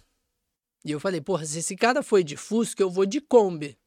E 0.84 0.90
eu 0.90 1.00
falei, 1.00 1.22
porra, 1.22 1.46
se 1.46 1.60
esse 1.60 1.76
cara 1.76 2.02
foi 2.02 2.24
de 2.24 2.36
Fusca, 2.36 2.82
eu 2.82 2.90
vou 2.90 3.06
de 3.06 3.22
Kombi. 3.22 3.78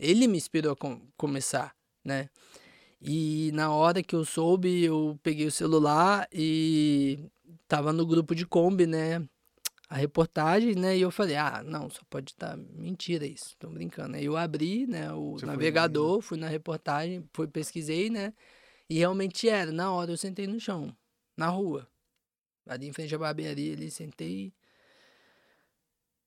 Ele 0.00 0.26
me 0.26 0.36
inspirou 0.36 0.72
a 0.72 0.76
com- 0.76 1.00
começar, 1.16 1.72
né? 2.04 2.28
E 3.00 3.52
na 3.54 3.72
hora 3.72 4.02
que 4.02 4.16
eu 4.16 4.24
soube, 4.24 4.82
eu 4.82 5.16
peguei 5.22 5.46
o 5.46 5.52
celular 5.52 6.26
e 6.32 7.20
tava 7.68 7.92
no 7.92 8.04
grupo 8.04 8.34
de 8.34 8.44
Kombi, 8.44 8.84
né? 8.84 9.24
A 9.90 9.96
reportagem, 9.96 10.76
né? 10.76 10.96
E 10.96 11.00
eu 11.00 11.10
falei, 11.10 11.34
ah, 11.34 11.64
não, 11.64 11.90
só 11.90 12.00
pode 12.08 12.30
estar 12.30 12.56
mentira 12.56 13.26
isso, 13.26 13.56
tô 13.58 13.68
brincando. 13.68 14.16
Aí 14.16 14.24
eu 14.24 14.36
abri, 14.36 14.86
né, 14.86 15.12
o 15.12 15.32
Você 15.32 15.44
foi 15.44 15.48
navegador, 15.48 16.20
fui 16.20 16.38
na 16.38 16.46
reportagem, 16.46 17.28
fui, 17.32 17.48
pesquisei, 17.48 18.08
né? 18.08 18.32
E 18.88 18.98
realmente 18.98 19.48
era. 19.48 19.72
Na 19.72 19.92
hora 19.92 20.12
eu 20.12 20.16
sentei 20.16 20.46
no 20.46 20.60
chão, 20.60 20.96
na 21.36 21.48
rua. 21.48 21.88
Ali 22.64 22.86
em 22.86 22.92
frente 22.92 23.12
à 23.12 23.18
barbearia, 23.18 23.72
ali, 23.72 23.90
sentei. 23.90 24.54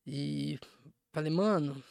E 0.05 0.59
falei, 1.13 1.31
mano, 1.31 1.81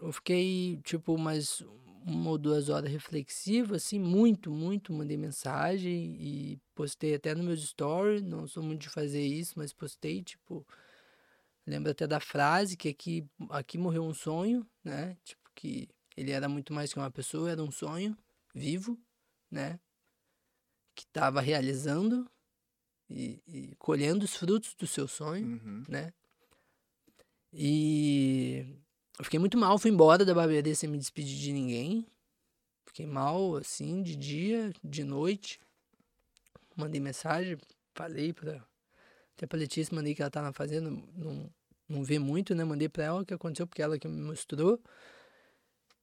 eu 0.00 0.10
fiquei, 0.10 0.80
tipo, 0.82 1.18
mais 1.18 1.62
uma 2.06 2.30
ou 2.30 2.38
duas 2.38 2.68
horas 2.68 2.90
reflexivo, 2.90 3.74
assim, 3.74 3.98
muito, 3.98 4.50
muito. 4.50 4.92
Mandei 4.92 5.16
mensagem 5.16 6.16
e 6.20 6.60
postei 6.74 7.14
até 7.14 7.34
nos 7.34 7.44
meus 7.44 7.62
stories. 7.68 8.22
Não 8.22 8.46
sou 8.46 8.62
muito 8.62 8.82
de 8.82 8.90
fazer 8.90 9.24
isso, 9.24 9.54
mas 9.56 9.72
postei, 9.72 10.22
tipo. 10.22 10.66
Lembro 11.66 11.90
até 11.90 12.06
da 12.06 12.20
frase 12.20 12.76
que 12.76 12.90
aqui, 12.90 13.26
aqui 13.48 13.78
morreu 13.78 14.04
um 14.04 14.12
sonho, 14.12 14.66
né? 14.84 15.16
Tipo, 15.24 15.50
que 15.54 15.88
ele 16.14 16.30
era 16.30 16.46
muito 16.46 16.74
mais 16.74 16.92
que 16.92 16.98
uma 16.98 17.10
pessoa, 17.10 17.50
era 17.50 17.62
um 17.62 17.70
sonho 17.70 18.14
vivo, 18.54 19.00
né? 19.50 19.80
Que 20.94 21.04
estava 21.04 21.40
realizando 21.40 22.30
e, 23.08 23.42
e 23.46 23.74
colhendo 23.76 24.26
os 24.26 24.36
frutos 24.36 24.74
do 24.74 24.86
seu 24.86 25.08
sonho 25.08 25.46
Uhum. 25.46 25.84
né? 25.88 26.12
E 27.50 28.66
eu 29.18 29.24
fiquei 29.24 29.38
muito 29.38 29.56
mal, 29.56 29.78
fui 29.78 29.90
embora 29.90 30.24
da 30.24 30.34
barbearia 30.34 30.74
sem 30.74 30.88
me 30.88 30.98
despedir 30.98 31.38
de 31.38 31.52
ninguém. 31.52 32.06
Fiquei 32.86 33.06
mal, 33.06 33.56
assim, 33.56 34.02
de 34.02 34.16
dia, 34.16 34.72
de 34.82 35.04
noite. 35.04 35.60
Mandei 36.76 37.00
mensagem, 37.00 37.56
falei 37.94 38.32
pra. 38.32 38.64
Até 39.36 39.46
pra 39.46 39.58
Letícia, 39.58 39.94
mandei 39.94 40.14
que 40.14 40.22
ela 40.22 40.30
tá 40.30 40.40
na 40.40 40.52
fazenda, 40.52 40.90
não, 40.90 41.50
não 41.88 42.04
vê 42.04 42.18
muito, 42.20 42.54
né? 42.54 42.62
Mandei 42.64 42.88
pra 42.88 43.04
ela 43.04 43.22
o 43.22 43.26
que 43.26 43.34
aconteceu, 43.34 43.66
porque 43.66 43.82
ela 43.82 43.98
que 43.98 44.06
me 44.06 44.20
mostrou. 44.20 44.80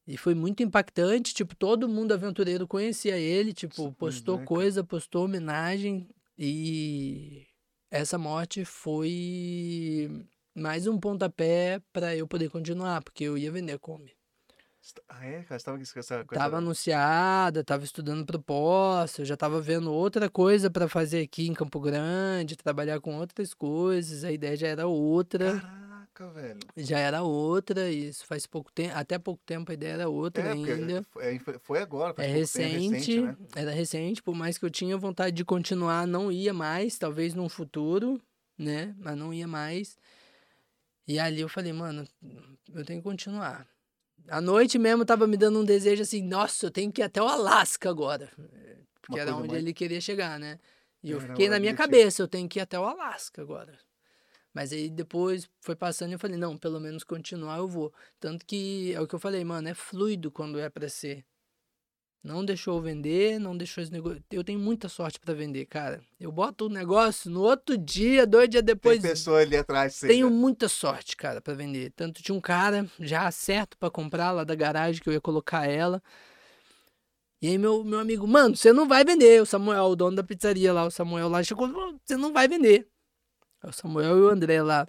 E 0.06 0.18
foi 0.18 0.34
muito 0.34 0.62
impactante, 0.64 1.34
tipo, 1.34 1.56
todo 1.56 1.88
mundo 1.88 2.12
aventureiro 2.12 2.68
conhecia 2.68 3.18
ele, 3.18 3.54
tipo, 3.54 3.76
Pois 3.76 3.96
postou 3.96 4.36
é, 4.36 4.38
cara. 4.40 4.48
coisa, 4.48 4.84
postou 4.84 5.26
homenagem. 5.26 6.10
E 6.38 7.48
essa 7.90 8.18
morte 8.18 8.66
foi 8.66 10.26
mais 10.56 10.88
um 10.88 11.00
pontapé 11.00 11.82
pra 11.94 12.16
eu 12.16 12.28
poder 12.28 12.50
continuar, 12.50 13.02
porque 13.02 13.24
eu 13.24 13.38
ia 13.38 13.52
vender 13.52 13.74
a 13.74 13.80
Kombi. 13.80 14.14
Ah, 15.08 15.26
é, 15.26 15.44
cara? 15.44 15.60
Você 15.60 15.66
tava 15.66 15.82
essa 15.82 16.26
com 16.26 16.36
Tava 16.36 16.58
anunciada, 16.58 17.64
tava 17.64 17.84
estudando 17.84 18.26
proposta, 18.26 19.22
eu 19.22 19.26
já 19.26 19.38
tava 19.38 19.62
vendo 19.62 19.92
outra 19.94 20.28
coisa 20.30 20.72
pra 20.72 20.90
fazer 20.90 21.22
aqui 21.22 21.48
em 21.48 21.54
Campo 21.54 21.80
Grande, 21.80 22.56
trabalhar 22.56 23.00
com 23.00 23.16
outras 23.18 23.54
coisas, 23.54 24.24
a 24.24 24.32
ideia 24.32 24.56
já 24.56 24.68
era 24.68 24.88
outra, 24.88 25.60
Caraca, 25.62 26.30
velho. 26.32 26.60
já 26.76 26.98
era 26.98 27.22
outra, 27.22 27.92
isso 27.92 28.26
faz 28.26 28.48
pouco 28.48 28.72
tempo, 28.72 28.96
até 28.96 29.20
pouco 29.20 29.42
tempo 29.46 29.70
a 29.70 29.74
ideia 29.76 29.94
era 29.94 30.10
outra 30.10 30.50
É, 30.50 30.52
ainda. 30.52 31.04
foi- 31.12 31.36
é, 31.36 31.40
foi 31.62 31.80
agora, 31.80 32.14
faz 32.16 32.28
É 32.28 32.32
pouco 32.34 32.48
tempo, 32.54 32.70
recente, 32.72 33.22
né? 33.22 33.38
era 33.56 33.72
recente, 33.72 34.24
por 34.24 34.34
mais 34.34 34.58
que 34.58 34.66
eu 34.66 34.70
tinha 34.72 34.98
vontade 34.98 35.36
de 35.36 35.46
continuar, 35.46 36.08
não 36.08 36.32
ia 36.32 36.54
mais, 36.54 36.98
talvez 36.98 37.36
num 37.36 37.48
futuro, 37.48 38.20
né? 38.58 38.96
Mas 38.98 39.16
não 39.16 39.32
ia 39.32 39.48
mais. 39.48 39.96
E 41.08 41.20
ali 41.20 41.42
eu 41.42 41.50
falei, 41.50 41.74
mano, 41.74 42.08
eu 42.74 42.86
tenho 42.86 43.00
que 43.02 43.04
continuar. 43.04 43.68
À 44.28 44.40
noite 44.40 44.78
mesmo 44.78 45.04
tava 45.06 45.26
me 45.28 45.36
dando 45.36 45.60
um 45.60 45.66
desejo 45.66 46.04
assim, 46.04 46.22
nossa, 46.22 46.68
eu 46.68 46.72
tenho 46.72 46.92
que 46.92 47.02
ir 47.02 47.04
até 47.04 47.22
o 47.22 47.28
Alasca 47.28 47.90
agora. 47.90 48.32
Porque 49.02 49.16
Uma 49.16 49.20
era 49.20 49.36
onde 49.36 49.48
mais- 49.50 49.62
ele 49.62 49.74
queria 49.74 50.00
chegar, 50.00 50.40
né? 50.40 50.60
E 51.04 51.10
eu 51.12 51.18
Era 51.20 51.28
fiquei 51.28 51.50
na 51.50 51.60
minha 51.60 51.74
cabeça, 51.74 52.22
eu 52.22 52.28
tenho 52.28 52.48
que 52.48 52.60
ir 52.60 52.62
até 52.62 52.80
o 52.80 52.84
Alasca 52.86 53.42
agora. 53.42 53.78
Mas 54.54 54.72
aí 54.72 54.90
depois 54.90 55.50
foi 55.62 55.76
passando 55.76 56.12
e 56.12 56.14
eu 56.14 56.20
falei, 56.20 56.38
não, 56.38 56.58
pelo 56.58 56.80
menos 56.80 57.04
continuar 57.04 57.58
eu 57.58 57.68
vou. 57.68 57.92
Tanto 58.20 58.46
que 58.46 58.94
é 58.94 59.02
o 59.02 59.08
que 59.08 59.16
eu 59.16 59.20
falei, 59.20 59.44
mano, 59.44 59.68
é 59.68 59.74
fluido 59.74 60.30
quando 60.30 60.60
é 60.60 60.70
pra 60.70 60.88
ser. 60.88 61.26
Não 62.24 62.46
deixou 62.46 62.78
eu 62.78 62.82
vender, 62.82 63.40
não 63.40 63.58
deixou 63.58 63.82
esse 63.82 63.92
negócio. 63.92 64.24
Eu 64.32 64.44
tenho 64.44 64.60
muita 64.60 64.88
sorte 64.88 65.20
pra 65.20 65.34
vender, 65.34 65.66
cara. 65.66 66.02
Eu 66.20 66.32
boto 66.32 66.68
o 66.68 66.70
negócio 66.70 67.32
no 67.32 67.42
outro 67.42 67.76
dia, 67.76 68.28
dois 68.28 68.48
dias 68.48 68.62
depois. 68.62 69.02
Tem 69.02 69.10
pessoa 69.10 69.40
ali 69.40 69.58
atrás 69.58 69.96
você. 69.96 70.08
Tenho 70.08 70.30
né? 70.30 70.36
muita 70.36 70.70
sorte, 70.70 71.18
cara, 71.18 71.42
pra 71.42 71.56
vender. 71.56 71.92
Tanto 71.96 72.22
tinha 72.22 72.36
um 72.36 72.42
cara 72.42 72.88
já 73.00 73.30
certo 73.32 73.76
pra 73.76 73.90
comprar 73.90 74.32
lá 74.32 74.44
da 74.44 74.54
garagem 74.54 75.02
que 75.02 75.10
eu 75.10 75.14
ia 75.14 75.22
colocar 75.22 75.68
ela. 75.68 76.02
E 77.42 77.48
aí 77.48 77.58
meu, 77.58 77.84
meu 77.84 77.98
amigo, 77.98 78.28
mano, 78.28 78.56
você 78.56 78.72
não 78.72 78.88
vai 78.88 79.04
vender. 79.04 79.42
O 79.42 79.46
Samuel, 79.46 79.86
o 79.86 79.96
dono 79.96 80.16
da 80.16 80.24
pizzaria 80.24 80.72
lá, 80.72 80.86
o 80.86 80.92
Samuel 80.92 81.28
lá 81.28 81.42
chegou, 81.42 81.68
"Não, 81.68 82.00
você 82.06 82.16
não 82.16 82.32
vai 82.32 82.48
vender. 82.48 82.88
O 83.64 83.72
Samuel 83.72 84.18
e 84.18 84.22
o 84.22 84.30
André 84.30 84.62
lá, 84.62 84.88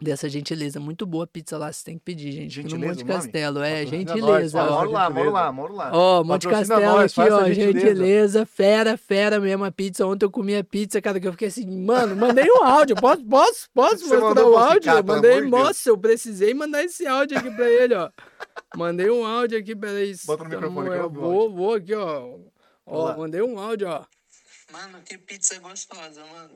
dessa 0.00 0.28
gentileza. 0.28 0.78
Muito 0.78 1.04
boa 1.04 1.24
a 1.24 1.26
pizza 1.26 1.58
lá, 1.58 1.72
você 1.72 1.84
tem 1.84 1.98
que 1.98 2.04
pedir, 2.04 2.30
gente. 2.32 2.60
aqui 2.60 2.64
no 2.64 2.70
Gentileza 2.70 3.00
Monte? 3.00 3.04
Castelo, 3.04 3.62
é, 3.62 3.84
Patrocina 3.84 3.98
gentileza. 3.98 4.58
nós, 4.62 4.70
Moro 4.72 4.90
lá, 4.90 5.10
moro 5.10 5.14
gentileza. 5.14 5.30
lá, 5.30 5.52
moro 5.52 5.74
lá. 5.74 5.90
Ó, 5.92 6.24
Monte 6.24 6.48
Patrocina 6.48 6.74
Castelo 6.76 6.96
nós, 7.00 7.18
aqui, 7.18 7.30
ó, 7.32 7.44
gentileza. 7.46 7.72
gentileza, 7.88 8.46
fera, 8.46 8.96
fera 8.96 9.40
mesmo 9.40 9.64
a 9.64 9.70
pizza. 9.72 10.06
Ontem 10.06 10.24
eu 10.26 10.30
comi 10.30 10.56
a 10.56 10.62
pizza, 10.64 11.00
cara, 11.02 11.18
que 11.18 11.26
eu 11.28 11.32
fiquei 11.32 11.48
assim, 11.48 11.66
mano, 11.84 12.14
mandei 12.16 12.50
um 12.50 12.62
áudio, 12.62 12.96
posso, 12.96 13.24
posso, 13.24 13.68
posso 13.74 13.98
Você 14.06 14.16
mostrar 14.18 14.46
o 14.46 14.56
áudio? 14.56 14.80
ficar, 14.82 15.02
mandei, 15.02 15.40
nossa, 15.42 15.88
eu 15.90 15.98
precisei 15.98 16.54
mandar 16.54 16.84
esse 16.84 17.06
áudio 17.06 17.36
aqui 17.38 17.50
pra 17.50 17.68
ele, 17.68 17.94
ó. 17.94 18.10
Mandei 18.76 19.10
um 19.10 19.24
áudio 19.26 19.58
aqui, 19.58 19.74
peraí. 19.74 20.14
Bota 20.26 20.44
no 20.44 20.50
microfone 20.50 20.90
que 20.90 20.96
eu 20.96 21.10
Vou, 21.10 21.52
vou 21.54 21.74
aqui, 21.74 21.94
ó. 21.94 22.36
Ó, 22.86 23.16
mandei 23.16 23.42
um 23.42 23.58
áudio, 23.58 23.88
ó. 23.88 24.04
Mano, 24.72 25.00
que 25.04 25.16
pizza 25.18 25.58
gostosa, 25.60 26.22
mano. 26.32 26.50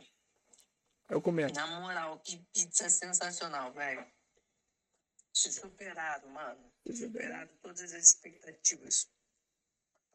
Eu 1.12 1.20
comendo. 1.20 1.52
Na 1.52 1.66
moral, 1.78 2.18
que 2.20 2.39
pizza 2.55 2.89
sensacional, 2.89 3.70
velho. 3.74 4.10
Superado, 5.30 6.26
mano. 6.30 6.72
Superado 6.90 7.51
todas 7.60 7.93
as 7.93 8.02
expectativas. 8.02 9.11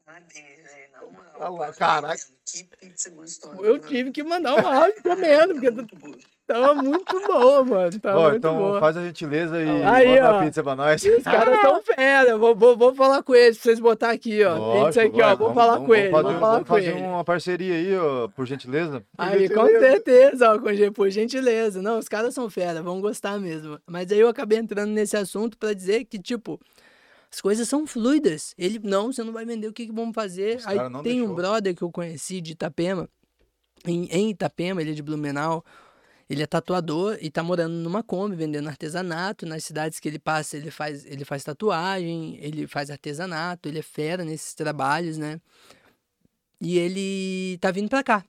Parabéns, 0.08 0.34
velho. 0.64 0.88
Na 0.94 1.02
moral. 1.02 1.34
Olha 1.36 1.50
lá, 1.50 1.58
parabéns 1.58 1.78
caraca. 1.78 2.14
mesmo. 2.14 2.38
Que 2.48 2.64
pizza 2.88 3.10
gostosa. 3.10 3.58
Eu 3.62 3.74
mano. 3.74 3.80
tive 3.80 4.12
que 4.12 4.24
mandar 4.24 4.56
um 4.56 4.66
áudio 4.68 5.04
comendo, 5.04 5.54
porque 5.54 5.70
Muito 5.70 5.96
boa. 5.98 6.16
tava 6.48 6.74
muito 6.76 7.20
boa, 7.28 7.66
mano. 7.66 8.00
Tava 8.00 8.18
Ó, 8.18 8.24
muito 8.24 8.38
então 8.38 8.58
boa. 8.58 8.80
faz 8.80 8.96
a 8.96 9.04
gentileza 9.04 9.62
e 9.62 9.84
Aí, 9.84 10.08
bota 10.16 10.32
ó. 10.34 10.40
a 10.40 10.44
pizza 10.46 10.64
pra 10.64 10.76
nós. 10.78 11.04
Os 11.04 11.24
caras 11.24 11.60
são 11.60 11.82
fera. 11.84 12.38
Vou, 12.38 12.56
vou, 12.56 12.78
vou 12.78 12.96
falar 12.96 13.22
com 13.22 13.36
eles 13.36 13.58
pra 13.58 13.64
vocês 13.66 13.80
botar 13.82 14.12
aqui, 14.12 14.46
ó. 14.46 14.58
Lógico, 14.58 14.86
Pizza 14.88 15.02
aqui, 15.04 15.18
vai, 15.18 15.34
ó. 15.34 15.36
Vou 15.36 15.48
vamos- 15.50 15.54
falar 15.62 15.74
vamos- 15.74 15.88
com 15.88 15.96
eles. 15.96 16.12
Vamos 16.12 16.24
Vou 16.24 16.32
fazer, 16.32 16.40
falar 16.40 16.54
vamos 16.54 16.68
com 16.70 16.74
fazer 16.74 16.90
eles. 16.92 17.02
uma 17.02 17.24
parceria 17.26 17.76
aí, 17.76 17.98
ó, 17.98 18.28
por 18.30 18.46
gentileza. 18.48 19.04
Aí, 19.18 19.50
com 19.50 19.66
certeza, 19.68 20.54
ó, 20.54 20.58
com, 20.60 20.94
por 20.94 21.10
gentileza. 21.10 21.82
Não, 21.82 22.00
os 22.00 22.08
caras 22.08 22.34
são 22.34 22.50
fera, 22.50 22.82
vão 22.82 23.02
gostar 23.02 23.38
mesmo. 23.42 23.78
Mas 23.86 24.10
aí 24.10 24.20
eu 24.22 24.30
acabei 24.30 24.58
entrando 24.58 24.92
nesse 24.92 25.18
assunto 25.18 25.58
pra 25.58 25.74
dizer 25.74 26.06
que, 26.06 26.18
tipo, 26.18 26.58
as 27.32 27.42
coisas 27.42 27.68
são 27.68 27.86
fluidas. 27.86 28.54
Ele, 28.58 28.80
não, 28.84 29.12
você 29.12 29.24
não 29.24 29.34
vai 29.34 29.46
vender, 29.46 29.68
o 29.68 29.74
que, 29.74 29.88
que 29.88 29.94
vamos 29.94 30.16
fazer? 30.16 30.62
Aí 30.66 30.78
tem 31.04 31.22
um 31.22 31.28
deixou. 31.28 31.36
brother 31.36 31.76
que 31.76 31.82
eu 31.82 31.92
conheci 31.92 32.42
de 32.42 32.54
Itapema, 32.54 33.10
em, 33.86 34.06
em 34.06 34.30
Itapema, 34.32 34.82
ele 34.82 34.92
é 34.92 34.94
de 34.94 35.04
Blumenau. 35.04 35.64
Ele 36.30 36.44
é 36.44 36.46
tatuador 36.46 37.18
e 37.22 37.32
tá 37.32 37.42
morando 37.42 37.74
numa 37.74 38.04
Kombi, 38.04 38.36
vendendo 38.36 38.68
artesanato. 38.68 39.46
Nas 39.46 39.64
cidades 39.64 39.98
que 39.98 40.10
ele 40.10 40.20
passa, 40.20 40.58
ele 40.58 40.70
faz, 40.70 41.06
ele 41.06 41.24
faz 41.24 41.44
tatuagem, 41.44 42.38
ele 42.42 42.68
faz 42.68 42.90
artesanato, 42.90 43.70
ele 43.70 43.80
é 43.80 43.82
fera 43.82 44.26
nesses 44.26 44.54
trabalhos, 44.54 45.18
né? 45.18 45.40
E 46.60 46.78
ele 46.78 47.58
tá 47.60 47.72
vindo 47.72 47.88
pra 47.88 48.04
cá. 48.04 48.26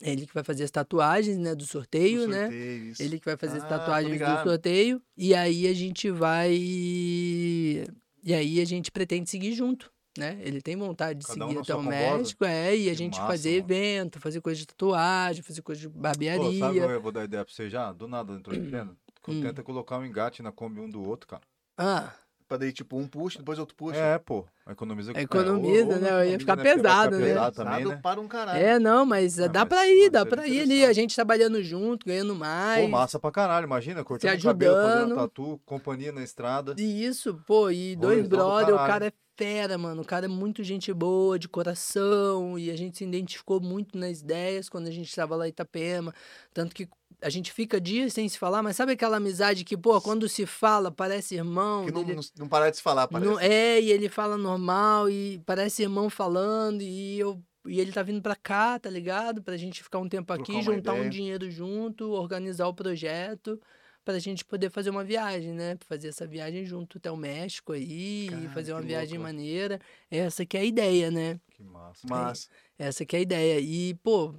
Ele 0.00 0.26
que 0.26 0.34
vai 0.34 0.44
fazer 0.44 0.64
as 0.64 0.70
tatuagens, 0.70 1.38
né, 1.38 1.54
do 1.54 1.64
sorteio, 1.64 2.22
Do 2.26 2.28
né? 2.28 2.42
sorteio, 2.42 2.84
isso. 2.90 3.02
Ele 3.02 3.18
que 3.18 3.24
vai 3.24 3.36
fazer 3.36 3.58
as 3.58 3.64
Ah, 3.64 3.66
tô 3.68 3.74
tatuagens 3.78 4.10
do 4.10 4.12
ligado. 4.12 4.48
sorteio. 4.48 5.02
E 5.16 5.34
aí 5.34 5.66
a 5.66 5.72
gente 5.74 6.10
vai. 6.10 6.52
E 6.52 8.34
aí 8.34 8.60
a 8.60 8.64
gente 8.64 8.90
pretende 8.90 9.30
seguir 9.30 9.52
junto. 9.52 9.90
Né? 10.18 10.38
Ele 10.40 10.62
tem 10.62 10.74
vontade 10.76 11.18
de 11.20 11.26
Cada 11.26 11.44
um 11.44 11.48
seguir 11.48 11.54
na 11.56 11.60
até 11.60 11.74
o? 11.74 11.82
México, 11.82 12.44
é, 12.46 12.74
e 12.74 12.88
a 12.88 12.92
Que 12.92 12.98
gente 12.98 13.18
massa, 13.18 13.26
fazer 13.26 13.50
mano. 13.50 13.64
evento, 13.64 14.18
fazer 14.20 14.40
coisa 14.40 14.58
de 14.58 14.66
tatuagem, 14.66 15.42
fazer 15.42 15.60
coisa 15.60 15.80
de 15.82 15.88
Pô, 15.90 15.98
barbearia. 16.00 16.58
sabe 16.58 16.80
o 16.80 16.86
que 16.86 16.92
eu 16.94 17.00
vou 17.02 17.12
dar 17.12 17.24
ideia 17.24 17.44
pra 17.44 17.52
você 17.52 17.68
já? 17.68 17.92
Do 17.92 18.08
nada 18.08 18.32
entrou 18.32 18.56
em 18.56 18.66
pleno. 18.66 18.96
Hum. 19.28 19.40
Tenta 19.42 19.62
colocar 19.62 19.98
um 19.98 20.06
engate 20.06 20.42
na 20.42 20.50
Kombi 20.50 20.80
um 20.80 20.88
do 20.88 21.02
outro, 21.06 21.26
cara. 21.28 21.42
Ah, 21.76 22.14
Pra 22.48 22.56
daí, 22.58 22.72
tipo, 22.72 22.96
um 22.96 23.08
puxa, 23.08 23.38
depois 23.38 23.58
outro 23.58 23.74
puxa. 23.74 23.96
É, 23.98 24.18
pô. 24.18 24.44
Economiza. 24.70 25.10
Economiza, 25.20 25.84
ou- 25.86 25.94
ou 25.94 26.00
né? 26.00 26.10
não 26.10 26.24
Ia 26.24 26.38
ficar 26.38 26.52
economiza, 26.52 26.54
vai 26.54 26.76
pesado, 26.76 27.18
né? 27.18 27.26
pesado 27.26 27.56
também, 27.56 27.72
Pesado 27.78 27.88
né? 27.96 28.00
para 28.02 28.20
um 28.20 28.28
caralho. 28.28 28.64
é, 28.64 28.78
não, 28.78 29.04
mas 29.04 29.38
É, 29.38 29.48
dá 29.48 29.60
mas- 29.60 29.68
pra 29.68 29.88
ir, 29.88 30.10
dá 30.10 30.24
pra 30.24 30.46
ir 30.46 30.60
ali. 30.60 30.84
A 30.84 30.92
gente 30.92 31.14
trabalhando 31.14 31.60
junto, 31.62 32.06
ganhando 32.06 32.34
mais. 32.36 32.82
Pô, 32.84 32.88
massa 32.88 33.18
pra 33.18 33.32
caralho, 33.32 33.64
imagina, 33.64 34.04
cortando 34.04 34.38
o 34.38 34.42
cabelo, 34.42 34.76
fazendo 34.76 35.14
tatu, 35.16 35.60
companhia 35.66 36.12
na 36.12 36.22
estrada. 36.22 36.74
E 36.78 37.04
Isso, 37.04 37.34
pô, 37.46 37.68
e 37.70 37.96
dois 37.96 38.22
do 38.28 38.36
brother, 38.36 38.74
o 38.74 38.78
caralho. 38.78 38.92
cara 38.92 39.06
é 39.08 39.12
fera, 39.36 39.76
mano. 39.76 40.02
O 40.02 40.04
cara 40.04 40.26
é 40.26 40.28
muito 40.28 40.62
gente 40.62 40.92
boa, 40.94 41.38
de 41.38 41.48
coração, 41.48 42.58
e 42.58 42.70
a 42.70 42.76
gente 42.76 42.96
se 42.98 43.04
identificou 43.04 43.60
muito 43.60 43.98
nas 43.98 44.20
ideias 44.20 44.68
quando 44.68 44.86
a 44.86 44.90
gente 44.92 45.14
tava 45.14 45.34
lá 45.36 45.46
em 45.46 45.50
Itapema. 45.50 46.14
Tanto 46.54 46.74
que 46.74 46.88
a 47.20 47.28
gente 47.30 47.52
fica 47.52 47.80
dias 47.80 48.12
sem 48.12 48.28
se 48.28 48.38
falar, 48.38 48.62
mas 48.62 48.76
sabe 48.76 48.92
aquela 48.92 49.16
amizade 49.16 49.64
que, 49.64 49.76
pô, 49.76 50.00
quando 50.00 50.28
se 50.28 50.44
fala, 50.46 50.90
parece 50.90 51.34
irmão. 51.34 51.84
Que 51.86 51.92
não, 51.92 52.04
dele- 52.04 52.20
não, 52.38 52.48
parar 52.48 52.70
de 52.70 52.76
se 52.76 52.82
falar, 52.82 53.08
parece. 53.08 53.30
não- 53.30 53.40
é, 53.40 53.80
e 53.80 53.90
ele 53.90 54.08
fala 54.08 54.36
normal, 54.36 55.08
e 55.10 55.40
parece 55.46 55.82
irmão 55.82 56.08
falando, 56.10 56.82
e 56.82 57.18
eu. 57.18 57.40
E 57.68 57.80
ele 57.80 57.90
tá 57.90 58.00
vindo 58.02 58.22
pra 58.22 58.36
cá, 58.36 58.78
tá 58.78 58.88
ligado? 58.88 59.42
Pra 59.42 59.56
gente 59.56 59.82
ficar 59.82 59.98
um 59.98 60.08
tempo 60.08 60.32
aqui, 60.32 60.62
juntar 60.62 60.92
um 60.92 60.98
ideia. 60.98 61.10
dinheiro 61.10 61.50
junto, 61.50 62.12
organizar 62.12 62.68
o 62.68 62.74
projeto, 62.74 63.60
pra 64.04 64.20
gente 64.20 64.44
poder 64.44 64.70
fazer 64.70 64.90
uma 64.90 65.02
viagem, 65.02 65.52
né? 65.52 65.76
Fazer 65.88 66.06
essa 66.08 66.24
viagem 66.24 66.64
junto 66.64 66.98
até 66.98 67.10
o 67.10 67.16
México 67.16 67.72
aí, 67.72 68.26
e 68.26 68.30
Cara, 68.30 68.48
fazer 68.50 68.72
uma 68.72 68.82
viagem 68.82 69.18
louco, 69.18 69.24
maneira. 69.24 69.80
Essa 70.08 70.46
que 70.46 70.56
é 70.56 70.60
a 70.60 70.64
ideia, 70.64 71.10
né? 71.10 71.40
Que 71.50 71.64
massa. 71.64 72.06
Mas, 72.08 72.48
Essa 72.78 73.04
que 73.04 73.16
é 73.16 73.18
a 73.18 73.22
ideia. 73.22 73.58
E, 73.58 73.94
pô, 73.94 74.32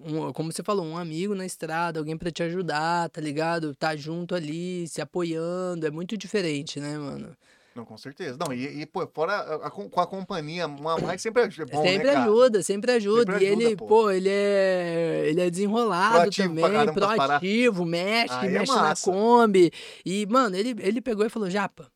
um- 0.00 0.32
como 0.32 0.52
você 0.52 0.62
falou, 0.62 0.84
um 0.84 0.96
amigo 0.96 1.34
na 1.34 1.46
estrada, 1.46 1.98
alguém 1.98 2.16
pra 2.16 2.30
te 2.30 2.42
ajudar, 2.42 3.08
tá 3.10 3.20
ligado? 3.20 3.74
Tá 3.74 3.94
junto 3.96 4.34
ali, 4.34 4.86
se 4.88 5.00
apoiando, 5.00 5.86
é 5.86 5.90
muito 5.90 6.16
diferente, 6.16 6.78
né, 6.80 6.96
mano? 6.98 7.36
não, 7.74 7.84
com 7.84 7.98
certeza. 7.98 8.38
Não, 8.40 8.54
e, 8.54 8.80
e, 8.80 8.86
pô, 8.86 9.06
fora 9.06 9.34
a- 9.34 9.66
a- 9.66 9.70
com 9.70 10.00
a 10.00 10.06
companhia, 10.06 10.66
uma 10.66 10.96
mais 10.98 11.20
sempre 11.20 11.42
é 11.42 11.46
bom, 11.66 11.82
sempre 11.82 12.06
né, 12.10 12.16
ajuda, 12.16 12.62
sempre 12.62 12.92
ajuda. 12.92 13.32
Sempre 13.32 13.44
e 13.44 13.48
ajuda, 13.48 13.62
ele, 13.64 13.76
pô. 13.76 13.86
pô. 13.86 14.10
ele 14.10 14.30
é. 14.30 15.24
Ele 15.26 15.40
é 15.42 15.50
desenrolado 15.50 16.14
Proativo 16.14 16.48
também, 16.48 16.64
caramba 16.64 16.92
proativo, 16.94 17.84
mexe, 17.84 18.32
Aí 18.34 18.48
é 18.48 18.58
mexe 18.60 18.72
na 18.72 18.80
massa. 18.80 19.10
Kombi. 19.12 19.70
E, 20.06 20.24
mano, 20.24 20.56
ele, 20.56 20.74
ele 20.78 21.02
pegou 21.02 21.26
e 21.26 21.28
falou, 21.28 21.50
Japa. 21.50 21.90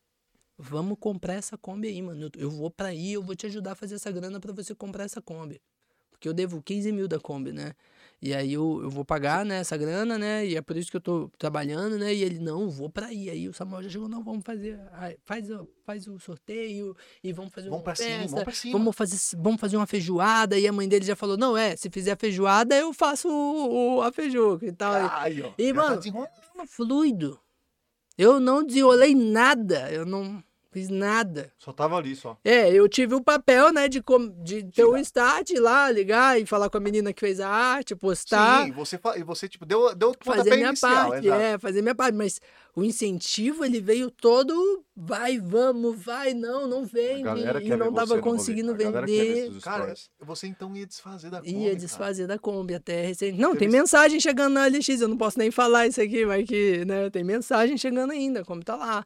Vamos 0.55 0.97
comprar 0.99 1.33
essa 1.33 1.57
Kombi 1.57 1.87
aí, 1.87 1.99
mano. 1.99 2.25
Eu- 2.35 2.41
Eu 2.43 2.51
vou 2.51 2.69
pra 2.69 2.89
aí, 2.89 3.13
eu 3.13 3.23
vou 3.23 3.35
te 3.35 3.47
ajudar 3.47 3.71
a 3.71 3.75
fazer 3.75 3.95
essa 3.95 4.11
grana 4.11 4.39
pra 4.39 4.53
você 4.53 4.75
comprar 4.75 5.05
essa 5.05 5.19
Kombi. 5.19 5.59
Porque 6.11 6.29
eu 6.29 6.33
devo 6.35 6.61
15 6.61 6.91
mil 6.91 7.07
da 7.07 7.19
Kombi, 7.19 7.51
né? 7.51 7.73
E 8.23 8.35
aí 8.35 8.53
eu, 8.53 8.81
eu 8.83 8.89
vou 8.91 9.03
pagar, 9.03 9.43
né, 9.43 9.55
essa 9.61 9.75
grana, 9.75 10.15
né? 10.15 10.45
E 10.45 10.55
é 10.55 10.61
por 10.61 10.77
isso 10.77 10.91
que 10.91 10.97
eu 10.97 11.01
tô 11.01 11.27
trabalhando, 11.39 11.97
né? 11.97 12.13
E 12.13 12.21
ele, 12.23 12.37
não, 12.37 12.69
vou 12.69 12.87
pra 12.87 13.07
aí. 13.07 13.31
Aí 13.31 13.49
o 13.49 13.53
Samuel 13.53 13.81
já 13.81 13.89
chegou, 13.89 14.07
não, 14.07 14.23
vamos 14.23 14.43
fazer. 14.45 14.79
ai, 14.93 15.17
Faz, 15.23 15.49
o- 15.49 15.67
faz 15.83 16.05
o 16.07 16.19
sorteio 16.19 16.95
e 17.23 17.33
vamos 17.33 17.51
fazer 17.51 17.69
Vamos 17.69 17.79
uma 17.79 17.83
pra 17.83 17.95
cima, 17.95 18.09
festa. 18.09 18.27
vamos 18.29 18.43
pra 18.43 18.53
cima. 18.53 18.77
Vamos 18.77 18.95
fazer, 18.95 19.37
vamos 19.41 19.59
fazer 19.59 19.77
uma 19.77 19.87
feijoada. 19.87 20.59
E 20.59 20.67
a 20.67 20.71
mãe 20.71 20.87
dele 20.87 21.03
já 21.03 21.15
falou: 21.15 21.35
não, 21.35 21.57
é, 21.57 21.75
se 21.75 21.89
fizer 21.89 22.11
a 22.11 22.15
feijoada, 22.15 22.75
eu 22.75 22.93
faço 22.93 23.27
o, 23.27 23.95
o- 23.97 24.01
a 24.03 24.11
feijuca 24.11 24.67
e 24.67 24.71
tal. 24.71 24.93
Aí, 24.93 25.41
ó. 25.41 25.51
E, 25.57 25.73
tá 25.73 25.81
mano, 25.81 25.97
desenrolando. 25.97 26.31
Fluido. 26.67 27.39
Eu 28.17 28.39
não 28.39 28.63
desenrolei 28.63 29.15
nada. 29.15 29.91
Eu 29.91 30.05
não 30.05 30.43
fiz 30.71 30.89
nada. 30.89 31.51
Só 31.57 31.71
tava 31.73 31.97
ali, 31.97 32.15
só. 32.15 32.37
É, 32.43 32.71
eu 32.71 32.87
tive 32.87 33.13
o 33.13 33.21
papel, 33.21 33.71
né, 33.73 33.87
de, 33.87 34.01
com- 34.01 34.29
de 34.41 34.63
ter 34.63 34.85
o 34.85 34.95
start 34.97 35.51
lá, 35.57 35.91
ligar 35.91 36.39
e 36.39 36.45
falar 36.45 36.69
com 36.69 36.77
a 36.77 36.79
menina 36.79 37.11
que 37.11 37.19
fez 37.19 37.39
a 37.39 37.49
arte, 37.49 37.95
postar. 37.95 38.63
Sim, 38.63 38.69
e 38.69 38.71
você, 38.71 38.97
fa- 38.97 39.17
e 39.17 39.23
você 39.23 39.47
tipo, 39.49 39.65
deu, 39.65 39.93
deu 39.93 40.11
o 40.11 40.15
Fazer 40.23 40.55
minha 40.55 40.69
inicial, 40.69 41.09
parte, 41.11 41.27
exato. 41.27 41.41
é, 41.41 41.57
fazer 41.59 41.81
minha 41.81 41.93
parte. 41.95 42.15
Mas 42.15 42.39
o 42.75 42.83
incentivo, 42.83 43.65
ele 43.65 43.81
veio 43.81 44.09
todo, 44.09 44.83
vai, 44.95 45.37
vamos, 45.39 46.01
vai, 46.01 46.33
não, 46.33 46.67
não 46.67 46.85
galera 47.21 47.61
E, 47.61 47.75
não 47.75 47.93
tava 47.93 48.19
conseguindo 48.19 48.73
vender. 48.73 49.51
Cara, 49.61 49.93
você 50.21 50.47
então 50.47 50.75
ia 50.75 50.85
desfazer 50.85 51.29
da 51.29 51.39
Kombi, 51.39 51.51
Ia 51.51 51.63
cara. 51.65 51.75
desfazer 51.75 52.27
da 52.27 52.39
Kombi 52.39 52.75
até 52.75 53.05
recente. 53.05 53.37
Não, 53.37 53.49
Teve 53.53 53.59
tem 53.59 53.69
mensagem 53.69 54.19
chegando 54.19 54.53
na 54.53 54.67
LX, 54.67 55.01
eu 55.01 55.07
não 55.09 55.17
posso 55.17 55.37
nem 55.37 55.51
falar 55.51 55.87
isso 55.87 56.01
aqui, 56.01 56.25
mas 56.25 56.47
que, 56.47 56.85
né, 56.85 57.09
tem 57.09 57.23
mensagem 57.23 57.77
chegando 57.77 58.11
ainda, 58.11 58.39
a 58.41 58.45
Kombi 58.45 58.63
tá 58.63 58.75
lá. 58.77 59.05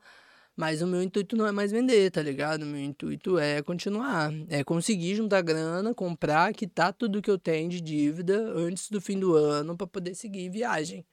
Mas 0.55 0.81
o 0.81 0.87
meu 0.87 1.03
intuito 1.03 1.35
não 1.35 1.45
é 1.45 1.51
mais 1.51 1.71
vender, 1.71 2.09
tá 2.11 2.21
ligado? 2.21 2.63
O 2.63 2.65
meu 2.65 2.79
intuito 2.81 3.37
é 3.37 3.61
continuar. 3.61 4.31
É 4.47 4.63
conseguir 4.63 5.15
juntar 5.15 5.41
grana, 5.41 5.93
comprar, 5.93 6.53
quitar 6.53 6.93
tudo 6.93 7.21
que 7.21 7.29
eu 7.29 7.37
tenho 7.37 7.69
de 7.69 7.81
dívida 7.81 8.37
antes 8.55 8.89
do 8.89 9.01
fim 9.01 9.19
do 9.19 9.35
ano 9.35 9.75
pra 9.75 9.85
poder 9.85 10.15
seguir 10.15 10.49
viagem. 10.49 11.05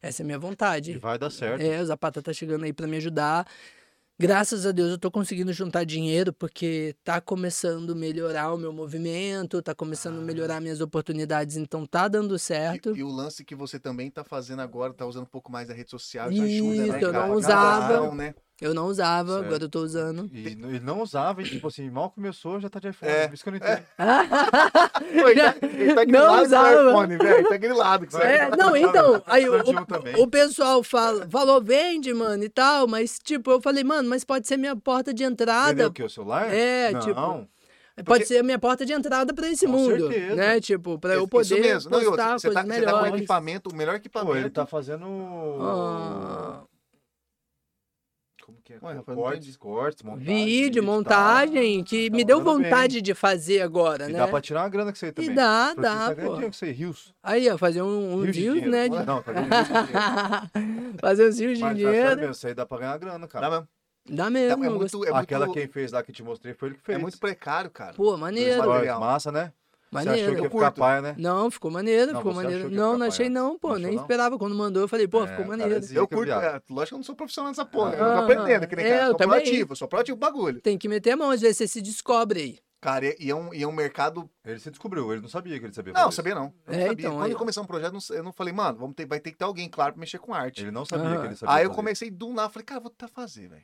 Essa 0.00 0.22
é 0.22 0.24
a 0.24 0.26
minha 0.26 0.38
E 0.38 0.40
vontade. 0.40 0.98
vai 0.98 1.18
dar 1.18 1.30
certo. 1.30 1.60
É, 1.60 1.80
o 1.80 1.86
Zapata 1.86 2.22
tá 2.22 2.32
chegando 2.32 2.64
aí 2.64 2.72
pra 2.72 2.86
me 2.86 2.96
ajudar. 2.96 3.46
Graças 4.18 4.64
a 4.64 4.72
Deus 4.72 4.92
eu 4.92 4.98
tô 4.98 5.10
conseguindo 5.10 5.52
juntar 5.52 5.84
dinheiro 5.84 6.32
porque 6.32 6.96
tá 7.04 7.20
começando 7.20 7.92
a 7.92 7.94
melhorar 7.94 8.54
o 8.54 8.56
meu 8.56 8.72
movimento, 8.72 9.60
tá 9.60 9.74
começando 9.74 10.18
a 10.18 10.22
melhorar 10.22 10.58
minhas 10.58 10.80
oportunidades, 10.80 11.58
então 11.58 11.84
tá 11.84 12.08
dando 12.08 12.38
certo. 12.38 12.96
E, 12.96 13.00
e 13.00 13.02
o 13.02 13.08
lance 13.08 13.44
que 13.44 13.54
você 13.54 13.78
também 13.78 14.10
tá 14.10 14.24
fazendo 14.24 14.62
agora, 14.62 14.94
tá 14.94 15.04
usando 15.04 15.24
um 15.24 15.28
pouco 15.30 15.52
mais 15.52 15.68
a 15.68 15.74
rede 15.74 15.90
social, 15.90 16.32
isso 16.32 16.42
ajuda, 16.44 16.86
né, 16.92 16.96
eu 17.04 17.12
cara? 17.12 17.26
não 17.28 17.36
Divulgação, 17.36 17.36
usava. 17.36 18.14
né? 18.14 18.34
Eu 18.58 18.72
não 18.72 18.86
usava, 18.86 19.34
Certo. 19.34 19.44
agora 19.46 19.64
eu 19.64 19.68
tô 19.68 19.80
usando. 19.80 20.30
E 20.32 20.46
ele 20.46 20.80
não 20.80 21.02
usava, 21.02 21.42
e 21.42 21.44
tipo 21.44 21.68
assim, 21.68 21.90
mal 21.90 22.10
começou, 22.10 22.58
já 22.58 22.70
tá 22.70 22.78
de 22.80 22.88
iPhone. 22.88 23.12
É. 23.12 23.28
Por 23.28 23.34
isso 23.34 23.42
que 23.42 23.48
eu 23.50 23.52
não 23.52 23.58
entendo. 23.58 23.82
Pô, 25.22 25.28
ele, 25.28 25.40
tá, 25.42 25.54
ele 25.62 25.94
tá 25.94 26.04
Não 26.06 26.06
grilado 26.06 26.36
com 26.38 26.42
usava. 26.44 26.82
o 26.84 26.88
iPhone, 26.90 27.16
velho. 27.18 27.36
Ele 27.38 27.48
tá 27.48 27.56
grilado 27.58 28.04
isso. 28.06 28.18
É, 28.18 28.56
não, 28.56 28.74
então, 28.76 29.22
aí 29.26 29.46
o, 29.48 29.84
também. 29.84 30.14
o 30.16 30.26
pessoal 30.26 30.82
fala, 30.82 31.28
falou, 31.28 31.60
vende, 31.62 32.14
mano, 32.14 32.44
e 32.44 32.48
tal, 32.48 32.86
mas 32.88 33.18
tipo, 33.22 33.50
eu 33.50 33.60
falei, 33.60 33.84
mano, 33.84 34.08
mas 34.08 34.24
pode 34.24 34.48
ser 34.48 34.56
minha 34.56 34.74
porta 34.74 35.12
de 35.12 35.22
Vendeu 35.22 35.32
entrada, 35.32 35.86
o 35.88 35.92
quê? 35.92 36.02
O 36.04 36.08
celular? 36.08 36.46
É, 36.52 36.92
não. 36.92 37.00
tipo, 37.00 37.48
pode 38.06 38.24
ser 38.24 38.38
a 38.38 38.42
minha 38.42 38.58
porta 38.58 38.86
de 38.86 38.92
entrada 38.94 39.34
pra 39.34 39.50
esse 39.50 39.66
Com 39.66 39.72
mundo, 39.72 40.08
certeza. 40.08 40.34
né? 40.34 40.60
Tipo, 40.60 40.98
pra 40.98 41.12
eu 41.14 41.20
Isso 41.20 41.28
poder 41.28 41.60
mesmo. 41.60 41.90
Não, 41.90 42.00
e 42.02 42.06
outra, 42.06 42.24
postar 42.24 42.38
você, 42.38 42.50
tá, 42.54 42.62
coisas 42.64 42.74
você 42.78 42.84
tá 42.86 42.90
com 42.92 42.96
melhores. 43.02 43.18
equipamento, 43.18 43.70
o 43.70 43.76
melhor 43.76 43.94
equipamento. 43.96 44.32
Pô, 44.32 44.38
ele 44.38 44.50
tá 44.50 44.64
fazendo. 44.66 45.04
Ah, 45.60 46.60
é? 46.62 46.75
Ué, 48.82 48.94
rapaz, 48.94 49.16
não 49.16 49.24
cortes, 49.24 49.56
cortes, 49.56 50.02
montagem. 50.02 50.44
vídeo, 50.44 50.82
montagem, 50.82 51.82
que 51.84 52.10
me 52.10 52.20
Tá 52.22 52.26
deu 52.28 52.38
mandando 52.38 52.58
bem. 52.62 52.70
vontade 52.70 53.00
de 53.02 53.14
fazer 53.14 53.60
agora, 53.62 54.08
E 54.08 54.12
né? 54.12 54.18
dá 54.18 54.28
pra 54.28 54.40
tirar 54.40 54.62
uma 54.62 54.68
grana 54.68 54.92
com 54.92 54.98
você 54.98 55.06
aí 55.06 55.12
também. 55.12 55.30
E 55.30 55.34
dá, 55.34 55.72
Pra 55.74 55.82
dá, 55.82 56.06
você 56.08 56.14
tá 56.14 56.22
pô. 56.22 56.28
dinheiro 56.28 56.46
com 56.46 56.52
você, 56.52 56.70
rios. 56.72 57.14
Aí, 57.22 57.48
ó, 57.50 57.56
fazer 57.58 57.82
um, 57.82 58.14
um 58.14 58.22
Rios 58.22 58.34
de 58.34 58.40
views, 58.42 58.54
dinheiro. 58.62 58.70
né? 58.70 58.88
de- 58.88 59.06
Não, 59.06 59.22
tá 59.22 59.32
rios 59.32 59.44
de 59.44 59.50
dinheiro. 60.52 60.98
fazer 61.00 61.28
uns 61.28 61.38
rios 61.38 61.58
de 61.58 61.64
Mas 61.64 61.72
tá 61.72 61.74
dinheiro. 61.90 62.16
mesmo, 62.16 62.32
isso 62.32 62.46
aí 62.46 62.54
dá 62.54 62.66
pra 62.66 62.78
ganhar 62.78 62.98
grana, 62.98 63.26
cara. 63.28 63.48
Dá 63.48 63.50
mesmo. 63.56 63.68
Dá 64.08 64.26
É, 64.26 64.30
mesmo. 64.30 64.64
é 64.64 64.66
eu 64.68 64.70
muito, 64.78 65.04
é 65.04 65.10
Aquela 65.14 65.46
muito, 65.46 65.58
quem 65.58 65.66
fez 65.68 65.90
lá 65.92 66.02
que 66.02 66.12
te 66.12 66.22
mostrei 66.22 66.54
foi 66.54 66.68
ele 66.68 66.76
que 66.76 66.82
é 66.82 66.84
fez. 66.94 67.00
muito 67.02 67.18
precário, 67.18 67.70
cara. 67.70 67.92
Pô, 67.94 68.16
maneiro. 68.16 68.64
Material. 68.64 69.00
Massa, 69.00 69.32
né? 69.32 69.52
Você 69.90 69.98
achou 69.98 70.10
Maneiro. 70.10 70.32
que 70.34 70.40
ia 70.40 70.46
Eu 70.46 70.50
ficar 70.50 70.64
curto. 70.66 70.78
paia, 70.80 71.00
né? 71.00 71.14
Não, 71.16 71.50
ficou 71.50 71.70
maneiro, 71.70 72.12
Não, 72.12 72.20
ficou 72.20 72.34
maneiro. 72.34 72.70
Não, 72.70 72.98
não 72.98 73.06
achei 73.06 73.28
não, 73.28 73.58
pô. 73.58 73.68
Não 73.74 73.78
nem 73.78 73.94
não? 73.94 74.02
esperava. 74.02 74.36
Quando 74.38 74.54
mandou, 74.54 74.82
eu 74.82 74.88
falei, 74.88 75.06
pô, 75.06 75.22
É, 75.24 75.28
ficou 75.28 75.44
cara, 75.46 75.56
maneiro. 75.56 75.80
zica, 75.82 76.00
Eu 76.00 76.08
curto, 76.08 76.24
viado. 76.26 76.42
é, 76.42 76.62
lógico 76.68 76.88
que 76.88 76.94
eu 76.94 76.98
não 76.98 77.04
sou 77.04 77.14
profissional 77.14 77.50
nessa 77.50 77.64
porra. 77.64 77.94
Eu 77.94 78.04
Aham. 78.04 78.14
tô 78.14 78.32
aprendendo, 78.32 78.66
que 78.66 78.76
nem 78.76 78.84
É, 78.84 78.88
cara. 78.90 79.02
eu 79.04 79.06
sou 79.10 79.16
proativo, 79.16 79.76
sou 79.76 79.88
proativo 79.88 80.18
pro 80.18 80.28
bagulho. 80.32 80.60
Tem 80.60 80.76
que 80.76 80.88
meter 80.88 81.12
a 81.12 81.16
mão, 81.16 81.30
às 81.30 81.40
vezes 81.40 81.56
você 81.58 81.68
se 81.68 81.80
descobre 81.80 82.40
aí. 82.40 82.58
Cara, 82.80 83.06
e, 83.18 83.30
é 83.30 83.34
um, 83.34 83.54
e 83.54 83.62
é 83.62 83.66
um 83.66 83.72
mercado. 83.72 84.28
Ele 84.44 84.58
se 84.60 84.70
descobriu, 84.70 85.10
ele 85.12 85.22
não 85.22 85.28
sabia 85.28 85.58
que 85.58 85.64
ele 85.64 85.72
sabia 85.72 85.92
Não, 85.92 86.10
sabia 86.10 86.34
não. 86.34 86.52
Eu 86.66 86.72
não 86.74 86.78
É, 86.80 86.86
sabia. 86.88 86.92
então, 87.06 87.12
Quando 87.16 87.24
aí, 87.24 87.32
eu 87.32 87.38
comecei 87.38 87.62
um 87.62 87.66
projeto, 87.66 87.94
eu 87.94 88.00
não- 88.10 88.16
eu 88.18 88.22
não 88.24 88.32
falei, 88.32 88.52
mano, 88.52 88.78
vamos 88.78 88.94
ter, 88.94 89.06
vai 89.06 89.18
ter 89.18 89.30
que 89.30 89.38
ter 89.38 89.44
alguém, 89.44 89.68
claro, 89.68 89.92
pra 89.94 90.00
mexer 90.00 90.18
com 90.18 90.34
arte. 90.34 90.62
Ele 90.62 90.70
não 90.70 90.84
sabia 90.84 91.06
Aham. 91.06 91.20
que 91.20 91.26
ele 91.28 91.36
sabia 91.36 91.54
Aí 91.54 91.64
eu 91.64 91.68
fazer. 91.70 91.76
comecei 91.76 92.10
do 92.10 92.32
nada, 92.32 92.48
falei, 92.50 92.64
cara, 92.66 92.80
vou 92.80 92.90
tentar 92.90 93.08
fazer, 93.08 93.48
velho. 93.48 93.62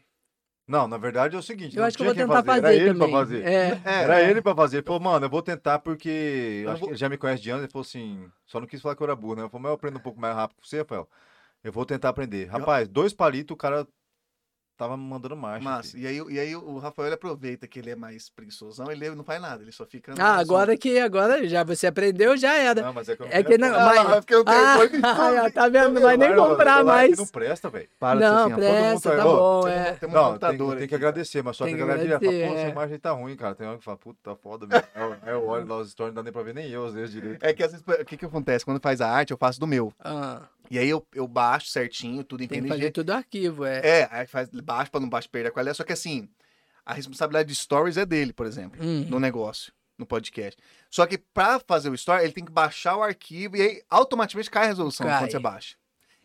Não, 0.72 0.88
na 0.88 0.96
verdade 0.96 1.36
é 1.36 1.38
o 1.38 1.42
seguinte, 1.42 1.76
Eu 1.76 1.80
não 1.82 1.86
acho 1.86 1.96
que 1.98 2.02
eu 2.02 2.12
tinha 2.14 2.26
vou 2.26 2.34
quem 2.34 2.42
tentar 2.42 2.52
fazer, 2.54 2.62
fazer 2.62 2.80
era 2.80 2.88
ele 2.90 2.98
pra 2.98 3.08
fazer. 3.08 3.44
É. 3.46 3.80
É, 3.84 4.02
Era 4.04 4.22
ele 4.22 4.40
pra 4.42 4.54
fazer. 4.54 4.76
Ele 4.78 4.86
falou, 4.86 5.00
mano, 5.00 5.26
eu 5.26 5.30
vou 5.30 5.42
tentar 5.42 5.78
porque. 5.80 6.62
Eu 6.64 6.70
acho 6.70 6.80
vou- 6.80 6.88
que 6.88 6.92
ele 6.94 6.98
já 6.98 7.08
me 7.10 7.18
conhece 7.18 7.42
de 7.42 7.50
anos. 7.50 7.62
Ele 7.64 7.70
falou 7.70 7.82
assim. 7.82 8.26
Só 8.46 8.58
não 8.58 8.66
quis 8.66 8.80
falar 8.80 8.96
que 8.96 9.02
eu 9.02 9.06
era 9.06 9.14
burro, 9.14 9.36
né? 9.36 9.42
Eu 9.42 9.50
falei, 9.50 9.62
mas 9.64 9.70
eu 9.70 9.74
aprendo 9.74 9.98
um 9.98 10.02
pouco 10.02 10.18
mais 10.18 10.34
rápido 10.34 10.60
que 10.62 10.68
você, 10.68 10.78
Rafael. 10.78 11.06
Eu 11.62 11.70
vou 11.72 11.84
tentar 11.84 12.08
aprender. 12.08 12.46
Rapaz, 12.46 12.88
dois 12.88 13.12
palitos, 13.12 13.54
o 13.54 13.56
cara 13.56 13.86
tava 14.76 14.96
me 14.96 15.04
mandando 15.04 15.36
marcha. 15.36 15.62
Massa. 15.64 15.90
filho. 15.92 16.02
E 16.02 16.06
aí, 16.06 16.34
e 16.36 16.40
aí 16.40 16.56
o 16.56 16.78
Rafael 16.78 17.12
aproveita 17.12 17.66
que 17.66 17.78
ele 17.78 17.90
é 17.90 17.96
mais 17.96 18.28
preguiçosão, 18.28 18.90
ele 18.90 19.10
não 19.14 19.24
faz 19.24 19.40
nada, 19.40 19.62
ele 19.62 19.72
só 19.72 19.84
fica. 19.86 20.12
Ah, 20.18 20.36
agora 20.36 20.76
que 20.76 20.98
agora 20.98 21.46
já 21.48 21.62
você 21.64 21.86
aprendeu, 21.86 22.36
já 22.36 22.54
era. 22.54 22.82
Não, 22.82 22.92
mas 22.92 23.08
é 23.08 23.16
que 23.16 23.22
eu 23.22 23.26
não 23.26 23.32
É 23.32 23.42
que 23.42 23.58
não- 23.58 23.70
mas- 23.70 23.98
Ah, 23.98 24.16
é 24.16 24.20
porque 24.20 24.34
eu 24.34 24.44
tenho 24.44 24.56
Ah, 24.58 24.76
ah, 25.46 25.50
tá 25.52 25.68
vendo? 25.68 25.92
Não 25.94 26.02
vai 26.02 26.16
nem 26.16 26.34
comprar 26.34 26.84
mais. 26.84 27.16
Não 27.18 27.26
presta, 27.26 27.68
velho. 27.70 27.88
Para 27.98 28.18
de 28.18 28.24
ser 28.24 28.30
Não, 28.30 28.42
assim, 28.44 28.52
ó, 28.52 28.56
todo 28.56 28.64
mundo 28.64 28.72
presta, 29.02 29.10
tá- 29.10 29.16
tá 29.16 29.22
bom, 29.24 29.68
é. 29.68 29.92
Tem 29.92 30.08
um 30.08 30.12
Não, 30.12 30.20
tem, 30.22 30.32
computador 30.32 30.76
tem 30.76 30.88
que 30.88 30.94
agradecer, 30.94 31.42
mas 31.42 31.56
só 31.56 31.64
Tem 31.64 31.76
que 31.76 31.82
a 31.82 31.86
galera 31.86 32.18
fala, 32.18 32.20
pô, 32.20 32.28
essa 32.28 32.66
é. 32.66 32.70
imagem 32.70 32.98
tá 32.98 33.10
ruim, 33.12 33.36
cara. 33.36 33.54
Tem 33.54 33.66
hora 33.66 33.78
que 33.78 33.84
fala, 33.84 33.96
puta, 33.96 34.18
tá 34.22 34.36
foda 34.36 34.66
mesmo. 34.66 34.84
Aí 34.94 35.02
eu- 35.02 35.12
Aí 35.22 35.32
eu 35.32 35.46
olho 35.46 35.66
lá 35.68 35.76
os 35.78 35.90
stories, 35.90 36.14
não 36.14 36.22
dá 36.22 36.24
nem 36.24 36.32
pra 36.32 36.42
ver 36.42 36.54
nem 36.54 36.68
eu, 36.70 36.84
às 36.86 36.94
vezes, 36.94 37.10
direito. 37.12 37.44
É 37.44 37.52
que 37.52 37.62
às 37.62 37.70
vezes, 37.72 37.86
o 37.86 38.04
que 38.04 38.16
que 38.16 38.24
acontece? 38.24 38.64
Quando 38.64 38.80
faz 38.80 39.00
a 39.00 39.08
arte, 39.08 39.30
eu 39.30 39.36
faço 39.36 39.60
do 39.60 39.66
meu. 39.66 39.92
Ah, 40.00 40.42
E 40.70 40.78
aí 40.78 40.88
eu, 40.88 41.06
eu 41.14 41.26
baixo 41.28 41.68
certinho, 41.68 42.24
tudo 42.24 42.42
em 42.42 42.48
tem 42.48 42.58
que 42.62 42.68
PNG. 42.68 42.80
fazer 42.80 42.90
tudo 42.92 43.10
arquivo, 43.12 43.64
é. 43.64 43.80
É, 44.00 44.08
aí 44.10 44.26
faz 44.26 44.48
baixo 44.50 44.90
pra 44.90 45.00
não 45.00 45.08
baixo 45.08 45.28
perder 45.28 45.48
a 45.48 45.52
qualidade. 45.52 45.76
Só 45.76 45.84
que 45.84 45.92
assim, 45.92 46.28
a 46.84 46.94
responsabilidade 46.94 47.48
de 47.48 47.54
stories 47.54 47.96
é 47.96 48.06
dele, 48.06 48.32
por 48.32 48.46
exemplo, 48.46 48.82
Uhum. 48.82 49.06
no 49.08 49.20
negócio, 49.20 49.72
no 49.98 50.06
podcast. 50.06 50.58
Só 50.90 51.06
que 51.06 51.18
pra 51.18 51.58
fazer 51.60 51.90
o 51.90 51.94
story, 51.94 52.24
ele 52.24 52.32
tem 52.32 52.44
que 52.44 52.52
baixar 52.52 52.96
o 52.96 53.02
arquivo 53.02 53.56
e 53.56 53.62
aí 53.62 53.82
automaticamente 53.90 54.50
cai 54.50 54.64
a 54.64 54.68
resolução 54.68 55.06
Cai. 55.06 55.18
quando 55.20 55.30
você 55.32 55.38
baixa. 55.38 55.76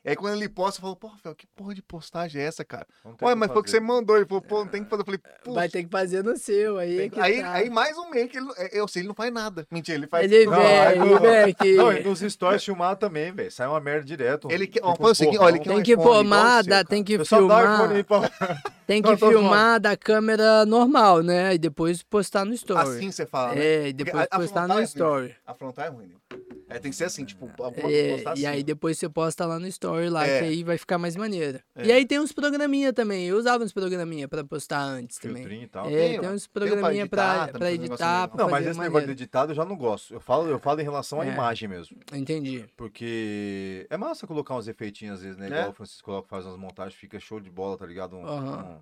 E 0.07 0.11
aí 0.11 0.15
quando 0.15 0.35
ele 0.35 0.47
posta, 0.47 0.79
eu 0.79 0.81
falo, 0.84 0.95
pô, 0.95 1.07
Rafael, 1.07 1.35
que 1.35 1.45
porra 1.47 1.75
de 1.75 1.81
postagem 1.81 2.41
é 2.41 2.45
essa, 2.45 2.63
cara? 2.63 2.88
Não 3.03 3.13
tem 3.13 3.27
Ué, 3.27 3.34
o 3.34 3.38
mas 3.38 3.51
foi 3.51 3.59
o 3.59 3.63
que 3.63 3.69
você 3.69 3.75
fazer. 3.77 3.88
mandou. 3.91 4.15
Ele 4.15 4.25
falou, 4.25 4.41
pô, 4.41 4.59
não 4.59 4.67
tem 4.67 4.81
que 4.81 4.89
fazer. 4.89 5.01
Eu 5.01 5.05
falei, 5.05 5.19
putz. 5.43 5.53
Vai 5.53 5.67
ter 5.67 5.84
que 5.84 5.89
fazer 5.89 6.23
no 6.23 6.38
seu, 6.38 6.77
aí 6.77 7.01
é 7.01 7.09
que 7.09 7.19
aí, 7.19 7.41
tá. 7.41 7.51
aí 7.51 7.69
mais 7.69 7.97
um 7.97 8.09
mês 8.09 8.31
que 8.31 8.38
ele, 8.38 8.47
eu 8.71 8.88
sei, 8.88 9.01
ele 9.01 9.09
não 9.09 9.15
faz 9.15 9.34
nada. 9.34 9.67
Mentira, 9.69 9.97
ele 9.97 10.07
faz. 10.07 10.31
Ele. 10.31 10.45
Não, 10.45 10.53
vem, 10.57 10.65
aí 10.79 10.97
ele 10.97 11.09
não- 11.09 11.19
vem 11.19 11.38
aqui. 11.43 11.75
Não, 11.75 11.91
e 11.91 12.03
nos 12.05 12.19
stories 12.21 12.63
filmar 12.63 12.95
também, 12.95 13.34
velho. 13.34 13.51
Sai 13.51 13.67
uma 13.67 13.81
merda 13.81 14.05
direto. 14.05 14.47
Ele 14.49 14.65
quer- 14.65 14.79
ó, 14.81 14.95
um 14.97 15.03
o 15.05 15.13
seguinte, 15.13 15.38
ó, 15.39 15.49
ele 15.49 15.59
quer- 15.59 15.69
Tem 15.71 15.79
um 15.79 15.84
que 15.84 15.91
iPhone 15.91 16.19
filmar, 16.19 16.61
o 16.61 16.63
seu, 16.63 16.85
tem 16.85 17.03
que 17.03 17.13
Eu 17.13 17.25
só 17.25 17.41
dá 17.45 17.45
o 17.45 17.89
filmar, 17.89 18.03
pra... 18.05 18.61
tem 18.88 19.01
que 19.03 19.17
filmar 19.17 19.79
da 19.81 19.97
câmera 19.97 20.65
normal, 20.65 21.21
né? 21.21 21.53
E 21.53 21.57
depois 21.57 22.01
postar 22.01 22.45
no 22.45 22.53
story. 22.53 22.79
Assim 22.79 23.11
você 23.11 23.25
fala. 23.25 23.55
né? 23.55 23.61
É, 23.61 23.88
e 23.89 23.93
depois 23.93 24.25
postar 24.27 24.67
no 24.69 24.73
é 24.75 24.77
ruim. 24.77 24.84
story. 24.85 25.35
A 25.45 25.53
frontal 25.53 25.84
é 25.85 25.89
ruim. 25.89 26.05
né? 26.07 26.38
É, 26.69 26.80
tem 26.80 26.91
que 26.91 26.98
ser 26.98 27.06
assim, 27.06 27.23
tipo, 27.23 27.45
a 27.45 27.72
foto 27.72 27.80
É, 27.89 28.14
postar 28.15 28.30
e 28.31 28.34
assim. 28.34 28.45
aí 28.45 28.61
depois 28.64 28.98
você 28.99 29.07
posta 29.07 29.45
lá 29.45 29.57
no 29.57 29.68
story 29.68 30.10
lá, 30.10 30.27
É. 30.27 30.39
que 30.39 30.45
aí 30.45 30.64
vai 30.64 30.77
ficar 30.77 30.98
mais 30.98 31.15
maneiro. 31.15 31.61
É. 31.73 31.85
E 31.85 31.91
aí 31.94 32.06
tem 32.06 32.19
uns 32.19 32.34
programinha 32.34 32.91
também. 32.91 33.26
Eu 33.26 33.38
usava 33.38 33.64
uns 33.64 33.72
programinha 33.72 34.27
pra 34.27 34.44
postar 34.44 34.81
antes 34.81 35.18
também. 35.18 35.64
E 35.64 35.68
tal. 35.68 35.85
É, 35.85 35.89
Tem, 35.89 36.19
tem 36.19 36.30
uns 36.30 36.44
Tem 36.44 36.52
pra 36.53 36.65
programinha 36.68 37.03
editar, 37.03 37.34
pra, 37.48 37.48
pra 37.60 37.69
negócio 37.72 37.85
editar, 37.85 38.27
pra 38.27 38.44
Não, 38.44 38.52
mas 38.52 38.65
esse 38.65 38.77
negócio 38.77 38.91
maneiro. 38.94 39.15
de 39.15 39.23
editado 39.23 39.52
eu 39.52 39.56
já 39.56 39.64
não 39.64 39.77
gosto. 39.77 40.14
Eu 40.14 40.19
falo, 40.19 40.49
eu 40.49 40.60
falo 40.60 40.81
em 40.81 40.84
relação 40.84 41.22
à 41.22 41.26
É. 41.26 41.31
imagem 41.31 41.69
mesmo. 41.69 41.98
Entendi. 42.14 42.65
Porque 42.76 43.88
é 43.89 43.95
massa 43.98 44.27
colocar 44.27 44.56
uns 44.56 44.68
efeitinhos 44.68 45.15
às 45.15 45.22
vezes, 45.22 45.38
né? 45.38 45.45
É. 45.48 45.49
Igual 45.52 45.69
o 45.69 45.73
Francisco 45.73 46.03
coloca, 46.06 46.27
faz 46.27 46.45
umas 46.45 46.57
montagens, 46.57 46.95
fica 46.99 47.19
show 47.19 47.39
de 47.39 47.49
bola, 47.49 47.77
tá 47.77 47.85
ligado? 47.85 48.15
Um, 48.18 48.26
Aham. 48.26 48.64
um- 48.80 48.81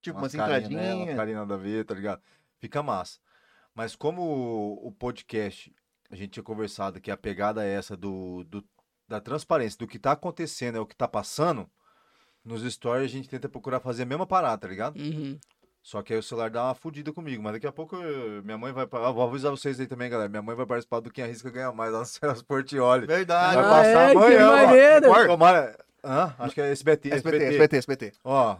Tipo, 0.00 0.18
umas 0.18 0.34
umas 0.34 0.48
né? 0.48 0.56
entradinhas. 0.56 0.94
Umas 0.96 1.16
carinhas 1.16 1.40
nada 1.40 1.54
a 1.54 1.58
ver, 1.58 1.84
tá 1.84 1.94
ligado? 1.94 2.20
Fica 2.58 2.82
massa. 2.82 3.18
Mas 3.74 3.96
como 3.96 4.78
o 4.82 4.92
podcast, 4.92 5.72
a 6.10 6.16
gente 6.16 6.30
tinha 6.30 6.42
conversado 6.42 7.00
que 7.00 7.10
a 7.10 7.16
pegada 7.16 7.64
é 7.64 7.70
essa 7.74 7.96
do, 7.96 8.44
do- 8.44 8.64
da 9.08 9.20
transparência, 9.20 9.78
do 9.78 9.86
que 9.86 9.98
tá 9.98 10.12
acontecendo, 10.12 10.76
é 10.78 10.80
o 10.80 10.86
que 10.86 10.96
tá 10.96 11.06
passando, 11.08 11.68
nos 12.44 12.62
stories 12.72 13.10
a 13.10 13.14
gente 13.14 13.28
tenta 13.28 13.48
procurar 13.48 13.80
fazer 13.80 14.02
a 14.02 14.06
mesma 14.06 14.26
parada, 14.26 14.58
tá 14.58 14.68
ligado? 14.68 14.98
Uhum. 14.98 15.38
Só 15.82 16.00
que 16.02 16.14
aí 16.14 16.18
o 16.18 16.22
celular 16.22 16.48
dá 16.48 16.64
uma 16.64 16.74
fudida 16.74 17.12
comigo. 17.12 17.42
Mas 17.42 17.52
daqui 17.54 17.66
a 17.66 17.72
pouco 17.72 17.94
eu- 17.96 18.42
minha 18.42 18.56
mãe 18.56 18.72
vai. 18.72 18.88
Ah, 18.90 19.10
vou 19.10 19.22
avisar 19.28 19.50
vocês 19.50 19.78
aí 19.78 19.86
também, 19.86 20.08
galera. 20.08 20.30
Minha 20.30 20.40
mãe 20.40 20.56
vai 20.56 20.64
participar 20.64 21.00
do 21.00 21.10
Quem 21.10 21.22
Arrisca 21.24 21.50
Ganha 21.50 21.70
Mais 21.72 21.92
lá 21.92 21.98
no 21.98 22.04
Celas 22.06 22.40
Portioli. 22.42 23.06
Verdade. 23.06 23.56
Vai 23.56 23.64
Ah, 23.64 23.68
passar 23.68 24.08
é? 24.08 24.10
Que 24.12 24.16
amanhã, 24.16 24.50
ó. 24.50 24.66
maneiro. 24.66 25.10
Ó, 25.10 25.26
Tomara. 25.26 25.78
Hã? 26.02 26.34
Acho 26.38 26.54
que 26.54 26.60
é 26.62 26.70
SBT. 26.72 27.10
SBT, 27.12 27.44
SBT, 27.44 27.76
SBT. 27.76 28.12
Ó, 28.24 28.56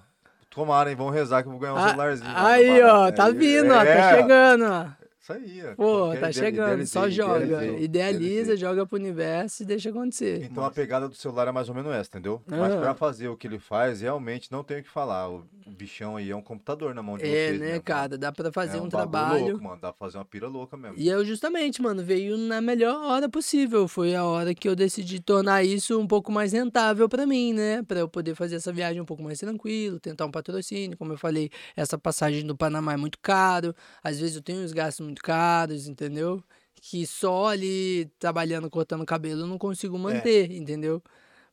tomara, 0.50 0.90
hein? 0.90 0.96
Vão 0.96 1.08
rezar 1.08 1.42
que 1.42 1.48
eu 1.48 1.52
vou 1.52 1.60
ganhar 1.60 1.72
um 1.74 1.78
Ah, 1.78 1.88
celularzinho. 1.88 2.30
aí, 2.36 2.82
ó, 2.82 3.10
tá 3.10 3.28
É, 3.28 3.32
vindo, 3.32 3.70
ó, 3.72 3.78
tá 3.78 3.84
é, 3.86 4.16
chegando, 4.16 4.64
ó. 4.66 5.03
Isso 5.24 5.32
aí, 5.32 5.62
ó. 5.66 5.74
Pô, 5.74 6.14
tá 6.20 6.30
chegando, 6.30 6.86
só 6.86 7.08
joga. 7.08 7.64
Idealiza, 7.64 7.82
idealizei. 7.82 8.56
joga 8.58 8.84
pro 8.84 8.98
universo 8.98 9.62
e 9.62 9.66
deixa 9.66 9.88
acontecer. 9.88 10.42
Então 10.44 10.62
a 10.62 10.70
pegada 10.70 11.08
do 11.08 11.14
celular 11.14 11.48
é 11.48 11.50
mais 11.50 11.66
ou 11.70 11.74
menos 11.74 11.94
essa, 11.94 12.10
entendeu? 12.10 12.42
Mas 12.46 12.74
Ah. 12.74 12.78
pra 12.78 12.94
fazer 12.94 13.28
o 13.28 13.36
que 13.36 13.46
ele 13.46 13.58
faz, 13.58 14.02
realmente 14.02 14.52
não 14.52 14.62
tem 14.62 14.80
o 14.80 14.82
que 14.82 14.90
falar. 14.90 15.30
O 15.30 15.42
bichão 15.66 16.16
aí 16.18 16.30
é 16.30 16.36
um 16.36 16.42
computador 16.42 16.94
na 16.94 17.02
mão 17.02 17.16
de 17.16 17.24
É, 17.24 17.26
vocês. 17.48 17.58
né, 17.58 17.66
mesmo, 17.68 17.82
cara? 17.82 18.18
Dá 18.18 18.30
pra 18.30 18.52
fazer 18.52 18.76
É 18.76 18.80
um, 18.82 18.86
bagulho 18.86 18.90
trabalho. 18.90 19.46
Louco, 19.46 19.64
mano. 19.64 19.80
Dá 19.80 19.92
pra 19.94 19.98
fazer 20.06 20.18
uma 20.18 20.26
pira 20.26 20.46
louca 20.46 20.76
mesmo. 20.76 20.98
E 20.98 21.08
eu 21.08 21.24
justamente, 21.24 21.80
mano, 21.80 22.04
veio 22.04 22.36
na 22.36 22.60
melhor 22.60 22.94
hora 23.06 23.26
possível. 23.26 23.88
Foi 23.88 24.14
a 24.14 24.24
hora 24.26 24.54
que 24.54 24.68
eu 24.68 24.76
decidi 24.76 25.20
tornar 25.20 25.64
isso 25.64 25.98
um 25.98 26.06
pouco 26.06 26.30
mais 26.30 26.52
rentável 26.52 27.08
pra 27.08 27.24
mim, 27.26 27.54
né? 27.54 27.82
Pra 27.82 28.00
eu 28.00 28.08
poder 28.10 28.34
fazer 28.34 28.56
essa 28.56 28.70
viagem 28.70 29.00
um 29.00 29.06
pouco 29.06 29.22
mais 29.22 29.38
tranquilo, 29.38 29.98
tentar 29.98 30.26
um 30.26 30.30
patrocínio. 30.30 30.98
Como 30.98 31.14
eu 31.14 31.16
falei, 31.18 31.48
essa 31.74 31.96
passagem 31.96 32.44
do 32.46 32.54
Panamá 32.54 32.92
é 32.92 32.96
muito 32.98 33.18
caro. 33.22 33.74
Às 34.02 34.20
vezes 34.20 34.36
eu 34.36 34.42
tenho 34.42 34.60
uns 34.62 34.72
gastos 34.74 35.13
muito 35.14 35.22
caros, 35.22 35.86
entendeu? 35.86 36.42
Que 36.74 37.06
só 37.06 37.46
ali 37.48 38.06
trabalhando, 38.18 38.68
cortando 38.68 39.06
cabelo 39.06 39.42
eu 39.42 39.46
não 39.46 39.58
consigo 39.58 39.98
manter, 39.98 40.50
entendeu? 40.50 41.02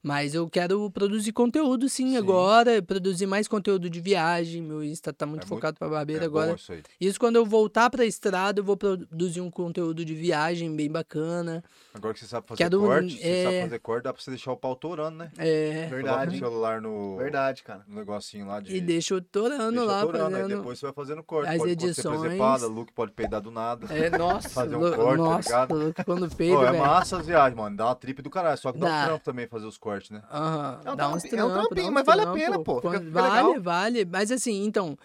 Mas 0.04 0.34
eu 0.34 0.50
quero 0.50 0.90
produzir 0.90 1.32
conteúdo 1.32 1.88
sim, 1.88 2.12
Sim. 2.12 2.18
agora, 2.18 2.82
produzir 2.82 3.28
mais 3.28 3.48
conteúdo 3.48 3.88
de 3.90 4.00
viagem. 4.02 4.62
Meu 4.62 4.84
Insta 4.84 5.14
tá 5.14 5.26
muito 5.28 5.44
É 5.44 5.46
muito- 5.46 5.50
focado 5.50 5.78
pra 5.78 5.88
barbeiro 5.88 6.24
É 6.24 6.26
agora. 6.26 6.54
isso 6.56 6.72
aí. 6.74 6.82
Isso 7.00 7.20
quando 7.20 7.36
eu 7.36 7.46
voltar 7.46 7.90
pra 7.90 8.04
estrada, 8.04 8.60
eu 8.60 8.64
vou 8.64 8.76
produzir 8.76 9.42
um 9.42 9.52
conteúdo 9.52 10.04
de 10.04 10.16
viagem 10.16 10.76
bem 10.76 10.90
bacana. 10.90 11.64
Agora 11.94 12.14
que 12.14 12.20
você 12.20 12.26
sabe 12.26 12.48
fazer 12.48 12.64
Quero, 12.64 12.80
corte, 12.80 13.12
você 13.18 13.44
sabe 13.44 13.56
é, 13.56 13.62
fazer 13.64 13.80
corte, 13.80 14.04
dá 14.06 14.14
pra 14.14 14.22
você 14.24 14.32
deixar 14.32 14.52
o 14.54 14.58
pau 14.58 14.76
torando, 14.76 15.18
né? 15.18 15.32
É, 15.38 15.72
Coloca 15.90 15.96
Verdade. 15.96 16.36
o 16.36 16.40
celular 16.40 16.82
no, 16.82 17.18
Verdade, 17.18 17.64
cara. 17.64 17.84
no 17.88 17.96
negocinho 17.96 18.48
lá 18.48 18.60
de. 18.60 18.76
e 18.76 18.82
deixa 18.82 19.14
eu 19.14 19.22
torando 19.22 19.72
deixa 19.72 19.86
lá, 19.86 20.02
torando, 20.02 20.36
aí 20.36 20.42
fazendo... 20.44 20.58
depois 20.58 20.80
você 20.80 20.86
vai 20.88 20.94
fazendo 20.94 21.22
corte. 21.24 21.50
as 21.50 21.58
pode 21.58 21.76
pode 21.76 21.94
ser 21.94 22.08
edições. 22.08 22.62
Luke 22.64 22.94
pode 22.94 23.12
peidar 23.12 23.42
do 23.42 23.52
nada. 23.52 23.86
É, 23.94 24.10
nossa, 24.18 24.50
Fazer 24.50 24.76
um 24.76 24.80
corte, 24.80 24.98
tá 24.98 25.16
nossa, 25.16 25.50
ligado? 25.50 25.76
Luke, 25.76 26.04
quando 26.06 26.36
peida, 26.36 26.56
Pô, 26.56 26.66
é 26.66 26.72
massa 26.78 27.18
as 27.18 27.28
viagens, 27.28 27.56
mano. 27.56 27.76
Dá 27.76 27.86
uma 27.86 27.96
trip 27.96 28.22
do 28.22 28.30
caralho. 28.30 28.58
Só 28.58 28.72
que 28.72 28.80
dá, 28.80 28.88
Dá. 28.88 29.02
um 29.04 29.06
trampo 29.08 29.26
também 29.26 29.48
fazer 29.48 29.66
os 29.66 29.78
cortes, 29.78 29.91
né? 30.12 30.22
Aham, 30.32 30.82
É 30.86 30.92
um 30.92 30.96
dá 30.96 31.04
é 31.04 31.08
um 31.08 31.12
trampinho, 31.50 31.84
dá 31.86 31.90
uns 31.90 31.94
mas 31.94 32.06
vale 32.06 32.22
a 32.22 32.32
pena, 32.34 32.60
pô, 32.60 32.76
fica- 32.76 32.90
Quando- 32.90 33.06
fica 33.06 33.22
vale, 33.22 33.48
legal. 33.48 33.62
vale. 33.62 34.06
Mas 34.06 34.32
assim, 34.32 34.64
então, 34.66 34.98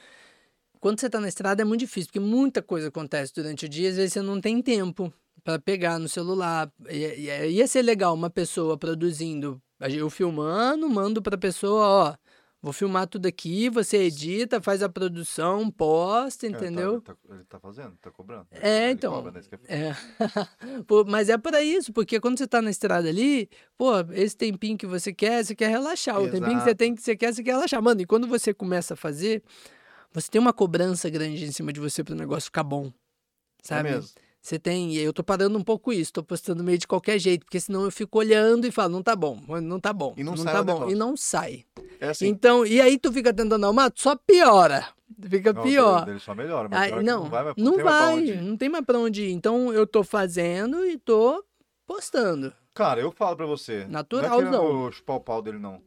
quando 0.81 1.01
você 1.01 1.09
tá 1.11 1.21
na 1.21 1.29
estrada 1.29 1.63
é 1.63 1.65
muito 1.65 1.81
difícil, 1.81 2.09
porque 2.09 2.21
muita 2.21 2.63
coisa 2.63 2.89
acontece 2.89 3.33
durante 3.35 3.67
o 3.67 3.69
dia, 3.69 3.91
às 3.91 3.97
vezes 3.97 4.13
você 4.13 4.23
não 4.23 4.41
tem 4.41 4.61
tempo 4.63 5.13
pra 5.43 5.59
pegar 5.59 5.99
no 5.99 6.09
celular. 6.09 6.71
E- 6.89 7.29
e- 7.29 7.51
Ia 7.53 7.67
ser 7.67 7.83
legal 7.83 8.15
uma 8.15 8.31
pessoa 8.31 8.77
produzindo, 8.77 9.61
eu 9.81 10.09
filmando, 10.11 10.89
mando 10.89 11.21
pra 11.23 11.37
pessoa, 11.39 11.87
ó, 11.87 12.15
vou 12.63 12.73
filmar 12.73 13.07
tudo 13.07 13.27
aqui, 13.27 13.69
você 13.69 13.99
edita, 13.99 14.61
faz 14.61 14.83
a 14.83 14.89
produção, 14.89 15.71
posta, 15.71 16.47
É, 16.47 16.51
tá- 16.51 16.57
entendeu? 16.57 17.01
tá- 17.01 17.17
ele 17.31 17.45
tá 17.45 17.61
fazendo, 17.61 17.97
tá 18.01 18.11
cobrando. 18.11 18.47
É, 18.51 18.85
Ele 18.85 18.93
então, 18.93 19.13
cobra, 19.13 19.33
né? 19.33 19.41
É- 19.69 19.87
É. 19.89 19.97
Pô, 20.87 21.05
mas 21.05 21.29
é 21.29 21.39
para 21.39 21.63
isso, 21.63 21.93
porque 21.93 22.19
quando 22.21 22.39
você 22.39 22.47
tá 22.47 22.61
na 22.61 22.71
estrada 22.71 23.09
ali, 23.09 23.49
pô, 23.77 23.93
esse 24.13 24.37
tempinho 24.37 24.77
que 24.77 24.87
você 24.87 25.13
quer, 25.13 25.45
você 25.45 25.55
quer 25.55 25.69
relaxar. 25.69 26.19
O 26.21 26.25
tempinho 26.31 26.57
que 26.59 26.65
você 26.65 26.71
Exato. 26.71 26.75
tem 26.77 26.95
que 26.95 27.03
você 27.03 27.17
quer, 27.17 27.33
você 27.33 27.43
quer 27.43 27.53
relaxar. 27.53 27.83
Mano, 27.83 28.01
e 28.01 28.07
quando 28.07 28.27
você 28.27 28.53
começa 28.53 28.95
a 28.95 28.97
fazer, 28.97 29.43
você 30.13 30.31
tem 30.31 30.41
uma 30.41 30.53
cobrança 30.53 31.09
grande 31.11 31.45
em 31.45 31.53
cima 31.53 31.73
de 31.73 31.79
você 31.81 32.03
pro 32.03 32.15
negócio 32.15 32.45
ficar 32.47 32.65
bom. 32.65 32.91
Sabe? 33.63 33.89
É 33.91 33.93
mesmo. 33.93 34.11
Você 34.47 34.61
tem, 34.61 34.93
e 34.93 34.99
eu 34.99 35.13
tô 35.13 35.25
parando 35.25 35.59
um 35.59 35.65
pouco 35.65 35.93
isso, 35.93 36.13
tô 36.13 36.23
postando 36.23 36.63
meio 36.63 36.79
de 36.79 36.87
qualquer 36.87 37.19
jeito, 37.19 37.45
porque 37.45 37.59
senão 37.59 37.83
eu 37.83 37.91
fico 37.91 38.17
olhando 38.17 38.65
e 38.65 38.71
falo, 38.71 38.93
não 38.93 39.03
tá 39.03 39.17
bom, 39.17 39.41
não 39.61 39.81
tá 39.81 39.93
bom, 39.93 40.15
E 40.17 40.23
não 40.23 40.37
não 40.37 40.45
sai 40.45 40.53
tá 40.53 40.63
bom, 40.63 40.73
negócio. 40.75 40.93
e 40.93 40.95
não 40.95 41.17
sai. 41.17 41.65
É 41.99 42.11
assim. 42.11 42.29
Então, 42.29 42.65
e 42.65 42.81
aí 42.81 42.97
tu 42.97 43.13
fica 43.13 43.35
tentando 43.35 43.65
arrumar, 43.65 43.91
só 43.97 44.15
piora. 44.15 44.87
Fica 45.21 45.53
Não, 45.53 45.63
pior. 45.65 46.05
dele- 46.05 46.21
só 46.21 46.33
melhora, 46.33 46.69
mas 46.69 46.93
Aí, 46.93 47.03
não, 47.03 47.25
não 47.25 47.29
vai, 47.29 47.45
não 47.57 47.73
tem 47.75 47.83
vai, 47.85 48.23
não 48.37 48.57
tem 48.57 48.69
mais 48.69 48.85
pra 48.85 48.99
onde 49.01 49.25
ir. 49.25 49.33
Então 49.33 49.73
eu 49.73 49.85
tô 49.85 50.05
fazendo 50.05 50.87
e 50.87 50.97
tô 50.97 51.45
postando. 51.85 52.53
Cara, 52.73 53.01
eu 53.01 53.11
falo 53.11 53.37
pra 53.37 53.47
você. 53.47 53.85
Naturalzão. 53.89 54.43
Não 54.53 54.59
é 54.59 54.61
querendo 54.63 54.93
chupar 54.93 55.17
o 55.17 55.21
pau 55.21 55.43
dele, 55.43 55.59
não. 55.59 55.83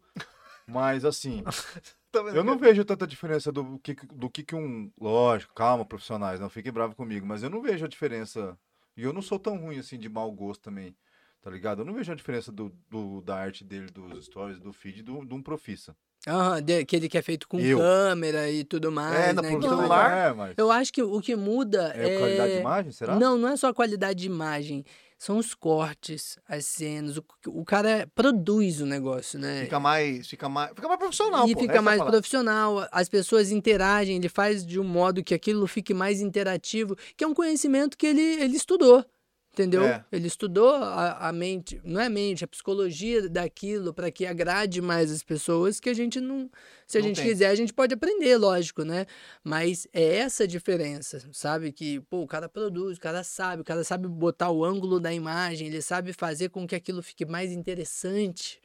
Mas 0.67 1.05
assim? 1.05 1.43
eu 2.33 2.43
não 2.43 2.57
vejo 2.57 2.83
tanta 2.85 3.05
diferença 3.05 3.51
do 3.51 3.77
que, 3.79 3.93
do 4.13 4.29
que, 4.29 4.43
que 4.43 4.55
um. 4.55 4.91
Lógico, 4.99 5.53
calma, 5.53 5.85
profissionais, 5.85 6.39
não 6.39 6.49
fiquem 6.49 6.71
bravos 6.71 6.95
comigo, 6.95 7.25
mas 7.25 7.43
eu 7.43 7.49
não 7.49 7.61
vejo 7.61 7.85
a 7.85 7.87
diferença. 7.87 8.57
E 8.97 9.03
eu 9.03 9.13
não 9.13 9.21
sou 9.21 9.39
tão 9.39 9.57
ruim 9.57 9.79
assim 9.79 9.97
de 9.97 10.09
mau 10.09 10.31
gosto 10.31 10.61
também. 10.61 10.95
Tá 11.41 11.49
ligado? 11.49 11.81
Eu 11.81 11.85
não 11.85 11.93
vejo 11.93 12.11
a 12.11 12.15
diferença 12.15 12.51
do, 12.51 12.69
do- 12.89 13.21
da 13.21 13.35
arte 13.37 13.63
dele, 13.63 13.87
dos 13.91 14.25
stories, 14.25 14.59
do 14.59 14.73
feed, 14.73 15.01
do, 15.03 15.23
de 15.25 15.33
um 15.33 15.41
profissa. 15.41 15.95
Aham, 16.27 16.61
de- 16.61 16.79
aquele 16.79 17.07
que 17.07 17.17
é 17.17 17.21
feito 17.21 17.47
com 17.47 17.57
Eu. 17.61 17.77
câmera 17.77 18.51
e 18.51 18.65
tudo 18.65 18.91
mais, 18.91 19.33
na 19.33 19.41
né? 19.41 19.49
pro 19.51 19.59
que 19.61 19.69
celular, 19.69 20.09
faz- 20.09 20.31
É, 20.31 20.33
mas. 20.33 20.53
Eu 20.57 20.69
acho 20.69 20.91
que 20.91 21.01
o 21.01 21.21
que 21.21 21.35
muda 21.37 21.93
É 21.95 22.09
é... 22.09 22.15
a 22.15 22.19
qualidade 22.19 22.53
de 22.55 22.59
imagem, 22.59 22.91
será? 22.91 23.15
Não, 23.17 23.37
não 23.37 23.47
é 23.47 23.55
só 23.55 23.69
a 23.69 23.73
qualidade 23.73 24.19
de 24.19 24.25
imagem. 24.25 24.83
São 25.19 25.37
os 25.37 25.53
cortes, 25.53 26.39
as 26.47 26.65
cenas. 26.65 27.17
O, 27.17 27.25
o 27.47 27.65
cara 27.65 28.09
produz 28.15 28.79
o 28.79 28.85
negócio, 28.85 29.37
né? 29.37 29.63
Fica 29.63 29.77
mais, 29.77 30.29
fica 30.29 30.47
mais, 30.47 30.69
fica 30.69 30.87
mais 30.87 30.97
profissional, 30.97 31.45
e 31.45 31.53
pô. 31.53 31.59
fica 31.59 31.75
é 31.75 31.81
mais 31.81 32.01
profissional, 32.01 32.87
as 32.89 33.09
pessoas 33.09 33.51
interagem, 33.51 34.15
ele 34.15 34.29
faz 34.29 34.65
de 34.65 34.79
um 34.79 34.83
modo 34.85 35.21
que 35.21 35.33
aquilo 35.33 35.67
fique 35.67 35.93
mais 35.93 36.21
interativo, 36.21 36.95
que 37.17 37.25
é 37.25 37.27
um 37.27 37.33
conhecimento 37.33 37.97
que 37.97 38.07
ele, 38.07 38.21
ele 38.21 38.55
estudou. 38.55 39.05
Entendeu? 39.51 39.83
É. 39.83 40.05
Ele 40.11 40.27
estudou 40.27 40.69
a, 40.75 41.27
a 41.27 41.33
mente, 41.33 41.81
não 41.83 41.99
é 41.99 42.05
a 42.05 42.09
mente, 42.09 42.43
a 42.43 42.47
psicologia 42.47 43.27
daquilo 43.27 43.93
para 43.93 44.09
que 44.11 44.25
agrade 44.25 44.79
mais 44.81 45.11
as 45.11 45.23
pessoas, 45.23 45.79
que 45.79 45.89
a 45.89 45.93
gente 45.93 46.21
não. 46.21 46.49
Se 46.87 46.97
a 46.97 47.01
Não 47.01 47.07
gente 47.07 47.17
tem. 47.17 47.25
quiser, 47.25 47.47
a 47.47 47.55
gente 47.55 47.73
pode 47.73 47.93
aprender, 47.93 48.37
lógico, 48.37 48.83
né? 48.83 49.05
Mas 49.43 49.87
é 49.91 50.17
essa 50.17 50.43
a 50.43 50.47
diferença, 50.47 51.21
sabe? 51.33 51.71
Que, 51.71 51.99
pô, 52.01 52.21
o 52.21 52.27
cara 52.27 52.47
produz, 52.47 52.97
o 52.97 53.01
cara 53.01 53.23
sabe, 53.23 53.61
o 53.61 53.65
cara 53.65 53.83
sabe 53.83 54.07
botar 54.07 54.49
o 54.49 54.63
ângulo 54.63 54.99
da 54.99 55.11
imagem, 55.13 55.67
ele 55.67 55.81
sabe 55.81 56.13
fazer 56.13 56.49
com 56.49 56.65
que 56.67 56.75
aquilo 56.75 57.01
fique 57.03 57.25
mais 57.25 57.51
interessante. 57.51 58.61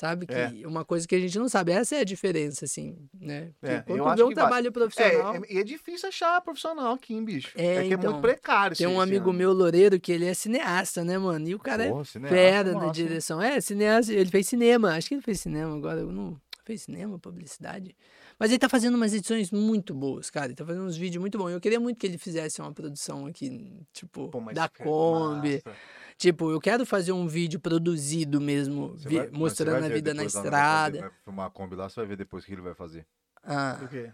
Sabe? 0.00 0.28
Que 0.28 0.32
É. 0.32 0.52
uma 0.64 0.84
coisa 0.84 1.08
que 1.08 1.14
a 1.16 1.18
gente 1.18 1.36
não 1.40 1.48
sabe. 1.48 1.72
Essa 1.72 1.96
é 1.96 2.00
a 2.02 2.04
diferença, 2.04 2.64
assim, 2.66 2.96
né? 3.20 3.50
É, 3.60 3.80
quando 3.80 3.98
tu 3.98 4.16
vê 4.16 4.22
um 4.22 4.28
que 4.28 4.34
vai- 4.36 4.44
trabalho 4.44 4.70
profissional. 4.70 5.34
É, 5.34 5.38
é- 5.38 5.54
e 5.54 5.58
é 5.58 5.64
difícil 5.64 6.08
achar 6.08 6.40
profissional 6.40 6.92
aqui, 6.92 7.14
hein, 7.14 7.24
bicho. 7.24 7.48
É, 7.56 7.82
que 7.82 7.90
é 7.92 7.96
então. 7.96 8.12
muito 8.12 8.22
precário. 8.22 8.76
Tem 8.76 8.86
um 8.86 9.00
amigo 9.00 9.30
ano. 9.30 9.38
meu, 9.38 9.52
Loureiro, 9.52 9.98
que 9.98 10.12
ele 10.12 10.24
é 10.26 10.34
cineasta, 10.34 11.02
né, 11.02 11.18
mano? 11.18 11.48
E 11.48 11.54
o 11.56 11.58
cara 11.58 11.84
é 11.86 11.88
Porra, 11.88 12.04
cineasta, 12.04 12.36
fera 12.36 12.70
hein? 12.84 12.92
direção. 12.92 13.42
É, 13.42 13.60
cineasta, 13.60 14.12
ele 14.12 14.30
fez 14.30 14.46
cinema. 14.46 14.94
Acho 14.94 15.08
que 15.08 15.14
ele 15.16 15.22
fez 15.22 15.40
cinema 15.40 15.74
agora. 15.76 15.98
eu 15.98 16.12
Não 16.12 16.40
fez 16.64 16.82
cinema, 16.82 17.18
publicidade. 17.18 17.96
Mas 18.38 18.50
ele 18.50 18.58
tá 18.60 18.68
fazendo 18.68 18.94
umas 18.94 19.12
edições 19.12 19.50
muito 19.50 19.92
boas, 19.92 20.30
cara. 20.30 20.46
Ele 20.46 20.54
tá 20.54 20.64
fazendo 20.64 20.84
uns 20.84 20.96
vídeos 20.96 21.20
muito 21.20 21.36
bons. 21.36 21.50
Eu 21.50 21.60
queria 21.60 21.80
muito 21.80 21.98
que 21.98 22.06
ele 22.06 22.18
fizesse 22.18 22.60
uma 22.60 22.72
produção 22.72 23.26
aqui, 23.26 23.68
tipo, 23.92 24.28
Pô, 24.28 24.40
da 24.52 24.68
Kombi. 24.68 25.60
massa. 25.64 25.76
Tipo, 26.18 26.50
eu 26.50 26.60
quero 26.60 26.84
fazer 26.84 27.12
um 27.12 27.28
vídeo 27.28 27.60
produzido 27.60 28.40
mesmo, 28.40 28.88
Você 28.98 29.08
vi- 29.08 29.16
vai- 29.18 29.26
você 29.28 29.36
mostrando 29.36 29.84
a 29.84 29.88
vida 29.88 30.12
na 30.12 30.24
estrada. 30.24 31.00
Vai 31.00 31.10
filmar 31.24 31.46
a 31.46 31.50
Kombi 31.50 31.76
lá, 31.76 31.88
você 31.88 32.00
vai 32.00 32.06
ver 32.08 32.16
depois 32.16 32.42
o 32.42 32.46
que 32.46 32.52
ele 32.54 32.60
vai 32.60 32.74
fazer. 32.74 33.06
Ah, 33.44 33.78
O 33.84 33.88
quê? 33.88 34.12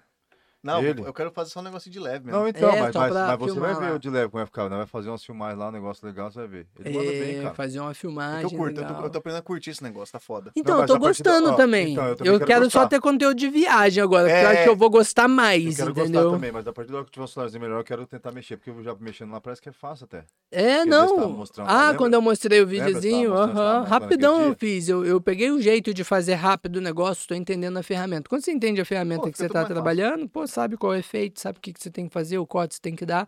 Não, 0.64 0.82
Ele? 0.82 1.02
eu 1.02 1.12
quero 1.12 1.30
fazer 1.30 1.50
só 1.50 1.60
um 1.60 1.62
negócio 1.62 1.90
de 1.90 2.00
leve 2.00 2.24
mesmo. 2.24 2.40
Não, 2.40 2.48
então, 2.48 2.70
É, 2.70 2.80
mas, 2.80 2.94
mas, 2.94 3.12
mas 3.14 3.38
você 3.38 3.60
vai 3.60 3.74
ver 3.74 3.90
lá. 3.90 3.94
o 3.94 3.98
de 3.98 4.08
leve 4.08 4.30
como 4.30 4.38
vai 4.40 4.46
ficar. 4.46 4.62
Nós 4.70 4.78
vai 4.78 4.86
fazer 4.86 5.10
umas 5.10 5.22
filmagens 5.22 5.58
lá, 5.58 5.68
um 5.68 5.72
negócio 5.72 6.06
legal, 6.06 6.30
você 6.32 6.38
vai 6.38 6.48
ver. 6.48 6.66
Ele 6.80 6.96
manda 6.96 7.12
bem, 7.12 7.36
é, 7.36 7.42
cara. 7.42 7.54
fazer 7.54 7.80
uma 7.80 7.90
É 7.90 7.94
filmagem. 7.94 8.42
eu 8.44 8.50
curto, 8.50 8.80
eu 8.80 8.86
tô, 8.86 8.92
eu 8.94 9.10
tô 9.10 9.18
aprendendo 9.18 9.40
a 9.40 9.42
curtir 9.42 9.70
esse 9.70 9.82
negócio, 9.82 10.10
tá 10.10 10.18
foda. 10.18 10.50
Então, 10.56 10.76
Não, 10.76 10.80
eu 10.82 10.86
tô 10.86 10.94
da- 10.94 10.98
gostando 11.00 11.50
ó, 11.50 11.52
também. 11.54 11.92
então, 11.92 12.04
eu 12.04 12.10
eu 12.10 12.16
também 12.16 12.32
quero 12.38 12.46
quero 12.46 12.70
só 12.70 12.86
ter 12.88 12.98
conteúdo 12.98 13.34
de 13.34 13.48
viagem 13.50 14.02
agora, 14.02 14.26
porque 14.28 14.42
eu 14.42 14.48
acho 14.48 14.58
É. 14.60 14.62
que 14.64 14.68
eu 14.70 14.76
vou 14.76 14.88
gostar 14.88 15.24
Eu 15.24 15.28
mais, 15.28 15.76
quero 15.76 15.90
entendeu? 15.90 16.22
gostar 16.22 16.34
também, 16.34 16.50
mas 16.50 16.66
a 16.66 16.72
partir 16.72 16.90
da 16.92 16.96
hora 16.96 17.04
que 17.04 17.12
tiver 17.12 17.24
um 17.24 17.26
celularzinho 17.28 17.62
melhor, 17.62 17.80
eu 17.80 17.84
quero 17.84 18.06
tentar 18.06 18.32
mexer, 18.32 18.56
porque 18.56 18.70
eu 18.70 18.82
já 18.82 18.94
mexendo 18.98 19.32
lá 19.32 19.40
parece 19.42 19.60
que 19.60 19.68
é 19.68 19.72
fácil 19.72 20.04
até. 20.06 20.24
É, 20.50 20.78
tava 20.78 20.86
não. 20.86 21.28
mostrando, 21.30 21.68
Ah, 21.68 21.82
lembra? 21.82 21.98
quando 21.98 22.14
eu 22.14 22.22
mostrei 22.22 22.62
o 22.62 22.66
videozinho, 22.66 23.34
aham, 23.34 23.82
rapidão 23.84 24.40
eu 24.40 24.54
fiz. 24.56 24.88
Eu, 24.88 25.04
eu 25.04 25.20
peguei 25.20 25.50
o 25.50 25.60
jeito 25.60 25.92
de 25.92 26.02
fazer 26.04 26.34
rápido 26.34 26.76
o 26.76 26.80
negócio, 26.80 27.28
tô 27.28 27.34
entendendo 27.34 27.76
a 27.76 27.82
ferramenta. 27.82 28.28
Quando 28.30 28.42
você 28.42 28.50
entende 28.52 28.80
a 28.80 28.84
ferramenta 28.84 29.30
que 29.30 29.36
você 29.36 29.48
tá 29.48 29.64
trabalhando, 29.64 30.28
pô, 30.28 30.46
sabe 30.54 30.76
qual 30.76 30.94
é 30.94 30.96
o 30.96 31.00
efeito, 31.00 31.40
sabe 31.40 31.58
o 31.58 31.60
que, 31.60 31.72
que 31.72 31.82
você 31.82 31.90
tem 31.90 32.06
que 32.06 32.12
fazer, 32.12 32.38
o 32.38 32.46
corte 32.46 32.70
que 32.70 32.74
você 32.76 32.82
tem 32.82 32.96
que 32.96 33.04
dar. 33.06 33.26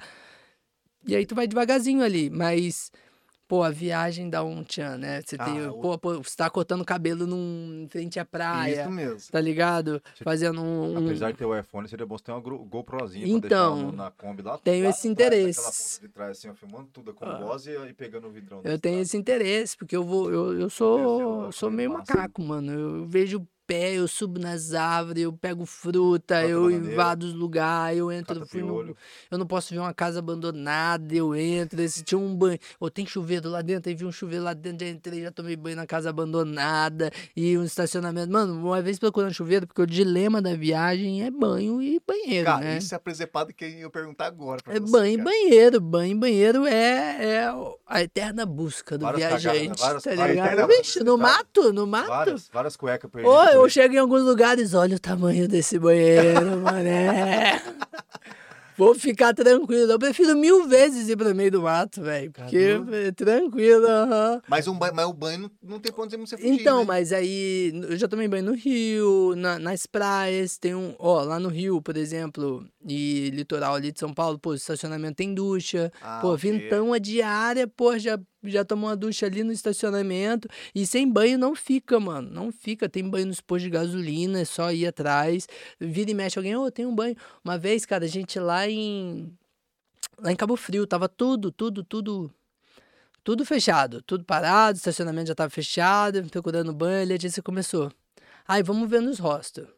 E 1.07 1.15
aí 1.15 1.25
tu 1.27 1.35
vai 1.35 1.47
devagarzinho 1.47 2.03
ali, 2.03 2.31
mas... 2.31 2.91
Pô, 3.49 3.63
a 3.63 3.71
viagem 3.71 4.29
dá 4.29 4.43
um 4.43 4.65
tchan, 4.65 4.99
né? 4.99 5.23
Você 5.25 5.39
tem, 5.39 5.65
Ah, 5.67 5.71
o- 5.73 5.81
pô, 5.81 5.97
pô, 5.97 6.15
você 6.21 6.35
tá 6.37 6.51
cortando 6.51 6.85
cabelo 6.85 7.29
num, 7.29 7.85
em 7.85 7.89
frente 7.89 8.19
à 8.19 8.25
praia, 8.25 8.81
Isso 8.83 8.91
mesmo. 8.91 9.31
tá 9.31 9.41
ligado? 9.41 10.03
Você- 10.17 10.25
Fazendo 10.25 10.61
um, 10.61 10.99
Apesar 10.99 11.31
de 11.31 11.39
ter 11.39 11.45
o 11.45 11.57
iPhone, 11.57 11.87
seria 11.89 12.05
bom 12.05 12.19
você 12.19 12.25
ter 12.25 12.33
uma 12.33 12.41
GoProzinha 12.41 13.25
Então, 13.25 13.93
na 13.93 14.11
Kombi 14.11 14.43
lá. 14.43 14.59
tenho 14.59 14.83
lá 14.83 14.91
esse 14.91 15.07
interesse. 15.07 15.61
Ponta 16.01 16.09
de 16.09 16.13
trás, 16.13 16.31
assim, 16.39 16.53
filmando 16.57 16.89
tudo 16.93 17.15
com 17.15 17.25
Ah. 17.25 17.39
voz 17.39 17.69
e, 17.69 17.71
e 17.71 17.93
pegando 17.93 18.27
o 18.27 18.31
vidrão. 18.33 18.63
Eu 18.65 18.81
tenho 18.81 19.01
esse 19.01 19.17
interesse, 19.17 19.77
porque 19.77 19.95
eu 19.95 20.03
vou, 20.03 20.29
eu, 20.29 20.59
eu 20.63 20.69
sou, 20.69 21.45
eu 21.45 21.53
sou 21.53 21.71
meio 21.71 21.93
massa. 21.93 22.17
macaco, 22.17 22.43
mano. 22.43 22.73
Eu 22.73 23.07
vejo 23.07 23.47
pé, 23.67 23.95
eu 23.95 24.07
subo 24.07 24.39
nas 24.39 24.73
árvores, 24.75 25.23
eu 25.23 25.33
pego 25.33 25.67
fruta, 25.67 26.43
eu 26.45 26.63
bananeira, 26.63 26.93
invado 26.93 27.23
os 27.25 27.35
lugares, 27.35 27.99
eu 27.99 28.13
entro, 28.13 28.47
fui 28.47 28.63
no- 28.63 28.97
eu 29.31 29.39
não 29.39 29.47
posso 29.47 29.73
ver 29.75 29.81
uma 29.81 29.93
casa 29.95 30.19
abandonada, 30.21 31.15
eu 31.15 31.35
entro, 31.35 31.81
esse 31.83 32.03
tinha 32.05 32.19
um 32.19 32.35
banho, 32.35 32.59
ou 32.79 32.91
tem 32.91 33.05
chuveiro 33.07 33.49
lá 33.49 33.63
dentro, 33.63 33.89
aí 33.89 33.95
vi 33.97 34.05
um 34.05 34.13
chuveiro 34.13 34.45
lá 34.45 34.55
dentro, 34.55 34.87
já 34.87 34.93
entrei, 34.93 35.23
já 35.23 35.31
tomei 35.31 35.57
banho 35.57 35.77
na 35.77 35.87
casa 35.87 36.11
abandonada, 36.11 37.11
e 37.37 37.57
um 37.59 37.65
estacionamento, 37.65 38.33
mano, 38.33 38.55
uma 38.55 38.81
vez 38.81 38.99
procurando 38.99 39.33
chuveiro, 39.35 39.67
porque 39.67 39.83
o 39.83 39.87
dilema 39.87 40.41
da 40.41 40.55
viagem 40.55 41.23
é 41.25 41.31
banho 41.31 41.83
e 41.83 42.01
banheiro, 42.07 42.47
Cara, 42.47 42.65
né? 42.65 42.79
isso 42.79 42.95
é 42.95 42.99
presepado 42.99 43.53
que 43.53 43.65
eu 43.65 43.69
ia 43.69 43.91
perguntar 43.91 44.27
agora. 44.27 44.61
É 44.67 44.79
você, 44.81 44.91
banho 44.93 45.15
e 45.15 45.17
cara. 45.17 45.25
banheiro. 45.31 45.81
Banho 45.81 46.13
e 46.13 46.15
banheiro 46.15 46.67
é, 46.67 47.25
é 47.25 47.55
a 47.87 48.03
eterna 48.03 48.45
busca 48.47 48.97
do 48.99 49.03
Várias 49.05 49.23
cagadas, 49.23 49.43
viajante, 49.43 49.81
Várias- 49.81 50.03
tá 50.03 50.11
ligado? 50.27 50.49
cagadas. 50.49 50.77
Vixe, 50.77 51.05
no 51.05 51.19
mato, 51.19 51.73
no 51.73 51.87
mato. 51.87 52.09
Várias, 52.09 52.49
várias 52.53 52.77
cuecas 52.77 53.11
perdidas. 53.11 53.37
Ô, 53.56 53.56
eu 53.65 53.69
chego 53.69 53.95
em 53.95 53.99
alguns 53.99 54.23
lugares, 54.23 54.75
olha 54.75 54.97
o 54.97 55.01
tamanho 55.01 55.47
desse 55.49 55.79
banheiro, 55.79 56.61
mané. 56.61 57.61
Vou 58.79 58.95
ficar 58.95 59.33
tranquilo. 59.33 59.91
Eu 59.93 59.99
prefiro 59.99 60.37
mil 60.37 60.69
vezes 60.69 61.09
ir 61.09 61.17
pro 61.17 61.35
meio 61.35 61.51
do 61.51 61.63
mato, 61.63 62.03
velho. 62.03 62.31
Porque 62.31 62.77
é 62.93 63.11
tranquilo. 63.11 63.87
Mas, 64.47 64.69
um 64.69 64.79
banho, 64.79 64.95
mas 64.95 65.07
o 65.07 65.15
banho 65.15 65.39
não, 65.39 65.51
não 65.63 65.81
tem 65.81 65.91
pra 65.91 66.05
onde 66.05 66.15
você 66.19 66.37
fugir, 66.37 66.51
Então, 66.61 66.81
né? 66.81 66.85
mas 66.85 67.11
aí 67.11 67.73
eu 67.89 67.97
já 67.97 68.07
tomei 68.07 68.29
banho 68.29 68.45
no 68.45 68.53
Rio, 68.55 69.35
na- 69.35 69.59
nas 69.59 69.87
praias, 69.87 70.59
tem 70.59 70.75
um, 70.75 70.95
ó, 70.99 71.23
lá 71.23 71.41
no 71.41 71.49
Rio, 71.49 71.81
por 71.81 71.97
exemplo, 71.97 72.67
e 72.87 73.31
litoral 73.31 73.77
ali 73.77 73.91
de 73.93 73.99
São 73.99 74.13
Paulo, 74.13 74.39
pô, 74.39 74.53
estacionamento 74.53 75.17
tem 75.17 75.33
ducha, 75.33 75.91
Ah, 76.03 76.19
pô, 76.21 76.35
ok. 76.35 76.39
vintão 76.51 76.93
a 76.93 76.99
diária, 76.99 77.67
pô, 77.67 77.99
já, 77.99 78.19
já 78.51 78.65
tomou 78.65 78.89
uma 78.91 78.97
ducha 78.97 79.27
ali 79.27 79.43
no 79.43 79.53
estacionamento, 79.53 80.49
e 80.75 80.87
sem 80.87 81.11
banho 81.11 81.39
não 81.39 81.55
fica, 81.55 81.99
mano, 82.01 82.31
não 82.31 82.53
fica, 82.53 82.89
tem 82.89 83.09
banho 83.09 83.27
nos 83.27 83.41
postos 83.41 83.65
de 83.65 83.71
gasolina, 83.71 84.41
é 84.41 84.45
só 84.45 84.73
ir 84.73 84.87
atrás, 84.87 85.49
vira 85.81 86.11
e 86.11 86.15
mexe 86.15 86.39
alguém, 86.39 86.57
ô, 86.57 86.71
tem 86.71 86.87
um 86.87 86.95
banho. 86.95 87.17
Uma 87.45 87.59
vez, 87.59 87.87
cara, 87.87 88.05
a 88.05 88.09
gente 88.09 88.39
lá 88.39 88.69
em, 88.69 89.33
lá 90.19 90.33
em 90.33 90.37
Cabo 90.37 90.57
Frio, 90.57 90.87
tava 90.87 91.09
tudo, 91.09 91.51
tudo, 91.53 91.85
tudo 91.85 92.33
tudo 93.27 93.45
fechado, 93.45 94.01
tudo 94.03 94.25
parado, 94.25 94.77
estacionamento 94.77 95.27
já 95.27 95.35
tava 95.35 95.51
fechado, 95.51 96.23
procurando 96.31 96.73
banho, 96.73 97.03
ali 97.03 97.13
a 97.13 97.17
agência 97.17 97.43
começou. 97.43 97.91
Aí 98.47 98.63
vamos 98.63 98.89
ver 98.89 99.03
nos 99.03 99.19
hostels. 99.19 99.69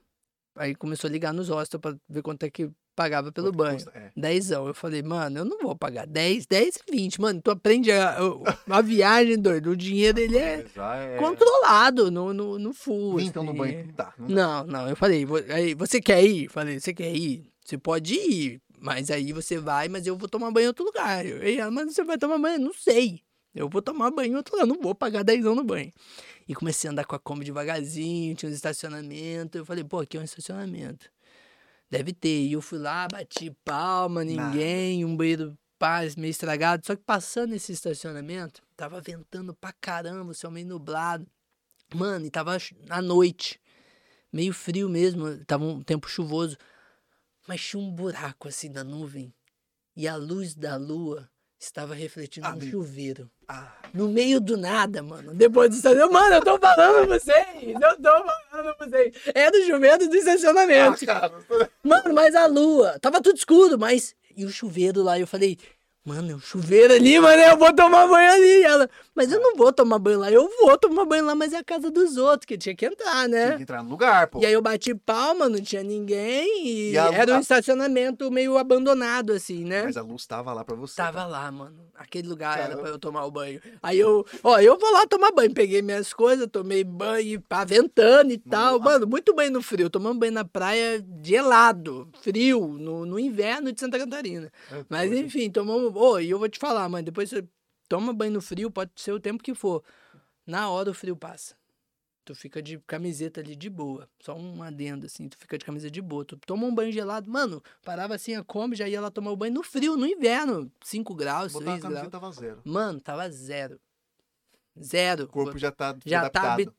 Aí 0.55 0.75
começou 0.75 1.09
a 1.09 1.11
ligar 1.11 1.33
nos 1.33 1.49
hostels 1.49 1.81
pra 1.81 1.97
ver 2.07 2.21
quanto 2.21 2.43
é 2.43 2.51
que 2.51 2.71
pagava 2.99 3.31
pelo 3.31 3.53
banho. 3.53 3.75
custa? 3.77 3.93
É. 3.95 4.11
Dezão. 4.17 4.67
Eu 4.67 4.75
falei, 4.75 5.01
mano, 5.05 5.39
eu 5.39 5.45
não 5.45 5.59
vou 5.61 5.77
pagar 5.77 6.05
10, 6.05 6.47
10 6.47 6.77
e 6.89 6.91
20. 6.91 7.21
Mano, 7.21 7.41
tu 7.41 7.53
aprende 7.53 7.93
a, 7.93 8.19
a 8.69 8.83
viagem, 8.83 9.39
doido. 9.39 9.71
O 9.71 9.77
dinheiro, 9.77 10.19
ele 10.19 10.37
é 10.37 10.65
é- 10.77 11.17
controlado 11.17 12.11
no, 12.11 12.35
no, 12.35 12.59
no 12.59 12.73
full. 12.75 13.19
Vintão 13.19 13.45
no 13.45 13.51
assim. 13.51 13.59
banho, 13.59 13.87
não 13.87 13.95
dá. 13.95 14.13
Não 14.19 14.27
dá. 14.27 14.35
Não, 14.35 14.67
não, 14.67 14.89
eu 14.89 14.97
falei, 14.97 15.25
aí, 15.55 15.75
você 15.75 16.01
quer 16.01 16.25
ir? 16.25 16.49
Falei, 16.49 16.81
você 16.81 16.93
quer 16.93 17.15
ir? 17.15 17.49
Você 17.65 17.79
pode 17.79 18.15
ir, 18.15 18.61
mas 18.81 19.11
aí 19.11 19.33
você 19.33 19.59
vai, 19.59 19.89
mas 19.89 20.05
eu 20.07 20.17
vou 20.17 20.29
tomar 20.29 20.51
banho 20.51 20.65
em 20.65 20.69
outro 20.69 20.85
lugar. 20.85 21.25
Eu, 21.25 21.41
"Ei, 21.43 21.61
ah, 21.61 21.71
mas 21.71 21.95
você 21.95 22.03
vai 22.03 22.19
tomar 22.19 22.39
banho? 22.39 22.59
Não 22.59 22.73
sei. 22.75 23.21
Eu 23.55 23.69
vou 23.69 23.81
tomar 23.81 24.11
banho 24.11 24.33
em 24.33 24.37
outro 24.37 24.55
lugar, 24.55 24.67
não 24.67 24.81
vou 24.81 24.95
pagar 24.95 25.23
dezão 25.23 25.55
no 25.55 25.65
banho. 25.65 25.93
E 26.49 26.55
comecei 26.55 26.89
a 26.89 26.93
andar 26.93 27.05
com 27.05 27.15
a 27.15 27.19
Kombi 27.19 27.45
devagarzinho, 27.45 28.35
tinha 28.35 28.49
uns 28.51 28.55
estacionamentos. 28.55 29.59
Eu 29.59 29.65
falei, 29.67 29.85
pô, 29.85 30.01
aqui 30.01 30.17
é 30.17 30.21
um 30.21 30.25
estacionamento. 30.25 31.11
Deve 31.91 32.13
ter. 32.13 32.47
E 32.47 32.53
eu 32.53 32.61
fui 32.61 32.79
lá, 32.79 33.09
bati 33.09 33.51
palma, 33.65 34.25
ninguém, 34.25 35.05
um 35.05 35.17
banheiro 35.17 35.59
paz, 35.79 36.17
meio 36.17 36.31
estragado. 36.31 36.85
Só 36.87 36.97
que 36.97 37.03
passando 37.03 37.55
esse 37.55 37.73
estacionamento, 37.73 38.63
tava 38.77 39.01
ventando 39.01 39.55
pra 39.55 39.73
caramba, 39.81 40.33
o 40.33 40.35
céu 40.35 40.51
meio 40.51 40.67
nublado. 40.67 41.27
Mano, 41.95 42.27
e 42.27 42.31
tava 42.31 42.57
à 42.91 43.01
noite. 43.01 43.61
Meio 44.33 44.53
frio 44.53 44.89
mesmo, 44.89 45.43
tava 45.47 45.65
um 45.65 45.83
tempo 45.83 46.09
chuvoso. 46.09 46.57
Mas 47.47 47.63
tinha 47.63 47.83
um 47.83 47.91
buraco 47.91 48.49
assim 48.49 48.69
na 48.69 48.85
nuvem. 48.85 49.33
E 49.97 50.07
a 50.07 50.17
luz 50.17 50.55
da 50.55 50.77
lua 50.77 51.29
estava 51.59 51.95
refletindo 51.95 52.47
Ah, 52.47 52.53
no 52.53 52.59
bem- 52.59 52.71
chuveiro. 52.71 53.31
Ah, 53.49 53.73
No 53.95 54.09
meio 54.09 54.41
do 54.41 54.57
nada, 54.57 55.03
mano. 55.03 55.33
Depois 55.35 55.71
do 55.71 55.77
estacionamento. 55.77 56.13
Mano, 56.13 56.35
eu 56.37 56.43
tô 56.45 56.59
falando 56.59 57.07
pra 57.09 57.19
vocês. 57.19 57.47
Eu 57.81 57.97
tô 57.97 58.25
falando 58.51 58.75
pra 58.77 58.87
vocês. 58.87 59.15
É 59.35 59.51
do 59.51 59.63
chuveiro 59.65 60.07
do 60.09 60.15
ah, 60.15 60.19
estacionamento. 60.19 61.07
cara. 61.07 61.33
Mano, 61.83 62.15
mas 62.15 62.35
a 62.35 62.47
lua. 62.47 62.99
Tava 63.01 63.21
tudo 63.23 63.37
escuro, 63.37 63.79
mas. 63.79 64.15
E 64.37 64.45
o 64.45 64.51
chuveiro 64.51 65.03
lá? 65.03 65.19
Eu 65.19 65.27
falei. 65.27 65.59
Mano, 66.09 66.33
é 66.33 66.35
um 66.35 66.41
chuveiro 66.41 66.95
ali, 66.95 67.21
mano. 67.21 67.43
Eu 67.43 67.57
vou 67.59 67.71
tomar 67.75 68.07
banho 68.07 68.33
ali. 68.33 68.47
E 68.61 68.65
ela. 68.65 68.89
Mas 69.15 69.31
eu 69.31 69.39
não 69.41 69.55
vou 69.57 69.71
tomar 69.73 69.99
banho 69.99 70.19
lá. 70.21 70.31
Eu 70.31 70.49
vou 70.61 70.79
tomar 70.79 71.05
banho 71.05 71.25
lá, 71.27 71.35
mas 71.35 71.53
é 71.53 71.59
a 71.59 71.65
casa 71.65 71.91
dos 71.91 72.17
outros, 72.17 72.47
que 72.47 72.57
tinha 72.57 72.75
que 72.75 72.87
entrar, 72.87 73.29
né? 73.29 73.45
Tinha 73.47 73.57
que 73.59 73.63
entrar 73.65 73.83
no 73.83 73.91
lugar, 73.91 74.27
pô. 74.29 74.41
E 74.41 74.47
aí 74.47 74.53
eu 74.55 74.63
bati 74.63 74.95
palma, 74.95 75.49
não 75.51 75.61
tinha 75.61 75.83
ninguém. 75.83 76.67
E, 76.67 76.93
E 76.93 76.99
a- 76.99 77.13
era 77.13 77.35
um 77.37 77.41
estacionamento 77.41 78.31
meio 78.31 78.57
abandonado, 78.57 79.33
assim, 79.33 79.65
né? 79.65 79.83
Mas 79.83 79.97
a 79.99 80.03
luz 80.03 80.25
tava 80.27 80.53
lá 80.55 80.65
pra 80.65 80.75
você. 80.75 80.97
Tava 80.97 81.19
tá? 81.21 81.27
lá, 81.27 81.51
mano. 81.53 81.77
Aquele 81.95 82.29
lugar 82.29 82.55
era 82.59 82.69
Caramba. 82.69 82.83
pra 82.83 82.91
eu 82.93 82.99
tomar 82.99 83.25
o 83.25 83.31
banho. 83.31 83.61
Aí 83.83 83.99
eu, 83.99 84.25
ó, 84.43 84.59
eu 84.61 84.79
vou 84.79 84.93
lá 84.93 85.05
tomar 85.07 85.33
banho. 85.33 85.53
Peguei 85.53 85.83
minhas 85.83 86.13
coisas, 86.13 86.47
tomei 86.51 86.85
banho, 86.85 87.41
pá, 87.43 87.65
ventando 87.65 88.33
e 88.33 88.39
tal. 88.39 88.79
Mano, 88.79 89.05
muito 89.07 89.35
banho 89.35 89.51
no 89.51 89.61
frio. 89.61 89.91
Tomando 89.91 90.21
banho 90.21 90.33
na 90.33 90.45
praia 90.45 91.05
gelado, 91.23 92.09
frio, 92.23 92.69
no, 92.69 93.05
no 93.05 93.19
inverno 93.19 93.73
de 93.73 93.81
Santa 93.81 93.99
Catarina. 93.99 94.51
É 94.71 94.85
Mas 94.89 95.13
enfim, 95.13 95.51
tomamos. 95.51 95.93
Ô, 95.99 96.19
e 96.21 96.31
eu 96.31 96.39
vou 96.39 96.49
te 96.49 96.59
falar, 96.59 96.89
mano, 96.89 97.05
depois 97.05 97.29
você 97.31 97.47
toma 97.89 98.13
banho 98.13 98.33
no 98.33 98.41
frio, 98.41 98.71
pode 98.71 98.93
ser 98.97 99.13
o 99.13 99.21
tempo 99.21 99.43
que 99.43 99.55
for. 99.55 99.83
Na 100.47 100.71
hora 100.71 100.91
o 100.91 100.95
frio 100.95 101.17
passa. 101.17 101.57
tu 102.25 102.35
fica 102.35 102.61
de 102.63 102.79
camiseta 102.87 103.41
ali 103.41 103.57
de 103.57 103.71
boa. 103.71 104.07
Só 104.21 104.37
um 104.37 104.63
adendo, 104.63 105.07
assim, 105.07 105.29
tu 105.29 105.37
fica 105.39 105.57
de 105.57 105.65
camiseta 105.65 105.91
de 105.91 106.03
boa. 106.03 106.25
Tu 106.27 106.37
toma 106.47 106.67
um 106.67 106.75
banho 106.75 106.93
gelado, 106.93 107.31
mano, 107.31 107.63
parava 107.83 108.15
assim 108.15 108.35
a 108.35 108.45
Kombi, 108.45 108.77
já 108.77 108.87
ia 108.87 109.01
lá 109.01 109.11
tomar 109.11 109.31
o 109.31 109.37
banho 109.37 109.55
no 109.55 109.63
frio, 109.63 109.97
no 109.97 110.07
inverno. 110.07 110.71
5 110.85 111.15
graus, 111.15 111.53
Botar 111.55 111.71
a 111.71 111.75
6 111.75 111.83
camiseta 111.83 112.09
graus. 112.11 112.23
tava 112.23 112.33
zero. 112.33 112.61
Mano, 112.65 113.01
tava 113.01 113.31
zero. 113.31 113.81
Zero. 114.81 115.25
O 115.25 115.29
corpo 115.29 115.59
já 115.59 115.73
tá 115.73 115.97
já 116.05 116.29
tá 116.31 116.55
adaptado. 116.55 116.75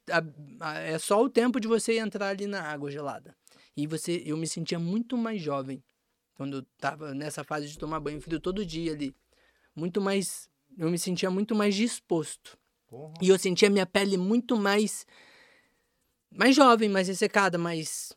a- 0.61 0.73
é 0.79 0.97
só 0.99 1.21
o 1.21 1.29
tempo 1.29 1.59
de 1.59 1.67
você 1.67 1.97
entrar 1.99 2.27
ali 2.29 2.45
na 2.47 2.61
água 2.61 2.89
gelada. 2.91 3.35
E 3.75 3.85
você, 3.87 4.21
eu 4.25 4.37
me 4.37 4.47
sentia 4.47 4.79
muito 4.79 5.17
mais 5.17 5.41
jovem 5.41 5.83
quando 6.39 6.59
eu 6.59 6.65
tava 6.79 7.13
nessa 7.13 7.43
fase 7.43 7.67
de 7.67 7.77
tomar 7.77 7.99
banho 7.99 8.21
frio 8.21 8.39
todo 8.39 8.65
dia 8.65 8.93
ali. 8.93 9.13
Muito 9.75 9.99
mais, 9.99 10.49
eu 10.77 10.89
me 10.89 10.97
sentia 10.97 11.29
muito 11.29 11.53
mais 11.53 11.75
disposto. 11.75 12.57
E 13.21 13.27
eu 13.27 13.37
sentia 13.37 13.69
minha 13.69 13.85
pele 13.85 14.15
muito 14.15 14.55
mais 14.55 15.05
mais 16.31 16.55
jovem, 16.55 16.87
mais 16.87 17.09
ressecada, 17.09 17.57
mais 17.57 18.13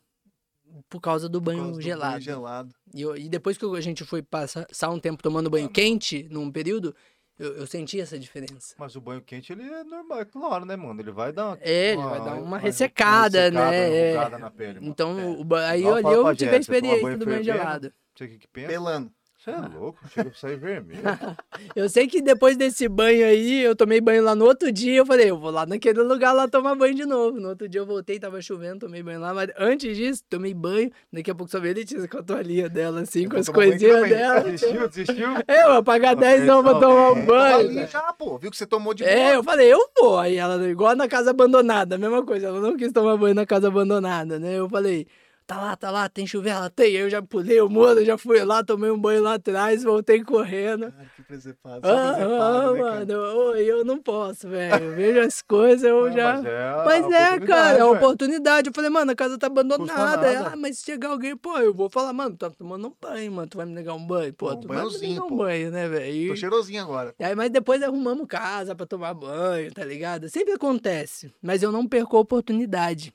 por 0.89 1.01
causa 1.01 1.27
do 1.27 1.41
banho 1.41 1.63
causa 1.63 1.79
do 1.79 1.81
gelado. 1.83 2.21
gelado. 2.23 2.73
E, 2.95 3.01
eu- 3.01 3.17
e 3.17 3.27
depois 3.27 3.57
que 3.57 3.65
a 3.65 3.81
gente 3.81 4.05
foi 4.05 4.21
passar 4.21 4.89
um 4.89 4.99
tempo 5.01 5.21
tomando 5.21 5.49
banho 5.49 5.67
quente 5.67 6.25
num 6.31 6.49
período, 6.49 6.95
eu, 7.37 7.57
eu 7.57 7.67
senti 7.67 7.99
essa 7.99 8.17
diferença. 8.17 8.73
Mas 8.77 8.95
o 8.95 9.01
banho 9.01 9.21
quente, 9.21 9.51
ele 9.51 9.63
é 9.63 9.83
normal, 9.83 10.21
é 10.21 10.25
claro, 10.25 10.63
né, 10.63 10.77
mano? 10.77 11.01
Ele 11.01 11.11
vai 11.11 11.33
dar 11.33 11.47
uma, 11.47 11.57
É, 11.59 11.91
ele 11.93 12.01
vai 12.01 12.19
dar 12.23 12.33
uma 12.35 12.41
uma 12.41 12.57
ressecada, 12.57 13.39
ressecada, 13.41 13.51
né? 13.71 13.87
uma 14.15 14.25
É. 14.25 14.39
na 14.39 14.49
pele, 14.49 14.79
mano. 14.79 14.91
Então, 14.91 15.39
o 15.41 15.43
ba- 15.43 15.67
aí 15.71 15.83
eu, 15.83 15.97
eu 15.97 16.35
tive 16.35 16.55
a 16.55 16.57
experiência 16.59 17.01
banho 17.01 17.17
do 17.17 17.25
banho 17.25 17.43
fervendo. 17.43 17.93
Você 18.15 18.27
que 18.27 18.37
que 18.37 18.47
pensa? 18.47 18.67
Pelando. 18.69 19.11
Você 19.43 19.51
é 19.51 19.57
louco, 19.57 19.99
chega 20.07 20.29
pra 20.29 20.39
sair 20.39 20.55
vermelho. 20.55 21.01
Eu 21.75 21.89
sei 21.89 22.07
que 22.07 22.21
depois 22.21 22.55
desse 22.55 22.87
banho 22.87 23.25
aí, 23.25 23.61
eu 23.61 23.75
tomei 23.75 23.99
banho 23.99 24.23
lá 24.23 24.33
no 24.33 24.45
outro 24.45 24.71
dia, 24.71 24.95
eu 24.95 25.05
falei, 25.05 25.29
eu 25.31 25.37
vou 25.37 25.51
lá 25.51 25.65
naquele 25.65 26.01
lugar 26.01 26.31
lá 26.31 26.47
tomar 26.47 26.75
banho 26.75 26.95
de 26.95 27.05
novo. 27.05 27.41
No 27.41 27.49
outro 27.49 27.67
dia 27.67 27.81
eu 27.81 27.85
voltei, 27.85 28.17
tava 28.17 28.41
chovendo, 28.41 28.85
tomei 28.85 29.03
banho 29.03 29.19
lá, 29.19 29.33
mas 29.33 29.49
antes 29.57 29.97
disso, 29.97 30.23
tomei 30.29 30.53
banho, 30.53 30.89
daqui 31.11 31.29
a 31.29 31.35
pouco 31.35 31.51
só 31.51 31.59
vi 31.59 31.71
a 31.71 31.73
Letícia 31.73 32.07
com 32.07 32.19
a 32.19 32.23
toalhinha 32.23 32.69
dela, 32.69 33.01
assim, 33.01 33.23
Eu 33.25 33.31
com 33.31 33.35
as 33.37 33.49
coisinhas 33.49 34.07
dela. 34.07 34.39
Desistiu, 34.49 34.87
desistiu? 34.87 35.27
É, 35.45 35.63
eu 35.65 35.73
vou 35.73 35.83
pagar 35.83 36.15
Ó, 36.15 36.19
10 36.21 36.45
não 36.45 36.63
pra 36.63 36.75
tomar 36.79 37.11
um 37.11 37.17
é, 37.17 37.25
banho. 37.25 37.55
ali 37.69 37.87
já, 37.87 38.13
pô. 38.13 38.37
Viu 38.37 38.49
que 38.49 38.55
você 38.55 38.65
tomou 38.65 38.93
de 38.93 39.03
É, 39.03 39.15
boa. 39.25 39.33
eu 39.33 39.43
falei, 39.43 39.73
eu 39.73 39.79
vou. 39.99 40.19
Aí 40.19 40.37
ela, 40.37 40.65
igual 40.69 40.95
na 40.95 41.09
casa 41.09 41.31
abandonada, 41.31 41.95
a 41.95 41.97
mesma 41.97 42.23
coisa. 42.25 42.47
Ela 42.47 42.61
não 42.61 42.77
quis 42.77 42.93
tomar 42.93 43.17
banho 43.17 43.35
na 43.35 43.45
casa 43.45 43.67
abandonada, 43.67 44.39
né? 44.39 44.57
Eu 44.57 44.69
falei, 44.69 45.05
tá 45.45 45.57
lá, 45.57 45.75
tá 45.75 45.91
lá, 45.91 46.09
tem 46.09 46.25
chuveiro? 46.25 46.57
Ela 46.57 46.69
tem. 46.69 46.93
Eu 46.93 47.09
já 47.09 47.21
pulei 47.21 47.59
o 47.61 47.69
muro, 47.69 48.03
já 48.03 48.17
fui 48.17 48.43
lá, 48.43 48.63
tomei 48.63 48.89
um 48.91 48.99
banho 48.99 49.21
lá 49.23 49.35
atrás, 49.35 49.83
voltei 49.83 50.23
correndo. 50.23 50.91
Cara, 50.91 51.05
que 51.15 51.23
presepado. 51.23 51.87
Só 51.87 51.93
Ah, 51.93 52.13
presepado, 52.13 52.73
né, 52.73 52.79
mano, 52.81 53.13
ô, 53.19 53.55
eu 53.55 53.85
não 53.85 53.97
posso, 54.01 54.47
velho. 54.49 54.83
Eu 54.83 54.95
vejo 54.95 55.19
as 55.19 55.41
coisas, 55.41 55.83
eu 55.83 56.11
já. 56.11 56.33
Mas 56.33 56.45
é, 56.45 56.83
Mas 56.85 57.11
é, 57.13 57.39
cara, 57.39 57.77
é 57.79 57.83
oportunidade. 57.85 58.67
Eu 58.69 58.73
falei, 58.73 58.89
mano, 58.89 59.11
a 59.11 59.15
casa 59.15 59.37
tá 59.37 59.47
abandonada. 59.47 59.93
nada. 59.93 60.47
Ah, 60.53 60.55
mas 60.55 60.79
se 60.79 60.85
chegar 60.85 61.09
alguém, 61.09 61.35
pô, 61.35 61.57
eu 61.57 61.73
vou 61.73 61.89
falar, 61.89 62.13
mano, 62.13 62.35
tá 62.37 62.49
tomando 62.49 62.87
um 62.87 62.93
banho, 63.01 63.31
mano. 63.31 63.47
Tu 63.47 63.57
vai 63.57 63.65
me 63.65 63.73
negar 63.73 63.93
um 63.93 64.05
banho? 64.05 64.33
Pô, 64.33 64.51
Um 64.53 64.59
tu 64.59 64.67
vai 64.67 64.83
me 64.85 64.97
negar 64.99 65.23
um 65.25 65.37
banho, 65.37 65.71
né, 65.71 65.87
velho? 65.87 66.29
Tô 66.29 66.35
cheirosinho 66.35 66.81
agora. 66.81 67.13
e 67.19 67.23
aí, 67.23 67.35
mas 67.35 67.49
depois 67.49 67.81
arrumamos 67.83 68.27
casa 68.27 68.75
pra 68.75 68.85
tomar 68.85 69.13
banho, 69.13 69.71
tá 69.73 69.83
ligado? 69.83 70.29
Sempre 70.29 70.53
acontece. 70.53 71.33
Mas 71.41 71.61
eu 71.63 71.71
não 71.71 71.87
perco 71.87 72.17
a 72.17 72.19
oportunidade. 72.19 73.13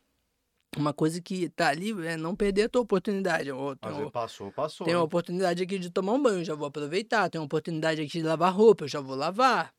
Uma 0.77 0.93
coisa 0.93 1.21
que 1.21 1.49
tá 1.49 1.69
ali 1.69 1.91
é 2.07 2.17
não 2.17 2.37
perder 2.37 2.65
a 2.65 2.69
tua 2.69 2.83
oportunidade. 2.83 3.51
Tem, 3.51 3.91
Mas 3.93 4.11
passou, 4.11 4.53
passou. 4.53 4.85
tem 4.85 4.95
uma 4.95 5.01
né? 5.01 5.05
oportunidade 5.07 5.63
aqui 5.63 5.79
de 5.79 5.91
tomar 5.91 6.13
um 6.13 6.23
banho, 6.23 6.41
eu 6.41 6.45
já 6.45 6.55
vou 6.55 6.67
aproveitar. 6.67 7.29
Tem 7.31 7.41
uma 7.41 7.47
oportunidade 7.47 8.01
aqui 8.01 8.11
de 8.19 8.23
lavar 8.23 8.53
roupa, 8.55 8.85
eu 8.85 8.89
já 8.89 9.01
vou 9.01 9.17
lavar. 9.17 9.73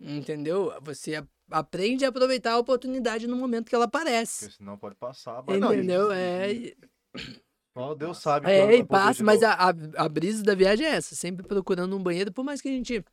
Entendeu? 0.00 0.72
Você 0.82 1.22
aprende 1.50 2.04
a 2.04 2.08
aproveitar 2.08 2.52
a 2.54 2.58
oportunidade 2.58 3.26
no 3.26 3.36
momento 3.36 3.68
que 3.68 3.74
ela 3.74 3.84
aparece. 3.84 4.46
Porque 4.46 4.56
senão 4.58 4.76
pode 4.78 4.96
passar. 4.96 5.44
mas 5.46 5.60
não, 5.60 5.72
Entendeu? 5.72 6.10
e- 6.12 6.16
É, 6.16 6.74
Só 7.74 7.94
Deus 7.94 8.18
sabe. 8.18 8.50
é, 8.50 8.58
e 8.58 8.62
poder 8.78 8.86
passa, 8.86 9.22
mas 9.22 9.42
a, 9.42 9.54
a 9.96 10.08
brisa 10.08 10.42
da 10.42 10.54
viagem 10.54 10.86
é 10.86 10.90
essa, 10.96 11.14
sempre 11.14 11.46
procurando 11.46 11.96
um 11.96 12.02
banheiro, 12.02 12.32
por 12.32 12.42
mais 12.44 12.60
que 12.60 12.68
a 12.68 12.72
gente 12.72 13.04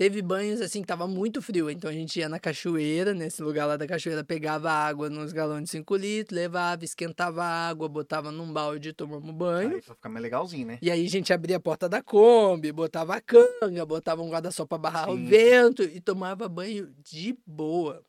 teve 0.00 0.22
banhos 0.22 0.62
assim 0.62 0.80
que 0.80 0.86
tava 0.86 1.06
muito 1.06 1.42
frio, 1.42 1.68
então 1.68 1.90
a 1.90 1.92
gente 1.92 2.18
ia 2.18 2.26
na 2.26 2.40
cachoeira, 2.40 3.12
nesse 3.12 3.42
lugar 3.42 3.66
lá 3.66 3.76
da 3.76 3.86
cachoeira, 3.86 4.24
pegava 4.24 4.70
água 4.70 5.10
nos 5.10 5.30
galões 5.30 5.64
de 5.64 5.70
5 5.72 5.94
litros, 5.94 6.34
levava, 6.34 6.82
esquentava 6.86 7.44
a 7.44 7.68
água, 7.68 7.86
botava 7.86 8.32
num 8.32 8.50
balde 8.50 8.88
e 8.88 8.92
tomamos 8.94 9.30
banho. 9.34 9.74
Aí 9.74 9.82
pra 9.82 9.94
ficar 9.94 10.08
mais 10.08 10.22
legalzinho, 10.22 10.68
né? 10.68 10.78
E 10.80 10.90
aí 10.90 11.04
a 11.04 11.08
gente 11.10 11.34
abria 11.34 11.58
a 11.58 11.60
porta 11.60 11.86
da 11.86 12.02
Kombi, 12.02 12.72
botava 12.72 13.14
a 13.14 13.20
canga, 13.20 13.84
botava 13.84 14.22
um 14.22 14.30
guarda-sol 14.30 14.66
pra 14.66 14.78
barrar 14.78 15.10
o 15.10 15.16
Sim. 15.16 15.26
vento 15.26 15.82
e 15.82 16.00
tomava 16.00 16.48
banho 16.48 16.90
de 17.04 17.36
boa. 17.46 18.02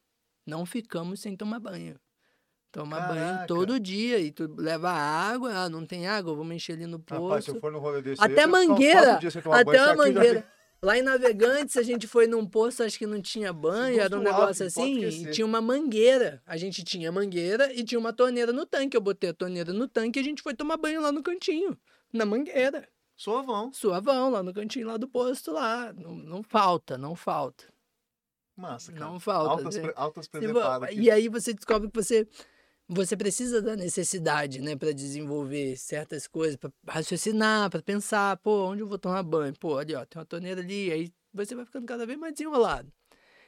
Não 0.47 0.65
ficamos 0.65 1.19
sem 1.19 1.35
tomar 1.35 1.59
banho. 1.59 1.99
Toma 2.71 3.01
banho 3.01 3.19
Caraca. 3.19 3.47
todo 3.47 3.77
dia 3.77 4.17
e 4.17 4.31
tu 4.31 4.49
leva 4.57 4.89
água, 4.89 5.51
ah, 5.53 5.69
não 5.69 5.85
tem 5.85 6.07
água, 6.07 6.33
vamos 6.33 6.55
encher 6.55 6.71
ali 6.71 6.85
no 6.87 7.03
Rapaz, 7.05 7.43
se 7.43 7.51
poço. 7.51 7.57
eu 7.57 7.59
for 7.59 7.69
no 7.69 7.79
rolê 7.79 8.01
desse 8.01 8.23
Até 8.23 8.45
eu 8.45 8.47
mangueira, 8.47 9.19
banho. 9.19 9.59
Até 9.59 9.77
a 9.77 9.93
mangueira. 9.93 10.47
Lá 10.83 10.97
em 10.97 11.03
Navegantes, 11.03 11.77
a 11.77 11.83
gente 11.83 12.07
foi 12.07 12.25
num 12.25 12.43
poço, 12.43 12.81
acho 12.81 12.97
que 12.97 13.05
não 13.05 13.21
tinha 13.21 13.53
banho, 13.53 14.01
era 14.01 14.17
um 14.17 14.21
negócio 14.23 14.63
alto, 14.65 14.79
assim, 14.79 15.05
e 15.05 15.29
tinha 15.31 15.45
uma 15.45 15.61
mangueira. 15.61 16.41
A 16.43 16.57
gente 16.57 16.83
tinha 16.83 17.11
mangueira 17.11 17.71
e 17.71 17.83
tinha 17.83 17.99
uma 17.99 18.11
torneira 18.11 18.51
no 18.51 18.65
tanque. 18.65 18.97
Eu 18.97 19.01
botei 19.01 19.29
a 19.29 19.33
torneira 19.33 19.71
no 19.71 19.87
tanque 19.87 20.17
e 20.17 20.21
a 20.21 20.23
gente 20.23 20.41
foi 20.41 20.55
tomar 20.55 20.77
banho 20.77 20.99
lá 20.99 21.11
no 21.11 21.21
cantinho, 21.21 21.77
na 22.11 22.25
mangueira. 22.25 22.89
Suavão. 23.15 23.71
Suavão, 23.71 24.31
lá 24.31 24.41
no 24.41 24.51
cantinho 24.51 24.87
lá 24.87 24.97
do 24.97 25.07
posto 25.07 25.51
lá. 25.51 25.93
Não, 25.93 26.15
não 26.15 26.41
falta, 26.41 26.97
não 26.97 27.15
falta. 27.15 27.65
Massa, 28.57 28.91
cara. 28.91 29.05
Não 29.05 29.19
falta. 29.19 29.51
Altas, 29.51 29.75
né? 29.75 29.81
pre- 29.83 29.93
altas 29.95 30.27
presepadas. 30.27 30.89
E 30.93 31.11
aí 31.11 31.29
você 31.29 31.53
descobre 31.53 31.91
que 31.91 31.95
você 31.95 32.27
você 32.93 33.15
precisa 33.15 33.61
da 33.61 33.73
necessidade, 33.75 34.59
né, 34.59 34.75
para 34.75 34.91
desenvolver 34.91 35.77
certas 35.77 36.27
coisas, 36.27 36.57
para 36.57 36.69
raciocinar, 36.89 37.69
para 37.69 37.81
pensar, 37.81 38.35
pô, 38.37 38.65
onde 38.67 38.81
eu 38.81 38.87
vou 38.87 38.99
tomar 38.99 39.23
banho? 39.23 39.53
Pô, 39.57 39.77
ali, 39.77 39.95
ó, 39.95 40.05
tem 40.05 40.19
uma 40.19 40.25
torneira 40.25 40.59
ali, 40.59 40.91
aí 40.91 41.13
você 41.33 41.55
vai 41.55 41.63
ficando 41.65 41.85
cada 41.85 42.05
vez 42.05 42.19
mais 42.19 42.33
desenrolado. 42.33 42.91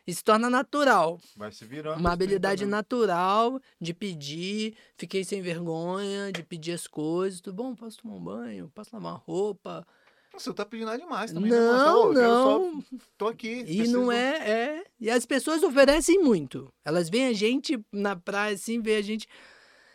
E 0.07 0.13
se 0.13 0.23
torna 0.23 0.49
natural, 0.49 1.19
Vai 1.35 1.51
se 1.51 1.65
virando. 1.65 1.99
uma 1.99 2.13
habilidade 2.13 2.61
mesmo. 2.61 2.71
natural 2.71 3.59
de 3.81 3.93
pedir, 3.93 4.75
fiquei 4.97 5.25
sem 5.25 5.41
vergonha 5.41 6.31
de 6.31 6.41
pedir 6.43 6.71
as 6.71 6.87
coisas, 6.87 7.41
tudo 7.41 7.55
bom, 7.55 7.75
posso 7.75 7.97
tomar 8.01 8.15
um 8.15 8.23
banho, 8.23 8.71
posso 8.73 8.89
lavar 8.93 9.11
uma 9.13 9.17
roupa. 9.17 9.85
Você 10.33 10.49
não 10.49 10.55
tá 10.55 10.65
pedindo 10.65 10.87
nada 10.87 10.97
demais 10.97 11.31
também, 11.31 11.51
né? 11.51 11.57
Não, 11.57 12.07
eu 12.07 12.13
quero 12.13 12.27
só- 12.27 12.59
não, 12.59 12.83
Tô 13.17 13.27
aqui. 13.27 13.59
E 13.61 13.63
preciso- 13.77 13.91
não 13.97 14.11
é, 14.11 14.49
é. 14.49 14.83
E 14.99 15.09
as 15.09 15.25
pessoas 15.25 15.61
oferecem 15.63 16.19
muito. 16.21 16.73
Elas 16.83 17.09
veem 17.09 17.27
a 17.27 17.33
gente 17.33 17.79
na 17.91 18.15
praia, 18.15 18.55
assim, 18.55 18.81
vê 18.81 18.95
a 18.95 19.01
gente. 19.01 19.27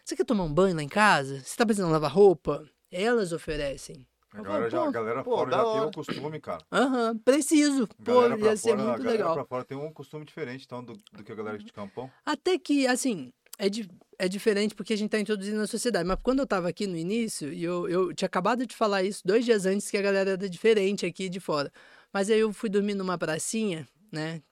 Você 0.04 0.14
quer 0.16 0.24
tomar 0.24 0.44
um 0.44 0.52
banho 0.52 0.76
lá 0.76 0.82
em 0.82 0.88
casa? 0.88 1.40
Você 1.40 1.56
tá 1.56 1.66
precisando 1.66 1.90
lavar 1.92 2.10
roupa? 2.12 2.64
Elas 2.90 3.32
oferecem. 3.32 4.06
A 4.32 4.42
galera, 4.42 4.68
já, 4.70 4.84
a 4.86 4.90
galera 4.90 5.24
pô, 5.24 5.36
fora 5.38 5.50
já 5.50 5.56
tem 5.56 5.66
hora. 5.66 5.86
um 5.88 5.90
costume, 5.90 6.40
cara. 6.40 6.62
Aham, 6.70 7.18
preciso. 7.24 7.84
A 7.84 8.04
Pô, 8.04 8.20
galera 8.20 8.38
ia 8.38 8.56
ser 8.58 8.70
fora, 8.70 8.82
a 8.82 8.84
muito 8.84 8.98
galera 8.98 9.12
legal. 9.18 9.34
pra 9.34 9.44
fora 9.46 9.64
tem 9.64 9.76
um 9.78 9.90
costume 9.92 10.24
diferente, 10.26 10.64
então, 10.66 10.84
do, 10.84 10.92
do 11.12 11.24
que 11.24 11.32
a 11.32 11.34
galera 11.34 11.58
de 11.58 11.72
campão. 11.72 12.10
Até 12.26 12.58
que, 12.58 12.86
assim, 12.86 13.32
é, 13.58 13.68
di 13.68 13.88
é 14.18 14.28
diferente 14.28 14.74
porque 14.74 14.92
a 14.92 14.96
gente 14.96 15.10
tá 15.10 15.18
introduzindo 15.18 15.58
na 15.58 15.66
sociedade. 15.66 16.06
Mas 16.06 16.18
quando 16.22 16.38
eu 16.38 16.46
tava 16.46 16.68
aqui 16.68 16.86
no 16.86 16.96
início, 16.96 17.52
e 17.52 17.62
eu, 17.62 17.88
eu 17.88 18.14
tinha 18.14 18.26
acabado 18.26 18.66
de 18.66 18.74
falar 18.74 19.02
isso 19.02 19.22
dois 19.24 19.44
dias 19.44 19.66
antes 19.66 19.90
que 19.90 19.96
a 19.96 20.02
galera 20.02 20.30
era 20.30 20.48
diferente 20.48 21.04
aqui 21.04 21.28
de 21.28 21.40
fora. 21.40 21.72
Mas 22.12 22.30
aí 22.30 22.40
eu 22.40 22.52
fui 22.52 22.68
dormir 22.68 22.94
numa 22.94 23.18
pracinha, 23.18 23.86
né? 24.10 24.42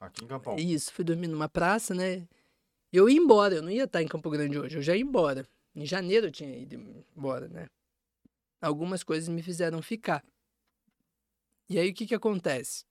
Aqui 0.00 0.24
em 0.24 0.28
Campão. 0.28 0.56
Isso, 0.56 0.92
fui 0.92 1.04
dormir 1.04 1.26
numa 1.26 1.48
praça, 1.48 1.94
né? 1.94 2.26
Eu 2.92 3.08
ia 3.08 3.18
embora, 3.18 3.56
eu 3.56 3.62
não 3.62 3.70
ia 3.70 3.84
estar 3.84 4.02
em 4.02 4.08
Campo 4.08 4.30
Grande 4.30 4.58
hoje, 4.58 4.76
eu 4.76 4.82
já 4.82 4.94
ia 4.94 5.02
embora. 5.02 5.46
Em 5.74 5.84
janeiro 5.84 6.28
eu 6.28 6.30
tinha 6.30 6.56
ido 6.56 6.74
embora, 7.16 7.48
né? 7.48 7.66
Algumas 8.60 9.02
coisas 9.02 9.28
me 9.28 9.42
fizeram 9.42 9.82
ficar. 9.82 10.24
E 11.68 11.78
aí 11.78 11.90
o 11.90 11.94
que 11.94 12.06
que 12.06 12.14
acontece? 12.14 12.84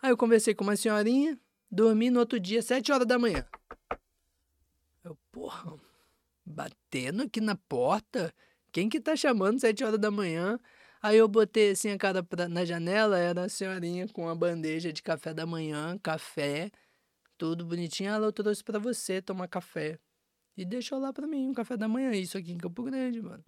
Aí 0.00 0.10
eu 0.10 0.16
conversei 0.16 0.54
com 0.54 0.62
uma 0.62 0.76
senhorinha, 0.76 1.38
dormi 1.70 2.08
no 2.08 2.20
outro 2.20 2.38
dia, 2.38 2.62
sete 2.62 2.92
horas 2.92 3.06
da 3.06 3.18
manhã. 3.18 3.44
Porra, 5.32 5.76
batendo 6.44 7.22
aqui 7.22 7.40
na 7.40 7.56
porta? 7.56 8.34
Quem 8.72 8.88
que 8.88 9.00
tá 9.00 9.16
chamando 9.16 9.60
sete 9.60 9.84
horas 9.84 9.98
da 10.00 10.10
manhã? 10.10 10.58
Aí 11.02 11.16
eu 11.16 11.28
botei 11.28 11.70
assim 11.70 11.90
a 11.90 11.98
cara 11.98 12.22
pra- 12.22 12.48
na 12.48 12.64
janela, 12.64 13.18
era 13.18 13.44
a 13.44 13.48
senhorinha 13.48 14.08
com 14.08 14.28
a 14.28 14.34
bandeja 14.34 14.92
de 14.92 15.02
café 15.02 15.32
da 15.34 15.46
manhã, 15.46 15.98
café, 15.98 16.70
tudo 17.38 17.64
bonitinho. 17.66 18.10
Ela 18.10 18.32
trouxe 18.32 18.64
pra 18.64 18.78
você 18.78 19.22
tomar 19.22 19.48
café. 19.48 19.98
E 20.56 20.64
deixou 20.64 20.98
lá 20.98 21.12
pra 21.12 21.26
mim 21.26 21.48
um 21.48 21.54
café 21.54 21.76
da 21.76 21.88
manhã, 21.88 22.12
isso 22.12 22.38
aqui 22.38 22.52
em 22.52 22.58
Campo 22.58 22.82
Grande, 22.84 23.22
mano. 23.22 23.44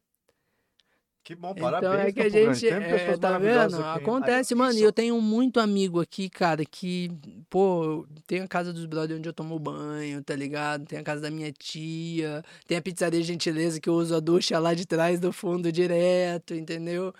Que 1.24 1.36
bom, 1.36 1.53
Então 1.57 1.70
parabéns, 1.70 2.09
é 2.09 2.12
que 2.12 2.20
a 2.20 2.24
Campo 2.24 2.32
Grande. 2.32 2.59
gente, 2.61 2.66
é, 2.73 3.16
tá 3.16 3.31
maravilhosas 3.31 3.73
vendo? 3.78 3.86
aqui? 3.86 3.99
Acontece, 4.03 4.55
Aí, 4.55 4.59
mano, 4.59 4.78
e 4.78 4.82
eu 4.82 4.93
tenho 4.93 5.20
muito 5.20 5.61
amigo 5.61 6.01
aqui, 6.01 6.28
cara, 6.28 6.65
que, 6.65 7.12
pô, 7.49 8.05
tem 8.27 8.40
a 8.40 8.49
casa 8.49 8.73
dos 8.73 8.86
brothers 8.86 9.19
onde 9.21 9.29
eu 9.29 9.32
tomo 9.32 9.56
banho, 9.56 10.21
tá 10.24 10.35
ligado? 10.35 10.85
Tem 10.85 10.98
a 10.98 11.03
casa 11.05 11.21
da 11.22 11.30
minha 11.30 11.53
tia, 11.53 12.45
tem 12.66 12.77
a 12.77 12.82
pizzaria 12.82 13.22
Gentileza 13.22 13.80
que 13.80 13.88
eu 13.88 13.95
uso 13.95 14.16
a 14.16 14.21
ducha 14.21 14.59
lá 14.59 14.74
de 14.74 14.85
trás 14.85 15.21
do 15.21 15.32
fundo 15.32 15.71
direto, 15.71 16.55
entendeu? 16.55 17.14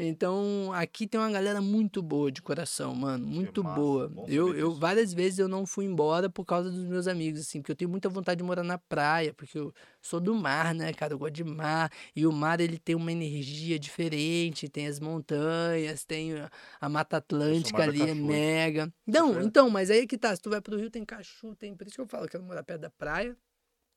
Então, 0.00 0.70
aqui 0.74 1.08
tem 1.08 1.20
uma 1.20 1.30
galera 1.30 1.60
muito 1.60 2.00
boa 2.00 2.30
de 2.30 2.40
coração, 2.40 2.94
mano. 2.94 3.26
Muito 3.26 3.64
massa, 3.64 3.74
boa. 3.80 4.08
Eu, 4.28 4.54
eu 4.54 4.72
várias 4.72 5.12
vezes 5.12 5.40
eu 5.40 5.48
não 5.48 5.66
fui 5.66 5.86
embora 5.86 6.30
por 6.30 6.44
causa 6.44 6.70
dos 6.70 6.84
meus 6.84 7.08
amigos, 7.08 7.40
assim, 7.40 7.60
porque 7.60 7.72
eu 7.72 7.76
tenho 7.76 7.90
muita 7.90 8.08
vontade 8.08 8.38
de 8.38 8.44
morar 8.44 8.62
na 8.62 8.78
praia, 8.78 9.34
porque 9.34 9.58
eu 9.58 9.74
sou 10.00 10.20
do 10.20 10.34
mar, 10.36 10.72
né, 10.72 10.92
cara? 10.92 11.14
Eu 11.14 11.18
gosto 11.18 11.32
de 11.34 11.42
mar. 11.42 11.90
E 12.14 12.24
o 12.26 12.32
mar, 12.32 12.60
ele 12.60 12.78
tem 12.78 12.94
uma 12.94 13.10
energia 13.10 13.76
diferente, 13.76 14.68
tem 14.68 14.86
as 14.86 15.00
montanhas, 15.00 16.04
tem 16.04 16.34
a- 16.80 16.88
Mata 16.88 17.16
Atlântica 17.16 17.78
da 17.78 17.84
ali, 17.84 18.08
é 18.08 18.14
mega. 18.14 18.92
Não, 19.04 19.42
então, 19.42 19.68
mas 19.68 19.90
aí 19.90 20.00
é 20.00 20.06
que 20.06 20.16
tá. 20.16 20.34
Se 20.36 20.40
tu 20.40 20.48
vai 20.50 20.60
pro 20.60 20.76
Rio, 20.76 20.90
tem 20.90 21.04
cachu, 21.04 21.56
tem. 21.56 21.74
Por 21.74 21.86
isso 21.88 21.96
que 21.96 22.00
eu 22.02 22.06
falo, 22.06 22.24
eu 22.26 22.28
quero 22.28 22.44
morar 22.44 22.62
perto 22.62 22.82
da 22.82 22.90
praia, 22.90 23.36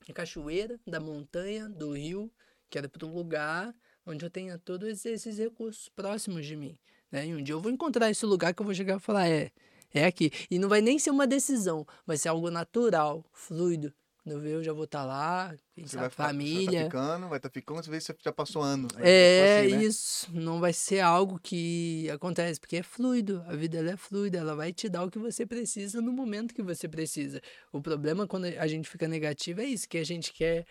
tem 0.06 0.16
cachoeira, 0.16 0.80
da 0.88 1.00
montanha, 1.00 1.70
do 1.70 1.92
rio. 1.94 2.32
Quero 2.72 2.88
ir 2.88 2.90
pra 2.90 3.06
um 3.06 3.14
lugar 3.14 3.76
onde 4.06 4.26
eu 4.26 4.30
tenha 4.30 4.58
todos 4.58 5.06
esses 5.06 5.38
recursos 5.38 5.90
próximos 5.90 6.46
de 6.46 6.56
mim. 6.56 6.78
Né? 7.12 7.28
E 7.28 7.36
um 7.36 7.44
dia 7.44 7.54
eu 7.54 7.60
vou 7.62 7.72
encontrar 7.72 8.10
esse 8.10 8.26
lugar 8.26 8.54
que 8.54 8.62
eu 8.62 8.66
vou 8.66 8.74
chegar 8.74 8.98
e 8.98 9.00
falar, 9.00 9.28
é, 9.28 9.52
é 9.94 10.06
aqui. 10.06 10.32
E 10.50 10.58
não 10.58 10.70
vai 10.70 10.82
nem 10.82 10.98
ser 10.98 11.10
uma 11.12 11.28
decisão, 11.28 11.86
vai 12.06 12.18
ser 12.18 12.30
algo 12.30 12.50
natural, 12.50 13.26
fluido. 13.34 13.94
Quando 14.24 14.36
eu 14.36 14.40
ver, 14.40 14.52
eu 14.54 14.64
já 14.64 14.72
vou 14.72 14.84
estar 14.84 15.04
lá, 15.04 15.52
quem 15.74 15.88
Você 15.88 15.98
vai 15.98 16.06
sabe, 16.06 16.16
vai 16.16 16.28
família. 16.28 16.80
tá 16.82 16.86
ficando, 16.86 17.28
vai 17.28 17.38
estar 17.40 17.50
ficando, 17.50 17.84
você 17.84 17.90
vê 17.90 18.00
se 18.00 18.06
você 18.06 18.18
já 18.24 18.32
passou 18.32 18.62
anos. 18.62 18.94
né? 18.94 19.02
É 19.04 19.62
Tipo 19.62 19.72
assim, 19.72 19.76
né? 19.78 19.84
isso, 19.84 20.32
não 20.32 20.60
vai 20.60 20.74
ser 20.74 21.00
algo 21.00 21.40
que 21.40 22.08
acontece, 22.12 22.60
porque 22.60 22.78
é 22.78 22.84
fluido, 22.84 23.44
a 23.48 23.56
vida 23.56 23.80
ela 23.80 23.90
é 23.90 23.98
fluida, 23.98 24.38
ela 24.38 24.56
vai 24.56 24.72
te 24.72 24.88
dar 24.88 25.04
o 25.04 25.10
que 25.10 25.18
você 25.18 25.44
precisa 25.44 26.00
no 26.02 26.12
momento 26.12 26.54
que 26.54 26.62
você 26.62 26.88
precisa. 26.88 27.42
O 27.74 27.82
problema 27.82 28.28
quando 28.28 28.46
a 28.46 28.68
gente 28.68 28.88
fica 28.88 29.08
negativo 29.08 29.60
é 29.60 29.66
isso, 29.66 29.90
que 29.90 29.98
a 29.98 30.06
gente 30.06 30.32
quer, 30.34 30.68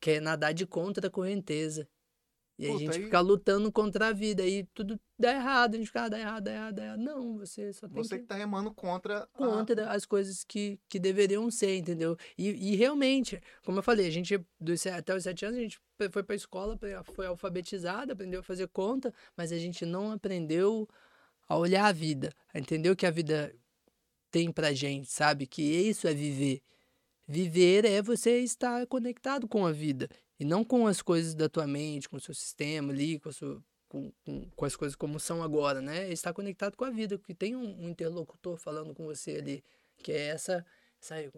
quer 0.00 0.20
nadar 0.20 0.52
de 0.52 0.66
contra 0.66 1.06
a 1.06 1.10
correnteza. 1.10 1.88
E 2.56 2.66
aí 2.66 2.70
a 2.70 2.72
Puta, 2.74 2.84
gente 2.84 2.96
aí- 2.98 3.04
fica 3.04 3.20
lutando 3.20 3.72
contra 3.72 4.08
a 4.08 4.12
vida 4.12 4.46
e 4.46 4.62
tudo 4.72 4.98
dá 5.18 5.32
errado, 5.32 5.74
a 5.74 5.78
gente 5.78 5.86
fica, 5.88 6.04
ah, 6.04 6.08
dá 6.08 6.18
errado, 6.20 6.44
dá 6.44 6.52
errado, 6.52 6.74
dá 6.74 6.84
errado. 6.84 7.00
Não, 7.00 7.38
você 7.38 7.72
só 7.72 7.88
tem 7.88 7.96
Você 7.96 8.16
que 8.16 8.22
que 8.22 8.28
tá 8.28 8.36
remando 8.36 8.72
contra. 8.72 9.24
a- 9.24 9.26
contra 9.26 9.90
as 9.90 10.06
coisas 10.06 10.44
que, 10.44 10.78
que 10.88 11.00
deveriam 11.00 11.50
ser, 11.50 11.76
entendeu? 11.78 12.16
E, 12.38 12.48
e 12.72 12.76
realmente, 12.76 13.40
como 13.64 13.78
eu 13.78 13.82
falei, 13.82 14.06
a 14.06 14.10
gente, 14.10 14.38
dos, 14.60 14.86
até 14.86 15.14
os 15.16 15.24
sete 15.24 15.44
anos, 15.44 15.58
a 15.58 15.62
gente 15.62 15.80
foi 16.12 16.22
pra 16.22 16.36
escola, 16.36 16.78
foi 17.12 17.26
alfabetizado, 17.26 18.12
aprendeu 18.12 18.38
a 18.40 18.42
fazer 18.44 18.68
conta, 18.68 19.12
mas 19.36 19.50
a 19.50 19.58
gente 19.58 19.84
não 19.84 20.12
aprendeu 20.12 20.88
a 21.48 21.56
olhar 21.58 21.86
a 21.86 21.92
vida, 21.92 22.32
a 22.52 22.58
entender 22.60 22.88
o 22.88 22.96
que 22.96 23.04
a 23.06 23.10
vida 23.10 23.52
tem 24.30 24.50
pra 24.52 24.72
gente, 24.72 25.10
sabe? 25.10 25.46
Que 25.46 25.62
isso 25.62 26.06
é 26.06 26.14
viver. 26.14 26.62
Viver 27.26 27.84
é 27.84 28.02
você 28.02 28.40
estar 28.40 28.86
conectado 28.86 29.48
com 29.48 29.64
a 29.66 29.72
vida 29.72 30.08
e 30.38 30.44
não 30.44 30.64
com 30.64 30.86
as 30.86 31.00
coisas 31.02 31.34
da 31.34 31.48
tua 31.48 31.66
mente, 31.66 32.08
com 32.08 32.16
o 32.16 32.20
seu 32.20 32.34
sistema 32.34 32.92
ali, 32.92 33.18
com, 33.20 33.30
sua, 33.32 33.62
com, 33.88 34.12
com, 34.24 34.48
com 34.56 34.64
as 34.64 34.74
coisas 34.76 34.96
como 34.96 35.18
são 35.20 35.42
agora, 35.42 35.80
né? 35.80 36.10
Estar 36.12 36.32
conectado 36.32 36.76
com 36.76 36.84
a 36.84 36.90
vida, 36.90 37.16
que 37.18 37.34
tem 37.34 37.54
um, 37.54 37.84
um 37.84 37.88
interlocutor 37.88 38.56
falando 38.58 38.94
com 38.94 39.04
você 39.04 39.32
ali, 39.36 39.62
que 40.02 40.12
é 40.12 40.26
essa, 40.28 40.64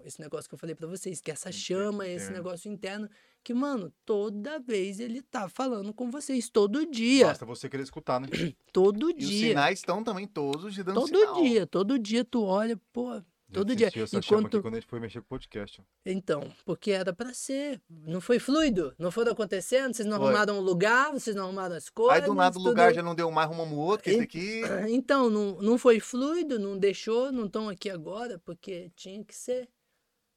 esse 0.04 0.20
negócio 0.20 0.48
que 0.48 0.54
eu 0.54 0.58
falei 0.58 0.74
pra 0.74 0.86
vocês, 0.86 1.20
que 1.20 1.30
é 1.30 1.34
essa 1.34 1.52
chama, 1.52 2.06
esse 2.08 2.30
negócio 2.32 2.70
interno, 2.70 3.08
que, 3.44 3.52
mano, 3.54 3.92
toda 4.04 4.58
vez 4.58 4.98
ele 4.98 5.22
tá 5.22 5.48
falando 5.48 5.92
com 5.94 6.10
vocês, 6.10 6.48
todo 6.48 6.84
dia, 6.90 7.26
Basta 7.26 7.44
você 7.46 7.68
querer 7.68 7.82
escutar, 7.84 8.20
né? 8.20 8.28
todo 8.72 9.10
E 9.10 9.14
os 9.22 9.28
dia. 9.28 9.48
sinais 9.48 9.78
estão 9.78 10.02
também 10.02 10.26
todos 10.26 10.74
te 10.74 10.82
dando 10.82 10.94
Todo 11.00 11.16
sinal. 11.18 11.42
dia, 11.42 11.66
todo 11.66 11.98
dia 11.98 12.24
tu 12.24 12.42
olha, 12.42 12.76
pô, 12.92 13.22
Todo 13.52 13.76
dia. 13.76 13.86
essa 13.86 14.16
Enquanto- 14.18 14.60
quando 14.60 14.74
a 14.74 14.80
gente 14.80 14.88
foi 14.88 14.98
mexer 14.98 15.20
com 15.20 15.26
o 15.26 15.28
podcast. 15.28 15.82
Então, 16.04 16.52
porque 16.64 16.90
era 16.90 17.12
pra 17.12 17.32
ser. 17.32 17.80
Não 17.88 18.20
foi 18.20 18.38
fluido? 18.40 18.94
Não 18.98 19.10
foi 19.10 19.28
acontecendo? 19.28 19.94
Vocês 19.94 20.06
não 20.06 20.16
Foi. 20.18 20.26
arrumaram 20.26 20.58
o 20.58 20.60
lugar, 20.60 21.12
vocês 21.12 21.34
não 21.36 21.44
arrumaram 21.44 21.76
as 21.76 21.88
coisas. 21.88 22.22
Aí 22.22 22.28
do 22.28 22.34
nada 22.34 22.58
o 22.58 22.62
lugar 22.62 22.92
já 22.92 23.02
não 23.02 23.14
deu 23.14 23.30
mais, 23.30 23.48
arrumamos 23.48 23.78
outro, 23.78 24.04
que 24.04 24.10
esse 24.10 24.18
E- 24.20 24.22
aqui. 24.22 24.60
Então, 24.92 25.30
não, 25.30 25.62
não 25.62 25.78
foi 25.78 26.00
fluido, 26.00 26.58
não 26.58 26.76
deixou, 26.76 27.30
não 27.30 27.46
estão 27.46 27.68
aqui 27.68 27.88
agora, 27.88 28.38
porque 28.40 28.90
tinha 28.96 29.24
que 29.24 29.34
ser. 29.34 29.68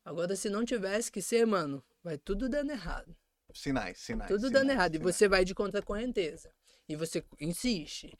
Agora, 0.06 0.36
se 0.36 0.50
não 0.50 0.64
tivesse 0.64 1.12
que 1.12 1.22
ser, 1.22 1.46
mano, 1.46 1.84
vai 2.04 2.18
tudo 2.18 2.48
dando 2.48 2.72
errado. 2.72 3.16
Sinais, 3.54 3.98
sinais. 4.00 4.28
Tudo 4.30 4.48
sinais, 4.48 4.54
dando 4.54 4.70
errado. 4.72 4.96
E 4.96 4.98
sinais. 5.00 5.16
você 5.16 5.28
vai 5.28 5.44
de 5.44 5.56
contra 5.56 5.80
a 5.80 5.84
correnteza. 5.84 6.52
E 6.88 6.96
você 6.96 7.24
insiste. 7.40 8.16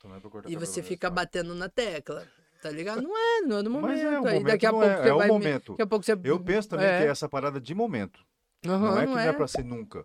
E 0.48 0.56
você 0.56 0.82
fica 0.82 1.08
batendo 1.10 1.54
na 1.54 1.68
tecla. 1.68 2.26
Tá 2.62 2.70
ligado? 2.70 3.00
Não 3.02 3.16
é, 3.16 3.40
não 3.42 3.58
é 3.58 3.62
no 3.62 3.70
momento. 3.70 3.88
Mas 3.90 4.00
é, 4.00 4.18
o 4.18 4.22
momento 4.22 4.46
daqui 4.46 4.66
a 4.66 4.70
pouco 4.70 4.84
é, 4.86 4.96
você 5.02 5.08
é 5.08 5.12
o 5.14 5.16
vai. 5.18 5.26
me- 5.26 5.32
momento. 5.32 5.72
Daqui 5.72 5.82
a 5.82 5.86
pouco 5.86 6.04
você. 6.04 6.18
Eu 6.24 6.40
penso 6.40 6.68
também 6.68 6.86
É. 6.86 6.98
que 6.98 7.04
é 7.04 7.10
essa 7.10 7.28
parada 7.28 7.60
de 7.60 7.74
momento. 7.74 8.20
Aham, 8.66 8.78
não 8.78 8.96
é 8.98 9.00
que 9.00 9.06
não 9.06 9.12
não 9.14 9.18
é. 9.20 9.26
é 9.28 9.32
pra 9.32 9.48
ser 9.48 9.64
nunca. 9.64 10.04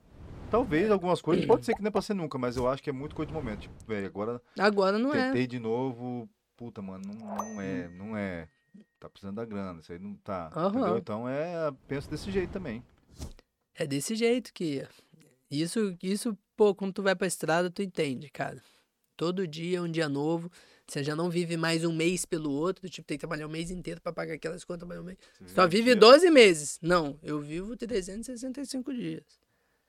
Talvez 0.49 0.89
algumas 0.89 1.21
coisas, 1.21 1.45
pode 1.45 1.65
ser 1.65 1.73
que 1.75 1.81
não 1.81 1.89
é 1.89 1.91
pra 1.91 2.01
ser 2.01 2.13
nunca, 2.13 2.37
mas 2.37 2.55
eu 2.55 2.67
acho 2.69 2.81
que 2.81 2.89
é 2.89 2.93
muito 2.93 3.15
coisa 3.15 3.27
de 3.27 3.33
momento. 3.33 3.61
Tipo, 3.61 3.73
velho, 3.85 4.05
agora 4.07 4.41
Agora 4.57 4.97
não 4.97 5.13
é. 5.13 5.27
tentei 5.27 5.47
de 5.47 5.59
novo, 5.59 6.29
puta, 6.55 6.81
mano, 6.81 7.03
não, 7.05 7.35
não 7.35 7.61
é, 7.61 7.89
não 7.89 8.15
é. 8.17 8.47
Tá 8.99 9.09
precisando 9.09 9.35
da 9.35 9.45
grana, 9.45 9.79
isso 9.81 9.91
aí 9.91 9.99
não 9.99 10.13
tá. 10.15 10.49
Entendeu? 10.69 10.97
Então 10.97 11.27
é, 11.27 11.71
penso 11.87 12.09
desse 12.09 12.31
jeito 12.31 12.51
também. 12.51 12.81
É 13.73 13.85
desse 13.85 14.15
jeito 14.15 14.53
que. 14.53 14.87
Isso, 15.51 15.95
isso, 16.01 16.37
pô, 16.55 16.73
quando 16.73 16.93
tu 16.93 17.03
vai 17.03 17.15
pra 17.15 17.27
estrada, 17.27 17.69
tu 17.69 17.81
entende, 17.81 18.29
cara. 18.29 18.61
Todo 19.17 19.47
dia 19.47 19.77
é 19.77 19.81
um 19.81 19.89
dia 19.91 20.07
novo. 20.09 20.49
Você 20.87 21.03
já 21.03 21.15
não 21.15 21.29
vive 21.29 21.57
mais 21.57 21.83
um 21.83 21.91
mês 21.93 22.25
pelo 22.25 22.51
outro. 22.51 22.87
Tipo, 22.89 23.07
tem 23.07 23.17
que 23.17 23.21
trabalhar 23.21 23.47
um 23.47 23.51
mês 23.51 23.71
inteiro 23.71 23.99
pra 24.01 24.13
pagar 24.13 24.35
aquelas 24.35 24.63
contas. 24.63 24.87
um 24.87 25.03
mês. 25.03 25.17
Só 25.47 25.67
vive 25.67 25.85
dia- 25.85 25.95
12 25.95 26.29
meses. 26.29 26.77
Não, 26.81 27.17
eu 27.23 27.41
vivo 27.41 27.75
365 27.75 28.93
dias. 28.93 29.23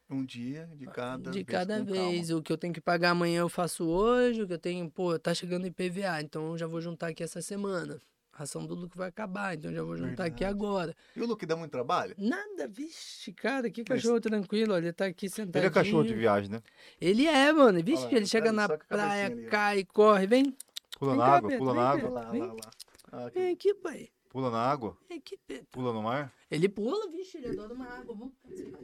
Um 0.08 0.24
dia 0.24 0.70
de 0.76 0.86
cada 0.86 1.30
de 1.30 1.38
vez. 1.38 1.46
cada 1.46 1.80
com 1.80 1.92
calma. 1.92 2.10
vez. 2.10 2.30
O 2.30 2.40
que 2.40 2.52
eu 2.52 2.56
tenho 2.56 2.72
que 2.72 2.80
pagar 2.80 3.10
amanhã 3.10 3.40
eu 3.40 3.48
faço 3.48 3.84
hoje. 3.84 4.42
O 4.42 4.46
que 4.46 4.52
eu 4.54 4.58
tenho, 4.58 4.88
pô, 4.90 5.18
tá 5.18 5.34
chegando 5.34 5.66
IPVA. 5.66 6.20
Então 6.22 6.52
eu 6.52 6.58
já 6.58 6.66
vou 6.66 6.80
juntar 6.80 7.08
aqui 7.08 7.22
essa 7.22 7.42
semana. 7.42 8.00
A 8.32 8.38
ração 8.38 8.64
do 8.66 8.74
lucro 8.74 8.96
vai 8.98 9.08
acabar. 9.08 9.54
Então 9.56 9.70
eu 9.70 9.76
já 9.76 9.82
vou 9.82 9.96
juntar 9.96 10.24
aqui 10.26 10.44
Verdade. 10.44 10.44
agora. 10.44 10.94
E 11.14 11.20
o 11.20 11.26
Luke 11.26 11.44
dá 11.44 11.56
muito 11.56 11.72
trabalho? 11.72 12.14
Nada, 12.18 12.68
vixe, 12.68 13.32
cara, 13.32 13.68
que 13.68 13.82
Mas- 13.86 14.00
cachorro 14.02 14.20
tranquilo. 14.20 14.74
ó, 14.74 14.78
Ele 14.78 14.92
tá 14.92 15.06
aqui 15.06 15.28
sentadinho. 15.28 15.60
Ele 15.60 15.66
é 15.66 15.70
cachorro 15.70 16.04
de 16.04 16.14
viagem, 16.14 16.50
né? 16.50 16.62
Ele 17.00 17.26
é, 17.26 17.52
mano. 17.52 17.82
Vixe, 17.82 18.04
Olha 18.06 18.16
ele 18.16 18.26
chega 18.26 18.52
na 18.52 18.68
praia, 18.68 19.34
cai, 19.50 19.84
corre, 19.84 20.26
vem. 20.26 20.54
Pula 20.98 21.10
Vem 21.12 21.18
na 21.20 21.26
cá, 21.26 21.36
água, 21.36 21.48
Pedro, 21.50 21.64
pula 21.64 21.74
vem, 21.74 21.82
na 21.82 21.92
Pedro. 21.92 22.06
água, 22.08 22.20
Lá, 22.22 22.30
Vem. 22.30 22.40
lá, 22.42 22.46
lá. 22.52 22.70
Ah, 23.12 23.26
aqui. 23.26 23.38
Vem 23.38 23.52
aqui, 23.52 23.74
pai. 23.74 24.08
pula 24.30 24.50
na 24.50 24.58
água, 24.60 24.96
Vem 25.08 25.18
aqui, 25.18 25.36
Pedro. 25.46 25.66
pula 25.70 25.92
no 25.92 26.02
mar. 26.02 26.32
Ele 26.50 26.68
pula, 26.68 27.10
vixe, 27.10 27.36
ele 27.38 27.48
adora 27.48 27.74
uma 27.74 27.86
água. 27.86 28.14
Vamos 28.14 28.32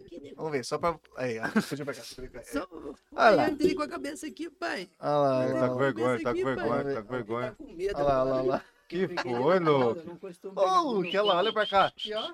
aqui, 0.04 0.20
nego. 0.20 0.36
Vamos 0.36 0.52
ver, 0.52 0.64
só 0.64 0.78
pra. 0.78 0.98
Aí, 1.16 1.38
ó. 1.38 1.46
Deixa 1.48 1.74
eu 1.74 1.78
pegar. 1.86 1.92
deixa 1.92 2.20
eu 2.20 2.30
pegar. 2.30 2.44
Só... 2.44 2.68
Olha 2.70 3.30
lá. 3.36 3.42
Olha, 3.44 3.50
entrei 3.50 3.74
com 3.74 3.82
a 3.82 3.88
cabeça 3.88 4.26
aqui, 4.26 4.50
pai. 4.50 4.88
Olha 5.00 5.10
lá, 5.16 5.44
Ele 5.44 5.52
olha 5.52 5.60
tá 5.60 5.66
lá, 5.66 5.68
com 5.68 5.74
olha 5.74 5.80
lá. 5.80 5.92
vergonha, 5.92 6.22
tá 6.22 6.34
com 6.34 6.44
vergonha, 6.44 6.84
tá 6.84 7.02
com 7.02 7.14
Ele 7.14 7.22
vergonha. 7.24 7.50
Tá 7.50 7.56
com 7.64 7.72
medo 7.72 7.94
Olha 7.96 8.04
lá, 8.04 8.22
olha 8.22 8.30
lá, 8.32 8.36
olha 8.40 8.50
lá. 8.50 8.64
Que 8.88 9.08
foi, 9.08 9.58
louco? 9.60 10.02
não 10.06 10.16
costumo 10.16 10.54
pegar 10.54 10.80
Ô, 10.82 10.84
no 10.84 10.92
Luke, 10.98 11.16
olha 11.16 11.22
lá, 11.26 11.36
olha 11.38 11.52
pra 11.52 11.66
cá. 11.66 11.86
Aqui, 11.86 12.12
ó. 12.14 12.32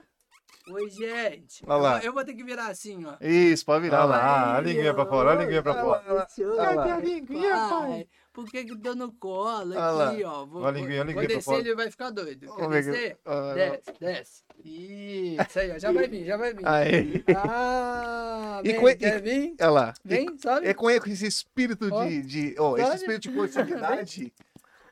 Oi, 0.73 0.91
gente. 0.91 1.63
Olha 1.67 1.77
lá. 1.77 1.99
Eu, 1.99 2.05
eu 2.07 2.13
vou 2.13 2.25
ter 2.25 2.35
que 2.35 2.43
virar 2.45 2.67
assim, 2.69 3.05
ó. 3.05 3.17
Isso, 3.21 3.65
pode 3.65 3.83
virar 3.83 4.01
Olha 4.07 4.09
lá. 4.11 4.17
lá, 4.19 4.57
a 4.57 4.61
linguinha 4.61 4.93
pra 4.95 5.07
fora, 5.07 5.33
a 5.33 5.35
linguinha 5.37 5.63
pra 5.63 5.73
Olha 5.73 5.83
fora. 5.83 6.13
lá, 6.13 6.25
esse 6.25 6.45
Olha 6.45 6.71
lá. 6.73 6.97
homem, 6.97 7.25
pai. 7.27 8.09
Por 8.39 8.49
que 8.49 8.65
que 8.65 8.77
deu 8.77 8.95
no 8.95 9.11
colo 9.11 9.75
Olha 9.77 10.11
aqui, 10.11 10.23
ó? 10.23 10.47
Vou, 10.47 10.63
Olha 10.63 10.69
a 10.69 10.81
linguinha, 10.81 11.03
a 11.03 11.05
vou 11.07 11.15
pra 11.27 11.35
descer, 11.35 11.59
ele 11.59 11.75
vai 11.75 11.91
ficar 11.91 12.11
doido. 12.11 12.47
Quer 12.55 12.65
aqui. 12.67 12.71
descer? 12.71 13.19
Lá. 13.27 13.55
Desce, 13.55 13.93
desce. 14.01 14.43
Isso 14.65 15.59
aí, 15.59 15.71
ó. 15.73 15.79
Já 15.81 15.91
vai 15.91 16.07
vir, 16.07 16.25
já 16.25 16.37
vai 16.37 16.55
vir. 16.55 16.65
Aí. 16.65 17.25
Ah, 17.37 18.61
E 18.65 18.73
vem, 18.73 18.89
e- 18.89 18.97
quer 18.97 19.21
vir? 19.23 19.55
Olha 19.61 19.71
lá. 19.71 19.95
E- 20.05 20.09
Vem, 20.09 20.39
sobe. 20.39 20.67
É 20.69 20.73
com 20.75 20.89
esse 20.89 21.27
espírito 21.27 21.89
Ó. 21.93 22.05
de. 22.05 22.23
de 22.23 22.55
ó, 22.61 22.77
esse 22.77 22.95
espírito 22.95 23.23
de 23.23 23.31
possibilidade. 23.35 24.33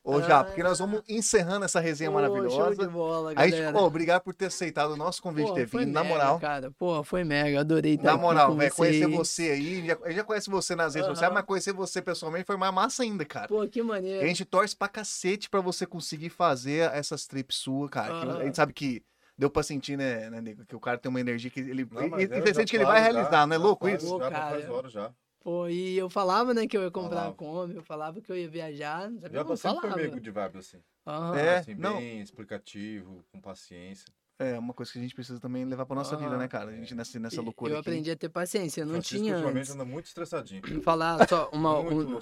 Ô, 0.09 0.19
Ah. 0.19 0.23
já, 0.23 0.45
porque 0.45 0.63
nós 0.63 0.79
vamos 0.79 1.03
encerrando 1.09 1.65
essa 1.65 1.81
resenha 1.81 2.11
Pô, 2.13 2.19
Show 2.21 2.29
de 2.29 2.39
maravilhosa. 2.39 2.89
bola, 2.89 3.33
A 3.35 3.45
gente, 3.49 3.57
galera. 3.59 3.77
ó, 3.77 3.87
obrigado 3.87 4.23
por 4.23 4.33
ter 4.33 4.47
aceitado 4.47 4.93
o 4.93 4.97
nosso 4.97 5.21
convite 5.21 5.47
de 5.47 5.51
Pô, 5.51 5.55
ter 5.57 5.67
vindo, 5.67 5.93
na 5.93 6.03
mega, 6.05 6.15
moral. 6.15 6.39
Cara, 6.39 6.71
pô, 6.79 7.03
foi 7.03 7.25
mega, 7.25 7.59
adorei 7.61 7.95
estar 7.95 8.05
Na 8.05 8.13
aqui 8.13 8.21
moral, 8.23 8.49
com 8.53 8.57
velho, 8.57 8.73
conhecer 8.75 9.07
você 9.09 9.43
aí, 9.51 9.85
já, 9.85 9.99
eu 10.05 10.13
já 10.13 10.23
conhece 10.23 10.49
você 10.49 10.77
nas 10.77 10.95
redes 10.95 11.09
sociais, 11.11 11.35
mas 11.35 11.43
conhecer 11.45 11.73
você 11.73 12.01
pessoalmente 12.01 12.45
foi 12.45 12.57
mais 12.57 12.73
massa 12.73 13.03
ainda, 13.03 13.25
cara. 13.25 13.49
Pô, 13.49 13.67
que 13.67 13.81
E 13.81 13.83
maneiro. 13.83 14.25
a 14.25 14.29
gente 14.29 14.45
torce 14.45 14.77
pra 14.77 14.87
cacete 14.87 15.51
pra 15.51 15.61
você 15.61 15.85
conseguir 15.85 16.29
fazer 16.31 16.89
essas 16.93 17.27
trips 17.27 17.57
suas, 17.57 17.91
cara. 17.91 18.39
a 18.39 18.45
gente 18.45 18.55
sabe 18.57 18.73
que 18.73 19.03
deu 19.37 19.51
pra 19.51 19.65
sentir, 19.65 19.97
né, 19.99 20.31
né, 20.31 20.41
nego, 20.41 20.65
que 20.65 20.77
o 20.77 20.81
cara 20.81 20.99
tem 20.99 21.11
uma 21.11 21.21
energia 21.21 21.51
que 21.51 21.59
ele. 21.61 21.85
Não, 21.91 22.19
e, 22.21 22.25
e 22.25 22.47
já 22.47 22.55
sente 22.55 22.71
que 22.71 22.77
ele 22.77 22.85
vai 22.87 22.99
já, 23.03 23.11
realizar, 23.11 23.45
não 23.47 23.55
é 23.57 23.59
louco 23.59 23.87
falo 23.87 23.97
isso? 23.99 24.07
Pô, 24.09 24.19
Já, 24.21 24.31
cara, 24.31 24.51
faz 24.51 24.69
horas 24.71 24.93
já. 24.93 25.11
Pô, 25.47 25.69
e 25.69 25.97
eu 25.97 26.11
falava, 26.11 26.53
né, 26.53 26.67
que 26.67 26.77
eu 26.77 26.83
ia 26.83 26.91
comprar 26.91 27.19
Falava. 27.19 27.31
a 27.31 27.35
Kombi, 27.35 27.77
eu 27.77 27.83
falava 27.85 28.21
que 28.21 28.33
eu 28.33 28.37
ia 28.37 28.49
viajar, 28.49 29.09
não 29.09 29.21
sabia 29.21 29.45
como 29.45 29.57
sempre 29.57 29.81
foi 29.81 29.91
falava. 29.91 30.09
meio 30.09 30.21
de 30.21 30.31
vibe 30.33 30.59
assim. 30.59 30.79
Aham. 31.07 31.37
É, 31.39 31.59
assim, 31.59 31.75
não. 31.77 31.99
bem 31.99 32.21
explicativo, 32.21 33.25
com 33.31 33.41
paciência. 33.41 34.13
É 34.41 34.59
uma 34.59 34.75
coisa 34.75 34.91
que 34.91 34.99
a 34.99 35.03
gente 35.03 35.15
precisa 35.15 35.39
também 35.39 35.65
levar 35.65 35.87
pra 35.87 35.95
nossa 35.95 36.17
vida, 36.17 36.31
Aham. 36.31 36.39
né, 36.39 36.49
cara? 36.49 36.73
A 36.73 36.75
gente 36.75 36.97
nessa, 36.97 37.21
nessa 37.21 37.41
loucura 37.41 37.75
Eu 37.75 37.79
aqui. 37.79 37.89
aprendi 37.89 38.11
a 38.11 38.17
ter 38.17 38.29
paciência, 38.29 38.81
eu 38.81 38.87
não 38.87 38.95
Francisco 38.95 39.19
tinha 39.23 39.35
ultimamente 39.35 39.61
antes. 39.61 39.75
anda 39.75 39.85
muito 39.85 40.07
estressadinho. 40.07 40.83
Falar 40.83 41.29
só 41.29 41.49
uma... 41.53 41.81
muito 41.81 42.13
um-. 42.13 42.19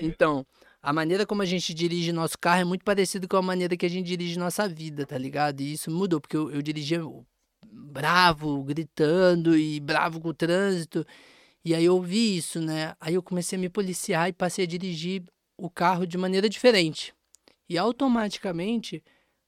Então, 0.00 0.44
a 0.82 0.92
maneira 0.92 1.24
como 1.24 1.42
a 1.42 1.46
gente 1.46 1.72
dirige 1.72 2.10
nosso 2.10 2.36
carro 2.36 2.62
é 2.62 2.64
muito 2.64 2.84
parecido 2.84 3.28
com 3.28 3.36
a 3.36 3.42
maneira 3.42 3.76
que 3.76 3.86
a 3.86 3.88
gente 3.88 4.04
dirige 4.04 4.36
nossa 4.36 4.68
vida, 4.68 5.06
tá 5.06 5.16
ligado? 5.16 5.60
E 5.60 5.74
isso 5.74 5.92
mudou, 5.92 6.20
porque 6.20 6.36
eu, 6.36 6.50
eu 6.50 6.60
dirigia 6.60 7.00
bravo, 7.72 8.64
gritando 8.64 9.56
e 9.56 9.78
bravo 9.78 10.20
com 10.20 10.30
o 10.30 10.34
trânsito. 10.34 11.06
E 11.64 11.74
aí 11.74 11.84
eu 11.84 12.00
vi 12.02 12.36
isso, 12.36 12.60
né? 12.60 12.94
Aí 13.00 13.14
eu 13.14 13.22
comecei 13.22 13.56
a 13.56 13.60
me 13.60 13.70
policiar 13.70 14.28
e 14.28 14.32
passei 14.32 14.64
a 14.64 14.68
dirigir 14.68 15.22
o 15.56 15.70
carro 15.70 16.06
de 16.06 16.18
maneira 16.18 16.48
diferente. 16.48 17.14
E 17.68 17.78
automaticamente 17.78 19.02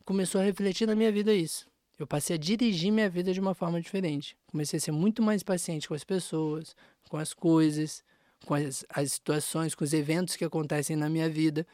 começou 0.05 0.41
a 0.41 0.45
refletir 0.45 0.87
na 0.87 0.95
minha 0.95 1.13
vida 1.13 1.35
isso. 1.35 1.67
Eu 1.99 2.07
passei 2.07 2.37
a 2.37 2.39
dirigir 2.39 2.91
minha 2.91 3.11
vida 3.11 3.33
de 3.33 3.41
uma 3.41 3.55
forma 3.55 3.81
diferente. 3.81 4.37
Comecei 4.47 4.79
a 4.79 4.81
ser 4.81 4.93
muito 4.93 5.23
mais 5.23 5.43
paciente 5.43 5.89
com 5.89 5.95
as 5.95 6.05
pessoas, 6.05 6.75
com 7.09 7.19
as 7.19 7.35
coisas, 7.35 8.03
com 8.47 8.55
as, 8.55 8.85
as 8.89 9.13
situações, 9.13 9.75
com 9.75 9.85
os 9.85 9.93
eventos 9.93 10.37
que 10.37 10.45
acontecem 10.45 10.97
na 10.97 11.11
minha 11.11 11.29
vida. 11.29 11.67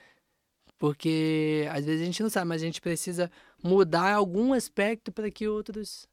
Porque 0.76 1.68
às 1.70 1.84
vezes 1.84 2.02
a 2.02 2.04
gente 2.04 2.22
não 2.22 2.30
sabe, 2.30 2.48
mas 2.48 2.62
a 2.62 2.66
gente 2.66 2.80
precisa 2.80 3.30
mudar 3.62 4.12
algum 4.14 4.52
aspecto 4.52 5.12
para 5.12 5.30
que 5.30 5.46
outros 5.46 6.08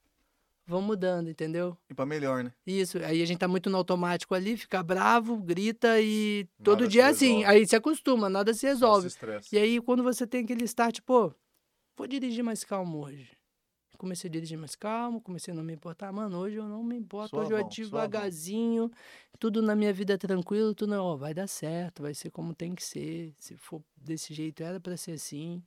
vão 0.69 0.81
mudando, 0.81 1.29
entendeu? 1.29 1.75
E 1.89 1.93
pra 1.93 2.05
melhor, 2.05 2.43
né? 2.43 2.53
Isso, 2.65 2.97
aí 2.99 3.21
a 3.21 3.25
gente 3.25 3.39
tá 3.39 3.47
muito 3.47 3.69
no 3.69 3.77
automático 3.77 4.33
ali, 4.35 4.55
fica 4.55 4.81
bravo, 4.83 5.37
grita 5.37 5.99
e 5.99 6.47
todo 6.63 6.81
Nada 6.81 6.87
dia 6.91 7.03
é 7.03 7.09
assim. 7.09 7.43
Aí 7.43 7.65
se 7.67 7.75
acostuma, 7.75 8.29
nada 8.29 8.53
se 8.53 8.67
resolve. 8.67 9.09
se. 9.09 9.55
E 9.55 9.57
aí, 9.57 9.81
quando 9.81 10.03
você 10.03 10.25
tem 10.27 10.43
aquele 10.43 10.63
start, 10.65 10.99
pô, 11.01 11.33
vou 11.97 12.07
dirigir 12.07 12.43
mais 12.43 12.63
calmo 12.63 13.03
hoje. 13.05 13.31
Comecei 13.97 14.29
a 14.29 14.31
dirigir 14.31 14.57
mais 14.57 14.77
calmo, 14.77 15.19
comecei 15.19 15.53
a 15.53 15.55
não 15.57 15.61
me 15.63 15.73
importar. 15.73 16.09
Mano, 16.13 16.37
hoje 16.37 16.55
eu 16.55 16.63
não 16.63 16.81
me 16.81 16.95
importo, 16.95 17.35
hoje 17.35 17.47
eu 17.51 17.57
Suavão, 17.57 17.67
ativo 17.67 17.89
suavão. 17.89 18.07
devagarzinho, 18.07 18.91
tudo 19.37 19.61
na 19.61 19.75
minha 19.75 19.91
vida 19.91 20.13
é 20.13 20.17
tranquilo, 20.17 20.73
tudo, 20.73 20.93
ó, 20.93 21.17
vai 21.17 21.33
dar 21.33 21.47
certo, 21.47 22.01
vai 22.03 22.13
ser 22.13 22.29
como 22.29 22.53
tem 22.53 22.73
que 22.73 22.81
ser. 22.81 23.33
Se 23.37 23.57
for 23.57 23.83
desse 23.97 24.33
jeito, 24.33 24.63
era 24.63 24.79
pra 24.79 24.95
ser 24.95 25.11
assim. 25.13 25.61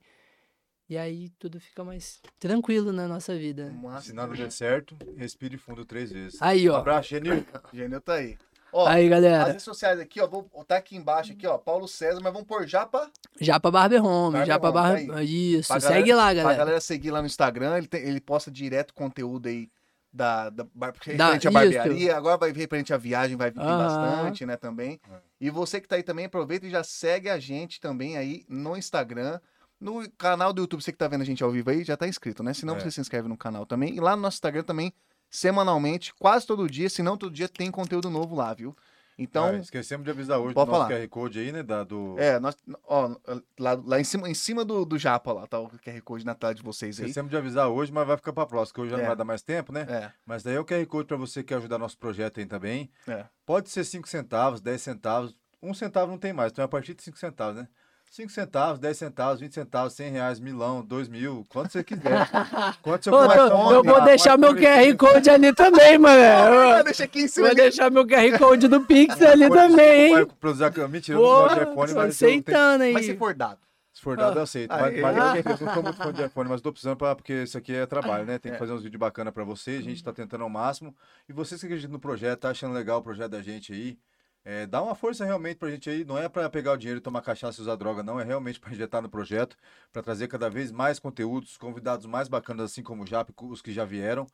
E 0.89 0.97
aí 0.97 1.29
tudo 1.39 1.59
fica 1.59 1.83
mais 1.83 2.19
tranquilo 2.39 2.91
na 2.91 3.07
nossa 3.07 3.35
vida. 3.35 3.65
né? 3.65 3.79
Massa. 3.81 4.07
Se 4.07 4.13
nada 4.13 4.33
der 4.35 4.51
certo, 4.51 4.95
respire 5.15 5.57
fundo 5.57 5.85
três 5.85 6.11
vezes. 6.11 6.41
Aí, 6.41 6.69
ó. 6.69 6.77
Abraço, 6.77 7.09
Genil. 7.09 7.45
Gênio 7.73 8.01
tá 8.01 8.15
aí. 8.15 8.37
Ó, 8.75 8.87
Aí, 8.87 9.03
as 9.05 9.09
galera. 9.11 9.43
redes 9.45 9.63
sociais 9.63 9.99
aqui, 9.99 10.19
ó, 10.19 10.25
vou 10.27 10.41
botar 10.51 10.77
aqui 10.77 10.95
embaixo 10.95 11.31
aqui, 11.31 11.45
ó, 11.45 11.59
Paulo 11.59 11.87
César, 11.87 12.19
mas 12.23 12.33
vamos 12.33 12.47
pôr 12.47 12.65
já 12.67 12.87
pra, 12.87 13.07
Já 13.39 13.59
pra 13.59 13.69
Barber 13.69 14.03
Home, 14.03 14.31
Barber 14.33 14.47
já 14.47 14.59
pra 14.59 14.69
Home, 14.69 14.77
tá 14.77 14.81
Barber... 14.89 15.15
aí. 15.17 15.53
Isso, 15.59 15.67
Pra 15.67 15.79
segue 15.79 16.09
galera- 16.09 16.15
lá, 16.15 16.23
pra 16.25 16.33
galera. 16.43 16.57
galera 16.57 16.81
seguir 16.81 17.11
lá 17.11 17.21
no 17.21 17.27
Instagram, 17.27 17.77
ele, 17.77 17.85
tem- 17.87 18.01
ele 18.01 18.19
posta 18.19 18.49
direto 18.49 18.91
conteúdo 18.95 19.47
aí 19.47 19.69
da, 20.11 20.49
da, 20.49 20.65
referente 20.75 21.21
à 21.23 21.37
isso. 21.37 21.51
barbearia, 21.51 22.17
agora 22.17 22.35
vai 22.37 22.51
referente 22.51 22.91
à 22.91 22.97
viagem, 22.97 23.37
vai 23.37 23.51
vir 23.51 23.59
Aham. 23.61 23.77
bastante, 23.77 24.43
né, 24.43 24.57
também. 24.57 24.99
E 25.39 25.51
você 25.51 25.79
que 25.79 25.87
tá 25.87 25.95
aí 25.95 26.03
também, 26.03 26.25
aproveita 26.25 26.65
e 26.65 26.71
já 26.71 26.83
segue 26.83 27.29
a 27.29 27.37
gente 27.37 27.79
também 27.79 28.17
aí 28.17 28.43
no 28.49 28.75
Instagram, 28.75 29.39
no 29.83 30.09
canal 30.17 30.53
do 30.53 30.61
YouTube, 30.61 30.81
você 30.81 30.91
que 30.91 30.97
tá 30.97 31.07
vendo 31.07 31.21
a 31.21 31.25
gente 31.25 31.43
ao 31.43 31.51
vivo 31.51 31.69
aí, 31.69 31.83
já 31.83 31.95
tá 31.97 32.07
inscrito, 32.07 32.41
né? 32.41 32.53
Se 32.53 32.65
não, 32.65 32.75
É. 32.75 32.79
você 32.79 32.89
se 32.91 33.01
inscreve 33.01 33.27
no 33.27 33.37
canal 33.37 33.65
também. 33.65 33.95
E 33.95 33.99
lá 33.99 34.15
no 34.15 34.21
nosso 34.21 34.35
Instagram 34.37 34.63
também, 34.63 34.93
semanalmente, 35.29 36.13
quase 36.15 36.45
todo 36.47 36.69
dia, 36.69 36.89
se 36.89 37.03
não 37.03 37.17
todo 37.17 37.33
dia, 37.33 37.49
tem 37.49 37.69
conteúdo 37.71 38.09
novo 38.09 38.35
lá, 38.35 38.53
viu? 38.53 38.75
Então, 39.17 39.45
Ah, 39.45 39.57
esquecemos 39.57 40.03
de 40.03 40.09
avisar 40.09 40.39
hoje 40.39 40.49
do 40.49 40.55
Pode 40.55 40.71
nosso 40.71 40.87
falar. 40.87 40.99
QR 41.01 41.07
Code 41.07 41.37
aí, 41.39 41.51
né? 41.51 41.61
Da, 41.61 41.83
do... 41.83 42.15
é, 42.17 42.39
nós, 42.39 42.55
ó, 42.83 43.15
lá, 43.59 43.73
lá 43.85 43.99
em 43.99 44.03
cima, 44.03 44.27
em 44.27 44.33
cima 44.33 44.65
do, 44.65 44.83
do 44.85 44.97
Japa 44.97 45.31
lá, 45.31 45.45
tá 45.45 45.59
o 45.59 45.69
QR 45.69 46.01
Code 46.01 46.25
na 46.25 46.33
tela 46.33 46.55
de 46.55 46.63
vocês 46.63 46.97
aí. 46.99 47.05
Esquecemos 47.05 47.29
de 47.29 47.37
avisar 47.37 47.67
hoje, 47.67 47.91
mas 47.91 48.07
vai 48.07 48.17
ficar 48.17 48.33
pra 48.33 48.45
próxima, 48.47 48.73
que 48.73 48.81
hoje 48.81 48.89
já 48.91 48.97
É. 48.97 48.99
não 49.01 49.07
vai 49.07 49.15
dar 49.15 49.23
mais 49.23 49.43
tempo, 49.43 49.71
né? 49.71 49.85
É, 49.87 50.11
Mas 50.25 50.41
daí 50.41 50.55
é 50.55 50.59
o 50.59 50.65
QR 50.65 50.83
Code 50.87 51.07
pra 51.07 51.17
você 51.17 51.41
que 51.43 51.49
quer 51.49 51.55
ajudar 51.57 51.77
nosso 51.77 51.97
projeto 51.97 52.39
aí 52.39 52.45
também. 52.47 52.89
é. 53.07 53.25
Pode 53.45 53.69
ser 53.69 53.83
5 53.83 54.07
centavos, 54.09 54.61
10 54.61 54.81
centavos. 54.81 55.35
Um 55.61 55.75
centavo 55.75 56.09
não 56.11 56.17
tem 56.17 56.33
mais, 56.33 56.51
então 56.51 56.63
é 56.63 56.65
a 56.65 56.67
partir 56.69 56.95
de 56.95 57.03
5 57.03 57.17
centavos, 57.19 57.57
né? 57.61 57.67
5 58.13 58.31
centavos, 58.31 58.77
10 58.79 58.95
centavos, 58.95 59.39
20 59.39 59.53
centavos, 59.55 59.93
100 59.93 60.11
reais, 60.11 60.39
milão, 60.39 60.85
2 60.85 61.07
mil, 61.07 61.43
quanto 61.49 61.71
você 61.71 61.83
quiser. 61.83 62.29
Quanto 62.83 63.05
você 63.05 63.09
Ô, 63.09 63.23
eu, 63.23 63.49
fome, 63.49 63.73
eu 63.73 63.83
vou 63.83 64.03
deixar 64.03 64.37
meu 64.37 64.53
QR 64.53 64.95
Code 64.95 65.31
ali 65.31 65.51
também, 65.51 65.97
mano. 65.97 66.83
Deixa 66.85 67.05
aqui 67.05 67.21
em 67.21 67.27
cima. 67.27 67.47
Vou 67.47 67.55
deixar 67.55 67.89
meu 67.89 68.05
QR 68.05 68.37
Code 68.37 68.67
do 68.67 68.81
Pix 68.81 69.19
ali 69.19 69.49
também, 69.49 70.13
hein? 70.15 70.27
Pra 70.39 70.51
usar, 70.51 70.71
mentira, 70.87 71.17
Pô, 71.17 71.47
não 71.47 71.71
iPhone, 71.71 71.93
mas 71.95 71.97
aceitando 71.97 72.83
aí. 72.83 72.93
Mas 72.93 73.07
se 73.07 73.17
for 73.17 73.33
dado. 73.33 73.57
se 73.91 73.99
for 73.99 74.15
dado, 74.15 74.37
eu 74.37 74.43
aceito. 74.43 74.71
Ah, 74.71 74.77
Mas, 74.81 74.93
é. 74.95 75.01
mas 75.01 75.17
eu, 75.17 75.23
eu 75.23 75.43
não 75.67 75.73
sou 75.73 75.81
muito 75.83 75.97
fã 75.97 76.13
de 76.13 76.23
iPhone, 76.23 76.49
mas 76.51 76.61
tô 76.61 76.71
precisando 76.71 76.97
pra, 76.97 77.15
porque 77.15 77.33
isso 77.41 77.57
aqui 77.57 77.73
é 77.73 77.87
trabalho, 77.87 78.27
né? 78.27 78.37
Tem 78.37 78.51
que 78.51 78.57
É. 78.57 78.59
fazer 78.59 78.73
uns 78.73 78.83
vídeos 78.83 78.99
bacanas 78.99 79.33
pra 79.33 79.43
vocês, 79.43 79.79
a 79.79 79.89
gente 79.89 80.03
tá 80.03 80.13
tentando 80.13 80.43
ao 80.43 80.49
máximo. 80.51 80.95
E 81.27 81.33
vocês 81.33 81.59
que 81.59 81.65
acreditam 81.65 81.93
no 81.93 81.99
projeto, 81.99 82.41
tá 82.41 82.51
achando 82.51 82.75
legal 82.75 82.99
o 82.99 83.01
projeto 83.01 83.31
da 83.31 83.41
gente 83.41 83.73
aí, 83.73 83.97
é, 84.45 84.67
dá 84.67 84.81
uma 84.81 84.95
força 84.95 85.23
realmente 85.23 85.57
pra 85.57 85.69
gente 85.69 85.89
aí. 85.89 86.03
Não 86.03 86.17
é 86.17 86.27
pra 86.27 86.49
pegar 86.49 86.73
o 86.73 86.77
dinheiro 86.77 86.99
e 86.99 87.01
tomar 87.01 87.21
cachaça 87.21 87.59
e 87.59 87.61
usar 87.61 87.75
droga, 87.75 88.03
não. 88.03 88.19
É 88.19 88.23
realmente 88.23 88.59
pra 88.59 88.71
injetar 88.71 89.01
no 89.01 89.09
projeto, 89.09 89.55
pra 89.91 90.01
trazer 90.01 90.27
cada 90.27 90.49
vez 90.49 90.71
mais 90.71 90.99
conteúdos, 90.99 91.57
convidados 91.57 92.05
mais 92.05 92.27
bacanas, 92.27 92.71
assim 92.71 92.83
como 92.83 93.03
o 93.03 93.07
Jap, 93.07 93.31
os 93.41 93.61
que 93.61 93.71
já 93.71 93.85
vieram. 93.85 94.27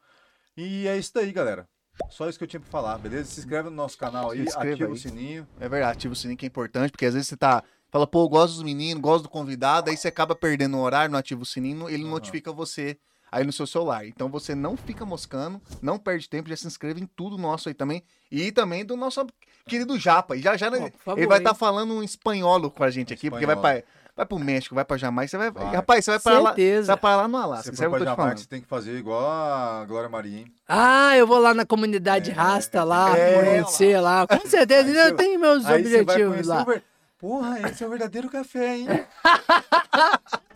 E 0.57 0.87
é 0.87 0.97
isso 0.97 1.13
daí, 1.13 1.31
galera. 1.31 1.67
Só 2.09 2.27
isso 2.27 2.37
que 2.37 2.43
eu 2.43 2.47
tinha 2.47 2.59
pra 2.59 2.69
falar, 2.69 2.97
beleza? 2.97 3.29
Se 3.29 3.39
inscreve 3.39 3.69
no 3.69 3.75
nosso 3.75 3.97
canal 3.97 4.31
aí, 4.31 4.41
ativa 4.55 4.85
aí. 4.87 4.93
o 4.93 4.97
sininho. 4.97 5.47
É 5.59 5.69
verdade, 5.69 5.93
ativa 5.93 6.13
o 6.13 6.15
sininho 6.15 6.37
que 6.37 6.45
é 6.45 6.47
importante, 6.47 6.91
porque 6.91 7.05
às 7.05 7.13
vezes 7.13 7.27
você 7.27 7.37
tá. 7.37 7.63
Fala, 7.91 8.05
pô, 8.05 8.23
eu 8.23 8.29
gosto 8.29 8.53
dos 8.55 8.63
meninos, 8.63 9.01
gosto 9.01 9.23
do 9.23 9.29
convidado, 9.29 9.89
aí 9.89 9.97
você 9.97 10.07
acaba 10.07 10.35
perdendo 10.35 10.77
o 10.77 10.81
horário, 10.81 11.11
não 11.11 11.19
ativa 11.19 11.41
o 11.41 11.45
sininho, 11.45 11.89
ele 11.89 12.03
Aham. 12.03 12.11
notifica 12.11 12.51
você 12.51 12.99
aí 13.31 13.43
no 13.43 13.51
seu 13.51 13.65
celular. 13.65 14.05
Então 14.05 14.29
você 14.29 14.53
não 14.53 14.75
fica 14.77 15.05
moscando, 15.05 15.61
não 15.81 15.97
perde 15.97 16.29
tempo, 16.29 16.49
já 16.49 16.55
se 16.55 16.67
inscreve 16.67 17.01
em 17.01 17.05
tudo 17.05 17.37
nosso 17.37 17.67
aí 17.67 17.73
também. 17.73 18.03
E 18.31 18.51
também 18.51 18.85
do 18.85 18.95
nosso 18.95 19.25
querido 19.69 19.97
Japa. 19.99 20.35
E 20.35 20.41
já 20.41 20.57
já 20.57 20.69
favor, 20.71 21.17
ele 21.17 21.27
vai 21.27 21.37
estar 21.37 21.53
falando 21.53 21.93
um 21.93 22.03
espanholo 22.03 22.69
com 22.71 22.83
a 22.83 22.89
gente 22.89 23.13
aqui, 23.13 23.29
porque 23.29 23.45
vai 23.45 23.55
pra, 23.55 23.83
vai 24.15 24.25
pro 24.25 24.37
México, 24.39 24.75
vai 24.75 24.83
pra 24.83 24.97
Jamaica, 24.97 25.29
você 25.29 25.37
vai, 25.37 25.51
Vai. 25.51 25.75
rapaz, 25.75 26.03
você 26.05 26.11
vai 26.11 26.19
para 26.19 26.33
lá, 26.33 26.39
você 26.39 26.45
Certeza. 26.61 26.87
vai 26.87 26.97
parar 26.97 27.15
lá 27.17 27.27
no 27.27 27.37
Alasca, 27.37 27.63
você 27.71 27.77
que 27.77 27.85
eu 27.85 27.89
pra 27.91 27.99
Jamaica, 27.99 28.37
você 28.37 28.47
tem 28.47 28.61
que 28.61 28.67
fazer 28.67 28.97
igual 28.97 29.25
a 29.29 29.85
Glória 29.85 30.09
Maria, 30.09 30.39
hein? 30.39 30.53
Ah, 30.67 31.15
eu 31.15 31.25
vou 31.25 31.39
lá 31.39 31.53
na 31.53 31.65
comunidade 31.65 32.31
É, 32.31 32.33
Rasta 32.33 32.83
lá, 32.83 33.17
é, 33.17 33.33
conhecer 33.35 33.99
lá. 34.01 34.27
Com 34.27 34.45
certeza, 34.47 34.91
você- 34.91 35.13
tem 35.13 35.37
meus 35.37 35.65
Aí 35.65 35.83
você 35.83 36.03
vai 36.03 36.15
objetivos 36.15 36.47
lá. 36.47 36.63
ver- 36.63 36.83
Porra, 37.17 37.59
esse 37.69 37.83
é 37.83 37.87
o 37.87 37.89
verdadeiro 37.89 38.29
café, 38.29 38.77
hein? 38.77 38.87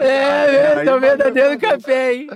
É, 0.00 0.72
é 0.86 0.94
o 0.94 1.00
vai- 1.00 1.00
verdadeiro 1.00 1.58
café, 1.58 2.14
hein? 2.14 2.30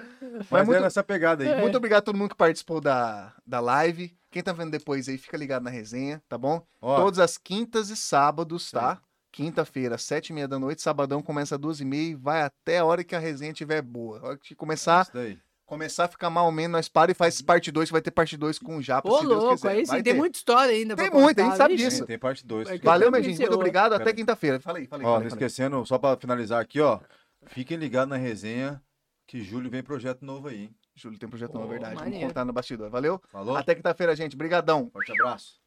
Mas 0.51 0.67
muito- 0.67 0.79
é 0.79 0.83
nessa 0.83 1.03
pegada 1.03 1.45
aí. 1.45 1.61
Muito 1.61 1.77
obrigado 1.77 1.99
a 1.99 2.03
todo 2.03 2.17
mundo 2.19 2.31
que 2.31 2.37
participou 2.37 2.81
da, 2.81 3.33
da 3.47 3.61
live. 3.61 4.13
Quem 4.33 4.43
tá 4.43 4.53
vendo 4.53 4.71
depois 4.73 5.09
aí, 5.09 5.17
fica 5.19 5.37
ligado 5.37 5.63
na 5.63 5.71
resenha, 5.71 6.21
tá 6.29 6.37
bom? 6.37 6.67
Ó, 6.81 6.97
Todas 6.97 7.19
as 7.21 7.39
quintas 7.39 7.91
e 7.91 7.97
sábados, 7.97 8.71
tá? 8.71 9.01
Quinta-feira, 9.31 9.97
sete 9.97 10.29
e 10.31 10.33
meia 10.33 10.49
da 10.49 10.59
noite, 10.59 10.83
sabadão 10.83 11.23
começa 11.23 11.55
às 11.55 11.61
duas 11.61 11.81
e 11.81 11.85
meia 11.85 12.11
e 12.11 12.15
vai 12.15 12.43
até 12.43 12.79
a 12.79 12.85
hora 12.85 13.05
que 13.05 13.15
a 13.15 13.19
resenha 13.19 13.53
estiver 13.53 13.81
boa. 13.81 14.19
A 14.21 14.27
hora 14.29 14.37
que 14.39 14.55
começar, 14.55 15.09
daí. 15.13 15.39
começar 15.65 16.05
a 16.05 16.09
ficar 16.09 16.29
mal 16.29 16.45
ou 16.47 16.53
menos, 16.53 16.73
nós 16.73 16.89
para 16.89 17.11
e 17.13 17.15
faz 17.15 17.41
parte 17.41 17.71
2, 17.73 17.89
que 17.89 17.93
vai 17.93 18.03
ter 18.03 18.11
parte 18.11 18.37
2 18.37 18.59
com 18.59 18.77
o 18.77 18.83
Japa, 18.83 19.09
Ô, 19.09 19.21
se 19.21 19.27
Deus 19.27 19.43
louco, 19.43 19.55
quiser. 19.57 19.69
aí 19.71 19.85
Vai 19.87 19.99
sim, 19.99 20.03
tem 20.03 20.13
ter. 20.13 20.19
muita 20.19 20.37
história 20.37 20.75
ainda 20.75 20.97
Tem 20.97 21.11
muita, 21.11 21.43
a 21.43 21.45
gente 21.47 21.57
sabe 21.57 21.77
vixe. 21.77 21.85
disso. 21.89 21.99
Tem, 22.01 22.07
tem 22.09 22.19
parte 22.19 22.47
2. 22.47 22.69
Vai 22.69 22.79
que 22.79 22.85
Valeu, 22.85 23.07
eu 23.09 23.13
minha 23.13 23.23
gente. 23.23 23.39
Muito 23.39 23.55
obrigado. 23.55 23.95
Até 23.95 24.13
quinta-feira. 24.13 24.61
Falei, 24.61 24.87
falei, 24.87 25.07
Ó, 25.07 25.13
falei. 25.13 25.25
não 25.25 25.31
falei. 25.31 25.47
esquecendo, 25.47 25.87
só 25.87 25.97
pra 25.99 26.17
finalizar 26.17 26.61
aqui, 26.61 26.81
ó. 26.81 27.01
Fiquem 27.47 27.77
ligados 27.79 28.11
na 28.11 28.17
resenha 28.17 28.83
que 29.27 29.43
julho 29.43 29.71
vem 29.71 29.83
projeto 29.83 30.23
novo 30.25 30.49
aí, 30.49 30.65
hein? 30.65 30.75
Júlio 30.95 31.19
tem 31.19 31.29
projeto, 31.29 31.55
não, 31.55 31.63
é 31.63 31.65
Ô, 31.65 31.69
verdade. 31.69 31.95
Vamos 31.95 32.11
maneiro. 32.11 32.29
contar 32.29 32.45
no 32.45 32.53
bastidor. 32.53 32.91
Valeu? 32.91 33.21
Falou? 33.29 33.57
Até 33.57 33.75
quinta-feira, 33.75 34.15
gente. 34.15 34.37
Brigadão. 34.37 34.91
Forte 34.91 35.13
abraço. 35.13 35.62